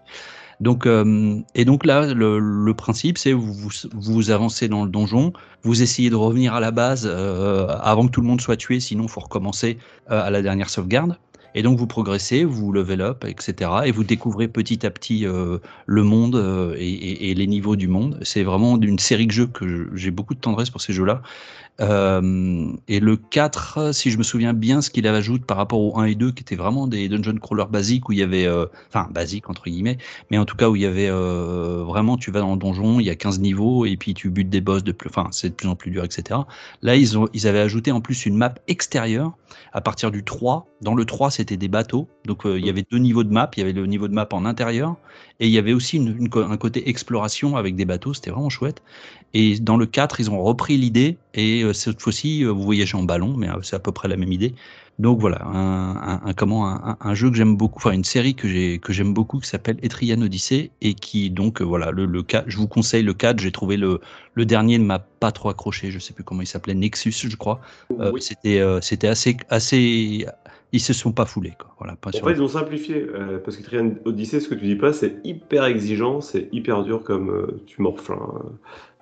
Donc, 0.60 0.86
euh, 0.86 1.40
et 1.54 1.64
donc 1.64 1.84
là, 1.84 2.14
le, 2.14 2.38
le 2.38 2.74
principe, 2.74 3.18
c'est 3.18 3.32
vous, 3.32 3.52
vous 3.52 3.70
vous 3.92 4.30
avancez 4.30 4.68
dans 4.68 4.84
le 4.84 4.90
donjon, 4.90 5.32
vous 5.62 5.82
essayez 5.82 6.08
de 6.08 6.14
revenir 6.14 6.54
à 6.54 6.60
la 6.60 6.70
base 6.70 7.06
euh, 7.10 7.66
avant 7.80 8.06
que 8.06 8.12
tout 8.12 8.20
le 8.22 8.26
monde 8.26 8.40
soit 8.40 8.56
tué, 8.56 8.80
sinon 8.80 9.04
il 9.04 9.10
faut 9.10 9.20
recommencer 9.20 9.78
euh, 10.10 10.22
à 10.22 10.30
la 10.30 10.40
dernière 10.42 10.70
sauvegarde. 10.70 11.18
Et 11.56 11.62
donc 11.62 11.78
vous 11.78 11.86
progressez, 11.88 12.44
vous 12.44 12.70
level 12.70 13.00
up, 13.00 13.24
etc. 13.26 13.70
Et 13.86 13.90
vous 13.90 14.04
découvrez 14.04 14.46
petit 14.46 14.86
à 14.86 14.90
petit 14.90 15.26
euh, 15.26 15.58
le 15.86 16.02
monde 16.04 16.36
euh, 16.36 16.76
et, 16.78 17.30
et- 17.30 17.34
les 17.34 17.46
niveaux 17.48 17.76
du 17.76 17.88
monde. 17.88 18.18
C'est 18.22 18.42
vraiment 18.44 18.78
une 18.80 18.98
série 18.98 19.26
de 19.26 19.32
jeux 19.32 19.46
que 19.48 19.90
j'ai 19.96 20.10
beaucoup 20.12 20.34
de 20.34 20.40
tendresse 20.40 20.70
pour 20.70 20.82
ces 20.82 20.92
jeux-là. 20.92 21.22
Euh, 21.80 22.72
et 22.88 23.00
le 23.00 23.16
4, 23.16 23.92
si 23.92 24.10
je 24.10 24.16
me 24.18 24.22
souviens 24.22 24.54
bien, 24.54 24.80
ce 24.80 24.88
qu'il 24.90 25.06
ajoute 25.06 25.44
par 25.44 25.58
rapport 25.58 25.80
au 25.80 25.98
1 26.00 26.04
et 26.06 26.14
2, 26.14 26.32
qui 26.32 26.42
étaient 26.42 26.56
vraiment 26.56 26.86
des 26.86 27.08
dungeon 27.08 27.36
crawlers 27.36 27.68
basiques, 27.68 28.08
où 28.08 28.12
il 28.12 28.18
y 28.18 28.22
avait, 28.22 28.46
euh, 28.46 28.64
enfin 28.88 29.08
basiques 29.12 29.50
entre 29.50 29.64
guillemets, 29.64 29.98
mais 30.30 30.38
en 30.38 30.46
tout 30.46 30.56
cas 30.56 30.70
où 30.70 30.76
il 30.76 30.82
y 30.82 30.86
avait 30.86 31.08
euh, 31.10 31.82
vraiment, 31.84 32.16
tu 32.16 32.30
vas 32.30 32.40
dans 32.40 32.52
le 32.52 32.58
donjon, 32.58 32.98
il 33.00 33.06
y 33.06 33.10
a 33.10 33.14
15 33.14 33.40
niveaux, 33.40 33.84
et 33.84 33.96
puis 33.98 34.14
tu 34.14 34.30
butes 34.30 34.48
des 34.48 34.62
boss 34.62 34.84
de 34.84 34.92
plus, 34.92 35.10
enfin 35.10 35.28
c'est 35.32 35.50
de 35.50 35.54
plus 35.54 35.68
en 35.68 35.76
plus 35.76 35.90
dur, 35.90 36.04
etc. 36.04 36.46
Là, 36.82 36.96
ils, 36.96 37.18
ont, 37.18 37.28
ils 37.34 37.46
avaient 37.46 37.60
ajouté 37.60 37.92
en 37.92 38.00
plus 38.00 38.24
une 38.26 38.36
map 38.36 38.54
extérieure 38.68 39.32
à 39.72 39.80
partir 39.82 40.10
du 40.10 40.24
3. 40.24 40.66
Dans 40.80 40.94
le 40.94 41.04
3, 41.04 41.30
c'était 41.30 41.56
des 41.58 41.68
bateaux, 41.68 42.08
donc 42.26 42.42
il 42.44 42.64
y 42.64 42.70
avait 42.70 42.84
deux 42.90 42.98
niveaux 42.98 43.24
de 43.24 43.32
map, 43.32 43.50
il 43.56 43.60
y 43.60 43.62
avait 43.62 43.72
le 43.72 43.86
niveau 43.86 44.08
de 44.08 44.14
map 44.14 44.28
en 44.32 44.44
intérieur, 44.46 44.96
et 45.40 45.46
il 45.46 45.52
y 45.52 45.58
avait 45.58 45.72
aussi 45.72 45.96
une- 45.96 46.16
une 46.18 46.28
co- 46.28 46.42
un 46.42 46.56
côté 46.56 46.88
exploration 46.88 47.56
avec 47.56 47.76
des 47.76 47.84
bateaux, 47.84 48.14
c'était 48.14 48.30
vraiment 48.30 48.48
chouette. 48.50 48.82
Et 49.34 49.58
dans 49.58 49.76
le 49.76 49.86
4, 49.86 50.20
ils 50.20 50.30
ont 50.30 50.42
repris 50.42 50.76
l'idée, 50.76 51.18
et 51.34 51.62
euh, 51.62 51.72
cette 51.72 52.00
fois-ci, 52.00 52.44
euh, 52.44 52.50
vous 52.50 52.62
voyagez 52.62 52.96
en 52.96 53.02
ballon, 53.02 53.34
mais 53.36 53.48
euh, 53.48 53.60
c'est 53.62 53.76
à 53.76 53.78
peu 53.80 53.92
près 53.92 54.08
la 54.08 54.16
même 54.16 54.32
idée. 54.32 54.54
Donc 54.98 55.20
voilà, 55.20 55.44
un, 55.44 55.94
un- 55.96 56.20
un- 56.24 56.32
comment, 56.32 56.96
un, 57.00 57.14
jeu 57.14 57.28
que 57.30 57.36
j'aime 57.36 57.54
beaucoup, 57.54 57.76
enfin 57.76 57.90
une 57.92 58.02
série 58.04 58.34
que 58.34 58.48
j'ai 58.48 58.78
que 58.78 58.94
j'aime 58.94 59.12
beaucoup 59.12 59.38
qui 59.40 59.46
s'appelle 59.46 59.76
Etrian 59.82 60.22
Odyssey 60.22 60.70
et 60.80 60.94
qui 60.94 61.28
donc 61.28 61.60
voilà 61.60 61.90
le, 61.90 62.06
le 62.06 62.22
4, 62.22 62.44
je 62.48 62.56
vous 62.56 62.66
conseille 62.66 63.02
le 63.02 63.12
4, 63.12 63.38
j'ai 63.38 63.52
trouvé 63.52 63.76
le, 63.76 64.00
le 64.32 64.46
dernier 64.46 64.78
ne 64.78 64.84
m'a 64.84 64.98
pas 64.98 65.32
trop 65.32 65.50
accroché, 65.50 65.90
je 65.90 65.98
sais 65.98 66.14
plus 66.14 66.24
comment 66.24 66.40
il 66.40 66.46
s'appelait, 66.46 66.72
Nexus 66.74 67.12
je 67.28 67.36
crois. 67.36 67.60
Euh. 68.00 68.10
C'était 68.20 68.58
euh, 68.60 68.80
c'était 68.80 69.08
assez 69.08 69.36
assez 69.50 70.24
ils 70.72 70.80
se 70.80 70.92
sont 70.94 71.12
pas 71.12 71.26
foulés 71.26 71.52
quoi. 71.58 71.74
Voilà, 71.78 71.94
pas 71.96 72.08
En 72.08 72.24
fait, 72.24 72.32
ils 72.32 72.42
ont 72.42 72.48
simplifié. 72.48 73.06
euh, 73.14 73.38
parce 73.38 73.56
que 73.58 73.62
Trian 73.62 73.90
Odyssey, 74.06 74.40
ce 74.40 74.48
que 74.48 74.54
tu 74.54 74.64
dis 74.64 74.76
pas, 74.76 74.92
c'est 74.94 75.16
hyper 75.24 75.64
exigeant, 75.66 76.20
c'est 76.22 76.48
hyper 76.52 76.82
dur 76.84 77.02
comme 77.04 77.60
tu. 77.66 77.84
Enfin, 77.84 78.14
euh, 78.14 78.48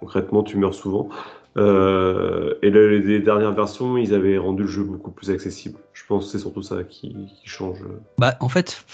concrètement, 0.04 0.42
tu 0.42 0.58
meurs 0.58 0.74
souvent. 0.74 1.08
Euh, 1.56 2.54
et 2.62 2.70
les, 2.70 3.20
dernières 3.20 3.52
versions, 3.52 3.96
ils 3.96 4.12
avaient 4.12 4.36
rendu 4.36 4.64
le 4.64 4.68
jeu 4.68 4.82
beaucoup 4.82 5.10
plus 5.10 5.30
accessible. 5.30 5.78
Je 5.94 6.02
pense 6.06 6.26
que 6.26 6.32
c'est 6.32 6.38
surtout 6.38 6.62
ça 6.62 6.84
qui, 6.84 7.14
change. 7.44 7.78
Bah, 8.18 8.34
en 8.40 8.50
fait, 8.50 8.84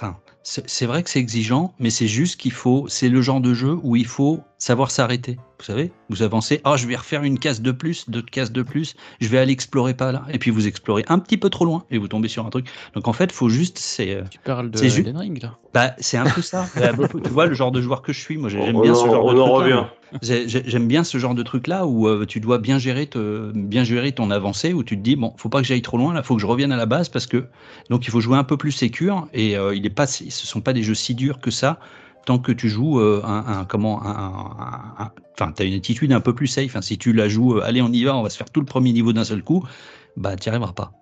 c'est 0.44 0.86
vrai 0.86 1.02
que 1.02 1.10
c'est 1.10 1.18
exigeant, 1.18 1.74
mais 1.80 1.90
c'est 1.90 2.06
juste 2.06 2.40
qu'il 2.40 2.52
faut, 2.52 2.86
c'est 2.86 3.08
le 3.08 3.22
genre 3.22 3.40
de 3.40 3.54
jeu 3.54 3.76
où 3.82 3.96
il 3.96 4.06
faut 4.06 4.40
savoir 4.60 4.90
s'arrêter. 4.92 5.38
Vous 5.58 5.64
savez, 5.64 5.90
vous 6.08 6.22
avancez, 6.22 6.60
ah, 6.64 6.76
je 6.76 6.86
vais 6.86 6.94
refaire 6.96 7.22
une 7.24 7.38
case 7.38 7.60
de 7.60 7.72
plus, 7.72 8.08
deux 8.08 8.22
cases 8.22 8.52
de 8.52 8.62
plus, 8.62 8.94
je 9.20 9.28
vais 9.28 9.38
aller 9.38 9.52
explorer 9.52 9.94
pas 9.94 10.12
là, 10.12 10.22
et 10.32 10.38
puis 10.38 10.50
vous 10.50 10.66
explorez 10.66 11.04
un 11.08 11.18
petit 11.18 11.36
peu 11.36 11.50
trop 11.50 11.64
loin 11.64 11.84
et 11.90 11.98
vous 11.98 12.08
tombez 12.08 12.28
sur 12.28 12.46
un 12.46 12.50
truc. 12.50 12.66
Donc 12.94 13.08
en 13.08 13.12
fait, 13.12 13.32
faut 13.32 13.48
juste, 13.48 13.78
c'est, 13.78 14.14
euh, 14.14 14.22
Tu 14.30 14.38
parles 14.38 14.70
de 14.70 14.82
Elden 14.82 15.16
Ring 15.16 15.42
là 15.42 15.56
bah, 15.72 15.94
c'est 15.98 16.16
un 16.16 16.24
peu 16.24 16.42
ça. 16.42 16.66
Bah, 16.76 16.90
tu 17.22 17.30
vois 17.30 17.46
le 17.46 17.54
genre 17.54 17.70
de 17.72 17.80
joueur 17.80 18.02
que 18.02 18.12
je 18.12 18.20
suis, 18.20 18.36
moi 18.36 18.48
j'aime 18.48 18.80
bien 18.80 18.92
en- 18.92 18.94
ce 18.94 19.06
genre 19.06 19.24
on 19.24 19.34
de 19.34 19.40
en 19.40 19.44
truc. 19.44 19.72
revient. 19.72 19.84
J'ai- 20.22 20.48
j'ai- 20.48 20.64
J'aime 20.66 20.88
bien 20.88 21.04
ce 21.04 21.16
genre 21.18 21.34
de 21.34 21.42
truc 21.44 21.66
là 21.68 21.86
où 21.86 22.08
euh, 22.08 22.26
tu 22.26 22.40
dois 22.40 22.58
bien 22.58 22.78
gérer, 22.78 23.06
te, 23.06 23.52
bien 23.54 23.84
gérer 23.84 24.10
ton 24.12 24.30
avancée, 24.30 24.72
où 24.72 24.82
tu 24.82 24.96
te 24.96 25.02
dis 25.02 25.14
bon, 25.16 25.32
faut 25.36 25.48
pas 25.48 25.60
que 25.60 25.66
j'aille 25.66 25.82
trop 25.82 25.96
loin, 25.98 26.12
là, 26.12 26.22
faut 26.24 26.34
que 26.34 26.40
je 26.40 26.46
revienne 26.46 26.72
à 26.72 26.76
la 26.76 26.86
base 26.86 27.08
parce 27.08 27.26
que 27.26 27.44
donc 27.88 28.06
il 28.06 28.10
faut 28.10 28.20
jouer 28.20 28.36
un 28.36 28.44
peu 28.44 28.56
plus 28.56 28.72
sécure 28.72 29.28
et 29.32 29.56
euh, 29.56 29.74
il 29.74 29.86
est 29.86 29.90
pas, 29.90 30.06
ce 30.08 30.28
sont 30.30 30.60
pas 30.60 30.72
des 30.72 30.82
jeux 30.82 30.94
si 30.94 31.14
durs 31.14 31.38
que 31.38 31.50
ça 31.52 31.78
tant 32.24 32.38
que 32.38 32.52
tu 32.52 32.68
joues 32.68 33.00
euh, 33.00 33.22
un, 33.24 33.44
un- 33.60 33.64
comment 33.64 34.00
un, 34.04 35.12
enfin 35.38 35.52
t'as 35.52 35.64
une 35.64 35.74
attitude 35.74 36.12
un 36.12 36.20
peu 36.20 36.34
plus 36.34 36.46
safe. 36.46 36.76
hein. 36.76 36.82
Si 36.82 36.98
tu 36.98 37.12
la 37.12 37.28
joues, 37.28 37.56
euh, 37.58 37.62
allez 37.64 37.82
on 37.82 37.88
y 37.92 38.04
va, 38.04 38.16
on 38.16 38.22
va 38.22 38.30
se 38.30 38.36
faire 38.36 38.50
tout 38.50 38.60
le 38.60 38.66
premier 38.66 38.92
niveau 38.92 39.12
d'un 39.12 39.24
seul 39.24 39.42
coup, 39.42 39.64
bah 40.16 40.36
t'y 40.36 40.48
arriveras 40.48 40.72
pas. 40.72 40.92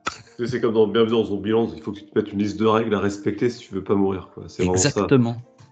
C'est 0.46 0.60
comme 0.60 0.74
dans 0.74 0.86
Bienvenue 0.86 1.12
dans 1.12 1.24
son 1.24 1.38
bilan, 1.40 1.68
il 1.76 1.82
faut 1.82 1.92
que 1.92 1.98
tu 1.98 2.04
te 2.06 2.18
mettes 2.18 2.32
une 2.32 2.38
liste 2.38 2.58
de 2.58 2.66
règles 2.66 2.94
à 2.94 3.00
respecter 3.00 3.50
si 3.50 3.60
tu 3.66 3.74
veux 3.74 3.82
pas 3.82 3.94
mourir. 3.96 4.30
quoi. 4.34 4.44
Ça. 4.48 4.62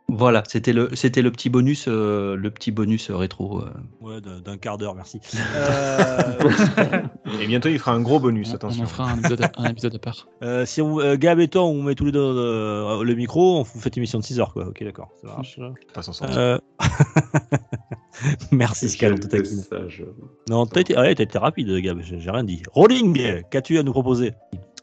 Voilà, 0.09 0.45
c'était 0.47 0.73
le, 0.73 0.91
c'était 0.95 1.21
le 1.21 1.33
petit 1.33 1.51
bonus, 1.51 1.87
euh, 1.89 2.37
le 2.37 2.51
petit 2.51 2.71
bonus 2.71 3.11
euh, 3.11 3.17
rétro. 3.17 3.61
euh. 3.63 3.71
Ouais, 4.01 4.21
d'un 4.21 4.57
quart 4.57 4.79
d'heure, 4.79 4.95
merci. 4.95 5.21
Euh, 5.57 6.33
Et 7.41 7.47
bientôt, 7.47 7.69
il 7.69 7.79
fera 7.79 7.93
un 7.93 8.01
gros 8.01 8.21
bonus, 8.21 8.49
on, 8.49 8.53
on 8.53 8.55
attention. 8.55 8.85
en 8.85 8.87
fera 8.87 9.11
un 9.11 9.19
épisode, 9.19 9.43
à, 9.43 9.51
un 9.57 9.71
épisode 9.71 9.95
à 9.97 9.99
part. 9.99 10.29
euh, 10.43 10.65
si 10.65 10.81
on, 10.81 11.01
euh, 11.01 11.17
Gab 11.17 11.41
et 11.41 11.49
toi, 11.49 11.65
on 11.65 11.83
met 11.83 11.97
tous 11.97 12.05
les 12.05 12.13
deux 12.13 12.21
euh, 12.21 13.03
le 13.03 13.15
micro, 13.15 13.59
on 13.59 13.63
vous 13.63 13.81
fait 13.81 13.95
une 13.97 14.01
émission 14.01 14.21
de 14.21 14.25
6 14.25 14.39
heures, 14.39 14.53
quoi. 14.53 14.69
Ok, 14.69 14.83
d'accord, 14.85 15.09
ça 15.21 15.27
marche. 15.27 15.59
Pas. 15.93 16.03
Euh, 16.39 16.59
Merci, 18.51 18.89
Scal, 18.89 19.15
on 19.15 19.17
te 19.17 19.27
Quel 19.27 19.43
taquine. 19.43 19.57
message. 19.59 20.05
Non, 20.49 20.67
t'as 20.67 20.81
été, 20.81 20.97
ouais, 20.97 21.15
t'as 21.15 21.25
été 21.25 21.39
rapide, 21.39 21.69
Gab, 21.81 22.01
j'ai 22.03 22.21
j'ai 22.21 22.31
rien 22.31 22.45
dit. 22.45 22.63
Rolling, 22.73 23.43
qu'as-tu 23.51 23.79
à 23.79 23.83
nous 23.83 23.93
proposer? 23.93 24.33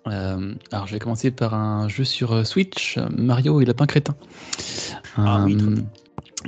Euh, 0.08 0.54
alors, 0.72 0.86
je 0.88 0.94
vais 0.94 1.00
commencer 1.00 1.32
par 1.32 1.54
un 1.54 1.88
jeu 1.88 2.04
sur 2.04 2.34
euh, 2.34 2.44
Switch, 2.44 2.98
euh, 2.98 3.08
Mario 3.18 3.62
et 3.62 3.66
Lapin 3.66 3.86
Crétin. 3.86 4.16
Ah 5.16 5.36
Un, 5.38 5.46
oui, 5.46 5.58
très 5.58 5.68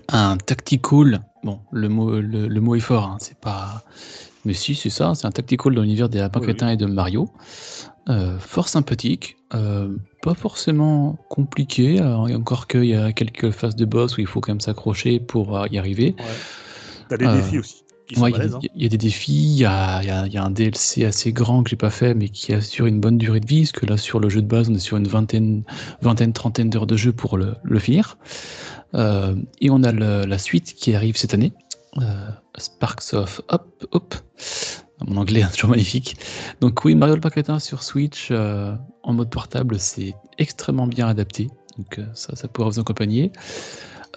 un 0.10 0.38
tactical. 0.38 1.22
Bon, 1.44 1.60
le 1.72 1.88
mot, 1.90 2.12
le, 2.20 2.48
le 2.48 2.62
mot 2.62 2.76
est 2.76 2.80
fort, 2.82 3.06
hein, 3.06 3.18
c'est 3.20 3.38
pas. 3.38 3.84
Mais 4.44 4.54
si, 4.54 4.76
c'est 4.76 4.90
ça, 4.90 5.14
c'est 5.16 5.26
un 5.26 5.32
tactical 5.32 5.74
dans 5.74 5.82
l'univers 5.82 6.10
des 6.10 6.20
Lapins 6.20 6.40
Oui, 6.40 6.48
Crétins 6.48 6.70
et 6.70 6.78
de 6.78 6.86
Mario. 6.86 7.30
Euh, 8.08 8.38
fort 8.38 8.70
sympathique, 8.70 9.36
euh, 9.56 9.96
pas 10.22 10.36
forcément 10.36 11.18
compliqué, 11.30 12.00
alors, 12.00 12.30
encore 12.30 12.68
qu'il 12.68 12.86
y 12.86 12.94
a 12.96 13.12
quelques 13.12 13.50
phases 13.50 13.76
de 13.76 13.84
boss 13.86 14.18
où 14.18 14.22
il 14.22 14.28
faut 14.28 14.42
quand 14.42 14.52
même 14.52 14.62
s'accrocher 14.62 15.20
pour 15.20 15.58
euh, 15.58 15.66
y 15.72 15.80
arriver. 15.80 16.16
T'as 17.10 17.18
des 17.18 17.26
défis 17.28 17.58
aussi. 17.58 17.84
Sont 18.14 18.22
Ouais, 18.22 18.30
il 18.30 18.34
y, 18.34 18.36
a 18.36 18.38
balèzes, 18.38 18.60
des- 18.60 18.72
il 18.76 18.84
y 18.84 18.86
a 18.86 18.90
des 18.90 18.98
défis, 19.00 19.34
il 19.34 19.58
y 19.58 19.66
a, 19.66 20.02
il 20.04 20.08
y 20.08 20.12
a- 20.12 20.28
il 20.28 20.34
y 20.34 20.38
a 20.38 20.44
un 20.46 20.52
DLC 20.52 21.04
assez 21.06 21.34
grand 21.34 21.64
que 21.64 21.72
j'ai 21.72 21.76
pas 21.76 21.90
fait, 21.90 22.14
mais 22.14 22.30
qui 22.30 22.54
assure 22.54 22.86
une 22.86 23.00
bonne 23.00 23.18
durée 23.18 23.40
de 23.40 23.48
vie, 23.48 23.62
parce 23.62 23.72
que 23.72 23.88
là, 23.88 23.98
sur 23.98 24.20
le 24.20 24.30
jeu 24.30 24.44
de 24.44 24.48
base, 24.48 24.70
on 24.70 24.76
est 24.76 24.80
sur 24.80 24.98
une 24.98 25.08
vingtaine, 25.08 25.64
vingtaine 26.04 26.32
trentaine 26.32 26.70
d'heures 26.70 26.86
de 26.86 26.98
jeu 26.98 27.12
pour 27.12 27.40
le, 27.40 27.56
le 27.64 27.80
finir. 27.80 28.20
Et 28.94 29.70
on 29.72 29.82
a 29.84 29.92
le- 29.92 30.26
la 30.28 30.38
suite 30.38 30.76
qui 30.76 30.94
arrive 30.94 31.18
cette 31.18 31.34
année, 31.34 31.54
Sparks 32.60 33.14
of 33.14 33.42
Hop, 33.50 33.88
Hop. 33.92 34.14
Mon 35.06 35.18
anglais 35.18 35.42
est 35.42 35.52
toujours 35.54 35.70
magnifique. 35.72 36.18
Donc 36.62 36.86
oui, 36.86 36.96
Mario 36.96 37.16
le 37.16 37.22
Paquetin 37.22 37.60
sur 37.60 37.84
Switch 37.84 38.30
euh, 38.32 38.76
en 39.04 39.14
mode 39.14 39.30
portable, 39.30 39.80
c'est 39.80 40.14
extrêmement 40.38 40.88
bien 40.88 41.08
adapté. 41.08 41.50
Donc 41.78 42.00
euh, 42.00 42.06
ça, 42.14 42.36
ça 42.36 42.48
pourra 42.48 42.70
vous 42.70 42.80
accompagner. 42.80 43.32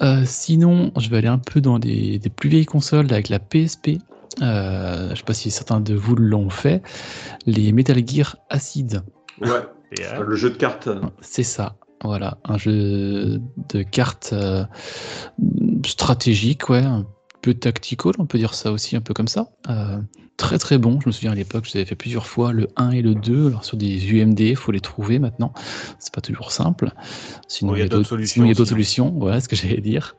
Euh, 0.00 0.22
sinon, 0.24 0.92
je 0.96 1.08
vais 1.08 1.18
aller 1.18 1.28
un 1.28 1.38
peu 1.38 1.60
dans 1.60 1.78
des, 1.78 2.18
des 2.18 2.30
plus 2.30 2.48
vieilles 2.48 2.66
consoles 2.66 3.12
avec 3.12 3.28
la 3.28 3.38
PSP. 3.38 3.98
Euh, 4.42 5.06
je 5.06 5.10
ne 5.10 5.16
sais 5.16 5.22
pas 5.24 5.34
si 5.34 5.50
certains 5.50 5.80
de 5.80 5.94
vous 5.94 6.14
l'ont 6.14 6.50
fait. 6.50 6.82
Les 7.46 7.72
Metal 7.72 8.06
Gear 8.06 8.36
Acid. 8.50 9.02
Ouais, 9.40 9.48
euh, 10.00 10.22
le 10.22 10.36
jeu 10.36 10.50
de 10.50 10.56
cartes. 10.56 10.88
C'est 11.20 11.42
ça. 11.42 11.76
Voilà, 12.04 12.38
un 12.44 12.58
jeu 12.58 13.40
de 13.70 13.82
cartes 13.82 14.30
euh, 14.32 14.64
stratégique, 15.84 16.68
ouais. 16.68 16.84
Peu 17.42 17.54
tactical, 17.54 18.12
on 18.18 18.26
peut 18.26 18.38
dire 18.38 18.54
ça 18.54 18.72
aussi 18.72 18.96
un 18.96 19.00
peu 19.00 19.14
comme 19.14 19.28
ça. 19.28 19.48
Euh, 19.68 19.98
très 20.36 20.58
très 20.58 20.78
bon, 20.78 21.00
je 21.00 21.08
me 21.08 21.12
souviens 21.12 21.32
à 21.32 21.34
l'époque, 21.34 21.64
je 21.66 21.74
l'avais 21.74 21.86
fait 21.86 21.94
plusieurs 21.96 22.26
fois, 22.26 22.52
le 22.52 22.68
1 22.76 22.90
et 22.92 23.02
le 23.02 23.14
2, 23.14 23.48
alors 23.48 23.64
sur 23.64 23.76
des 23.76 24.12
UMD, 24.12 24.40
il 24.40 24.56
faut 24.56 24.72
les 24.72 24.80
trouver 24.80 25.18
maintenant, 25.18 25.52
c'est 25.98 26.12
pas 26.14 26.20
toujours 26.20 26.52
simple. 26.52 26.92
Sinon, 27.48 27.74
il 27.74 27.80
y 27.80 27.82
a 27.82 27.88
d'autres 27.88 28.08
solutions 28.08 28.34
sinon, 28.34 28.46
il 28.46 28.48
y 28.48 28.52
a 28.52 28.54
d'autres 28.54 28.62
aussi, 28.62 29.00
hein. 29.00 29.04
solutions, 29.04 29.14
voilà 29.18 29.40
ce 29.40 29.48
que 29.48 29.56
j'allais 29.56 29.80
dire. 29.80 30.16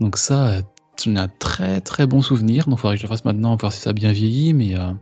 Donc 0.00 0.16
ça, 0.16 0.60
j'en 1.04 1.16
ai 1.16 1.18
un 1.18 1.28
très 1.28 1.80
très 1.80 2.06
bon 2.06 2.22
souvenir, 2.22 2.64
donc 2.66 2.78
il 2.78 2.80
faudrait 2.80 2.96
que 2.96 3.02
je 3.02 3.06
le 3.06 3.10
fasse 3.10 3.24
maintenant, 3.24 3.56
voir 3.56 3.72
si 3.72 3.80
ça 3.80 3.90
a 3.90 3.92
bien 3.92 4.12
vieilli, 4.12 4.52
mais 4.54 4.76
euh, 4.78 4.92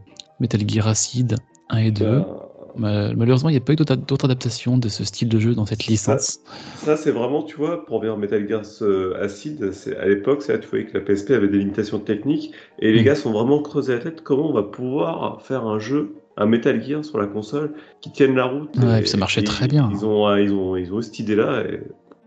Metal 0.40 0.60
Gear 0.68 0.89
Acid 0.89 1.36
1 1.70 1.77
et 1.78 1.90
2, 1.90 2.05
Bah, 2.05 2.10
mal- 2.16 2.27
malheureusement 2.76 3.48
il 3.48 3.52
n'y 3.52 3.59
a 3.59 3.60
pas 3.60 3.72
eu 3.72 3.76
d'autres 3.76 4.24
adaptations 4.24 4.78
de 4.78 4.88
ce 4.88 5.05
style 5.05 5.28
de 5.28 5.38
jeu 5.38 5.55
dans 5.55 5.66
cette 5.66 5.86
licence. 5.86 6.40
Ça, 6.76 6.97
c'est 6.97 7.10
vraiment, 7.10 7.42
tu 7.42 7.56
vois, 7.56 7.84
pour 7.84 7.97
revenir 7.97 8.16
Metal 8.16 8.48
Gear 8.48 8.62
euh, 8.82 9.22
Acid, 9.22 9.70
à 10.01 10.06
l'époque, 10.06 10.42
c'est 10.42 10.52
là, 10.52 10.59
tu 10.59 10.68
voyais 10.68 10.86
que 10.86 10.97
la 10.97 11.05
PSP 11.05 11.32
avait 11.32 11.48
des 11.48 11.59
limitations 11.59 11.98
techniques, 11.98 12.52
et 12.78 12.92
les 12.92 13.05
gars 13.05 13.14
sont 13.14 13.32
vraiment 13.32 13.60
creusés 13.62 13.94
la 13.94 13.98
tête 14.01 14.22
comment 14.22 14.48
on 14.48 14.52
va 14.52 14.62
pouvoir 14.62 15.42
faire 15.42 15.66
un 15.66 15.78
jeu, 15.78 16.14
un 16.36 16.47
Metal 16.47 16.82
Gear 16.82 17.05
sur 17.05 17.18
la 17.18 17.26
console, 17.26 17.74
qui 18.01 18.10
tienne 18.12 18.34
la 18.34 18.44
route. 18.44 18.76
Ouais, 18.78 19.02
et- 19.02 19.06
ça 19.06 19.16
marchait 19.18 19.42
et 19.42 19.44
très 19.44 19.68
bien. 19.68 19.90
Ils 19.92 20.06
ont, 20.06 20.26
euh, 20.28 20.40
ils 20.40 20.52
ont, 20.52 20.76
ils 20.76 20.92
ont 20.92 21.02
cette 21.02 21.18
idée-là, 21.18 21.64
et 21.64 21.80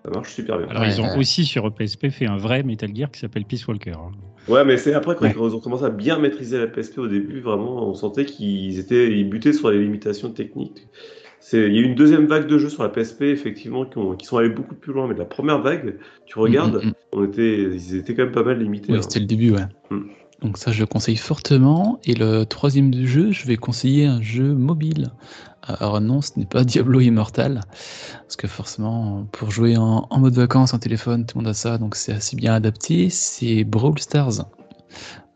ça 0.06 0.12
marche 0.12 0.34
super 0.34 0.60
bien. 0.60 0.68
Alors, 0.68 0.84
Ouais, 0.84 0.90
ils 0.90 1.02
ont 1.02 1.18
aussi 1.18 1.46
sur 1.46 1.72
PSP 1.74 2.10
fait 2.10 2.28
un 2.28 2.38
vrai 2.38 2.62
Metal 2.64 2.94
Gear 2.96 3.10
qui 3.10 3.20
s'appelle 3.20 3.46
Peace 3.46 3.66
Walker. 3.68 3.92
hein. 3.92 4.12
Ouais, 4.48 4.66
mais 4.66 4.78
c'est 4.78 4.94
après 4.94 5.16
quand 5.16 5.26
Ouais. 5.26 5.34
ils 5.36 5.56
ont 5.56 5.60
commencé 5.60 5.86
à 5.86 5.90
bien 5.90 6.20
maîtriser 6.20 6.58
la 6.58 6.68
PSP 6.68 6.98
au 7.00 7.08
début, 7.08 7.40
vraiment, 7.42 7.88
on 7.90 7.94
sentait 7.94 8.26
qu'ils 8.26 8.78
étaient, 8.80 9.12
ils 9.12 9.30
butaient 9.30 9.54
sur 9.54 9.72
les 9.72 9.82
limitations 9.82 10.32
techniques. 10.32 10.88
Il 11.52 11.60
y 11.60 11.78
a 11.78 11.82
eu 11.82 11.84
une 11.84 11.96
deuxième 11.96 12.26
vague 12.26 12.48
de 12.48 12.58
jeux 12.58 12.70
sur 12.70 12.84
la 12.84 12.90
PSP, 12.90 13.24
effectivement, 13.24 13.86
qui, 13.86 13.98
ont- 13.98 14.16
qui 14.16 14.26
sont 14.26 14.38
allés 14.38 14.50
beaucoup 14.50 14.76
plus 14.76 14.94
loin. 14.94 15.08
Mais 15.08 15.16
la 15.16 15.26
première 15.26 15.62
vague, 15.62 15.98
tu 16.26 16.40
regardes, 16.40 16.76
Mm, 16.76 16.88
mm, 16.88 16.90
mm. 16.90 16.94
on 17.14 17.26
était, 17.26 17.62
ils 17.64 17.96
étaient 17.96 18.16
quand 18.16 18.24
même 18.24 18.32
pas 18.32 18.44
mal 18.44 18.60
limités. 18.60 18.92
Ouais, 18.92 18.98
hein. 19.00 19.02
c'était 19.02 19.20
le 19.20 19.26
début, 19.26 19.52
ouais. 19.52 19.64
Donc 20.42 20.58
ça, 20.58 20.72
je 20.72 20.80
le 20.82 20.86
conseille 20.86 21.16
fortement. 21.18 22.00
Et 22.06 22.16
le 22.16 22.44
troisième 22.46 22.94
jeu, 23.06 23.32
je 23.32 23.46
vais 23.46 23.56
conseiller 23.58 24.06
un 24.06 24.22
jeu 24.22 24.54
mobile. 24.54 25.12
Alors 25.66 26.02
non, 26.02 26.22
ce 26.22 26.32
n'est 26.38 26.46
pas 26.46 26.64
Diablo 26.66 27.00
Immortal, 27.00 27.62
parce 28.22 28.36
que 28.36 28.48
forcément, 28.48 29.26
pour 29.32 29.52
jouer 29.52 29.78
en, 29.78 30.08
mode 30.18 30.34
vacances, 30.34 30.74
en 30.74 30.80
téléphone, 30.80 31.26
tout 31.26 31.38
le 31.38 31.44
monde 31.44 31.52
a 31.52 31.54
ça, 31.54 31.78
donc 31.78 31.96
c'est 31.96 32.14
assez 32.14 32.36
bien 32.36 32.54
adapté. 32.54 33.10
C'est 33.10 33.64
Brawl 33.64 33.98
Stars, 34.00 34.46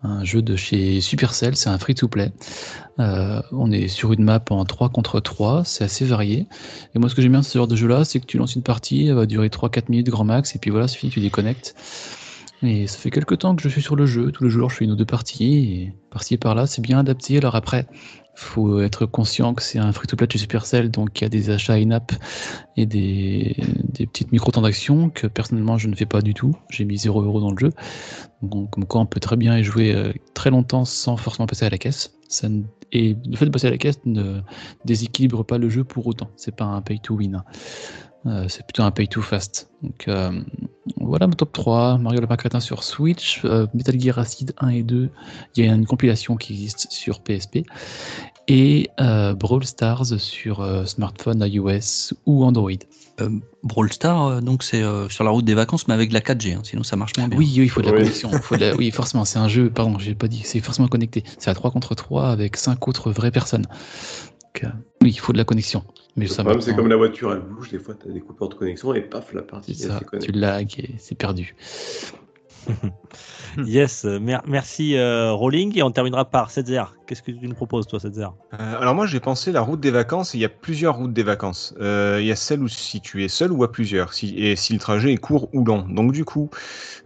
un 0.04 0.24
jeu 0.24 0.42
de 0.42 0.56
chez 0.56 1.00
Supercell, 1.00 1.56
c'est 1.56 1.70
un 1.70 1.78
free-to-play. 1.78 2.32
Euh, 3.00 3.42
on 3.52 3.72
est 3.72 3.88
sur 3.88 4.12
une 4.12 4.24
map 4.24 4.44
en 4.50 4.66
3 4.66 4.90
contre 4.90 5.20
3, 5.20 5.64
c'est 5.64 5.86
assez 5.86 6.04
varié. 6.04 6.48
Et 6.94 7.00
moi, 7.00 7.10
ce 7.10 7.16
que 7.16 7.22
j'aime 7.22 7.32
bien 7.32 7.44
ce 7.44 7.58
genre 7.58 7.68
de 7.68 7.76
jeu-là, 7.76 8.04
c'est 8.04 8.20
que 8.20 8.26
tu 8.26 8.38
lances 8.38 8.56
une 8.56 8.64
partie, 8.64 9.08
elle 9.08 9.16
va 9.16 9.26
durer 9.26 9.48
3-4 9.48 9.86
minutes 9.90 10.10
grand 10.10 10.26
max, 10.26 10.56
et 10.56 10.60
puis 10.60 10.72
voilà, 10.72 10.88
c'est 10.88 10.98
fini, 10.98 11.12
tu 11.12 11.22
déconnectes. 11.22 11.76
Et 12.64 12.88
ça 12.88 12.98
fait 12.98 13.12
quelques 13.12 13.38
temps 13.40 13.56
que 13.56 13.62
je 13.62 13.70
suis 13.70 13.84
sur 13.84 13.96
le 13.96 14.06
jeu. 14.08 14.32
Tous 14.32 14.44
les 14.44 14.50
jours, 14.50 14.70
je 14.72 14.78
fais 14.78 14.86
une 14.86 14.92
ou 14.92 14.96
deux 14.96 15.06
parties. 15.06 15.58
Et 15.58 15.94
par-ci 16.10 16.34
et 16.34 16.38
par-là, 16.38 16.66
c'est 16.66 16.82
bien 16.82 17.00
adapté. 17.00 17.38
Alors 17.38 17.56
après, 17.56 17.86
faut 18.40 18.82
être 18.82 19.06
conscient 19.06 19.54
que 19.54 19.64
c'est 19.64 19.80
un 19.80 19.92
free-to-play 19.92 20.28
chez 20.32 20.38
Supercell, 20.38 20.92
donc 20.92 21.20
il 21.20 21.24
y 21.24 21.26
a 21.26 21.30
des 21.30 21.50
achats 21.50 21.74
in-app 21.74 22.12
et 22.76 22.86
des, 22.86 23.56
des 23.84 24.06
petites 24.06 24.32
microtransactions 24.32 25.10
que 25.10 25.28
personnellement 25.28 25.78
je 25.78 25.88
ne 25.88 25.96
fais 25.96 26.06
pas 26.06 26.22
du 26.22 26.34
tout. 26.34 26.56
J'ai 26.70 26.86
mis 26.86 26.98
0 26.98 27.22
euros 27.22 27.42
dans 27.42 27.52
le 27.52 27.58
jeu. 27.58 27.72
Donc, 28.42 28.70
comme 28.72 28.86
quoi, 28.86 29.02
on 29.02 29.06
peut 29.06 29.20
très 29.20 29.36
bien 29.36 29.58
y 29.58 29.64
jouer 29.64 29.94
euh, 29.94 30.14
très 30.34 30.52
longtemps 30.52 30.86
sans 30.86 31.18
forcément 31.18 31.48
passer 31.48 31.66
à 31.66 31.70
la 31.70 31.78
caisse. 31.78 32.14
Et 32.92 33.18
le 33.26 33.36
fait 33.36 33.46
de 33.46 33.50
passer 33.50 33.68
à 33.68 33.72
la 33.72 33.78
caisse 33.78 34.00
ne 34.06 34.42
déséquilibre 34.86 35.44
pas 35.44 35.58
le 35.58 35.70
jeu 35.70 35.84
pour 35.84 36.06
autant. 36.08 36.30
C'est 36.36 36.56
pas 36.56 36.66
un 36.66 36.82
pay 36.82 37.00
to 37.00 37.16
win. 37.16 37.44
Euh, 38.26 38.46
c'est 38.50 38.64
plutôt 38.66 38.84
un 38.84 38.92
pay 38.92 39.08
to 39.08 39.22
fast. 39.22 39.70
Donc 39.82 40.08
euh, 40.08 40.32
voilà 40.98 41.28
mon 41.28 41.34
top 41.34 41.52
3. 41.54 41.98
Mario 41.98 42.22
le 42.22 42.28
Crétin 42.36 42.60
sur 42.60 42.84
Switch, 42.84 43.44
Metal 43.74 44.00
Gear 44.00 44.20
Acid 44.20 44.54
1 44.60 44.70
et 44.70 44.84
2. 44.84 45.10
Il 45.56 45.66
y 45.66 45.70
a 45.70 45.74
une 45.74 45.86
compilation 45.86 46.36
qui 46.36 46.54
existe 46.54 46.92
sur 46.92 47.22
PSP. 47.22 47.60
Et 48.50 48.90
euh, 49.02 49.34
Brawl 49.34 49.66
Stars 49.66 50.06
sur 50.20 50.62
euh, 50.62 50.86
smartphone, 50.86 51.42
iOS 51.46 52.14
ou 52.26 52.46
Android. 52.46 52.72
Euh, 53.20 53.30
Brawl 53.64 53.92
Star, 53.92 54.26
euh, 54.28 54.42
donc 54.42 54.64
c'est 54.64 54.84
euh, 54.84 55.10
sur 55.10 55.24
la 55.24 55.32
route 55.32 55.44
des 55.44 55.54
vacances, 55.56 55.88
mais 55.88 55.94
avec 55.94 56.10
de 56.10 56.14
la 56.14 56.22
4G, 56.22 56.54
hein, 56.56 56.62
sinon 56.64 56.84
ça 56.84 56.96
marche 56.96 57.12
moins 57.18 57.28
bien. 57.28 57.38
Oui, 57.38 57.52
oui, 57.58 57.64
il 57.64 57.70
faut 57.70 57.82
de 57.82 57.88
la 57.88 57.92
Oui. 57.94 58.00
connexion. 58.00 58.30
il 58.32 58.40
faut 58.42 58.56
de 58.56 58.62
la- 58.62 58.76
Oui, 58.76 58.92
forcément, 58.92 59.26
c'est 59.26 59.40
un 59.40 59.48
jeu, 59.50 59.70
pardon, 59.70 59.98
j'ai 60.00 60.16
pas 60.16 60.28
dit, 60.28 60.42
c'est 60.46 60.62
forcément 60.62 60.88
connecté. 60.88 61.24
C'est 61.40 61.50
à 61.50 61.54
3 61.56 61.72
contre 61.72 61.94
3 61.96 62.28
avec 62.30 62.56
5 62.56 62.88
autres 62.88 63.12
vraies 63.12 63.32
personnes. 63.32 63.64
Donc, 63.64 64.64
euh, 64.64 64.68
oui, 65.02 65.10
il 65.10 65.20
faut 65.20 65.34
de 65.34 65.38
la 65.38 65.44
connexion. 65.44 65.84
Mais 66.16 66.26
Le 66.26 66.30
ça 66.32 66.44
problème, 66.44 66.62
c'est 66.62 66.76
comme 66.76 66.88
la 66.88 66.96
voiture, 66.96 67.34
elle 67.34 67.42
bouge, 67.42 67.70
des 67.72 67.80
fois, 67.80 67.96
tu 67.96 68.10
as 68.10 68.14
des 68.14 68.22
coupeurs 68.22 68.50
de 68.50 68.54
connexion 68.56 68.94
et 68.94 69.02
paf, 69.02 69.34
la 69.34 69.42
partie 69.42 69.76
ça, 69.76 70.00
tu 70.22 70.32
lag 70.32 70.72
et 70.80 70.96
c'est 71.00 71.16
perdu. 71.16 71.56
Yes, 73.66 74.04
mer- 74.04 74.44
merci 74.46 74.96
euh, 74.96 75.32
Rolling 75.32 75.76
et 75.78 75.82
on 75.82 75.90
terminera 75.90 76.26
par 76.26 76.52
Setzer. 76.52 76.84
Qu'est-ce 77.08 77.24
que 77.24 77.32
tu 77.32 77.48
nous 77.48 77.56
proposes 77.56 77.88
toi 77.88 78.00
Setzer? 78.00 78.28
Euh, 78.54 78.80
alors 78.80 78.94
moi 78.94 79.08
j'ai 79.08 79.20
pensé 79.20 79.52
la 79.52 79.62
route 79.62 79.80
des 79.80 79.92
vacances, 79.92 80.34
il 80.34 80.42
y 80.42 80.46
a 80.46 80.50
plusieurs 80.50 80.96
routes 80.98 81.14
des 81.14 81.24
vacances. 81.24 81.74
Euh, 81.80 82.18
il 82.20 82.28
y 82.28 82.32
a 82.32 82.36
celle 82.36 82.62
où 82.62 82.68
si 82.68 83.02
tu 83.02 83.24
es 83.24 83.28
seul 83.30 83.52
ou 83.52 83.64
à 83.64 83.72
plusieurs, 83.72 84.14
si, 84.14 84.36
et 84.38 84.56
si 84.56 84.74
le 84.74 84.80
trajet 84.80 85.14
est 85.14 85.18
court 85.18 85.50
ou 85.54 85.64
long. 85.64 85.86
Donc 85.90 86.12
du 86.12 86.24
coup, 86.24 86.50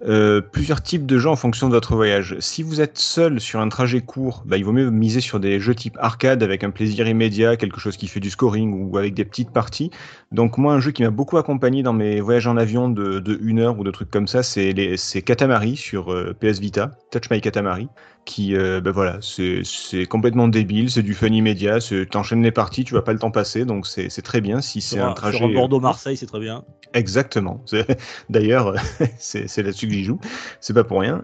euh, 0.06 0.42
plusieurs 0.42 0.82
types 0.82 1.06
de 1.06 1.18
jeux 1.20 1.30
en 1.30 1.36
fonction 1.36 1.68
de 1.70 1.74
votre 1.74 1.96
voyage. 1.96 2.36
Si 2.40 2.64
vous 2.64 2.82
êtes 2.82 2.98
seul 2.98 3.40
sur 3.40 3.60
un 3.60 3.70
trajet 3.70 4.02
court, 4.02 4.44
bah, 4.46 4.58
il 4.58 4.66
vaut 4.66 4.72
mieux 4.72 4.90
miser 4.90 5.22
sur 5.22 5.40
des 5.40 5.60
jeux 5.60 5.76
type 5.76 5.98
arcade 6.00 6.44
avec 6.44 6.64
un 6.64 6.72
plaisir 6.72 7.08
immédiat, 7.08 7.56
quelque 7.56 7.80
chose 7.80 7.98
qui 7.98 8.08
fait 8.08 8.20
du 8.20 8.30
scoring 8.30 8.74
ou 8.74 8.98
avec 8.98 9.14
des 9.14 9.26
petites 9.26 9.52
parties. 9.52 9.92
Donc 10.32 10.58
moi 10.58 10.74
un 10.74 10.80
jeu 10.80 10.92
qui 10.92 11.04
m'a 11.04 11.12
beaucoup 11.12 11.38
accompagné 11.38 11.84
dans 11.84 11.94
mes 11.94 12.20
voyages 12.22 12.48
en 12.48 12.58
avion 12.58 12.90
de, 12.90 13.20
de 13.20 13.40
une 13.42 13.60
heure 13.60 13.78
ou 13.80 13.84
de 13.84 13.92
trucs 13.92 14.10
comme 14.12 14.28
ça, 14.28 14.44
c'est 14.44 14.96
c'est 14.98 15.22
Katamari 15.52 15.76
sur 15.76 16.14
euh, 16.14 16.34
PS 16.40 16.60
Vita, 16.60 16.92
Touch 17.12 17.30
My 17.30 17.42
Katamari 17.42 17.90
qui, 18.24 18.56
euh, 18.56 18.82
ben 18.82 18.92
voilà, 18.92 19.18
c'est 19.20 20.06
complètement 20.08 20.48
débile, 20.48 20.92
c'est 20.92 21.02
du 21.02 21.16
fun 21.16 21.28
immédiat, 21.28 21.80
t'enchaînes 22.12 22.44
les 22.44 22.52
parties, 22.52 22.84
tu 22.84 22.94
vas 22.94 23.02
pas 23.02 23.14
le 23.14 23.20
temps 23.20 23.32
passer, 23.32 23.66
donc 23.66 23.88
c'est 23.88 24.22
très 24.22 24.42
bien 24.42 24.62
si 24.62 24.80
c'est 24.80 25.00
un 25.00 25.14
trajet. 25.14 25.38
Sur 25.38 25.48
un 25.48 25.50
euh, 25.50 25.56
Bordeaux-Marseille, 25.56 26.16
c'est 26.16 26.28
très 26.28 26.40
bien. 26.40 26.64
Exactement. 26.94 27.66
D'ailleurs, 28.30 28.76
c'est 29.18 29.50
c'est 29.50 29.64
là-dessus 29.64 29.88
que 29.88 29.94
j'y 29.94 30.04
joue. 30.04 30.20
C'est 30.60 30.76
pas 30.76 30.84
pour 30.84 31.02
rien. 31.02 31.22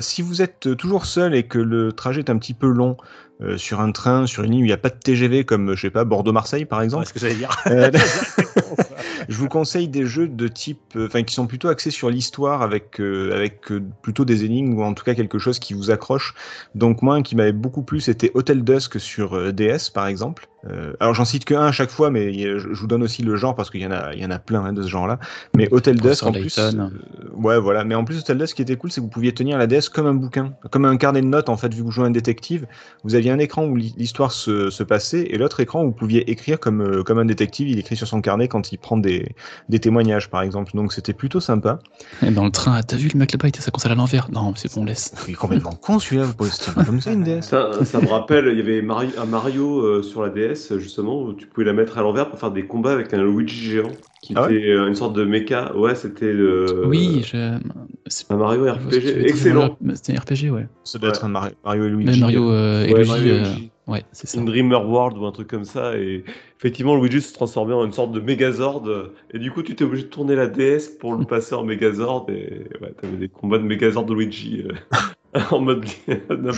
Si 0.00 0.22
vous 0.22 0.42
êtes 0.42 0.76
toujours 0.76 1.06
seul 1.06 1.36
et 1.36 1.44
que 1.44 1.58
le 1.58 1.92
trajet 1.92 2.20
est 2.20 2.30
un 2.30 2.38
petit 2.38 2.54
peu 2.54 2.68
long 2.68 2.96
euh, 3.42 3.56
sur 3.58 3.80
un 3.80 3.92
train, 3.92 4.26
sur 4.26 4.44
une 4.44 4.52
ligne 4.52 4.60
où 4.62 4.64
il 4.64 4.68
n'y 4.68 4.72
a 4.72 4.76
pas 4.78 4.90
de 4.90 4.96
TGV, 4.98 5.44
comme 5.44 5.74
je 5.74 5.80
sais 5.82 5.90
pas 5.90 6.04
Bordeaux-Marseille 6.04 6.64
par 6.66 6.80
Ouais, 6.80 6.84
exemple, 6.84 7.06
ce 7.06 7.12
que 7.12 7.20
j'allais 7.20 7.34
dire. 7.36 7.50
euh, 7.66 7.90
je 9.28 9.36
vous 9.36 9.48
conseille 9.48 9.88
des 9.88 10.06
jeux 10.06 10.28
de 10.28 10.48
type, 10.48 10.80
euh, 10.96 11.06
enfin 11.06 11.22
qui 11.22 11.34
sont 11.34 11.46
plutôt 11.46 11.68
axés 11.68 11.90
sur 11.90 12.10
l'histoire 12.10 12.62
avec 12.62 13.00
euh, 13.00 13.32
avec 13.34 13.72
plutôt 14.02 14.24
des 14.24 14.44
énigmes 14.44 14.74
ou 14.74 14.82
en 14.82 14.94
tout 14.94 15.04
cas 15.04 15.14
quelque 15.14 15.38
chose 15.38 15.58
qui 15.58 15.74
vous 15.74 15.90
accroche. 15.90 16.34
Donc 16.74 17.02
moi, 17.02 17.14
un 17.14 17.22
qui 17.22 17.36
m'avait 17.36 17.52
beaucoup 17.52 17.82
plu, 17.82 18.00
c'était 18.00 18.30
Hotel 18.34 18.62
Dusk 18.64 19.00
sur 19.00 19.52
DS 19.52 19.90
par 19.92 20.06
exemple. 20.06 20.46
Euh, 20.68 20.92
alors 21.00 21.14
j'en 21.14 21.24
cite 21.24 21.44
que 21.46 21.54
un 21.54 21.66
à 21.66 21.72
chaque 21.72 21.90
fois, 21.90 22.10
mais 22.10 22.26
a- 22.28 22.58
je, 22.58 22.74
je 22.74 22.80
vous 22.80 22.86
donne 22.86 23.02
aussi 23.02 23.22
le 23.22 23.34
genre 23.36 23.54
parce 23.54 23.70
qu'il 23.70 23.80
y 23.80 23.86
en 23.86 23.90
a 23.92 24.12
il 24.14 24.20
y 24.20 24.26
en 24.26 24.30
a 24.30 24.38
plein 24.38 24.62
hein, 24.64 24.72
de 24.74 24.82
ce 24.82 24.88
genre-là. 24.88 25.18
Mais 25.54 25.68
Hotel 25.72 25.98
Dusk 25.98 26.22
en 26.24 26.32
plus, 26.32 26.54
euh, 26.58 27.32
ouais 27.34 27.58
voilà. 27.58 27.84
Mais 27.84 27.94
en 27.94 28.04
plus 28.04 28.18
Hotel 28.18 28.36
Dusk, 28.38 28.50
ce 28.50 28.54
qui 28.56 28.62
était 28.62 28.76
cool, 28.76 28.90
c'est 28.90 29.00
que 29.00 29.04
vous 29.06 29.10
pouviez 29.10 29.32
tenir 29.32 29.56
la 29.58 29.66
DS 29.66 29.88
comme 29.88 30.06
un 30.06 30.14
bouquin, 30.14 30.52
comme 30.70 30.84
un 30.84 30.96
carnet 30.98 31.22
de 31.22 31.26
notes 31.26 31.48
en 31.48 31.56
fait. 31.56 31.72
Vu 31.72 31.80
que 31.80 31.84
vous 31.86 31.90
jouez 31.90 32.04
un 32.06 32.10
détective, 32.10 32.66
vous 33.04 33.14
aviez 33.14 33.30
un 33.30 33.38
écran 33.38 33.64
où 33.64 33.74
l'hi- 33.76 33.94
l'histoire 33.96 34.32
se, 34.32 34.68
se 34.70 34.82
passait 34.82 35.22
et 35.30 35.38
l'autre 35.38 35.60
écran 35.60 35.82
où 35.82 35.86
vous 35.86 35.92
pouviez 35.92 36.30
écrire 36.30 36.60
comme 36.60 36.82
euh, 36.82 37.02
comme 37.02 37.18
un 37.18 37.24
détective. 37.24 37.68
Il 37.68 37.78
écrit 37.78 37.96
sur 37.96 38.06
son 38.06 38.20
carnet 38.20 38.48
quand 38.48 38.72
il 38.72 38.78
prend 38.78 38.98
des 38.98 39.34
des 39.68 39.78
témoignages 39.78 40.28
par 40.28 40.42
exemple. 40.42 40.72
Donc 40.74 40.92
c'était 40.92 41.14
plutôt 41.14 41.40
sympa. 41.40 41.78
Et 42.22 42.30
dans 42.30 42.44
le 42.44 42.50
train, 42.50 42.80
t'as 42.82 42.96
vu 42.96 43.08
le 43.12 43.18
mec 43.18 43.32
là-bas, 43.32 43.46
il 43.46 43.50
était 43.50 43.62
sa 43.62 43.70
console 43.70 43.92
à 43.92 43.94
l'envers? 43.94 44.30
Non, 44.30 44.52
c'est 44.56 44.74
bon, 44.74 44.84
laisse. 44.84 45.12
Il 45.26 45.32
est 45.32 45.36
complètement 45.36 45.72
con 45.72 45.98
celui-là. 45.98 46.24
Vous 46.24 46.34
pouvez 46.34 46.50
comme 46.84 47.00
ça 47.00 47.12
une 47.12 47.22
DS. 47.24 47.40
Ça, 47.42 47.84
ça 47.84 48.00
me 48.00 48.08
rappelle, 48.08 48.48
il 48.52 48.58
y 48.58 48.60
avait 48.60 48.82
Mario, 48.82 49.10
un 49.18 49.24
Mario 49.26 49.80
euh, 49.80 50.02
sur 50.02 50.22
la 50.22 50.28
DS, 50.28 50.49
justement, 50.54 51.22
où 51.22 51.32
tu 51.34 51.46
pouvais 51.46 51.66
la 51.66 51.72
mettre 51.72 51.98
à 51.98 52.02
l'envers 52.02 52.28
pour 52.30 52.38
faire 52.38 52.50
des 52.50 52.66
combats 52.66 52.92
avec 52.92 53.12
un 53.14 53.22
Luigi 53.22 53.56
géant, 53.70 53.96
qui 54.20 54.34
Ah 54.36 54.46
ouais 54.46 54.56
était 54.56 54.70
euh, 54.70 54.88
une 54.88 54.94
sorte 54.94 55.14
de 55.14 55.24
mecha. 55.24 55.74
Ouais, 55.76 55.94
c'était 55.94 56.26
euh, 56.26 56.84
oui, 56.86 57.22
je... 57.24 57.58
c'est 58.06 58.30
un 58.30 58.36
Mario 58.36 58.64
RPG. 58.72 58.94
Excellent. 59.26 59.76
C'était 59.94 60.16
un 60.16 60.20
RPG, 60.20 60.50
ouais. 60.50 60.66
Ça 60.84 60.98
doit 60.98 61.10
Ouais. 61.10 61.16
être 61.16 61.24
un 61.24 61.28
Mario, 61.28 61.54
Mario 61.64 61.84
et 61.84 61.90
Mais 61.90 61.96
Luigi. 62.04 62.20
Mario 62.20 62.50
euh, 62.50 62.84
et 62.84 62.92
Ouais, 62.92 62.98
Luigi, 62.98 63.10
Mario 63.10 63.26
et 63.26 63.30
euh, 63.30 63.38
Luigi. 63.38 63.70
ouais, 63.86 64.04
c'est 64.12 64.26
ça. 64.26 64.38
Une 64.38 64.44
Dreamer 64.46 64.86
World 64.88 65.16
ou 65.18 65.26
un 65.26 65.32
truc 65.32 65.48
comme 65.48 65.64
ça. 65.64 65.96
Et 65.96 66.24
effectivement, 66.58 66.96
Luigi 67.00 67.20
se 67.20 67.32
transformait 67.32 67.74
en 67.74 67.84
une 67.84 67.92
sorte 67.92 68.12
de 68.12 68.20
Megazord. 68.20 68.88
Et 69.32 69.38
du 69.38 69.50
coup, 69.50 69.62
tu 69.62 69.72
étais 69.72 69.84
obligé 69.84 70.04
de 70.04 70.08
tourner 70.08 70.34
la 70.36 70.46
DS 70.46 70.88
pour 70.98 71.14
le 71.14 71.24
passer 71.24 71.54
en 71.54 71.64
Megazord. 71.64 72.26
Et 72.30 72.64
ouais, 72.80 72.92
t'avais 73.00 73.16
des 73.16 73.28
combats 73.28 73.58
de 73.58 73.64
Megazord 73.64 74.04
de 74.04 74.14
Luigi 74.14 74.64
euh, 74.66 75.40
en 75.50 75.60
mode 75.60 75.84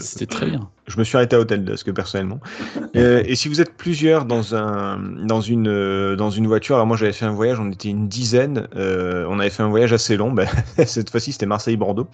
c'était 0.00 0.26
très 0.26 0.46
bien. 0.46 0.70
Je 0.86 0.98
me 0.98 1.04
suis 1.04 1.16
arrêté 1.16 1.34
à 1.36 1.40
Hotel 1.40 1.64
Dusk 1.64 1.92
personnellement. 1.92 2.40
Euh, 2.96 3.24
et 3.26 3.34
si 3.34 3.48
vous 3.48 3.60
êtes 3.60 3.76
plusieurs 3.76 4.24
dans 4.24 4.54
un 4.54 4.98
dans 5.26 5.40
une 5.40 5.66
euh, 5.66 6.14
dans 6.14 6.30
une 6.30 6.46
voiture, 6.46 6.76
alors 6.76 6.86
moi 6.86 6.96
j'avais 6.96 7.12
fait 7.12 7.24
un 7.24 7.32
voyage, 7.32 7.58
on 7.58 7.68
était 7.72 7.88
une 7.88 8.06
dizaine. 8.06 8.68
euh, 8.76 9.26
on 9.28 9.40
avait 9.40 9.50
fait 9.50 9.64
un 9.64 9.68
voyage 9.68 9.92
assez 9.92 10.16
long. 10.16 10.30
Ben, 10.30 10.46
cette 10.86 11.10
fois-ci 11.10 11.32
c'était 11.32 11.46
Marseille-Bordeaux. 11.46 12.06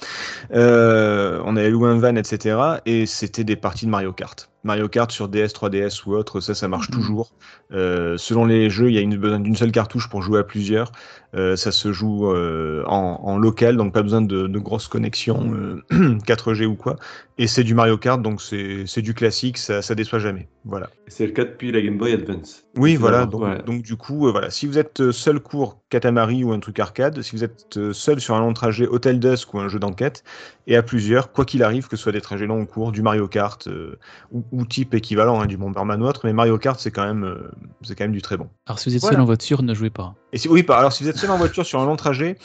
On 0.51 1.57
avait 1.57 1.69
loué 1.69 1.91
un 1.91 1.99
van, 1.99 2.17
etc. 2.17 2.57
Et 2.87 3.05
c'était 3.05 3.45
des 3.45 3.57
parties 3.57 3.85
de 3.85 3.91
Mario 3.91 4.15
Kart. 4.15 4.51
Mario 4.63 4.89
Kart 4.89 5.11
sur 5.11 5.29
DS, 5.29 5.49
3DS 5.55 6.03
ou 6.07 6.15
autre, 6.15 6.41
ça, 6.41 6.55
ça 6.55 6.69
marche 6.69 6.91
toujours. 6.91 7.33
Euh, 7.73 8.17
selon 8.19 8.45
les 8.45 8.69
jeux, 8.69 8.91
il 8.91 8.95
y 8.95 8.99
a 8.99 9.01
une, 9.01 9.17
besoin 9.17 9.41
d'une 9.41 9.57
seule 9.57 9.73
cartouche 9.73 10.09
pour 10.09 10.23
jouer 10.23 10.41
à 10.41 10.45
plusieurs. 10.45 10.93
Euh, 11.35 11.57
ça 11.57 11.73
se 11.73 11.93
joue 11.93 12.31
euh, 12.31 12.83
en, 12.87 13.21
en 13.23 13.39
local, 13.39 13.77
donc 13.77 13.95
pas 13.95 14.03
besoin 14.03 14.21
de, 14.21 14.47
de 14.47 14.59
grosses 14.59 14.89
connexions 14.89 15.55
euh, 15.55 15.83
4G 16.27 16.67
ou 16.67 16.75
quoi. 16.75 16.97
Et 17.39 17.47
c'est 17.47 17.65
du 17.65 17.75
Mario 17.75 17.97
Kart, 17.97 18.21
donc 18.21 18.43
c'est 18.43 18.60
c'est 18.87 19.03
du 19.03 19.15
classique, 19.15 19.59
ça, 19.59 19.83
ça 19.83 19.95
déçoit 19.95 20.19
jamais. 20.19 20.49
Voilà. 20.65 20.91
C'est 21.09 21.27
le 21.27 21.33
cas 21.33 21.45
depuis 21.45 21.73
la 21.73 21.81
Game 21.81 21.99
Boy 21.99 22.13
Advance. 22.13 22.65
Oui, 22.77 22.97
voilà. 22.97 23.27
Donc, 23.27 23.43
ouais. 23.43 23.63
donc 23.63 23.83
du 23.83 23.97
coup, 23.97 24.27
euh, 24.29 24.31
voilà. 24.31 24.51
Si 24.51 24.67
vous 24.67 24.79
êtes 24.79 25.01
euh, 25.01 25.13
seul 25.13 25.41
cours 25.41 25.79
Katamari 25.89 26.45
ou 26.45 26.53
un 26.53 26.61
truc 26.61 26.79
arcade, 26.79 27.21
si 27.23 27.35
vous 27.35 27.45
êtes 27.45 27.77
euh, 27.77 27.93
seul 27.93 28.21
sur 28.21 28.35
un 28.35 28.41
long 28.41 28.53
trajet 28.53 28.87
Hotel 28.87 29.19
Dusk 29.19 29.53
ou 29.55 29.59
un 29.61 29.69
jeu 29.69 29.79
d'enquête, 29.79 30.23
et 30.67 30.77
à 30.77 30.83
plusieurs, 30.83 31.33
quoi 31.33 31.45
qu'il 31.45 31.63
arrive, 31.63 31.89
que 31.89 31.97
ce 31.97 32.03
soit 32.03 32.13
des 32.13 32.21
trajets 32.21 32.47
longs 32.47 32.61
ou 32.61 32.67
courts, 32.67 32.93
du 32.93 33.03
Mario 33.03 33.27
Kart 33.27 33.67
euh, 33.67 33.99
ou, 34.31 34.45
ou 34.53 34.65
type 34.65 34.95
équivalent 34.95 35.41
hein, 35.41 35.47
du 35.47 35.57
Bomberman 35.57 36.03
ou 36.03 36.07
autre, 36.07 36.21
mais 36.25 36.33
Mario 36.33 36.59
Kart 36.59 36.79
c'est 36.79 36.91
quand 36.91 37.05
même 37.05 37.25
euh, 37.25 37.51
c'est 37.83 37.97
quand 37.97 38.05
même 38.05 38.13
du 38.13 38.23
très 38.23 38.37
bon. 38.37 38.49
Alors 38.67 38.79
si 38.79 38.89
vous 38.89 38.95
êtes 38.95 39.01
Voilà. 39.01 39.17
seul 39.17 39.23
en 39.23 39.27
voiture, 39.27 39.63
ne 39.63 39.75
jouez 39.75 39.91
pas. 39.91 40.15
Et 40.33 40.39
si, 40.39 40.49
oui, 40.49 40.65
alors 40.69 40.93
si 40.93 41.03
vous 41.03 41.11
êtes 41.11 41.17
seul 41.17 41.31
en 41.31 41.39
voiture 41.39 41.67
sur 41.67 41.81
un 41.81 41.87
long 41.87 41.97
trajet, 41.97 42.37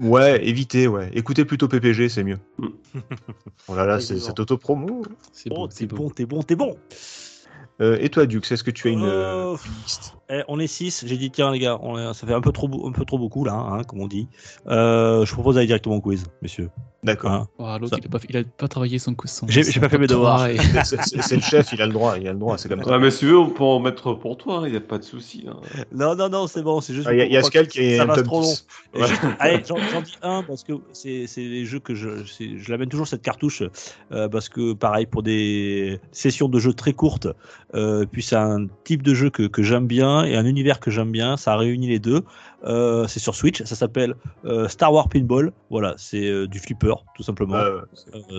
ouais, 0.00 0.44
évitez, 0.46 0.86
ouais. 0.88 1.10
Écoutez 1.12 1.44
plutôt 1.44 1.68
PPG, 1.68 2.08
c'est 2.08 2.24
mieux. 2.24 2.38
Mm. 2.58 2.68
Oh 3.68 3.74
là 3.76 3.86
là, 3.86 4.00
c'est 4.00 4.18
cette 4.18 4.40
auto-promo. 4.40 5.02
C'est 5.32 5.48
Bon, 5.48 5.66
beau, 5.66 5.68
t'es 5.68 5.86
bon, 5.86 6.10
t'es 6.10 6.26
bon, 6.26 6.42
t'es 6.42 6.56
bon. 6.56 6.76
Euh, 7.80 7.96
et 8.00 8.08
toi, 8.08 8.26
Duke, 8.26 8.50
est-ce 8.50 8.64
que 8.64 8.70
tu 8.70 8.88
as 8.88 8.90
une, 8.90 9.04
Euh, 9.04 9.52
euh, 9.52 9.56
une 9.64 9.82
liste? 9.82 10.14
Eh, 10.32 10.42
on 10.46 10.60
est 10.60 10.66
6, 10.68 11.04
j'ai 11.06 11.16
dit 11.16 11.30
tiens 11.30 11.50
les 11.50 11.58
gars, 11.58 11.78
on 11.82 11.98
est- 11.98 12.14
ça 12.14 12.24
fait 12.26 12.34
un 12.34 12.40
peu 12.40 12.52
trop, 12.52 12.68
beau- 12.68 12.86
un 12.86 12.92
peu 12.92 13.04
trop 13.04 13.18
beaucoup 13.18 13.44
là, 13.44 13.52
hein, 13.54 13.82
comme 13.84 14.00
on 14.00 14.06
dit. 14.06 14.28
Euh, 14.68 15.24
je 15.24 15.32
propose 15.32 15.56
d'aller 15.56 15.66
directement 15.66 15.96
au 15.96 16.00
quiz, 16.00 16.24
messieurs. 16.40 16.70
D'accord. 17.02 17.32
Hein. 17.32 17.48
Oh, 17.58 17.64
L'autre, 17.80 17.94
Ça- 17.96 18.00
il, 18.00 18.06
a 18.06 18.10
pas, 18.10 18.18
il 18.28 18.36
a 18.36 18.42
pas 18.44 18.68
travaillé 18.68 18.98
son 18.98 19.16
son- 19.24 19.46
J'ai- 19.48 19.62
pas 19.80 19.88
fait 19.88 19.96
mes 19.98 20.06
devoirs. 20.06 20.46
et- 20.48 20.58
C'est- 20.84 21.34
le 21.36 21.40
chef, 21.42 21.72
il 21.72 21.80
a 21.80 21.86
le 21.86 21.92
droit, 21.92 22.16
il 22.18 22.28
a 22.28 22.32
le 22.32 22.38
droit, 22.38 22.58
c'est 22.58 22.68
comme 22.68 22.84
ça. 22.84 22.90
Ouais, 22.90 22.98
mais 22.98 23.10
si 23.10 23.20
tu 23.20 23.26
veux, 23.26 23.38
on 23.38 23.48
peut 23.50 23.64
en 23.64 23.80
mettre 23.80 24.12
pour 24.12 24.36
toi, 24.36 24.62
il 24.66 24.70
n'y 24.72 24.76
a 24.76 24.80
pas 24.82 24.98
de 24.98 25.02
souci. 25.04 25.46
hein. 25.48 25.56
Non, 25.92 26.14
non, 26.14 26.28
non, 26.28 26.46
c'est 26.46 26.62
bon, 26.62 26.80
c'est 26.82 26.92
juste. 26.94 27.06
Ah, 27.08 27.14
Il 27.14 27.18
y 27.18 27.22
a, 27.22 27.24
il 27.24 27.32
y 27.32 27.36
a 27.38 27.42
Scal 27.42 27.66
qui 27.68 27.80
est 27.80 27.96
ça 27.96 28.02
un 28.04 28.06
top 28.14 28.24
trop 28.26 28.40
long. 28.42 28.46
10. 28.46 28.66
Et 28.94 29.00
Ouais. 29.00 29.08
juste- 29.08 29.22
allez, 29.38 29.62
j'en 29.66 29.76
j'en 29.78 30.02
dis 30.02 30.14
un 30.22 30.42
parce 30.42 30.62
que 30.62 30.74
c'est 30.92 31.26
c'est 31.26 31.40
les 31.42 31.64
jeux 31.64 31.80
que 31.80 31.94
je, 31.94 32.24
c'est- 32.26 32.58
je 32.58 32.70
l'amène 32.70 32.88
toujours 32.90 33.08
cette 33.08 33.22
cartouche 33.22 33.62
euh, 34.12 34.28
parce 34.28 34.48
que 34.50 34.74
pareil 34.74 35.06
pour 35.06 35.22
des 35.22 35.98
sessions 36.12 36.48
de 36.48 36.58
jeux 36.60 36.74
très 36.74 36.92
courtes. 36.92 37.28
euh, 37.74 38.04
puis 38.10 38.20
c'est 38.22 38.34
un 38.36 38.66
type 38.84 39.02
de 39.02 39.14
jeu 39.14 39.30
que, 39.30 39.44
que 39.44 39.62
j'aime 39.62 39.86
bien 39.86 40.19
et 40.24 40.36
un 40.36 40.44
univers 40.44 40.80
que 40.80 40.90
j'aime 40.90 41.12
bien. 41.12 41.36
Ça 41.36 41.56
réunit 41.56 41.88
les 41.88 41.98
deux. 41.98 42.24
Euh, 42.64 43.06
c'est 43.06 43.20
sur 43.20 43.34
Switch. 43.34 43.62
Ça 43.62 43.74
s'appelle 43.74 44.14
euh, 44.44 44.68
Star 44.68 44.92
Wars 44.92 45.08
Pinball. 45.08 45.52
Voilà, 45.70 45.94
c'est 45.96 46.26
euh, 46.26 46.46
du 46.46 46.58
flipper 46.58 46.94
tout 47.14 47.22
simplement. 47.22 47.58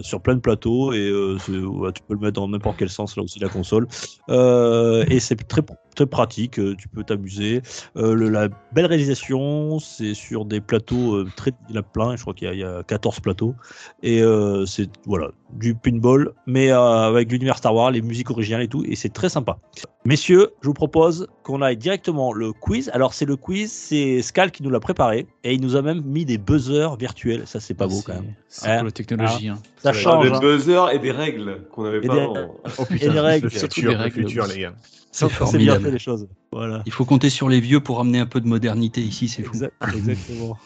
Sur 0.01 0.21
plein 0.21 0.35
de 0.35 0.39
plateaux 0.39 0.93
et 0.93 1.11
ouais, 1.11 1.91
tu 1.91 2.01
peux 2.07 2.13
le 2.13 2.19
mettre 2.19 2.33
dans 2.33 2.47
n'importe 2.47 2.77
quel 2.77 2.89
sens 2.89 3.15
là 3.15 3.23
aussi 3.23 3.39
la 3.39 3.49
console 3.49 3.87
et 4.29 5.19
c'est 5.19 5.35
très 5.47 5.61
très 5.95 6.05
pratique 6.05 6.53
tu 6.53 6.87
peux 6.87 7.03
t'amuser 7.03 7.61
la 7.95 8.47
belle 8.73 8.85
réalisation 8.85 9.79
c'est 9.79 10.13
sur 10.13 10.45
des 10.45 10.61
plateaux 10.61 11.23
très 11.35 11.51
il 11.69 11.75
y 11.75 11.77
a 11.77 11.83
plein 11.83 12.15
je 12.15 12.21
crois 12.21 12.33
qu'il 12.33 12.51
y, 12.53 12.57
y 12.57 12.63
a 12.63 12.83
14 12.83 13.19
plateaux 13.19 13.55
et 14.01 14.21
c'est 14.65 14.89
voilà 15.05 15.31
du 15.51 15.75
pinball 15.75 16.33
mais 16.47 16.71
avec 16.71 17.31
l'univers 17.31 17.57
Star 17.57 17.75
Wars 17.75 17.91
les 17.91 18.01
musiques 18.01 18.29
originales 18.31 18.63
et 18.63 18.67
tout 18.67 18.83
et 18.85 18.95
c'est 18.95 19.13
très 19.13 19.29
sympa 19.29 19.57
messieurs 20.05 20.51
je 20.61 20.67
vous 20.67 20.73
propose 20.73 21.27
qu'on 21.43 21.61
aille 21.61 21.77
directement 21.77 22.33
le 22.33 22.53
quiz 22.53 22.89
alors 22.93 23.13
c'est 23.13 23.25
le 23.25 23.35
quiz 23.35 23.71
c'est 23.71 24.10
Scal 24.21 24.51
qui 24.51 24.63
nous 24.63 24.69
l'a 24.69 24.79
préparé 24.79 25.27
et 25.43 25.53
il 25.53 25.61
nous 25.61 25.75
a 25.75 25.81
même 25.81 26.01
mis 26.01 26.25
des 26.25 26.37
buzzers 26.37 26.95
virtuels 26.97 27.43
ça 27.45 27.59
c'est 27.59 27.73
pas 27.73 27.87
beau 27.87 28.01
quand 28.05 28.13
C'est- 28.13 28.21
même 28.21 28.33
C'est 28.49 28.67
Hein 28.69 28.75
pour 28.77 28.85
la 28.85 28.91
technologie. 28.91 29.47
hein. 29.47 29.59
ça 29.81 29.89
Ah, 29.89 29.93
change 29.93 30.29
des 30.29 30.35
hein. 30.35 30.39
buzzers 30.39 30.89
et 30.91 30.99
des 30.99 31.11
règles 31.11 31.63
qu'on 31.71 31.83
n'avait 31.83 31.99
Et 31.99 32.07
pas 32.07 32.15
des- 32.15 32.19
avant. 32.21 32.55
Oh 32.77 32.83
Et 32.89 32.93
putain, 32.95 33.13
les 33.13 33.19
règles, 33.19 33.45
le 33.45 33.49
surtout 33.51 33.75
futur, 33.75 33.91
des 33.91 33.95
le 33.97 34.01
règles, 34.03 34.15
futur, 34.27 34.47
les 34.47 34.59
gars. 34.59 34.73
C'est 35.13 35.25
bien 35.25 35.29
fait 35.29 35.37
formidable. 35.45 35.89
les 35.89 35.99
choses 35.99 36.27
voilà 36.53 36.81
Il 36.85 36.91
faut 36.91 37.03
compter 37.05 37.29
sur 37.29 37.49
les 37.49 37.59
vieux 37.59 37.79
pour 37.81 37.99
amener 37.99 38.19
un 38.19 38.25
peu 38.25 38.39
de 38.41 38.47
modernité 38.47 39.01
ici, 39.01 39.27
c'est 39.27 39.43
fou. 39.43 39.51
Exact- 39.53 39.73
exactement. 39.95 40.57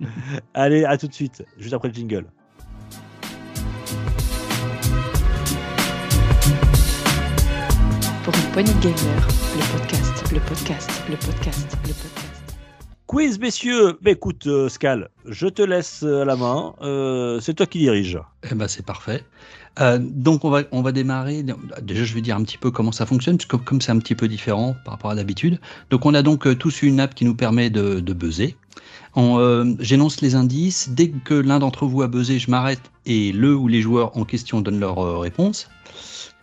Allez, 0.54 0.84
à 0.84 0.96
tout 0.98 1.08
de 1.08 1.14
suite, 1.14 1.44
juste 1.58 1.72
après 1.74 1.88
le 1.88 1.94
jingle. 1.94 2.26
Pour 8.24 8.34
une 8.34 8.50
poignée 8.52 8.72
de 8.72 8.80
gamer, 8.80 9.28
le 9.56 9.78
podcast, 9.78 10.32
le 10.32 10.40
podcast, 10.40 10.90
le 11.10 11.16
podcast, 11.16 11.76
le 11.86 11.92
podcast. 11.92 12.13
Quiz, 13.06 13.38
messieurs. 13.38 13.98
Écoute, 14.06 14.46
euh, 14.46 14.70
Scal, 14.70 15.10
je 15.28 15.46
te 15.46 15.60
laisse 15.60 16.00
euh, 16.02 16.24
la 16.24 16.36
main. 16.36 16.74
Euh, 16.80 17.38
c'est 17.38 17.52
toi 17.52 17.66
qui 17.66 17.78
dirige. 17.78 18.18
Eh 18.50 18.54
ben, 18.54 18.66
c'est 18.66 18.84
parfait. 18.84 19.22
Donc 19.98 20.44
on 20.44 20.50
va, 20.50 20.92
démarrer. 20.92 21.44
Déjà, 21.82 22.04
je 22.04 22.14
vais 22.14 22.20
dire 22.20 22.36
un 22.36 22.44
petit 22.44 22.58
peu 22.58 22.70
comment 22.70 22.92
ça 22.92 23.06
fonctionne, 23.06 23.36
parce 23.36 23.46
que 23.46 23.56
comme 23.56 23.80
c'est 23.80 23.90
un 23.90 23.98
petit 23.98 24.14
peu 24.14 24.28
différent 24.28 24.76
par 24.84 24.94
rapport 24.94 25.10
à 25.10 25.16
d'habitude. 25.16 25.58
Donc 25.90 26.06
on 26.06 26.14
a 26.14 26.22
donc 26.22 26.56
tous 26.58 26.82
une 26.82 27.00
app 27.00 27.12
qui 27.12 27.24
nous 27.24 27.34
permet 27.34 27.70
de, 27.70 27.98
de 27.98 28.12
buzzer. 28.12 28.56
J'énonce 29.80 30.20
les 30.20 30.36
indices. 30.36 30.90
Dès 30.90 31.10
que 31.10 31.34
l'un 31.34 31.58
d'entre 31.58 31.86
vous 31.86 32.02
a 32.02 32.06
buzzé, 32.06 32.38
je 32.38 32.52
m'arrête 32.52 32.82
et 33.04 33.32
le 33.32 33.52
ou 33.56 33.66
les 33.66 33.82
joueurs 33.82 34.16
en 34.16 34.24
question 34.24 34.60
donnent 34.60 34.78
leur 34.78 35.18
réponse. 35.18 35.68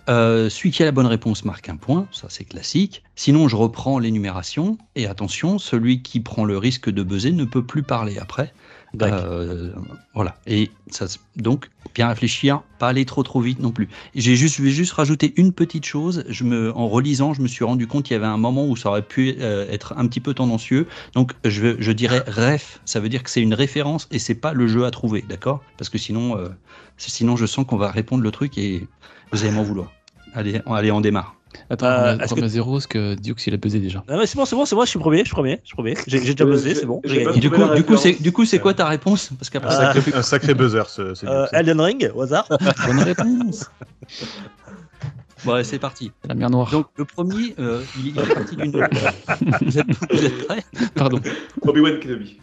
Euh, 0.10 0.49
celui 0.49 0.72
qui 0.72 0.82
a 0.82 0.86
la 0.86 0.91
bonne 0.91 1.06
réponse 1.06 1.45
marque 1.45 1.69
un 1.69 1.78
point, 1.78 2.07
ça 2.11 2.28
c'est 2.30 2.45
classique. 2.45 3.03
Sinon, 3.15 3.48
je 3.48 3.56
reprends 3.56 3.99
l'énumération. 3.99 4.78
Et 4.95 5.06
attention, 5.06 5.60
celui 5.60 6.02
qui 6.02 6.19
prend 6.19 6.44
le 6.45 6.57
risque 6.57 6.90
de 6.90 7.03
buzzer 7.03 7.32
ne 7.32 7.45
peut 7.45 7.64
plus 7.64 7.84
parler 7.84 8.18
après. 8.18 8.53
Euh, 9.02 9.72
voilà. 10.14 10.36
Et 10.48 10.69
ça, 10.88 11.06
donc, 11.38 11.69
bien 11.95 12.10
réfléchir, 12.10 12.61
pas 12.80 12.90
aller 12.90 13.06
trop 13.06 13.23
trop 13.23 13.40
vite 13.40 13.60
non 13.60 13.72
plus. 13.72 13.88
J'ai 14.15 14.36
juste, 14.36 14.57
je 14.57 14.64
vais 14.64 14.69
juste 14.69 14.94
rajouter 14.94 15.34
une 15.38 15.53
petite 15.53 15.86
chose. 15.86 16.26
Je 16.28 16.44
me, 16.44 16.76
en 16.76 16.88
relisant, 16.88 17.34
je 17.34 17.41
me 17.41 17.48
suis 17.48 17.64
rendu 17.64 17.88
compte 17.88 18.03
qu'il 18.03 18.14
y 18.14 18.18
avait 18.18 18.26
un 18.26 18.38
moment 18.38 18.68
où 18.68 18.76
ça 18.76 18.90
aurait 18.90 19.02
pu 19.02 19.36
euh, 19.40 19.69
être 19.69 19.94
un 19.98 20.07
petit 20.07 20.19
peu 20.19 20.34
tendancieux. 20.34 20.88
Donc, 21.14 21.34
je, 21.45 21.76
je 21.80 21.91
dirais 21.91 22.23
ref. 22.28 22.82
Ça 22.86 22.99
veut 22.99 23.10
dire 23.10 23.23
que 23.23 23.30
c'est 23.30 23.41
une 23.41 23.53
référence 23.53 24.07
et 24.11 24.19
c'est 24.19 24.36
pas 24.36 24.53
le 24.53 24.68
jeu 24.68 24.86
à 24.86 24.91
trouver, 24.91 25.23
d'accord? 25.28 25.61
Parce 25.78 25.90
que 25.90 25.98
sinon, 25.98 26.38
euh, 26.38 26.49
sinon, 26.98 27.36
je 27.36 27.45
sens 27.45 27.65
qu'on 27.65 27.78
va 27.78 27.91
répondre 27.91 28.23
le 28.23 28.32
truc 28.32 28.57
et 28.57 28.88
vous 29.31 29.43
allez 29.43 29.51
m'en 29.53 29.63
vouloir. 29.63 29.91
Allez, 30.33 30.61
on, 30.65 30.73
allez, 30.73 30.91
on 30.91 31.01
démarre. 31.01 31.35
Attends, 31.69 31.85
Euh, 31.87 32.15
on 32.15 32.19
a- 32.19 32.23
est-ce 32.23 32.33
on 32.33 32.37
que- 32.37 32.41
a 32.43 32.47
zéro, 32.47 32.71
parce 32.73 32.87
que 32.87 33.15
Dukes, 33.15 33.45
il 33.47 33.53
a 33.53 33.57
buzzé 33.57 33.79
déjà. 33.79 34.03
Ah, 34.07 34.17
c'est 34.25 34.37
bon, 34.37 34.45
c'est 34.45 34.55
bon, 34.55 34.65
c'est 34.65 34.75
moi, 34.75 34.85
je 34.85 34.89
suis 34.89 34.99
premier, 34.99 35.19
je 35.19 35.25
suis 35.25 35.33
premier, 35.33 35.59
je 35.63 35.67
suis 35.67 35.75
premier. 35.75 35.95
J'ai 36.07 36.19
déjà 36.21 36.43
Euh, 36.45 36.51
buzzé, 36.51 36.75
c'est 36.75 36.85
bon. 36.85 37.01
du 37.03 37.49
coup, 37.49 37.75
du 37.75 37.83
coup, 37.83 37.97
c'est, 37.97 38.09
référence. 38.09 38.21
du 38.21 38.31
coup, 38.31 38.45
c'est 38.45 38.59
quoi 38.59 38.73
ta 38.73 38.87
réponse 38.87 39.31
Parce 39.37 39.49
qu'après, 39.49 39.73
Un 39.75 39.93
sacré, 39.93 40.13
un 40.15 40.21
sacré 40.21 40.53
buzzer, 40.53 40.83
ce, 40.89 41.13
ce 41.13 41.25
Euh. 41.25 41.45
Elden 41.51 41.81
Ring, 41.81 42.11
au 42.15 42.21
hasard. 42.21 42.47
Bonne 42.87 42.99
réponse 42.99 43.69
bon, 45.45 45.53
allez, 45.53 45.63
c'est 45.63 45.79
parti. 45.79 46.11
La 46.27 46.35
mer 46.35 46.49
Noire. 46.49 46.69
Donc, 46.71 46.87
le 46.95 47.03
premier, 47.05 47.53
euh, 47.59 47.81
il, 47.99 48.07
il 48.07 48.19
est 48.19 48.33
parti 48.33 48.55
d'une. 48.55 48.71
vous, 49.61 49.77
êtes, 49.79 49.85
vous 50.11 50.25
êtes 50.25 50.47
prêts? 50.47 50.63
Pardon. 50.95 51.19
Obi-Wan 51.63 51.99
Kenobi. 51.99 52.39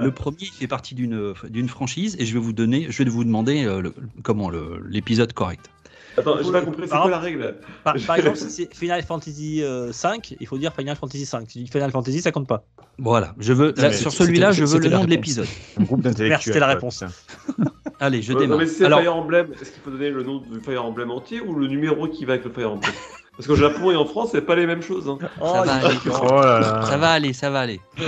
Le 0.00 0.10
premier, 0.10 0.36
il 0.40 0.46
fait 0.50 0.66
partie 0.66 0.94
d'une 0.94 1.32
d'une 1.48 1.68
franchise 1.68 2.16
et 2.18 2.26
je 2.26 2.32
vais 2.34 2.40
vous 2.40 2.52
donner, 2.52 2.86
je 2.90 3.02
vais 3.02 3.08
vous 3.10 3.24
demander 3.24 3.64
euh, 3.64 3.80
le- 3.82 3.94
comment 4.22 4.50
l'épisode 4.88 5.32
correct. 5.32 5.70
Attends, 6.16 6.36
j'ai 6.42 6.52
pas 6.52 6.62
compris, 6.62 6.82
c'est 6.84 6.88
Par 6.90 7.02
quoi 7.02 7.10
la 7.10 7.18
règle? 7.18 7.56
Par, 7.84 7.94
par 8.06 8.16
exemple, 8.18 8.36
si 8.36 8.50
c'est 8.50 8.74
Final 8.74 9.02
Fantasy 9.02 9.62
euh, 9.62 9.92
5, 9.92 10.34
il 10.40 10.46
faut 10.46 10.58
dire 10.58 10.72
Final 10.74 10.96
Fantasy 10.96 11.26
5. 11.26 11.42
Si 11.50 11.58
tu 11.58 11.64
dis 11.64 11.70
Final 11.70 11.90
Fantasy, 11.90 12.20
ça 12.22 12.32
compte 12.32 12.46
pas. 12.48 12.64
Voilà, 12.98 13.34
je 13.38 13.52
veux 13.52 13.74
là, 13.76 13.92
sur 13.92 14.10
celui-là, 14.12 14.52
je 14.52 14.64
veux 14.64 14.78
le 14.78 14.88
la 14.88 14.98
nom 14.98 15.04
de 15.04 15.10
l'épisode. 15.10 15.46
Un 15.78 15.84
groupe 15.84 16.00
d'intellectuels. 16.00 16.28
Merde, 16.30 16.42
c'était 16.42 16.60
la 16.60 16.66
réponse. 16.68 17.04
Allez, 18.00 18.22
je 18.22 18.28
Ouais, 18.32 18.34
non, 18.34 18.40
démarre. 18.40 18.58
mais 18.58 18.66
c'est 18.66 18.84
Alors, 18.86 19.00
Fire 19.00 19.16
Emblem, 19.16 19.52
est-ce 19.60 19.70
qu'il 19.72 19.82
faut 19.82 19.90
donner 19.90 20.10
le 20.10 20.22
nom 20.22 20.38
du 20.38 20.60
Fire 20.60 20.84
Emblem 20.84 21.10
entier 21.10 21.40
ou 21.40 21.54
le 21.54 21.66
numéro 21.66 22.08
qui 22.08 22.24
va 22.24 22.34
avec 22.34 22.44
le 22.44 22.50
Fire 22.52 22.72
Emblem? 22.72 22.92
Parce 23.36 23.46
qu'au 23.48 23.56
Japon 23.56 23.90
et 23.90 23.96
en 23.96 24.06
France, 24.06 24.30
c'est 24.32 24.40
pas 24.40 24.54
les 24.56 24.66
mêmes 24.66 24.80
choses. 24.80 25.08
Hein. 25.10 25.18
Oh, 25.42 25.52
ça 25.52 25.62
va 25.62 25.72
aller, 25.74 25.98
Oh 26.06 26.40
là 26.40 26.58
là. 26.60 26.82
ça 26.86 26.96
va 26.96 27.10
aller, 27.10 27.32
ça 27.34 27.50
va 27.50 27.60
aller. 27.60 27.80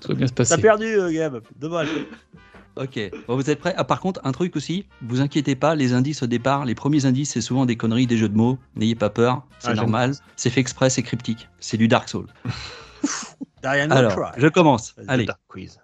Tout 0.00 0.08
va 0.08 0.14
bien 0.14 0.26
se 0.26 0.32
T'as 0.32 0.58
perdu, 0.58 0.86
euh, 0.86 1.12
Gab. 1.12 1.40
Dommage. 1.56 1.88
Ok, 2.76 3.00
bon, 3.26 3.36
vous 3.36 3.48
êtes 3.50 3.58
prêts? 3.58 3.74
Ah, 3.76 3.84
Par 3.84 4.00
contre, 4.00 4.20
un 4.24 4.32
truc 4.32 4.54
aussi, 4.54 4.84
vous 5.00 5.22
inquiétez 5.22 5.56
pas, 5.56 5.74
les 5.74 5.94
indices 5.94 6.22
au 6.22 6.26
départ, 6.26 6.66
les 6.66 6.74
premiers 6.74 7.06
indices, 7.06 7.30
c'est 7.30 7.40
souvent 7.40 7.64
des 7.64 7.76
conneries, 7.76 8.06
des 8.06 8.18
jeux 8.18 8.28
de 8.28 8.36
mots. 8.36 8.58
N'ayez 8.74 8.94
pas 8.94 9.08
peur, 9.08 9.42
c'est 9.60 9.68
Ah, 9.68 9.74
normal. 9.74 10.12
C'est 10.36 10.50
fait 10.50 10.60
exprès, 10.60 10.90
c'est 10.90 11.02
cryptique. 11.02 11.48
C'est 11.58 11.78
du 11.78 11.88
Dark 11.88 12.08
Souls. 12.08 12.26
Alors, 13.62 14.32
je 14.36 14.46
commence. 14.46 14.94
Allez, 15.08 15.26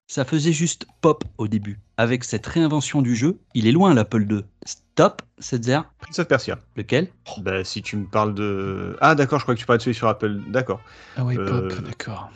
ça 0.06 0.24
faisait 0.24 0.52
juste 0.52 0.86
pop 1.01 1.24
au 1.39 1.48
début. 1.48 1.81
Avec 1.97 2.23
cette 2.23 2.47
réinvention 2.47 3.02
du 3.02 3.16
jeu, 3.16 3.39
il 3.55 3.66
est 3.66 3.73
loin 3.73 3.93
l'Apple 3.94 4.23
II. 4.31 4.43
Stop, 4.64 5.23
Setzer, 5.39 5.81
Prince 6.01 6.19
of 6.20 6.28
Persia. 6.28 6.59
lequel? 6.77 7.09
Bah, 7.39 7.64
si 7.64 7.82
tu 7.82 7.97
me 7.97 8.05
parles 8.05 8.35
de. 8.35 8.97
Ah, 9.01 9.14
d'accord, 9.14 9.39
je 9.40 9.44
crois 9.44 9.55
que 9.55 9.60
tu 9.60 9.66
parlais 9.66 9.78
de 9.78 9.82
celui 9.82 9.97
sur 9.97 10.06
Apple. 10.06 10.40
D'accord. 10.48 10.81
Ah 11.16 11.24
oui, 11.24 11.36
Euh, 11.39 11.69
pop, 11.69 11.85
d'accord. 11.85 12.31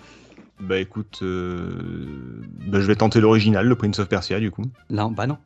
Bah, 0.60 0.78
écoute. 0.78 1.20
Euh... 1.22 2.42
Bah, 2.66 2.80
je 2.80 2.86
vais 2.86 2.96
tenter 2.96 3.20
l'original, 3.20 3.66
le 3.66 3.74
Prince 3.74 3.98
of 3.98 4.08
Persia, 4.08 4.40
du 4.40 4.50
coup. 4.50 4.62
Là, 4.90 5.08
bah 5.14 5.26
non. 5.26 5.38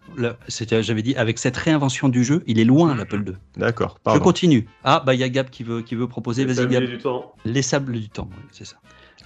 J'avais 0.48 1.02
dit, 1.02 1.14
avec 1.16 1.38
cette 1.38 1.56
réinvention 1.56 2.08
du 2.08 2.24
jeu, 2.24 2.42
il 2.46 2.58
est 2.58 2.64
loin 2.64 2.94
l'Apple 2.94 3.22
II. 3.26 3.34
D'accord, 3.56 3.96
Je 3.98 4.02
pardon. 4.04 4.20
continue. 4.20 4.66
Ah, 4.84 5.02
bah 5.04 5.14
il 5.14 5.20
y 5.20 5.24
a 5.24 5.28
Gab 5.28 5.50
qui 5.50 5.64
veut, 5.64 5.82
qui 5.82 5.94
veut 5.94 6.08
proposer. 6.08 6.42
Les 6.44 6.52
Vas-y, 6.52 6.62
sabliers 6.62 6.80
Gab. 6.80 6.90
du 6.90 6.98
temps. 6.98 7.34
Les 7.44 7.62
sables 7.62 7.92
du 7.92 8.08
temps, 8.08 8.28
oui, 8.30 8.42
c'est 8.52 8.64
ça. 8.66 8.76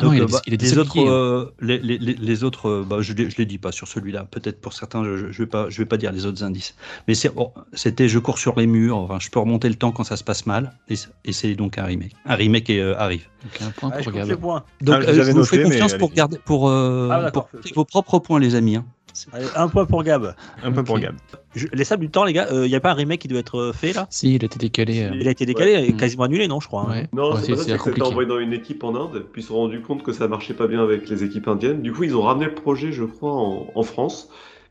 Non, 0.02 0.12
il 0.12 0.22
a 0.22 0.26
bah, 0.26 0.40
il 0.46 0.54
a 0.54 0.56
des 0.56 0.66
les 0.66 0.78
autres, 0.78 0.98
euh, 1.00 1.54
les, 1.60 1.78
les- 1.78 1.98
les- 1.98 2.14
les 2.14 2.44
autres, 2.44 2.84
bah, 2.88 2.96
je 3.00 3.12
ne 3.12 3.28
les 3.38 3.46
dis 3.46 3.58
pas 3.58 3.70
sur 3.72 3.86
celui-là. 3.86 4.24
Peut-être 4.30 4.60
pour 4.60 4.72
certains, 4.72 5.04
je 5.04 5.26
ne 5.26 5.30
vais, 5.32 5.46
pas- 5.46 5.68
je 5.70 5.78
vais 5.78 5.86
pas 5.86 5.96
dire 5.96 6.10
les 6.12 6.26
autres 6.26 6.42
indices. 6.42 6.74
Mais 7.06 7.14
bon, 7.34 7.52
c'était 7.72 8.08
je 8.08 8.18
cours 8.18 8.38
sur 8.38 8.58
les 8.58 8.66
murs. 8.66 8.96
Enfin, 8.96 9.18
je 9.20 9.30
peux 9.30 9.38
remonter 9.38 9.68
le 9.68 9.76
temps 9.76 9.92
quand 9.92 10.04
ça 10.04 10.16
se 10.16 10.24
passe 10.24 10.46
mal. 10.46 10.72
Et, 10.88 10.96
c'est 11.32 11.54
donc 11.54 11.78
un 11.78 11.84
remake. 11.84 12.12
Un 12.26 12.34
remake 12.34 12.70
et, 12.70 12.80
euh, 12.80 12.98
arrive. 12.98 13.28
Donc 13.42 13.62
un 13.62 13.70
point 13.70 13.90
Ah, 13.92 14.00
je 14.00 14.10
pour 14.10 14.20
les 14.20 14.36
points. 14.36 14.64
Donc 14.80 14.96
Ah, 14.98 15.12
je 15.12 15.20
euh, 15.20 15.24
je, 15.24 15.30
vous 15.32 15.44
fais 15.44 15.62
confiance 15.62 15.94
pour 15.94 16.12
garder 16.12 16.38
pour, 16.44 16.68
euh, 16.68 17.08
Ah, 17.12 17.30
pour 17.30 17.48
vos 17.76 17.84
propres 17.84 18.18
points, 18.18 18.40
les 18.40 18.54
amis. 18.54 18.76
hein. 18.76 18.84
Allez, 19.32 19.46
un 19.56 19.68
point 19.68 19.84
pour 19.86 20.02
Gab. 20.02 20.34
Un 20.62 20.72
peu 20.72 20.82
pour. 20.84 20.98
Gab. 20.98 21.14
Je- 21.54 21.66
les 21.72 21.84
sables 21.84 22.02
du 22.04 22.10
temps, 22.10 22.24
les 22.24 22.32
gars, 22.32 22.48
il 22.50 22.62
n'y 22.68 22.74
a 22.74 22.80
pas 22.80 22.90
un 22.90 22.94
remake 22.94 23.20
qui 23.20 23.28
doit 23.28 23.38
être 23.38 23.58
euh, 23.58 23.72
fait 23.72 23.92
là? 23.92 24.06
Si, 24.10 24.34
il 24.34 24.42
a 24.42 24.46
été 24.46 24.58
décalé. 24.58 25.02
euh, 25.04 25.10
Il 25.20 25.28
a 25.28 25.30
été 25.30 25.46
décalé 25.46 25.72
et 25.72 25.76
Ouais. 25.76 25.92
quasiment 25.92 26.24
annulé, 26.24 26.48
non, 26.48 26.60
je 26.60 26.66
crois. 26.66 26.82
hein. 26.90 27.04
Non, 27.12 27.30
Ouais, 27.34 27.36
c'est 27.40 27.46
c'est 27.46 27.52
pas 27.52 27.78
ça, 27.78 27.90
c'est 27.94 28.02
envoyé 28.02 28.28
dans 28.28 28.38
une 28.38 28.52
équipe 28.52 28.82
en 28.84 28.94
Inde, 28.94 29.24
puis 29.32 29.40
ils 29.40 29.44
se 29.44 29.48
sont 29.48 29.56
rendus 29.56 29.80
compte 29.82 30.02
que 30.02 30.12
ça 30.12 30.26
marchait 30.28 30.54
pas 30.54 30.66
bien 30.66 30.82
avec 30.82 31.08
les 31.08 31.22
équipes 31.24 31.48
indiennes. 31.48 31.80
Du 31.82 31.92
coup, 31.92 32.02
ils 32.04 32.16
ont 32.16 32.22
ramené 32.22 32.46
le 32.46 32.54
projet, 32.54 32.90
je 32.92 33.04
crois, 33.04 33.32
en, 33.32 33.66
en 33.74 33.82
France. 33.82 34.28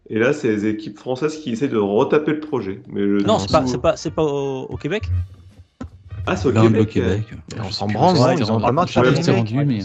Et 0.10 0.20
là, 0.20 0.34
c'est 0.34 0.50
les 0.50 0.66
équipes 0.66 0.98
françaises 1.00 1.38
qui 1.38 1.52
essaient 1.52 1.70
de 1.70 1.78
retaper 1.78 2.34
le 2.34 2.42
projet. 2.42 2.82
Mais 2.88 3.00
le- 3.02 3.20
Non, 3.20 3.40
c'est 3.40 3.50
pas, 3.52 3.66
c'est 3.66 3.82
pas, 3.82 3.96
c'est 3.96 4.12
pas 4.12 4.24
au, 4.24 4.64
au 4.66 4.76
Québec? 4.76 5.04
Ah, 6.26 6.36
c'est 6.36 6.48
au 6.48 6.52
Québec. 6.52 6.82
au 6.82 6.86
Québec. 6.86 7.34
On 7.60 7.64
Je 7.64 7.70
sais 7.70 7.80
s'en 7.80 7.88
branle, 7.88 8.18
c'était 8.18 8.44
Ils 8.44 8.52
ont 8.52 8.60
pas 8.60 8.72
marre 8.72 8.86
de 8.86 9.32
rendu, 9.32 9.58
ouais, 9.58 9.66
mais-. 9.66 9.82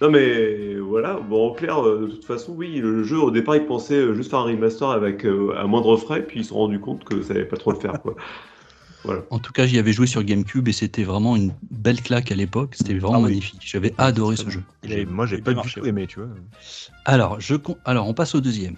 Non, 0.00 0.10
mais 0.10 0.76
voilà. 0.78 1.14
Bon, 1.14 1.50
en 1.50 1.54
clair, 1.54 1.84
euh, 1.84 2.06
de 2.06 2.06
toute 2.12 2.24
façon, 2.24 2.52
oui, 2.56 2.78
le 2.78 3.02
jeu, 3.02 3.18
au 3.18 3.30
départ, 3.30 3.56
ils 3.56 3.66
pensaient 3.66 3.94
euh, 3.94 4.14
juste 4.14 4.30
faire 4.30 4.40
un 4.40 4.44
remaster 4.44 4.88
avec 4.88 5.26
euh, 5.26 5.52
à 5.56 5.66
moindre 5.66 5.96
frais, 5.96 6.24
puis 6.26 6.40
ils 6.40 6.44
se 6.44 6.50
sont 6.50 6.56
rendus 6.56 6.80
compte 6.80 7.04
que 7.04 7.22
ça 7.22 7.34
allait 7.34 7.44
pas 7.44 7.56
trop 7.56 7.72
le 7.72 7.78
faire, 7.78 8.00
quoi. 8.00 8.14
Voilà. 9.02 9.22
En 9.30 9.38
tout 9.38 9.52
cas, 9.52 9.66
j'y 9.66 9.78
avais 9.78 9.94
joué 9.94 10.06
sur 10.06 10.22
GameCube 10.22 10.68
et 10.68 10.72
c'était 10.72 11.04
vraiment 11.04 11.34
une 11.34 11.54
belle 11.70 12.02
claque 12.02 12.30
à 12.32 12.34
l'époque. 12.34 12.74
C'était 12.76 12.92
vraiment 12.98 13.14
Ah 13.14 13.20
oui. 13.20 13.28
magnifique. 13.30 13.62
J'avais 13.64 13.94
adoré 13.96 14.36
ce 14.36 14.50
jeu. 14.50 14.62
Moi, 15.08 15.24
j'ai 15.24 15.38
pas 15.38 15.52
du 15.52 15.56
marché, 15.56 15.80
tout 15.80 15.86
aimé, 15.86 16.06
tu 16.06 16.20
vois. 16.20 16.28
Alors, 17.06 17.40
je 17.40 17.54
con- 17.54 17.78
Alors, 17.86 18.08
on 18.08 18.14
passe 18.14 18.34
au 18.34 18.42
deuxième. 18.42 18.76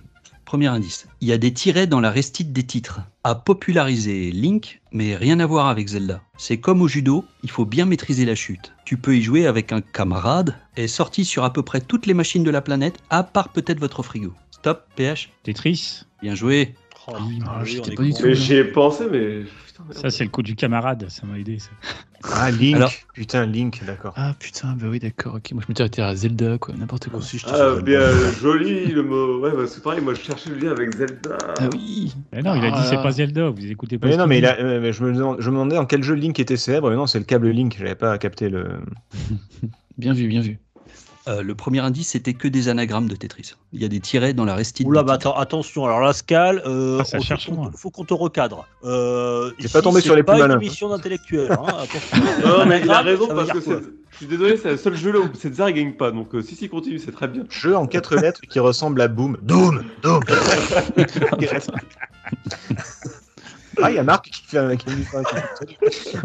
Premier 0.52 0.66
indice. 0.66 1.06
Il 1.22 1.28
y 1.28 1.32
a 1.32 1.38
des 1.38 1.54
tirets 1.54 1.86
dans 1.86 2.00
la 2.00 2.10
restite 2.10 2.52
des 2.52 2.62
titres. 2.62 3.00
A 3.24 3.34
popularisé 3.34 4.30
Link, 4.32 4.82
mais 4.92 5.16
rien 5.16 5.40
à 5.40 5.46
voir 5.46 5.68
avec 5.68 5.88
Zelda. 5.88 6.20
C'est 6.36 6.58
comme 6.58 6.82
au 6.82 6.88
judo, 6.88 7.24
il 7.42 7.50
faut 7.50 7.64
bien 7.64 7.86
maîtriser 7.86 8.26
la 8.26 8.34
chute. 8.34 8.74
Tu 8.84 8.98
peux 8.98 9.16
y 9.16 9.22
jouer 9.22 9.46
avec 9.46 9.72
un 9.72 9.80
camarade, 9.80 10.54
est 10.76 10.88
sorti 10.88 11.24
sur 11.24 11.44
à 11.44 11.54
peu 11.54 11.62
près 11.62 11.80
toutes 11.80 12.04
les 12.04 12.12
machines 12.12 12.44
de 12.44 12.50
la 12.50 12.60
planète, 12.60 12.98
à 13.08 13.22
part 13.22 13.48
peut-être 13.48 13.80
votre 13.80 14.02
frigo. 14.02 14.34
Stop, 14.50 14.84
PH. 14.94 15.30
Tetris. 15.42 16.02
Bien 16.20 16.34
joué. 16.34 16.74
Oh, 17.08 17.12
Ah, 17.16 17.22
oui, 17.62 17.70
j'étais 17.70 17.94
pas 17.94 18.02
du 18.02 18.12
tout. 18.12 18.34
J'y 18.34 18.56
ai 18.56 18.64
pensé, 18.64 19.04
mais. 19.10 19.44
Ça, 19.90 20.10
c'est 20.10 20.24
le 20.24 20.30
coup 20.30 20.42
du 20.42 20.54
camarade. 20.56 21.06
Ça 21.09 21.26
m'a 21.26 21.38
aidé. 21.38 21.59
Ça. 21.59 21.70
Ah, 22.24 22.50
Link. 22.50 22.76
Alors- 22.76 22.92
Putain, 23.14 23.44
Link, 23.46 23.82
d'accord. 23.84 24.14
Ah 24.16 24.32
putain, 24.38 24.74
bah 24.78 24.86
oui, 24.88 24.98
d'accord, 25.00 25.34
ok. 25.34 25.52
Moi 25.52 25.62
je 25.66 25.70
me 25.70 25.74
disais 25.74 25.82
arrêté 25.82 26.02
à 26.02 26.14
Zelda, 26.14 26.56
quoi, 26.59 26.74
n'importe 26.76 27.09
quoi. 27.09 27.18
Aussi, 27.18 27.38
je 27.38 27.46
te 27.46 27.50
Ah, 27.50 27.80
bien 27.82 28.00
joli 28.40 28.86
le 28.86 29.02
mot. 29.02 29.40
Ouais, 29.40 29.50
bah, 29.50 29.64
c'est 29.66 29.82
pareil, 29.82 30.00
moi 30.00 30.14
je 30.14 30.20
cherchais 30.20 30.50
le 30.50 30.56
lien 30.56 30.70
avec 30.70 30.94
Zelda. 30.94 31.36
Ah 31.59 31.68
oui 31.72 32.14
Eh 32.32 32.42
non, 32.42 32.54
il 32.54 32.64
a 32.64 32.70
Ah 32.72 32.80
dit 32.80 32.86
c'est 32.88 32.94
là. 32.94 33.02
pas 33.02 33.10
Zelda. 33.10 33.50
Vous 33.50 33.66
écoutez 33.70 33.98
pas. 33.98 34.06
Mais 34.06 34.16
non, 34.16 34.26
mais, 34.26 34.38
il 34.38 34.46
a- 34.46 34.59
euh, 34.60 34.80
mais 34.80 34.92
je, 34.92 35.02
me 35.04 35.12
demande- 35.12 35.40
je 35.40 35.50
me 35.50 35.54
demandais 35.56 35.76
dans 35.76 35.84
quel 35.86 36.02
jeu 36.04 36.14
Link 36.14 36.38
était 36.38 36.56
célèbre, 36.56 36.88
mais 36.90 36.96
non, 36.96 37.06
c'est 37.06 37.18
le 37.18 37.24
câble 37.24 37.48
Link, 37.50 37.74
j'avais 37.78 37.96
pas 37.96 38.16
capté 38.18 38.48
le. 38.48 38.68
Bien 39.98 40.14
vu, 40.14 40.26
bien 40.26 40.40
vu. 40.40 40.59
Euh, 41.28 41.40
le 41.42 41.54
premier 41.54 41.78
indice, 41.78 42.08
c'était 42.08 42.34
que 42.34 42.48
des 42.48 42.68
anagrammes 42.68 43.08
de 43.08 43.14
Tetris. 43.14 43.54
Il 43.72 43.80
y 43.80 43.84
a 43.84 43.88
des 43.88 44.00
tirets 44.00 44.32
dans 44.34 44.44
la 44.44 44.56
restite. 44.56 44.86
Oula, 44.88 45.04
bah 45.04 45.12
attends, 45.14 45.36
attention, 45.36 45.84
alors 45.84 46.00
la 46.00 46.12
scale, 46.12 46.60
euh, 46.66 46.98
Ah, 47.00 47.04
ça 47.04 47.18
faut- 47.18 47.24
cherche 47.24 47.48
qu'on 47.48 48.04
te 48.04 48.12
recadre. 48.14 48.66
Euh, 48.84 49.52
T'es 49.60 49.68
pas 49.68 49.82
tombé 49.82 50.00
sur 50.00 50.16
les 50.16 50.22
plus 50.24 50.26
pas 50.32 50.38
malins. 50.38 50.56
une 50.56 50.62
émission 50.62 50.88
d'intellectuel. 50.88 51.52
Hein. 51.52 51.66
Non, 52.44 52.66
mais 52.66 52.80
il 52.84 52.90
a 52.90 53.02
raison 53.02 53.28
parce 53.28 53.52
que 53.52 53.60
c'est. 53.60 53.78
Je 54.10 54.16
suis 54.16 54.26
désolé, 54.26 54.56
c'est 54.56 54.72
le 54.72 54.76
seul 54.76 54.96
jeu 54.96 55.12
là 55.12 55.20
où 55.20 55.28
César 55.34 55.70
il 55.70 55.74
gagne 55.74 55.92
pas. 55.94 56.10
Donc 56.10 56.34
euh, 56.34 56.42
si, 56.42 56.54
si, 56.56 56.68
continue, 56.68 56.98
c'est 56.98 57.12
très 57.12 57.28
bien. 57.28 57.44
Jeu 57.48 57.76
en 57.76 57.86
quatre 57.86 58.16
lettres 58.16 58.40
qui 58.50 58.58
ressemble 58.58 59.00
à 59.00 59.08
Boom. 59.08 59.38
Doom 59.42 59.84
Doom 60.02 60.20
Ah, 63.82 63.90
il 63.90 63.94
y 63.96 63.98
a 63.98 64.02
Marc 64.02 64.26
qui 64.26 64.42
fait 64.46 64.58
un. 64.58 64.76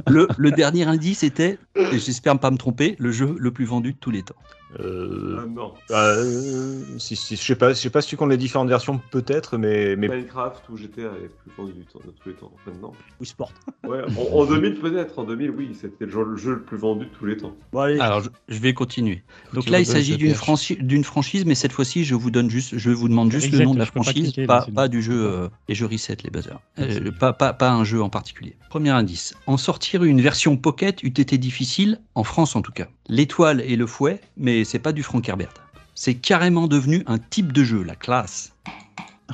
Le, 0.07 0.27
le 0.37 0.51
dernier 0.51 0.83
indice 0.83 1.23
était, 1.23 1.57
et 1.75 1.97
j'espère 1.97 2.33
ne 2.33 2.39
pas 2.39 2.51
me 2.51 2.57
tromper, 2.57 2.95
le 2.99 3.11
jeu 3.11 3.35
le 3.39 3.51
plus 3.51 3.63
vendu 3.65 3.93
de 3.93 3.97
tous 3.97 4.11
les 4.11 4.21
temps. 4.21 4.35
Euh, 4.79 5.37
Ah, 5.39 5.45
non. 5.47 5.73
euh, 5.91 6.81
si, 6.97 7.15
si, 7.15 7.35
je 7.37 7.41
sais 7.41 7.55
pas, 7.55 7.69
je 7.69 7.75
sais 7.79 7.89
pas 7.89 8.01
si 8.01 8.09
tu 8.09 8.17
comptes 8.17 8.29
les 8.31 8.37
différentes 8.37 8.67
versions, 8.67 8.99
peut-être, 9.11 9.57
mais, 9.57 9.95
mais 9.95 10.09
Minecraft 10.09 10.67
ou 10.69 10.75
GTA 10.77 11.03
est 11.23 11.29
plus 11.29 11.51
vendu 11.57 11.71
du 11.73 11.85
temps- 11.85 11.99
de 12.05 12.11
tous 12.11 12.29
les 12.29 12.35
temps. 12.35 12.51
Maintenant. 12.65 12.93
Oui, 13.19 13.27
sport. 13.27 13.53
Ouais, 13.87 14.01
en, 14.03 14.37
en 14.39 14.45
2000 14.45 14.75
peut-être. 14.79 15.17
En 15.19 15.23
2000, 15.23 15.49
oui, 15.51 15.69
c'était 15.79 16.05
le 16.05 16.11
jeu, 16.11 16.23
le 16.25 16.35
jeu 16.35 16.53
le 16.55 16.61
plus 16.63 16.75
vendu 16.75 17.05
de 17.05 17.09
tous 17.11 17.25
les 17.25 17.37
temps. 17.37 17.55
Bon, 17.71 17.79
allez. 17.79 17.99
Alors, 17.99 18.21
je, 18.21 18.29
je 18.49 18.59
vais 18.59 18.73
continuer. 18.73 19.23
Donc 19.53 19.63
Tu 19.63 19.69
là, 19.69 19.79
il 19.79 19.85
s'agit 19.85 20.17
d'une 20.17 21.03
franchise, 21.05 21.45
mais 21.45 21.55
cette 21.55 21.71
fois-ci, 21.71 22.03
je 22.03 22.13
vous 22.13 22.29
donne 22.29 22.49
juste, 22.49 22.77
je 22.77 22.89
vous 22.89 23.07
demande 23.07 23.31
juste 23.31 23.45
Exact, 23.45 23.59
le 23.59 23.65
nom 23.65 23.73
de 23.73 23.79
la 23.79 23.85
pas 23.85 23.91
franchise, 24.03 24.33
pas, 24.45 24.55
là, 24.57 24.61
sinon. 24.65 24.75
pas 24.75 24.87
du 24.89 25.01
jeu, 25.01 25.25
euh, 25.25 25.47
et 25.69 25.75
je 25.75 25.85
reset 25.85 26.17
les 26.25 26.29
buzzers. 26.29 26.59
Euh, 26.79 27.11
pas, 27.17 27.31
pas, 27.31 27.53
pas 27.53 27.71
un 27.71 27.85
jeu 27.85 28.01
en 28.01 28.09
particulier. 28.09 28.57
Premier 28.69 28.89
indice. 28.89 29.35
En 29.45 29.55
sortir 29.55 30.03
une 30.03 30.19
version 30.19 30.57
pocket 30.57 31.01
eût 31.03 31.07
été 31.07 31.37
difficile, 31.37 32.01
en 32.13 32.25
France 32.25 32.57
en 32.57 32.61
tout 32.61 32.73
cas. 32.73 32.89
L'étoile 33.09 33.61
et 33.61 33.75
le 33.75 33.87
fouet, 33.87 34.19
mais 34.35 34.63
c'est 34.65 34.79
pas 34.79 34.91
du 34.91 35.03
Frank 35.03 35.27
Herbert. 35.27 35.53
C'est 35.95 36.15
carrément 36.15 36.67
devenu 36.67 37.03
un 37.07 37.17
type 37.17 37.51
de 37.53 37.63
jeu, 37.63 37.83
la 37.83 37.95
classe. 37.95 38.53
Ah. 38.67 39.33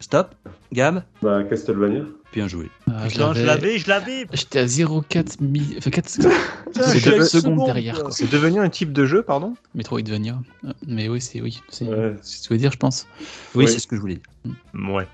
Stop, 0.00 0.34
Gab, 0.72 1.02
Bah, 1.22 1.42
Castlevania. 1.44 2.02
bien 2.32 2.46
joué. 2.48 2.68
Ah, 2.88 3.08
je 3.08 3.18
l'avais, 3.44 3.78
je 3.78 3.88
l'avais. 3.88 4.26
J'étais 4.32 4.60
à 4.60 4.66
0,4 4.66 5.36
mi... 5.40 5.74
Enfin, 5.78 5.90
4 5.90 6.06
Putain, 6.66 6.82
c'est 6.82 6.94
je 6.94 6.98
suis 6.98 7.08
à 7.08 7.12
deux 7.12 7.18
une 7.18 7.24
secondes 7.24 7.64
derrière, 7.66 8.12
c'est 8.12 8.30
devenu 8.30 8.60
un 8.60 8.68
type 8.68 8.92
de 8.92 9.04
jeu, 9.04 9.22
pardon? 9.22 9.54
Metroidvania. 9.74 10.38
Euh, 10.64 10.72
Mais 10.86 11.08
oui, 11.08 11.20
c'est 11.20 11.40
oui. 11.40 11.60
C'est 11.68 11.86
Ouais. 11.86 12.16
c'est 12.22 12.36
ce 12.36 12.42
que 12.42 12.46
tu 12.48 12.52
veux 12.54 12.58
dire, 12.58 12.72
je 12.72 12.78
pense. 12.78 13.06
Oui, 13.54 13.64
Oui. 13.64 13.68
c'est 13.72 13.78
ce 13.78 13.86
que 13.86 13.96
je 13.96 14.00
voulais 14.00 14.16
dire. 14.44 14.54
Ouais. 14.92 15.06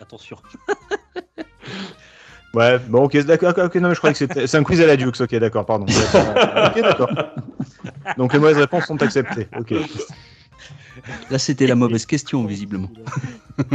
Attention. 0.00 0.36
Ouais, 2.54 2.78
bon, 2.78 3.04
ok, 3.04 3.16
d'accord, 3.24 3.54
ok, 3.56 3.74
non, 3.76 3.88
mais 3.88 3.94
je 3.94 4.00
croyais 4.00 4.12
que 4.12 4.18
c'était 4.18 4.46
c'est 4.46 4.58
un 4.58 4.62
quiz 4.62 4.80
à 4.80 4.86
la 4.86 4.96
Dukes, 4.96 5.20
ok, 5.20 5.34
d'accord, 5.36 5.64
pardon. 5.64 5.86
ok, 6.66 6.82
d'accord. 6.82 7.10
Donc 8.18 8.32
les 8.34 8.38
mauvaises 8.38 8.58
réponses 8.58 8.86
sont 8.86 9.00
acceptées, 9.02 9.48
ok. 9.58 9.74
Là, 11.30 11.38
c'était 11.38 11.66
la 11.66 11.74
mauvaise 11.74 12.06
question, 12.06 12.44
visiblement. 12.46 12.90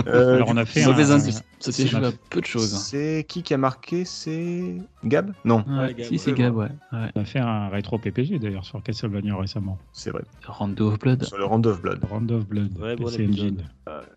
Euh, 0.07 0.35
Alors, 0.35 0.49
on 0.49 0.57
a 0.57 0.65
fait 0.65 0.85
mauvais 0.85 1.11
un. 1.11 1.15
indice. 1.15 1.41
Ça 1.59 1.71
s'est 1.71 1.83
c'est 1.83 1.87
joué 1.87 1.99
ma- 2.01 2.07
à 2.07 2.11
peu 2.29 2.41
de 2.41 2.45
choses. 2.45 2.73
hein. 2.73 2.77
C'est 2.77 3.25
qui 3.27 3.41
qui 3.43 3.53
a 3.53 3.57
marqué 3.57 4.05
C'est 4.05 4.75
Gab? 5.03 5.33
Non, 5.45 5.63
Ouais, 5.67 5.93
Gab, 5.93 6.07
si, 6.07 6.17
c'est 6.19 6.33
Gab, 6.33 6.55
ouais. 6.55 6.67
ouais. 6.93 7.11
On 7.15 7.21
a 7.21 7.25
fait 7.25 7.39
un 7.39 7.69
rétro 7.69 7.97
PPG 7.97 8.39
d'ailleurs 8.39 8.65
sur 8.65 8.81
Castlevania 8.83 9.35
récemment. 9.35 9.77
c'est 9.93 10.11
vrai. 10.11 10.23
Rando 10.45 10.91
of 10.91 10.99
Blood. 10.99 11.23
Sur 11.23 11.37
le 11.37 11.45
Round 11.45 11.65
of 11.67 11.81
Blood. 11.81 11.99
Round 12.09 12.31
of 12.31 12.47
Blood. 12.47 12.71
Ouais, 12.79 12.95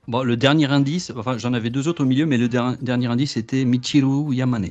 bon 0.09 0.23
le 0.25 0.37
dernier 0.37 0.67
indice, 0.67 1.13
enfin, 1.17 1.39
j'en 1.39 1.53
avais 1.55 1.71
deux 1.71 1.87
autres 1.89 2.03
au 2.03 2.07
milieu, 2.07 2.27
mais 2.27 2.37
le 2.39 2.49
der- 2.49 2.77
dernier 2.83 3.07
indice 3.07 3.37
était 3.37 3.65
Michiru 3.65 4.35
Yamane. 4.35 4.71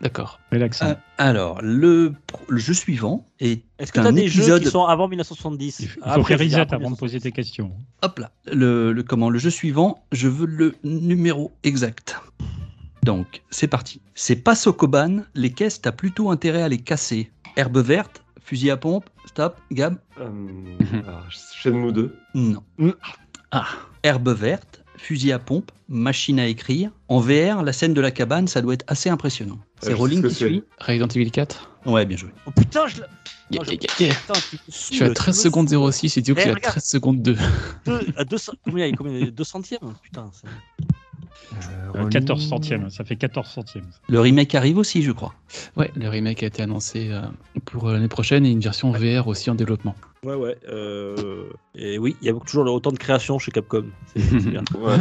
D'accord. 0.00 0.38
Bel 0.52 0.62
accent. 0.62 0.86
Euh, 0.90 0.94
alors, 1.18 1.60
le 1.62 2.14
jeu 2.50 2.74
suivant 2.74 3.26
est 3.40 3.62
Est-ce 3.78 3.92
que 3.92 4.00
un 4.00 4.04
t'as 4.04 4.12
des 4.12 4.28
jeux 4.28 4.58
qui 4.58 4.70
sont 4.70 4.84
avant 4.86 5.06
1970 5.08 5.80
Il 5.80 5.88
faut 5.88 6.00
Après, 6.02 6.34
reset 6.36 6.72
avant 6.74 6.90
de 6.90 6.96
poser 6.96 7.20
tes 7.20 7.32
questions. 7.32 7.72
Hop 8.02 8.18
là, 8.18 8.30
le, 8.50 8.92
le- 8.92 9.02
comment, 9.02 9.28
le 9.28 9.38
jeu 9.38 9.50
suivant, 9.50 10.02
je 10.12 10.28
veux 10.28 10.46
le 10.46 10.74
numéro 10.82 11.52
exact. 11.62 12.16
Donc, 13.02 13.42
c'est 13.50 13.68
parti. 13.68 14.00
C'est 14.14 14.36
pas 14.36 14.54
Sokoban, 14.54 15.22
les 15.34 15.52
caisses, 15.52 15.80
t'as 15.82 15.92
plutôt 15.92 16.30
intérêt 16.30 16.62
à 16.62 16.68
les 16.68 16.78
casser. 16.78 17.30
Herbe 17.56 17.78
verte, 17.78 18.22
fusil 18.42 18.70
à 18.70 18.76
pompe, 18.76 19.04
stop, 19.26 19.56
Gab 19.70 19.96
Euh, 20.20 20.26
alors, 21.06 21.24
Shenmue 21.30 21.92
2. 21.92 22.16
Non. 22.34 22.62
Mm. 22.78 22.90
Ah, 23.52 23.66
herbe 24.02 24.30
verte, 24.30 24.82
fusil 24.96 25.32
à 25.32 25.38
pompe, 25.38 25.70
machine 25.88 26.40
à 26.40 26.46
écrire. 26.48 26.90
En 27.08 27.20
VR, 27.20 27.62
la 27.62 27.72
scène 27.72 27.94
de 27.94 28.00
la 28.00 28.10
cabane, 28.10 28.48
ça 28.48 28.60
doit 28.62 28.74
être 28.74 28.84
assez 28.88 29.08
impressionnant. 29.10 29.58
C'est 29.80 29.88
sais 29.88 29.94
Rolling 29.94 30.26
qui 30.26 30.34
suit 30.34 30.64
Resident 30.80 31.06
Evil 31.08 31.30
4. 31.30 31.70
Ouais, 31.86 32.04
bien 32.06 32.16
joué. 32.16 32.30
Oh 32.46 32.50
putain, 32.50 32.86
je 32.88 32.96
l'ai. 32.96 33.06
Yeah, 33.50 33.58
Non, 33.60 33.64
je- 33.64 33.70
yeah, 33.72 33.80
yeah, 34.00 34.06
yeah. 34.08 34.14
Putain, 34.16 34.34
tu 34.50 34.58
Je 34.68 34.72
suis 34.74 35.02
à 35.04 35.08
tu 35.08 35.14
13 35.14 35.36
me 35.38 35.42
secondes 35.42 35.68
saoules. 35.68 35.92
06 35.92 36.16
et 36.16 36.22
Diox 36.22 36.40
Eh, 36.42 36.48
est 36.48 36.50
à 36.50 36.54
regarde. 36.54 36.72
13 36.72 36.84
secondes 36.84 37.22
2. 37.22 37.36
Deux, 37.86 38.06
à 38.16 38.24
200, 38.24 38.52
combien 38.64 38.86
il 38.86 38.90
y 38.90 38.92
a 38.92 38.96
combien 38.96 39.26
2 39.30 39.44
centièmes? 39.44 39.94
Putain, 40.02 40.30
c'est- 40.32 40.48
Euh, 41.94 42.08
14 42.08 42.44
centièmes, 42.46 42.90
ça 42.90 43.04
fait 43.04 43.16
14 43.16 43.48
centièmes. 43.48 43.88
Le 44.08 44.20
remake 44.20 44.54
arrive 44.54 44.78
aussi, 44.78 45.02
je 45.02 45.12
crois. 45.12 45.32
Ouais, 45.76 45.90
le 45.94 46.08
remake 46.08 46.42
a 46.42 46.46
été 46.46 46.62
annoncé 46.62 47.08
euh, 47.10 47.22
pour 47.66 47.88
euh, 47.88 47.92
l'année 47.94 48.08
prochaine 48.08 48.44
et 48.44 48.50
une 48.50 48.60
version 48.60 48.90
VR 48.92 49.28
aussi 49.28 49.48
en 49.48 49.54
développement. 49.54 49.94
Ouais, 50.26 50.34
ouais. 50.34 50.56
euh, 50.68 51.44
Et 51.76 51.98
oui, 51.98 52.16
il 52.20 52.26
y 52.26 52.30
a 52.30 52.34
toujours 52.34 52.66
autant 52.74 52.90
de 52.90 52.98
création 52.98 53.38
chez 53.38 53.52
Capcom. 53.52 53.84
C'est. 54.16 54.20
Ouais. 54.76 54.96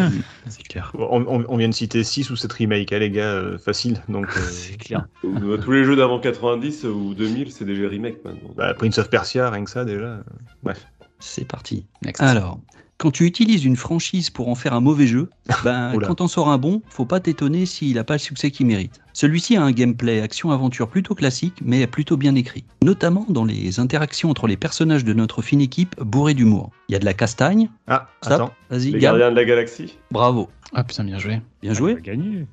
Clair. 0.69 0.91
On, 0.97 1.25
on- 1.27 1.45
on 1.47 1.57
vient 1.57 1.67
de 1.69 1.73
citer 1.73 2.03
6 2.03 2.29
ou 2.29 2.35
7 2.35 2.53
remakes, 2.53 2.93
hein, 2.93 2.99
les 2.99 3.09
gars, 3.09 3.31
euh, 3.33 3.57
facile. 3.57 4.01
Donc, 4.07 4.27
euh, 4.27 4.39
C'est 4.51 4.77
clair. 4.77 5.07
Euh, 5.23 5.57
Tous 5.57 5.71
les 5.71 5.83
jeux 5.83 5.95
d'avant 5.95 6.19
90 6.19 6.83
ou 6.85 7.13
2000, 7.15 7.51
c'est 7.51 7.65
des 7.65 7.87
remakes 7.87 8.23
maintenant. 8.23 8.51
bah, 8.55 8.73
Prince 8.75 8.99
of 8.99 9.09
Persia, 9.09 9.49
rien 9.49 9.63
que 9.63 9.71
ça 9.71 9.83
déjà. 9.83 10.19
Bref. 10.63 10.85
C'est 11.19 11.45
parti. 11.47 11.87
Next. 12.03 12.21
Alors, 12.21 12.59
quand 12.97 13.11
tu 13.11 13.25
utilises 13.25 13.65
une 13.65 13.75
franchise 13.75 14.29
pour 14.29 14.47
en 14.47 14.55
faire 14.55 14.73
un 14.73 14.79
mauvais 14.79 15.07
jeu, 15.07 15.29
ben, 15.63 15.93
quand 16.05 16.21
on 16.21 16.27
sort 16.27 16.49
un 16.49 16.57
bon, 16.57 16.81
faut 16.89 17.05
pas 17.05 17.19
t'étonner 17.19 17.65
s'il 17.65 17.95
n'a 17.95 18.03
pas 18.03 18.13
le 18.13 18.19
succès 18.19 18.51
qu'il 18.51 18.65
mérite. 18.67 19.01
Celui-ci 19.13 19.57
a 19.57 19.63
un 19.63 19.71
gameplay 19.71 20.21
action-aventure 20.21 20.87
plutôt 20.89 21.15
classique, 21.15 21.55
mais 21.63 21.87
plutôt 21.87 22.17
bien 22.17 22.35
écrit. 22.35 22.63
Notamment 22.83 23.25
dans 23.29 23.45
les 23.45 23.79
interactions 23.79 24.29
entre 24.29 24.47
les 24.47 24.57
personnages 24.57 25.03
de 25.05 25.13
notre 25.13 25.41
fine 25.41 25.61
équipe 25.61 25.95
bourrés 26.01 26.33
d'humour. 26.33 26.71
Il 26.89 26.93
y 26.93 26.95
a 26.95 26.99
de 26.99 27.05
la 27.05 27.13
castagne. 27.13 27.69
Ah, 27.87 28.07
Stop. 28.21 28.33
attends. 28.33 28.53
Vas-y, 28.69 28.91
Les 28.91 28.99
gardiens 28.99 29.31
de 29.31 29.35
la 29.35 29.45
galaxie. 29.45 29.97
Bravo. 30.11 30.49
Ah 30.73 30.83
putain, 30.83 31.03
bien 31.03 31.17
joué. 31.19 31.41
Bien 31.61 31.71
On 31.71 31.75
joué. 31.75 31.93
a 31.93 31.99
gagné. 32.01 32.45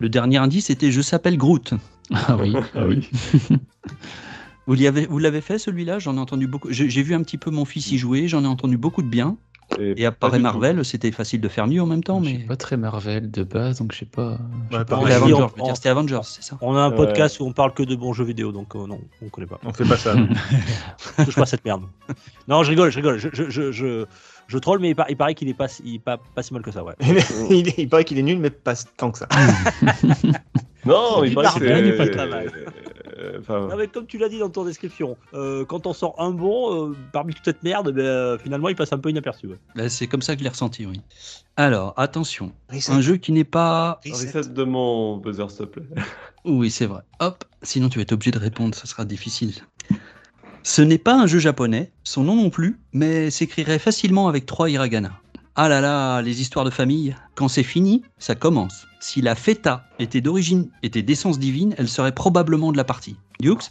Le 0.00 0.08
dernier 0.08 0.36
indice 0.38 0.70
était 0.70 0.90
Je 0.92 1.00
s'appelle 1.00 1.36
Groot. 1.36 1.74
Ah 2.12 2.36
oui. 2.38 2.54
Ah 2.74 2.86
oui. 2.86 3.08
Vous 4.66 5.18
l'avez 5.18 5.40
fait 5.40 5.58
celui-là? 5.58 5.98
J'en 5.98 6.16
ai 6.16 6.20
entendu 6.20 6.46
beaucoup. 6.46 6.70
J'ai 6.70 6.88
j'ai 6.88 7.02
vu 7.02 7.14
un 7.14 7.22
petit 7.22 7.38
peu 7.38 7.50
mon 7.50 7.64
fils 7.64 7.90
y 7.92 7.98
jouer, 7.98 8.28
j'en 8.28 8.44
ai 8.44 8.46
entendu 8.48 8.76
beaucoup 8.76 9.02
de 9.02 9.08
bien. 9.08 9.36
Et 9.78 10.04
après 10.04 10.30
du 10.30 10.36
tout. 10.36 10.42
Marvel, 10.42 10.84
c'était 10.84 11.10
facile 11.10 11.40
de 11.40 11.48
faire 11.48 11.66
mieux 11.66 11.80
en 11.82 11.86
même 11.86 12.04
temps, 12.04 12.20
Je 12.22 12.26
mais. 12.30 12.34
suis 12.36 12.44
pas 12.46 12.54
très 12.56 12.76
Marvel 12.76 13.30
de 13.30 13.42
base, 13.42 13.78
donc 13.78 13.92
je 13.92 14.00
sais 14.00 14.04
pas. 14.04 14.38
Ouais, 14.70 14.84
pas. 14.84 15.00
C'était 15.00 15.12
Avengers, 15.14 15.34
on- 15.34 15.48
je 15.48 15.54
veux 15.56 15.64
dire, 15.64 15.76
c'était 15.76 15.88
Avengers, 15.88 16.20
c'est 16.24 16.42
ça? 16.44 16.58
On 16.60 16.76
a 16.76 16.80
un 16.80 16.90
Ouais. 16.90 16.96
podcast 16.96 17.40
où 17.40 17.44
on 17.46 17.52
parle 17.52 17.72
que 17.72 17.82
de 17.82 17.96
bons 17.96 18.12
jeux 18.12 18.24
vidéo, 18.24 18.52
donc 18.52 18.76
euh, 18.76 18.86
non, 18.86 19.00
on 19.22 19.28
connaît 19.30 19.46
pas. 19.46 19.58
On 19.64 19.72
fait 19.72 19.86
pas 19.86 19.96
ça. 19.96 20.14
Je 20.16 21.24
touche 21.24 21.34
pas 21.34 21.42
à 21.42 21.46
cette 21.46 21.64
merde. 21.64 21.82
Non, 22.46 22.62
je 22.62 22.70
rigole, 22.70 22.90
je 22.90 22.96
rigole. 22.96 23.18
Je, 23.18 23.28
je, 23.32 23.48
je, 23.48 23.72
je, 23.72 24.04
je 24.46 24.58
troll, 24.58 24.80
mais 24.80 24.90
il, 24.90 24.94
par- 24.94 25.10
il 25.10 25.16
paraît 25.16 25.34
qu'il 25.34 25.48
est 25.48 25.54
pas, 25.54 25.66
si- 25.68 25.82
il 25.86 25.94
est 25.96 25.98
pas, 25.98 26.18
pas 26.18 26.42
si 26.42 26.52
mal 26.52 26.62
que 26.62 26.70
ça, 26.70 26.84
ouais. 26.84 26.94
il, 27.50 27.66
est- 27.68 27.78
il 27.78 27.88
paraît 27.88 28.04
qu'il 28.04 28.18
est 28.18 28.22
nul, 28.22 28.38
mais 28.38 28.50
pas 28.50 28.74
tant 28.96 29.10
que 29.10 29.18
ça. 29.18 29.28
Non, 30.86 31.24
il 31.24 31.34
paraît 31.34 31.46
que 31.46 31.52
c'est. 31.54 32.16
pas 32.28 32.36
euh, 32.36 32.48
enfin, 33.38 33.68
Non, 33.68 33.76
mais 33.76 33.88
comme 33.88 34.06
tu 34.06 34.18
l'as 34.18 34.28
dit 34.28 34.38
dans 34.38 34.50
ton 34.50 34.64
description, 34.64 35.16
euh, 35.34 35.64
quand 35.64 35.86
on 35.86 35.92
sort 35.92 36.14
un 36.18 36.30
bon, 36.30 36.90
euh, 36.90 36.96
parmi 37.12 37.34
toute 37.34 37.44
cette 37.44 37.62
merde, 37.62 37.90
ben, 37.92 38.04
euh, 38.04 38.38
finalement 38.38 38.68
il 38.68 38.76
passe 38.76 38.92
un 38.92 38.98
peu 38.98 39.10
inaperçu. 39.10 39.46
ouais. 39.46 39.58
Là, 39.74 39.88
C'est 39.88 40.06
comme 40.06 40.22
ça 40.22 40.34
que 40.34 40.40
je 40.40 40.44
l'ai 40.44 40.50
ressenti, 40.50 40.86
oui. 40.86 41.00
Alors, 41.56 41.94
attention. 41.96 42.52
Un 42.88 43.00
jeu 43.00 43.16
qui 43.16 43.32
n'est 43.32 43.44
pas. 43.44 44.00
reset 44.04 44.48
de 44.48 44.64
mon 44.64 45.16
buzzer, 45.18 45.48
s'il 45.50 45.58
te 45.58 45.64
plaît. 45.64 45.86
Oui, 46.46 46.70
c'est 46.70 46.84
vrai. 46.84 47.00
Hop, 47.20 47.42
sinon 47.62 47.88
tu 47.88 47.98
vas 47.98 48.02
être 48.02 48.12
obligé 48.12 48.30
de 48.30 48.38
répondre, 48.38 48.74
ça 48.74 48.84
sera 48.84 49.06
difficile. 49.06 49.54
Ce 50.62 50.82
n'est 50.82 50.98
pas 50.98 51.14
un 51.14 51.26
jeu 51.26 51.38
japonais, 51.38 51.90
son 52.04 52.24
nom 52.24 52.36
non 52.36 52.50
plus, 52.50 52.78
mais 52.92 53.30
s'écrirait 53.30 53.78
facilement 53.78 54.28
avec 54.28 54.44
trois 54.44 54.68
hiragana. 54.68 55.12
Ah 55.56 55.68
là 55.70 55.80
là, 55.80 56.20
les 56.20 56.42
histoires 56.42 56.64
de 56.64 56.70
famille. 56.70 57.16
Quand 57.34 57.48
c'est 57.48 57.62
fini, 57.62 58.02
ça 58.18 58.34
commence. 58.34 58.86
Si 59.06 59.20
la 59.20 59.34
feta 59.34 59.84
était 59.98 60.22
d'origine, 60.22 60.70
était 60.82 61.02
d'essence 61.02 61.38
divine, 61.38 61.74
elle 61.76 61.88
serait 61.88 62.12
probablement 62.12 62.72
de 62.72 62.78
la 62.78 62.84
partie. 62.84 63.16
Dukes? 63.38 63.70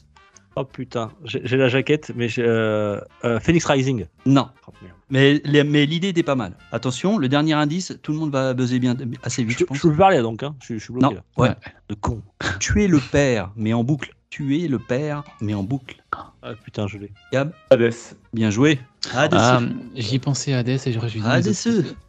Oh 0.56 0.64
putain, 0.64 1.10
j'ai 1.24 1.58
la 1.58 1.70
jaquette, 1.70 2.12
mais 2.16 2.30
j'ai, 2.30 2.44
euh, 2.46 3.00
euh, 3.26 3.40
Phoenix 3.40 3.66
Rising. 3.66 4.06
Non. 4.28 4.50
Oh. 4.68 4.72
Mais, 5.10 5.42
mais 5.66 5.88
l'idée 5.88 6.10
était 6.10 6.22
pas 6.22 6.36
mal. 6.36 6.56
Attention, 6.72 7.18
le 7.18 7.30
dernier 7.30 7.54
indice, 7.54 7.98
tout 8.04 8.12
le 8.12 8.20
monde 8.20 8.30
va 8.32 8.54
buzzer 8.54 8.78
bien 8.78 8.96
assez 9.24 9.44
vite, 9.44 9.54
Je, 9.58 9.60
je 9.62 9.66
pense. 9.66 9.78
je 9.78 9.88
peux 9.88 9.96
parler 9.96 10.22
donc, 10.22 10.44
hein. 10.44 10.54
je, 10.62 10.76
je 10.76 10.84
suis 10.84 10.94
bloqué 10.94 11.08
Non, 11.08 11.14
là. 11.16 11.24
ouais. 11.38 11.50
Ouais. 11.50 11.56
De 11.90 11.96
con. 11.96 12.22
Tuer 12.60 12.88
le 12.88 13.00
père, 13.00 13.50
mais 13.56 13.74
en 13.74 13.84
boucle. 13.84 14.14
Tuer 14.30 14.68
le 14.68 14.78
père, 14.78 15.24
mais 15.42 15.56
en 15.56 15.64
boucle. 15.64 16.04
Ah 16.44 16.54
putain, 16.64 16.86
je 16.86 17.00
l'ai. 17.00 17.12
Gab, 17.32 17.54
Hades. 17.72 17.92
bien 18.34 18.52
joué. 18.52 18.80
Hades. 19.16 19.34
Ah, 19.36 19.62
j'y 19.96 20.20
pensais 20.20 20.54
à 20.54 20.60
Hades 20.60 20.70
et 20.86 20.92
j'aurais 20.94 21.10
dû 21.10 21.18
dire. 21.22 21.28
Hades. 21.28 21.56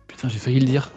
Putain, 0.09 0.29
j'ai 0.29 0.39
failli 0.39 0.61
le 0.61 0.67
dire. 0.67 0.91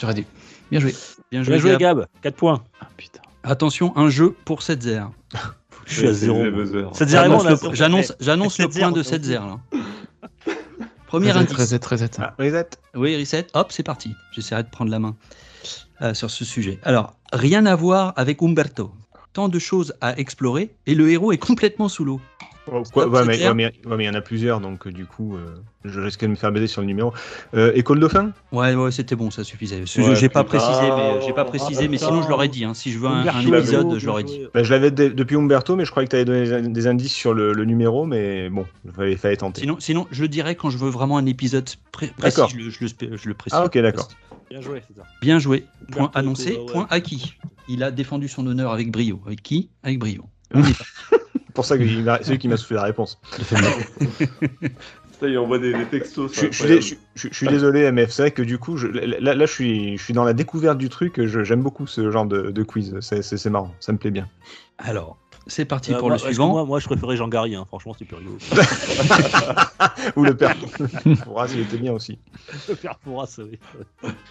J'aurais 0.00 0.14
dû. 0.14 0.24
Bien 0.70 0.80
joué. 0.80 0.94
Bien 1.30 1.42
joué, 1.42 1.52
Bien 1.54 1.60
joué, 1.60 1.76
Gab. 1.78 1.98
Gab. 2.00 2.06
4 2.22 2.34
points. 2.36 2.64
Ah 2.80 2.88
putain. 2.96 3.20
Attention, 3.42 3.96
un 3.96 4.10
jeu 4.10 4.34
pour 4.44 4.62
7 4.62 4.82
0 4.82 5.08
Je 5.86 5.94
suis 5.94 6.06
à 6.06 6.10
C'est 6.12 6.26
0. 6.26 6.44
les 6.44 6.50
buzzers. 6.50 6.90
Cette 6.92 7.08
zéro, 7.08 7.24
on 7.34 7.72
J'annonce 7.72 8.12
le, 8.20 8.44
le 8.44 8.48
Sept 8.50 8.66
point 8.66 8.72
zéro, 8.72 8.90
de 8.90 8.96
donc. 8.96 9.04
7 9.04 9.24
0 9.24 9.46
là. 9.46 9.58
Premier 11.06 11.28
Reset, 11.32 11.38
indice. 11.40 11.56
reset, 11.56 11.80
reset. 11.86 12.10
Ah, 12.18 12.34
reset. 12.38 12.68
Oui, 12.94 13.16
reset. 13.18 13.46
Hop, 13.54 13.72
c'est 13.72 13.82
parti. 13.82 14.14
J'essaierai 14.32 14.62
de 14.64 14.68
prendre 14.68 14.90
la 14.90 14.98
main 14.98 15.16
euh, 16.02 16.12
sur 16.12 16.30
ce 16.30 16.44
sujet. 16.44 16.78
Alors, 16.82 17.14
rien 17.32 17.64
à 17.64 17.74
voir 17.74 18.12
avec 18.16 18.42
Umberto. 18.42 18.92
Tant 19.32 19.48
de 19.48 19.58
choses 19.58 19.94
à 20.02 20.18
explorer 20.18 20.74
et 20.86 20.94
le 20.94 21.10
héros 21.10 21.32
est 21.32 21.38
complètement 21.38 21.88
sous 21.88 22.04
l'eau. 22.04 22.20
Oh, 22.72 22.82
quoi, 22.92 23.06
ouais, 23.08 23.24
mais, 23.24 23.36
clair 23.36 23.50
ouais, 23.50 23.54
mais- 23.54 23.88
ouais, 23.90 23.96
mais 23.96 24.04
il 24.04 24.06
y 24.06 24.10
en 24.10 24.14
a 24.14 24.20
plusieurs, 24.20 24.60
donc 24.60 24.86
euh, 24.86 24.90
du 24.92 25.06
coup, 25.06 25.36
euh, 25.36 25.46
je 25.84 26.00
risque 26.00 26.20
de 26.22 26.26
me 26.28 26.34
faire 26.34 26.52
baiser 26.52 26.66
sur 26.66 26.80
le 26.80 26.86
numéro. 26.86 27.12
Euh, 27.54 27.72
École 27.74 28.00
Dauphin 28.00 28.32
Ouais, 28.52 28.74
ouais, 28.74 28.90
c'était 28.90 29.16
bon, 29.16 29.30
ça 29.30 29.44
suffisait. 29.44 29.84
Jeu, 29.86 30.14
j'ai 30.14 30.28
pas 30.28 30.44
précisé, 30.44 30.82
mais 30.96 31.20
j'ai 31.26 31.32
pas 31.32 31.44
précisé, 31.44 31.84
Ah, 31.84 31.88
mais 31.88 31.98
sinon 31.98 32.22
je 32.22 32.28
l'aurais 32.28 32.48
dit. 32.48 32.64
hein. 32.64 32.74
Si 32.74 32.92
je 32.92 32.98
veux 32.98 33.08
un, 33.08 33.24
épisode, 33.40 33.98
je 33.98 34.06
l'aurais 34.06 34.24
dit. 34.24 34.42
Bah, 34.52 34.62
Je 34.62 34.70
l'avais 34.72 34.90
depuis 34.90 35.36
Umberto, 35.36 35.76
mais 35.76 35.84
je 35.84 35.90
croyais 35.90 36.06
que 36.06 36.10
tu 36.10 36.16
avais 36.16 36.24
donné 36.24 36.68
des, 36.68 36.86
indices 36.86 37.12
sur 37.14 37.34
le, 37.34 37.52
le 37.52 37.64
numéro, 37.64 38.06
mais 38.06 38.48
bon, 38.50 38.66
il 38.84 38.92
fallait, 38.92 39.16
fallait 39.16 39.36
tenter. 39.36 39.60
Sinon, 39.62 39.76
sinon, 39.78 40.06
je 40.10 40.22
le 40.22 40.28
dirai 40.28 40.54
quand 40.56 40.70
je 40.70 40.78
veux 40.78 40.90
vraiment 40.90 41.16
un 41.18 41.26
épisode 41.26 41.68
pré- 41.92 42.12
précis. 42.16 42.36
D'accord. 42.36 42.50
Je 42.50 42.56
le, 42.56 42.70
je 42.70 42.78
le 42.80 42.88
spé- 42.88 43.10
je 43.14 43.28
le 43.28 43.34
précise. 43.34 43.58
Ah, 43.60 43.66
ok, 43.66 43.78
d'accord. 43.78 44.08
Bien 44.50 44.60
joué, 44.62 44.82
c'est 44.88 44.96
ça. 44.96 45.02
Bien 45.20 45.38
joué. 45.38 45.66
Point 45.90 46.04
Umberto, 46.04 46.18
annoncé, 46.18 46.58
point 46.72 46.86
acquis. 46.90 47.34
Il 47.68 47.82
a 47.82 47.90
défendu 47.90 48.28
son 48.28 48.46
honneur 48.46 48.72
avec 48.72 48.90
brio. 48.90 49.20
Avec 49.26 49.42
qui? 49.42 49.68
Avec 49.82 49.98
brio. 49.98 50.24
C'est 50.54 51.27
pour 51.58 51.66
ça 51.66 51.76
que 51.76 51.84
c'est 52.22 52.30
lui 52.30 52.38
qui 52.38 52.46
m'a 52.48 52.56
soufflé 52.56 52.76
la 52.76 52.82
réponse. 52.84 53.18
Putain, 53.98 55.26
il 55.28 55.38
envoie 55.38 55.58
des, 55.58 55.72
des 55.72 55.84
textos. 55.86 56.32
Je, 56.32 56.46
c'est 56.52 56.80
je 56.80 56.94
je- 57.16 57.34
suis 57.34 57.48
désolé, 57.48 57.90
MF. 57.90 58.10
C'est 58.10 58.22
vrai 58.22 58.30
que 58.30 58.42
du 58.42 58.58
coup, 58.58 58.76
je- 58.76 58.86
là, 58.86 59.34
là, 59.34 59.46
je, 59.46 59.52
suis, 59.52 59.98
je 59.98 60.02
suis 60.04 60.14
dans 60.14 60.22
la 60.24 60.32
découverte 60.32 60.78
du 60.78 60.88
truc. 60.88 61.20
je- 61.26 61.42
J'aime 61.42 61.62
beaucoup 61.62 61.88
ce 61.88 62.08
genre 62.12 62.26
de, 62.26 62.50
de 62.52 62.62
quiz. 62.62 62.96
C'est- 63.00 63.22
C'est 63.22 63.36
c'est 63.36 63.50
marrant. 63.50 63.74
Ça 63.80 63.92
me 63.92 63.98
plaît 63.98 64.12
bien. 64.12 64.28
Alors, 64.78 65.18
c'est 65.48 65.64
parti 65.64 65.92
Euh, 65.92 65.98
pour 65.98 66.08
moi, 66.08 66.16
le 66.16 66.22
suivant. 66.22 66.48
Moi, 66.50 66.64
moi, 66.64 66.78
je 66.78 66.86
préférais 66.86 67.16
Jean 67.16 67.28
Garry, 67.28 67.54
hein. 67.54 67.64
franchement, 67.66 67.94
c'est 67.98 68.04
plus 68.04 68.16
rigolo. 68.16 68.38
Ou 70.16 70.24
le 70.24 70.36
père. 70.36 70.54
Fouras, 71.24 71.48
il 71.52 71.60
était 71.60 71.78
bien 71.78 71.92
aussi. 71.92 72.18
le 72.68 72.74
père 72.74 72.98
Fouras, 73.02 73.38
oui. 73.38 73.58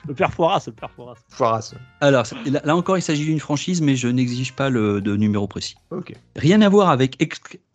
Le 0.07 0.13
père 0.13 0.31
Fouras, 0.31 0.63
le 0.67 0.73
père 0.73 0.91
Fouras. 0.91 1.15
Fouras. 1.29 1.73
Alors, 2.01 2.25
là, 2.45 2.61
là 2.63 2.75
encore, 2.75 2.97
il 2.97 3.01
s'agit 3.01 3.25
d'une 3.25 3.39
franchise, 3.39 3.81
mais 3.81 3.95
je 3.95 4.07
n'exige 4.07 4.53
pas 4.53 4.69
le 4.69 5.01
de 5.01 5.15
numéro 5.15 5.47
précis. 5.47 5.75
Rien 6.35 6.61
à 6.61 6.69
voir 6.69 6.89
avec 6.89 7.17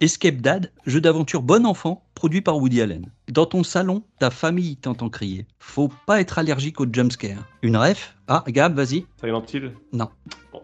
Escape 0.01 0.37
Dad, 0.37 0.73
jeu 0.87 1.01
d'aventure 1.01 1.43
bon 1.43 1.67
enfant, 1.67 2.05
produit 2.15 2.41
par 2.41 2.57
Woody 2.59 2.81
Allen. 2.81 3.11
Dans 3.31 3.47
ton 3.47 3.63
salon, 3.63 4.03
ta 4.19 4.31
famille 4.31 4.77
t'entend 4.77 5.09
crier. 5.09 5.47
Faut 5.61 5.89
pas 6.07 6.21
être 6.21 6.39
allergique 6.39 6.81
au 6.81 6.87
jumpscare. 6.93 7.39
Une 7.63 7.77
ref 7.77 8.17
Ah, 8.27 8.43
Gab, 8.49 8.75
vas-y. 8.75 9.07
Silent 9.23 9.45
Hill 9.53 9.73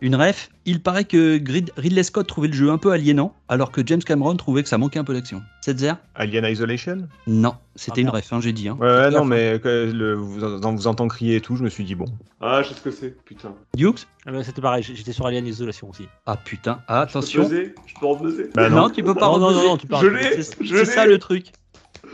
Une 0.01 0.17
ref 0.17 0.51
Il 0.65 0.83
paraît 0.83 1.05
que 1.05 1.39
Grid- 1.39 1.71
Ridley 1.77 2.03
Scott 2.03 2.27
trouvait 2.27 2.49
le 2.49 2.55
jeu 2.55 2.71
un 2.71 2.79
peu 2.79 2.91
aliénant, 2.93 3.35
alors 3.49 3.71
que 3.71 3.81
James 3.87 4.03
Cameron 4.03 4.35
trouvait 4.37 4.63
que 4.65 4.69
ça 4.69 4.77
manquait 4.77 4.99
un 4.99 5.05
peu 5.05 5.15
d'action. 5.15 5.41
7 5.63 5.85
Alien 6.17 6.45
Isolation 6.47 7.09
Non, 7.29 7.55
c'était 7.77 8.01
Ah, 8.01 8.03
une 8.03 8.09
ref, 8.11 8.33
hein, 8.33 8.41
j'ai 8.41 8.53
dit. 8.53 8.69
hein. 8.69 8.77
Ouais, 8.81 8.87
ouais, 8.89 9.11
non, 9.11 9.25
mais 9.25 9.61
que 9.63 9.91
le, 9.93 10.15
vous, 10.15 10.43
en- 10.45 10.75
vous 10.75 10.87
entend 10.89 11.07
crier 11.09 11.37
et 11.37 11.41
tout, 11.41 11.55
je 11.57 11.63
me 11.63 11.69
suis 11.71 11.85
dit, 11.85 11.95
bon. 11.95 12.07
Ah, 12.41 12.63
je 12.63 12.71
sais 12.71 12.75
ce 12.75 12.81
que 12.83 12.91
c'est, 12.91 13.23
putain. 13.25 13.55
Dukes 13.77 14.07
Ah, 14.27 14.33
mais 14.33 14.43
C'était 14.43 14.61
pareil, 14.61 14.83
j'étais 14.83 15.13
sur 15.13 15.27
Alien 15.27 15.47
Isolation 15.47 15.89
aussi. 15.91 16.07
Ah 16.27 16.37
putain, 16.37 16.81
Je 16.89 16.93
attention. 16.95 17.49
peux 17.49 17.73
Je 17.87 17.95
peux 17.99 18.07
rebuzzer 18.07 18.51
Bah 18.55 18.69
non. 18.69 18.77
non. 18.83 18.91
tu 18.91 19.03
peux 19.03 19.15
pas 19.15 19.27
non, 19.27 19.39
non, 19.39 19.53
non, 19.53 19.63
non, 19.65 19.77
tu 19.77 19.87
parles. 19.87 20.05
Je 20.05 20.11
l'ai 20.11 20.43
C'est 20.43 20.85
ça 20.85 21.07
le 21.07 21.19
truc. 21.19 21.53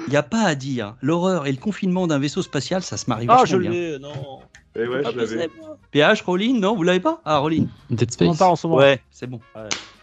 Il 0.06 0.10
n'y 0.10 0.16
a 0.16 0.22
pas 0.22 0.42
à 0.42 0.54
dire. 0.54 0.96
L'horreur 1.02 1.46
et 1.46 1.52
le 1.52 1.58
confinement 1.58 2.06
d'un 2.06 2.18
vaisseau 2.18 2.42
spatial, 2.42 2.82
ça 2.82 2.96
se 2.96 3.04
marie 3.08 3.26
Ah, 3.28 3.36
vachement 3.38 3.46
je 3.46 3.56
bien. 3.56 3.70
l'ai, 3.70 3.98
non. 3.98 4.40
Eh 4.76 4.86
ouais, 4.86 5.02
Ah, 5.04 5.10
je 5.12 5.18
l'avais. 5.18 5.48
PH, 5.92 6.22
Rolling, 6.22 6.58
non, 6.60 6.74
vous 6.76 6.82
l'avez 6.82 7.00
pas? 7.00 7.20
Ah, 7.24 7.38
Rolling. 7.38 7.68
Dead 7.90 8.08
On 8.20 8.24
en 8.26 8.32
Space. 8.32 8.38
parle 8.38 8.52
en 8.52 8.56
ce 8.56 8.66
moment. 8.66 8.78
Ouais, 8.80 9.00
c'est 9.10 9.26
bon. 9.28 9.40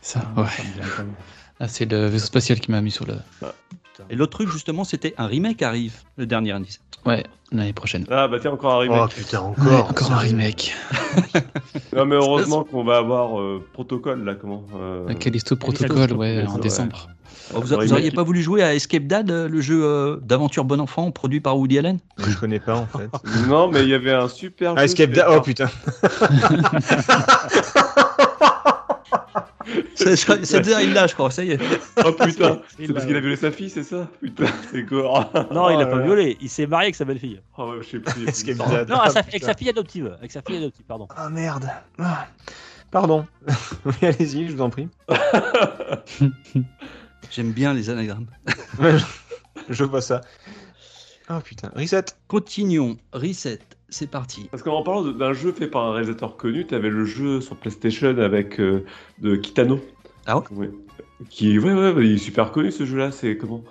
Ça, 0.01 0.21
Ah, 0.35 0.41
ouais. 0.41 0.47
ça. 0.47 1.03
Ah, 1.59 1.67
c'est 1.67 1.85
le 1.91 2.07
vaisseau 2.07 2.25
spatial 2.25 2.59
qui 2.59 2.71
m'a 2.71 2.81
mis 2.81 2.91
sur 2.91 3.05
le. 3.05 3.15
Et 4.09 4.15
l'autre 4.15 4.31
truc, 4.31 4.49
justement, 4.49 4.83
c'était 4.83 5.13
un 5.17 5.27
remake 5.27 5.61
arrive, 5.61 5.93
le 6.17 6.25
dernier 6.25 6.51
indice. 6.53 6.79
Ouais, 7.05 7.23
l'année 7.51 7.73
prochaine. 7.73 8.05
Ah, 8.09 8.27
bah 8.27 8.37
tiens, 8.39 8.51
encore 8.51 8.73
un 8.73 8.77
Oh 8.77 8.79
remake. 8.79 9.13
putain, 9.13 9.41
Ouais, 9.41 9.53
encore. 9.75 9.89
encore 9.91 10.11
un 10.13 10.17
remake. 10.17 10.73
Non, 11.95 12.05
mais 12.05 12.15
heureusement 12.15 12.63
qu'on 12.63 12.83
va 12.85 12.97
avoir 12.97 13.39
euh, 13.39 13.63
Protocole, 13.73 14.23
là, 14.23 14.35
comment 14.35 14.63
euh, 14.75 15.07
Un 15.09 15.13
Callisto 15.15 15.55
Callisto 15.57 15.85
Protocol, 15.87 16.13
ouais, 16.17 16.45
en 16.47 16.57
décembre. 16.57 17.09
Oh, 17.09 17.09
Ouais, 17.09 17.20
vous 17.53 17.73
auriez 17.73 17.87
remake. 17.93 18.15
pas 18.15 18.23
voulu 18.23 18.41
jouer 18.41 18.63
à 18.63 18.73
Escape 18.75 19.03
Dad, 19.07 19.29
euh, 19.31 19.47
le 19.49 19.61
jeu 19.61 19.81
euh, 19.83 20.17
d'aventure 20.21 20.63
bon 20.65 20.79
enfant 20.79 21.11
produit 21.11 21.41
par 21.41 21.57
Woody 21.57 21.79
Allen? 21.79 21.99
Je 22.17 22.35
connais 22.37 22.59
pas 22.59 22.75
en 22.75 22.85
fait. 22.87 23.09
Non, 23.47 23.69
mais 23.69 23.83
il 23.83 23.89
y 23.89 23.93
avait 23.93 24.11
un 24.13 24.27
super. 24.27 24.73
Ah, 24.75 24.79
jeu 24.79 24.85
Escape 24.85 25.09
fait 25.09 25.15
Da- 25.17 25.25
par- 25.25 25.37
Oh 25.37 25.41
putain. 25.41 25.69
C'est 29.95 30.61
déjà 30.61 30.81
il 30.81 30.93
l'a, 30.93 31.05
je 31.07 31.13
crois, 31.13 31.29
ça 31.29 31.43
y 31.43 31.51
est. 31.51 31.59
Oh 32.03 32.11
putain 32.11 32.59
C'est 32.77 32.87
parce 32.87 33.01
l'a, 33.01 33.05
qu'il 33.05 33.15
a 33.15 33.19
violé 33.19 33.35
sa 33.35 33.51
fille, 33.51 33.69
c'est 33.69 33.83
ça? 33.83 34.07
Putain, 34.19 34.45
c'est 34.71 34.83
gore. 34.83 35.29
Non, 35.51 35.69
il 35.69 35.79
a 35.81 35.85
Oh 35.87 35.91
pas 35.91 35.97
là 35.97 36.03
violé, 36.05 36.37
il 36.41 36.49
s'est 36.49 36.65
marié 36.65 36.85
avec 36.87 36.95
sa 36.95 37.05
belle-fille. 37.05 37.39
Oh, 37.57 37.69
ouais, 37.71 37.77
je 37.81 37.87
sais 37.89 37.99
plus. 37.99 38.27
Escape. 38.27 38.57
Dad. 38.57 38.89
Non, 38.89 38.97
avec 38.97 39.11
sa, 39.11 39.19
putain. 39.23 39.29
avec 39.35 39.43
sa 39.43 39.53
fille 39.53 39.69
adoptive. 39.69 40.15
Avec 40.17 40.31
sa 40.31 40.41
fille 40.41 40.57
adoptive, 40.57 40.85
pardon. 40.87 41.07
Ah 41.15 41.29
merde. 41.29 41.69
Ah. 41.99 42.27
Pardon. 42.89 43.25
Allez-y, 44.01 44.47
je 44.47 44.53
vous 44.53 44.61
en 44.61 44.69
prie. 44.69 44.89
J'aime 47.31 47.51
bien 47.51 47.73
les 47.73 47.89
anagrammes. 47.89 48.27
Ouais, 48.79 48.97
je- 48.97 49.05
je 49.73 49.83
vois 49.83 50.01
ça. 50.01 50.21
Oh 51.29 51.39
putain. 51.43 51.71
Reset. 51.75 52.05
Continuons. 52.27 52.97
Reset, 53.13 53.59
c'est 53.89 54.09
parti. 54.09 54.47
Parce 54.51 54.63
qu'en 54.63 54.83
parlant 54.83 55.03
d'un 55.03 55.33
jeu 55.33 55.51
fait 55.53 55.67
par 55.67 55.85
un 55.85 55.91
réalisateur 55.93 56.35
connu, 56.35 56.65
t'avais 56.67 56.89
le 56.89 57.05
jeu 57.05 57.39
sur 57.41 57.55
PlayStation 57.55 58.17
avec 58.17 58.59
euh, 58.59 58.83
de 59.19 59.35
Kitano. 59.35 59.79
Ah 60.25 60.37
ouais? 60.39 60.43
Ouais. 60.51 60.69
Qui, 61.29 61.57
ouais, 61.59 61.71
ouais, 61.73 61.91
ouais, 61.93 62.05
il 62.05 62.13
est 62.15 62.17
super 62.17 62.51
connu 62.51 62.71
ce 62.71 62.85
jeu-là. 62.85 63.11
C'est 63.11 63.37
comment? 63.37 63.63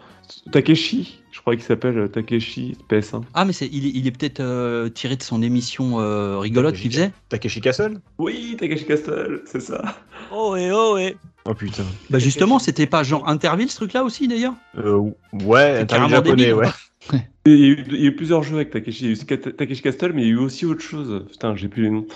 Takeshi, 0.53 1.21
je 1.33 1.41
crois 1.41 1.55
qu'il 1.57 1.65
s'appelle 1.65 1.99
euh, 1.99 2.09
Takeshi 2.09 2.77
PS1. 2.89 3.23
Ah, 3.35 3.45
mais 3.45 3.53
c'est, 3.53 3.67
il 3.73 3.87
est, 3.87 3.91
il 3.95 4.07
est 4.07 4.11
peut-être 4.11 4.41
euh, 4.41 4.89
tiré 4.89 5.17
de 5.17 5.23
son 5.23 5.43
émission 5.43 6.01
euh, 6.01 6.39
rigolote 6.39 6.77
qu'il 6.77 6.91
faisait. 6.91 7.13
Takeshi 7.29 7.61
Castle? 7.61 8.01
Oui, 8.19 8.57
Takeshi 8.59 8.85
Castle, 8.87 9.43
c'est 9.47 9.61
ça. 9.61 9.97
Oh 10.33 10.57
et 10.57 10.71
oh 10.73 10.97
et. 10.99 11.17
Oh 11.47 11.55
putain. 11.55 11.85
Bah 12.11 12.19
justement, 12.19 12.59
c'était 12.59 12.87
pas 12.87 13.03
genre 13.03 13.29
Interville 13.29 13.71
ce 13.71 13.77
truc-là 13.77 14.05
aussi 14.05 14.29
d'ailleurs? 14.29 14.55
Euh, 14.79 14.99
ouais, 15.33 15.75
C'est 15.77 15.81
un 15.83 15.87
carrément 15.87 16.09
japonais, 16.09 16.37
débile, 16.37 16.55
ouais. 16.55 16.69
Il 17.47 17.53
y, 17.59 17.65
a 17.65 17.67
eu, 17.69 17.85
il 17.89 18.01
y 18.01 18.05
a 18.05 18.09
eu 18.09 18.15
plusieurs 18.15 18.43
jeux 18.43 18.57
avec 18.57 18.69
Takeshi. 18.71 19.05
Il 19.07 19.17
y 19.17 19.19
a 19.19 19.23
eu 19.35 19.41
Takeshi 19.55 19.81
Castle, 19.81 20.13
mais 20.15 20.23
il 20.23 20.29
y 20.29 20.31
a 20.31 20.35
eu 20.35 20.37
aussi 20.39 20.67
autre 20.67 20.83
chose. 20.83 21.25
Putain, 21.31 21.57
j'ai 21.57 21.69
plus 21.69 21.85
les 21.85 21.91
noms. 21.91 22.07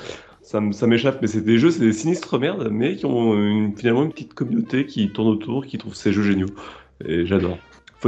Ça, 0.43 0.61
m'échappe, 0.61 1.20
mais 1.23 1.27
c'est 1.27 1.41
des 1.41 1.59
jeux, 1.59 1.70
c'est 1.70 1.81
des 1.81 1.95
sinistres 1.95 2.39
merdes, 2.39 2.69
mais 2.70 2.97
qui 2.97 3.07
ont 3.07 3.35
une- 3.35 3.74
finalement 3.74 4.03
une 4.05 4.12
petite 4.12 4.35
communauté 4.35 4.85
qui 4.85 5.11
tourne 5.11 5.28
autour, 5.28 5.65
qui 5.65 5.78
trouve 5.78 5.95
ces 5.95 6.12
jeux 6.12 6.23
géniaux. 6.23 6.51
Et 7.07 7.24
j'adore. 7.24 7.57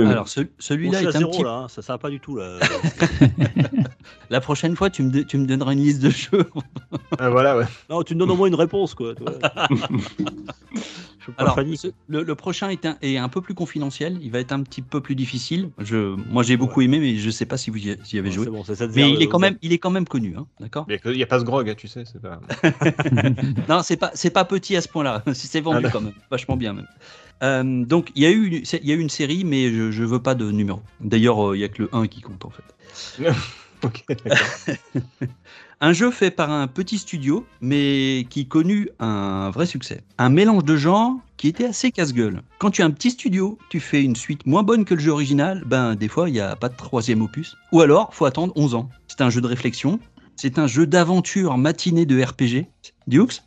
Alors 0.05 0.28
ce- 0.28 0.40
celui-là 0.59 0.98
suis 0.98 1.06
est 1.06 1.12
à 1.14 1.16
un 1.16 1.18
zéro 1.20 1.31
petit. 1.31 1.43
là, 1.43 1.51
hein, 1.64 1.68
ça, 1.68 1.81
va 1.93 1.98
pas 1.98 2.10
du 2.10 2.20
tout 2.20 2.36
là. 2.36 2.59
La 4.31 4.40
prochaine 4.40 4.74
fois, 4.77 4.90
tu 4.90 5.02
me, 5.02 5.23
tu 5.24 5.39
me 5.39 5.47
donneras 5.47 5.73
une 5.73 5.81
liste 5.82 6.02
de 6.02 6.10
jeux. 6.10 6.51
Ah, 7.18 7.31
voilà, 7.31 7.56
ouais. 7.56 7.64
non, 7.89 8.02
tu 8.02 8.14
me 8.14 8.20
donnes 8.20 8.31
au 8.31 8.36
moins 8.36 8.48
une 8.48 8.55
réponse 8.55 8.94
quoi. 8.94 9.14
Alors, 11.39 11.55
panique. 11.57 11.78
ce- 11.81 11.89
le, 12.09 12.23
le 12.23 12.35
prochain 12.35 12.69
est 12.69 12.85
un, 12.86 12.97
est 13.03 13.16
un 13.16 13.28
peu 13.28 13.40
plus 13.40 13.55
confidentiel. 13.55 14.19
Il 14.23 14.31
va 14.31 14.40
être 14.40 14.53
un 14.53 14.62
petit 14.62 14.82
peu 14.82 15.01
plus 15.01 15.15
difficile. 15.15 15.70
Je, 15.78 16.15
moi, 16.31 16.43
j'ai 16.43 16.57
beaucoup 16.57 16.81
aimé, 16.82 16.98
mais 17.01 17.16
je 17.16 17.31
sais 17.31 17.47
pas 17.47 17.57
si 17.57 17.70
vous 17.70 17.78
y, 17.78 17.97
y 18.12 18.19
avez 18.19 18.28
Ouais, 18.28 18.31
joué. 18.35 18.47
bon, 18.47 18.62
Mais 18.94 19.11
il 19.11 19.23
est 19.23 19.28
quand 19.28 19.39
même, 19.39 19.57
il 19.62 19.73
est 19.73 19.78
quand 19.78 19.90
même 19.90 20.07
connu, 20.07 20.35
hein, 20.36 20.47
d'accord? 20.61 20.86
Il 21.05 21.12
n'y 21.12 21.23
a 21.23 21.27
pas 21.27 21.39
ce 21.40 21.44
grog, 21.44 21.69
hein, 21.69 21.74
tu 21.77 21.89
sais, 21.89 22.05
pas. 22.23 22.40
Non, 23.69 23.82
c'est 23.82 23.97
pas, 23.97 24.11
c'est 24.15 24.31
pas 24.31 24.44
petit 24.44 24.77
à 24.77 24.81
ce 24.81 24.89
point-là. 24.89 25.23
c'est 25.35 25.61
vendu 25.61 25.85
Ah, 25.86 25.90
quand 25.90 26.01
même, 26.01 26.12
vachement 26.31 26.57
bien 26.57 26.73
même. 26.73 26.86
Euh, 27.43 27.85
donc 27.85 28.11
il 28.15 28.23
y 28.23 28.27
a 28.27 28.31
eu, 28.31 28.47
une- 28.47 28.65
c'est- 28.65 28.81
il 28.82 28.89
y 28.89 28.93
a 28.93 28.94
eu 28.94 29.01
une 29.01 29.11
série, 29.11 29.44
mais 29.44 29.70
je, 29.70 29.90
je 29.90 30.03
veux 30.05 30.20
pas 30.23 30.35
de 30.35 30.51
numéro. 30.51 30.81
D'ailleurs, 31.01 31.51
euh, 31.51 31.57
il 31.57 31.61
y 31.61 31.65
a 31.65 31.69
que 31.69 31.82
le 31.82 31.89
1 31.94 32.07
qui 32.07 32.23
compte 32.23 32.44
en 32.47 32.51
fait. 32.51 32.62
Un 35.81 35.93
jeu 35.93 36.11
fait 36.11 36.31
par 36.31 36.51
un 36.51 36.69
petit 36.69 36.97
studio, 36.97 37.44
mais 37.61 38.27
qui 38.31 38.48
connut 38.48 38.89
un 38.98 39.51
vrai 39.51 39.66
succès. 39.66 40.03
Un 40.16 40.31
mélange 40.31 40.65
de 40.65 40.74
genres 40.74 41.16
qui 41.36 41.48
était 41.48 41.66
assez 41.66 41.93
casse-gueule. 41.93 42.40
Quand 42.59 42.70
tu 42.70 42.81
as 42.81 42.86
un 42.86 42.90
petit 42.90 43.11
studio, 43.11 43.59
tu 43.69 43.78
fais 43.78 44.03
une 44.03 44.16
suite 44.16 44.47
moins 44.47 44.62
bonne 44.62 44.86
que 44.86 44.94
le 44.94 45.01
jeu 45.01 45.11
original, 45.11 45.62
ben 45.66 45.94
des 45.94 46.09
fois 46.09 46.31
il 46.31 46.32
n'y 46.32 46.40
a 46.40 46.57
pas 46.57 46.70
de 46.70 46.77
troisième 46.77 47.20
opus. 47.20 47.59
Ou 47.73 47.82
alors, 47.82 48.15
faut 48.15 48.24
attendre 48.24 48.55
11 48.57 48.74
ans. 48.74 48.89
C'est 49.07 49.20
un 49.20 49.28
jeu 49.28 49.43
de 49.43 49.47
réflexion, 49.47 50.01
c'est 50.35 50.59
un 50.59 50.66
jeu 50.66 50.86
d'aventure 50.86 51.59
matinée 51.59 52.07
de 52.07 52.23
RPG. 52.23 52.66
Dukes 53.07 53.43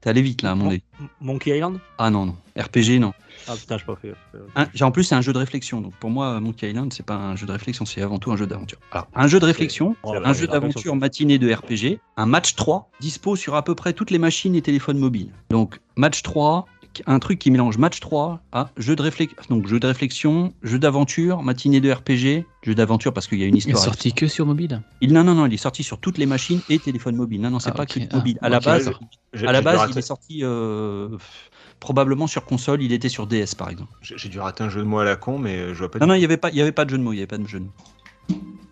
T'es 0.00 0.08
allé 0.08 0.22
vite 0.22 0.40
là, 0.42 0.52
à 0.52 0.54
mon 0.54 0.70
avis. 0.70 0.82
Monkey 1.20 1.54
Island? 1.56 1.78
Ah 1.98 2.08
non, 2.08 2.24
non. 2.26 2.36
RPG, 2.58 2.98
non. 2.98 3.12
Ah 3.46 3.54
putain, 3.54 3.76
j'ai 3.78 3.84
pas 3.84 3.96
fait. 3.96 4.12
Un- 4.56 4.66
j'ai- 4.72 4.84
en 4.84 4.90
plus, 4.90 5.04
c'est 5.04 5.14
un 5.14 5.20
jeu 5.20 5.32
de 5.32 5.38
réflexion. 5.38 5.80
Donc 5.82 5.92
pour 5.96 6.08
moi, 6.10 6.40
Monkey 6.40 6.70
Island, 6.70 6.92
c'est 6.92 7.04
pas 7.04 7.14
un 7.16 7.36
jeu 7.36 7.46
de 7.46 7.52
réflexion, 7.52 7.84
c'est 7.84 8.00
avant 8.00 8.18
tout 8.18 8.32
un 8.32 8.36
jeu 8.36 8.46
d'aventure. 8.46 8.78
Alors, 8.92 9.08
un 9.14 9.26
jeu 9.28 9.38
de 9.40 9.44
réflexion, 9.44 9.96
un 10.24 10.32
jeu 10.32 10.46
d'aventure 10.46 10.96
matinée 10.96 11.38
de 11.38 11.52
RPG, 11.52 11.98
un 12.16 12.26
match 12.26 12.54
3, 12.54 12.90
dispo 13.00 13.36
sur 13.36 13.54
à 13.56 13.62
peu 13.62 13.74
près 13.74 13.92
toutes 13.92 14.10
les 14.10 14.18
machines 14.18 14.54
et 14.54 14.62
téléphones 14.62 14.98
mobiles. 14.98 15.30
Donc 15.50 15.80
match 15.96 16.22
3, 16.22 16.66
un 17.06 17.18
truc 17.18 17.38
qui 17.38 17.50
mélange 17.50 17.78
match 17.78 18.00
3 18.00 18.40
à 18.52 18.70
jeu 18.76 18.96
de 18.96 19.02
réflexion, 19.02 19.36
donc 19.48 19.66
jeu 19.66 19.78
de 19.80 19.86
réflexion, 19.86 20.52
jeu 20.62 20.78
d'aventure, 20.78 21.42
matinée 21.42 21.80
de 21.80 21.90
RPG, 21.90 22.46
jeu 22.64 22.74
d'aventure 22.74 23.12
parce 23.12 23.26
qu'il 23.26 23.38
y 23.38 23.44
a 23.44 23.46
une 23.46 23.54
Il 23.56 23.58
est 23.58 23.68
histoire. 23.68 23.84
sorti 23.84 24.12
que 24.12 24.26
sur 24.26 24.46
mobile. 24.46 24.82
Il, 25.00 25.12
non, 25.12 25.24
non, 25.24 25.34
non, 25.34 25.46
il 25.46 25.54
est 25.54 25.58
sorti 25.58 25.82
sur 25.82 25.98
toutes 25.98 26.18
les 26.18 26.26
machines 26.26 26.62
et 26.68 26.78
téléphones 26.78 27.16
mobiles. 27.16 27.40
Non, 27.40 27.50
non, 27.50 27.58
c'est 27.58 27.70
Ah, 27.70 27.74
pas 27.74 27.82
ok. 27.84 27.88
que 27.94 28.00
Ah, 28.10 28.16
mobile. 28.16 28.38
À 28.42 28.48
la 28.48 28.60
base, 28.60 28.90
à 29.46 29.52
la 29.52 29.60
base, 29.62 29.88
il 29.90 29.98
est 29.98 30.02
sorti 30.02 30.40
euh, 30.42 31.16
probablement 31.78 32.26
sur 32.26 32.44
console. 32.44 32.82
Il 32.82 32.92
était 32.92 33.08
sur 33.08 33.26
DS 33.26 33.54
par 33.56 33.70
exemple. 33.70 33.92
J'ai 34.02 34.28
dû 34.28 34.40
rater 34.40 34.64
un 34.64 34.68
jeu 34.68 34.80
de 34.80 34.86
mots 34.86 34.98
à 34.98 35.04
la 35.04 35.16
con, 35.16 35.38
mais 35.38 35.74
je 35.74 35.78
vois 35.78 35.90
pas. 35.90 35.98
Non, 35.98 36.06
du 36.06 36.08
non, 36.10 36.14
il 36.14 36.18
n'y 36.18 36.24
avait, 36.24 36.36
pas- 36.36 36.50
il 36.50 36.56
y 36.56 36.62
avait 36.62 36.72
pas 36.72 36.84
de 36.84 36.90
jeu 36.90 36.98
de 36.98 37.02
mots, 37.02 37.12
il 37.12 37.16
n'y 37.16 37.20
avait 37.20 37.26
pas 37.26 37.38
de 37.38 37.46
jeu 37.46 37.60
de 37.60 37.64
mots. 37.64 37.72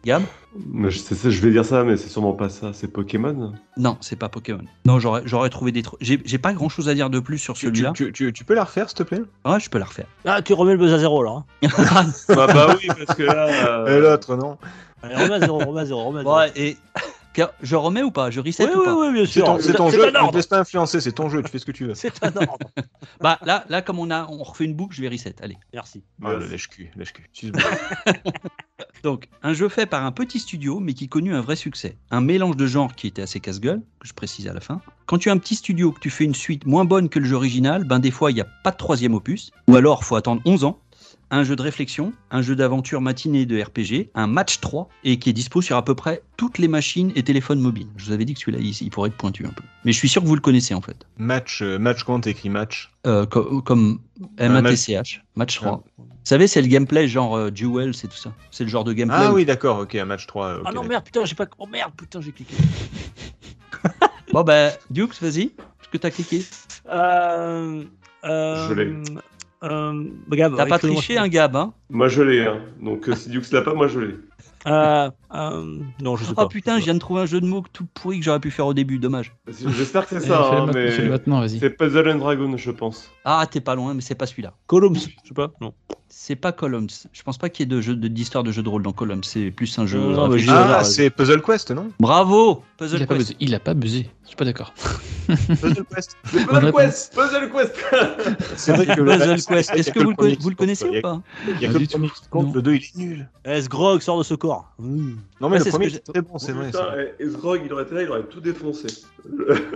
Gab 0.09 0.23
Mais 0.67 0.91
je, 0.91 0.99
sais 0.99 1.15
ça, 1.15 1.29
je 1.29 1.41
vais 1.43 1.51
dire 1.51 1.67
ça, 1.67 1.85
mais 1.85 1.99
c'est 1.99 2.09
sûrement 2.09 2.33
pas 2.33 2.49
ça. 2.49 2.71
C'est 2.73 2.89
Pokémon. 2.89 3.53
Non, 3.77 3.99
c'est 4.01 4.17
pas 4.17 4.31
Pokémon. 4.31 4.63
Non, 4.87 4.99
j'aurais, 4.99 5.21
j'aurais 5.27 5.51
trouvé 5.51 5.71
des 5.71 5.83
trucs. 5.83 5.99
J'ai, 6.01 6.19
j'ai 6.25 6.39
pas 6.39 6.55
grand 6.55 6.71
chose 6.71 6.89
à 6.89 6.95
dire 6.95 7.11
de 7.11 7.21
plus 7.21 7.37
sur 7.37 7.53
Tu, 7.53 7.67
celui-là. 7.67 7.93
tu, 7.95 8.11
tu, 8.13 8.33
tu 8.33 8.45
peux 8.45 8.55
la 8.55 8.65
refaire, 8.65 8.89
s'il 8.89 8.97
te 8.97 9.03
plaît? 9.03 9.21
Ouais, 9.45 9.61
je 9.61 9.69
peux 9.69 9.79
la 9.79 9.85
refaire. 9.85 10.07
Ah, 10.25 10.41
tu 10.41 10.55
remets 10.55 10.73
le 10.73 10.79
buzz 10.79 10.95
à 10.95 10.99
zéro 10.99 11.23
là. 11.23 11.45
hein. 11.63 11.69
Ah 12.31 12.47
bah 12.47 12.75
oui, 12.81 12.89
parce 13.05 13.19
que 13.19 13.23
là. 13.25 13.49
euh, 13.49 13.99
Et 13.99 14.01
l'autre, 14.01 14.35
non? 14.37 14.57
Allez, 15.03 15.15
remets 15.15 15.35
à 15.35 15.41
zéro, 15.41 15.59
remets 15.59 15.81
à 15.83 15.87
zéro, 15.87 16.05
remets 16.07 16.21
à 16.21 16.23
zéro. 16.23 16.37
Ouais, 16.39 16.53
et 16.57 16.77
je 17.63 17.77
remets 17.77 18.03
ou 18.03 18.11
pas? 18.11 18.31
Je 18.31 18.41
reset 18.41 18.65
oui, 18.67 18.71
ou 18.75 18.79
oui, 18.81 18.85
pas? 18.85 18.97
oui, 18.99 19.13
bien 19.13 19.25
C'est 19.27 19.33
sûr. 19.33 19.45
ton, 19.47 19.59
c'est 19.61 19.73
ton 19.75 19.91
C'est 19.91 19.97
jeu, 19.97 20.03
un 20.05 20.07
ne 20.07 20.13
te 20.13 20.19
ordre. 20.19 20.37
laisse 20.37 20.47
pas 20.47 20.59
influencer, 20.61 21.01
c'est 21.01 21.13
ton 21.13 21.29
jeu, 21.29 21.43
tu 21.43 21.51
fais 21.51 21.59
ce 21.59 21.65
que 21.67 21.73
tu 21.73 21.85
veux. 21.87 21.95
C'est 21.97 22.23
un 22.25 22.35
ordre. 22.37 22.59
Bah 23.21 23.39
là, 23.45 23.65
là, 23.69 23.83
comme 23.83 23.99
on 23.99 24.11
a, 24.11 24.27
on 24.29 24.43
refait 24.43 24.65
une 24.65 24.75
boucle, 24.75 24.95
je 24.97 25.03
vais 25.03 25.09
reset. 25.09 25.35
Allez. 25.43 25.57
Merci. 25.75 26.03
Ah, 26.25 26.35
le 26.35 26.47
lèche-cul, 26.47 26.91
lèche-cul. 26.97 27.25
Suce-moi. 27.33 27.63
Donc, 29.03 29.29
un 29.43 29.53
jeu 29.53 29.69
fait 29.69 29.87
par 29.87 30.05
un 30.05 30.13
petit 30.13 30.41
studio, 30.41 30.81
mais 30.81 30.95
qui 30.95 31.09
connut 31.09 31.35
un 31.35 31.41
vrai 31.41 31.57
succès. 31.57 31.97
Un 32.11 32.21
mélange 32.21 32.57
de 32.57 32.67
genres 32.67 32.95
qui 32.95 33.07
était 33.07 33.23
assez 33.23 33.41
casse-gueule, 33.41 33.81
que 34.01 34.09
je 34.09 34.15
précise 34.15 34.49
à 34.49 34.53
la 34.53 34.61
fin. 34.61 34.81
Quand 35.07 35.19
tu 35.19 35.31
as 35.31 35.33
un 35.33 35.39
petit 35.39 35.55
studio, 35.55 35.93
que 35.93 36.01
tu 36.01 36.11
fais 36.11 36.25
une 36.25 36.35
suite 36.35 36.67
moins 36.67 36.85
bonne 36.85 37.09
que 37.09 37.19
le 37.19 37.25
jeu 37.25 37.37
original, 37.37 37.85
ben 37.85 37.99
des 38.01 38.11
fois, 38.11 38.31
il 38.31 38.35
n'y 38.35 38.41
a 38.41 38.47
pas 38.65 38.71
de 38.73 38.77
troisième 38.77 39.15
opus. 39.15 39.51
Ou 39.69 39.77
alors, 39.77 40.05
faut 40.05 40.17
attendre 40.17 40.43
11 40.45 40.65
ans. 40.65 40.81
Un 41.31 41.45
jeu 41.45 41.57
de 41.57 41.63
réflexion, 41.63 42.15
un 42.31 42.41
jeu 42.41 42.57
d'aventure 42.57 43.03
matinée 43.03 43.45
de 43.45 43.61
RPG, 43.61 44.09
un 44.15 44.27
match 44.27 44.61
3, 44.61 44.89
et 45.05 45.19
qui 45.19 45.29
est 45.29 45.35
dispo 45.35 45.61
sur 45.61 45.77
à 45.77 45.85
peu 45.85 45.95
près 45.95 46.23
toutes 46.39 46.57
les 46.57 46.69
machines 46.69 47.13
et 47.17 47.23
téléphones 47.23 47.61
mobiles. 47.61 47.89
Je 47.99 48.07
vous 48.07 48.13
avais 48.13 48.25
dit 48.25 48.33
que 48.33 48.41
celui-là, 48.41 48.59
il, 48.63 48.71
il 48.81 48.89
pourrait 48.91 49.11
être 49.11 49.17
pointu 49.17 49.45
un 49.45 49.51
peu. 49.51 49.63
Mais 49.85 49.93
je 49.93 49.99
suis 49.99 50.09
sûr 50.09 50.23
que 50.23 50.27
vous 50.27 50.35
le 50.35 50.41
connaissez, 50.41 50.73
en 50.73 50.81
fait. 50.81 51.07
match, 51.19 51.61
euh, 51.61 51.79
match, 51.79 52.03
comment 52.05 52.21
t'écris 52.21 52.49
match? 52.49 52.91
Euh, 53.07 53.27
co- 53.27 53.61
comme 53.61 54.01
M-A-T-C-H, 54.39 55.21
match 55.37 55.57
3. 55.57 55.85
Vous 55.99 56.05
savez, 56.25 56.47
c'est 56.47 56.63
le 56.63 56.69
gameplay 56.69 57.09
genre 57.09 57.37
euh, 57.37 57.51
Duel, 57.51 57.95
c'est 57.95 58.09
tout 58.09 58.17
ça. 58.17 58.33
C'est 58.51 58.65
le 58.65 58.71
genre 58.71 58.85
de 58.85 58.95
gameplay. 58.95 59.19
Ah 59.21 59.31
où- 59.31 59.35
oui, 59.37 59.45
d'accord, 59.45 59.81
ok, 59.81 59.97
un 59.97 60.07
match 60.07 60.27
3. 60.27 60.57
ok, 60.57 60.63
Ah 60.65 60.73
non, 60.73 60.83
merde, 60.85 61.05
putain, 61.05 61.27
j'ai 61.27 61.35
pas. 61.35 61.47
Oh 61.59 61.67
merde, 61.67 61.93
putain, 61.97 62.23
j'ai 62.23 62.33
cliqué. 62.33 62.55
Bon, 64.33 64.43
bah, 64.43 64.71
Dukes, 64.91 65.21
vas-y. 65.23 65.43
Est-ce 65.45 65.89
que 65.91 65.97
t'as 65.99 66.11
cliqué? 66.11 66.45
Euh. 66.91 67.85
euh 68.25 68.69
Je 68.69 68.75
l'ai. 68.75 68.85
Euh, 68.85 69.05
Gab, 69.63 70.57
T'as 70.57 70.67
pas 70.67 70.79
triché, 70.79 71.19
un 71.19 71.29
Gab, 71.29 71.57
hein? 71.57 71.73
Moi 71.91 72.09
je 72.09 72.23
l'ai, 72.23 72.47
hein. 72.47 72.61
donc 72.81 73.09
euh, 73.09 73.15
si 73.15 73.29
Dux 73.29 73.43
l'a 73.53 73.63
pas, 73.63 73.75
moi 73.75 73.89
je 73.89 74.01
l'ai. 74.01 74.15
Euh, 74.67 75.11
euh, 75.35 75.79
non, 76.01 76.17
je 76.17 76.25
sais 76.25 76.35
pas. 76.35 76.45
Oh 76.45 76.49
putain, 76.49 76.79
je 76.79 76.85
viens 76.85 76.95
de 76.95 76.99
trouver 76.99 77.23
un 77.23 77.27
jeu 77.27 77.41
de 77.41 77.47
mots 77.47 77.65
tout 77.73 77.87
pourri 77.95 78.19
que 78.19 78.25
j'aurais 78.25 78.41
pu 78.41 78.51
faire 78.51 78.67
au 78.67 78.75
début, 78.75 78.99
dommage. 78.99 79.35
J'espère 79.77 80.07
que 80.09 80.19
c'est 80.19 80.25
Eh, 80.27 80.29
ça, 80.29 80.51
hein, 80.53 80.71
mais 80.73 81.09
maintenant, 81.09 81.41
vas-y. 81.41 81.59
c'est 81.59 81.71
Puzzle 81.71 82.09
and 82.09 82.17
Dragon, 82.19 82.57
je 82.57 82.71
pense. 82.71 83.11
Ah, 83.25 83.45
t'es 83.51 83.61
pas 83.61 83.75
loin, 83.75 83.93
mais 83.95 84.01
c'est 84.01 84.15
pas 84.15 84.27
celui-là. 84.27 84.55
Columns, 84.67 84.95
je 84.97 85.01
sais 85.29 85.35
pas. 85.35 85.51
Non. 85.61 85.75
C'est 86.11 86.37
pas 86.37 86.53
Columns. 86.53 86.89
Je 87.13 87.23
pense 87.23 87.37
pas 87.37 87.51
qu'il 87.51 87.65
y 87.69 87.69
ait 87.71 87.77
de 87.77 87.83
jeu 87.83 87.95
de- 87.95 88.09
d'histoire 88.09 88.43
de 88.43 88.51
jeu 88.51 88.63
de 88.63 88.69
rôle 88.71 88.83
dans 88.83 88.93
Columns. 88.93 89.23
C'est 89.25 89.51
plus 89.51 89.79
un 89.79 89.85
jeu. 89.85 89.99
Non, 90.01 90.29
mais 90.29 90.39
j'ai- 90.39 90.51
Ah, 90.51 90.83
c'est 90.83 91.11
Puzzle 91.11 91.43
Quest, 91.43 91.71
non? 91.71 91.91
Bravo 92.01 92.63
Il 92.63 92.77
Puzzle 92.87 93.03
a, 93.03 93.07
pas 93.07 93.15
Quest. 93.17 93.35
il 93.41 93.55
a 93.55 93.61
pas 93.61 93.75
buzzé. 93.75 94.09
Je 94.23 94.29
suis 94.29 94.37
pas 94.37 94.47
d'accord. 94.47 94.73
Puzzle 95.27 95.85
Quest. 95.95 96.17
Puzzle 96.23 96.73
Quest 96.73 97.15
Puzzle 97.15 97.51
Quest 97.53 97.75
C'est 98.57 98.73
vrai 98.73 98.87
que 98.87 98.93
Puzzle 99.03 99.35
le- 99.35 99.47
Quest. 99.55 99.71
Est-ce 99.75 99.91
que 99.93 100.01
vous 100.01 100.11
le, 100.51 100.55
connaissez 100.57 100.87
il 100.91 100.99
ou 100.99 101.03
pas 101.03 101.21
Il 101.47 101.61
y 101.61 101.67
a 101.67 101.69
que 101.73 101.77
du 101.77 101.85
le 101.85 101.89
premier 101.91 102.09
qui 102.09 102.29
compte, 102.31 102.47
Non. 102.47 102.53
le 102.55 102.63
2 102.63 102.75
il 102.77 102.83
est 102.83 102.97
nul. 102.97 103.29
S-Grog 103.45 104.01
sort 104.01 104.17
de 104.17 104.23
ce 104.23 104.33
corps. 104.35 104.71
Mmh. 104.79 105.17
Non, 105.41 105.49
mais 105.49 105.59
Ouais, 105.59 105.65
le 105.65 105.71
premier 105.71 105.91
c'est 105.91 106.01
très 106.01 106.23
bon, 106.23 106.39
c'est 106.39 106.53
vrai. 106.53 106.71
Eh, 107.19 107.23
Ezrog, 107.25 107.63
il 107.65 107.73
aurait 107.73 107.85
été 107.85 107.95
là, 107.95 108.03
il 108.03 108.09
aurait 108.09 108.23
tout 108.25 108.41
défoncé. 108.41 108.87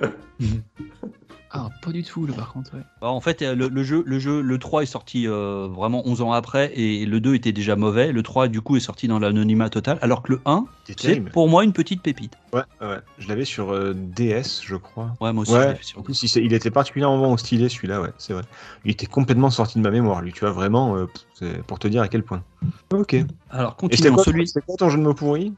Ah, 1.55 1.69
pas 1.83 1.93
du 1.93 2.03
tout, 2.03 2.25
le 2.25 2.33
par 2.33 2.51
contre. 2.55 2.73
ouais. 2.75 2.81
Bah, 3.03 3.09
en 3.11 3.21
fait, 3.21 3.43
euh, 3.43 3.55
le, 3.55 3.69
le 3.69 3.83
jeu, 3.83 4.03
le 4.07 4.19
jeu, 4.19 4.41
le 4.41 4.59
3 4.59 4.85
est 4.85 4.87
sorti 4.87 5.29
euh, 5.29 5.69
vraiment 5.71 6.03
11 6.09 6.23
ans 6.23 6.33
après 6.33 6.73
et 6.75 7.05
le 7.05 7.21
2 7.21 7.35
était 7.35 7.53
déjà 7.53 7.77
mauvais. 7.77 8.11
Le 8.11 8.23
3, 8.23 8.49
du 8.49 8.63
coup, 8.63 8.77
est 8.79 8.81
sorti 8.81 9.07
dans 9.07 9.19
l'anonymat 9.19 9.69
total. 9.69 9.99
Alors 10.01 10.23
que 10.23 10.33
le 10.33 10.41
1, 10.47 10.65
C'est 10.97 11.21
pour 11.21 11.49
moi 11.51 11.63
une 11.63 11.75
petite 11.75 12.01
pépite. 12.01 12.39
Ouais, 12.53 12.63
ouais. 12.83 12.99
Je 13.19 13.29
l'avais 13.29 13.47
sur 13.47 13.73
euh, 13.73 13.95
DS, 13.95 14.61
je 14.63 14.77
crois. 14.77 15.15
Ouais, 15.23 15.33
moi 15.33 15.43
aussi, 15.43 15.53
Ouais. 15.53 15.75
je 15.81 15.87
sur 15.87 16.01
En 16.01 16.03
plus, 16.03 16.23
il, 16.23 16.45
il 16.45 16.53
était 16.53 16.71
particulièrement 16.71 17.35
stylé 17.39 17.71
celui-là, 17.71 18.03
ouais, 18.03 18.13
c'est 18.19 18.35
vrai. 18.35 18.43
Il 18.85 18.91
était 18.91 19.07
complètement 19.07 19.49
sorti 19.49 19.79
de 19.79 19.83
ma 19.83 19.91
mémoire, 19.91 20.21
lui, 20.21 20.33
tu 20.33 20.41
vois, 20.41 20.51
vraiment, 20.51 20.97
euh, 20.97 21.07
pour 21.67 21.79
te 21.79 21.89
dire 21.89 22.03
à 22.03 22.09
quel 22.09 22.23
point. 22.23 22.43
Ok. 22.93 23.17
Alors, 23.49 23.77
c'était 23.81 24.11
continuons. 24.11 24.15
quoi, 24.17 24.25
Celui... 24.25 24.53
quoi 24.67 24.77
ton 24.77 24.91
jeu 24.91 24.99
de 24.99 25.03
mots 25.03 25.15
pourri? 25.15 25.55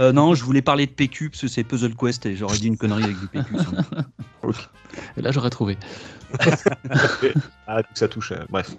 Euh, 0.00 0.12
non, 0.12 0.34
je 0.34 0.44
voulais 0.44 0.60
parler 0.62 0.84
de 0.86 0.92
PQ 0.92 1.30
parce 1.30 1.40
que 1.40 1.48
c'est 1.48 1.64
Puzzle 1.64 1.94
Quest 1.96 2.26
et 2.26 2.36
j'aurais 2.36 2.58
dit 2.58 2.66
une 2.68 2.76
connerie 2.76 3.04
avec 3.04 3.18
du 3.18 3.26
PQ. 3.26 3.54
doute. 3.54 4.70
Et 5.16 5.22
là, 5.22 5.32
j'aurais 5.32 5.50
trouvé. 5.50 5.78
Ah, 7.66 7.80
ça 7.94 8.06
touche, 8.08 8.32
euh, 8.32 8.44
bref. 8.50 8.76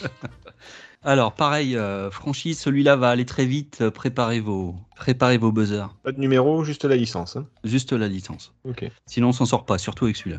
Alors, 1.04 1.32
pareil, 1.32 1.76
euh, 1.76 2.10
franchise, 2.10 2.58
celui-là 2.58 2.96
va 2.96 3.10
aller 3.10 3.24
très 3.24 3.46
vite. 3.46 3.78
euh, 3.82 3.90
Préparez 3.90 4.40
vos, 4.40 4.74
préparez 4.96 5.38
vos 5.38 5.52
buzzers. 5.52 5.94
Pas 6.02 6.10
de 6.12 6.20
numéro, 6.20 6.64
juste 6.64 6.84
la 6.84 6.96
licence. 6.96 7.36
hein. 7.36 7.46
Juste 7.64 7.92
la 7.92 8.08
licence. 8.08 8.52
Ok. 8.64 8.90
Sinon, 9.06 9.28
on 9.28 9.32
s'en 9.32 9.46
sort 9.46 9.64
pas, 9.64 9.78
surtout 9.78 10.06
avec 10.06 10.16
celui-là. 10.16 10.38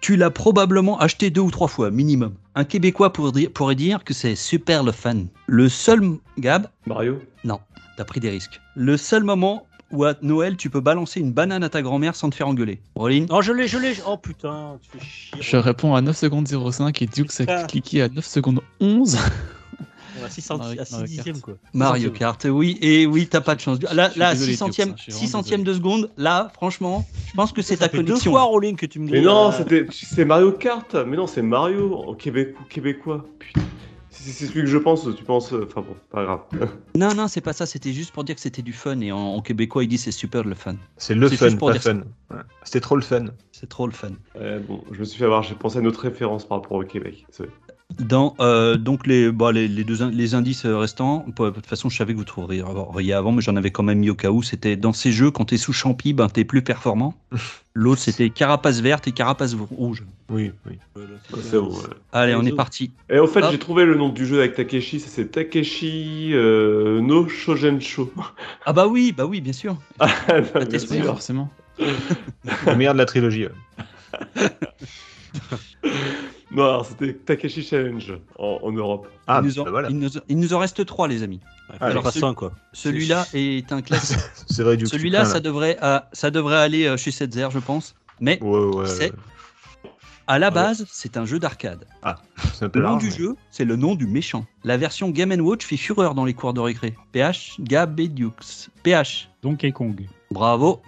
Tu 0.00 0.16
l'as 0.16 0.30
probablement 0.30 0.98
acheté 0.98 1.30
deux 1.30 1.42
ou 1.42 1.50
trois 1.50 1.68
fois, 1.68 1.90
minimum. 1.90 2.34
Un 2.54 2.64
Québécois 2.64 3.12
pour 3.12 3.30
dire- 3.32 3.52
pourrait 3.52 3.74
dire 3.76 4.02
que 4.02 4.14
c'est 4.14 4.34
super 4.34 4.82
le 4.82 4.92
fan. 4.92 5.28
Le 5.46 5.68
seul, 5.68 6.00
Gab, 6.38 6.66
Mario? 6.86 7.20
T'as 7.96 8.04
pris 8.04 8.18
des 8.20 8.30
risques. 8.30 8.60
Le 8.76 8.96
seul 8.96 9.24
moment 9.24 9.66
où 9.92 10.04
à 10.04 10.14
Noël, 10.22 10.56
tu 10.56 10.70
peux 10.70 10.80
balancer 10.80 11.20
une 11.20 11.32
banane 11.32 11.62
à 11.62 11.68
ta 11.68 11.82
grand-mère 11.82 12.16
sans 12.16 12.30
te 12.30 12.34
faire 12.34 12.48
engueuler. 12.48 12.80
Rolling? 12.94 13.28
Non, 13.28 13.42
je 13.42 13.52
l'ai, 13.52 13.68
je 13.68 13.76
l'ai. 13.76 13.94
Oh 14.06 14.16
putain, 14.16 14.78
tu 14.80 14.90
fais 14.98 15.04
chier. 15.04 15.42
Je 15.42 15.56
réponds 15.58 15.94
à 15.94 16.00
9 16.00 16.16
secondes 16.16 16.48
05 16.48 17.02
et 17.02 17.06
Dukes 17.06 17.30
a 17.40 17.44
Putain. 17.44 17.66
cliqué 17.66 18.02
à 18.02 18.08
9 18.08 18.24
secondes 18.24 18.60
11. 18.80 19.18
À 20.24 20.30
6 20.30 20.50
Mario 20.50 21.06
dixièmes, 21.06 21.24
Kart. 21.34 21.40
quoi. 21.40 21.54
Mario 21.72 22.10
Kart, 22.10 22.46
oui, 22.50 22.78
et 22.80 23.06
oui, 23.06 23.26
t'as 23.28 23.40
pas 23.40 23.54
de 23.54 23.60
chance. 23.60 23.78
Là, 23.82 24.10
là 24.16 24.32
désolé, 24.32 24.52
6 24.52 24.56
Diouf, 24.56 24.58
centièmes, 24.58 24.94
je 24.96 25.02
suis 25.02 25.12
6 25.12 25.18
vraiment 25.18 25.30
centièmes 25.42 25.62
de 25.64 25.74
seconde, 25.74 26.10
là, 26.16 26.50
franchement, 26.54 27.04
je 27.28 27.32
pense 27.34 27.52
que 27.52 27.62
c'est 27.62 27.76
ta 27.76 27.88
fait 27.88 27.98
deux 27.98 28.04
connexion. 28.04 28.30
fois 28.32 28.42
Rolling 28.42 28.76
que 28.76 28.86
tu 28.86 28.98
me 29.00 29.06
dis. 29.06 29.12
Mais 29.12 29.20
non, 29.20 29.48
euh, 29.48 29.52
c'était 29.56 29.86
c'est 29.92 30.24
Mario 30.24 30.52
Kart. 30.52 30.94
Mais 31.06 31.16
non, 31.16 31.26
c'est 31.26 31.42
Mario 31.42 31.94
en 31.94 32.14
québécois. 32.14 32.62
québécois. 32.68 33.26
Putain. 33.38 33.60
Si 34.12 34.32
c'est 34.32 34.46
celui 34.48 34.62
que 34.62 34.66
je 34.66 34.76
pense, 34.76 35.06
tu 35.16 35.22
penses. 35.24 35.52
euh, 35.52 35.64
Enfin 35.66 35.82
bon, 35.82 35.94
pas 36.10 36.24
grave. 36.24 36.40
Non, 36.96 37.14
non, 37.14 37.28
c'est 37.28 37.40
pas 37.40 37.52
ça, 37.52 37.64
c'était 37.64 37.92
juste 37.92 38.10
pour 38.12 38.24
dire 38.24 38.34
que 38.34 38.40
c'était 38.40 38.60
du 38.60 38.72
fun, 38.72 38.98
et 39.00 39.12
en, 39.12 39.16
en 39.18 39.40
québécois, 39.40 39.84
il 39.84 39.86
dit 39.88 39.98
c'est 39.98 40.10
super 40.10 40.42
le 40.42 40.54
fun. 40.56 40.74
C'est 40.96 41.14
le 41.14 41.28
fun, 41.28 41.56
pas 41.56 41.78
fun. 41.78 42.00
Ouais. 42.30 42.36
C'était 42.64 42.80
trop 42.80 42.96
le 42.96 43.02
fun. 43.02 43.26
C'est 43.52 43.68
trop 43.68 43.86
le 43.86 43.92
fun. 43.92 44.10
Ouais, 44.38 44.58
bon, 44.58 44.82
je 44.90 44.98
me 44.98 45.04
suis 45.04 45.16
fait 45.18 45.24
avoir. 45.24 45.42
J'ai 45.44 45.54
pensé 45.54 45.78
à 45.78 45.80
une 45.80 45.86
autre 45.86 46.00
référence 46.00 46.44
par 46.44 46.60
rapport 46.60 46.76
au 46.78 46.82
Québec. 46.84 47.24
Dans, 47.98 48.34
euh, 48.40 48.76
donc 48.76 49.06
les, 49.06 49.30
bah, 49.32 49.52
les, 49.52 49.66
les 49.68 49.84
deux 49.84 50.08
les 50.10 50.34
indices 50.34 50.64
euh, 50.64 50.78
restants, 50.78 51.26
de 51.26 51.50
toute 51.50 51.66
façon 51.66 51.88
je 51.88 51.96
savais 51.96 52.12
que 52.12 52.18
vous 52.18 52.24
trouveriez 52.24 52.62
auriez 52.62 53.12
avant, 53.12 53.32
mais 53.32 53.42
j'en 53.42 53.56
avais 53.56 53.70
quand 53.70 53.82
même 53.82 53.98
mis 53.98 54.10
au 54.10 54.14
cas 54.14 54.30
où. 54.30 54.42
C'était 54.42 54.76
dans 54.76 54.92
ces 54.92 55.12
jeux, 55.12 55.30
quand 55.30 55.46
t'es 55.46 55.56
sous 55.56 55.72
champi, 55.72 56.12
ben 56.12 56.28
t'es 56.28 56.44
plus 56.44 56.62
performant. 56.62 57.14
L'autre 57.74 58.00
c'était 58.00 58.30
carapace 58.30 58.80
verte 58.80 59.06
et 59.08 59.12
carapace 59.12 59.54
rouge. 59.54 60.04
Oui, 60.28 60.52
oui. 60.66 60.78
euh, 60.96 61.06
c'est 61.42 61.58
bon. 61.58 61.70
ouais. 61.70 61.84
Allez, 62.12 62.34
on 62.34 62.42
est 62.44 62.54
parti. 62.54 62.92
Et 63.08 63.18
au 63.18 63.26
fait, 63.26 63.44
j'ai 63.50 63.58
trouvé 63.58 63.84
le 63.84 63.94
nom 63.96 64.08
du 64.08 64.26
jeu 64.26 64.38
avec 64.38 64.54
Takeshi. 64.54 65.00
C'est 65.00 65.30
Takeshi 65.32 66.30
euh, 66.32 67.00
no 67.00 67.28
Shojensho. 67.28 68.12
Ah 68.66 68.72
bah 68.72 68.86
oui, 68.86 69.12
bah 69.16 69.24
oui, 69.26 69.40
bien 69.40 69.52
sûr. 69.52 69.76
Oui, 70.00 70.80
sûr. 70.80 71.04
forcément. 71.04 71.50
Le 71.78 72.74
meilleur 72.76 72.92
de 72.94 72.98
la 72.98 73.06
trilogie. 73.06 73.46
ouais. 73.46 74.50
Non, 76.52 76.64
alors, 76.64 76.86
c'était 76.86 77.14
Takeshi 77.14 77.62
Challenge 77.62 78.12
en, 78.38 78.58
en 78.62 78.72
Europe. 78.72 79.08
Ah, 79.28 79.40
il, 79.42 79.46
nous 79.46 79.60
en, 79.60 79.64
bah 79.64 79.70
voilà. 79.70 79.88
il, 79.90 79.98
nous, 79.98 80.08
il 80.28 80.36
nous 80.38 80.52
en 80.52 80.58
reste 80.58 80.84
trois, 80.84 81.06
les 81.06 81.22
amis. 81.22 81.40
Ouais, 81.70 81.76
Alors, 81.80 82.02
pas 82.02 82.10
ce- 82.10 82.18
100, 82.18 82.34
quoi. 82.34 82.52
Celui-là 82.72 83.26
est 83.34 83.70
un 83.72 83.82
classique. 83.82 84.18
C'est 84.48 84.64
vrai, 84.64 84.76
du 84.76 84.84
coup, 84.84 84.90
Celui-là, 84.90 85.24
ça 85.24 85.38
devrait, 85.40 85.78
euh, 85.82 86.00
ça 86.12 86.30
devrait 86.32 86.56
aller 86.56 86.86
euh, 86.86 86.96
chez 86.96 87.12
Setzer, 87.12 87.48
je 87.52 87.60
pense. 87.60 87.94
Mais. 88.20 88.42
Ouais, 88.42 88.58
ouais. 88.74 88.86
c'est- 88.86 89.12
ouais. 89.12 89.18
à 90.26 90.38
la 90.40 90.48
Ouais. 90.48 90.54
base, 90.54 90.86
c'est 90.90 91.16
un 91.16 91.24
jeu 91.24 91.38
d'arcade. 91.38 91.84
C'est 92.54 92.64
un 92.64 92.68
peu 92.68 92.80
Le 92.80 92.84
nom 92.86 92.90
large, 92.92 93.02
du 93.04 93.10
mais- 93.10 93.16
jeu, 93.16 93.36
c'est 93.52 93.64
le 93.64 93.76
nom 93.76 93.94
du 93.94 94.06
méchant. 94.08 94.44
La 94.64 94.76
version 94.76 95.10
Game 95.10 95.30
Watch 95.40 95.64
fait 95.64 95.76
fureur 95.76 96.14
dans 96.16 96.24
les 96.24 96.34
cours 96.34 96.52
de 96.52 96.60
récré. 96.60 96.94
PH, 97.12 97.56
Gab 97.60 97.98
et 98.00 98.08
Dukes. 98.08 98.70
PH. 98.82 99.28
Donkey 99.42 99.70
Kong. 99.70 100.04
Bravo. 100.32 100.82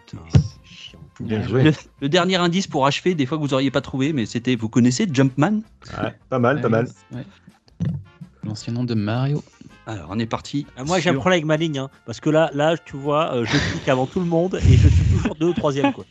Bien 1.23 1.43
joué. 1.43 1.65
Le, 1.65 1.73
le 2.01 2.09
dernier 2.09 2.36
indice 2.36 2.66
pour 2.66 2.86
achever, 2.86 3.15
des 3.15 3.27
fois 3.27 3.39
que 3.39 3.43
vous 3.43 3.55
auriez 3.55 3.70
pas 3.70 3.81
trouvé, 3.81 4.12
mais 4.12 4.27
c'était, 4.27 4.57
vous 4.57 4.69
connaissez 4.69 5.07
Jumpman? 5.11 5.62
Ouais, 6.03 6.15
pas 6.28 6.39
mal, 6.39 6.61
pas 6.61 6.69
mal. 6.69 6.89
Ouais. 7.12 7.24
L'ancien 8.44 8.73
nom 8.73 8.85
de 8.85 8.94
Mario. 8.94 9.43
Alors, 9.86 10.09
on 10.11 10.19
est 10.19 10.27
parti. 10.27 10.66
Ah, 10.77 10.85
moi, 10.85 11.01
j'ai 11.01 11.11
un 11.11 11.15
problème 11.15 11.39
avec 11.39 11.44
ma 11.44 11.57
ligne, 11.57 11.78
hein, 11.78 11.90
parce 12.07 12.20
que 12.20 12.31
là, 12.31 12.51
là, 12.55 12.77
tu 12.77 12.97
vois, 12.97 13.35
euh, 13.35 13.44
je 13.44 13.57
clique 13.73 13.89
avant 13.89 14.07
tout 14.07 14.20
le 14.20 14.27
monde 14.27 14.57
et 14.57 14.77
je 14.77 14.89
suis 14.89 15.05
toujours 15.16 15.35
deux 15.35 15.49
ou 15.49 15.55
troisième, 15.55 15.93
quoi. 15.93 16.05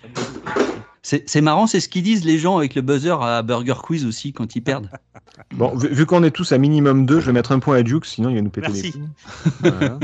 C'est 1.04 1.28
c'est 1.28 1.42
marrant, 1.42 1.66
c'est 1.66 1.80
ce 1.80 1.90
qu'ils 1.90 2.04
disent 2.04 2.24
les 2.26 2.38
gens 2.38 2.58
avec 2.58 2.76
le 2.76 2.82
buzzer 2.84 3.20
à 3.24 3.42
Burger 3.42 3.74
Quiz 3.82 4.06
aussi 4.06 4.34
quand 4.34 4.56
ils 4.56 4.62
perdent. 4.62 4.90
Bon, 5.56 5.76
vu, 5.76 5.88
vu 5.88 6.06
qu'on 6.06 6.24
est 6.24 6.32
tous 6.32 6.52
à 6.52 6.60
minimum 6.60 7.08
2, 7.08 7.20
je 7.20 7.26
vais 7.26 7.32
mettre 7.32 7.52
un 7.54 7.60
point 7.60 7.78
à 7.78 7.82
Duke, 7.84 8.06
sinon 8.06 8.30
il 8.30 8.36
va 8.36 8.42
nous 8.42 8.52
péter 8.52 8.68
Merci. 8.68 8.84
les 8.84 8.92
couilles. 8.92 9.10
Voilà. 9.62 10.00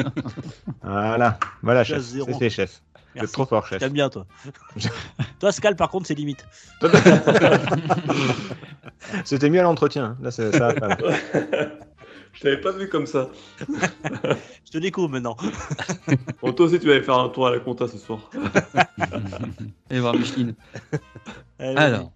voilà, 0.83 1.39
voilà, 1.61 1.83
chef. 1.83 2.01
zéro. 2.01 2.27
C'est 2.31 2.39
fait, 2.39 2.49
chef. 2.49 2.81
Vous 3.17 3.25
êtes 3.25 3.31
trop 3.31 3.45
fort, 3.45 3.65
chef. 3.67 3.79
T'aimes 3.79 3.93
bien, 3.93 4.09
toi. 4.09 4.25
toi, 5.39 5.51
Scal, 5.51 5.75
par 5.75 5.89
contre, 5.89 6.07
c'est 6.07 6.15
limite. 6.15 6.45
C'était 9.25 9.49
mieux 9.49 9.59
à 9.59 9.63
l'entretien. 9.63 10.17
Là, 10.21 10.31
ça, 10.31 10.49
va 10.49 10.73
pas. 10.73 10.97
Je 12.33 12.41
t'avais 12.41 12.61
pas 12.61 12.71
vu 12.71 12.87
comme 12.87 13.07
ça. 13.07 13.29
Je 13.59 14.71
te 14.71 14.77
découvre 14.77 15.09
maintenant. 15.09 15.35
Bon, 16.39 16.53
toi 16.53 16.67
aussi, 16.67 16.79
tu 16.79 16.85
vas 16.85 16.93
aller 16.93 17.01
faire 17.01 17.17
un 17.17 17.29
tour 17.29 17.47
à 17.47 17.51
la 17.51 17.59
compta 17.59 17.87
ce 17.87 17.97
soir. 17.97 18.29
Et 19.89 19.99
voir 19.99 20.13
Micheline. 20.13 20.53
Allez, 21.57 21.75
Alors, 21.77 22.11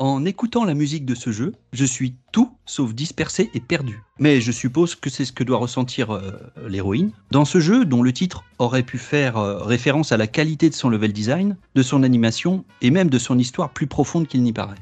en 0.00 0.24
écoutant 0.24 0.64
la 0.64 0.72
musique 0.72 1.04
de 1.04 1.14
ce 1.14 1.30
jeu, 1.30 1.52
je 1.74 1.84
suis 1.84 2.14
tout 2.32 2.50
sauf 2.64 2.94
dispersé 2.94 3.50
et 3.52 3.60
perdu. 3.60 4.02
Mais 4.18 4.40
je 4.40 4.50
suppose 4.50 4.94
que 4.94 5.10
c'est 5.10 5.26
ce 5.26 5.32
que 5.32 5.44
doit 5.44 5.58
ressentir 5.58 6.10
euh, 6.10 6.32
l'héroïne. 6.66 7.12
Dans 7.30 7.44
ce 7.44 7.60
jeu, 7.60 7.84
dont 7.84 8.02
le 8.02 8.10
titre 8.10 8.42
aurait 8.58 8.82
pu 8.82 8.96
faire 8.96 9.36
euh, 9.36 9.58
référence 9.58 10.10
à 10.10 10.16
la 10.16 10.26
qualité 10.26 10.70
de 10.70 10.74
son 10.74 10.88
level 10.88 11.12
design, 11.12 11.58
de 11.74 11.82
son 11.82 12.02
animation 12.02 12.64
et 12.80 12.90
même 12.90 13.10
de 13.10 13.18
son 13.18 13.38
histoire 13.38 13.74
plus 13.74 13.86
profonde 13.86 14.26
qu'il 14.26 14.42
n'y 14.42 14.54
paraît. 14.54 14.78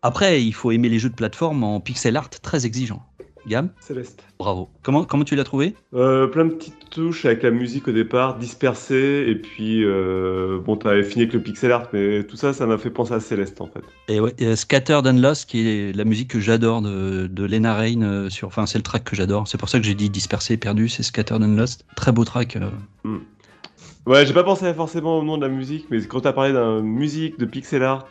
Après, 0.00 0.42
il 0.42 0.52
faut 0.54 0.72
aimer 0.72 0.88
les 0.88 0.98
jeux 0.98 1.10
de 1.10 1.14
plateforme 1.14 1.62
en 1.62 1.78
pixel 1.78 2.16
art 2.16 2.30
très 2.30 2.64
exigeants. 2.64 3.04
Gam, 3.46 3.70
Céleste. 3.80 4.22
bravo. 4.38 4.68
Comment, 4.82 5.04
comment 5.04 5.24
tu 5.24 5.34
l'as 5.36 5.44
trouvé 5.44 5.74
Euh, 5.94 6.26
plein 6.28 6.44
de 6.44 6.50
petites 6.50 6.90
touches 6.90 7.24
avec 7.24 7.42
la 7.42 7.50
musique 7.50 7.88
au 7.88 7.92
départ, 7.92 8.38
dispersée, 8.38 9.24
et 9.28 9.34
puis 9.34 9.84
euh, 9.84 10.60
bon, 10.64 10.76
t'avais 10.76 11.02
fini 11.02 11.22
avec 11.22 11.34
le 11.34 11.40
pixel 11.42 11.72
art, 11.72 11.88
mais 11.92 12.22
tout 12.24 12.36
ça, 12.36 12.52
ça 12.52 12.66
m'a 12.66 12.78
fait 12.78 12.90
penser 12.90 13.14
à 13.14 13.20
Céleste 13.20 13.60
en 13.60 13.66
fait. 13.66 13.82
Et 14.08 14.20
ouais, 14.20 14.34
euh, 14.42 14.54
Scattered 14.56 15.06
and 15.06 15.18
Lost, 15.20 15.48
qui 15.48 15.66
est 15.68 15.96
la 15.96 16.04
musique 16.04 16.28
que 16.30 16.40
j'adore 16.40 16.82
de, 16.82 17.26
de 17.26 17.44
Lena 17.44 17.74
Rain, 17.74 18.02
euh, 18.02 18.30
sur, 18.30 18.48
enfin 18.48 18.66
c'est 18.66 18.78
le 18.78 18.84
track 18.84 19.04
que 19.04 19.16
j'adore. 19.16 19.48
C'est 19.48 19.58
pour 19.58 19.68
ça 19.68 19.78
que 19.80 19.84
j'ai 19.86 19.94
dit 19.94 20.08
dispersé 20.10 20.54
et 20.54 20.56
perdu, 20.56 20.88
c'est 20.88 21.02
Scattered 21.02 21.42
and 21.42 21.56
Lost. 21.56 21.84
Très 21.96 22.12
beau 22.12 22.24
track. 22.24 22.56
euh. 22.56 23.18
Ouais, 24.06 24.26
j'ai 24.26 24.34
pas 24.34 24.42
pensé 24.44 24.72
forcément 24.74 25.18
au 25.18 25.22
nom 25.22 25.36
de 25.38 25.42
la 25.46 25.52
musique, 25.52 25.86
mais 25.90 26.00
quand 26.04 26.20
t'as 26.22 26.32
parlé 26.32 26.52
d'un 26.52 26.80
musique 26.82 27.38
de 27.38 27.44
pixel 27.44 27.82
art 27.84 28.08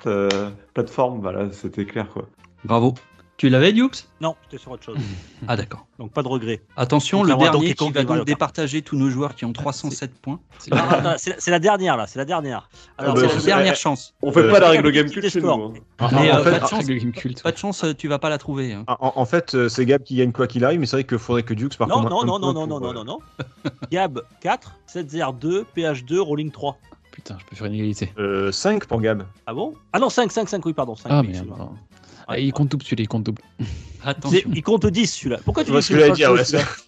plateforme, 0.73 1.19
voilà, 1.21 1.51
c'était 1.51 1.85
clair 1.85 2.07
quoi. 2.09 2.29
Bravo. 2.63 2.93
Tu 3.41 3.49
l'avais, 3.49 3.73
Dukes 3.73 4.05
Non, 4.22 4.35
j'étais 4.43 4.61
sur 4.61 4.69
autre 4.72 4.84
chose. 4.84 4.97
Ah 5.47 5.55
d'accord. 5.57 5.88
Donc, 5.97 6.11
pas 6.11 6.22
de 6.22 6.27
regret. 6.27 6.61
Attention, 6.77 7.23
le 7.23 7.34
dernier 7.35 7.73
qui 7.73 7.89
va 7.91 8.05
Kart. 8.05 8.23
départager 8.23 8.84
tous 8.84 8.95
nos 8.95 9.09
joueurs 9.09 9.34
qui 9.34 9.45
ont 9.45 9.51
307 9.51 10.13
points. 10.22 10.39
C'est 10.59 10.69
la- 11.49 11.57
dernière, 11.59 11.97
là. 11.97 12.05
C'est 12.05 12.19
la 12.19 12.26
dernière. 12.26 12.69
Alors, 12.99 13.15
Ah 13.18 13.22
bah, 13.22 13.27
C'est 13.30 13.38
la 13.49 13.55
dernière 13.55 13.76
chance. 13.76 14.13
On 14.22 14.31
fait 14.31 14.41
Euh, 14.41 14.51
pas 14.51 14.59
la 14.59 14.69
règle 14.69 14.91
game 14.91 15.09
cult 15.09 15.27
chez 15.27 15.41
nous. 15.41 15.49
hein. 15.49 15.73
En 15.97 16.05
euh, 16.13 16.43
fait, 16.43 16.51
pas 16.51 16.59
de 16.59 16.68
chance. 16.68 16.88
le 16.88 16.95
game 16.97 17.11
culte. 17.11 17.41
Pas 17.41 17.51
de 17.51 17.57
chance, 17.57 17.84
euh, 17.84 17.95
tu 17.95 18.07
vas 18.07 18.19
pas 18.19 18.30
la 18.30 18.38
trouver. 18.38 18.73
hein. 18.73 18.85
en- 18.88 19.26
fait, 19.26 19.68
c'est 19.69 19.88
Gab 19.88 20.03
qui 20.03 20.18
gagne 20.18 20.31
quoi 20.31 20.45
qu'il 20.45 20.63
arrive, 20.63 20.80
mais 20.80 20.85
c'est 20.85 20.97
vrai 20.97 21.03
qu'il 21.03 21.18
faudrait 21.18 21.41
que 21.41 21.55
Dukes 21.55 21.77
par 21.80 21.88
Non, 21.88 21.95
contre. 22.03 22.09
non, 22.11 22.23
non, 22.23 22.38
non, 22.38 22.53
non, 22.53 22.68
non, 22.68 22.80
non, 22.80 22.93
non, 22.93 23.03
non. 23.03 23.19
Gab 23.91 24.22
4, 24.41 24.76
7-0-2, 24.88 25.65
PH2, 25.76 26.19
Rolling 26.19 26.51
3. 26.51 26.77
Putain, 27.11 27.38
je 27.39 27.45
peux 27.47 27.55
faire 27.55 27.65
une 27.65 27.73
égalité. 27.73 28.13
euh, 28.19 28.51
5 28.51 28.85
pour 28.85 29.01
Gab. 29.01 29.23
Ah 29.47 29.55
bon? 29.55 29.73
Ah 29.93 29.97
non, 29.97 30.11
5, 30.11 30.31
5, 30.31 30.47
5, 30.47 30.63
oui, 30.68 30.73
pardon. 30.73 30.95
5, 30.95 31.09
Ah 31.11 31.23
merde. 31.23 31.47
Ah, 32.31 32.39
il 32.39 32.51
compte 32.53 32.69
double 32.69 32.83
celui-là, 32.83 33.03
il 33.03 33.07
compte 33.07 33.23
double. 33.23 33.41
Attention. 34.03 34.49
Il 34.53 34.63
compte 34.63 34.85
10 34.85 35.07
celui-là. 35.07 35.39
Pourquoi 35.45 35.63
tu 35.63 35.71
dis 35.71 35.77
que 35.77 35.83
je 35.83 36.13
dire, 36.13 36.33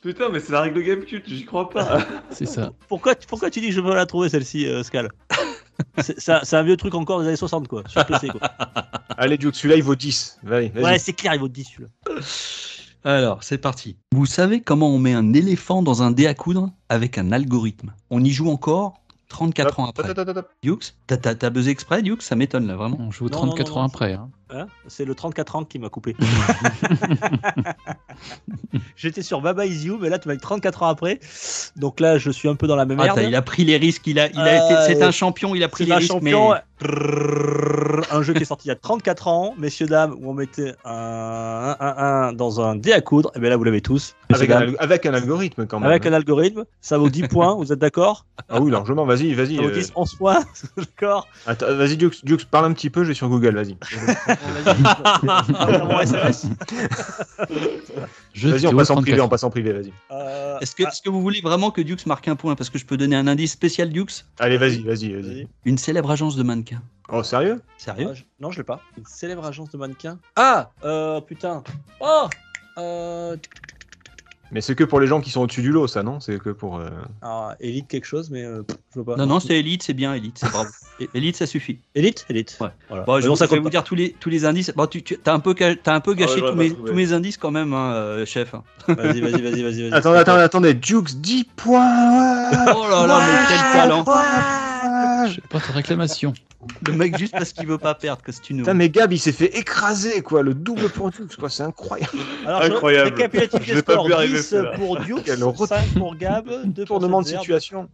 Putain, 0.01 0.29
mais 0.29 0.39
c'est 0.39 0.51
la 0.51 0.61
règle 0.61 0.83
game 0.83 1.01
cult, 1.01 1.23
j'y 1.27 1.45
crois 1.45 1.69
pas. 1.69 1.99
C'est 2.31 2.47
ça. 2.47 2.71
pourquoi, 2.87 3.13
pourquoi 3.27 3.51
tu 3.51 3.59
dis 3.59 3.67
que 3.67 3.73
je 3.73 3.81
peux 3.81 3.93
la 3.93 4.05
trouver 4.05 4.29
celle-ci, 4.29 4.65
euh, 4.65 4.81
Scal 4.81 5.09
C'est 6.01 6.19
c'est 6.19 6.55
un, 6.55 6.63
vieux 6.63 6.77
truc 6.77 6.95
encore 6.95 7.21
des 7.21 7.27
années 7.27 7.35
60, 7.35 7.67
quoi. 7.67 7.83
Sur 7.87 8.05
PC, 8.05 8.29
quoi. 8.29 8.41
Allez, 9.17 9.37
Dukes, 9.37 9.55
celui-là 9.55 9.75
il 9.75 9.83
vaut 9.83 9.95
10. 9.95 10.39
Vas-y, 10.43 10.69
vas-y. 10.69 10.83
Ouais, 10.83 10.99
c'est 10.99 11.13
clair, 11.13 11.33
il 11.35 11.39
vaut 11.39 11.47
10 11.47 11.63
celui-là. 11.63 12.21
Alors, 13.03 13.43
c'est 13.43 13.57
parti. 13.57 13.97
Vous 14.13 14.25
savez 14.25 14.61
comment 14.61 14.89
on 14.89 14.97
met 14.97 15.13
un 15.13 15.33
éléphant 15.33 15.83
dans 15.83 16.03
un 16.03 16.11
dé 16.11 16.25
à 16.25 16.33
coudre 16.33 16.71
avec 16.89 17.17
un 17.17 17.31
algorithme? 17.31 17.93
On 18.09 18.23
y 18.23 18.31
joue 18.31 18.49
encore 18.49 19.03
34 19.29 19.79
ans 19.79 19.87
après. 19.87 20.13
Dukes 20.61 20.93
T'as- 21.07 21.49
buzzé 21.49 21.71
exprès, 21.71 22.01
Dukes 22.01 22.21
Ça 22.21 22.35
m'étonne 22.35 22.67
là, 22.67 22.75
vraiment. 22.75 22.97
On 22.99 23.11
joue 23.11 23.25
Non, 23.25 23.31
34 23.31 23.67
non, 23.69 23.75
non, 23.75 23.81
ans 23.81 23.85
après. 23.85 24.13
Hein. 24.13 24.29
Hein 24.49 24.67
c'est 24.87 25.05
le 25.05 25.15
34 25.15 25.55
ans 25.55 25.63
qui 25.63 25.79
m'a 25.79 25.89
coupé. 25.89 26.15
J'étais 28.95 29.21
sur 29.21 29.41
Baba 29.41 29.65
Is 29.65 29.85
You, 29.85 29.97
mais 30.01 30.09
là, 30.09 30.19
tu 30.19 30.27
m'as 30.27 30.35
dit 30.35 30.41
34 30.41 30.83
ans 30.83 30.87
après. 30.87 31.19
Donc 31.75 31.99
là, 31.99 32.17
je 32.17 32.29
suis 32.29 32.47
un 32.49 32.55
peu 32.55 32.67
dans 32.67 32.75
la 32.75 32.85
même 32.85 32.99
Ah, 32.99 33.05
merde. 33.05 33.21
il 33.23 33.35
a 33.35 33.41
pris 33.41 33.63
les 33.65 33.77
risques, 33.77 34.05
il 34.07 34.19
a, 34.19 34.27
il 34.29 34.37
a 34.39 34.43
Euh, 34.63 34.83
été- 34.85 34.93
c'est 34.95 35.03
un 35.03 35.11
champion, 35.11 35.55
il 35.55 35.63
a 35.63 35.67
pris 35.69 35.85
les 35.85 35.91
un 35.91 35.97
risques. 35.97 36.11
champion. 36.11 36.51
mais- 36.51 36.59
Un 38.11 38.21
jeu 38.21 38.33
qui 38.33 38.41
est 38.43 38.45
sorti 38.45 38.67
il 38.67 38.69
y 38.69 38.71
a 38.71 38.75
34 38.75 39.27
ans, 39.29 39.53
messieurs, 39.57 39.85
dames, 39.87 40.15
où 40.19 40.29
on 40.29 40.33
mettait 40.33 40.73
un 40.83 41.75
1-1 41.79 42.33
dans 42.33 42.59
un 42.61 42.75
dé 42.75 42.91
à 42.91 42.99
coudre. 43.01 43.31
Et 43.35 43.39
bien 43.39 43.49
là, 43.49 43.57
vous 43.57 43.63
l'avez 43.63 43.79
tous. 43.81 44.15
Avec 44.33 44.49
un, 44.51 44.73
avec 44.79 45.05
un 45.05 45.13
algorithme 45.13 45.65
quand 45.65 45.79
même. 45.79 45.89
Avec 45.89 46.05
un 46.05 46.13
algorithme, 46.13 46.65
ça 46.81 46.97
vaut 46.97 47.09
10 47.09 47.27
points, 47.29 47.55
vous 47.55 47.71
êtes 47.71 47.79
d'accord? 47.79 48.25
Ah 48.49 48.59
oui, 48.59 48.69
largement, 48.71 49.05
vas-y, 49.05 49.33
vas-y. 49.33 49.55
Ça 49.55 49.61
vaut 49.61 49.69
euh, 49.69 49.73
10, 49.73 49.91
11 49.95 50.15
points, 50.15 50.39
d'accord? 50.77 51.27
Attends, 51.47 51.73
Vas-y, 51.75 51.95
Dukes, 51.97 52.23
Dukes, 52.25 52.45
parle 52.45 52.65
un 52.65 52.73
petit 52.73 52.89
peu, 52.89 53.03
je 53.03 53.09
vais 53.09 53.13
sur 53.13 53.29
Google, 53.29 53.55
vas-y. 53.55 53.77
Je 58.33 58.49
Vas-y, 58.49 58.67
on 58.67 58.75
passe 58.75 58.89
en 58.89 58.95
privé, 58.95 59.17
34. 59.17 59.25
on 59.25 59.29
passe 59.29 59.43
en 59.43 59.49
privé, 59.49 59.73
vas-y. 59.73 59.93
Euh, 60.11 60.59
Est-ce 60.59 60.75
que, 60.75 60.83
ah, 60.85 60.89
est-ce 60.89 61.01
que 61.01 61.09
vous 61.09 61.21
voulez 61.21 61.41
vraiment 61.41 61.71
que 61.71 61.81
Dukes 61.81 62.05
marque 62.05 62.27
un 62.27 62.35
point? 62.35 62.55
Parce 62.55 62.69
que 62.69 62.77
je 62.77 62.85
peux 62.85 62.97
donner 62.97 63.15
un 63.15 63.27
indice 63.27 63.51
spécial 63.51 63.89
Dukes. 63.89 64.25
Allez, 64.39 64.57
vas-y, 64.57 64.83
vas-y, 64.83 65.13
vas-y. 65.13 65.21
vas-y. 65.21 65.47
Une 65.65 65.77
célèbre 65.77 66.11
agence 66.11 66.35
de 66.35 66.43
mannequins. 66.43 66.81
Oh, 67.09 67.23
sérieux? 67.23 67.61
Sérieux? 67.77 68.09
Ah, 68.11 68.15
je- 68.15 68.23
Non, 68.39 68.51
je 68.51 68.57
l'ai 68.57 68.63
pas. 68.63 68.81
Une 68.97 69.05
célèbre 69.05 69.45
agence 69.45 69.69
de 69.69 69.77
mannequins. 69.77 70.19
Ah 70.35 70.71
euh, 70.83 71.21
Putain 71.21 71.63
Oh 71.99 72.27
euh... 72.77 73.35
Mais 74.53 74.61
c'est 74.61 74.75
que 74.75 74.83
pour 74.83 74.99
les 74.99 75.07
gens 75.07 75.19
qui 75.19 75.31
sont 75.31 75.41
au-dessus 75.41 75.61
du 75.63 75.71
lot, 75.71 75.87
ça, 75.87 76.03
non? 76.03 76.19
C'est 76.19 76.37
que 76.39 76.51
pour. 76.51 76.77
euh, 76.77 76.89
Alors, 77.21 77.53
Elite 77.59 77.87
quelque 77.87 78.05
chose, 78.05 78.29
mais 78.29 78.43
euh, 78.43 78.61
je 78.93 78.99
vois 78.99 79.15
pas. 79.15 79.19
Non, 79.19 79.25
non, 79.25 79.39
c'est 79.39 79.57
Elite, 79.59 79.81
c'est 79.83 79.93
bien 79.93 80.13
Elite, 80.13 80.37
c'est 80.39 80.49
bravo. 80.51 80.69
Elite, 81.15 81.35
ça 81.35 81.47
suffit. 81.47 81.79
Elite? 81.95 82.25
Elite. 82.29 82.57
Ouais. 82.61 82.67
Voilà. 82.87 83.03
Bon, 83.03 83.17
je, 83.17 83.23
Mais 83.23 83.27
bon, 83.29 83.33
je 83.33 83.39
ça 83.39 83.45
vais 83.45 83.49
compte 83.49 83.57
vous 83.59 83.63
pas. 83.65 83.69
dire 83.71 83.83
tous 83.83 83.95
les, 83.95 84.11
tous 84.19 84.29
les 84.29 84.45
indices. 84.45 84.71
Bon, 84.75 84.85
tu, 84.85 85.01
tu 85.01 85.17
as 85.25 85.33
un 85.33 85.39
peu, 85.39 85.55
un 85.87 85.99
peu 85.99 86.13
gâché 86.13 86.41
ouais, 86.41 86.49
tous, 86.51 86.55
mes, 86.55 86.71
tous 86.73 86.93
mes 86.93 87.13
indices 87.13 87.37
quand 87.37 87.51
même, 87.51 87.73
hein, 87.73 87.93
euh, 87.93 88.25
chef. 88.25 88.53
Vas-y, 88.87 89.21
vas-y, 89.21 89.41
vas-y, 89.41 89.41
vas-y. 89.41 89.89
vas-y. 89.89 89.93
Attendez, 89.93 90.19
attendez, 90.19 90.41
attendez, 90.43 90.73
Dukes 90.75 91.15
10 91.19 91.45
points. 91.55 92.51
Oh 92.75 92.85
là 92.89 93.07
là, 93.07 93.19
mais 93.25 93.47
quel 93.49 93.73
talent 93.73 94.05
Je 95.27 95.39
porte 95.49 95.65
réclamation. 95.65 96.33
Le 96.85 96.93
mec 96.93 97.17
juste 97.17 97.31
parce 97.33 97.53
qu'il 97.53 97.67
veut 97.67 97.77
pas 97.77 97.95
perdre, 97.95 98.21
que 98.21 98.31
c'est 98.31 98.49
une. 98.49 98.57
Putain, 98.59 98.73
mais 98.73 98.89
Gab, 98.89 99.11
il 99.13 99.19
s'est 99.19 99.31
fait 99.31 99.57
écraser, 99.57 100.21
quoi, 100.21 100.41
le 100.43 100.53
double 100.53 100.89
pour 100.89 101.09
Dukes, 101.11 101.35
quoi, 101.37 101.49
c'est 101.49 101.63
incroyable. 101.63 102.11
Alors, 102.45 102.61
je- 102.63 102.71
Incroyable. 102.71 103.09
Récapitulatif 103.15 103.59
Je 103.61 103.67
des 103.67 103.73
vais 103.75 103.81
pas 103.83 103.93
scores 103.93 104.05
pu 104.07 104.13
arriver 104.13 104.37
10 104.39 104.43
celle-là. 104.47 104.71
pour 104.77 104.99
Duke, 104.99 105.21
Quel 105.25 105.43
retour- 105.43 105.67
5 105.67 105.85
pour 105.97 106.15
Gab, 106.15 106.47
2 106.65 106.85
pour 106.85 106.99
Tournement 106.99 107.21
de 107.21 107.27
situation. 107.27 107.89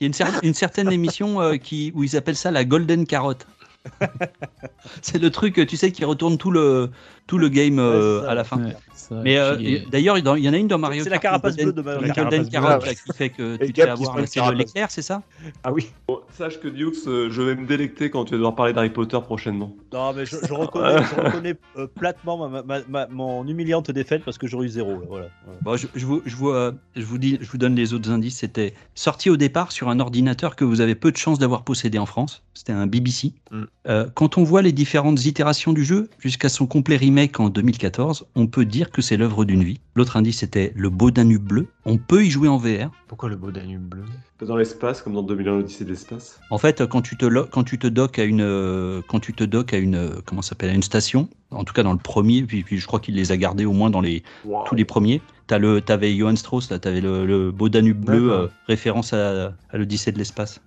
Il 0.00 0.02
y 0.02 0.04
a 0.04 0.06
une, 0.06 0.12
cer- 0.12 0.40
une 0.42 0.54
certaine 0.54 0.90
émission 0.92 1.40
euh, 1.40 1.56
qui, 1.56 1.92
où 1.94 2.02
ils 2.02 2.16
appellent 2.16 2.36
ça 2.36 2.50
la 2.50 2.64
Golden 2.64 3.06
Carotte. 3.06 3.46
c'est 5.02 5.18
le 5.18 5.30
truc, 5.30 5.66
tu 5.66 5.76
sais, 5.76 5.92
qui 5.92 6.04
retourne 6.04 6.38
tout 6.38 6.50
le, 6.50 6.90
tout 7.26 7.38
le 7.38 7.48
game 7.48 7.78
euh, 7.78 8.20
Ouais, 8.22 8.28
à 8.28 8.34
la 8.34 8.44
fin. 8.44 8.62
Ouais, 8.62 8.74
Mais 9.22 9.38
euh, 9.38 9.56
d'ailleurs, 9.90 10.18
il 10.18 10.24
y 10.44 10.48
en 10.48 10.52
a 10.52 10.56
une 10.56 10.68
dans 10.68 10.78
Mario 10.78 11.02
C'est 11.04 11.10
la 11.10 11.18
carapace 11.18 11.56
bleue 11.56 11.72
de 11.72 11.82
Mario 11.82 12.00
golden 12.00 12.14
Carapace 12.14 12.50
carotte 12.50 12.82
bleue. 12.82 12.88
là, 12.90 12.94
qui 12.94 13.12
fait 13.16 13.30
que 13.30 13.56
tu 13.56 13.72
te 13.72 13.80
fais 13.82 13.88
avoir. 13.88 14.52
l'éclair, 14.52 14.90
c'est 14.90 15.02
ça 15.02 15.22
Ah 15.62 15.72
oui. 15.72 15.90
Bon, 16.06 16.20
sache 16.36 16.60
que 16.60 16.68
Dukes, 16.68 17.06
euh, 17.06 17.28
je 17.30 17.42
vais 17.42 17.54
me 17.54 17.66
délecter 17.66 18.10
quand 18.10 18.24
tu 18.26 18.32
vas 18.32 18.36
devoir 18.38 18.54
parler 18.54 18.72
d'Harry 18.72 18.90
Potter 18.90 19.18
prochainement. 19.22 19.74
Non, 19.92 20.12
mais 20.12 20.26
je, 20.26 20.36
je 20.46 20.52
reconnais, 20.52 21.02
je 21.16 21.20
reconnais 21.20 21.54
euh, 21.78 21.86
platement 21.86 22.48
ma, 22.48 22.62
ma- 22.62 22.80
ma- 22.88 23.06
mon 23.06 23.46
humiliante 23.46 23.90
défaite 23.90 24.22
parce 24.24 24.36
que 24.38 24.46
j'aurais 24.46 24.66
eu 24.66 24.70
zéro. 24.70 24.92
Là, 24.92 24.98
voilà. 25.08 25.28
Voilà. 25.44 25.58
Bon, 25.62 25.76
je, 25.76 25.86
je 25.94 26.04
vous, 26.06 26.22
je, 26.26 26.36
vous, 26.36 26.52
je, 26.96 27.04
vous 27.04 27.18
dis, 27.18 27.38
je 27.40 27.50
vous 27.50 27.58
donne 27.58 27.74
les 27.74 27.94
autres 27.94 28.10
indices. 28.10 28.38
C'était 28.38 28.74
sorti 28.94 29.30
au 29.30 29.36
départ 29.36 29.72
sur 29.72 29.88
un 29.88 29.98
ordinateur 30.00 30.56
que 30.56 30.64
vous 30.64 30.80
avez 30.82 30.94
peu 30.94 31.10
de 31.10 31.16
chances 31.16 31.38
d'avoir 31.38 31.62
possédé 31.62 31.98
en 31.98 32.06
France. 32.06 32.42
C'était 32.52 32.72
un 32.72 32.86
BBC. 32.86 33.32
Mm. 33.50 33.62
Euh, 33.88 34.06
quand 34.14 34.38
on 34.38 34.44
voit 34.44 34.62
les 34.62 34.72
différentes 34.72 35.24
itérations 35.24 35.72
du 35.72 35.84
jeu 35.84 36.08
jusqu'à 36.18 36.48
son 36.48 36.66
complet 36.66 36.96
remake 36.96 37.13
en 37.38 37.48
2014, 37.48 38.26
on 38.34 38.46
peut 38.46 38.64
dire 38.64 38.90
que 38.90 39.00
c'est 39.02 39.16
l'œuvre 39.16 39.44
d'une 39.44 39.62
vie. 39.62 39.80
L'autre 39.94 40.16
indice 40.16 40.38
c'était 40.38 40.72
le 40.74 40.90
beau 40.90 41.10
Danube 41.10 41.42
bleu. 41.42 41.66
On 41.84 41.96
peut 41.96 42.24
y 42.24 42.30
jouer 42.30 42.48
en 42.48 42.56
VR. 42.58 42.90
Pourquoi 43.08 43.28
le 43.28 43.36
beau 43.36 43.50
Danube 43.50 43.80
bleu? 43.82 44.02
Dans 44.40 44.56
l'espace, 44.56 45.00
comme 45.00 45.14
dans 45.14 45.22
2001 45.22 45.52
l'Odyssée 45.58 45.84
de 45.84 45.90
l'espace. 45.90 46.40
En 46.50 46.58
fait, 46.58 46.84
quand 46.86 47.00
tu 47.02 47.16
te 47.16 47.24
lo- 47.24 47.46
quand 47.50 47.64
tu 47.64 47.78
te 47.78 47.86
docks 47.86 48.18
à 48.18 48.24
une 48.24 48.40
euh, 48.42 49.00
quand 49.08 49.20
tu 49.20 49.32
te 49.32 49.44
docks 49.44 49.72
à 49.72 49.78
une 49.78 49.94
euh, 49.94 50.10
comment 50.26 50.42
s'appelle 50.42 50.70
à 50.70 50.74
une 50.74 50.82
station, 50.82 51.28
en 51.50 51.64
tout 51.64 51.72
cas 51.72 51.82
dans 51.82 51.92
le 51.92 51.98
premier, 51.98 52.42
puis, 52.42 52.62
puis 52.64 52.78
je 52.78 52.86
crois 52.86 53.00
qu'il 53.00 53.14
les 53.14 53.32
a 53.32 53.36
gardés 53.36 53.64
au 53.64 53.72
moins 53.72 53.90
dans 53.90 54.00
les 54.00 54.22
tous 54.68 54.74
les 54.74 54.84
premiers. 54.84 55.22
T'as 55.46 55.58
le, 55.58 55.80
t'avais 55.80 56.14
Johann 56.16 56.36
Strauss, 56.36 56.70
là, 56.70 56.78
t'avais 56.78 57.00
le, 57.00 57.24
le 57.26 57.52
beau 57.52 57.68
Danube 57.68 57.98
bleu, 58.04 58.32
euh, 58.32 58.48
référence 58.66 59.12
à, 59.12 59.54
à 59.70 59.76
l'Odyssée 59.78 60.10
de 60.12 60.18
l'espace. 60.18 60.60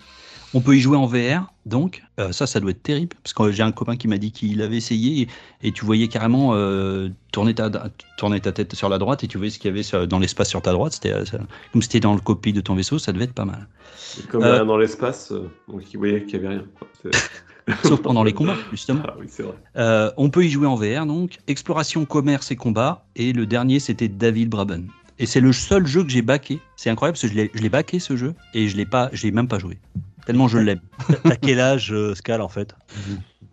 On 0.54 0.62
peut 0.62 0.78
y 0.78 0.80
jouer 0.80 0.96
en 0.98 1.06
VR, 1.06 1.52
donc 1.66 2.04
euh, 2.20 2.32
ça, 2.32 2.48
ça 2.48 2.60
doit 2.62 2.72
être 2.72 2.82
terrible, 2.82 3.16
parce 3.22 3.34
que 3.34 3.52
j'ai 3.52 3.64
un 3.64 3.74
copain 3.74 3.98
qui 3.98 4.08
m'a 4.08 4.18
dit 4.18 4.32
qu'il 4.32 4.62
avait 4.62 4.78
essayé 4.78 5.24
et, 5.62 5.68
et 5.68 5.72
tu 5.74 5.84
voyais 5.84 6.08
carrément 6.08 6.52
euh, 6.54 7.10
tourner, 7.34 7.54
ta, 7.54 7.70
tourner 8.18 8.40
ta 8.40 8.54
tête 8.54 8.74
sur 8.74 8.88
la 8.88 8.98
droite 8.98 9.24
et 9.26 9.28
tu 9.28 9.38
voyais 9.38 9.52
ce 9.52 9.60
qu'il 9.60 9.70
y 9.70 9.74
avait 9.74 9.84
sur- 9.84 10.08
dans 10.08 10.20
l'espace 10.20 10.48
sur 10.50 10.62
ta 10.62 10.72
droite. 10.72 10.94
C'était 10.94 11.12
euh, 11.12 11.24
comme 11.74 11.82
c'était 11.82 12.00
dans 12.00 12.14
le 12.16 12.22
cockpit 12.22 12.54
de 12.54 12.62
ton 12.62 12.76
vaisseau, 12.76 12.98
ça 12.98 13.12
devait 13.12 13.26
être 13.26 13.34
pas 13.34 13.44
mal. 13.46 13.68
Et 14.20 14.24
comme 14.24 14.44
Euh, 14.44 14.54
rien 14.54 14.66
dans 14.66 14.78
l'espace, 14.78 15.34
donc 15.68 15.84
il 15.94 15.98
voyait 15.98 16.24
qu'il 16.24 16.36
y 16.36 16.46
avait 16.46 16.48
rien. 16.56 16.64
Sauf 17.84 18.02
pendant 18.02 18.24
les 18.24 18.32
combats, 18.32 18.56
justement. 18.72 19.02
Ah 19.06 19.16
oui, 19.20 19.26
c'est 19.30 19.44
vrai. 19.44 20.14
On 20.16 20.30
peut 20.30 20.46
y 20.46 20.50
jouer 20.50 20.68
en 20.68 20.76
VR, 20.76 21.06
donc 21.06 21.40
exploration, 21.48 22.06
commerce 22.06 22.50
et 22.52 22.56
combat. 22.56 23.06
Et 23.18 23.34
le 23.34 23.46
dernier, 23.46 23.80
c'était 23.82 24.08
David 24.08 24.48
Braben. 24.50 24.88
Et 25.20 25.26
c'est 25.26 25.42
le 25.42 25.52
seul 25.52 25.86
jeu 25.86 26.04
que 26.04 26.10
j'ai 26.10 26.22
backé. 26.22 26.60
C'est 26.78 26.90
incroyable 26.90 27.18
parce 27.20 27.34
que 27.34 27.38
je 27.54 27.62
l'ai- 27.62 27.70
backé 27.70 28.00
ce 28.00 28.16
jeu 28.16 28.36
et 28.54 28.70
je 28.70 28.78
l'ai 28.78 28.86
pas, 28.86 29.10
je 29.12 29.24
l'ai 29.26 29.32
même 29.32 29.48
pas 29.50 29.60
joué. 29.60 29.78
Tellement 30.28 30.48
je 30.48 30.60
l'aime. 30.60 30.82
T'as 31.24 31.36
quel 31.38 31.60
âge, 31.60 31.92
euh, 31.92 32.14
Scal, 32.14 32.42
en 32.42 32.50
fait 32.50 32.76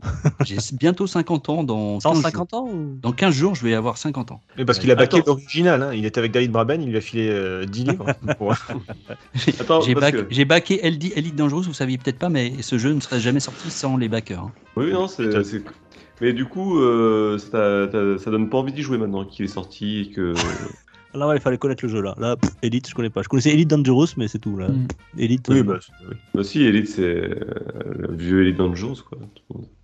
J'ai 0.45 0.57
bientôt 0.75 1.07
50 1.07 1.49
ans 1.49 1.65
dans 1.65 1.95
15 1.99 2.03
jours. 2.03 2.17
150 2.17 2.55
ans 2.55 2.69
ou... 2.71 2.99
Dans 3.01 3.13
15 3.13 3.35
jours, 3.35 3.55
je 3.55 3.65
vais 3.65 3.73
avoir 3.75 3.97
50 3.97 4.33
ans. 4.33 4.41
Mais 4.59 4.67
parce 4.67 4.79
qu'il 4.79 4.91
a 4.91 4.95
baqué 4.97 5.23
l'original, 5.27 5.83
hein. 5.83 5.95
il 5.95 6.05
était 6.05 6.19
avec 6.19 6.31
David 6.33 6.51
Braben, 6.53 6.83
il 6.83 6.91
lui 6.91 6.97
a 6.99 7.01
filé 7.01 7.29
euh, 7.31 7.65
10 7.65 7.85
livres. 7.85 8.07
pour- 8.39 8.55
J'ai 9.83 9.95
back- 9.95 10.15
que- 10.29 10.45
backé 10.45 10.87
Elite, 10.87 11.17
Elite 11.17 11.37
Dangerous, 11.37 11.63
vous 11.63 11.73
saviez 11.73 11.97
peut-être 11.97 12.19
pas, 12.19 12.29
mais 12.29 12.61
ce 12.61 12.77
jeu 12.77 12.93
ne 12.93 13.01
serait 13.01 13.21
jamais 13.21 13.41
sorti 13.41 13.71
sans 13.71 13.97
les 13.97 14.09
backers. 14.09 14.41
hein. 14.43 14.53
Oui, 14.77 14.93
non, 14.93 15.09
c'est. 15.09 15.31
Mais 16.21 16.33
du 16.33 16.45
coup, 16.45 16.79
euh, 16.81 17.39
ça, 17.39 17.91
ça 18.23 18.31
donne 18.31 18.49
pas 18.51 18.59
envie 18.59 18.73
d'y 18.73 18.83
jouer 18.83 18.99
maintenant 18.99 19.25
qu'il 19.25 19.45
est 19.47 19.49
sorti 19.49 20.01
et 20.01 20.11
que. 20.11 20.35
Là, 21.15 21.29
ouais, 21.29 21.37
il 21.37 21.41
fallait 21.41 21.59
connaître 21.59 21.85
le 21.85 21.91
jeu, 21.91 22.01
là. 22.03 22.15
Là, 22.19 22.37
pff, 22.37 22.51
Elite, 22.63 22.89
je 22.89 22.95
connais 22.95 23.11
pas. 23.11 23.23
Je 23.23 23.29
connaissais 23.29 23.51
Elite 23.53 23.69
Dangerous, 23.71 24.09
mais 24.17 24.27
c'est 24.29 24.39
tout, 24.41 24.57
là. 24.57 24.69
Mm. 24.69 24.87
Elite... 25.19 25.47
Oui, 25.49 25.59
euh, 25.59 25.63
bah, 25.63 25.79
oui. 26.11 26.17
Bah 26.35 26.43
si, 26.43 26.63
Elite, 26.63 26.89
c'est 26.89 27.03
euh, 27.03 27.35
le 27.99 28.17
vieux 28.17 28.43
Elite 28.43 28.57
Dangerous, 28.57 28.97
quoi. 29.09 29.19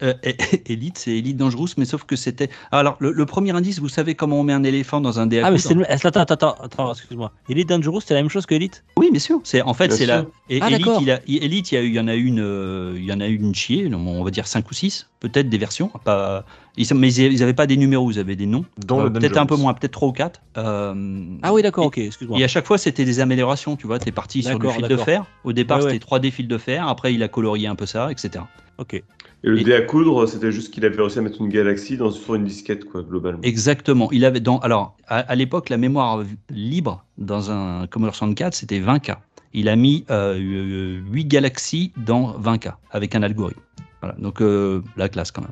Euh, 0.02 0.14
Elite, 0.66 0.98
c'est 0.98 1.16
Elite 1.16 1.36
Dangerous, 1.36 1.68
mais 1.76 1.84
sauf 1.84 2.04
que 2.04 2.16
c'était. 2.16 2.50
Alors, 2.72 2.96
le, 3.00 3.12
le 3.12 3.26
premier 3.26 3.52
indice, 3.52 3.78
vous 3.78 3.88
savez 3.88 4.14
comment 4.14 4.40
on 4.40 4.42
met 4.42 4.52
un 4.52 4.64
éléphant 4.64 5.00
dans 5.00 5.20
un 5.20 5.26
dé 5.26 5.40
à 5.40 5.46
Ah, 5.46 5.50
mais 5.50 5.58
c'est 5.58 5.74
le... 5.74 5.90
Attends, 5.90 6.08
attends, 6.08 6.34
attends, 6.34 6.54
attends, 6.62 6.92
excuse-moi. 6.92 7.32
Elite 7.48 7.68
Dangerous, 7.68 8.00
c'est 8.00 8.14
la 8.14 8.20
même 8.22 8.30
chose 8.30 8.46
que 8.46 8.54
Elite? 8.54 8.82
Oui, 8.96 9.10
bien 9.10 9.20
sûr. 9.20 9.40
C'est 9.44 9.62
en 9.62 9.74
fait 9.74 9.92
c'est 9.92 10.06
la 10.06 10.26
et 10.48 10.58
Ah, 10.60 10.68
Elite, 10.68 10.84
d'accord. 10.84 11.00
il, 11.02 11.10
a, 11.12 11.20
Elite, 11.28 11.70
il 11.70 11.74
y, 11.76 11.78
a 11.78 11.82
eu- 11.82 11.86
il 11.88 11.94
y 11.94 12.00
en 12.00 12.08
a 12.08 12.14
une, 12.14 12.40
euh, 12.40 12.94
il 12.96 13.04
y 13.04 13.12
en 13.12 13.20
a 13.20 13.28
eu 13.28 13.36
une 13.36 13.54
chier, 13.54 13.88
on 13.94 14.24
va 14.24 14.30
dire 14.30 14.46
5 14.48 14.68
ou 14.70 14.74
6, 14.74 15.08
peut-être 15.20 15.48
des 15.48 15.58
versions, 15.58 15.90
pas 16.04 16.44
ils, 16.82 16.94
mais 16.96 17.12
ils 17.12 17.38
n'avaient 17.40 17.54
pas 17.54 17.66
des 17.66 17.76
numéros, 17.76 18.10
ils 18.10 18.18
avaient 18.18 18.36
des 18.36 18.46
noms. 18.46 18.64
Euh, 18.90 19.10
peut-être 19.10 19.36
un 19.38 19.46
peu 19.46 19.56
moins, 19.56 19.74
peut-être 19.74 19.92
3 19.92 20.08
ou 20.08 20.12
4. 20.12 20.40
Ah 20.56 21.52
oui, 21.52 21.62
d'accord, 21.62 21.86
ok, 21.86 21.98
excuse-moi. 21.98 22.38
Et 22.38 22.44
à 22.44 22.48
chaque 22.48 22.66
fois, 22.66 22.78
c'était 22.78 23.04
des 23.04 23.20
améliorations, 23.20 23.76
tu 23.76 23.86
vois, 23.86 23.98
t'es 23.98 24.12
parti 24.12 24.42
sur 24.42 24.58
le 24.58 24.68
fil 24.70 24.88
de 24.88 24.96
fer. 24.96 25.24
Au 25.44 25.52
départ, 25.52 25.78
Ouais, 25.78 25.84
ouais. 25.84 25.90
c'était 25.92 26.04
3D 26.04 26.30
fil 26.30 26.48
de 26.48 26.58
fer, 26.58 26.86
après 26.88 27.14
il 27.14 27.22
a 27.22 27.28
colorié 27.28 27.66
un 27.66 27.74
peu 27.74 27.86
ça, 27.86 28.10
etc. 28.10 28.44
Ok. 28.78 28.94
Et 28.94 29.04
le 29.42 29.58
Et- 29.60 29.64
dé 29.64 29.74
à 29.74 29.80
coudre, 29.82 30.26
c'était 30.26 30.52
juste 30.52 30.72
qu'il 30.72 30.84
avait 30.84 30.96
réussi 31.00 31.18
à 31.18 31.22
mettre 31.22 31.40
une 31.40 31.48
galaxie 31.48 31.96
dans, 31.96 32.10
sur 32.10 32.34
une 32.34 32.44
disquette, 32.44 32.84
quoi, 32.84 33.02
globalement. 33.02 33.40
Exactement. 33.42 34.10
Il 34.12 34.24
avait 34.26 34.40
dans 34.40 34.58
alors 34.58 34.96
à, 35.08 35.18
à 35.20 35.34
l'époque 35.34 35.70
la 35.70 35.78
mémoire 35.78 36.22
libre 36.50 37.04
dans 37.16 37.50
un 37.50 37.86
Commodore 37.86 38.14
64 38.14 38.54
c'était 38.54 38.80
20K. 38.80 39.16
Il 39.54 39.68
a 39.68 39.76
mis 39.76 40.04
euh, 40.10 41.00
8 41.10 41.24
galaxies 41.24 41.92
dans 41.96 42.38
20K 42.38 42.74
avec 42.90 43.14
un 43.14 43.22
algorithme. 43.22 43.60
Voilà. 44.02 44.14
Donc 44.18 44.40
euh, 44.42 44.82
la 44.96 45.08
classe 45.08 45.30
quand 45.32 45.42
même. 45.42 45.50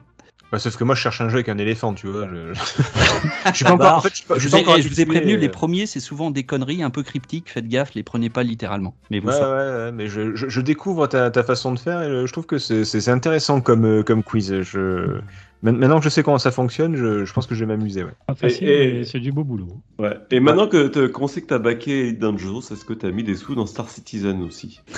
Bah, 0.50 0.58
sauf 0.58 0.76
que 0.78 0.84
moi, 0.84 0.94
je 0.94 1.00
cherche 1.02 1.20
un 1.20 1.28
jeu 1.28 1.34
avec 1.36 1.50
un 1.50 1.58
éléphant, 1.58 1.92
tu 1.92 2.06
vois. 2.06 2.26
Je, 2.26 2.54
je 3.50 3.52
suis 3.52 3.64
pas 3.66 3.72
encore. 3.72 3.98
En 3.98 4.00
fait, 4.00 4.08
je 4.10 4.14
suis 4.16 4.24
pas- 4.26 4.34
je 4.36 4.40
Je 4.40 4.48
suis 4.48 4.50
vous, 4.50 4.56
ai, 4.56 4.60
encore 4.62 4.76
je 4.80 4.88
vous 4.88 5.00
ai 5.00 5.02
habitué, 5.02 5.04
prévenu, 5.18 5.34
euh, 5.34 5.36
les 5.36 5.48
premiers 5.50 5.84
c'est 5.86 6.00
souvent 6.00 6.30
des 6.30 6.44
conneries 6.44 6.82
un 6.82 6.88
peu 6.90 7.02
cryptiques. 7.02 7.50
Faites 7.50 7.68
gaffe, 7.68 7.94
les 7.94 8.02
prenez 8.02 8.30
pas 8.30 8.42
littéralement. 8.42 8.94
Mais 9.10 9.20
vous 9.20 9.28
Ouais, 9.28 9.34
ouais, 9.34 9.40
ouais, 9.42 9.92
mais 9.92 10.06
je, 10.08 10.34
je, 10.34 10.48
je 10.48 10.60
découvre 10.62 11.06
ta, 11.06 11.30
ta 11.30 11.42
façon 11.42 11.72
de 11.74 11.78
faire 11.78 12.00
et 12.02 12.06
euh, 12.08 12.26
je 12.26 12.32
trouve 12.32 12.46
que 12.46 12.56
c'est- 12.58 13.08
intéressant 13.10 13.60
comme, 13.60 13.84
euh, 13.84 14.02
comme 14.02 14.22
quiz. 14.22 14.62
Je... 14.62 15.18
Ma- 15.62 15.72
Maintenant 15.72 15.98
que 15.98 16.04
je 16.04 16.08
sais 16.08 16.22
comment 16.22 16.38
ça 16.38 16.50
fonctionne, 16.50 16.96
je, 16.96 17.24
je 17.26 17.32
pense 17.34 17.46
que 17.46 17.54
je 17.54 17.60
vais 17.60 17.66
m'amuser. 17.66 18.04
Ouais. 18.04 18.12
Et- 18.42 19.00
et- 19.00 19.04
c'est 19.04 19.18
du 19.20 19.32
beau 19.32 19.44
boulot. 19.44 19.68
Ouais. 19.98 20.16
Et 20.30 20.40
maintenant 20.40 20.66
que 20.68 21.08
qu'on 21.08 21.26
sait 21.26 21.42
que 21.42 21.46
t'as 21.48 21.58
baqué 21.58 22.00
Elite 22.06 22.20
Dangerous, 22.20 22.62
est-ce 22.72 22.86
que 22.86 22.94
t'as 22.94 23.10
mis 23.10 23.22
des 23.24 23.34
sous 23.34 23.54
dans 23.54 23.66
Star 23.66 23.90
Citizen 23.90 24.42
aussi? 24.42 24.80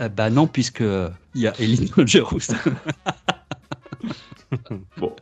Euh, 0.00 0.08
bah 0.08 0.30
non, 0.30 0.46
puisque 0.46 0.80
il 0.80 1.40
y 1.42 1.46
a 1.46 1.52
Elite 1.60 1.94
Dangerous. 1.94 2.38
Bon. 4.98 5.12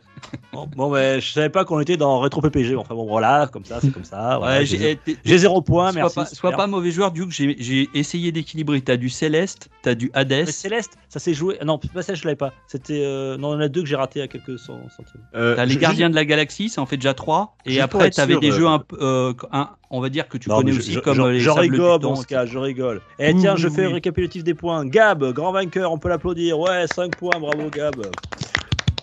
Bon, 0.53 0.67
bon, 0.75 0.91
mais 0.91 1.19
je 1.19 1.31
savais 1.31 1.49
pas 1.49 1.65
qu'on 1.65 1.79
était 1.79 1.97
dans 1.97 2.19
Rétro 2.19 2.41
PPG. 2.41 2.75
Enfin 2.75 2.93
bon, 2.93 3.07
voilà, 3.07 3.49
comme 3.51 3.65
ça, 3.65 3.79
c'est 3.81 3.91
comme 3.91 4.03
ça. 4.03 4.37
voilà, 4.37 4.59
Ouais, 4.59 4.65
j'ai- 4.65 4.99
zéro 5.25 5.63
point, 5.63 5.91
sois 5.91 6.01
merci. 6.01 6.15
pas, 6.15 6.25
sois 6.25 6.51
pas 6.51 6.67
mauvais 6.67 6.91
joueur, 6.91 7.11
Duke. 7.11 7.31
J'ai 7.31 7.55
j'ai 7.59 7.89
essayé 7.95 8.31
d'équilibrer. 8.31 8.81
T'as 8.81 8.97
du 8.97 9.09
Céleste, 9.09 9.69
t'as 9.81 9.95
du 9.95 10.11
Hades. 10.13 10.29
Mais 10.29 10.45
Céleste, 10.45 10.97
ça 11.09 11.17
s'est 11.19 11.33
joué. 11.33 11.57
Non, 11.65 11.79
pas 11.79 12.03
ça, 12.03 12.13
je 12.13 12.23
l'avais 12.25 12.35
pas. 12.35 12.53
C'était. 12.67 13.01
euh, 13.03 13.35
Non, 13.37 13.53
il 13.53 13.55
y 13.55 13.57
en 13.57 13.61
a 13.61 13.67
deux 13.67 13.81
que 13.81 13.87
j'ai 13.87 13.95
raté 13.95 14.21
à 14.21 14.27
quelques 14.27 14.59
cent- 14.59 14.79
centimes. 14.95 15.21
Euh, 15.33 15.55
T'as 15.55 15.65
les 15.65 15.73
je- 15.73 15.79
Gardiens 15.79 16.09
de 16.11 16.15
la 16.15 16.23
Galaxie, 16.25 16.69
ça 16.69 16.81
en 16.81 16.85
fait 16.85 16.97
déjà 16.97 17.15
trois. 17.15 17.55
Et 17.65 17.81
après, 17.81 18.11
t'avais 18.11 18.37
des 18.37 18.51
euh, 18.51 18.55
jeux 18.59 18.67
un 18.67 18.79
peu, 18.79 18.97
euh, 19.01 19.33
un- 19.51 19.69
on 19.89 20.01
va 20.01 20.09
dire 20.09 20.27
que 20.29 20.37
tu 20.37 20.49
Non, 20.49 20.57
connais 20.57 20.71
mais 20.73 20.77
aussi 20.77 20.91
je, 20.93 20.99
comme 20.99 21.15
je, 21.15 21.21
euh, 21.21 21.31
les 21.31 21.39
je 21.39 21.49
rigole, 21.49 21.99
Temps, 21.99 22.13
mon 22.15 22.21
cas, 22.21 22.45
je 22.45 22.59
rigole. 22.59 23.01
Eh 23.17 23.33
tiens, 23.35 23.55
je 23.55 23.67
fais 23.69 23.85
oui. 23.87 23.91
un 23.91 23.95
récapitulatif 23.95 24.43
des 24.43 24.53
points. 24.53 24.85
Gab, 24.85 25.23
grand 25.33 25.51
vainqueur, 25.51 25.91
on 25.91 25.97
peut 25.97 26.09
l'applaudir. 26.09 26.59
Ouais, 26.59 26.85
5 26.87 27.15
points, 27.17 27.39
bravo 27.39 27.69
Gab. 27.71 27.95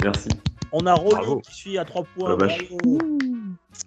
Merci. 0.02 0.28
On 0.72 0.84
a 0.86 0.94
Rolly 0.94 1.14
Bravo. 1.14 1.40
qui 1.40 1.54
suit 1.54 1.78
à 1.78 1.84
3 1.84 2.02
Oh 2.02 2.06
points. 2.20 2.36
bravo. 2.36 2.98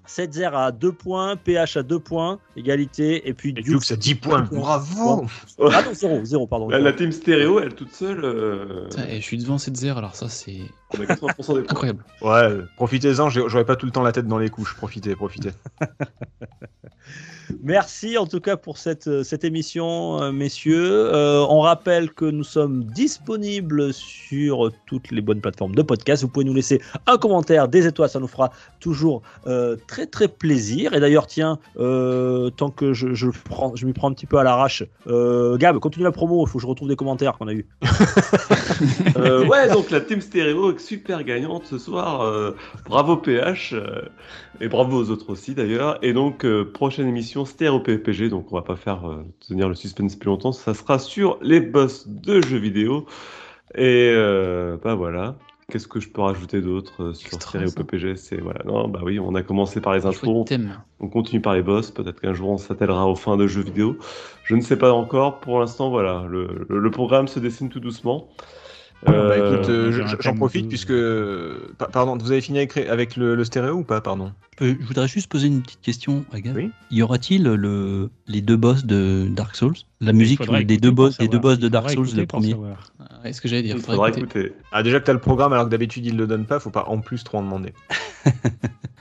7-0 0.07 0.53
à 0.55 0.71
2 0.71 0.91
points, 0.91 1.35
PH 1.35 1.77
à 1.77 1.83
2 1.83 1.99
points, 1.99 2.39
égalité. 2.55 3.27
Et 3.27 3.33
puis 3.33 3.53
Duke, 3.53 3.65
Duke, 3.65 3.91
à 3.91 3.95
10 3.95 4.15
points. 4.15 4.41
Bravo 4.51 5.25
Ah 5.71 5.83
non, 5.83 5.93
0, 5.93 6.21
0, 6.23 6.47
pardon. 6.47 6.69
La, 6.69 6.79
la 6.79 6.93
team 6.93 7.11
stéréo, 7.11 7.59
elle 7.59 7.75
toute 7.75 7.93
seule, 7.93 8.23
euh, 8.23 8.87
Putain, 8.89 9.05
je 9.15 9.19
suis 9.21 9.37
devant 9.37 9.57
cette 9.57 9.77
zère, 9.77 9.97
alors 9.97 10.15
ça 10.15 10.27
c'est 10.29 10.59
on 10.97 11.01
a 11.01 11.05
80% 11.05 11.55
des 11.55 11.61
points. 11.61 11.61
incroyable. 11.69 12.03
Ouais, 12.21 12.65
profitez-en, 12.75 13.29
j'aurais 13.29 13.65
pas 13.65 13.75
tout 13.75 13.85
le 13.85 13.91
temps 13.91 14.03
la 14.03 14.11
tête 14.11 14.27
dans 14.27 14.39
les 14.39 14.49
couches. 14.49 14.75
Profitez, 14.75 15.15
profitez. 15.15 15.51
Merci 17.63 18.17
en 18.17 18.25
tout 18.25 18.39
cas 18.39 18.55
pour 18.57 18.77
cette, 18.77 19.07
euh, 19.07 19.23
cette 19.23 19.43
émission, 19.43 20.21
euh, 20.21 20.31
messieurs. 20.31 21.13
Euh, 21.13 21.45
on 21.49 21.59
rappelle 21.59 22.11
que 22.11 22.25
nous 22.25 22.43
sommes 22.43 22.85
disponibles 22.85 23.93
sur 23.93 24.71
toutes 24.85 25.11
les 25.11 25.21
bonnes 25.21 25.41
plateformes 25.41 25.75
de 25.75 25.81
podcast. 25.81 26.23
Vous 26.23 26.29
pouvez 26.29 26.45
nous 26.45 26.53
laisser 26.53 26.81
un 27.07 27.17
commentaire, 27.17 27.67
des 27.67 27.87
étoiles, 27.87 28.09
ça 28.09 28.19
nous 28.19 28.27
fera 28.27 28.51
toujours 28.79 29.21
euh, 29.47 29.75
très 29.87 30.05
très 30.05 30.27
plaisir. 30.27 30.93
Et 30.93 30.99
d'ailleurs, 30.99 31.27
tiens, 31.27 31.59
euh, 31.77 32.49
tant 32.51 32.69
que 32.69 32.93
je, 32.93 33.13
je, 33.13 33.27
prends, 33.29 33.75
je 33.75 33.85
m'y 33.85 33.93
prends 33.93 34.09
un 34.09 34.13
petit 34.13 34.25
peu 34.25 34.37
à 34.37 34.43
l'arrache, 34.43 34.83
euh, 35.07 35.57
Gab, 35.57 35.77
continue 35.79 36.03
la 36.03 36.11
promo, 36.11 36.45
il 36.45 36.49
faut 36.49 36.57
que 36.57 36.61
je 36.63 36.67
retrouve 36.67 36.87
des 36.87 36.95
commentaires 36.95 37.37
qu'on 37.37 37.47
a 37.47 37.53
eu. 37.53 37.65
Euh, 39.17 39.45
ouais, 39.45 39.69
donc 39.69 39.91
la 39.91 40.01
team 40.01 40.21
stéréo 40.21 40.71
super 40.81 41.23
gagnante 41.23 41.65
ce 41.65 41.77
soir. 41.77 42.21
euh, 42.21 42.51
bravo 42.85 43.17
PH 43.17 43.73
euh, 43.73 44.01
et 44.59 44.67
bravo 44.67 44.97
aux 45.01 45.09
autres 45.11 45.29
aussi 45.31 45.55
d'ailleurs. 45.55 45.97
Et 46.01 46.13
donc 46.13 46.43
euh, 46.45 46.65
prochaine 46.65 47.07
émission 47.07 47.45
stéréo 47.45 47.79
PPG. 47.79 48.29
Donc 48.29 48.51
on 48.51 48.55
va 48.55 48.61
pas 48.63 48.75
faire 48.75 49.01
tenir 49.47 49.69
le 49.69 49.75
suspense 49.75 50.15
plus 50.15 50.27
longtemps. 50.27 50.51
Ça 50.51 50.73
sera 50.73 50.99
sur 50.99 51.37
les 51.41 51.59
boss 51.61 52.07
de 52.07 52.41
jeux 52.41 52.57
vidéo. 52.59 53.05
Et 53.75 54.13
bah 54.83 54.95
voilà. 54.95 55.35
Qu'est-ce 55.69 55.87
que 55.87 56.01
je 56.01 56.09
peux 56.09 56.21
rajouter 56.21 56.59
d'autre 56.59 57.13
sur 57.13 57.27
Extra, 57.35 57.51
stéréo 57.51 57.69
ça. 57.69 57.75
PPG 57.83 58.17
C'est 58.17 58.41
voilà. 58.41 58.61
Non, 58.65 58.89
bah 58.89 58.99
oui, 59.03 59.19
on 59.19 59.33
a 59.35 59.41
commencé 59.41 59.79
par 59.79 59.93
les 59.93 60.05
intros. 60.05 60.45
On 60.99 61.07
continue 61.07 61.39
par 61.41 61.53
les 61.53 61.61
boss. 61.61 61.91
Peut-être 61.91 62.19
qu'un 62.19 62.33
jour 62.33 62.49
on 62.49 62.57
s'attellera 62.57 63.07
aux 63.07 63.15
fins 63.15 63.37
de 63.37 63.47
jeux 63.47 63.61
vidéo. 63.61 63.95
Je 64.43 64.55
ne 64.57 64.61
sais 64.61 64.75
pas 64.75 64.91
encore. 64.91 65.39
Pour 65.39 65.61
l'instant, 65.61 65.89
voilà, 65.89 66.25
le, 66.27 66.65
le- 66.67 66.79
le 66.79 66.91
programme 66.91 67.29
se 67.29 67.39
dessine 67.39 67.69
tout 67.69 67.79
doucement. 67.79 68.27
Bah, 69.05 69.11
Euh, 69.13 69.55
écoute, 69.55 69.69
euh, 69.69 70.05
j'en 70.19 70.35
profite 70.35 70.65
de- 70.65 70.69
puisque. 70.69 71.77
pa- 71.77 71.87
Pardon, 71.87 72.17
vous 72.17 72.31
avez 72.31 72.41
fini 72.41 72.59
avec, 72.59 72.77
avec 72.77 73.15
le, 73.15 73.35
le 73.35 73.43
stéréo 73.43 73.75
ou 73.77 73.83
pas 73.83 73.99
Pardon? 74.01 74.31
Euh, 74.61 74.75
Je 74.79 74.85
voudrais 74.85 75.07
juste 75.07 75.27
poser 75.31 75.47
une 75.47 75.61
petite 75.63 75.81
question 75.81 76.23
à 76.31 76.39
Gab. 76.39 76.55
Oui. 76.55 76.69
Y 76.91 77.01
aura-t-il 77.01 77.43
le, 77.43 78.09
les 78.27 78.41
deux 78.41 78.57
boss 78.57 78.85
de 78.85 79.27
Dark 79.29 79.55
Souls? 79.55 79.75
La 80.01 80.13
musique 80.13 80.39
des 80.39 80.45
écouter 80.45 80.77
deux 80.77 80.91
boss, 80.91 81.17
des 81.17 81.27
deux 81.27 81.39
boss 81.39 81.59
de 81.59 81.67
Dark 81.67 81.91
Souls, 81.91 82.07
écouter 82.07 82.21
le 82.21 82.25
premier. 82.25 82.53
Ouais, 82.53 83.33
ce 83.33 83.39
que 83.39 83.47
j'allais 83.47 83.61
dire. 83.61 83.75
il 83.75 83.81
faudra 83.81 84.09
écouter. 84.09 84.39
écouter. 84.39 84.53
Ah, 84.71 84.81
déjà 84.81 84.99
que 84.99 85.05
t'as 85.05 85.13
le 85.13 85.19
programme 85.19 85.53
alors 85.53 85.65
que 85.65 85.69
d'habitude 85.69 86.05
il 86.05 86.17
le 86.17 86.25
donne 86.25 86.45
pas, 86.45 86.59
faut 86.59 86.71
pas 86.71 86.85
en 86.87 86.99
plus 86.99 87.23
trop 87.23 87.37
en 87.37 87.43
demander. 87.43 87.73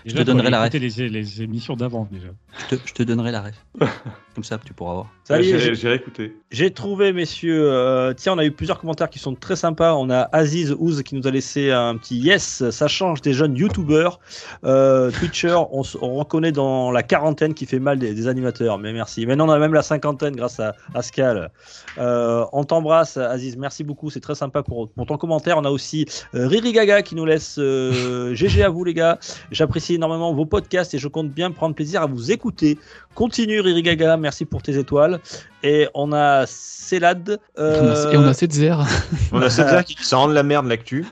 Déjà, 0.04 0.18
te 0.18 0.22
donnerai 0.22 0.50
la 0.50 0.66
écouter 0.66 0.78
les, 0.78 1.08
les 1.08 1.42
émissions 1.42 1.76
d'avant 1.76 2.08
déjà. 2.10 2.28
Je 2.58 2.76
te, 2.76 2.80
je 2.86 2.94
te 2.94 3.02
donnerai 3.02 3.32
la 3.32 3.42
ref. 3.42 3.66
Comme 4.34 4.44
ça, 4.44 4.58
tu 4.64 4.72
pourras 4.72 4.94
voir. 4.94 5.06
Ça 5.24 5.40
y 5.40 5.50
est, 5.50 5.74
J'ai 5.74 5.88
réécouté. 5.88 6.36
J'ai 6.50 6.70
trouvé, 6.70 7.12
messieurs. 7.12 7.70
euh, 7.70 8.14
tiens, 8.14 8.34
on 8.34 8.38
a 8.38 8.44
eu 8.44 8.50
plusieurs 8.50 8.80
commentaires 8.80 9.10
qui 9.10 9.18
sont 9.18 9.34
très 9.34 9.56
sympas. 9.56 9.94
On 9.94 10.08
a 10.08 10.28
Aziz 10.32 10.74
Ouz 10.78 11.02
qui 11.02 11.16
nous 11.16 11.26
a 11.26 11.30
laissé 11.30 11.70
un 11.70 11.96
petit 11.96 12.16
yes. 12.16 12.70
Ça 12.70 12.88
change 12.88 13.20
des 13.20 13.32
jeunes 13.32 13.56
youtubeurs, 13.56 14.20
euh, 14.64 15.10
Twitchers. 15.10 15.58
On, 15.70 15.82
reconnaît 16.14 16.52
dans 16.52 16.90
la 16.90 17.02
quarantaine 17.02 17.54
qui 17.54 17.66
fait 17.66 17.80
mal 17.80 17.98
des, 17.98 18.14
des 18.14 18.28
animateurs. 18.28 18.78
Mais 18.78 18.92
merci. 18.92 19.26
Maintenant, 19.26 19.48
on 19.48 19.52
a 19.52 19.58
même 19.58 19.74
la 19.74 19.82
cinquantaine 19.82 20.34
grâce 20.34 20.60
à 20.60 20.74
Pascal. 20.92 21.50
Euh, 21.98 22.44
on 22.52 22.64
t'embrasse, 22.64 23.16
Aziz. 23.16 23.56
Merci 23.56 23.84
beaucoup. 23.84 24.10
C'est 24.10 24.20
très 24.20 24.34
sympa 24.34 24.62
pour, 24.62 24.90
pour 24.90 25.06
ton 25.06 25.16
commentaire. 25.16 25.56
On 25.58 25.64
a 25.64 25.70
aussi 25.70 26.06
euh, 26.34 26.46
Riri 26.46 26.72
Gaga 26.72 27.02
qui 27.02 27.14
nous 27.14 27.24
laisse 27.24 27.56
euh, 27.58 28.34
GG 28.34 28.62
à 28.62 28.68
vous, 28.68 28.84
les 28.84 28.94
gars. 28.94 29.18
J'apprécie 29.50 29.94
énormément 29.94 30.32
vos 30.32 30.46
podcasts 30.46 30.94
et 30.94 30.98
je 30.98 31.08
compte 31.08 31.30
bien 31.30 31.50
prendre 31.50 31.74
plaisir 31.74 32.02
à 32.02 32.06
vous 32.06 32.30
écouter. 32.30 32.78
Continue, 33.14 33.60
Riri 33.60 33.82
Gaga. 33.82 34.16
Merci 34.16 34.44
pour 34.44 34.62
tes 34.62 34.78
étoiles. 34.78 35.20
Et 35.62 35.88
on 35.94 36.12
a 36.12 36.46
Célad. 36.46 37.38
On 37.56 37.62
euh, 37.62 38.08
a- 38.08 38.12
Et 38.12 38.16
on 38.16 38.24
a 38.24 38.32
zère. 38.32 38.84
On 39.32 39.40
a 39.42 39.50
cette 39.50 39.84
qui 39.84 39.96
ça 40.02 40.16
rend 40.16 40.28
de 40.28 40.32
la 40.34 40.42
merde 40.42 40.66
l'actu. 40.66 41.06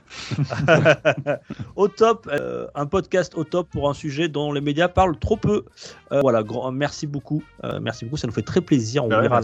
au 1.75 1.87
top, 1.87 2.27
euh, 2.31 2.67
un 2.75 2.85
podcast 2.85 3.33
au 3.35 3.43
top 3.45 3.69
pour 3.69 3.89
un 3.89 3.93
sujet 3.93 4.27
dont 4.27 4.51
les 4.51 4.59
médias 4.59 4.89
parlent 4.89 5.17
trop 5.17 5.37
peu. 5.37 5.63
Euh, 6.11 6.19
voilà, 6.21 6.43
grand, 6.43 6.71
merci 6.71 7.07
beaucoup. 7.07 7.43
Euh, 7.63 7.79
merci 7.81 8.05
beaucoup, 8.05 8.17
ça 8.17 8.27
nous 8.27 8.33
fait 8.33 8.41
très 8.41 8.61
plaisir. 8.61 9.05
On 9.05 9.09
ouais, 9.09 9.21
verra 9.21 9.37
à 9.37 9.41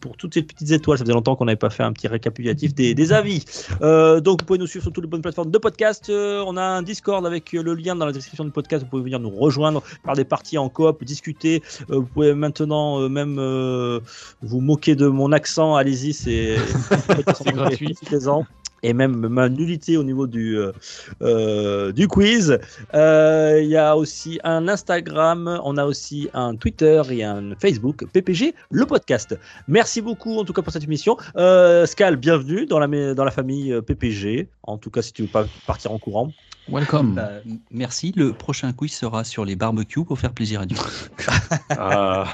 pour 0.00 0.16
toutes 0.16 0.34
ces 0.34 0.42
petites 0.42 0.70
étoiles. 0.70 0.98
Ça 0.98 1.04
faisait 1.04 1.14
longtemps 1.14 1.36
qu'on 1.36 1.44
n'avait 1.44 1.56
pas 1.56 1.70
fait 1.70 1.82
un 1.82 1.92
petit 1.92 2.08
récapitulatif 2.08 2.74
des, 2.74 2.94
des 2.94 3.12
avis. 3.12 3.44
Euh, 3.82 4.20
donc, 4.20 4.40
vous 4.40 4.46
pouvez 4.46 4.58
nous 4.58 4.66
suivre 4.66 4.82
sur 4.82 4.92
toutes 4.92 5.04
les 5.04 5.10
bonnes 5.10 5.22
plateformes 5.22 5.50
de 5.50 5.58
podcast. 5.58 6.08
Euh, 6.08 6.44
on 6.46 6.56
a 6.56 6.62
un 6.62 6.82
Discord 6.82 7.24
avec 7.26 7.54
euh, 7.54 7.62
le 7.62 7.74
lien 7.74 7.96
dans 7.96 8.06
la 8.06 8.12
description 8.12 8.44
du 8.44 8.50
podcast. 8.50 8.84
Vous 8.84 8.90
pouvez 8.90 9.02
venir 9.02 9.20
nous 9.20 9.30
rejoindre, 9.30 9.82
faire 10.04 10.14
des 10.14 10.24
parties 10.24 10.58
en 10.58 10.68
coop, 10.68 11.04
discuter. 11.04 11.62
Euh, 11.90 11.96
vous 11.96 12.06
pouvez 12.06 12.34
maintenant 12.34 13.08
même 13.08 13.36
vous 14.42 14.60
moquer 14.60 14.94
de 14.94 15.06
mon 15.06 15.32
accent. 15.32 15.74
Allez-y, 15.76 16.12
c'est 16.12 16.56
C'est 17.36 17.52
gratuit. 17.52 17.96
Et 18.86 18.92
même 18.92 19.26
ma 19.26 19.48
nullité 19.48 19.96
au 19.96 20.04
niveau 20.04 20.28
du, 20.28 20.56
euh, 20.56 20.70
euh, 21.20 21.90
du 21.90 22.06
quiz. 22.06 22.56
Euh, 22.94 23.60
Il 23.60 23.68
y 23.68 23.76
a 23.76 23.96
aussi 23.96 24.38
un 24.44 24.68
Instagram, 24.68 25.60
on 25.64 25.76
a 25.76 25.84
aussi 25.84 26.28
un 26.34 26.54
Twitter 26.54 27.02
et 27.10 27.24
un 27.24 27.56
Facebook, 27.60 28.04
PPG, 28.12 28.54
le 28.70 28.86
podcast. 28.86 29.36
Merci 29.66 30.00
beaucoup 30.00 30.38
en 30.38 30.44
tout 30.44 30.52
cas 30.52 30.62
pour 30.62 30.72
cette 30.72 30.84
émission. 30.84 31.16
Euh, 31.36 31.84
Scal, 31.84 32.14
bienvenue 32.14 32.64
dans 32.66 32.78
la, 32.78 33.14
dans 33.14 33.24
la 33.24 33.32
famille 33.32 33.74
PPG. 33.84 34.46
En 34.62 34.78
tout 34.78 34.90
cas, 34.90 35.02
si 35.02 35.12
tu 35.12 35.22
veux 35.22 35.28
pas 35.28 35.46
partir 35.66 35.90
en 35.90 35.98
courant. 35.98 36.30
Welcome. 36.68 37.14
Bah, 37.14 37.30
merci. 37.72 38.12
Le 38.14 38.32
prochain 38.32 38.72
quiz 38.72 38.92
sera 38.92 39.24
sur 39.24 39.44
les 39.44 39.56
barbecues 39.56 40.04
pour 40.04 40.18
faire 40.18 40.32
plaisir 40.32 40.60
à 40.60 40.66
Dieu. 40.66 40.76
Ah, 41.70 42.26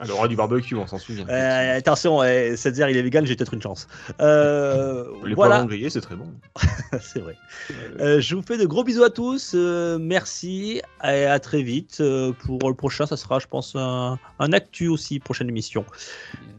Elle 0.00 0.10
aura 0.12 0.28
du 0.28 0.36
barbecue, 0.36 0.74
on 0.76 0.86
s'en 0.86 0.98
souvient. 0.98 1.26
Euh, 1.28 1.78
attention, 1.78 2.22
euh, 2.22 2.54
cette 2.56 2.76
il 2.76 2.96
est 2.96 3.02
vegan, 3.02 3.26
j'ai 3.26 3.34
peut-être 3.36 3.54
une 3.54 3.62
chance. 3.62 3.88
Euh, 4.20 5.04
Les 5.24 5.34
voilà. 5.34 5.56
poivrons 5.56 5.66
grillés, 5.68 5.90
c'est 5.90 6.00
très 6.00 6.14
bon. 6.16 6.26
c'est 7.00 7.20
vrai. 7.20 7.36
Euh, 8.00 8.20
je 8.20 8.34
vous 8.36 8.42
fais 8.42 8.56
de 8.58 8.64
gros 8.66 8.84
bisous 8.84 9.02
à 9.02 9.10
tous. 9.10 9.52
euh, 9.54 9.98
merci 10.00 10.80
et 11.04 11.24
à 11.24 11.38
très 11.40 11.62
vite. 11.62 11.98
Euh, 12.00 12.32
pour 12.46 12.68
le 12.68 12.74
prochain, 12.74 13.06
ça 13.06 13.16
sera, 13.16 13.38
je 13.38 13.46
pense, 13.46 13.74
un, 13.76 14.18
un 14.38 14.52
actu 14.52 14.88
aussi, 14.88 15.18
prochaine 15.18 15.48
émission. 15.48 15.84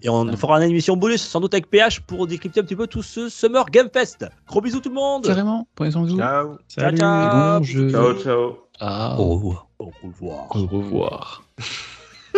Et 0.01 0.09
on 0.09 0.35
fera 0.37 0.57
une 0.63 0.69
émission 0.69 0.95
bonus, 0.97 1.21
sans 1.21 1.39
doute 1.41 1.53
avec 1.53 1.69
PH, 1.69 2.01
pour 2.01 2.27
décrypter 2.27 2.59
un 2.59 2.63
petit 2.63 2.75
peu 2.75 2.87
tout 2.87 3.03
ce 3.03 3.29
Summer 3.29 3.65
Game 3.69 3.89
Fest. 3.91 4.25
Gros 4.47 4.61
bisous 4.61 4.79
tout 4.81 4.89
le 4.89 4.95
monde. 4.95 5.25
Carrément. 5.25 5.67
Prenez 5.75 5.91
soin 5.91 6.03
de 6.03 6.09
vous. 6.11 6.17
Ciao. 6.17 6.57
Ciao, 6.69 6.85
Salut. 6.85 6.97
ciao. 6.97 7.59
Bon 7.59 7.63
jeu. 7.65 7.91
ciao, 7.91 8.13
ciao. 8.21 8.57
Ah, 8.79 9.15
Au 9.19 9.29
revoir. 9.35 9.67
Au 9.79 9.91
revoir. 10.03 10.47
au 10.55 10.65
revoir. 10.67 11.43